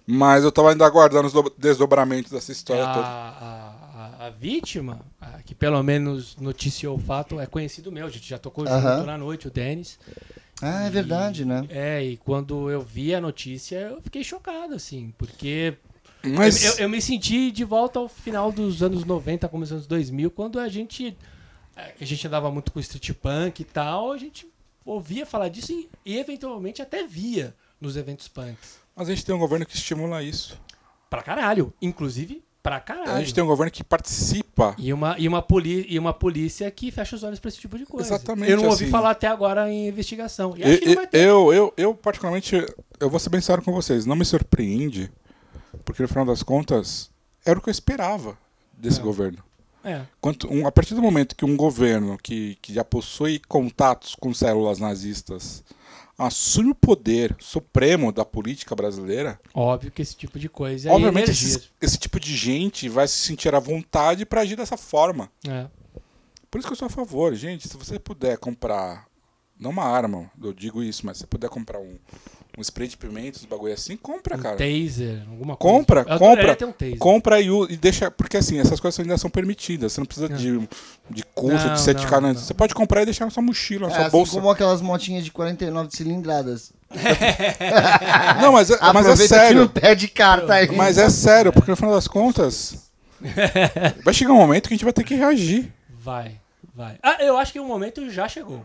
mas 0.07 0.43
eu 0.43 0.51
tava 0.51 0.71
ainda 0.71 0.85
aguardando 0.85 1.27
os 1.27 1.33
do- 1.33 1.53
desdobramentos 1.57 2.31
dessa 2.31 2.51
história 2.51 2.85
toda. 2.85 3.05
a, 3.05 3.62
a, 4.27 4.29
vítima, 4.29 5.01
a 5.19 5.41
que 5.43 5.53
pelo 5.55 5.81
menos 5.83 6.35
noticiou 6.37 6.95
o 6.95 6.99
fato, 6.99 7.39
é 7.39 7.45
conhecido 7.45 7.91
meu. 7.91 8.05
A 8.05 8.09
gente 8.09 8.27
já 8.27 8.37
tocou 8.37 8.65
junto 8.65 9.05
na 9.05 9.17
noite, 9.17 9.47
o 9.47 9.51
Denis. 9.51 9.99
Ah, 10.61 10.85
é 10.85 10.89
verdade, 10.89 11.43
né? 11.45 11.65
É, 11.69 12.03
e 12.03 12.17
quando 12.17 12.69
eu 12.69 12.81
vi 12.81 13.13
a 13.13 13.19
notícia, 13.19 13.75
eu 13.77 14.01
fiquei 14.01 14.23
chocado, 14.23 14.73
assim, 14.75 15.13
porque 15.17 15.75
Mas, 16.23 16.63
eu, 16.63 16.71
eu- 16.73 16.77
eu 16.79 16.89
me 16.89 17.01
senti 17.01 17.51
de 17.51 17.63
volta 17.65 17.99
ao 17.99 18.07
final 18.07 18.51
dos 18.51 18.81
anos 18.81 19.03
90, 19.03 19.47
começo 19.49 19.71
dos 19.73 19.77
anos 19.79 19.87
2000, 19.87 20.31
quando 20.31 20.59
a 20.59 20.69
gente, 20.69 21.17
é, 21.75 21.93
a 21.99 22.05
gente 22.05 22.25
andava 22.25 22.49
muito 22.49 22.71
com 22.71 22.79
street 22.79 23.11
punk 23.13 23.59
e 23.61 23.65
tal, 23.65 24.11
a 24.13 24.17
gente 24.17 24.47
ouvia 24.85 25.25
falar 25.25 25.49
disso 25.49 25.71
e, 25.73 25.89
e 26.05 26.17
eventualmente 26.17 26.81
até 26.81 27.05
via 27.05 27.53
nos 27.81 27.97
eventos 27.97 28.27
punks. 28.29 28.79
mas 28.95 29.09
a 29.09 29.13
gente 29.13 29.25
tem 29.25 29.35
um 29.35 29.39
governo 29.39 29.65
que 29.65 29.75
estimula 29.75 30.23
isso. 30.23 30.57
Pra 31.09 31.21
caralho, 31.21 31.73
inclusive 31.81 32.41
pra 32.63 32.79
caralho. 32.79 33.11
A 33.11 33.19
gente 33.19 33.33
tem 33.33 33.43
um 33.43 33.47
governo 33.47 33.69
que 33.69 33.83
participa. 33.83 34.73
E 34.77 34.93
uma, 34.93 35.15
e, 35.19 35.27
uma 35.27 35.41
poli 35.41 35.85
e 35.89 35.99
uma 35.99 36.13
polícia 36.13 36.71
que 36.71 36.89
fecha 36.89 37.15
os 37.15 37.21
olhos 37.23 37.37
pra 37.39 37.49
esse 37.49 37.59
tipo 37.59 37.77
de 37.77 37.85
coisa. 37.85 38.15
Exatamente, 38.15 38.49
Eu 38.51 38.57
não 38.57 38.69
ouvi 38.69 38.83
assim. 38.85 38.91
falar 38.91 39.11
até 39.11 39.27
agora 39.27 39.69
em 39.69 39.89
investigação. 39.89 40.53
E 40.57 40.63
acho 40.63 40.79
que 40.79 40.85
não 40.87 40.95
vai 40.95 41.07
ter. 41.07 41.17
eu, 41.19 41.53
eu, 41.53 41.73
eu, 41.75 41.93
particularmente, 41.93 42.55
eu 42.99 43.09
vou 43.09 43.19
ser 43.19 43.29
bem 43.29 43.41
sério 43.41 43.61
com 43.61 43.73
vocês, 43.73 44.05
não 44.05 44.15
me 44.15 44.23
surpreende, 44.23 45.11
porque 45.83 46.01
no 46.01 46.07
final 46.07 46.25
das 46.25 46.41
contas, 46.41 47.11
era 47.45 47.59
o 47.59 47.61
que 47.61 47.69
eu 47.69 47.71
esperava 47.73 48.37
desse 48.77 48.99
É. 49.01 49.03
governo. 49.03 49.39
É. 49.83 50.03
Quanto, 50.21 50.47
um, 50.51 50.65
a 50.65 50.71
partir 50.71 50.95
do 50.95 51.01
momento 51.01 51.35
que 51.35 51.43
um 51.43 51.57
governo 51.57 52.17
que, 52.23 52.57
que 52.61 52.73
já 52.73 52.85
possui 52.85 53.41
contatos 53.49 54.15
com 54.15 54.33
células 54.33 54.79
nazistas 54.79 55.61
assume 56.23 56.71
o 56.71 56.75
poder 56.75 57.35
supremo 57.39 58.11
da 58.11 58.25
política 58.25 58.75
brasileira, 58.75 59.39
Óbvio 59.53 59.91
que 59.91 60.01
esse 60.01 60.15
tipo 60.15 60.39
de 60.39 60.49
coisa 60.49 60.89
é 60.89 60.91
obviamente 60.91 61.31
esse, 61.31 61.69
esse 61.81 61.97
tipo 61.97 62.19
de 62.19 62.35
gente 62.35 62.89
vai 62.89 63.07
se 63.07 63.15
sentir 63.15 63.53
à 63.53 63.59
vontade 63.59 64.25
para 64.25 64.41
agir 64.41 64.55
dessa 64.55 64.77
forma. 64.77 65.29
É. 65.47 65.67
Por 66.49 66.59
isso 66.59 66.67
que 66.67 66.73
eu 66.73 66.77
sou 66.77 66.85
a 66.85 66.89
favor, 66.89 67.33
gente, 67.35 67.67
se 67.67 67.75
você 67.75 67.97
puder 67.97 68.37
comprar, 68.37 69.07
não 69.59 69.71
uma 69.71 69.85
arma, 69.85 70.29
eu 70.41 70.53
digo 70.53 70.83
isso, 70.83 71.05
mas 71.05 71.17
se 71.17 71.21
você 71.21 71.27
puder 71.27 71.49
comprar 71.49 71.79
um, 71.79 71.97
um 72.57 72.61
spray 72.61 72.87
de 72.87 72.95
pimentos, 72.97 73.43
um 73.43 73.47
bagulho 73.47 73.73
assim, 73.73 73.97
compra, 73.97 74.37
Um 74.37 74.39
cara. 74.39 74.55
taser, 74.57 75.23
alguma 75.29 75.55
coisa. 75.57 75.77
Compra, 75.77 76.05
Eu 76.07 76.19
compra. 76.19 76.55
ter 76.55 76.65
um 76.65 76.71
taser. 76.71 76.97
Compra 76.97 77.41
e, 77.41 77.47
e 77.69 77.75
deixa. 77.77 78.11
Porque 78.11 78.37
assim, 78.37 78.59
essas 78.59 78.79
coisas 78.79 78.99
ainda 78.99 79.17
são 79.17 79.29
permitidas. 79.29 79.91
Você 79.93 79.99
não 80.01 80.05
precisa 80.05 80.27
É. 80.27 80.35
de, 80.35 80.59
de 81.09 81.23
curso, 81.33 81.65
Não, 81.67 81.73
de 81.73 81.81
certificado. 81.81 82.21
não, 82.21 82.29
não, 82.29 82.35
não. 82.35 82.41
Você 82.41 82.53
pode 82.53 82.75
comprar 82.75 83.01
e 83.01 83.05
deixar 83.05 83.25
na 83.25 83.31
sua 83.31 83.41
mochila, 83.41 83.87
na 83.87 83.93
É 83.93 83.97
sua 83.97 84.03
assim 84.07 84.11
bolsa. 84.17 84.31
como 84.33 84.49
aquelas 84.51 84.81
motinhas 84.81 85.23
de 85.25 85.31
49 85.31 85.89
cilindradas. 85.95 86.71
Não, 88.39 88.51
mas, 88.51 88.69
é- 88.69 88.77
mas 88.79 88.95
é 88.95 88.99
Aproveita 88.99 89.21
que 89.23 89.27
sério. 89.27 89.61
não 89.61 89.67
pede 89.67 90.07
carta 90.07 90.53
aí. 90.53 90.71
Mas 90.75 90.97
é 90.99 91.09
sério, 91.09 91.51
porque 91.51 91.71
no 91.71 91.75
final 91.77 91.91
das 91.93 92.07
contas. 92.07 92.77
vai 94.03 94.13
chegar 94.13 94.31
um 94.33 94.37
momento 94.37 94.67
que 94.67 94.73
a 94.73 94.77
gente 94.77 94.83
vai 94.83 94.93
ter 94.93 95.03
que 95.03 95.15
reagir. 95.15 95.71
Vai, 95.99 96.35
vai. 96.75 96.97
Ah, 97.01 97.17
eu 97.21 97.37
acho 97.37 97.51
que 97.53 97.59
o 97.59 97.65
momento 97.65 98.09
já 98.11 98.27
chegou. 98.27 98.63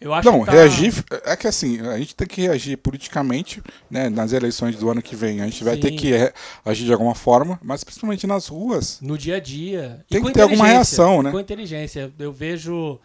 Eu 0.00 0.12
acho 0.12 0.30
Não, 0.30 0.40
que 0.40 0.46
tá... 0.46 0.52
reagir. 0.52 0.92
É 1.24 1.34
que 1.36 1.46
assim, 1.48 1.80
a 1.80 1.96
gente 1.98 2.14
tem 2.14 2.26
que 2.26 2.42
reagir 2.42 2.76
politicamente, 2.76 3.62
né? 3.90 4.08
Nas 4.10 4.32
eleições 4.32 4.76
do 4.76 4.90
ano 4.90 5.00
que 5.00 5.16
vem. 5.16 5.40
A 5.40 5.44
gente 5.46 5.64
vai 5.64 5.76
ter 5.76 5.88
Sim. 5.90 5.96
que 5.96 6.12
re- 6.12 6.32
agir 6.64 6.84
de 6.84 6.92
alguma 6.92 7.14
forma, 7.14 7.58
mas 7.62 7.82
principalmente 7.82 8.26
nas 8.26 8.46
ruas. 8.48 8.98
no 9.00 9.16
dia 9.16 9.36
a 9.36 9.40
dia. 9.40 10.04
Tem 10.08 10.20
e 10.20 10.24
que 10.24 10.32
ter 10.32 10.42
alguma 10.42 10.66
reação, 10.66 11.22
né? 11.22 11.30
Com 11.30 11.40
inteligência. 11.40 12.12
Eu 12.18 12.32
vejo. 12.32 12.98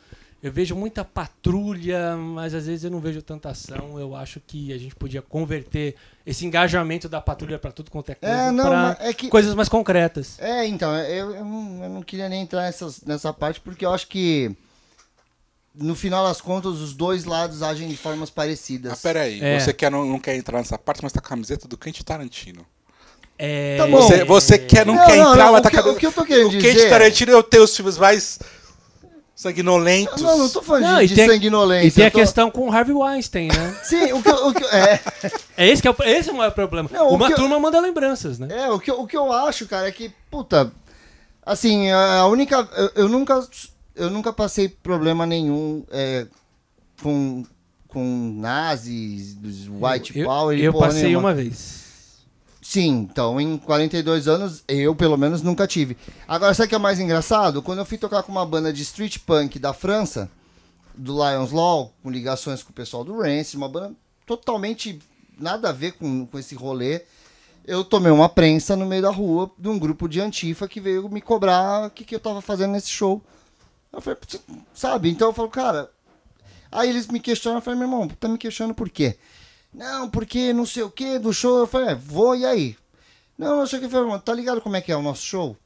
Eu 0.44 0.52
vejo 0.52 0.76
muita 0.76 1.06
patrulha, 1.06 2.16
mas 2.18 2.56
às 2.56 2.66
vezes 2.66 2.84
eu 2.84 2.90
não 2.90 3.00
vejo 3.00 3.22
tanta 3.22 3.50
ação. 3.50 4.00
Eu 4.00 4.16
acho 4.16 4.40
que 4.46 4.74
a 4.74 4.78
gente 4.78 4.96
podia 4.96 5.22
converter 5.22 5.96
esse 6.26 6.46
engajamento 6.48 7.08
da 7.08 7.22
patrulha 7.22 7.60
para 7.60 7.72
tudo 7.72 7.92
quanto 7.92 8.12
é 8.12 8.16
coisa 8.16 8.36
É, 8.36 8.52
não, 8.52 8.66
pra 8.66 8.98
mas 9.00 9.08
é 9.10 9.14
que. 9.14 9.28
coisas 9.30 9.54
mais 9.54 9.70
concretas. 9.70 10.40
É, 10.40 10.66
então, 10.66 10.96
eu, 10.98 11.36
eu, 11.36 11.46
não, 11.46 11.84
eu 11.84 11.90
não 11.92 12.02
queria 12.02 12.28
nem 12.28 12.42
entrar 12.42 12.64
nessas, 12.64 13.02
nessa 13.04 13.32
parte 13.32 13.62
porque 13.62 13.86
eu 13.86 13.94
acho 13.94 14.08
que. 14.08 14.52
No 15.73 15.95
final 15.95 16.26
das 16.26 16.41
contas, 16.41 16.73
os 16.80 16.93
dois 16.93 17.23
lados 17.23 17.64
agem 17.64 17.88
de 17.88 17.95
formas 17.95 18.30
parecidas. 18.30 18.91
Ah, 18.91 18.98
peraí, 19.02 19.39
É. 19.41 19.57
você 19.60 19.72
quer, 19.72 19.89
não, 19.89 20.03
não 20.06 20.19
quer 20.19 20.35
entrar 20.35 20.57
nessa 20.57 20.77
parte, 20.77 20.99
mas 21.02 21.14
tá 21.14 21.22
com 21.22 21.27
a 21.27 21.30
camiseta 21.30 21.68
do 21.68 21.77
Quentin 21.77 22.03
Tarantino. 22.03 22.65
É... 23.39 23.77
Tá 23.77 23.88
bom. 23.88 24.02
Você, 24.02 24.23
você 24.26 24.60
quer, 24.60 24.85
não, 24.85 24.95
Não, 24.95 25.06
quer 25.06 25.15
não, 25.18 25.31
entrar, 25.31 25.45
não, 25.45 25.52
mas 25.53 25.60
o 25.61 25.64
tá 25.64 25.72
com 25.72 25.89
a- 25.89 25.91
o 25.93 25.95
que 25.95 26.06
eu 26.06 26.11
tô 26.11 26.26
querendo 26.26 26.48
O 26.48 26.49
dizer- 26.52 26.73
Quentin 26.76 26.89
Tarantino 26.89 27.31
eu 27.31 27.41
tenho 27.41 27.64
os 27.64 27.76
filmes 27.76 27.98
mais 27.98 28.38
sanguinolentos. 29.35 30.22
Não, 30.22 30.38
não 30.38 30.49
tô 30.49 30.61
falando 30.61 30.84
Não, 30.84 30.98
de, 30.99 31.06
e 31.06 31.07
de 31.07 31.15
tem- 31.15 31.27
sanguinolência. 31.27 31.88
E 31.88 31.91
tem 31.91 32.06
a 32.06 32.11
tô- 32.11 32.19
questão 32.19 32.52
com 32.52 32.68
o 32.69 32.72
Harvey 32.72 32.93
Weinstein, 32.93 33.48
né? 33.48 33.80
Sim, 33.84 34.14
o 34.14 34.22
que, 34.22 34.30
eu- 34.30 34.48
o 34.48 34.53
que, 34.53 34.64
eu- 34.64 34.69
é, 34.69 34.99
É 35.57 35.68
esse 35.69 35.81
que 35.81 35.88
é 35.88 35.91
o, 35.91 35.95
esse 36.03 36.30
é 36.30 36.34
o 36.34 36.35
maior 36.35 36.52
problema. 36.52 36.89
Não, 36.91 37.07
o 37.10 37.15
Uma 37.15 37.27
que 37.27 37.34
eu- 37.34 37.38
turma 37.38 37.57
manda 37.60 37.80
lembranças, 37.80 38.38
né? 38.38 38.48
é 38.52 38.69
o, 38.69 38.80
que, 38.80 38.91
eu- 38.91 38.99
o 39.02 39.07
que 39.07 39.18
eu 39.18 39.31
acho, 39.31 39.65
cara, 39.68 39.88
é 39.88 39.91
que, 39.91 40.11
puta, 40.30 40.72
assim, 41.45 41.89
a 41.89 42.26
única. 42.27 42.68
Eu, 42.76 42.91
eu 43.03 43.10
nunca. 43.10 43.41
Eu 43.96 44.10
nunca 44.10 44.32
passei 44.32 44.70
problema 44.70 45.26
nenhum 45.26 45.84
é, 45.92 46.28
com, 47.02 47.46
com 47.88 48.34
nazis, 48.38 49.38
white 49.68 50.18
eu, 50.18 50.26
power 50.26 50.58
e 50.58 50.64
Eu 50.64 50.72
porra 50.74 50.88
passei 50.88 51.04
nenhuma. 51.04 51.30
uma 51.30 51.36
vez. 51.36 51.82
Sim, 52.62 53.08
então 53.12 53.42
em 53.42 53.58
42 53.58 54.28
anos 54.28 54.64
eu 54.68 54.96
pelo 54.96 55.18
menos 55.18 55.42
nunca 55.42 55.68
tive. 55.68 55.98
Agora, 56.28 56.54
sabe 56.54 56.68
o 56.68 56.70
que 56.70 56.76
é 56.76 56.80
mais 56.80 57.00
engraçado? 57.00 57.62
Quando 57.62 57.80
eu 57.80 57.86
fui 57.86 57.98
tocar 57.98 58.24
com 58.24 58.32
uma 58.32 58.46
banda 58.46 58.72
de 58.72 58.82
street 58.84 59.18
punk 59.26 59.60
da 59.60 59.74
França, 59.74 60.30
do 60.96 61.14
Lions 61.14 61.52
Law, 61.52 61.94
com 62.02 62.10
ligações 62.10 62.64
com 62.64 62.70
o 62.70 62.74
pessoal 62.74 63.04
do 63.04 63.20
Rancid, 63.20 63.58
uma 63.58 63.68
banda 63.68 63.94
totalmente 64.26 65.00
nada 65.38 65.70
a 65.70 65.74
ver 65.74 65.94
com, 65.94 66.26
com 66.26 66.40
esse 66.40 66.56
rolê, 66.56 67.02
eu 67.66 67.84
tomei 67.84 68.12
uma 68.12 68.30
prensa 68.30 68.76
no 68.76 68.86
meio 68.86 69.02
da 69.02 69.12
rua 69.12 69.52
de 69.58 69.68
um 69.68 69.78
grupo 69.78 70.08
de 70.08 70.22
antifa 70.22 70.68
que 70.68 70.80
veio 70.80 71.10
me 71.10 71.22
cobrar 71.22 71.88
o 71.88 71.90
que, 71.90 72.04
que 72.04 72.16
eu 72.16 72.20
tava 72.20 72.42
fazendo 72.42 72.72
nesse 72.72 72.90
show. 72.90 73.22
Eu 73.94 74.02
falei, 74.02 74.18
sabe? 74.74 75.10
Então 75.10 75.30
eu 75.30 75.34
falo, 75.34 75.50
cara. 75.50 75.92
Aí 76.72 76.90
eles 76.90 77.08
me 77.08 77.20
questionam, 77.20 77.58
eu 77.58 77.62
falei, 77.62 77.80
meu 77.80 77.88
irmão, 77.88 78.08
tá 78.08 78.28
me 78.28 78.38
questionando 78.38 78.74
por 78.74 78.90
quê? 78.90 79.18
Não, 79.74 80.10
porque 80.10 80.54
não 80.54 80.66
sei 80.66 80.84
o 80.84 80.92
que 80.92 81.20
do 81.20 81.34
show. 81.34 81.60
Eu 81.60 81.68
falei, 81.68 81.90
é, 81.90 81.96
vou 81.96 82.36
e 82.36 82.46
aí? 82.46 82.78
Não, 83.38 83.58
não 83.58 83.68
sei 83.68 83.78
o 83.78 83.82
que. 83.82 83.88
Eu 83.88 83.90
falei, 83.90 84.08
"Mano, 84.08 84.22
tá 84.22 84.34
ligado 84.34 84.62
como 84.62 84.76
é 84.76 84.82
que 84.82 84.92
é 84.92 84.96
o 84.96 85.02
nosso 85.02 85.24
show? 85.24 85.58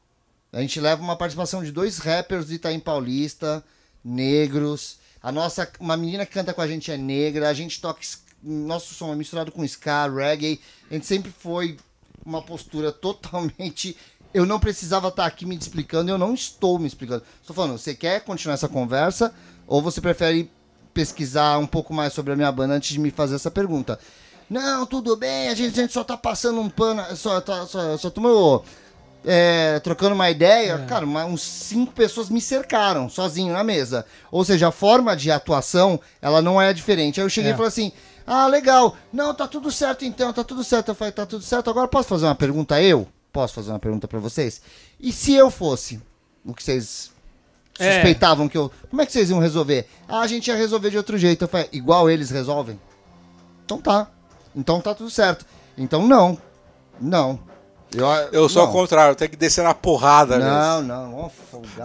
A 0.52 0.62
gente 0.62 0.80
leva 0.80 1.02
uma 1.02 1.18
participação 1.18 1.64
de 1.64 1.72
dois 1.72 1.98
rappers 1.98 2.48
de 2.48 2.56
Itaim 2.56 2.80
Paulista, 2.80 3.64
negros. 4.04 4.98
A 5.22 5.32
nossa, 5.32 5.70
uma 5.80 5.98
menina 5.98 6.26
que 6.26 6.34
canta 6.34 6.54
com 6.54 6.62
a 6.62 6.68
gente 6.68 6.92
é 6.92 6.98
negra. 6.98 7.50
A 7.50 7.54
gente 7.54 7.82
toca, 7.82 8.00
nosso 8.42 8.94
som 8.94 9.12
é 9.12 9.16
misturado 9.16 9.52
com 9.52 9.66
ska, 9.66 10.08
reggae. 10.08 10.62
A 10.90 10.94
gente 10.94 11.06
sempre 11.06 11.32
foi 11.38 11.78
uma 12.26 12.42
postura 12.42 12.92
totalmente. 12.94 13.98
Eu 14.36 14.46
não 14.46 14.60
precisava 14.60 15.08
estar 15.08 15.26
aqui 15.26 15.46
me 15.46 15.56
explicando, 15.56 16.12
eu 16.12 16.18
não 16.18 16.34
estou 16.34 16.78
me 16.78 16.86
explicando. 16.88 17.24
Estou 17.42 17.56
falando, 17.56 17.78
você 17.78 17.96
quer 17.96 18.20
continuar 18.20 18.56
essa 18.56 18.68
conversa 18.68 19.34
ou 19.66 19.82
você 19.82 20.02
prefere 20.02 20.52
pesquisar 20.94 21.58
um 21.58 21.66
pouco 21.66 21.94
mais 21.94 22.12
sobre 22.12 22.34
a 22.34 22.36
minha 22.36 22.52
banda 22.52 22.74
antes 22.74 22.90
de 22.92 23.00
me 23.00 23.12
fazer 23.12 23.36
essa 23.36 23.50
pergunta? 23.50 23.98
Não, 24.50 24.86
tudo 24.86 25.16
bem, 25.16 25.48
a 25.48 25.56
gente, 25.56 25.80
a 25.80 25.82
gente 25.84 25.94
só 25.94 26.04
tá 26.04 26.18
passando 26.18 26.60
um 26.60 26.70
pano, 26.70 27.02
só, 27.16 27.40
tá, 27.40 27.66
só, 27.66 27.98
só 27.98 28.10
tomou, 28.10 28.66
é, 29.26 29.80
trocando 29.80 30.14
uma 30.14 30.30
ideia. 30.30 30.74
É. 30.84 30.86
Cara, 30.86 31.06
uma- 31.06 31.24
uns 31.24 31.42
cinco 31.42 31.94
pessoas 31.94 32.30
me 32.30 32.42
cercaram 32.42 33.08
sozinho 33.10 33.54
na 33.54 33.64
mesa. 33.64 34.06
Ou 34.30 34.44
seja, 34.44 34.68
a 34.68 34.72
forma 34.72 35.16
de 35.16 35.32
atuação, 35.32 35.98
ela 36.22 36.42
não 36.42 36.62
é 36.62 36.74
diferente. 36.74 37.22
Aí 37.22 37.26
eu 37.26 37.30
cheguei 37.30 37.52
É. 37.52 37.54
e 37.54 37.58
falei 37.58 37.70
assim, 37.70 37.92
ah, 38.28 38.48
legal, 38.48 38.98
não, 39.14 39.34
tá 39.34 39.48
tudo 39.48 39.72
certo 39.72 40.04
então, 40.04 40.34
tá 40.34 40.44
tudo 40.44 40.62
certo. 40.62 40.90
Eu 40.90 40.96
falei, 40.96 41.14
tá 41.14 41.26
tudo 41.26 41.42
certo, 41.44 41.70
agora 41.70 41.88
posso 41.88 42.10
fazer 42.10 42.26
uma 42.26 42.36
pergunta 42.36 42.82
eu? 42.82 43.08
Posso 43.36 43.54
fazer 43.54 43.70
uma 43.72 43.80
pergunta 43.80 44.08
pra 44.08 44.18
vocês? 44.18 44.62
E 44.98 45.12
se 45.12 45.34
eu 45.34 45.52
fosse 45.52 46.02
o 46.46 46.54
que 46.54 46.64
vocês 46.64 47.12
É. 47.78 47.96
suspeitavam 47.96 48.48
que 48.48 48.58
eu. 48.58 48.72
Como 48.90 49.02
é 49.02 49.06
que 49.06 49.12
vocês 49.12 49.30
iam 49.30 49.40
resolver? 49.40 49.90
Ah, 50.08 50.22
a 50.22 50.28
gente 50.28 50.48
ia 50.48 50.56
resolver 50.56 50.90
de 50.90 50.96
outro 50.96 51.18
jeito. 51.18 51.42
Eu 51.44 51.50
falei, 51.50 51.68
igual 51.74 52.10
eles 52.10 52.30
resolvem? 52.30 52.80
Então 53.66 53.82
tá. 53.82 54.10
Então 54.56 54.80
tá 54.80 54.96
tudo 54.96 55.10
certo. 55.10 55.46
Então 55.78 56.08
não. 56.08 56.38
Não. 56.98 57.38
Eu, 57.98 58.08
Eu 58.32 58.50
sou 58.50 58.62
não. 58.62 58.68
ao 58.70 58.74
contrário, 58.74 59.16
tenho 59.16 59.32
que 59.32 59.38
descer 59.38 59.64
na 59.64 59.74
porrada. 59.74 60.38
Não, 60.38 60.82
não. 60.82 61.32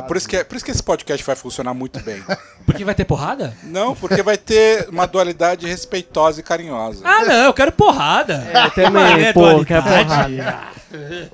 Por 0.07 0.16
isso, 0.16 0.28
que, 0.28 0.37
é- 0.37 0.45
por 0.45 0.57
isso 0.57 0.65
que 0.65 0.70
esse 0.70 0.82
podcast 0.82 1.24
vai 1.24 1.37
funcionar 1.37 1.73
muito 1.74 2.01
bem. 2.01 2.23
Porque 2.66 2.85
vai 2.85 2.95
ter 2.95 3.05
porrada? 3.05 3.53
Não, 3.65 3.97
porque 3.97 4.23
vai 4.23 4.37
ter 4.37 4.89
uma 4.91 5.05
dualidade 5.07 5.66
respeitosa 5.66 6.39
e 6.39 6.43
carinhosa. 6.43 7.01
Ah, 7.05 7.24
não, 7.24 7.35
eu 7.47 7.53
quero 7.55 7.73
porrada. 7.73 8.47
Eu 8.55 8.70
também, 8.70 9.24
É, 9.27 9.32
pô, 9.32 9.65
quero 9.65 9.82
dualidade. 9.82 10.37
porrada. 10.37 11.31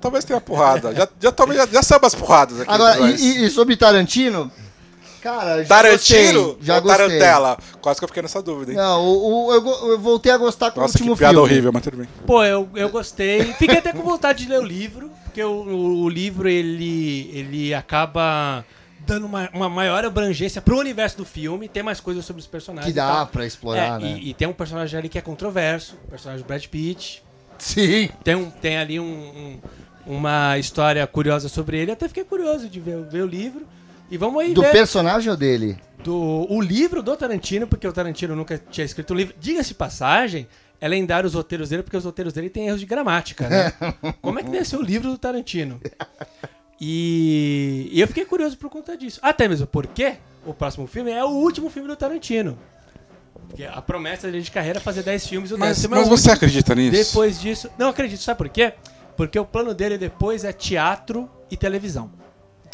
Talvez 0.00 0.24
tenha 0.24 0.40
porrada. 0.40 0.94
Já, 0.94 1.08
já, 1.20 1.32
já, 1.54 1.66
já 1.66 1.82
sabe 1.82 2.06
as 2.06 2.14
porradas 2.14 2.60
aqui. 2.60 2.70
Agora, 2.70 2.98
e, 3.00 3.14
e- 3.14 3.44
e 3.46 3.50
sobre 3.50 3.76
Tarantino? 3.76 4.50
Cara, 5.24 5.62
já 5.62 5.68
Tarantino 5.68 6.42
gostei, 6.44 6.66
já 6.66 6.74
ou 6.76 6.82
gostei. 6.82 7.06
Tarantela? 7.08 7.58
Quase 7.80 7.98
que 7.98 8.04
eu 8.04 8.08
fiquei 8.08 8.22
nessa 8.22 8.42
dúvida, 8.42 8.72
hein? 8.72 8.76
Não, 8.76 9.02
o, 9.02 9.46
o- 9.48 9.54
eu, 9.54 9.90
eu 9.92 9.98
voltei 9.98 10.30
a 10.30 10.36
gostar 10.36 10.70
com 10.70 10.80
Nossa, 10.80 10.92
o 10.92 11.00
último 11.00 11.14
que 11.14 11.18
piada 11.20 11.34
filme. 11.34 11.48
horrível, 11.50 11.72
mas 11.72 11.82
tudo 11.82 11.96
bem. 11.96 12.08
Pô, 12.26 12.44
eu, 12.44 12.68
eu 12.76 12.88
gostei. 12.90 13.42
Fiquei 13.54 13.78
até 13.78 13.92
com 13.92 14.02
vontade 14.02 14.44
de 14.44 14.50
ler 14.50 14.60
o 14.60 14.62
livro, 14.64 15.10
porque 15.24 15.42
o, 15.42 15.50
o, 15.50 16.02
o 16.02 16.08
livro 16.10 16.46
ele, 16.48 17.30
ele 17.32 17.74
acaba 17.74 18.64
dando 19.06 19.26
uma, 19.26 19.48
uma 19.52 19.68
maior 19.68 20.04
abrangência 20.04 20.60
pro 20.62 20.78
universo 20.78 21.16
do 21.16 21.24
filme. 21.24 21.68
Tem 21.68 21.82
mais 21.82 22.00
coisas 22.00 22.24
sobre 22.24 22.40
os 22.40 22.46
personagens. 22.46 22.92
Que 22.92 22.96
dá 22.96 23.24
pra 23.26 23.46
explorar, 23.46 24.00
É, 24.00 24.04
né? 24.04 24.18
e, 24.20 24.30
e 24.30 24.34
tem 24.34 24.46
um 24.46 24.52
personagem 24.52 24.98
ali 24.98 25.08
que 25.08 25.18
é 25.18 25.22
controverso, 25.22 25.96
o 26.06 26.10
personagem 26.10 26.44
do 26.44 26.46
Brad 26.46 26.64
Pitt. 26.66 27.22
Sim. 27.58 28.10
Tem, 28.22 28.34
um, 28.34 28.50
tem 28.50 28.76
ali 28.76 29.00
um, 29.00 29.04
um- 29.04 29.58
uma 30.06 30.58
história 30.58 31.06
curiosa 31.06 31.48
sobre 31.48 31.78
ele. 31.78 31.90
Até 31.92 32.08
fiquei 32.08 32.24
curioso 32.24 32.68
de 32.68 32.78
ver, 32.78 33.02
ver 33.04 33.22
o 33.22 33.26
livro. 33.26 33.66
E 34.10 34.16
vamos 34.18 34.40
aí 34.42 34.52
Do 34.54 34.60
ver 34.62 34.72
personagem 34.72 35.30
ou 35.30 35.36
dele? 35.36 35.78
do, 36.04 36.46
o 36.50 36.60
livro 36.60 37.02
do 37.02 37.16
Tarantino, 37.16 37.66
porque 37.66 37.88
o 37.88 37.92
Tarantino 37.92 38.36
nunca 38.36 38.58
tinha 38.70 38.84
escrito 38.84 39.14
um 39.14 39.16
livro. 39.16 39.34
Diga-se 39.40 39.70
de 39.70 39.74
passagem, 39.74 40.46
é 40.80 40.86
lendário 40.86 41.26
os 41.26 41.34
roteiros 41.34 41.70
dele, 41.70 41.82
porque 41.82 41.96
os 41.96 42.04
roteiros 42.04 42.32
dele 42.34 42.50
têm 42.50 42.66
erros 42.68 42.80
de 42.80 42.86
gramática, 42.86 43.48
né? 43.48 43.72
Como 44.20 44.38
é 44.38 44.42
que 44.42 44.50
deve 44.50 44.64
ser 44.66 44.76
o 44.76 44.82
livro 44.82 45.10
do 45.10 45.16
Tarantino? 45.18 45.80
E, 46.80 47.88
e 47.92 48.00
eu 48.00 48.06
fiquei 48.06 48.24
curioso 48.24 48.56
por 48.58 48.68
conta 48.68 48.96
disso. 48.96 49.18
Até 49.22 49.48
mesmo 49.48 49.66
porque 49.66 50.14
o 50.44 50.52
próximo 50.52 50.86
filme 50.86 51.10
é 51.10 51.24
o 51.24 51.28
último 51.28 51.70
filme 51.70 51.88
do 51.88 51.96
Tarantino. 51.96 52.58
Porque 53.48 53.64
a 53.64 53.80
promessa 53.80 54.30
dele 54.30 54.42
de 54.42 54.50
carreira 54.50 54.78
é 54.78 54.82
fazer 54.82 55.02
10 55.02 55.26
filmes 55.26 55.50
o 55.52 55.58
Mas, 55.58 55.84
é 55.84 55.88
mas 55.88 56.06
o 56.06 56.10
você 56.10 56.28
último. 56.30 56.34
acredita 56.34 56.74
nisso? 56.74 57.10
Depois 57.12 57.40
disso. 57.40 57.70
Não 57.78 57.88
acredito, 57.88 58.20
sabe 58.22 58.38
por 58.38 58.48
quê? 58.48 58.74
Porque 59.16 59.38
o 59.38 59.44
plano 59.44 59.72
dele 59.72 59.96
depois 59.96 60.44
é 60.44 60.52
teatro 60.52 61.30
e 61.50 61.56
televisão. 61.56 62.10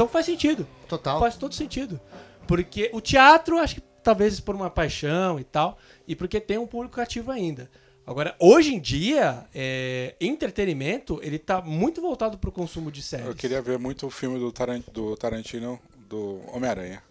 Então 0.01 0.09
faz 0.09 0.25
sentido. 0.25 0.67
Total. 0.89 1.21
Faz 1.21 1.37
todo 1.37 1.55
sentido. 1.55 2.01
Porque 2.47 2.89
o 2.95 3.03
teatro, 3.03 3.59
acho 3.59 3.75
que 3.75 3.83
talvez 4.03 4.41
por 4.41 4.55
uma 4.55 4.71
paixão 4.71 5.39
e 5.39 5.45
tal, 5.45 5.77
e 6.09 6.17
porque 6.17 6.41
tem 6.41 6.57
um 6.57 6.67
público 6.67 6.99
ativo 6.99 7.31
ainda. 7.31 7.71
Agora, 8.07 8.35
hoje 8.39 8.75
em 8.75 8.81
dia, 8.81 9.45
é, 9.55 10.15
entretenimento, 10.19 11.21
ele 11.23 11.39
tá 11.39 11.61
muito 11.61 12.01
voltado 12.01 12.39
pro 12.39 12.51
consumo 12.51 12.91
de 12.91 13.03
séries. 13.03 13.27
Eu 13.27 13.35
queria 13.35 13.61
ver 13.61 13.79
muito 13.79 14.07
o 14.07 14.11
filme 14.11 14.39
do, 14.39 14.51
do 14.91 15.17
Tarantino, 15.19 15.79
do 16.09 16.41
Homem-Aranha. 16.51 17.03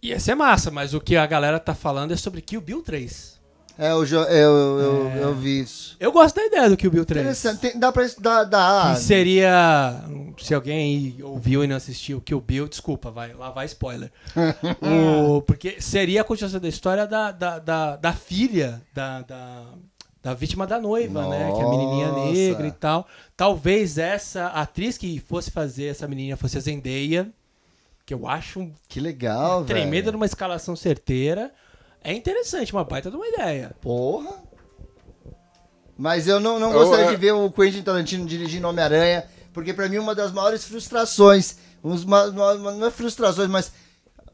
Ia 0.00 0.20
ser 0.20 0.36
massa, 0.36 0.70
mas 0.70 0.94
o 0.94 1.00
que 1.00 1.16
a 1.16 1.26
galera 1.26 1.58
tá 1.58 1.74
falando 1.74 2.12
é 2.12 2.16
sobre 2.16 2.40
Kill 2.40 2.60
Bill 2.60 2.80
3. 2.80 3.33
É, 3.76 3.90
eu, 3.90 4.04
eu, 4.04 4.20
eu, 4.22 5.10
É. 5.10 5.22
eu 5.24 5.34
vi 5.34 5.60
isso. 5.60 5.96
Eu 5.98 6.12
gosto 6.12 6.36
da 6.36 6.44
ideia 6.46 6.68
do 6.70 6.76
Kill 6.76 6.90
Bill 6.90 7.04
3. 7.04 7.20
Interessante. 7.22 7.60
Tem- 7.60 7.78
dá 7.78 7.90
pra. 7.90 8.06
Dá, 8.20 8.44
dá, 8.44 8.92
Que 8.94 9.00
seria. 9.02 10.00
Se 10.38 10.54
alguém 10.54 11.16
ouviu 11.22 11.64
e 11.64 11.66
não 11.66 11.76
assistiu 11.76 12.20
Kill 12.20 12.40
Bill, 12.40 12.68
desculpa, 12.68 13.10
vai, 13.10 13.32
lá 13.34 13.50
vai 13.50 13.66
spoiler. 13.66 14.12
O- 14.80 15.42
porque 15.42 15.80
seria 15.80 16.20
a 16.20 16.24
continuação 16.24 16.60
da 16.60 16.68
história 16.68 17.06
da, 17.06 17.32
da, 17.32 17.58
da, 17.58 17.96
da 17.96 18.12
filha 18.12 18.80
da, 18.94 19.22
da, 19.22 19.62
da 20.22 20.34
vítima 20.34 20.66
da 20.66 20.80
noiva, 20.80 21.28
né? 21.28 21.50
Que 21.52 21.60
é 21.60 21.64
a 21.64 21.68
menininha 21.68 22.08
Nossa. 22.08 22.32
negra 22.32 22.66
e 22.68 22.72
tal. 22.72 23.06
Talvez 23.36 23.98
essa 23.98 24.46
atriz 24.48 24.96
que 24.96 25.18
fosse 25.18 25.50
fazer 25.50 25.86
essa 25.86 26.06
menininha 26.06 26.36
fosse 26.36 26.56
a 26.56 26.60
Zendaya, 26.60 27.28
que 28.06 28.14
eu 28.14 28.28
acho 28.28 28.70
Que 28.88 29.00
legal, 29.00 29.64
velho. 29.64 29.80
tremenda 29.80 30.12
numa 30.12 30.26
escalação 30.26 30.76
certeira. 30.76 31.50
É 32.04 32.12
interessante, 32.12 32.72
uma 32.72 32.84
baita 32.84 33.10
de 33.10 33.16
uma 33.16 33.26
ideia. 33.26 33.74
Porra. 33.80 34.34
Mas 35.96 36.26
eu 36.28 36.38
não, 36.38 36.58
não 36.58 36.72
Eu, 36.72 36.78
gostaria 36.80 37.06
é- 37.06 37.10
de 37.10 37.16
ver 37.16 37.32
o 37.32 37.50
Quentin 37.50 37.82
Tarantino 37.82 38.26
dirigindo 38.26 38.68
Homem-Aranha, 38.68 39.24
porque 39.52 39.72
pra 39.72 39.88
mim 39.88 39.98
uma 39.98 40.14
das 40.14 40.30
maiores 40.32 40.64
frustrações, 40.64 41.56
uns, 41.82 42.04
ma- 42.04 42.30
ma- 42.30 42.54
ma- 42.56 42.72
não 42.72 42.86
é 42.88 42.90
frustrações, 42.90 43.48
mas 43.48 43.72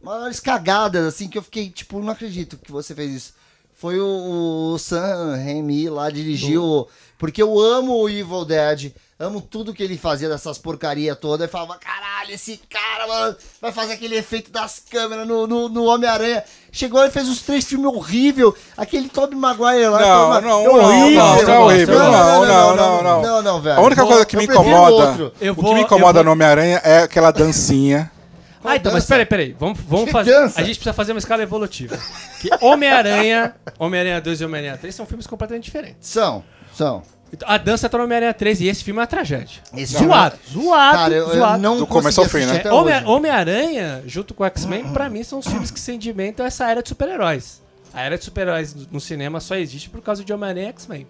maiores 0.03 0.41
cagadas, 0.41 1.07
assim, 1.07 1.29
que 1.29 1.37
eu 1.39 1.43
fiquei, 1.43 1.71
tipo, 1.71 2.01
não 2.01 2.11
acredito 2.13 2.57
que 2.57 2.73
você 2.73 2.95
fez 2.95 3.13
isso. 3.13 3.35
Foi 3.81 3.99
o, 3.99 4.73
o 4.75 4.79
Sam 4.79 5.37
Raimi 5.43 5.89
lá 5.89 6.11
dirigiu, 6.11 6.87
porque 7.19 7.43
eu 7.43 7.59
amo 7.59 7.95
o 7.95 8.11
Evil 8.11 8.45
Dead, 8.45 8.93
amo 9.19 9.41
tudo 9.41 9.73
que 9.73 9.83
ele 9.83 9.97
fazia 9.97 10.29
dessas 10.29 10.59
porcaria 10.59 11.17
toda, 11.17 11.47
e 11.47 11.49
falava, 11.49 11.79
caralho, 11.79 12.31
esse 12.31 12.61
cara, 12.69 13.07
mano, 13.07 13.37
vai 13.59 13.73
fazer 13.73 13.95
aquele 13.95 14.17
efeito 14.17 14.51
das 14.51 14.83
câmeras 14.91 15.27
no, 15.27 15.47
no, 15.47 15.71
no 15.71 15.85
Homem-Aranha. 15.85 16.45
Chegou 16.71 17.03
e 17.07 17.11
fez 17.11 17.27
uns 17.27 17.41
três 17.41 17.65
filmes 17.65 17.87
horríveis, 17.91 18.53
aquele 18.77 19.09
Tobey 19.09 19.35
Maguire 19.39 19.87
lá. 19.89 19.99
Não, 19.99 20.29
Tobey- 20.29 20.49
não, 20.49 20.61
é 20.61 20.65
não, 20.65 20.75
horrível. 20.75 21.23
não, 21.25 21.43
não 21.43 21.53
é 21.55 21.59
horrível. 21.61 21.99
Não, 21.99 22.11
Não, 22.13 22.47
não, 22.47 22.77
não, 22.77 23.03
não. 23.03 23.23
Não, 23.23 23.43
não, 23.43 23.61
velho. 23.63 23.79
A 23.79 23.83
única 23.83 24.05
coisa 24.05 24.27
que 24.27 24.37
eu 24.37 24.41
me 24.41 24.45
incomoda, 24.47 25.13
o 25.25 25.31
que 25.55 25.75
me 25.75 25.81
incomoda 25.81 26.13
vou- 26.19 26.25
no 26.25 26.33
Homem-Aranha 26.33 26.83
é 26.85 26.99
aquela 27.05 27.31
dancinha. 27.31 28.13
Qual 28.61 28.73
ah, 28.73 28.77
então, 28.77 28.93
mas 28.93 29.03
dança? 29.05 29.15
peraí, 29.15 29.27
peraí. 29.27 29.57
Vamos, 29.59 29.79
vamos 29.89 30.11
fazer. 30.11 30.33
dança? 30.33 30.61
A 30.61 30.65
gente 30.65 30.75
precisa 30.77 30.93
fazer 30.93 31.13
uma 31.13 31.19
escala 31.19 31.43
evolutiva. 31.43 31.99
Que 32.41 32.51
Homem-Aranha, 32.61 33.55
Homem-Aranha 33.79 34.21
2 34.21 34.41
e 34.41 34.45
Homem-Aranha 34.45 34.77
3 34.79 34.95
são 34.95 35.07
filmes 35.07 35.27
completamente 35.27 35.65
diferentes. 35.65 36.09
São, 36.09 36.45
são. 36.75 37.03
Então, 37.33 37.49
A 37.49 37.57
dança 37.57 37.89
tá 37.89 37.97
no 37.97 38.05
Homem-Aranha 38.05 38.35
3 38.35 38.61
e 38.61 38.67
esse 38.69 38.83
filme 38.85 38.99
é 38.99 39.01
uma 39.03 39.07
tragédia. 39.07 39.63
Esse 39.75 39.97
zoado, 39.97 40.37
zoado, 40.53 40.97
Cara, 40.99 41.15
eu, 41.15 41.29
eu 41.29 41.35
zoado. 41.37 41.63
não 41.63 41.79
Do 41.79 41.87
começo 41.87 42.21
ao 42.21 42.29
fim, 42.29 42.45
né? 42.45 42.63
Homem-. 42.71 43.05
Homem-Aranha, 43.07 44.03
junto 44.07 44.35
com 44.35 44.43
o 44.43 44.47
X-Men, 44.47 44.93
pra 44.93 45.09
mim 45.09 45.23
são 45.23 45.39
os 45.39 45.47
filmes 45.47 45.71
que 45.71 45.79
sedimentam 45.81 46.45
essa 46.45 46.69
era 46.69 46.83
de 46.83 46.89
super-heróis. 46.89 47.63
A 47.95 48.03
era 48.03 48.19
de 48.19 48.25
super-heróis 48.25 48.75
no- 48.91 49.01
cinema 49.01 49.41
só 49.41 49.55
existe 49.57 49.89
por 49.89 50.01
causa 50.03 50.25
de 50.25 50.33
Homem-Aranha 50.33 50.67
e 50.67 50.71
X-Men. 50.71 51.07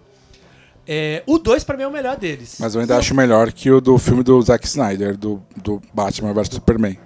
É, 0.87 1.21
o 1.27 1.37
2 1.37 1.63
pra 1.63 1.75
mim 1.77 1.83
é 1.83 1.87
o 1.87 1.91
melhor 1.91 2.15
deles. 2.17 2.57
Mas 2.59 2.75
eu 2.75 2.81
ainda 2.81 2.97
acho 2.97 3.13
melhor 3.13 3.51
que 3.51 3.69
o 3.71 3.79
do 3.81 3.97
filme 3.97 4.23
do 4.23 4.41
Zack 4.41 4.65
Snyder, 4.65 5.15
do, 5.17 5.41
do 5.57 5.81
Batman 5.93 6.33
vs 6.33 6.47
Superman. 6.53 6.97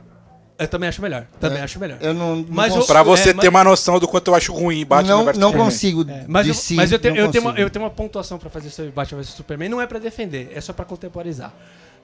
Eu 0.58 0.68
também 0.70 0.88
acho 0.88 1.02
melhor. 1.02 1.28
Também 1.40 1.60
É, 1.60 1.64
acho 1.64 1.78
melhor. 1.80 1.98
Eu 2.02 2.14
não, 2.14 2.38
não 2.38 2.46
Mas 2.50 2.68
consigo, 2.74 2.88
Pra 2.88 3.04
você 3.04 3.30
É, 3.30 3.34
ter 3.34 3.36
mas- 3.36 3.48
uma 3.50 3.64
noção 3.64 4.00
do 4.00 4.08
quanto 4.08 4.30
eu 4.32 4.36
acho 4.36 4.54
ruim 4.54 4.86
Batman 4.86 5.10
não, 5.18 5.26
vs 5.26 5.38
não 5.38 5.48
Superman. 5.50 5.66
consigo. 5.66 6.06
É, 6.10 6.26
mas, 6.28 6.44
de 6.46 6.50
eu, 6.52 6.56
si, 6.56 6.76
mas 6.76 6.92
eu, 6.92 7.00
te- 7.00 7.10
não 7.10 7.16
eu 7.18 7.30
tenho 7.32 7.44
uma, 7.44 7.52
consigo. 7.52 7.66
eu 7.68 7.70
tenho 7.70 7.84
uma 7.86 7.92
pontuação 7.92 8.38
pra 8.40 8.50
fazer 8.50 8.70
sobre 8.70 8.92
Batman 8.92 9.18
vs 9.22 9.30
Superman. 9.34 9.68
Não 9.70 9.82
é 9.82 9.86
pra 9.88 10.00
defender, 10.00 10.52
é 10.56 10.62
só 10.62 10.72
pra 10.72 10.86
contemporizar. 10.86 11.54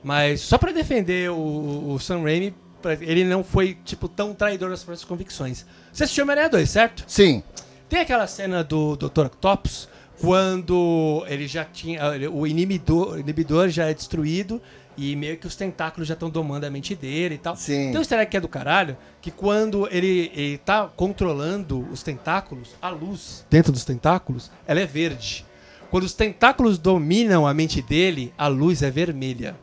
Mas 0.03 0.41
só 0.41 0.57
pra 0.57 0.71
defender 0.71 1.29
o, 1.31 1.93
o 1.93 1.99
Sam 1.99 2.23
Raimi, 2.23 2.53
ele 2.99 3.23
não 3.23 3.43
foi, 3.43 3.77
tipo, 3.85 4.07
tão 4.09 4.33
traidor 4.33 4.69
das 4.69 4.83
próprias 4.83 5.05
convicções. 5.05 5.65
Você 5.93 6.03
assistiu 6.03 6.23
Homem-Aranha 6.23 6.49
2, 6.49 6.69
certo? 6.69 7.03
Sim. 7.07 7.41
Tem 7.87 7.99
aquela 7.99 8.25
cena 8.27 8.63
do 8.63 8.95
Dr. 8.97 9.27
Octopus, 9.27 9.87
quando 10.19 11.23
ele 11.27 11.47
já 11.47 11.63
tinha. 11.65 12.01
O 12.31 12.47
inibidor, 12.47 13.13
o 13.15 13.19
inibidor 13.19 13.69
já 13.69 13.85
é 13.89 13.93
destruído 13.93 14.61
e 14.97 15.15
meio 15.15 15.37
que 15.37 15.47
os 15.47 15.55
tentáculos 15.55 16.07
já 16.07 16.13
estão 16.13 16.29
domando 16.29 16.65
a 16.65 16.69
mente 16.69 16.95
dele 16.95 17.35
e 17.35 17.37
tal. 17.37 17.55
Sim. 17.55 17.91
Tem 17.91 17.97
um 17.97 17.99
easter 17.99 18.19
egg 18.19 18.31
que 18.31 18.37
é 18.37 18.39
do 18.39 18.47
caralho, 18.47 18.97
que 19.21 19.31
quando 19.31 19.87
ele, 19.91 20.31
ele 20.35 20.57
tá 20.57 20.87
controlando 20.95 21.87
os 21.91 22.03
tentáculos, 22.03 22.75
a 22.81 22.89
luz 22.89 23.45
dentro 23.49 23.71
dos 23.71 23.85
tentáculos, 23.85 24.51
ela 24.67 24.79
é 24.79 24.85
verde. 24.85 25.45
Quando 25.89 26.03
os 26.03 26.13
tentáculos 26.13 26.77
dominam 26.77 27.45
a 27.45 27.53
mente 27.53 27.81
dele, 27.81 28.33
a 28.37 28.47
luz 28.47 28.81
é 28.81 28.89
vermelha. 28.89 29.55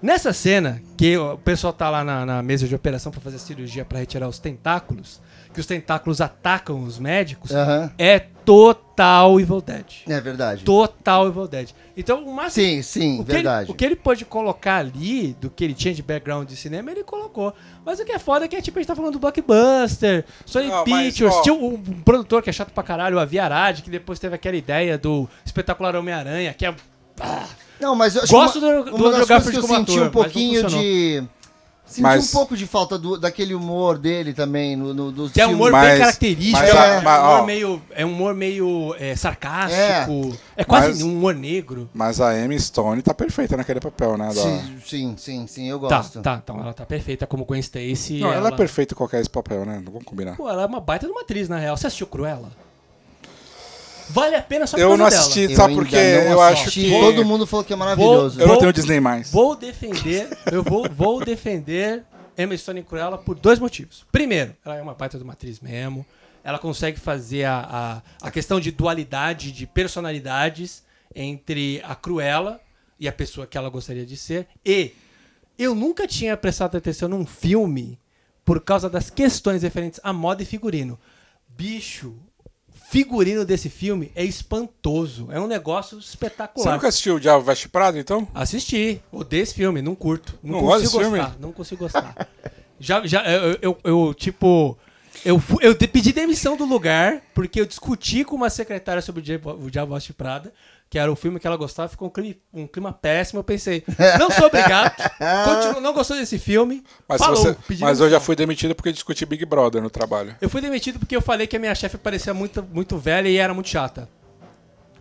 Nessa 0.00 0.32
cena, 0.32 0.82
que 0.96 1.16
o 1.16 1.38
pessoal 1.38 1.72
tá 1.72 1.88
lá 1.88 2.04
na, 2.04 2.26
na 2.26 2.42
mesa 2.42 2.68
de 2.68 2.74
operação 2.74 3.10
para 3.10 3.20
fazer 3.20 3.36
a 3.36 3.38
cirurgia 3.38 3.84
para 3.84 3.98
retirar 3.98 4.28
os 4.28 4.38
tentáculos, 4.38 5.20
que 5.54 5.60
os 5.60 5.66
tentáculos 5.66 6.20
atacam 6.20 6.82
os 6.82 6.98
médicos, 6.98 7.50
Aham. 7.52 7.90
é 7.96 8.18
total 8.18 9.40
Evil 9.40 9.60
Dead. 9.62 9.84
É 10.06 10.20
verdade. 10.20 10.64
Total 10.64 11.26
Evil 11.28 11.46
Dead. 11.48 11.70
Então, 11.96 12.24
o 12.24 12.34
máximo 12.34 12.66
Sim, 12.66 12.82
sim, 12.82 13.20
o 13.20 13.24
que, 13.24 13.32
verdade. 13.32 13.64
ele, 13.66 13.72
o 13.72 13.74
que 13.74 13.84
ele 13.84 13.96
pôde 13.96 14.24
colocar 14.24 14.78
ali, 14.78 15.34
do 15.40 15.48
que 15.48 15.62
ele 15.64 15.72
tinha 15.74 15.94
de 15.94 16.02
background 16.02 16.46
de 16.48 16.56
cinema, 16.56 16.90
ele 16.90 17.04
colocou. 17.04 17.54
Mas 17.86 18.00
o 18.00 18.04
que 18.04 18.12
é 18.12 18.18
foda 18.18 18.44
é 18.44 18.48
que 18.48 18.60
tipo, 18.60 18.78
a 18.78 18.82
gente 18.82 18.88
tá 18.88 18.96
falando 18.96 19.12
do 19.12 19.18
Blockbuster, 19.20 20.24
Sony 20.44 20.66
Não, 20.66 20.84
mas, 20.86 21.06
Pictures, 21.14 21.34
ó. 21.34 21.42
tinha 21.42 21.54
um, 21.54 21.74
um 21.74 22.02
produtor 22.04 22.42
que 22.42 22.50
é 22.50 22.52
chato 22.52 22.72
pra 22.72 22.82
caralho, 22.82 23.16
o 23.16 23.20
Aviarad, 23.20 23.80
que 23.80 23.88
depois 23.90 24.18
teve 24.18 24.34
aquela 24.34 24.56
ideia 24.56 24.98
do 24.98 25.28
espetacular 25.46 25.94
Homem-Aranha, 25.96 26.52
que 26.52 26.66
é. 26.66 26.74
Não, 27.80 27.94
mas 27.94 28.16
eu 28.16 28.22
acho 28.22 28.32
Gosto 28.32 28.54
que 28.54 28.60
do- 28.60 28.66
uma, 28.66 28.82
do 28.84 28.96
uma 28.96 29.10
das 29.12 29.26
coisas 29.26 29.50
que 29.50 29.56
eu 29.56 29.62
senti 29.62 29.92
ator, 29.92 29.98
um 30.00 30.04
mas 30.04 30.12
pouquinho 30.12 30.66
de... 30.66 31.22
Senti 31.86 32.00
Mas- 32.00 32.30
um 32.30 32.32
pouco 32.38 32.56
de 32.56 32.66
falta 32.66 32.98
do, 32.98 33.18
daquele 33.18 33.54
humor 33.54 33.98
dele 33.98 34.32
também, 34.32 34.74
no, 34.74 34.94
no, 34.94 35.12
dos 35.12 35.30
Que 35.32 35.40
é 35.42 35.46
um 35.46 35.52
humor 35.52 35.70
Mas- 35.70 35.90
bem 35.90 35.98
característico, 36.00 36.58
mas 36.58 36.74
a- 36.74 36.86
é, 36.86 36.98
um 36.98 37.02
mas, 37.02 37.20
humor 37.20 37.40
ó. 37.40 37.44
meio, 37.44 37.82
é 37.90 38.06
um 38.06 38.12
humor 38.12 38.34
meio 38.34 38.96
é, 38.98 39.14
sarcástico, 39.14 40.36
é, 40.56 40.64
quase 40.64 40.88
Mas- 40.88 41.02
um 41.02 41.12
humor 41.16 41.34
negro. 41.34 41.88
Mas 41.92 42.20
a 42.20 42.30
Amy 42.30 42.58
Stone 42.58 43.02
tá 43.02 43.12
perfeita 43.14 43.56
naquele 43.56 43.80
papel, 43.80 44.16
né? 44.16 44.28
da- 44.28 44.32
Sim, 44.34 44.78
sim, 44.84 45.14
sim, 45.18 45.46
sim, 45.46 45.68
eu 45.68 45.78
Tá, 45.80 45.98
gosto. 45.98 46.20
tá, 46.22 46.40
então 46.42 46.58
ela 46.58 46.72
tá 46.72 46.86
perfeita 46.86 47.26
como 47.26 47.44
Gwen 47.44 47.60
Stacy. 47.60 48.18
Não, 48.18 48.32
ela 48.32 48.48
é 48.48 48.52
perfeita 48.52 48.94
em 48.94 48.96
qualquer 48.96 49.20
esse 49.20 49.30
papel, 49.30 49.64
né? 49.66 49.80
Não 49.84 49.92
vamos 49.92 50.04
combinar. 50.06 50.36
Pô, 50.36 50.48
ela 50.48 50.62
é 50.62 50.66
uma 50.66 50.80
baita 50.80 51.06
de 51.06 51.12
uma 51.12 51.20
atriz, 51.20 51.48
na 51.48 51.58
real. 51.58 51.76
Você 51.76 51.86
assistiu 51.86 52.06
Cruella? 52.06 52.50
Vale 54.10 54.36
a 54.36 54.42
pena 54.42 54.66
só 54.66 54.76
por 54.76 54.82
Eu 54.82 54.90
não 54.96 55.08
dela. 55.08 55.08
assisti, 55.08 55.42
Eu 55.42 55.56
sabe 55.56 55.72
ainda 55.72 55.82
por 55.82 55.88
quê? 55.88 55.96
não 56.24 56.32
Eu 56.32 56.40
acho 56.42 56.70
que. 56.70 56.90
Todo 56.90 57.24
mundo 57.24 57.46
falou 57.46 57.64
que 57.64 57.72
é 57.72 57.76
maravilhoso. 57.76 58.38
Eu 58.40 58.46
não 58.46 58.54
Vou- 58.54 58.60
tenho 58.60 58.72
Disney 58.72 59.00
mais. 59.00 59.30
Vou 59.30 59.56
defender, 59.56 60.28
eu 60.52 60.62
vou, 60.62 60.88
vou 60.90 61.24
defender 61.24 62.04
Emma 62.36 62.56
Stone 62.56 62.82
Cruella 62.82 63.16
por 63.18 63.34
dois 63.38 63.58
motivos. 63.58 64.04
Primeiro, 64.12 64.54
ela 64.64 64.76
é 64.76 64.82
uma 64.82 64.94
baita 64.94 65.16
de 65.18 65.24
uma 65.24 65.32
atriz 65.32 65.60
mesmo. 65.60 66.04
Ela 66.42 66.58
consegue 66.58 66.98
fazer 67.00 67.44
a, 67.44 68.02
a, 68.22 68.26
a 68.28 68.30
questão 68.30 68.60
de 68.60 68.70
dualidade 68.70 69.50
de 69.50 69.66
personalidades 69.66 70.82
entre 71.14 71.80
a 71.84 71.94
Cruella 71.94 72.60
e 73.00 73.08
a 73.08 73.12
pessoa 73.12 73.46
que 73.46 73.56
ela 73.56 73.70
gostaria 73.70 74.04
de 74.04 74.16
ser. 74.16 74.46
E 74.64 74.92
eu 75.58 75.74
nunca 75.74 76.06
tinha 76.06 76.36
prestado 76.36 76.76
atenção 76.76 77.08
num 77.08 77.24
filme 77.24 77.98
por 78.44 78.60
causa 78.60 78.90
das 78.90 79.08
questões 79.08 79.62
referentes 79.62 79.98
a 80.04 80.12
moda 80.12 80.42
e 80.42 80.46
figurino. 80.46 80.98
Bicho, 81.48 82.14
figurino 82.94 83.44
desse 83.44 83.68
filme 83.68 84.12
é 84.14 84.24
espantoso. 84.24 85.28
É 85.32 85.40
um 85.40 85.48
negócio 85.48 86.00
Você 86.00 86.10
espetacular. 86.10 86.74
nunca 86.74 86.86
assistiu 86.86 87.16
o 87.16 87.20
Diabo 87.20 87.44
Veste 87.44 87.68
Prado, 87.68 87.98
então? 87.98 88.28
Assisti. 88.32 89.02
Odeio 89.10 89.42
esse 89.42 89.52
filme, 89.52 89.82
não 89.82 89.96
curto. 89.96 90.38
Não, 90.42 90.60
Não 90.60 90.60
consigo 90.68 90.92
gostar. 90.92 91.02
filme? 91.10 91.34
Não 91.40 91.52
consigo 91.52 91.82
gostar. 91.82 92.28
já, 92.78 93.04
já, 93.04 93.24
eu, 93.28 93.58
eu, 93.60 93.78
eu, 93.82 94.14
tipo. 94.14 94.78
Eu, 95.24 95.38
fu- 95.40 95.58
eu 95.62 95.74
pedi 95.76 96.12
demissão 96.12 96.56
do 96.56 96.64
lugar 96.64 97.20
porque 97.34 97.60
eu 97.60 97.64
discuti 97.66 98.24
com 98.24 98.36
uma 98.36 98.50
secretária 98.50 99.00
sobre 99.02 99.20
o 99.20 99.70
Diabo 99.70 99.94
Veste 99.94 100.12
Prada, 100.12 100.52
que 100.94 100.98
era 101.00 101.10
o 101.10 101.16
filme 101.16 101.40
que 101.40 101.46
ela 101.48 101.56
gostava, 101.56 101.88
ficou 101.88 102.06
um 102.06 102.10
clima, 102.10 102.36
um 102.52 102.68
clima 102.68 102.92
péssimo. 102.92 103.40
Eu 103.40 103.44
pensei, 103.44 103.82
não 104.16 104.30
sou 104.30 104.46
obrigado, 104.46 104.94
continuo, 105.44 105.80
não 105.80 105.92
gostou 105.92 106.16
desse 106.16 106.38
filme. 106.38 106.84
Mas, 107.08 107.18
falou, 107.20 107.34
você- 107.36 107.56
mas 107.80 107.98
eu 107.98 108.08
já 108.08 108.20
fui 108.20 108.36
demitido 108.36 108.76
porque 108.76 108.92
discuti 108.92 109.26
Big 109.26 109.44
Brother 109.44 109.82
no 109.82 109.90
trabalho. 109.90 110.36
Eu 110.40 110.48
fui 110.48 110.60
demitido 110.60 111.00
porque 111.00 111.16
eu 111.16 111.20
falei 111.20 111.48
que 111.48 111.56
a 111.56 111.58
minha 111.58 111.74
chefe 111.74 111.98
parecia 111.98 112.32
muito, 112.32 112.62
muito 112.72 112.96
velha 112.96 113.28
e 113.28 113.36
era 113.38 113.52
muito 113.52 113.68
chata. 113.68 114.08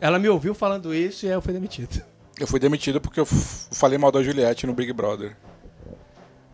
Ela 0.02 0.18
me 0.18 0.28
ouviu 0.28 0.56
falando 0.56 0.95
isso 0.95 1.28
e 1.28 1.30
aí 1.30 1.36
eu 1.36 1.41
fui 1.44 1.53
demitido. 1.53 2.03
Eu 2.40 2.48
fui 2.48 2.60
demitido 2.60 2.99
porque 2.99 3.20
eu 3.20 3.26
falei 3.28 3.99
mal 3.99 4.11
da 4.11 4.24
Juliette 4.24 4.65
no 4.65 4.74
Big 4.74 4.91
Brother. 4.94 5.36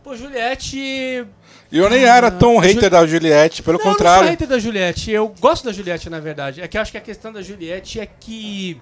Pô, 0.03 0.15
Juliette. 0.17 0.77
E 1.71 1.77
eu 1.77 1.89
nem 1.89 2.03
era 2.03 2.29
tão 2.31 2.57
Ah, 2.57 2.61
hater 2.63 2.83
Ju- 2.85 2.89
da 2.89 3.05
Juliette, 3.05 3.61
pelo 3.63 3.77
Não, 3.77 3.83
Eu 3.83 3.85
não 3.85 3.91
contrário. 3.93 4.23
sou 4.23 4.29
hater 4.31 4.47
da 4.47 4.57
Juliette. 4.59 5.11
Eu 5.11 5.33
gosto 5.39 5.63
da 5.65 5.71
Juliette, 5.71 6.09
na 6.09 6.19
verdade. 6.19 6.61
É 6.61 6.67
que 6.67 6.77
eu 6.77 6.81
acho 6.81 6.91
que 6.91 6.97
a 6.97 7.01
questão 7.01 7.31
da 7.31 7.41
Juliette 7.41 7.99
é 7.99 8.05
que 8.07 8.81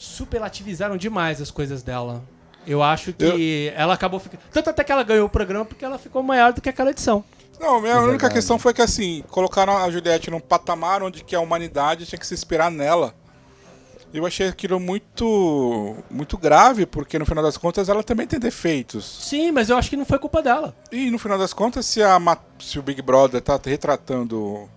superlativizaram 0.00 0.96
demais 0.96 1.42
as 1.42 1.50
coisas 1.50 1.82
dela. 1.82 2.22
Eu 2.66 2.82
acho 2.82 3.12
que 3.12 3.70
ela 3.76 3.94
acabou 3.94 4.18
ficando. 4.18 4.40
Tanto 4.50 4.70
até 4.70 4.82
que 4.82 4.90
ela 4.90 5.02
ganhou 5.02 5.26
o 5.26 5.30
programa 5.30 5.64
porque 5.64 5.84
ela 5.84 5.98
ficou 5.98 6.22
maior 6.22 6.52
do 6.54 6.60
que 6.60 6.68
aquela 6.70 6.90
edição. 6.90 7.22
Não, 7.60 7.76
a 7.76 7.80
minha 7.80 7.92
É 7.92 7.96
única 7.96 8.10
verdade. 8.12 8.34
questão 8.34 8.58
foi 8.58 8.72
que 8.72 8.80
assim, 8.80 9.22
colocaram 9.30 9.76
a 9.76 9.90
Juliette 9.90 10.30
num 10.30 10.40
patamar 10.40 11.02
onde 11.02 11.22
que 11.22 11.36
a 11.36 11.40
humanidade 11.40 12.06
tinha 12.06 12.18
que 12.18 12.26
se 12.26 12.32
inspirar 12.32 12.70
nela. 12.70 13.14
Eu 14.12 14.24
achei 14.26 14.48
aquilo 14.48 14.80
muito 14.80 15.96
muito 16.10 16.36
grave, 16.38 16.86
porque 16.86 17.18
no 17.18 17.26
final 17.26 17.44
das 17.44 17.56
contas 17.58 17.88
ela 17.90 18.02
também 18.02 18.26
tem 18.26 18.40
defeitos. 18.40 19.04
Sim, 19.04 19.52
mas 19.52 19.68
eu 19.68 19.76
acho 19.76 19.90
que 19.90 19.96
não 19.96 20.06
foi 20.06 20.18
culpa 20.18 20.42
dela. 20.42 20.74
E 20.90 21.10
no 21.10 21.18
final 21.18 21.38
das 21.38 21.52
contas, 21.52 21.84
se, 21.86 22.02
a, 22.02 22.18
se 22.58 22.78
o 22.78 22.82
Big 22.82 23.02
Brother 23.02 23.40
tá 23.42 23.60
retratando. 23.62 24.68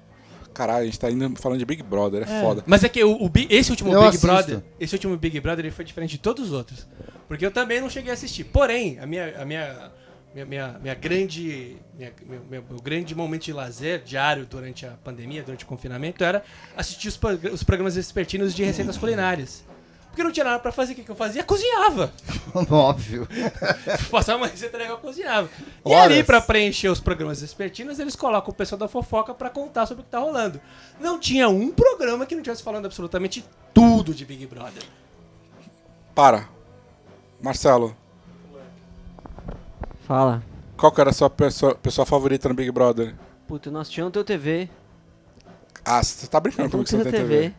Caralho, 0.53 0.83
a 0.83 0.85
gente 0.85 0.99
tá 0.99 1.09
indo 1.09 1.35
falando 1.41 1.59
de 1.59 1.65
Big 1.65 1.81
Brother, 1.83 2.23
é, 2.23 2.41
foda. 2.41 2.63
Mas 2.65 2.83
é 2.83 2.89
que 2.89 3.03
o, 3.03 3.25
o 3.25 3.31
esse 3.49 3.71
último 3.71 3.91
Eu 3.91 3.99
Big 3.99 4.09
assisto. 4.09 4.27
Brother, 4.27 4.61
esse 4.79 4.93
último 4.95 5.17
Big 5.17 5.39
Brother 5.39 5.65
ele 5.65 5.73
foi 5.73 5.83
diferente 5.83 6.11
de 6.11 6.17
todos 6.19 6.45
os 6.47 6.51
outros. 6.53 6.87
Porque 7.27 7.45
eu 7.45 7.51
também 7.51 7.81
não 7.81 7.89
cheguei 7.89 8.11
a 8.11 8.13
assistir. 8.13 8.43
Porém, 8.43 8.99
a 8.99 9.05
minha, 9.05 9.41
a 9.41 9.45
minha, 9.45 9.91
minha, 10.33 10.45
minha, 10.45 10.79
minha 10.81 10.93
grande, 10.93 11.77
minha- 11.97 12.11
meu, 12.27 12.41
meu- 12.49 12.63
meu 12.69 12.79
grande 12.81 13.15
momento 13.15 13.43
de 13.45 13.53
lazer 13.53 14.03
diário 14.03 14.45
durante 14.45 14.85
a 14.85 14.91
pandemia, 15.03 15.41
durante 15.43 15.63
o 15.63 15.67
confinamento, 15.67 16.23
era 16.23 16.43
assistir 16.77 17.07
os, 17.07 17.19
os 17.51 17.63
programas 17.63 17.95
vespertinos 17.95 18.53
de 18.53 18.63
receitas 18.63 18.97
culinárias. 18.97 19.63
Porque 20.13 20.23
não 20.23 20.31
tinha 20.31 20.43
nada 20.43 20.59
pra 20.59 20.71
fazer, 20.71 20.93
o 20.93 20.95
que, 20.95 21.03
que 21.03 21.09
eu 21.09 21.15
fazia? 21.15 21.43
Cozinhava. 21.43 22.13
Óbvio. 22.69 23.27
Passava 24.11 24.37
uma 24.37 24.45
receita 24.47 24.77
legal, 24.77 24.97
eu 24.97 25.01
cozinhava. 25.01 25.49
E 25.83 25.91
Horas. 25.91 26.03
ali, 26.03 26.23
pra 26.23 26.39
preencher 26.39 26.87
os 26.89 26.99
programas 26.99 27.41
vespertinos, 27.41 27.97
eles 27.97 28.15
colocam 28.15 28.51
o 28.51 28.53
pessoal 28.53 28.77
da 28.77 28.87
fofoca 28.87 29.33
pra 29.33 29.49
contar 29.49 29.87
sobre 29.87 30.01
o 30.01 30.05
que 30.05 30.11
tá 30.11 30.19
rolando. 30.19 30.61
Não 30.99 31.19
tinha 31.19 31.49
um 31.49 31.71
programa 31.71 32.27
que 32.27 32.35
não 32.35 32.43
tivesse 32.43 32.61
falando 32.61 32.85
absolutamente 32.85 33.43
tudo 33.73 34.13
de 34.13 34.23
Big 34.23 34.45
Brother. 34.45 34.83
Para. 36.13 36.47
Marcelo, 37.41 37.95
Fala. 40.07 40.43
qual 40.77 40.91
que 40.91 41.01
era 41.01 41.09
a 41.09 41.13
sua 41.13 41.29
pessoa, 41.29 41.73
pessoa 41.73 42.05
favorita 42.05 42.47
no 42.47 42.53
Big 42.53 42.69
Brother? 42.71 43.15
Puta, 43.47 43.75
assisti 43.79 43.99
no 43.99 44.11
teu 44.11 44.23
TV. 44.23 44.69
Ah, 45.83 46.03
você 46.03 46.27
tá 46.27 46.39
brincando 46.39 46.69
comigo 46.69 46.85
que 46.85 46.91
você 46.91 46.97
não 46.97 47.03
tem 47.03 47.11
TV. 47.13 47.41
TV. 47.41 47.55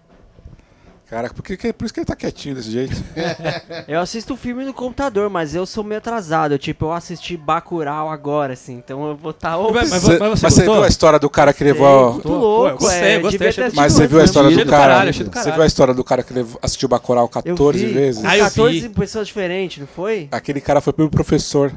Caraca, 1.08 1.34
por, 1.34 1.42
que, 1.42 1.72
por 1.72 1.84
isso 1.84 1.92
que 1.92 2.00
ele 2.00 2.06
tá 2.06 2.16
quietinho 2.16 2.54
desse 2.54 2.70
jeito. 2.70 2.96
Eu 3.86 4.00
assisto 4.00 4.34
filme 4.36 4.64
no 4.64 4.72
computador, 4.72 5.28
mas 5.28 5.54
eu 5.54 5.66
sou 5.66 5.84
meio 5.84 5.98
atrasado. 5.98 6.58
Tipo, 6.58 6.86
eu 6.86 6.92
assisti 6.92 7.36
Bacurau 7.36 8.08
agora, 8.08 8.54
assim. 8.54 8.76
Então 8.76 9.08
eu 9.10 9.16
vou 9.16 9.30
estar... 9.30 9.56
Tá 9.56 9.62
Mas- 9.72 9.90
mas- 9.90 9.90
mas 9.90 10.02
você 10.02 10.18
mas 10.18 10.40
você 10.40 10.46
gostou? 10.62 10.74
viu 10.74 10.82
a 10.84 10.88
história 10.88 11.18
do 11.18 11.28
cara 11.30 11.52
que 11.52 11.62
levou. 11.62 12.14
Muito 12.14 12.28
louco, 12.28 12.68
eu 12.70 12.78
gostei, 12.78 13.00
é. 13.02 13.16
eu 13.16 13.20
gostei, 13.20 13.48
achei 13.48 13.70
Mas 13.74 13.92
você 13.92 14.06
viu 14.06 14.20
a 14.20 14.24
história 14.24 14.48
do 14.48 14.52
Achei 14.54 14.64
do 14.64 14.70
cara? 14.70 14.92
caralho, 14.94 15.12
Você 15.12 15.52
viu 15.52 15.62
a 15.62 15.66
história 15.66 15.94
do 15.94 16.02
cara 16.04 16.22
que 16.22 16.32
levou- 16.32 16.58
assistiu 16.62 16.88
Bacurau 16.88 17.24
Eu 17.24 17.28
14 17.28 17.86
vi. 17.86 17.92
vezes? 17.92 18.24
Ah, 18.24 18.38
eu 18.38 18.44
14 18.44 18.80
vi. 18.80 18.88
pessoas 18.88 19.26
diferentes, 19.26 19.78
não 19.78 19.86
foi? 19.86 20.28
Aquele 20.32 20.60
cara 20.60 20.80
foi 20.80 20.94
meu 20.96 21.10
professor. 21.10 21.70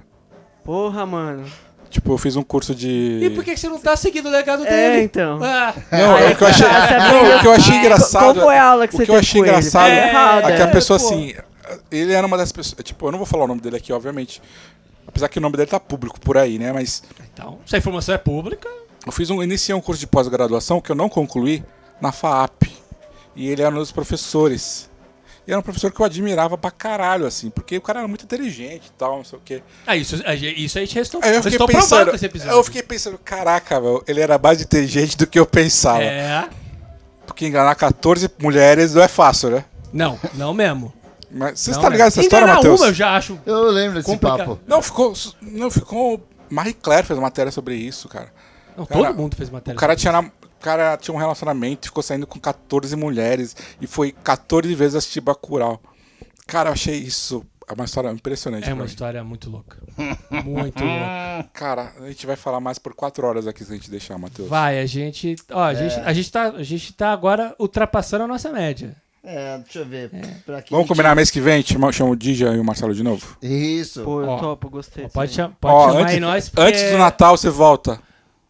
Porra, 0.64 1.06
mano. 1.06 1.44
Tipo, 1.89 2.14
eu 2.14 2.18
fiz 2.18 2.35
um 2.35 2.43
curso 2.43 2.76
de. 2.76 3.19
E 3.23 3.30
por 3.31 3.43
que 3.43 3.55
você 3.55 3.69
não 3.69 3.80
tá 3.80 3.95
seguindo 3.95 4.27
o 4.27 4.31
legado 4.31 4.65
É, 4.65 4.91
dele? 4.91 5.03
então. 5.03 5.39
Ah, 5.41 5.73
Não, 5.91 6.18
é 6.18 6.31
o 6.31 6.35
que 6.35 6.43
eu 6.43 6.47
achei, 6.47 6.68
não, 6.68 7.38
o 7.38 7.39
que 7.39 7.47
eu 7.47 7.51
achei 7.53 7.76
engraçado. 7.77 8.34
Qual 8.35 8.45
foi 8.47 8.57
a 8.57 8.64
aula 8.64 8.88
que 8.88 8.95
o 8.95 8.97
você 8.97 9.05
que 9.05 9.11
eu 9.11 9.15
achei 9.15 9.41
engraçado 9.41 9.89
é- 9.89 10.09
é 10.51 10.55
que 10.55 10.61
a 10.61 10.65
é. 10.65 10.72
pessoa 10.72 10.97
assim. 10.97 11.34
Ele 11.91 12.14
era 12.14 12.26
uma 12.27 12.38
das 12.38 12.51
pessoas. 12.51 12.81
Tipo, 12.84 13.07
eu 13.07 13.11
não 13.11 13.18
vou 13.19 13.26
falar 13.26 13.45
o 13.45 13.47
nome 13.47 13.61
dele 13.61 13.77
aqui, 13.77 13.91
obviamente. 13.93 14.41
Apesar 15.07 15.30
que 15.30 15.38
o 15.39 15.41
nome 15.41 15.55
dele 15.57 15.69
tá 15.69 15.80
público 15.80 16.19
por 16.19 16.38
aí, 16.38 16.59
né? 16.59 16.72
Mas 16.73 17.01
então, 17.34 17.59
se 17.65 17.76
a 17.76 17.80
informação 17.80 18.14
é 18.14 18.18
pública, 18.18 18.68
eu 19.05 19.11
fiz 19.11 19.30
um. 19.30 19.41
Iniciei 19.41 19.73
um 19.76 19.81
curso 19.81 19.99
de 19.99 20.07
pós-graduação 20.07 20.81
que 20.81 20.91
eu 20.91 20.95
não 20.95 21.07
concluí 21.09 21.64
na 22.01 22.11
FAAP. 22.11 22.64
E 23.35 23.47
ele 23.49 23.61
era 23.61 23.73
um 23.73 23.80
dos 23.80 23.91
professores. 23.91 24.89
E 25.48 25.52
era 25.52 25.60
um 25.60 25.64
professor 25.64 25.90
que 25.91 25.99
eu 25.99 26.06
admirava 26.06 26.57
pra 26.57 26.69
caralho, 26.69 27.26
assim, 27.26 27.49
porque 27.49 27.78
o 27.78 27.82
cara 27.82 27.99
era 27.99 28.07
muito 28.07 28.26
inteligente 28.26 28.88
e 28.88 28.91
tal, 28.98 29.15
não 29.18 29.24
sei 29.24 29.40
o 29.40 29.41
quê. 29.45 29.64
ah, 29.86 29.95
isso, 29.95 30.22
a 30.26 30.36
gente- 30.36 30.64
isso 30.65 30.78
aí 30.78 30.86
te 30.86 30.95
restou. 30.95 31.22
Aí 31.24 31.34
eu 31.36 31.41
fiquei 31.41 31.57
provando 31.57 31.76
pensando. 31.82 32.15
esse 32.15 32.26
episódio. 32.26 32.53
Eu 32.53 32.64
fiquei 32.65 32.84
pensando, 32.84 33.18
caraca, 33.18 33.80
meu, 33.80 34.03
ele 34.07 34.19
era 34.19 34.38
mais 34.38 34.61
inteligente 34.61 35.15
do 35.15 35.26
que 35.26 35.40
eu 35.40 35.45
pensava. 35.45 36.03
É. 36.03 36.49
Porque 37.26 37.48
enganar 37.48 37.76
14 37.76 38.30
mulheres 38.40 38.94
não 38.94 39.02
é 39.02 39.07
fácil, 39.07 39.52
né? 39.52 39.65
Não, 39.94 40.19
não 40.34 40.53
mesmo. 40.53 40.94
Mas 41.32 41.60
você 41.60 41.72
está 41.72 41.88
ligado 41.90 42.07
nessa 42.07 42.22
história, 42.22 42.48
Matheus? 42.48 42.80
uma 42.82 42.88
eu 42.88 42.94
já 42.94 43.15
acho 43.15 43.40
Eu 43.45 43.69
lembro 43.72 43.95
desse 43.95 44.06
Complicado. 44.06 44.38
papo. 44.40 44.60
Não, 44.68 44.82
ficou. 44.82 45.14
Não, 45.41 45.69
ficou. 45.72 46.26
Marie 46.49 46.74
Claire 46.74 47.06
fez 47.06 47.19
matéria 47.19 47.52
sobre 47.52 47.76
isso, 47.76 48.07
cara. 48.07 48.32
Não, 48.78 48.86
Cara, 48.86 49.06
todo 49.07 49.15
mundo 49.18 49.36
fez 49.36 49.49
matéria. 49.49 49.76
O 49.76 49.80
cara 49.80 49.95
tinha, 49.95 50.32
cara 50.62 50.98
tinha 50.98 51.14
um 51.14 51.18
relacionamento, 51.18 51.88
ficou 51.88 52.04
saindo 52.04 52.28
com 52.28 52.40
14 52.40 52.96
mulheres 52.96 53.56
e 53.82 53.88
foi 53.88 54.12
14 54.12 54.74
vezes 54.76 54.96
assistir 54.96 55.22
Bacurau. 55.22 55.82
Cara, 56.46 56.70
eu 56.70 56.74
achei 56.74 56.96
isso 56.96 57.46
é 57.68 57.74
uma 57.74 57.84
história 57.84 58.10
impressionante. 58.10 58.70
É 58.70 58.74
uma 58.74 58.84
mim. 58.84 58.90
história 58.90 59.22
muito 59.24 59.50
louca. 59.50 59.78
Muito 60.46 60.82
louca. 60.84 61.50
Cara, 61.54 61.94
a 62.00 62.08
gente 62.08 62.26
vai 62.26 62.38
falar 62.38 62.62
mais 62.62 62.80
por 62.80 62.94
4 62.96 63.28
horas 63.28 63.46
aqui 63.46 63.66
se 63.66 63.72
a 63.72 63.76
gente 63.76 63.92
deixar, 63.92 64.18
Matheus. 64.18 64.48
Vai, 64.48 64.80
a 64.80 64.86
gente. 64.86 65.36
Ó, 65.52 65.62
a, 65.62 65.74
gente, 65.74 66.00
a, 66.00 66.14
gente 66.14 66.32
tá, 66.32 66.44
a 66.50 66.64
gente 66.64 66.94
tá 66.94 67.12
agora 67.12 67.54
ultrapassando 67.60 68.24
a 68.24 68.28
nossa 68.28 68.50
média. 68.54 68.96
É, 69.22 69.58
deixa 69.58 69.80
eu 69.80 69.86
ver. 69.86 70.10
Quem 70.10 70.22
Vamos 70.72 70.88
combinar 70.88 71.14
mês 71.14 71.30
que 71.30 71.42
vem? 71.42 71.62
Chama, 71.62 71.92
chama 71.92 72.12
o 72.12 72.16
Dija 72.16 72.48
e 72.56 72.60
o 72.60 72.64
Marcelo 72.64 72.96
de 72.96 73.04
novo? 73.04 73.38
Isso. 73.42 74.02
Pô, 74.02 74.22
eu 74.22 74.30
Ó, 74.30 74.40
topo, 74.40 74.70
gostei. 74.70 75.04
Ó, 75.04 75.10
pode 75.10 75.34
cham- 75.34 75.52
pode 75.60 75.76
Ó, 75.76 75.88
chamar 75.90 76.00
antes, 76.04 76.14
aí 76.14 76.20
nós. 76.22 76.48
porque- 76.48 76.62
antes 76.62 76.92
do 76.92 76.98
Natal 76.98 77.36
você 77.36 77.50
volta. 77.50 78.00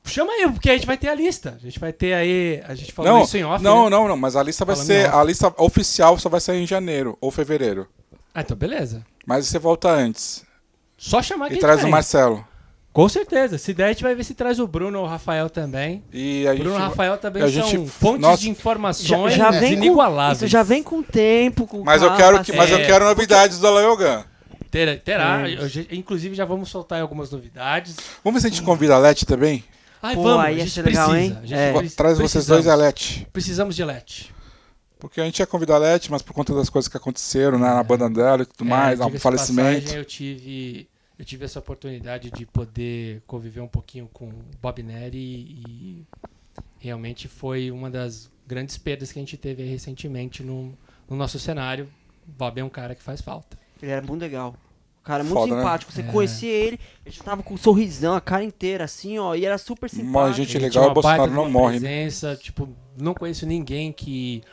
Chama 0.07 0.31
aí, 0.33 0.51
porque 0.51 0.69
a 0.69 0.73
gente 0.73 0.85
vai 0.87 0.97
ter 0.97 1.07
a 1.09 1.15
lista. 1.15 1.55
A 1.61 1.63
gente 1.63 1.79
vai 1.79 1.93
ter 1.93 2.13
aí. 2.13 2.61
A 2.67 2.73
gente 2.75 2.91
falou 2.91 3.11
Não, 3.11 3.23
isso 3.23 3.37
em 3.37 3.43
off. 3.43 3.63
não, 3.63 3.83
né? 3.85 3.89
não, 3.91 4.07
não, 4.07 4.17
mas 4.17 4.35
a 4.35 4.43
lista 4.43 4.65
vai 4.65 4.75
Falando 4.75 4.87
ser. 4.87 5.13
A 5.13 5.23
lista 5.23 5.53
oficial 5.57 6.17
só 6.19 6.29
vai 6.29 6.39
sair 6.39 6.61
em 6.63 6.67
janeiro 6.67 7.17
ou 7.21 7.29
fevereiro. 7.31 7.87
Ah, 8.33 8.41
então 8.41 8.55
beleza. 8.57 9.05
Mas 9.25 9.47
você 9.47 9.59
volta 9.59 9.89
antes. 9.89 10.43
Só 10.97 11.21
chamar 11.21 11.47
E 11.47 11.51
quem 11.51 11.59
traz 11.59 11.83
o. 11.83 11.87
Marcelo. 11.87 12.45
Com 12.93 13.07
certeza. 13.07 13.59
Se 13.59 13.75
der, 13.75 13.85
a 13.85 13.87
gente 13.89 14.01
vai 14.01 14.15
ver 14.15 14.23
se 14.23 14.33
traz 14.33 14.59
o 14.59 14.65
Bruno 14.67 14.97
ou 14.99 15.05
o 15.05 15.07
Rafael 15.07 15.49
também. 15.51 16.03
E 16.11 16.47
a 16.47 16.51
gente. 16.53 16.63
Bruno 16.63 16.77
e 16.77 16.79
o 16.79 16.81
Rafael 16.83 17.15
também 17.17 17.43
a 17.43 17.51
são 17.51 17.61
gente- 17.67 17.87
fontes 17.91 18.21
nossa, 18.21 18.41
de 18.41 18.49
informações 18.49 19.33
Já, 19.35 19.51
já 19.51 19.59
vem 19.59 19.75
com, 19.77 19.83
inigualáveis. 19.83 20.37
isso 20.41 20.47
já 20.47 20.63
vem 20.63 20.81
com 20.81 21.03
tempo, 21.03 21.67
com 21.67 21.83
Mas 21.83 22.01
eu 22.01 22.07
calma, 22.09 22.23
quero 22.23 22.43
que, 22.43 22.53
mas 22.53 22.71
eu 22.71 22.79
É, 22.79 22.85
quero 22.87 23.05
novidades 23.05 23.59
do 23.59 23.67
Alayogan. 23.67 24.25
Terá, 24.71 24.97
terá. 24.97 25.47
É. 25.47 25.53
Eu 25.53 25.67
inclusive, 25.91 26.33
já 26.35 26.43
vamos 26.43 26.69
soltar 26.69 26.97
aí 26.97 27.01
algumas 27.03 27.29
novidades. 27.31 27.95
Vamos 28.23 28.41
ver 28.41 28.41
se 28.41 28.47
a 28.47 28.49
gente 28.57 28.65
convida 28.65 28.95
a 28.95 28.97
Leti 28.97 29.25
também? 29.25 29.63
Ai, 30.07 30.15
Pô, 30.15 30.23
vamos. 30.23 30.45
aí 30.45 30.61
a 30.61 30.65
gente 30.65 30.81
legal, 30.81 31.09
precisa. 31.09 31.33
hein? 31.33 31.37
A 31.41 31.45
gente 31.45 31.53
É. 31.59 31.73
pre- 31.73 31.89
Traz 31.89 32.17
vocês 32.17 32.45
dois 32.45 32.67
a 32.67 32.75
Leti. 32.75 33.27
Precisamos 33.33 33.75
de 33.75 33.83
Let. 33.83 34.31
Porque 34.99 35.21
a 35.21 35.25
gente 35.25 35.39
ia 35.39 35.45
convidar 35.47 35.75
a 35.75 35.79
Leti, 35.79 36.09
mas 36.09 36.21
por 36.21 36.33
conta 36.33 36.53
das 36.55 36.69
coisas 36.69 36.87
que 36.89 36.97
aconteceram 36.97 37.59
né, 37.59 37.67
na 37.67 37.83
banda 37.83 38.09
dela 38.09 38.41
e 38.41 38.45
tudo 38.45 38.65
mais, 38.65 38.99
É, 38.99 39.03
o 39.03 39.05
diga-se 39.05 39.17
de 39.17 39.19
falecimento. 39.21 39.79
passagem, 39.81 39.97
eu 39.99 40.05
tive, 40.05 40.87
eu 41.19 41.25
tive 41.25 41.45
essa 41.45 41.59
oportunidade 41.59 42.31
de 42.31 42.45
poder 42.45 43.21
conviver 43.27 43.61
um 43.61 43.67
pouquinho 43.67 44.09
com 44.11 44.31
Bob 44.61 44.81
Neri 44.81 45.17
e, 45.19 46.03
realmente 46.79 47.27
foi 47.27 47.69
uma 47.71 47.89
das 47.89 48.29
grandes 48.47 48.77
perdas 48.77 49.11
que 49.11 49.19
a 49.19 49.21
gente 49.21 49.35
teve 49.37 49.63
recentemente 49.63 50.41
no, 50.43 50.73
no 51.09 51.15
nosso 51.15 51.37
cenário. 51.39 51.87
Bob 52.25 52.59
é 52.59 52.63
um 52.63 52.69
cara 52.69 52.95
que 52.95 53.03
faz 53.03 53.21
falta. 53.21 53.57
Ele 53.81 53.91
era 53.91 54.01
muito 54.05 54.21
legal. 54.21 54.55
O 55.07 55.09
cara 55.09 55.23
muito 55.23 55.35
Foda, 55.39 55.55
né? 55.55 55.61
simpático. 55.61 55.91
Você 55.93 56.01
É. 56.01 56.03
conhecia 56.03 56.51
ele, 56.51 56.77
ele 57.05 57.15
já 57.15 57.23
tava 57.23 57.41
com 57.41 57.53
um 57.53 57.57
sorrisão, 57.57 58.13
a 58.13 58.19
cara 58.19 58.43
inteira, 58.43 58.83
assim, 58.83 59.17
ó. 59.17 59.33
E 59.35 59.45
era 59.45 59.57
super 59.57 59.89
simpático. 59.89 60.11
Mas, 60.11 60.35
gente, 60.35 60.57
Ele 60.57 60.65
legal, 60.65 60.89
o 60.89 60.93
Bolsonaro 60.93 61.31
não 61.31 61.49
morre, 61.49 61.79
né? 61.79 61.87
Presença, 61.87 62.35
tipo, 62.35 62.67
não 62.99 63.13
conheço 63.13 63.45
ninguém 63.45 63.93
que, 63.93 64.43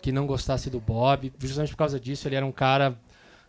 que 0.00 0.12
não 0.12 0.24
gostasse 0.24 0.70
do 0.70 0.78
Bob. 0.78 1.32
Justamente 1.40 1.70
por 1.72 1.78
causa 1.78 1.98
disso, 1.98 2.28
ele 2.28 2.36
era 2.36 2.46
um 2.46 2.52
cara 2.52 2.96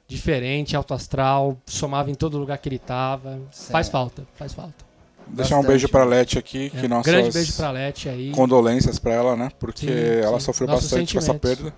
diferente, 0.07 0.75
alto 0.75 0.95
astral, 0.95 1.55
somava 1.67 2.09
em 2.09 2.15
todo 2.15 2.39
lugar 2.39 2.57
que 2.57 2.67
ele 2.67 2.79
tava. 2.79 3.39
Faz 3.51 3.87
falta, 3.87 4.25
faz 4.33 4.51
falta. 4.51 4.83
Deixar 5.27 5.55
um 5.55 5.59
Bastante, 5.59 5.67
beijo 5.67 5.89
pra 5.89 6.03
né? 6.05 6.15
Leti 6.17 6.39
aqui, 6.39 6.71
que 6.71 6.85
É, 6.85 6.87
nossas 6.87 7.11
Grande 7.13 7.31
beijo 7.31 7.53
pra 7.55 7.69
Leti 7.69 8.09
aí. 8.09 8.31
condolências 8.31 8.97
pra 8.97 9.13
ela, 9.13 9.35
né? 9.35 9.49
Porque 9.59 9.85
Sim, 9.87 10.19
ela 10.23 10.39
sim. 10.39 10.45
sofreu 10.45 10.67
Nossos 10.67 10.89
bastante 10.89 11.13
com 11.13 11.19
essa 11.19 11.33
perda. 11.35 11.71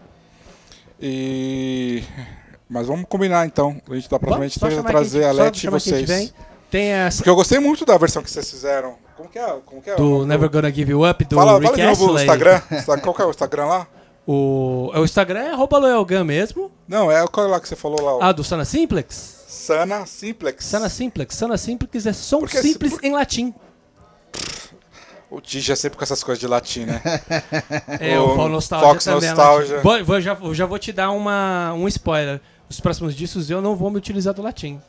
E... 1.02 2.04
Mas 2.70 2.88
vamos 2.88 3.06
combinar 3.08 3.46
então. 3.46 3.82
A 3.90 3.96
gente 3.96 4.10
da 4.10 4.20
próxima 4.20 4.44
a 4.44 4.48
gente 4.48 4.60
só 4.60 4.66
tenta 4.68 4.78
chamar 4.78 4.90
trazer 4.90 5.24
a 5.26 5.32
Leti 5.32 5.68
e 5.68 5.70
vocês. 5.70 6.34
Tem 6.70 6.88
essa 6.90 7.18
Porque 7.20 7.30
eu 7.30 7.36
gostei 7.36 7.60
muito 7.60 7.86
da 7.86 7.98
versão 7.98 8.22
que 8.22 8.30
vocês 8.30 8.50
fizeram. 8.50 8.96
Como 9.16 9.30
que 9.30 9.40
é? 9.40 9.58
Como 9.66 9.82
que 9.82 9.90
é? 9.90 9.94
o 9.94 9.98
do 9.98 10.04
nome 10.10 10.26
Never 10.28 10.50
Gonna 10.50 10.70
Give 10.72 10.92
You 10.92 11.10
Up, 11.10 11.24
do 11.24 11.36
Fala, 11.36 11.54
Rick 11.54 11.64
fala 11.64 11.78
de 11.78 11.84
novo 11.86 12.12
o. 12.14 12.20
Instagram. 12.20 12.62
Insta- 12.72 12.98
Qual 13.00 13.16
que 13.16 13.22
é 13.22 13.26
o 13.26 13.30
Instagram 13.30 13.66
lá? 13.66 13.88
O, 14.28 14.92
o 14.94 15.04
Instagram 15.06 15.40
é 15.40 15.52
arroba 15.54 15.78
Loyalgun 15.78 16.26
mesmo. 16.26 16.70
Não, 16.88 17.10
é 17.10 17.26
qual 17.28 17.48
é 17.48 17.50
lá 17.50 17.60
que 17.62 17.70
você 17.70 17.76
falou 17.78 18.02
lá? 18.02 18.18
o 18.18 18.22
Ah, 18.22 18.32
do 18.34 18.44
Sana 18.44 18.66
Simplex? 18.66 19.46
Sana 19.48 20.06
Simplex. 20.06 20.66
Sana 20.66 20.90
Simplex. 20.90 21.36
Sana 21.36 21.58
Simplex 21.58 22.06
é 22.06 22.12
som 22.14 22.40
Porque- 22.40 22.62
simples 22.62 22.92
por- 22.94 23.06
em 23.06 23.14
latim. 23.14 23.54
O 25.30 25.42
Digi 25.42 25.72
é 25.72 25.76
sempre 25.76 25.98
com 25.98 26.04
essas 26.04 26.24
coisas 26.24 26.40
de 26.40 26.48
latim, 26.48 26.86
né? 26.86 27.02
É, 28.00 28.20
O 28.20 28.32
o 28.32 28.36
Fall 28.36 28.50
Nostalgia 28.50 28.88
Fox 28.90 29.04
também 29.06 29.30
é 29.30 29.34
Nostalgia. 29.34 29.76
latim. 29.78 29.84
Vou, 29.88 30.06
vou- 30.06 30.22
já, 30.22 30.38
eu 30.42 30.54
já 30.54 30.66
vou 30.66 30.80
te 30.80 30.92
dar 30.94 31.12
uma, 31.12 31.74
um 31.74 31.88
spoiler. 31.88 32.40
Os 32.70 32.80
próximos 32.80 33.16
discos 33.16 33.50
eu 33.50 33.62
não 33.62 33.76
vou 33.76 33.90
me 33.90 33.98
utilizar 33.98 34.34
do 34.34 34.42
latim. 34.42 34.82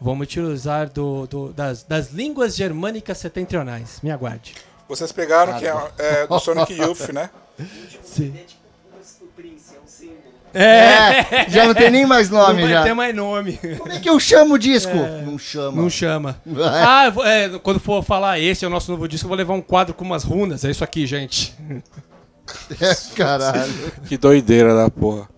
Vou 0.00 0.14
me 0.14 0.22
utilizar 0.22 0.88
do, 0.88 1.26
do- 1.26 1.52
das, 1.52 1.82
das 1.82 2.10
línguas 2.12 2.54
germânicas 2.54 3.18
setentrionais. 3.18 3.98
Me 4.02 4.10
aguarde. 4.10 4.54
Vocês 4.88 5.10
pegaram 5.12 5.58
que 5.58 5.66
é, 5.66 5.74
é 5.98 6.26
do 6.26 6.38
Sonic 6.38 6.72
Youth, 6.74 7.08
né? 7.12 7.28
Sim. 8.02 8.32
É 8.36 9.78
um 9.84 9.86
símbolo. 9.86 10.18
É, 10.54 11.50
já 11.50 11.66
não 11.66 11.74
tem 11.74 11.90
nem 11.90 12.06
mais 12.06 12.30
Não 12.30 12.38
nome 12.38 12.62
vai 12.62 12.70
já. 12.70 12.82
ter 12.84 12.94
mais 12.94 13.14
nome. 13.14 13.58
Como 13.78 13.92
é 13.92 13.98
que 14.00 14.08
eu 14.08 14.18
chamo 14.18 14.54
o 14.54 14.58
disco? 14.58 14.94
Não 15.26 15.38
chama. 15.38 15.82
Não 15.82 15.90
chama. 15.90 16.40
Ah, 16.64 17.12
é, 17.26 17.58
quando 17.58 17.78
for 17.80 18.02
falar 18.02 18.38
esse 18.38 18.64
é 18.64 18.68
o 18.68 18.70
nosso 18.70 18.90
novo 18.90 19.06
disco, 19.08 19.26
eu 19.26 19.28
vou 19.28 19.36
levar 19.36 19.54
um 19.54 19.60
quadro 19.60 19.92
com 19.92 20.04
umas 20.04 20.22
runas. 20.24 20.64
É 20.64 20.70
isso 20.70 20.82
aqui, 20.84 21.06
gente. 21.06 21.54
Caralho. 23.14 23.72
Que 24.08 24.16
doideira 24.16 24.74
da 24.74 24.88
porra. 24.90 25.28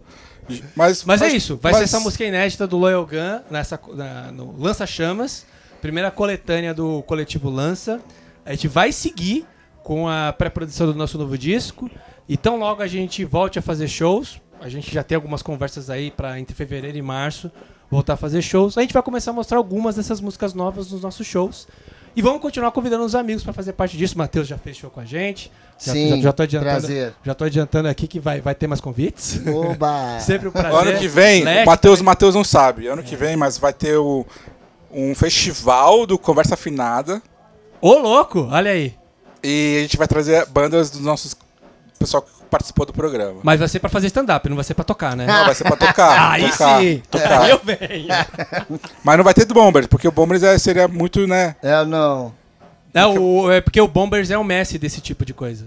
Mas, 0.76 1.04
Mas 1.04 1.22
é 1.22 1.28
isso, 1.28 1.56
vai 1.60 1.72
ser 1.72 1.80
mas- 1.80 1.88
essa 1.94 2.00
música 2.00 2.24
inédita 2.24 2.66
do 2.66 2.76
Loyal 2.76 3.06
Gun 3.06 3.40
nessa, 3.50 3.78
na- 3.94 4.32
no 4.32 4.54
Lança 4.58 4.86
Chamas, 4.86 5.46
primeira 5.80 6.10
coletânea 6.10 6.72
do 6.74 7.02
coletivo 7.02 7.48
Lança. 7.50 8.00
A 8.44 8.50
gente 8.52 8.68
vai 8.68 8.92
seguir 8.92 9.46
com 9.82 10.08
a 10.08 10.32
pré-produção 10.32 10.86
do 10.86 10.94
nosso 10.94 11.16
novo 11.18 11.36
disco. 11.38 11.90
E 12.28 12.36
tão 12.36 12.58
logo 12.58 12.82
a 12.82 12.86
gente 12.86 13.24
volte 13.24 13.58
a 13.58 13.62
fazer 13.62 13.88
shows. 13.88 14.40
A 14.60 14.68
gente 14.68 14.92
já 14.92 15.02
tem 15.02 15.16
algumas 15.16 15.42
conversas 15.42 15.88
aí 15.90 16.10
para 16.10 16.38
entre 16.38 16.54
fevereiro 16.54 16.96
e 16.96 17.02
março 17.02 17.50
voltar 17.90 18.12
a 18.12 18.16
fazer 18.16 18.40
shows. 18.42 18.78
A 18.78 18.82
gente 18.82 18.92
vai 18.92 19.02
começar 19.02 19.30
a 19.32 19.34
mostrar 19.34 19.56
algumas 19.58 19.96
dessas 19.96 20.20
músicas 20.20 20.54
novas 20.54 20.92
nos 20.92 21.00
nossos 21.02 21.26
shows. 21.26 21.66
E 22.14 22.22
vamos 22.22 22.40
continuar 22.40 22.70
convidando 22.72 23.04
os 23.04 23.14
amigos 23.14 23.42
para 23.42 23.52
fazer 23.52 23.72
parte 23.72 23.96
disso. 23.96 24.14
O 24.14 24.18
Matheus 24.18 24.46
já 24.46 24.58
fez 24.58 24.76
show 24.76 24.90
com 24.90 25.00
a 25.00 25.04
gente. 25.04 25.50
Já, 25.80 25.92
Sim, 25.92 26.10
já, 26.10 26.16
já 26.16 26.32
tô 26.32 26.42
adiantando, 26.42 26.70
prazer. 26.70 27.14
já 27.24 27.34
tô 27.34 27.44
adiantando 27.44 27.88
aqui 27.88 28.06
que 28.06 28.20
vai, 28.20 28.40
vai 28.40 28.54
ter 28.54 28.66
mais 28.66 28.80
convites. 28.82 29.40
Oba. 29.46 30.18
Sempre 30.20 30.48
um 30.48 30.52
prazer. 30.52 30.74
Ano 30.74 30.98
que 30.98 31.08
vem, 31.08 31.42
Leste 31.42 31.62
o 31.62 31.66
Matheus, 31.66 32.02
Matheus 32.02 32.34
não 32.34 32.44
sabe. 32.44 32.86
Ano 32.86 33.02
que 33.02 33.16
vem, 33.16 33.34
mas 33.34 33.56
vai 33.56 33.72
ter 33.72 33.96
o, 33.96 34.26
um 34.92 35.14
festival 35.14 36.04
do 36.06 36.18
Conversa 36.18 36.52
Afinada. 36.54 37.22
Ô, 37.80 37.94
louco, 37.94 38.46
olha 38.50 38.70
aí. 38.70 38.94
E 39.42 39.76
a 39.78 39.82
gente 39.82 39.96
vai 39.96 40.06
trazer 40.06 40.44
bandas 40.46 40.90
dos 40.90 41.00
nossos. 41.00 41.34
pessoal 41.98 42.22
que 42.22 42.30
participou 42.50 42.84
do 42.84 42.92
programa. 42.92 43.40
Mas 43.42 43.58
vai 43.58 43.68
ser 43.68 43.78
pra 43.78 43.88
fazer 43.88 44.08
stand-up, 44.08 44.46
não 44.50 44.56
vai 44.56 44.64
ser 44.64 44.74
pra 44.74 44.84
tocar, 44.84 45.16
né? 45.16 45.24
Não, 45.24 45.46
vai 45.46 45.54
ser 45.54 45.64
pra 45.64 45.76
tocar. 45.76 46.32
Aí 46.32 46.50
tocar, 46.50 46.80
sim. 46.82 47.02
tocar. 47.10 47.42
Aí 47.42 47.50
eu 47.50 47.60
venho. 47.64 48.08
Mas 49.02 49.16
não 49.16 49.24
vai 49.24 49.32
ter 49.32 49.46
do 49.46 49.54
Bombers, 49.54 49.86
porque 49.86 50.06
o 50.06 50.12
Bombers 50.12 50.42
é- 50.42 50.58
seria 50.58 50.86
muito, 50.86 51.26
né? 51.26 51.56
É, 51.62 51.82
não. 51.86 52.38
Não, 52.92 53.16
o- 53.16 53.50
é 53.52 53.60
porque 53.60 53.80
o 53.80 53.86
Bombers 53.88 54.30
é 54.30 54.38
o 54.38 54.44
Messi 54.44 54.78
desse 54.78 55.00
tipo 55.00 55.24
de 55.24 55.32
coisa. 55.34 55.64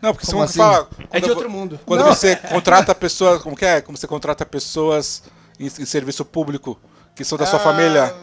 Não, 0.00 0.12
porque 0.12 0.26
Como 0.26 0.38
você 0.38 0.44
assim? 0.44 0.58
fala. 0.58 0.88
É 1.10 1.20
de 1.20 1.28
outro 1.30 1.48
mundo. 1.50 1.78
Quando 1.86 2.00
Não. 2.00 2.08
você 2.08 2.36
contrata 2.36 2.94
pessoas. 2.94 3.42
Como 3.42 3.56
que 3.56 3.64
é? 3.64 3.80
Como 3.80 3.96
você 3.98 4.06
contrata 4.06 4.44
pessoas 4.46 5.22
em, 5.58 5.66
em 5.66 5.84
serviço 5.84 6.24
público 6.24 6.78
que 7.14 7.24
são 7.24 7.36
da 7.38 7.46
sua 7.46 7.58
família. 7.58 8.14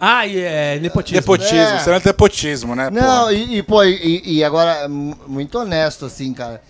Ah, 0.00 0.24
e 0.26 0.38
é 0.38 0.78
nepotismo. 0.78 1.16
Nepotismo, 1.16 1.56
É. 1.58 1.78
será 1.80 1.98
nepotismo, 2.04 2.74
né? 2.76 2.88
Não, 2.88 3.00
porra? 3.20 3.32
e, 3.32 3.56
e, 3.58 3.62
pô, 3.64 3.82
e, 3.82 4.22
e 4.38 4.44
agora, 4.44 4.88
mu- 4.88 5.16
muito 5.26 5.58
honesto, 5.58 6.04
assim, 6.04 6.32
cara. 6.32 6.62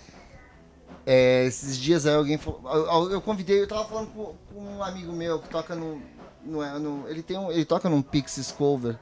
É, 1.05 1.45
esses 1.45 1.77
dias 1.77 2.05
aí 2.05 2.15
alguém 2.15 2.37
falou. 2.37 2.61
Eu, 2.71 3.11
eu 3.13 3.21
convidei, 3.21 3.61
eu 3.61 3.67
tava 3.67 3.85
falando 3.85 4.07
com, 4.07 4.33
com 4.53 4.61
um 4.77 4.83
amigo 4.83 5.11
meu 5.13 5.39
que 5.39 5.49
toca 5.49 5.75
no. 5.75 6.01
no, 6.45 6.79
no 6.79 7.07
ele, 7.09 7.21
tem 7.23 7.37
um, 7.37 7.51
ele 7.51 7.65
toca 7.65 7.89
num 7.89 8.01
Pixies 8.01 8.51
cover, 8.51 8.95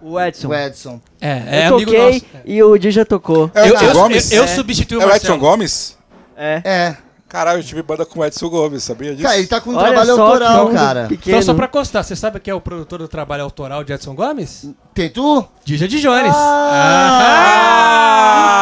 O 0.00 0.20
Edson. 0.20 0.48
o 0.48 0.54
Edson. 0.54 1.00
É, 1.20 1.28
é 1.64 1.68
eu 1.68 1.74
amigo 1.76 1.90
toquei 1.90 2.12
nosso. 2.12 2.24
e 2.44 2.62
o 2.62 2.78
Di 2.78 2.90
já 2.90 3.04
tocou. 3.04 3.50
É 3.54 3.62
o 3.62 3.66
Eu, 3.66 3.72
Edson 3.74 3.84
eu, 3.86 3.92
Gomes? 3.94 4.30
eu, 4.32 4.38
eu 4.38 4.44
É. 4.44 4.46
substituí 4.46 4.96
o 4.98 5.02
É 5.02 5.04
o 5.04 5.08
Marcelo. 5.08 5.34
Edson 5.34 5.38
Gomes? 5.44 5.98
É. 6.36 6.62
É. 6.64 6.96
Caralho, 7.28 7.58
eu 7.58 7.62
tive 7.64 7.82
banda 7.82 8.06
com 8.06 8.20
o 8.20 8.24
Edson 8.24 8.48
Gomes, 8.48 8.82
sabia 8.84 9.10
disso? 9.12 9.22
Cara, 9.24 9.36
ele 9.36 9.46
tá 9.46 9.60
com 9.60 9.70
um 9.70 9.76
Olha 9.76 9.88
trabalho 9.88 10.12
autoral, 10.12 10.68
que 10.68 10.74
cara. 10.74 11.06
Pequeno. 11.08 11.36
Então, 11.36 11.42
só 11.42 11.52
pra 11.54 11.68
constar, 11.68 12.02
você 12.02 12.16
sabe 12.16 12.40
quem 12.40 12.50
é 12.52 12.54
o 12.54 12.60
produtor 12.60 13.00
do 13.00 13.08
trabalho 13.08 13.42
autoral 13.42 13.84
de 13.84 13.92
Edson 13.92 14.14
Gomes? 14.14 14.70
Tem 14.94 15.10
tu? 15.10 15.46
Dija 15.62 15.86
de 15.86 16.00
Jones. 16.00 16.34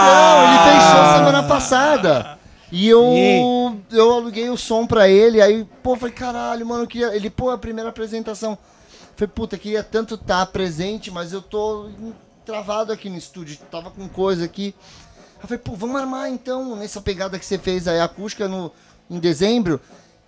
Então, 0.07 0.49
ele 0.49 0.59
fez 0.71 0.83
show 0.83 1.01
Ah. 1.01 1.15
semana 1.19 1.43
passada. 1.45 2.39
E 2.73 2.89
eu, 2.89 3.77
eu 3.93 4.13
aluguei 4.13 4.49
o 4.51 4.57
som 4.57 4.85
pra 4.87 5.09
ele, 5.09 5.41
aí, 5.41 5.65
pô, 5.83 5.95
falei, 5.95 6.13
caralho, 6.13 6.67
mano, 6.67 6.83
eu 6.83 6.87
queria. 6.89 7.15
Ele, 7.15 7.31
pô, 7.31 7.51
a 7.51 7.57
primeira 7.59 7.91
apresentação. 7.91 8.59
Falei, 9.17 9.31
puta, 9.35 9.57
queria 9.57 9.83
tanto 9.83 10.15
estar 10.17 10.45
presente, 10.47 11.11
mas 11.11 11.33
eu 11.33 11.41
tô 11.41 11.89
travado 12.45 12.93
aqui 12.93 13.09
no 13.09 13.17
estúdio, 13.17 13.59
tava 13.71 13.91
com 13.91 14.07
coisa 14.09 14.45
aqui. 14.45 14.75
Aí 15.41 15.43
falei, 15.43 15.59
pô, 15.59 15.73
vamos 15.75 15.97
armar 16.01 16.31
então, 16.31 16.77
nessa 16.77 17.01
pegada 17.01 17.39
que 17.39 17.45
você 17.47 17.59
fez 17.59 17.89
aí, 17.89 17.99
acústica 18.01 18.47
no, 18.47 18.71
em 19.11 19.19
dezembro. 19.19 19.81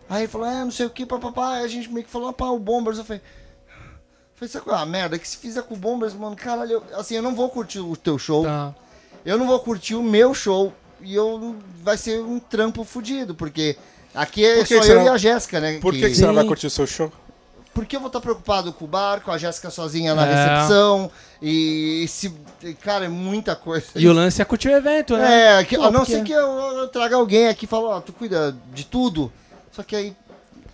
Aí 0.09 0.23
ele 0.23 0.29
falou, 0.29 0.47
é, 0.47 0.65
não 0.65 0.71
sei 0.71 0.87
o 0.87 0.91
que, 0.91 1.05
papapá. 1.05 1.57
Aí 1.57 1.65
a 1.65 1.69
gente 1.69 1.91
meio 1.93 2.05
que 2.05 2.11
falou, 2.11 2.29
ah, 2.29 2.33
pá, 2.33 2.47
o 2.47 2.59
Bombers. 2.59 2.97
Eu 2.99 3.05
falei, 3.05 3.21
falei, 4.35 4.51
sabe 4.51 4.65
qual 4.65 4.79
é 4.79 4.83
a 4.83 4.87
merda? 4.87 5.19
Que 5.19 5.29
se 5.29 5.37
fizer 5.37 5.63
com 5.63 5.75
o 5.75 5.77
Bombers, 5.77 6.15
mano, 6.15 6.35
caralho, 6.35 6.73
eu- 6.73 6.85
assim, 6.99 7.15
eu 7.15 7.23
não 7.23 7.35
vou 7.35 7.51
curtir 7.51 7.81
o 7.81 7.95
teu 7.95 8.19
show. 8.19 8.45
Tá. 8.45 8.75
Eu 9.25 9.37
não 9.37 9.47
vou 9.47 9.61
curtir 9.61 9.95
o 9.97 10.03
meu 10.03 10.33
show 10.33 10.73
e 11.03 11.15
eu 11.15 11.57
vai 11.83 11.99
ser 11.99 12.21
um 12.23 12.39
trampo 12.41 12.85
fudido, 12.85 13.35
porque 13.35 13.77
aqui 14.15 14.45
é 14.47 14.57
Por 14.59 14.67
que 14.67 14.75
só 14.77 14.83
que 14.83 14.91
eu 14.91 14.97
não- 14.97 15.05
e 15.05 15.09
a 15.11 15.17
Jéssica, 15.19 15.61
né? 15.61 15.79
Por 15.79 15.93
que, 15.93 16.09
que 16.09 16.15
você 16.15 16.27
não 16.27 16.35
vai 16.35 16.47
curtir 16.47 16.67
o 16.69 16.71
seu 16.71 16.87
show? 16.87 17.13
Porque 17.75 17.95
eu 17.95 18.01
vou 18.01 18.09
estar 18.09 18.21
preocupado 18.21 18.73
com 18.73 18.85
o 18.85 18.89
bar, 18.89 19.21
com 19.21 19.31
a 19.31 19.39
Jéssica 19.39 19.71
sozinha 19.71 20.15
na 20.15 20.27
É. 20.27 20.35
recepção 20.35 21.11
e 21.41 22.05
se 22.09 22.35
cara, 22.83 23.05
é 23.05 23.09
muita 23.09 23.55
coisa. 23.55 23.87
E 23.95 24.09
o 24.09 24.13
lance 24.13 24.43
é 24.43 24.45
curtir 24.45 24.69
o 24.69 24.73
evento, 24.77 25.17
né? 25.17 25.61
É, 25.61 25.65
que, 25.65 25.77
Pô, 25.77 25.85
a 25.85 25.91
não 25.91 26.01
porque- 26.01 26.13
ser 26.13 26.25
que 26.25 26.33
eu, 26.33 26.49
eu 26.49 26.89
traga 26.89 27.15
alguém 27.17 27.47
aqui 27.49 27.67
e 27.67 27.69
fale, 27.69 27.85
ó, 27.85 28.01
tu 28.01 28.13
cuida 28.13 28.57
de 28.75 28.85
tudo. 28.85 29.31
Só 29.73 29.83
que 29.85 29.95
aí 29.95 30.17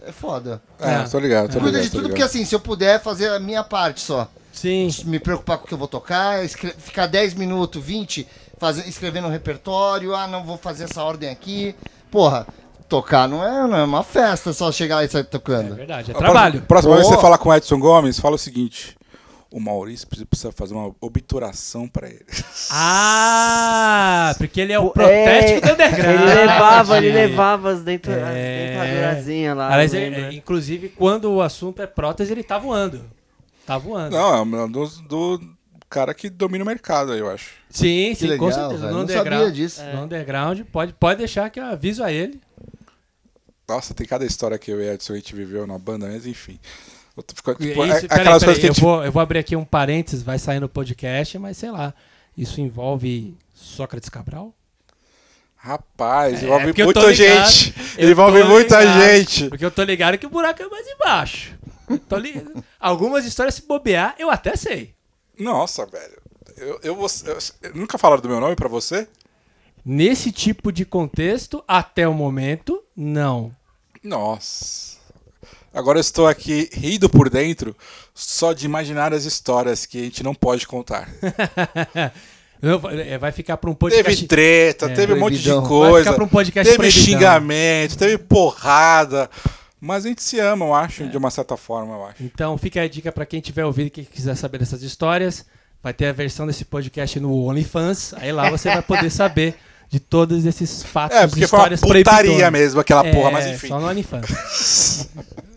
é 0.07 0.13
foda. 0.13 0.63
É, 0.81 0.95
É. 0.95 1.03
tô 1.03 1.19
ligado, 1.19 1.49
tô 1.49 1.53
Tu 1.55 1.61
cuida 1.61 1.71
ligado. 1.79 1.85
de 1.85 1.91
tudo 1.91 2.03
porque 2.05 2.15
ligado. 2.15 2.29
assim, 2.31 2.45
se 2.45 2.55
eu 2.55 2.61
puder 2.61 3.03
fazer 3.03 3.29
a 3.31 3.39
minha 3.39 3.63
parte 3.63 4.01
só, 4.01 4.27
Sim. 4.53 4.89
me 5.05 5.19
preocupar 5.19 5.59
com 5.59 5.65
o 5.65 5.69
que 5.69 5.75
eu 5.75 5.79
vou 5.79 5.89
tocar, 5.89 6.39
ficar 6.49 7.07
10 7.07 7.35
minutos, 7.35 7.83
20, 7.85 8.27
fazer, 8.59 8.89
escrevendo 8.89 9.27
um 9.27 9.31
repertório, 9.31 10.15
ah, 10.15 10.27
não 10.27 10.43
vou 10.43 10.57
fazer 10.57 10.85
essa 10.85 11.03
ordem 11.03 11.29
aqui. 11.29 11.75
Porra, 12.11 12.47
tocar 12.89 13.29
não 13.29 13.43
é, 13.45 13.67
não 13.69 13.77
é 13.77 13.85
uma 13.85 14.03
festa 14.03 14.53
só 14.53 14.71
chegar 14.73 14.97
lá 14.97 15.05
e 15.05 15.09
sair 15.09 15.23
É 15.23 15.25
tocando. 15.25 15.75
verdade, 15.75 16.11
é 16.11 16.15
trabalho. 16.15 16.63
Próxima, 16.63 16.67
próxima 16.67 16.95
vez 16.97 17.09
que 17.09 17.15
você 17.15 17.21
falar 17.21 17.39
com 17.39 17.49
o 17.49 17.55
Edson 17.55 17.79
Gomes, 17.79 18.19
fala 18.19 18.35
o 18.37 18.39
seguinte. 18.39 18.97
O 19.51 19.61
Maurício 19.61 20.09
precisa- 20.09 20.51
fazer 20.51 20.75
uma 20.75 20.93
obturação 21.01 21.87
pra 21.87 22.09
ele. 22.09 22.25
Ah, 23.17 24.35
porque 24.39 24.61
ele 24.61 24.73
é 24.73 24.79
o 24.79 24.91
protético 24.91 25.59
é, 25.59 25.61
do 25.61 25.73
underground. 25.75 26.21
Ele 26.21 26.35
levava, 26.35 26.97
ele 26.99 27.13
levava 27.13 27.71
as 27.73 27.83
dentro, 27.83 28.11
as 28.13 28.19
É. 28.19 28.67
dentadurazinhas 28.73 29.57
lá. 29.57 29.69
Aliás, 29.73 29.95
ele- 29.95 30.15
é, 30.17 30.33
inclusive, 30.33 30.89
quando 30.89 31.31
o 31.33 31.41
assunto 31.43 31.81
é 31.83 31.87
prótese, 31.87 32.33
ele 32.33 32.43
tá 32.43 32.59
voando. 32.59 33.03
Tá 33.67 33.79
voando. 33.79 34.17
Não, 34.17 34.35
é 34.35 34.43
um 34.43 34.71
do, 34.71 34.87
do 35.09 35.41
cara 35.89 36.13
que 36.15 36.29
domina 36.29 36.65
o 36.65 36.67
mercado 36.67 37.13
aí, 37.13 37.21
eu 37.21 37.31
acho. 37.31 37.53
Sim, 37.71 38.11
Que 38.11 38.17
sim, 38.17 38.27
legal, 38.27 38.49
com 38.49 38.53
certeza. 38.55 38.81
velho. 38.81 38.93
No 38.93 39.01
Não 39.01 39.07
sabia 39.09 39.21
underground. 39.23 39.55
disso. 39.55 39.83
No 39.95 40.03
underground, 40.03 40.61
pode, 40.73 40.93
pode 40.95 41.19
deixar 41.19 41.49
que 41.51 41.61
eu 41.61 41.65
aviso 41.65 42.03
a 42.03 42.11
ele. 42.13 42.41
Nossa, 43.69 43.95
tem 43.95 44.07
cada 44.07 44.25
história 44.27 44.59
que 44.59 44.71
eu 44.71 44.81
e 44.81 44.89
Edson 44.89 45.15
a 45.15 45.17
gente 45.17 45.35
viveu 45.35 45.67
na 45.67 45.79
banda, 45.79 46.07
mas 46.07 46.27
enfim. 46.27 46.59
Eu 47.17 47.23
tô 47.23 47.35
ficando, 47.35 47.57
tipo, 47.59 47.69
isso- 47.69 47.77
peraí, 47.81 47.97
aquelas 48.11 48.43
peraí, 48.43 48.45
coisas 48.45 48.59
que 48.59 48.67
a 48.67 48.71
eu, 48.71 48.75
vou, 48.75 49.05
eu 49.05 49.13
vou 49.13 49.23
abrir 49.23 49.39
aqui 49.39 49.55
um 49.57 49.65
parênteses, 49.65 50.23
vai 50.23 50.39
sair 50.39 50.61
no 50.61 50.69
podcast, 50.69 51.39
mas 51.39 51.57
sei 51.57 51.71
lá. 51.71 51.95
Isso 52.37 52.61
envolve 52.61 53.37
Sócrates 53.55 54.09
Cabral? 54.09 54.53
Rapaz, 55.57 56.43
É, 56.43 56.45
envolve 56.47 56.73
muita 56.85 57.01
ligado, 57.11 57.47
gente. 57.51 57.75
Envolve 57.99 58.45
muita 58.45 58.81
ligado. 58.81 59.01
gente. 59.01 59.49
Porque 59.49 59.65
eu 59.65 59.71
tô 59.71 59.83
ligado 59.83 60.19
que 60.19 60.27
o 60.27 60.31
buraco 60.31 60.63
é 60.63 60.69
mais 60.69 60.87
embaixo. 60.87 61.55
Li- 62.21 62.47
Algumas 62.79 63.25
histórias, 63.25 63.55
se 63.55 63.63
bobear, 63.67 64.15
eu 64.19 64.31
até 64.31 64.57
sei. 64.57 64.95
Nossa, 65.39 65.87
velho. 65.87 66.21
Eu, 66.57 66.81
eu, 66.83 66.95
vou- 66.95 67.09
eu- 67.27 67.39
eu- 67.63 67.75
nunca 67.75 67.97
falaram 67.97 68.21
do 68.21 68.29
meu 68.29 68.41
nome 68.41 68.55
pra 68.57 68.69
você? 68.69 69.09
Nesse 69.85 70.31
tipo 70.31 70.71
de 70.71 70.85
contexto, 70.85 71.63
até 71.67 72.07
o 72.07 72.13
momento, 72.15 72.83
não. 72.97 73.55
Nossa. 74.03 74.95
Agora 75.73 75.99
eu 75.99 76.01
estou 76.03 76.27
aqui 76.29 76.69
rindo 76.73 77.09
por 77.09 77.29
dentro 77.29 77.75
só 78.15 78.53
de 78.53 78.65
imaginar 78.65 79.13
as 79.13 79.25
histórias 79.25 79.87
que 79.87 79.99
a 79.99 80.03
gente 80.05 80.23
não 80.23 80.35
pode 80.35 80.67
contar. 80.67 81.09
Não, 82.63 82.79
vai- 82.79 82.99
é, 83.11 83.19
Vai 83.19 83.31
ficar 83.31 83.59
pra 83.59 83.69
um 83.69 83.75
podcast. 83.75 84.11
Teve 84.15 84.27
treta, 84.27 84.87
É. 84.87 84.95
teve 84.95 85.13
um 85.13 85.19
monte 85.21 85.37
de 85.39 85.51
coisa. 85.69 86.13
um 86.23 86.29
podcast 86.29 86.65
teve 86.73 86.77
proibidão. 86.79 87.05
xingamento, 87.05 87.99
teve 87.99 88.17
porrada. 88.17 89.29
Mas 89.79 90.07
a 90.07 90.09
gente 90.09 90.23
se 90.23 90.39
ama, 90.41 90.65
eu 90.65 90.73
acho, 90.75 91.07
de 91.09 91.17
uma 91.19 91.31
certa 91.31 91.59
forma, 91.59 91.93
eu 91.95 92.05
acho. 92.07 92.23
Então 92.23 92.57
fica 92.57 92.81
a 92.81 92.89
dica 92.89 93.13
pra 93.13 93.27
quem 93.27 93.41
tiver 93.43 93.67
ouvido 93.67 93.89
e 93.89 93.91
quem 93.91 94.05
quiser 94.05 94.35
saber 94.35 94.59
dessas 94.59 94.83
histórias. 94.83 95.45
Vai 95.83 95.93
ter 95.93 96.07
a 96.07 96.13
versão 96.13 96.47
desse 96.47 96.65
podcast 96.65 97.21
no 97.21 97.45
OnlyFans. 97.45 98.15
Aí 98.15 98.33
lá 98.33 98.49
você 98.49 98.71
vai 98.71 98.81
poder 98.81 99.11
saber 99.11 99.57
de 99.89 100.01
todos 100.01 100.45
esses 100.45 100.83
fatos 100.83 101.17
É, 101.17 101.27
porque 101.27 101.45
e 101.45 101.47
foi 101.47 101.59
uma 101.59 101.75
histórias 101.75 102.05
putaria 102.05 102.51
mesmo 102.51 102.81
aquela 102.81 103.05
porra, 103.05 103.29
É, 103.29 103.33
mas 103.33 103.47
enfim. 103.47 103.69
Só 103.69 103.81
no 103.81 103.87
OnlyFans. 103.89 105.09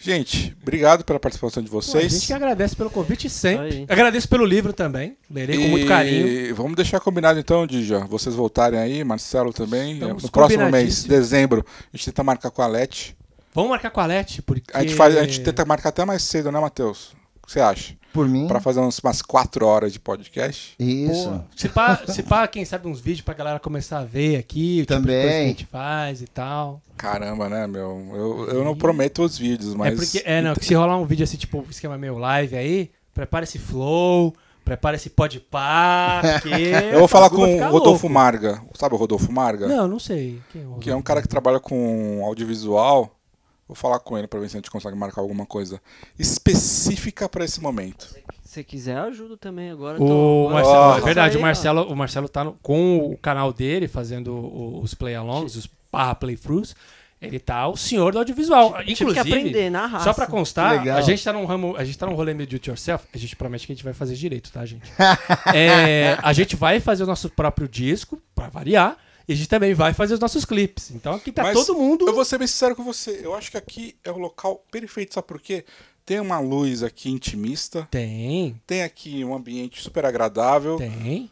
Gente, 0.00 0.56
obrigado 0.62 1.04
pela 1.04 1.20
participação 1.20 1.62
de 1.62 1.68
Pô, 1.68 1.78
a 1.78 1.82
vocês. 1.82 2.12
gente 2.12 2.26
que 2.28 2.32
agradece 2.32 2.74
pelo 2.74 2.88
convite 2.88 3.28
sempre. 3.28 3.66
Aí. 3.66 3.86
Agradeço 3.88 4.26
pelo 4.26 4.44
livro 4.44 4.72
também. 4.72 5.18
Lerei 5.30 5.58
com 5.58 5.68
muito 5.68 5.86
carinho. 5.86 6.26
E 6.26 6.52
vamos 6.52 6.76
deixar 6.76 6.98
combinado 6.98 7.38
então, 7.38 7.66
Dija. 7.66 7.98
Vocês 8.06 8.34
voltarem 8.34 8.78
aí, 8.78 9.04
Marcelo 9.04 9.52
também. 9.52 9.94
Estamos 9.94 10.22
no 10.22 10.30
próximo 10.30 10.70
mês, 10.70 11.04
dezembro, 11.04 11.62
a 11.92 11.96
gente 11.96 12.06
tenta 12.06 12.24
marcar 12.24 12.50
com 12.50 12.62
a 12.62 12.66
Leti. 12.66 13.14
Vamos 13.52 13.68
marcar 13.70 13.90
com 13.90 14.00
a 14.00 14.06
Leti, 14.06 14.40
porque... 14.40 14.62
A 14.72 14.80
gente, 14.80 14.94
faz, 14.94 15.14
a 15.14 15.24
gente 15.24 15.40
tenta 15.40 15.64
marcar 15.66 15.90
até 15.90 16.04
mais 16.06 16.22
cedo, 16.22 16.50
né, 16.50 16.58
Matheus? 16.58 17.12
Que 17.48 17.52
você 17.52 17.60
acha? 17.60 17.96
Por 18.12 18.28
mim, 18.28 18.46
Pra 18.46 18.60
fazer 18.60 18.78
uns, 18.80 18.98
umas 18.98 19.22
quatro 19.22 19.64
horas 19.66 19.90
de 19.90 19.98
podcast. 19.98 20.74
isso. 20.78 21.30
Pô, 21.30 21.40
se, 21.56 21.68
pá, 21.70 21.96
se 22.06 22.22
pá, 22.22 22.46
quem 22.46 22.62
sabe 22.62 22.86
uns 22.86 23.00
vídeos 23.00 23.22
pra 23.22 23.32
galera 23.32 23.58
começar 23.58 24.00
a 24.00 24.04
ver 24.04 24.36
aqui, 24.36 24.80
o 24.82 24.86
tipo 24.86 25.00
de 25.00 25.06
Também. 25.06 25.22
coisa 25.22 25.36
que 25.38 25.42
a 25.44 25.46
gente 25.46 25.64
faz 25.64 26.20
e 26.20 26.26
tal. 26.26 26.82
Caramba, 26.94 27.48
né, 27.48 27.66
meu? 27.66 28.06
Eu, 28.14 28.48
eu 28.48 28.64
não 28.64 28.76
prometo 28.76 29.22
os 29.22 29.38
vídeos, 29.38 29.74
mas. 29.74 29.94
É 29.94 29.96
porque, 29.96 30.22
é, 30.26 30.42
não, 30.42 30.54
que 30.54 30.62
se 30.66 30.74
rolar 30.74 30.98
um 30.98 31.06
vídeo 31.06 31.24
assim, 31.24 31.38
tipo, 31.38 31.64
esquema 31.70 31.96
meio 31.96 32.18
live 32.18 32.54
aí, 32.54 32.90
prepara 33.14 33.44
esse 33.44 33.58
flow, 33.58 34.34
prepara 34.62 34.96
esse 34.96 35.08
podpar, 35.08 36.20
porque... 36.42 36.50
Eu 36.92 36.98
vou 36.98 37.08
falar 37.08 37.30
com 37.30 37.36
o 37.36 37.70
Rodolfo 37.70 38.06
louco. 38.06 38.10
Marga. 38.10 38.60
Sabe 38.74 38.94
o 38.94 38.98
Rodolfo 38.98 39.32
Marga? 39.32 39.66
Não, 39.66 39.88
não 39.88 39.98
sei. 39.98 40.38
Quem 40.52 40.62
é 40.62 40.66
o 40.66 40.74
Que 40.74 40.90
é 40.90 40.94
um 40.94 41.00
cara 41.02 41.22
que 41.22 41.28
trabalha 41.28 41.58
com 41.60 42.22
audiovisual. 42.26 43.17
Vou 43.68 43.74
falar 43.76 43.98
com 44.00 44.16
ele 44.16 44.26
pra 44.26 44.40
ver 44.40 44.48
se 44.48 44.56
a 44.56 44.58
gente 44.60 44.70
consegue 44.70 44.96
marcar 44.96 45.20
alguma 45.20 45.44
coisa 45.44 45.78
específica 46.18 47.28
pra 47.28 47.44
esse 47.44 47.60
momento. 47.60 48.08
Se 48.42 48.64
quiser, 48.64 48.96
eu 48.96 49.02
ajudo 49.04 49.36
também 49.36 49.70
agora. 49.70 50.02
O 50.02 50.06
tô- 50.06 50.50
Marcelo, 50.50 50.96
é 50.96 51.00
verdade, 51.02 51.36
Aí, 51.36 51.36
o 51.36 51.40
ó. 51.40 51.42
Marcelo, 51.46 51.82
o 51.92 51.94
Marcelo 51.96 52.28
tá 52.28 52.44
no- 52.44 52.54
com 52.62 52.98
o 53.12 53.16
canal 53.18 53.52
dele, 53.52 53.86
fazendo 53.86 54.80
os 54.82 54.94
play-alongs, 54.94 55.54
os 55.54 55.68
barra 55.92 56.14
playthroughs. 56.14 56.74
Ele 57.20 57.38
tá 57.40 57.66
o 57.66 57.76
senhor 57.76 58.12
do 58.12 58.18
audiovisual. 58.18 58.74
Tive 58.74 58.84
que 58.84 58.92
Inclusive, 59.02 59.20
aprender 59.32 59.70
na 59.70 59.86
raça. 59.86 60.04
só 60.04 60.14
pra 60.14 60.26
constar, 60.26 60.88
a 60.88 61.00
gente 61.02 61.22
tá 61.22 61.32
num 61.32 61.44
ramo, 61.44 61.76
a 61.76 61.84
gente 61.84 61.98
tá 61.98 62.06
num 62.06 62.14
rolê 62.14 62.32
meio 62.32 62.48
do 62.48 62.54
it 62.54 62.68
yourself, 62.70 63.04
a 63.12 63.18
gente 63.18 63.34
promete 63.34 63.66
que 63.66 63.72
a 63.72 63.74
gente 63.74 63.84
vai 63.84 63.92
fazer 63.92 64.14
direito, 64.14 64.50
tá, 64.52 64.64
gente? 64.64 64.88
É, 65.54 66.16
a 66.22 66.32
gente 66.32 66.54
vai 66.56 66.78
fazer 66.80 67.02
o 67.02 67.06
nosso 67.06 67.28
próprio 67.28 67.68
disco, 67.68 68.22
pra 68.36 68.48
variar, 68.48 68.96
e 69.28 69.32
a 69.34 69.36
gente 69.36 69.48
também 69.48 69.74
vai 69.74 69.92
fazer 69.92 70.14
os 70.14 70.20
nossos 70.20 70.44
clipes. 70.46 70.90
Então 70.90 71.12
aqui 71.14 71.30
tá 71.30 71.42
Mas 71.42 71.54
todo 71.54 71.78
mundo. 71.78 72.08
Eu 72.08 72.14
vou 72.14 72.24
ser 72.24 72.38
bem 72.38 72.46
sincero 72.46 72.74
com 72.74 72.82
você. 72.82 73.20
Eu 73.22 73.34
acho 73.34 73.50
que 73.50 73.58
aqui 73.58 73.94
é 74.02 74.10
o 74.10 74.16
local 74.16 74.64
perfeito, 74.70 75.12
sabe 75.12 75.26
por 75.26 75.38
quê? 75.40 75.66
Tem 76.06 76.18
uma 76.18 76.40
luz 76.40 76.82
aqui 76.82 77.10
intimista. 77.10 77.86
Tem, 77.90 78.58
Tem 78.66 78.82
aqui 78.82 79.22
um 79.22 79.34
ambiente 79.34 79.82
super 79.82 80.06
agradável. 80.06 80.78
tem. 80.78 81.30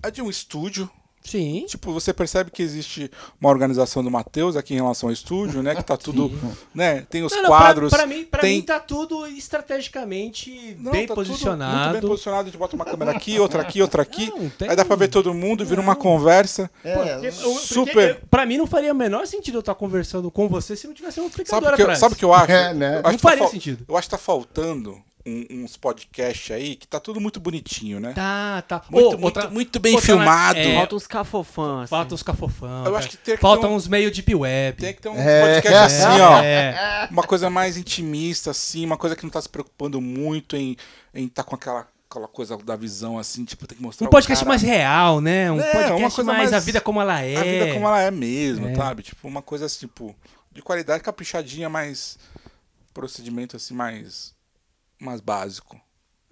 É 0.00 0.10
de 0.10 0.22
um 0.22 0.30
estúdio. 0.30 0.88
Sim. 1.22 1.64
Tipo, 1.68 1.92
você 1.92 2.12
percebe 2.14 2.50
que 2.50 2.62
existe 2.62 3.10
uma 3.40 3.50
organização 3.50 4.02
do 4.02 4.10
Matheus 4.10 4.56
aqui 4.56 4.72
em 4.74 4.78
relação 4.78 5.08
ao 5.08 5.12
estúdio, 5.12 5.62
né? 5.62 5.74
Que 5.74 5.82
tá 5.84 5.96
tudo. 5.98 6.30
né? 6.74 7.02
Tem 7.10 7.22
os 7.22 7.30
Não, 7.32 7.42
não, 7.42 7.48
pra- 7.50 7.58
quadros. 7.58 7.90
Pra, 7.90 8.06
mim, 8.06 8.24
pra 8.24 8.40
tem... 8.40 8.56
mim 8.56 8.62
tá 8.62 8.80
tudo 8.80 9.26
estrategicamente 9.26 10.76
Não, 10.78 10.92
bem 10.92 11.06
tá 11.06 11.14
tudo 11.14 11.26
posicionado. 11.26 11.90
Muito 11.90 12.00
bem 12.00 12.10
posicionado. 12.10 12.42
A 12.42 12.44
gente 12.46 12.58
bota 12.58 12.76
uma 12.76 12.84
câmera 12.84 13.10
aqui, 13.12 13.38
outra 13.38 13.62
aqui, 13.62 13.82
outra 13.82 14.02
aqui. 14.02 14.30
Não, 14.30 14.48
tem- 14.50 14.68
Aí 14.70 14.76
dá 14.76 14.84
pra 14.84 14.96
ver 14.96 15.08
todo 15.08 15.32
mundo, 15.34 15.64
vira 15.64 15.80
uma 15.80 15.96
conversa. 15.96 16.70
É, 16.84 16.94
Porque- 16.94 17.26
eu- 17.26 17.32
porque 17.32 17.58
super. 17.66 18.08
eu- 18.10 18.16
pra 18.30 18.46
mim 18.46 18.56
não 18.58 18.66
faria 18.66 18.92
o 18.92 18.96
menor 18.96 19.26
sentido 19.26 19.56
eu 19.56 19.60
estar 19.60 19.74
conversando 19.74 20.30
com 20.30 20.48
você 20.48 20.74
se 20.76 20.86
não 20.86 20.94
tivesse 20.94 21.20
um 21.20 21.24
Sabe 21.24 21.32
amplificador 21.34 21.72
o 21.72 21.76
que, 21.76 21.82
atrás. 21.82 21.98
sabe 21.98 22.14
o 22.14 22.18
que 22.18 22.24
eu 22.24 22.32
acho? 22.34 22.50
É, 22.52 22.74
né? 22.74 22.94
Eu 22.94 22.98
acho 23.00 23.04
Não 23.04 23.12
tá 23.12 23.18
faria 23.18 23.38
fal- 23.38 23.50
sentido. 23.50 23.84
Eu 23.88 23.96
acho 23.96 24.06
que 24.08 24.10
tá 24.10 24.18
faltando 24.18 24.98
um- 25.26 25.62
uns 25.64 25.76
podcasts 25.76 26.50
aí 26.50 26.76
que 26.76 26.86
tá 26.86 26.98
tudo 26.98 27.20
muito 27.20 27.38
bonitinho, 27.38 28.00
né? 28.00 28.12
Tá, 28.14 28.62
tá. 28.62 28.82
Muito, 28.90 29.06
Ô, 29.06 29.10
muito, 29.12 29.24
outra- 29.24 29.50
muito 29.50 29.78
bem 29.78 29.94
outra- 29.94 30.06
filmado. 30.06 30.58
é, 30.58 30.74
Falta 30.74 30.94
uns 30.96 31.06
cafofãs. 31.06 31.80
Assim. 31.82 31.90
Falta 31.90 32.14
uns 32.14 32.22
cafofão. 32.22 32.78
Eu 32.78 32.84
cara. 32.84 32.96
acho 32.98 33.08
que 33.10 33.16
tem 33.18 33.34
que 33.36 33.40
Faltam 33.40 33.68
ter 33.68 33.74
um- 33.74 33.76
uns 33.76 33.86
meio 33.88 34.10
deep 34.10 34.34
web. 34.34 34.78
Tem 34.80 34.94
que 34.94 35.00
ter 35.02 35.08
um 35.08 35.16
É. 35.18 35.54
podcast 35.60 35.94
assim, 35.96 36.20
ó. 36.20 36.42
É. 36.42 37.08
Uma 37.10 37.22
coisa 37.22 37.50
mais 37.50 37.76
intimista, 37.76 38.50
assim, 38.50 38.84
uma 38.86 38.96
coisa 38.96 39.14
que 39.14 39.22
não 39.22 39.30
tá 39.30 39.40
se 39.42 39.48
preocupando 39.48 40.00
muito 40.00 40.56
em 40.56 40.76
em 41.12 41.26
tá 41.28 41.42
com 41.42 41.54
aquela, 41.56 41.88
aquela 42.08 42.28
coisa 42.28 42.56
da 42.56 42.76
visão, 42.76 43.18
assim, 43.18 43.44
tipo, 43.44 43.66
tem 43.66 43.76
que 43.76 43.82
mostrar 43.82 44.04
Um 44.04 44.08
o 44.08 44.10
podcast 44.10 44.44
cara- 44.44 44.48
mais 44.48 44.62
real, 44.62 45.20
né? 45.20 45.50
Um 45.50 45.58
É, 45.60 45.64
podcast 45.64 45.92
uma 45.92 46.10
coisa 46.10 46.32
mais, 46.32 46.50
mais- 46.50 46.52
a 46.62 46.64
vida 46.64 46.80
como 46.80 47.00
ela 47.00 47.20
é. 47.20 47.36
A 47.36 47.42
vida 47.42 47.72
como 47.74 47.86
ela 47.86 48.00
é 48.00 48.10
mesmo, 48.10 48.68
É. 48.68 48.74
sabe? 48.76 49.02
Tipo, 49.02 49.26
uma 49.28 49.42
coisa 49.42 49.66
assim, 49.66 49.80
tipo, 49.80 50.14
de 50.52 50.62
qualidade 50.62 51.02
caprichadinha, 51.02 51.68
mais 51.68 52.16
procedimento 52.94 53.56
assim, 53.56 53.74
mais 53.74 54.32
mais 55.00 55.20
básico. 55.20 55.80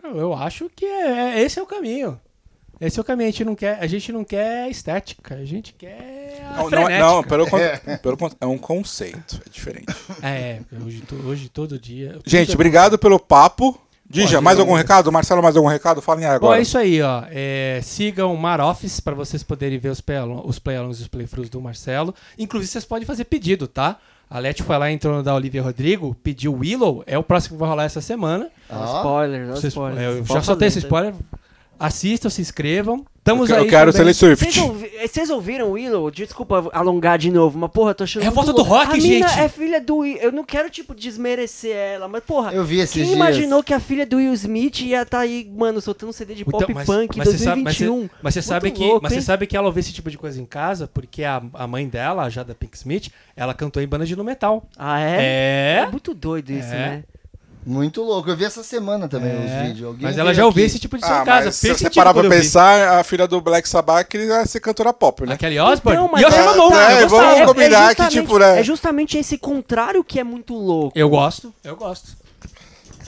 Eu 0.03 0.33
acho 0.35 0.71
que 0.75 0.85
é, 0.85 1.41
esse 1.43 1.59
é 1.59 1.63
o 1.63 1.67
caminho. 1.67 2.21
Esse 2.81 2.99
é 2.99 3.03
o 3.03 3.05
caminho. 3.05 3.29
A 3.29 3.33
gente 3.33 3.45
não 3.45 3.55
quer, 3.57 3.79
a 3.81 3.87
gente 3.89 4.13
não 4.13 4.25
quer 4.25 4.71
estética, 4.71 5.35
a 5.35 5.45
gente 5.45 5.73
quer 5.75 6.41
a 6.55 6.59
Não, 6.59 6.71
não, 6.71 6.89
é- 6.89 6.99
não, 7.01 7.25
pelo, 7.25 7.47
con- 8.17 8.31
é 8.41 8.47
um 8.47 8.57
conceito, 8.59 9.41
é 9.45 9.51
diferente. 9.51 9.87
É, 10.23 10.61
hoje, 10.85 11.01
to- 11.01 11.17
hoje 11.27 11.49
todo 11.49 11.79
dia. 11.79 12.19
Gente, 12.25 12.53
é 12.53 12.55
obrigado 12.55 12.97
pelo 12.99 13.19
papo. 13.19 13.79
Dija, 14.11 14.41
mais 14.41 14.59
algum 14.59 14.73
recado? 14.73 15.13
Marcelo, 15.13 15.43
mais 15.43 15.55
algum 15.57 15.69
recado? 15.69 16.01
Falem 16.01 16.25
aí 16.25 16.31
Bom, 16.31 16.37
agora. 16.47 16.59
é 16.61 16.63
isso 16.63 16.79
aí, 16.79 17.03
ó. 17.03 17.25
É, 17.31 17.81
sigam 17.83 18.33
o 18.33 18.39
Mar 18.39 18.59
Office 18.59 19.01
para 19.01 19.15
vocês 19.15 19.43
poderem 19.43 19.79
ver 19.79 19.91
os 19.91 20.01
play-alongs 20.01 20.49
os 20.49 20.59
play 20.59 20.77
e 20.79 20.81
os 20.89 21.09
playthroughs 21.09 21.51
do 21.51 21.61
Marcelo. 21.61 22.15
Inclusive, 22.39 22.71
vocês 22.73 22.85
podem 22.87 23.05
fazer 23.05 23.25
pedido, 23.25 23.67
tá? 23.69 23.99
A 24.31 24.39
Leti 24.39 24.63
foi 24.63 24.77
lá, 24.77 24.91
entrou 24.93 25.17
no 25.17 25.23
da 25.23 25.35
Olivia 25.35 25.63
Rodrigo, 25.63 26.15
pediu 26.23 26.53
Willow, 26.55 27.03
é 27.07 27.17
o 27.19 27.23
próximo 27.23 27.57
que 27.57 27.61
vai 27.61 27.69
rolar 27.71 27.85
essa 27.85 28.01
semana. 28.01 28.49
Ó, 28.69 28.97
Spoiler, 28.99 29.47
dá 29.47 29.53
Vocês- 29.57 29.73
spoiler. 29.73 30.03
é, 30.03 30.07
eu 30.19 30.25
já 30.25 30.43
soltei 30.43 30.69
esse 30.69 30.79
spoiler. 30.81 31.15
Assistam, 31.79 32.29
se 32.29 32.41
inscrevam. 32.41 33.05
Estamos 33.19 33.51
eu, 33.51 33.57
aí. 33.57 33.65
eu 33.65 33.69
quero 33.69 33.93
também. 33.93 34.15
Swift. 34.15 34.43
Vocês 34.43 34.57
ouvi- 34.57 34.91
Vocês 35.07 35.31
ouviram 35.31 35.69
o 35.69 35.73
Willow? 35.73 36.11
Desculpa 36.11 36.71
alongar 36.73 37.19
de 37.19 37.31
novo, 37.31 37.59
mas 37.59 37.71
porra, 37.71 37.95
tô 37.95 38.05
achando 38.05 38.23
É 38.23 38.27
a 38.27 38.31
volta 38.31 38.55
do 38.55 38.63
rock, 38.63 38.95
a 38.95 38.97
mina 38.97 39.29
gente. 39.29 39.39
é 39.41 39.49
filha 39.51 39.79
do 39.81 39.99
Will. 39.99 40.17
Eu 40.17 40.33
não 40.33 40.43
quero, 40.45 40.71
tipo, 40.71 40.95
desmerecer 40.95 41.77
ela, 41.77 42.09
mas 42.09 42.25
porra, 42.25 42.53
Eu 42.55 42.65
vi 42.65 42.79
esses 42.79 42.95
quem 42.95 43.03
dias. 43.05 43.15
imaginou 43.15 43.63
que 43.63 43.75
a 43.75 43.79
filha 43.81 44.07
do 44.07 44.17
Will 44.17 44.33
Smith 44.33 44.81
ia 44.81 45.05
tá 45.05 45.19
aí, 45.21 45.47
mano, 45.55 45.79
soltando 45.81 46.11
CD 46.13 46.35
de 46.35 46.45
pop 46.45 46.65
Então, 46.65 46.75
mas- 46.75 46.87
punk 46.87 47.15
em 47.15 47.19
mas 47.19 47.29
você 47.29 47.39
sabe- 47.39 47.63
mas 47.63 47.77
você- 47.77 47.85
2021? 47.85 48.11
Mas 48.23 48.35
você 48.35 48.43
sabe 48.43 48.71
que, 48.71 48.83
louco, 48.85 49.01
mas 49.03 49.13
você 49.13 49.21
sabe 49.23 49.47
que 49.47 49.57
ela 49.57 49.67
ouve 49.67 49.81
esse 49.81 49.93
tipo 49.93 50.11
de 50.11 50.17
coisa 50.17 50.41
em 50.41 50.47
casa, 50.47 50.89
porque 50.89 51.23
a, 51.23 51.43
a 51.53 51.67
mãe 51.67 51.87
dela, 51.87 52.23
a 52.25 52.31
Jada 52.31 52.55
Pink 52.55 52.77
Smith, 52.79 53.11
ela 53.37 53.53
cantou 53.53 53.83
em 53.83 53.87
banda 53.87 54.07
de 54.07 54.17
no 54.17 54.25
metal. 54.25 54.67
Ah, 54.79 55.01
é? 55.01 55.81
É. 55.83 55.89
muito 55.91 56.15
doido 56.15 56.51
isso, 56.51 56.69
É. 56.73 56.77
né? 56.77 57.05
Muito 57.69 58.03
louco. 58.03 58.31
Eu 58.31 58.37
vi 58.37 58.45
essa 58.47 58.63
semana 58.63 59.07
também 59.09 59.31
É, 59.31 59.35
os 59.35 59.67
vídeos. 59.69 59.87
Alguém 59.89 60.03
Mas 60.05 60.17
ela 60.17 60.33
já 60.33 60.47
ouviu 60.47 60.65
esse 60.65 60.79
tipo 60.79 60.97
de 60.97 61.05
Ah, 61.05 61.23
casa. 61.23 61.45
mas 61.47 61.55
se 61.57 61.69
você 61.69 61.75
sentido 61.85 61.95
parar 61.97 62.15
pra 62.15 62.29
pensar, 62.29 62.99
a 62.99 63.05
filha 63.05 63.29
do 63.29 63.41
Black 63.43 63.69
Sabbath 63.69 64.09
queria 64.09 64.47
ser 64.47 64.61
cantora 64.61 64.93
pop, 64.93 65.27
né? 65.27 65.35
A 65.35 65.37
Kelly 65.37 65.59
Osbourne? 65.61 66.01
Então, 66.03 66.19
e 66.19 66.23
eu 66.23 66.29
mas 66.29 66.35
achava 66.39 66.53
é- 66.53 66.57
bom, 66.57 66.75
é, 66.75 67.03
eu 67.03 67.09
vamos 67.09 67.47
combinar 67.47 67.81
que, 67.95 68.03
justamente- 68.03 68.21
tipo, 68.23 68.39
né? 68.39 68.61
É 68.61 68.63
justamente 68.63 69.19
esse 69.19 69.37
contrário 69.37 70.03
que 70.03 70.19
é 70.19 70.25
muito 70.25 70.55
louco. 70.55 70.99
Eu 70.99 71.11
gosto, 71.11 71.53
eu 71.63 71.77
gosto. 71.77 72.17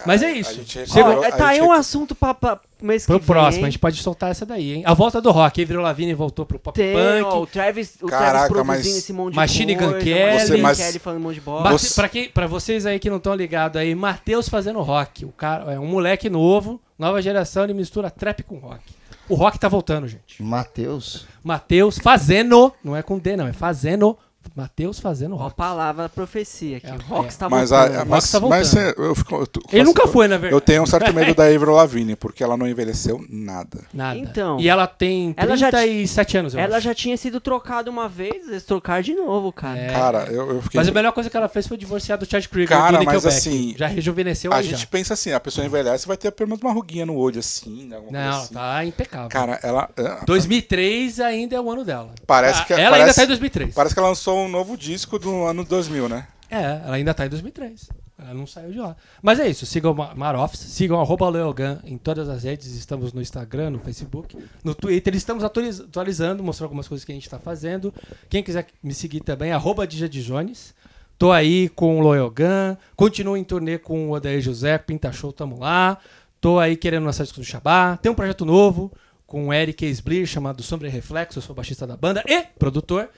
Mas 0.07 0.23
é 0.23 0.33
isso. 0.33 0.51
A 0.51 0.55
gente 0.55 0.87
Chegou- 0.87 1.25
é, 1.25 1.31
tá 1.31 1.45
a 1.47 1.49
aí 1.49 1.59
gente 1.59 1.67
um 1.69 1.73
assunto 1.73 2.15
pra, 2.15 2.33
pra 2.35 2.61
mês 2.83 3.05
que 3.05 3.13
Pro 3.13 3.21
próximo, 3.21 3.65
a 3.67 3.69
gente 3.71 3.79
pode 3.79 4.03
soltar 4.03 4.31
essa 4.31 4.47
daí, 4.47 4.75
hein? 4.75 4.83
A 4.87 4.95
volta 4.95 5.21
do 5.21 5.31
rock. 5.31 5.63
Avril 5.63 5.81
Lavigne 5.81 6.15
voltou 6.15 6.47
pro 6.47 6.59
pop 6.59 6.75
Tem, 6.75 6.95
punk. 6.95 7.25
ó, 7.25 7.43
o 7.43 7.47
Travis, 7.47 7.97
o 8.03 8.07
Caraca, 8.07 8.31
Travis 8.31 8.51
mas- 8.51 8.67
produzindo 8.67 8.99
esse 8.99 9.13
monte 9.13 9.35
Machine 9.35 9.75
de 9.75 9.81
Gun 9.81 9.91
coisa. 9.91 10.05
Kelly. 10.05 10.33
Machine 10.35 10.57
Gun 10.57 10.63
Mas- 10.63 10.79
Kelly 10.79 10.99
falando 10.99 11.19
um 11.19 11.23
monte 11.23 11.35
de 11.35 11.41
Você- 11.41 11.95
pra, 11.95 12.09
quem, 12.09 12.29
pra 12.31 12.47
vocês 12.47 12.87
aí 12.87 12.99
que 12.99 13.11
não 13.11 13.19
estão 13.19 13.35
ligados 13.35 13.81
aí, 13.81 13.95
Matheus 13.95 14.49
fazendo 14.49 14.81
rock. 14.81 15.25
O 15.25 15.33
cara 15.33 15.73
é 15.73 15.79
um 15.79 15.87
moleque 15.87 16.31
novo, 16.31 16.81
nova 16.99 17.21
geração, 17.21 17.65
ele 17.65 17.75
mistura 17.75 18.11
trap 18.11 18.43
com 18.43 18.57
rock. 18.57 18.83
O 19.29 19.35
rock 19.35 19.59
tá 19.61 19.69
voltando, 19.69 20.09
gente. 20.09 20.43
Matheus. 20.43 21.25
Matheus 21.45 21.99
fazendo, 21.99 22.73
não 22.83 22.97
é 22.97 23.03
com 23.03 23.17
D 23.19 23.37
não, 23.37 23.47
é 23.47 23.53
fazendo 23.53 24.19
Matheus 24.57 24.99
fazendo 24.99 25.37
rock. 25.37 25.55
palavra 25.55 26.09
profecia 26.09 26.79
aqui. 26.79 26.87
É, 26.89 26.95
o 26.95 26.99
Rox 27.09 27.35
é. 27.35 27.39
tá 27.39 27.49
Mas, 27.49 27.71
voltando. 27.71 27.95
a, 27.95 27.99
Rock 27.99 28.09
mas, 28.11 28.31
tá 28.31 28.41
mas 28.41 28.73
voltando. 28.75 28.95
eu, 28.99 29.05
eu 29.05 29.15
fico- 29.15 29.35
eu 29.37 29.47
tô- 29.47 29.61
Ele 29.73 29.85
nunca 29.85 30.07
foi, 30.09 30.27
na 30.27 30.37
verdade. 30.37 30.55
Eu 30.55 30.61
tenho 30.61 30.83
um 30.83 30.87
certo 30.87 31.13
medo 31.15 31.35
da 31.35 31.45
Avril 31.45 31.73
Lavigne, 31.73 32.17
porque 32.17 32.43
ela 32.43 32.57
não 32.57 32.67
envelheceu 32.69 33.25
nada. 33.31 33.79
Nada. 33.95 34.19
Então. 34.19 34.59
E 34.59 34.69
ela 34.69 34.87
tem 34.87 35.35
Ela 35.37 35.57
já 35.57 35.71
37 35.71 36.37
anos, 36.39 36.55
eu 36.55 36.61
Ela 36.61 36.77
acho. 36.79 36.85
já 36.85 36.95
tinha 36.95 37.17
sido 37.17 37.41
trocada 37.41 37.89
uma 37.91 38.09
vez, 38.09 38.49
eles 38.49 38.65
trocaram 38.65 39.03
de 39.03 39.15
novo, 39.15 39.53
cara. 39.53 39.79
É. 39.79 39.89
Cara, 39.93 40.25
eu, 40.31 40.51
eu 40.57 40.63
fiquei. 40.63 40.79
Mas 40.81 40.89
a 40.89 40.93
melhor 40.93 41.13
coisa 41.13 41.31
que 41.31 41.37
ela 41.37 41.49
fez 41.49 41.67
foi 41.69 41.77
divorciar 41.77 42.19
do 42.19 42.27
Chad 42.29 42.47
Krieger 42.49 42.77
Cara, 42.77 42.99
do 42.99 43.05
mas 43.05 43.25
assim, 43.25 43.75
já 43.79 43.87
rejuvenesceu 43.87 44.53
a 44.53 44.57
aí 44.57 44.65
gente 44.65 44.81
já. 44.81 44.87
pensa 44.87 45.15
assim, 45.15 45.33
a 45.33 45.41
pessoa 45.41 45.65
envelhece 45.65 46.07
vai 46.09 46.17
ter 46.17 46.31
pelo 46.33 46.49
menos 46.49 46.63
uma 46.63 46.73
ruguinha 46.73 47.07
no 47.07 47.15
olho, 47.17 47.39
assim, 47.39 47.85
né, 47.87 47.97
alguma 47.97 48.13
Não, 48.13 48.31
coisa 48.31 48.45
assim. 48.47 48.55
tá 48.55 48.85
impecável. 48.85 49.29
Cara, 49.29 49.61
ela. 49.63 49.89
é, 49.97 50.25
2003 50.27 51.21
ainda 51.21 51.57
é 51.57 51.61
o 51.61 51.71
ano 51.71 51.85
dela. 51.85 52.11
Parece 52.27 52.63
Ah, 52.63 52.65
que- 52.65 52.73
Ela 52.73 52.97
ainda 52.97 53.15
tá 53.15 53.23
em 53.25 53.27
2003. 53.27 53.75
Parece 53.75 53.95
que 53.95 53.99
ela 54.01 54.09
lançou 54.09 54.30
um 54.37 54.49
novo 54.49 54.77
disco 54.77 55.19
do 55.19 55.45
ano 55.45 55.65
2000, 55.65 56.09
né? 56.09 56.27
É, 56.51 56.63
ela 56.85 56.97
ainda 56.97 57.15
tá 57.15 57.27
em 57.27 57.29
2003. 57.29 57.89
Ela 58.19 58.35
não 58.35 58.47
saiu 58.47 58.73
de 58.73 58.79
lá. 58.79 58.97
Mas 59.23 59.39
é 59.41 59.49
isso, 59.49 59.65
sigam 59.65 59.95
Marofs, 60.17 60.59
sigam 60.61 61.03
Leogan 61.31 61.81
em 61.85 61.97
todas 61.97 62.29
as 62.29 62.43
redes. 62.43 62.75
Estamos 62.75 63.13
no 63.13 63.23
Instagram, 63.23 63.71
no 63.71 63.79
Facebook, 63.79 64.37
no 64.63 64.75
Twitter. 64.75 65.15
Estamos 65.15 65.43
atualiz- 65.45 65.81
atualizando, 65.81 66.43
mostrando 66.43 66.67
algumas 66.67 66.87
coisas 66.89 67.05
que 67.05 67.13
a 67.13 67.15
gente 67.15 67.25
está 67.25 67.39
fazendo. 67.39 67.95
Quem 68.29 68.43
quiser 68.43 68.67
me 68.83 68.93
seguir 68.93 69.21
também, 69.21 69.53
arroba 69.53 69.87
Jones. 69.87 70.75
Tô 71.19 71.31
aí 71.33 71.69
com 71.71 71.99
o 71.99 72.03
Loyogan. 72.03 72.77
Continuo 72.97 73.37
em 73.37 73.45
turnê 73.45 73.79
com 73.79 74.09
o 74.09 74.13
Odair 74.13 74.41
José, 74.41 74.77
Pinta 74.77 75.13
Show, 75.13 75.33
tamo 75.33 75.59
lá. 75.59 75.99
Tô 76.41 76.59
aí 76.59 76.77
querendo 76.77 77.05
lançar 77.05 77.23
disco 77.25 77.39
do 77.41 77.45
Shabá. 77.45 77.97
Tem 77.97 78.11
um 78.11 78.15
projeto 78.15 78.45
novo 78.45 78.91
com 79.27 79.49
o 79.49 79.53
Eric 79.53 79.85
Esblir 79.87 80.27
chamado 80.27 80.63
Sombra 80.63 80.89
e 80.89 80.91
Reflexo. 80.91 81.39
Eu 81.39 81.43
sou 81.43 81.55
baixista 81.55 81.87
da 81.87 81.97
banda 81.97 82.23
e 82.27 82.43
produtor. 82.59 83.09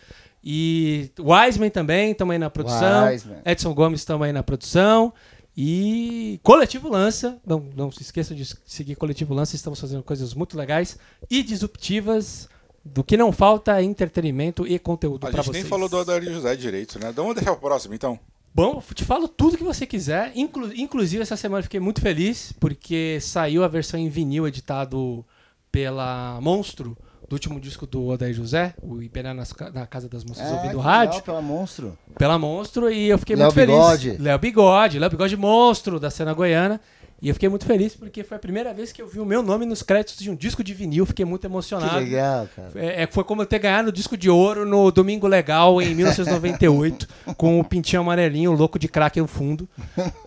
E 0.44 1.10
Wiseman 1.18 1.70
também, 1.70 2.10
estamos 2.12 2.32
aí 2.32 2.38
na 2.38 2.50
produção. 2.50 3.06
Wiseman. 3.06 3.38
Edson 3.44 3.74
Gomes 3.74 4.00
estamos 4.00 4.26
aí 4.26 4.32
na 4.32 4.42
produção. 4.42 5.12
E 5.56 6.40
Coletivo 6.42 6.88
Lança, 6.88 7.38
não, 7.46 7.62
não 7.76 7.92
se 7.92 8.02
esqueçam 8.02 8.34
de 8.36 8.44
seguir 8.64 8.94
Coletivo 8.96 9.34
Lança, 9.34 9.54
estamos 9.54 9.78
fazendo 9.80 10.02
coisas 10.02 10.32
muito 10.34 10.56
legais 10.56 10.98
e 11.30 11.42
disruptivas. 11.42 12.48
Do 12.84 13.04
que 13.04 13.16
não 13.16 13.30
falta 13.30 13.78
é 13.80 13.84
entretenimento 13.84 14.66
e 14.66 14.76
conteúdo 14.76 15.24
A 15.24 15.30
para 15.30 15.36
gente 15.42 15.52
vocês. 15.52 15.62
nem 15.62 15.70
falou 15.70 15.88
do 15.88 15.98
Adair 15.98 16.24
José 16.24 16.56
direito, 16.56 16.98
né? 16.98 17.10
Então 17.10 17.22
vamos 17.22 17.36
deixar 17.36 17.52
pro 17.52 17.60
próximo, 17.68 17.94
então. 17.94 18.18
Bom, 18.52 18.82
eu 18.88 18.94
te 18.94 19.04
falo 19.04 19.28
tudo 19.28 19.56
que 19.56 19.62
você 19.62 19.86
quiser. 19.86 20.32
Inclu- 20.34 20.72
inclusive, 20.74 21.22
essa 21.22 21.36
semana 21.36 21.60
eu 21.60 21.62
fiquei 21.62 21.78
muito 21.78 22.00
feliz 22.00 22.52
porque 22.58 23.18
saiu 23.20 23.62
a 23.62 23.68
versão 23.68 24.00
em 24.00 24.08
vinil 24.08 24.48
editado 24.48 25.24
pela 25.70 26.40
Monstro, 26.42 26.96
do 27.32 27.36
último 27.36 27.58
disco 27.58 27.86
do 27.86 28.06
Odair 28.08 28.34
José, 28.34 28.74
o 28.82 29.02
Iberá 29.02 29.32
nas 29.32 29.54
na 29.72 29.86
Casa 29.86 30.06
das 30.06 30.22
Moças 30.22 30.46
É, 30.46 30.50
Ouvindo 30.52 30.76
que 30.76 30.84
Rádio. 30.84 31.14
legal, 31.14 31.22
pela 31.22 31.40
monstro. 31.40 31.98
pela 32.18 32.38
Monstro 32.38 32.90
e 32.90 33.08
eu 33.08 33.16
fiquei 33.18 33.34
Léo 33.36 33.46
muito 33.46 33.54
feliz. 33.54 33.74
Bigode. 33.74 34.16
Léo 34.22 34.38
Bigode, 34.38 34.98
Léo 34.98 35.08
Bigode 35.10 35.36
Monstro 35.38 35.98
da 35.98 36.10
cena 36.10 36.34
goiana. 36.34 36.78
E 37.22 37.28
eu 37.28 37.34
fiquei 37.34 37.48
muito 37.48 37.64
feliz 37.64 37.94
porque 37.94 38.22
foi 38.24 38.36
a 38.36 38.40
primeira 38.40 38.74
vez 38.74 38.92
que 38.92 39.00
eu 39.00 39.06
vi 39.08 39.18
o 39.20 39.24
meu 39.24 39.42
nome 39.42 39.64
nos 39.64 39.82
créditos 39.82 40.18
de 40.22 40.28
um 40.30 40.34
disco 40.34 40.62
de 40.62 40.74
vinil. 40.74 41.06
Fiquei 41.06 41.24
muito 41.24 41.40
Que 41.42 41.46
emocionado. 41.46 41.96
legal, 42.00 42.46
cara. 42.54 42.70
É, 42.74 43.04
é, 43.04 43.06
foi 43.06 43.24
como 43.24 43.40
eu 43.40 43.46
ter 43.46 43.60
ganhado 43.60 43.88
o 43.88 43.92
disco 43.92 44.14
de 44.16 44.28
ouro 44.28 44.66
no 44.66 44.90
Domingo 44.90 45.26
Legal 45.26 45.80
em 45.80 45.94
1998, 45.94 47.08
com 47.38 47.58
o 47.60 47.64
pintinho 47.64 48.02
amarelinho, 48.02 48.50
o 48.52 48.54
louco 48.54 48.78
de 48.78 48.88
crack 48.88 49.18
no 49.20 49.26
fundo. 49.28 49.66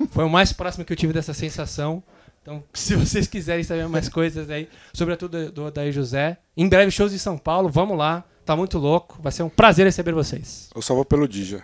Foi 0.09 0.23
o 0.23 0.29
mais 0.29 0.51
próximo 0.53 0.83
que 0.85 0.91
eu 0.93 0.97
tive 0.97 1.13
dessa 1.13 1.33
sensação. 1.35 2.01
Então, 2.45 2.63
se 2.71 2.95
vocês 2.95 3.25
quiserem 3.25 3.63
saber 3.63 3.87
mais 3.87 4.07
coisas 4.07 4.51
aí, 4.51 4.69
sobretudo 4.93 5.51
do 5.51 5.65
Odair 5.65 5.91
José, 5.91 6.37
em 6.55 6.69
breve 6.69 6.91
shows 6.91 7.11
em 7.11 7.17
São 7.17 7.39
Paulo, 7.39 7.67
vamos 7.69 7.97
lá. 7.97 8.23
Tá 8.45 8.55
muito 8.55 8.77
louco. 8.77 9.17
Vai 9.19 9.31
ser 9.31 9.41
um 9.41 9.49
prazer 9.49 9.87
receber 9.87 10.13
vocês. 10.13 10.69
Eu 10.75 10.81
só 10.83 10.93
vou 10.93 11.03
pelo 11.03 11.27
Dija. 11.27 11.63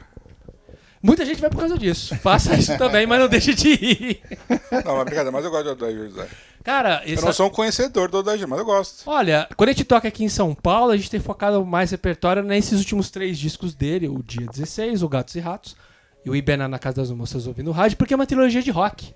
Muita 1.03 1.23
gente 1.23 1.39
vai 1.39 1.51
por 1.51 1.59
causa 1.59 1.77
disso. 1.77 2.15
Faça 2.15 2.55
isso 2.55 2.75
também, 2.79 3.05
mas 3.05 3.19
não 3.19 3.27
deixe 3.27 3.53
de 3.53 3.69
ir. 3.69 4.21
Não, 4.83 4.95
mas 4.95 5.05
brincadeira, 5.05 5.31
mas 5.31 5.45
eu 5.45 5.51
gosto 5.51 5.63
do 5.65 5.71
Adair 5.71 6.09
José. 6.09 6.27
Cara, 6.63 7.03
Eu 7.05 7.21
não 7.21 7.33
sou 7.33 7.47
um 7.47 7.49
conhecedor 7.49 8.09
do 8.09 8.19
Adair, 8.19 8.47
mas 8.47 8.59
eu 8.59 8.65
gosto. 8.65 9.07
olha, 9.09 9.47
quando 9.55 9.69
a 9.69 9.71
gente 9.73 9.83
toca 9.83 10.07
aqui 10.07 10.23
em 10.23 10.29
São 10.29 10.53
Paulo, 10.53 10.91
a 10.91 10.97
gente 10.97 11.09
tem 11.09 11.19
focado 11.19 11.63
mais 11.65 11.89
repertório 11.89 12.43
nesses 12.43 12.79
últimos 12.79 13.09
três 13.09 13.37
discos 13.37 13.73
dele: 13.73 14.07
o 14.07 14.21
Dia 14.23 14.45
16, 14.47 15.01
o 15.01 15.09
Gatos 15.09 15.35
e 15.35 15.39
Ratos, 15.39 15.75
e 16.23 16.29
o 16.29 16.35
Ibena 16.35 16.67
na 16.67 16.77
Casa 16.77 16.97
das 16.97 17.11
Moças 17.11 17.47
ouvindo 17.47 17.71
rádio, 17.71 17.97
porque 17.97 18.13
é 18.13 18.15
uma 18.15 18.27
trilogia 18.27 18.61
de 18.61 18.69
rock. 18.69 19.13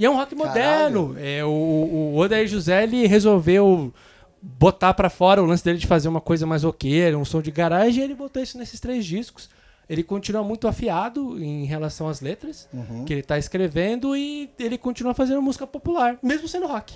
E 0.00 0.06
é 0.06 0.08
um 0.10 0.16
rock 0.16 0.34
moderno. 0.34 1.14
É, 1.18 1.44
o, 1.44 1.50
o 1.50 2.16
Odair 2.16 2.48
José 2.48 2.84
ele 2.84 3.06
resolveu 3.06 3.92
botar 4.40 4.94
pra 4.94 5.10
fora 5.10 5.42
o 5.42 5.44
lance 5.44 5.62
dele 5.62 5.76
de 5.76 5.86
fazer 5.86 6.08
uma 6.08 6.22
coisa 6.22 6.46
mais 6.46 6.64
roqueira, 6.64 7.18
um 7.18 7.24
som 7.24 7.42
de 7.42 7.50
garagem, 7.50 8.00
e 8.00 8.04
ele 8.04 8.14
botou 8.14 8.42
isso 8.42 8.56
nesses 8.56 8.80
três 8.80 9.04
discos. 9.04 9.50
Ele 9.86 10.02
continua 10.02 10.42
muito 10.42 10.66
afiado 10.66 11.38
em 11.38 11.66
relação 11.66 12.08
às 12.08 12.22
letras 12.22 12.66
que 13.04 13.12
ele 13.12 13.22
tá 13.22 13.36
escrevendo 13.36 14.16
e 14.16 14.48
ele 14.58 14.78
continua 14.78 15.12
fazendo 15.12 15.42
música 15.42 15.66
popular, 15.66 16.16
mesmo 16.22 16.48
sendo 16.48 16.66
rock. 16.66 16.94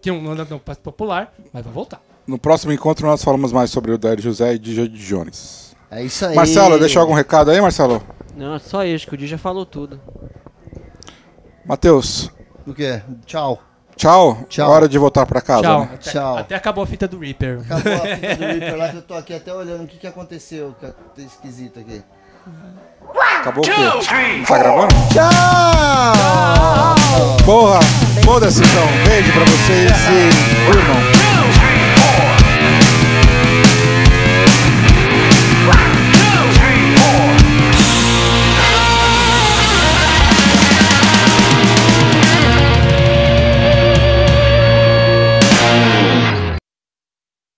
Que 0.00 0.12
não 0.12 0.30
anda 0.30 0.46
tão 0.46 0.58
popular, 0.58 1.34
mas 1.52 1.64
vai 1.64 1.72
voltar. 1.72 2.00
No 2.26 2.38
próximo 2.38 2.72
encontro 2.72 3.08
nós 3.08 3.24
falamos 3.24 3.50
mais 3.50 3.70
sobre 3.70 3.90
o 3.90 3.98
José 4.20 4.54
e 4.54 4.58
de 4.58 4.86
Jones. 4.88 5.74
É 5.90 6.04
isso 6.04 6.24
aí. 6.26 6.36
Marcelo, 6.36 6.78
deixou 6.78 7.02
algum 7.02 7.14
recado 7.14 7.50
aí, 7.50 7.60
Marcelo? 7.60 8.00
Não, 8.36 8.56
só 8.60 8.84
isso, 8.84 9.06
que 9.08 9.14
o 9.14 9.16
Di 9.16 9.26
já 9.26 9.38
falou 9.38 9.66
tudo. 9.66 10.00
Matheus, 11.64 12.30
O 12.66 12.74
quê? 12.74 13.02
Tchau. 13.26 13.62
tchau. 13.96 14.38
Tchau. 14.48 14.70
Hora 14.70 14.88
de 14.88 14.98
voltar 14.98 15.24
pra 15.26 15.40
casa. 15.40 15.62
Tchau. 15.62 15.80
né? 15.80 15.88
Até, 15.94 16.10
Tchau. 16.10 16.38
até 16.38 16.54
acabou 16.54 16.84
a 16.84 16.86
fita 16.86 17.06
do 17.08 17.18
Reaper. 17.18 17.60
Acabou 17.64 17.92
a 17.94 18.16
fita 18.16 18.36
do 18.36 18.44
Reaper 18.44 18.76
lá 18.76 18.88
que 18.90 18.96
eu 18.96 19.02
tô 19.02 19.14
aqui 19.14 19.34
até 19.34 19.52
olhando 19.52 19.84
o 19.84 19.86
que, 19.86 19.96
que 19.98 20.06
aconteceu. 20.06 20.74
Que 20.80 20.86
tá 20.86 20.94
esquisito 21.18 21.78
aqui. 21.80 22.02
Acabou 23.40 23.64
o 23.64 23.66
quê? 23.66 23.72
Tá 24.46 24.58
gravando? 24.58 24.94
Tchau! 25.12 26.94
Porra, 27.44 27.80
foda-se 28.24 28.60
então. 28.62 28.86
Beijo 29.08 29.32
pra 29.32 29.44
vocês 29.44 29.90
e. 29.90 30.76
Irmão. 30.76 31.13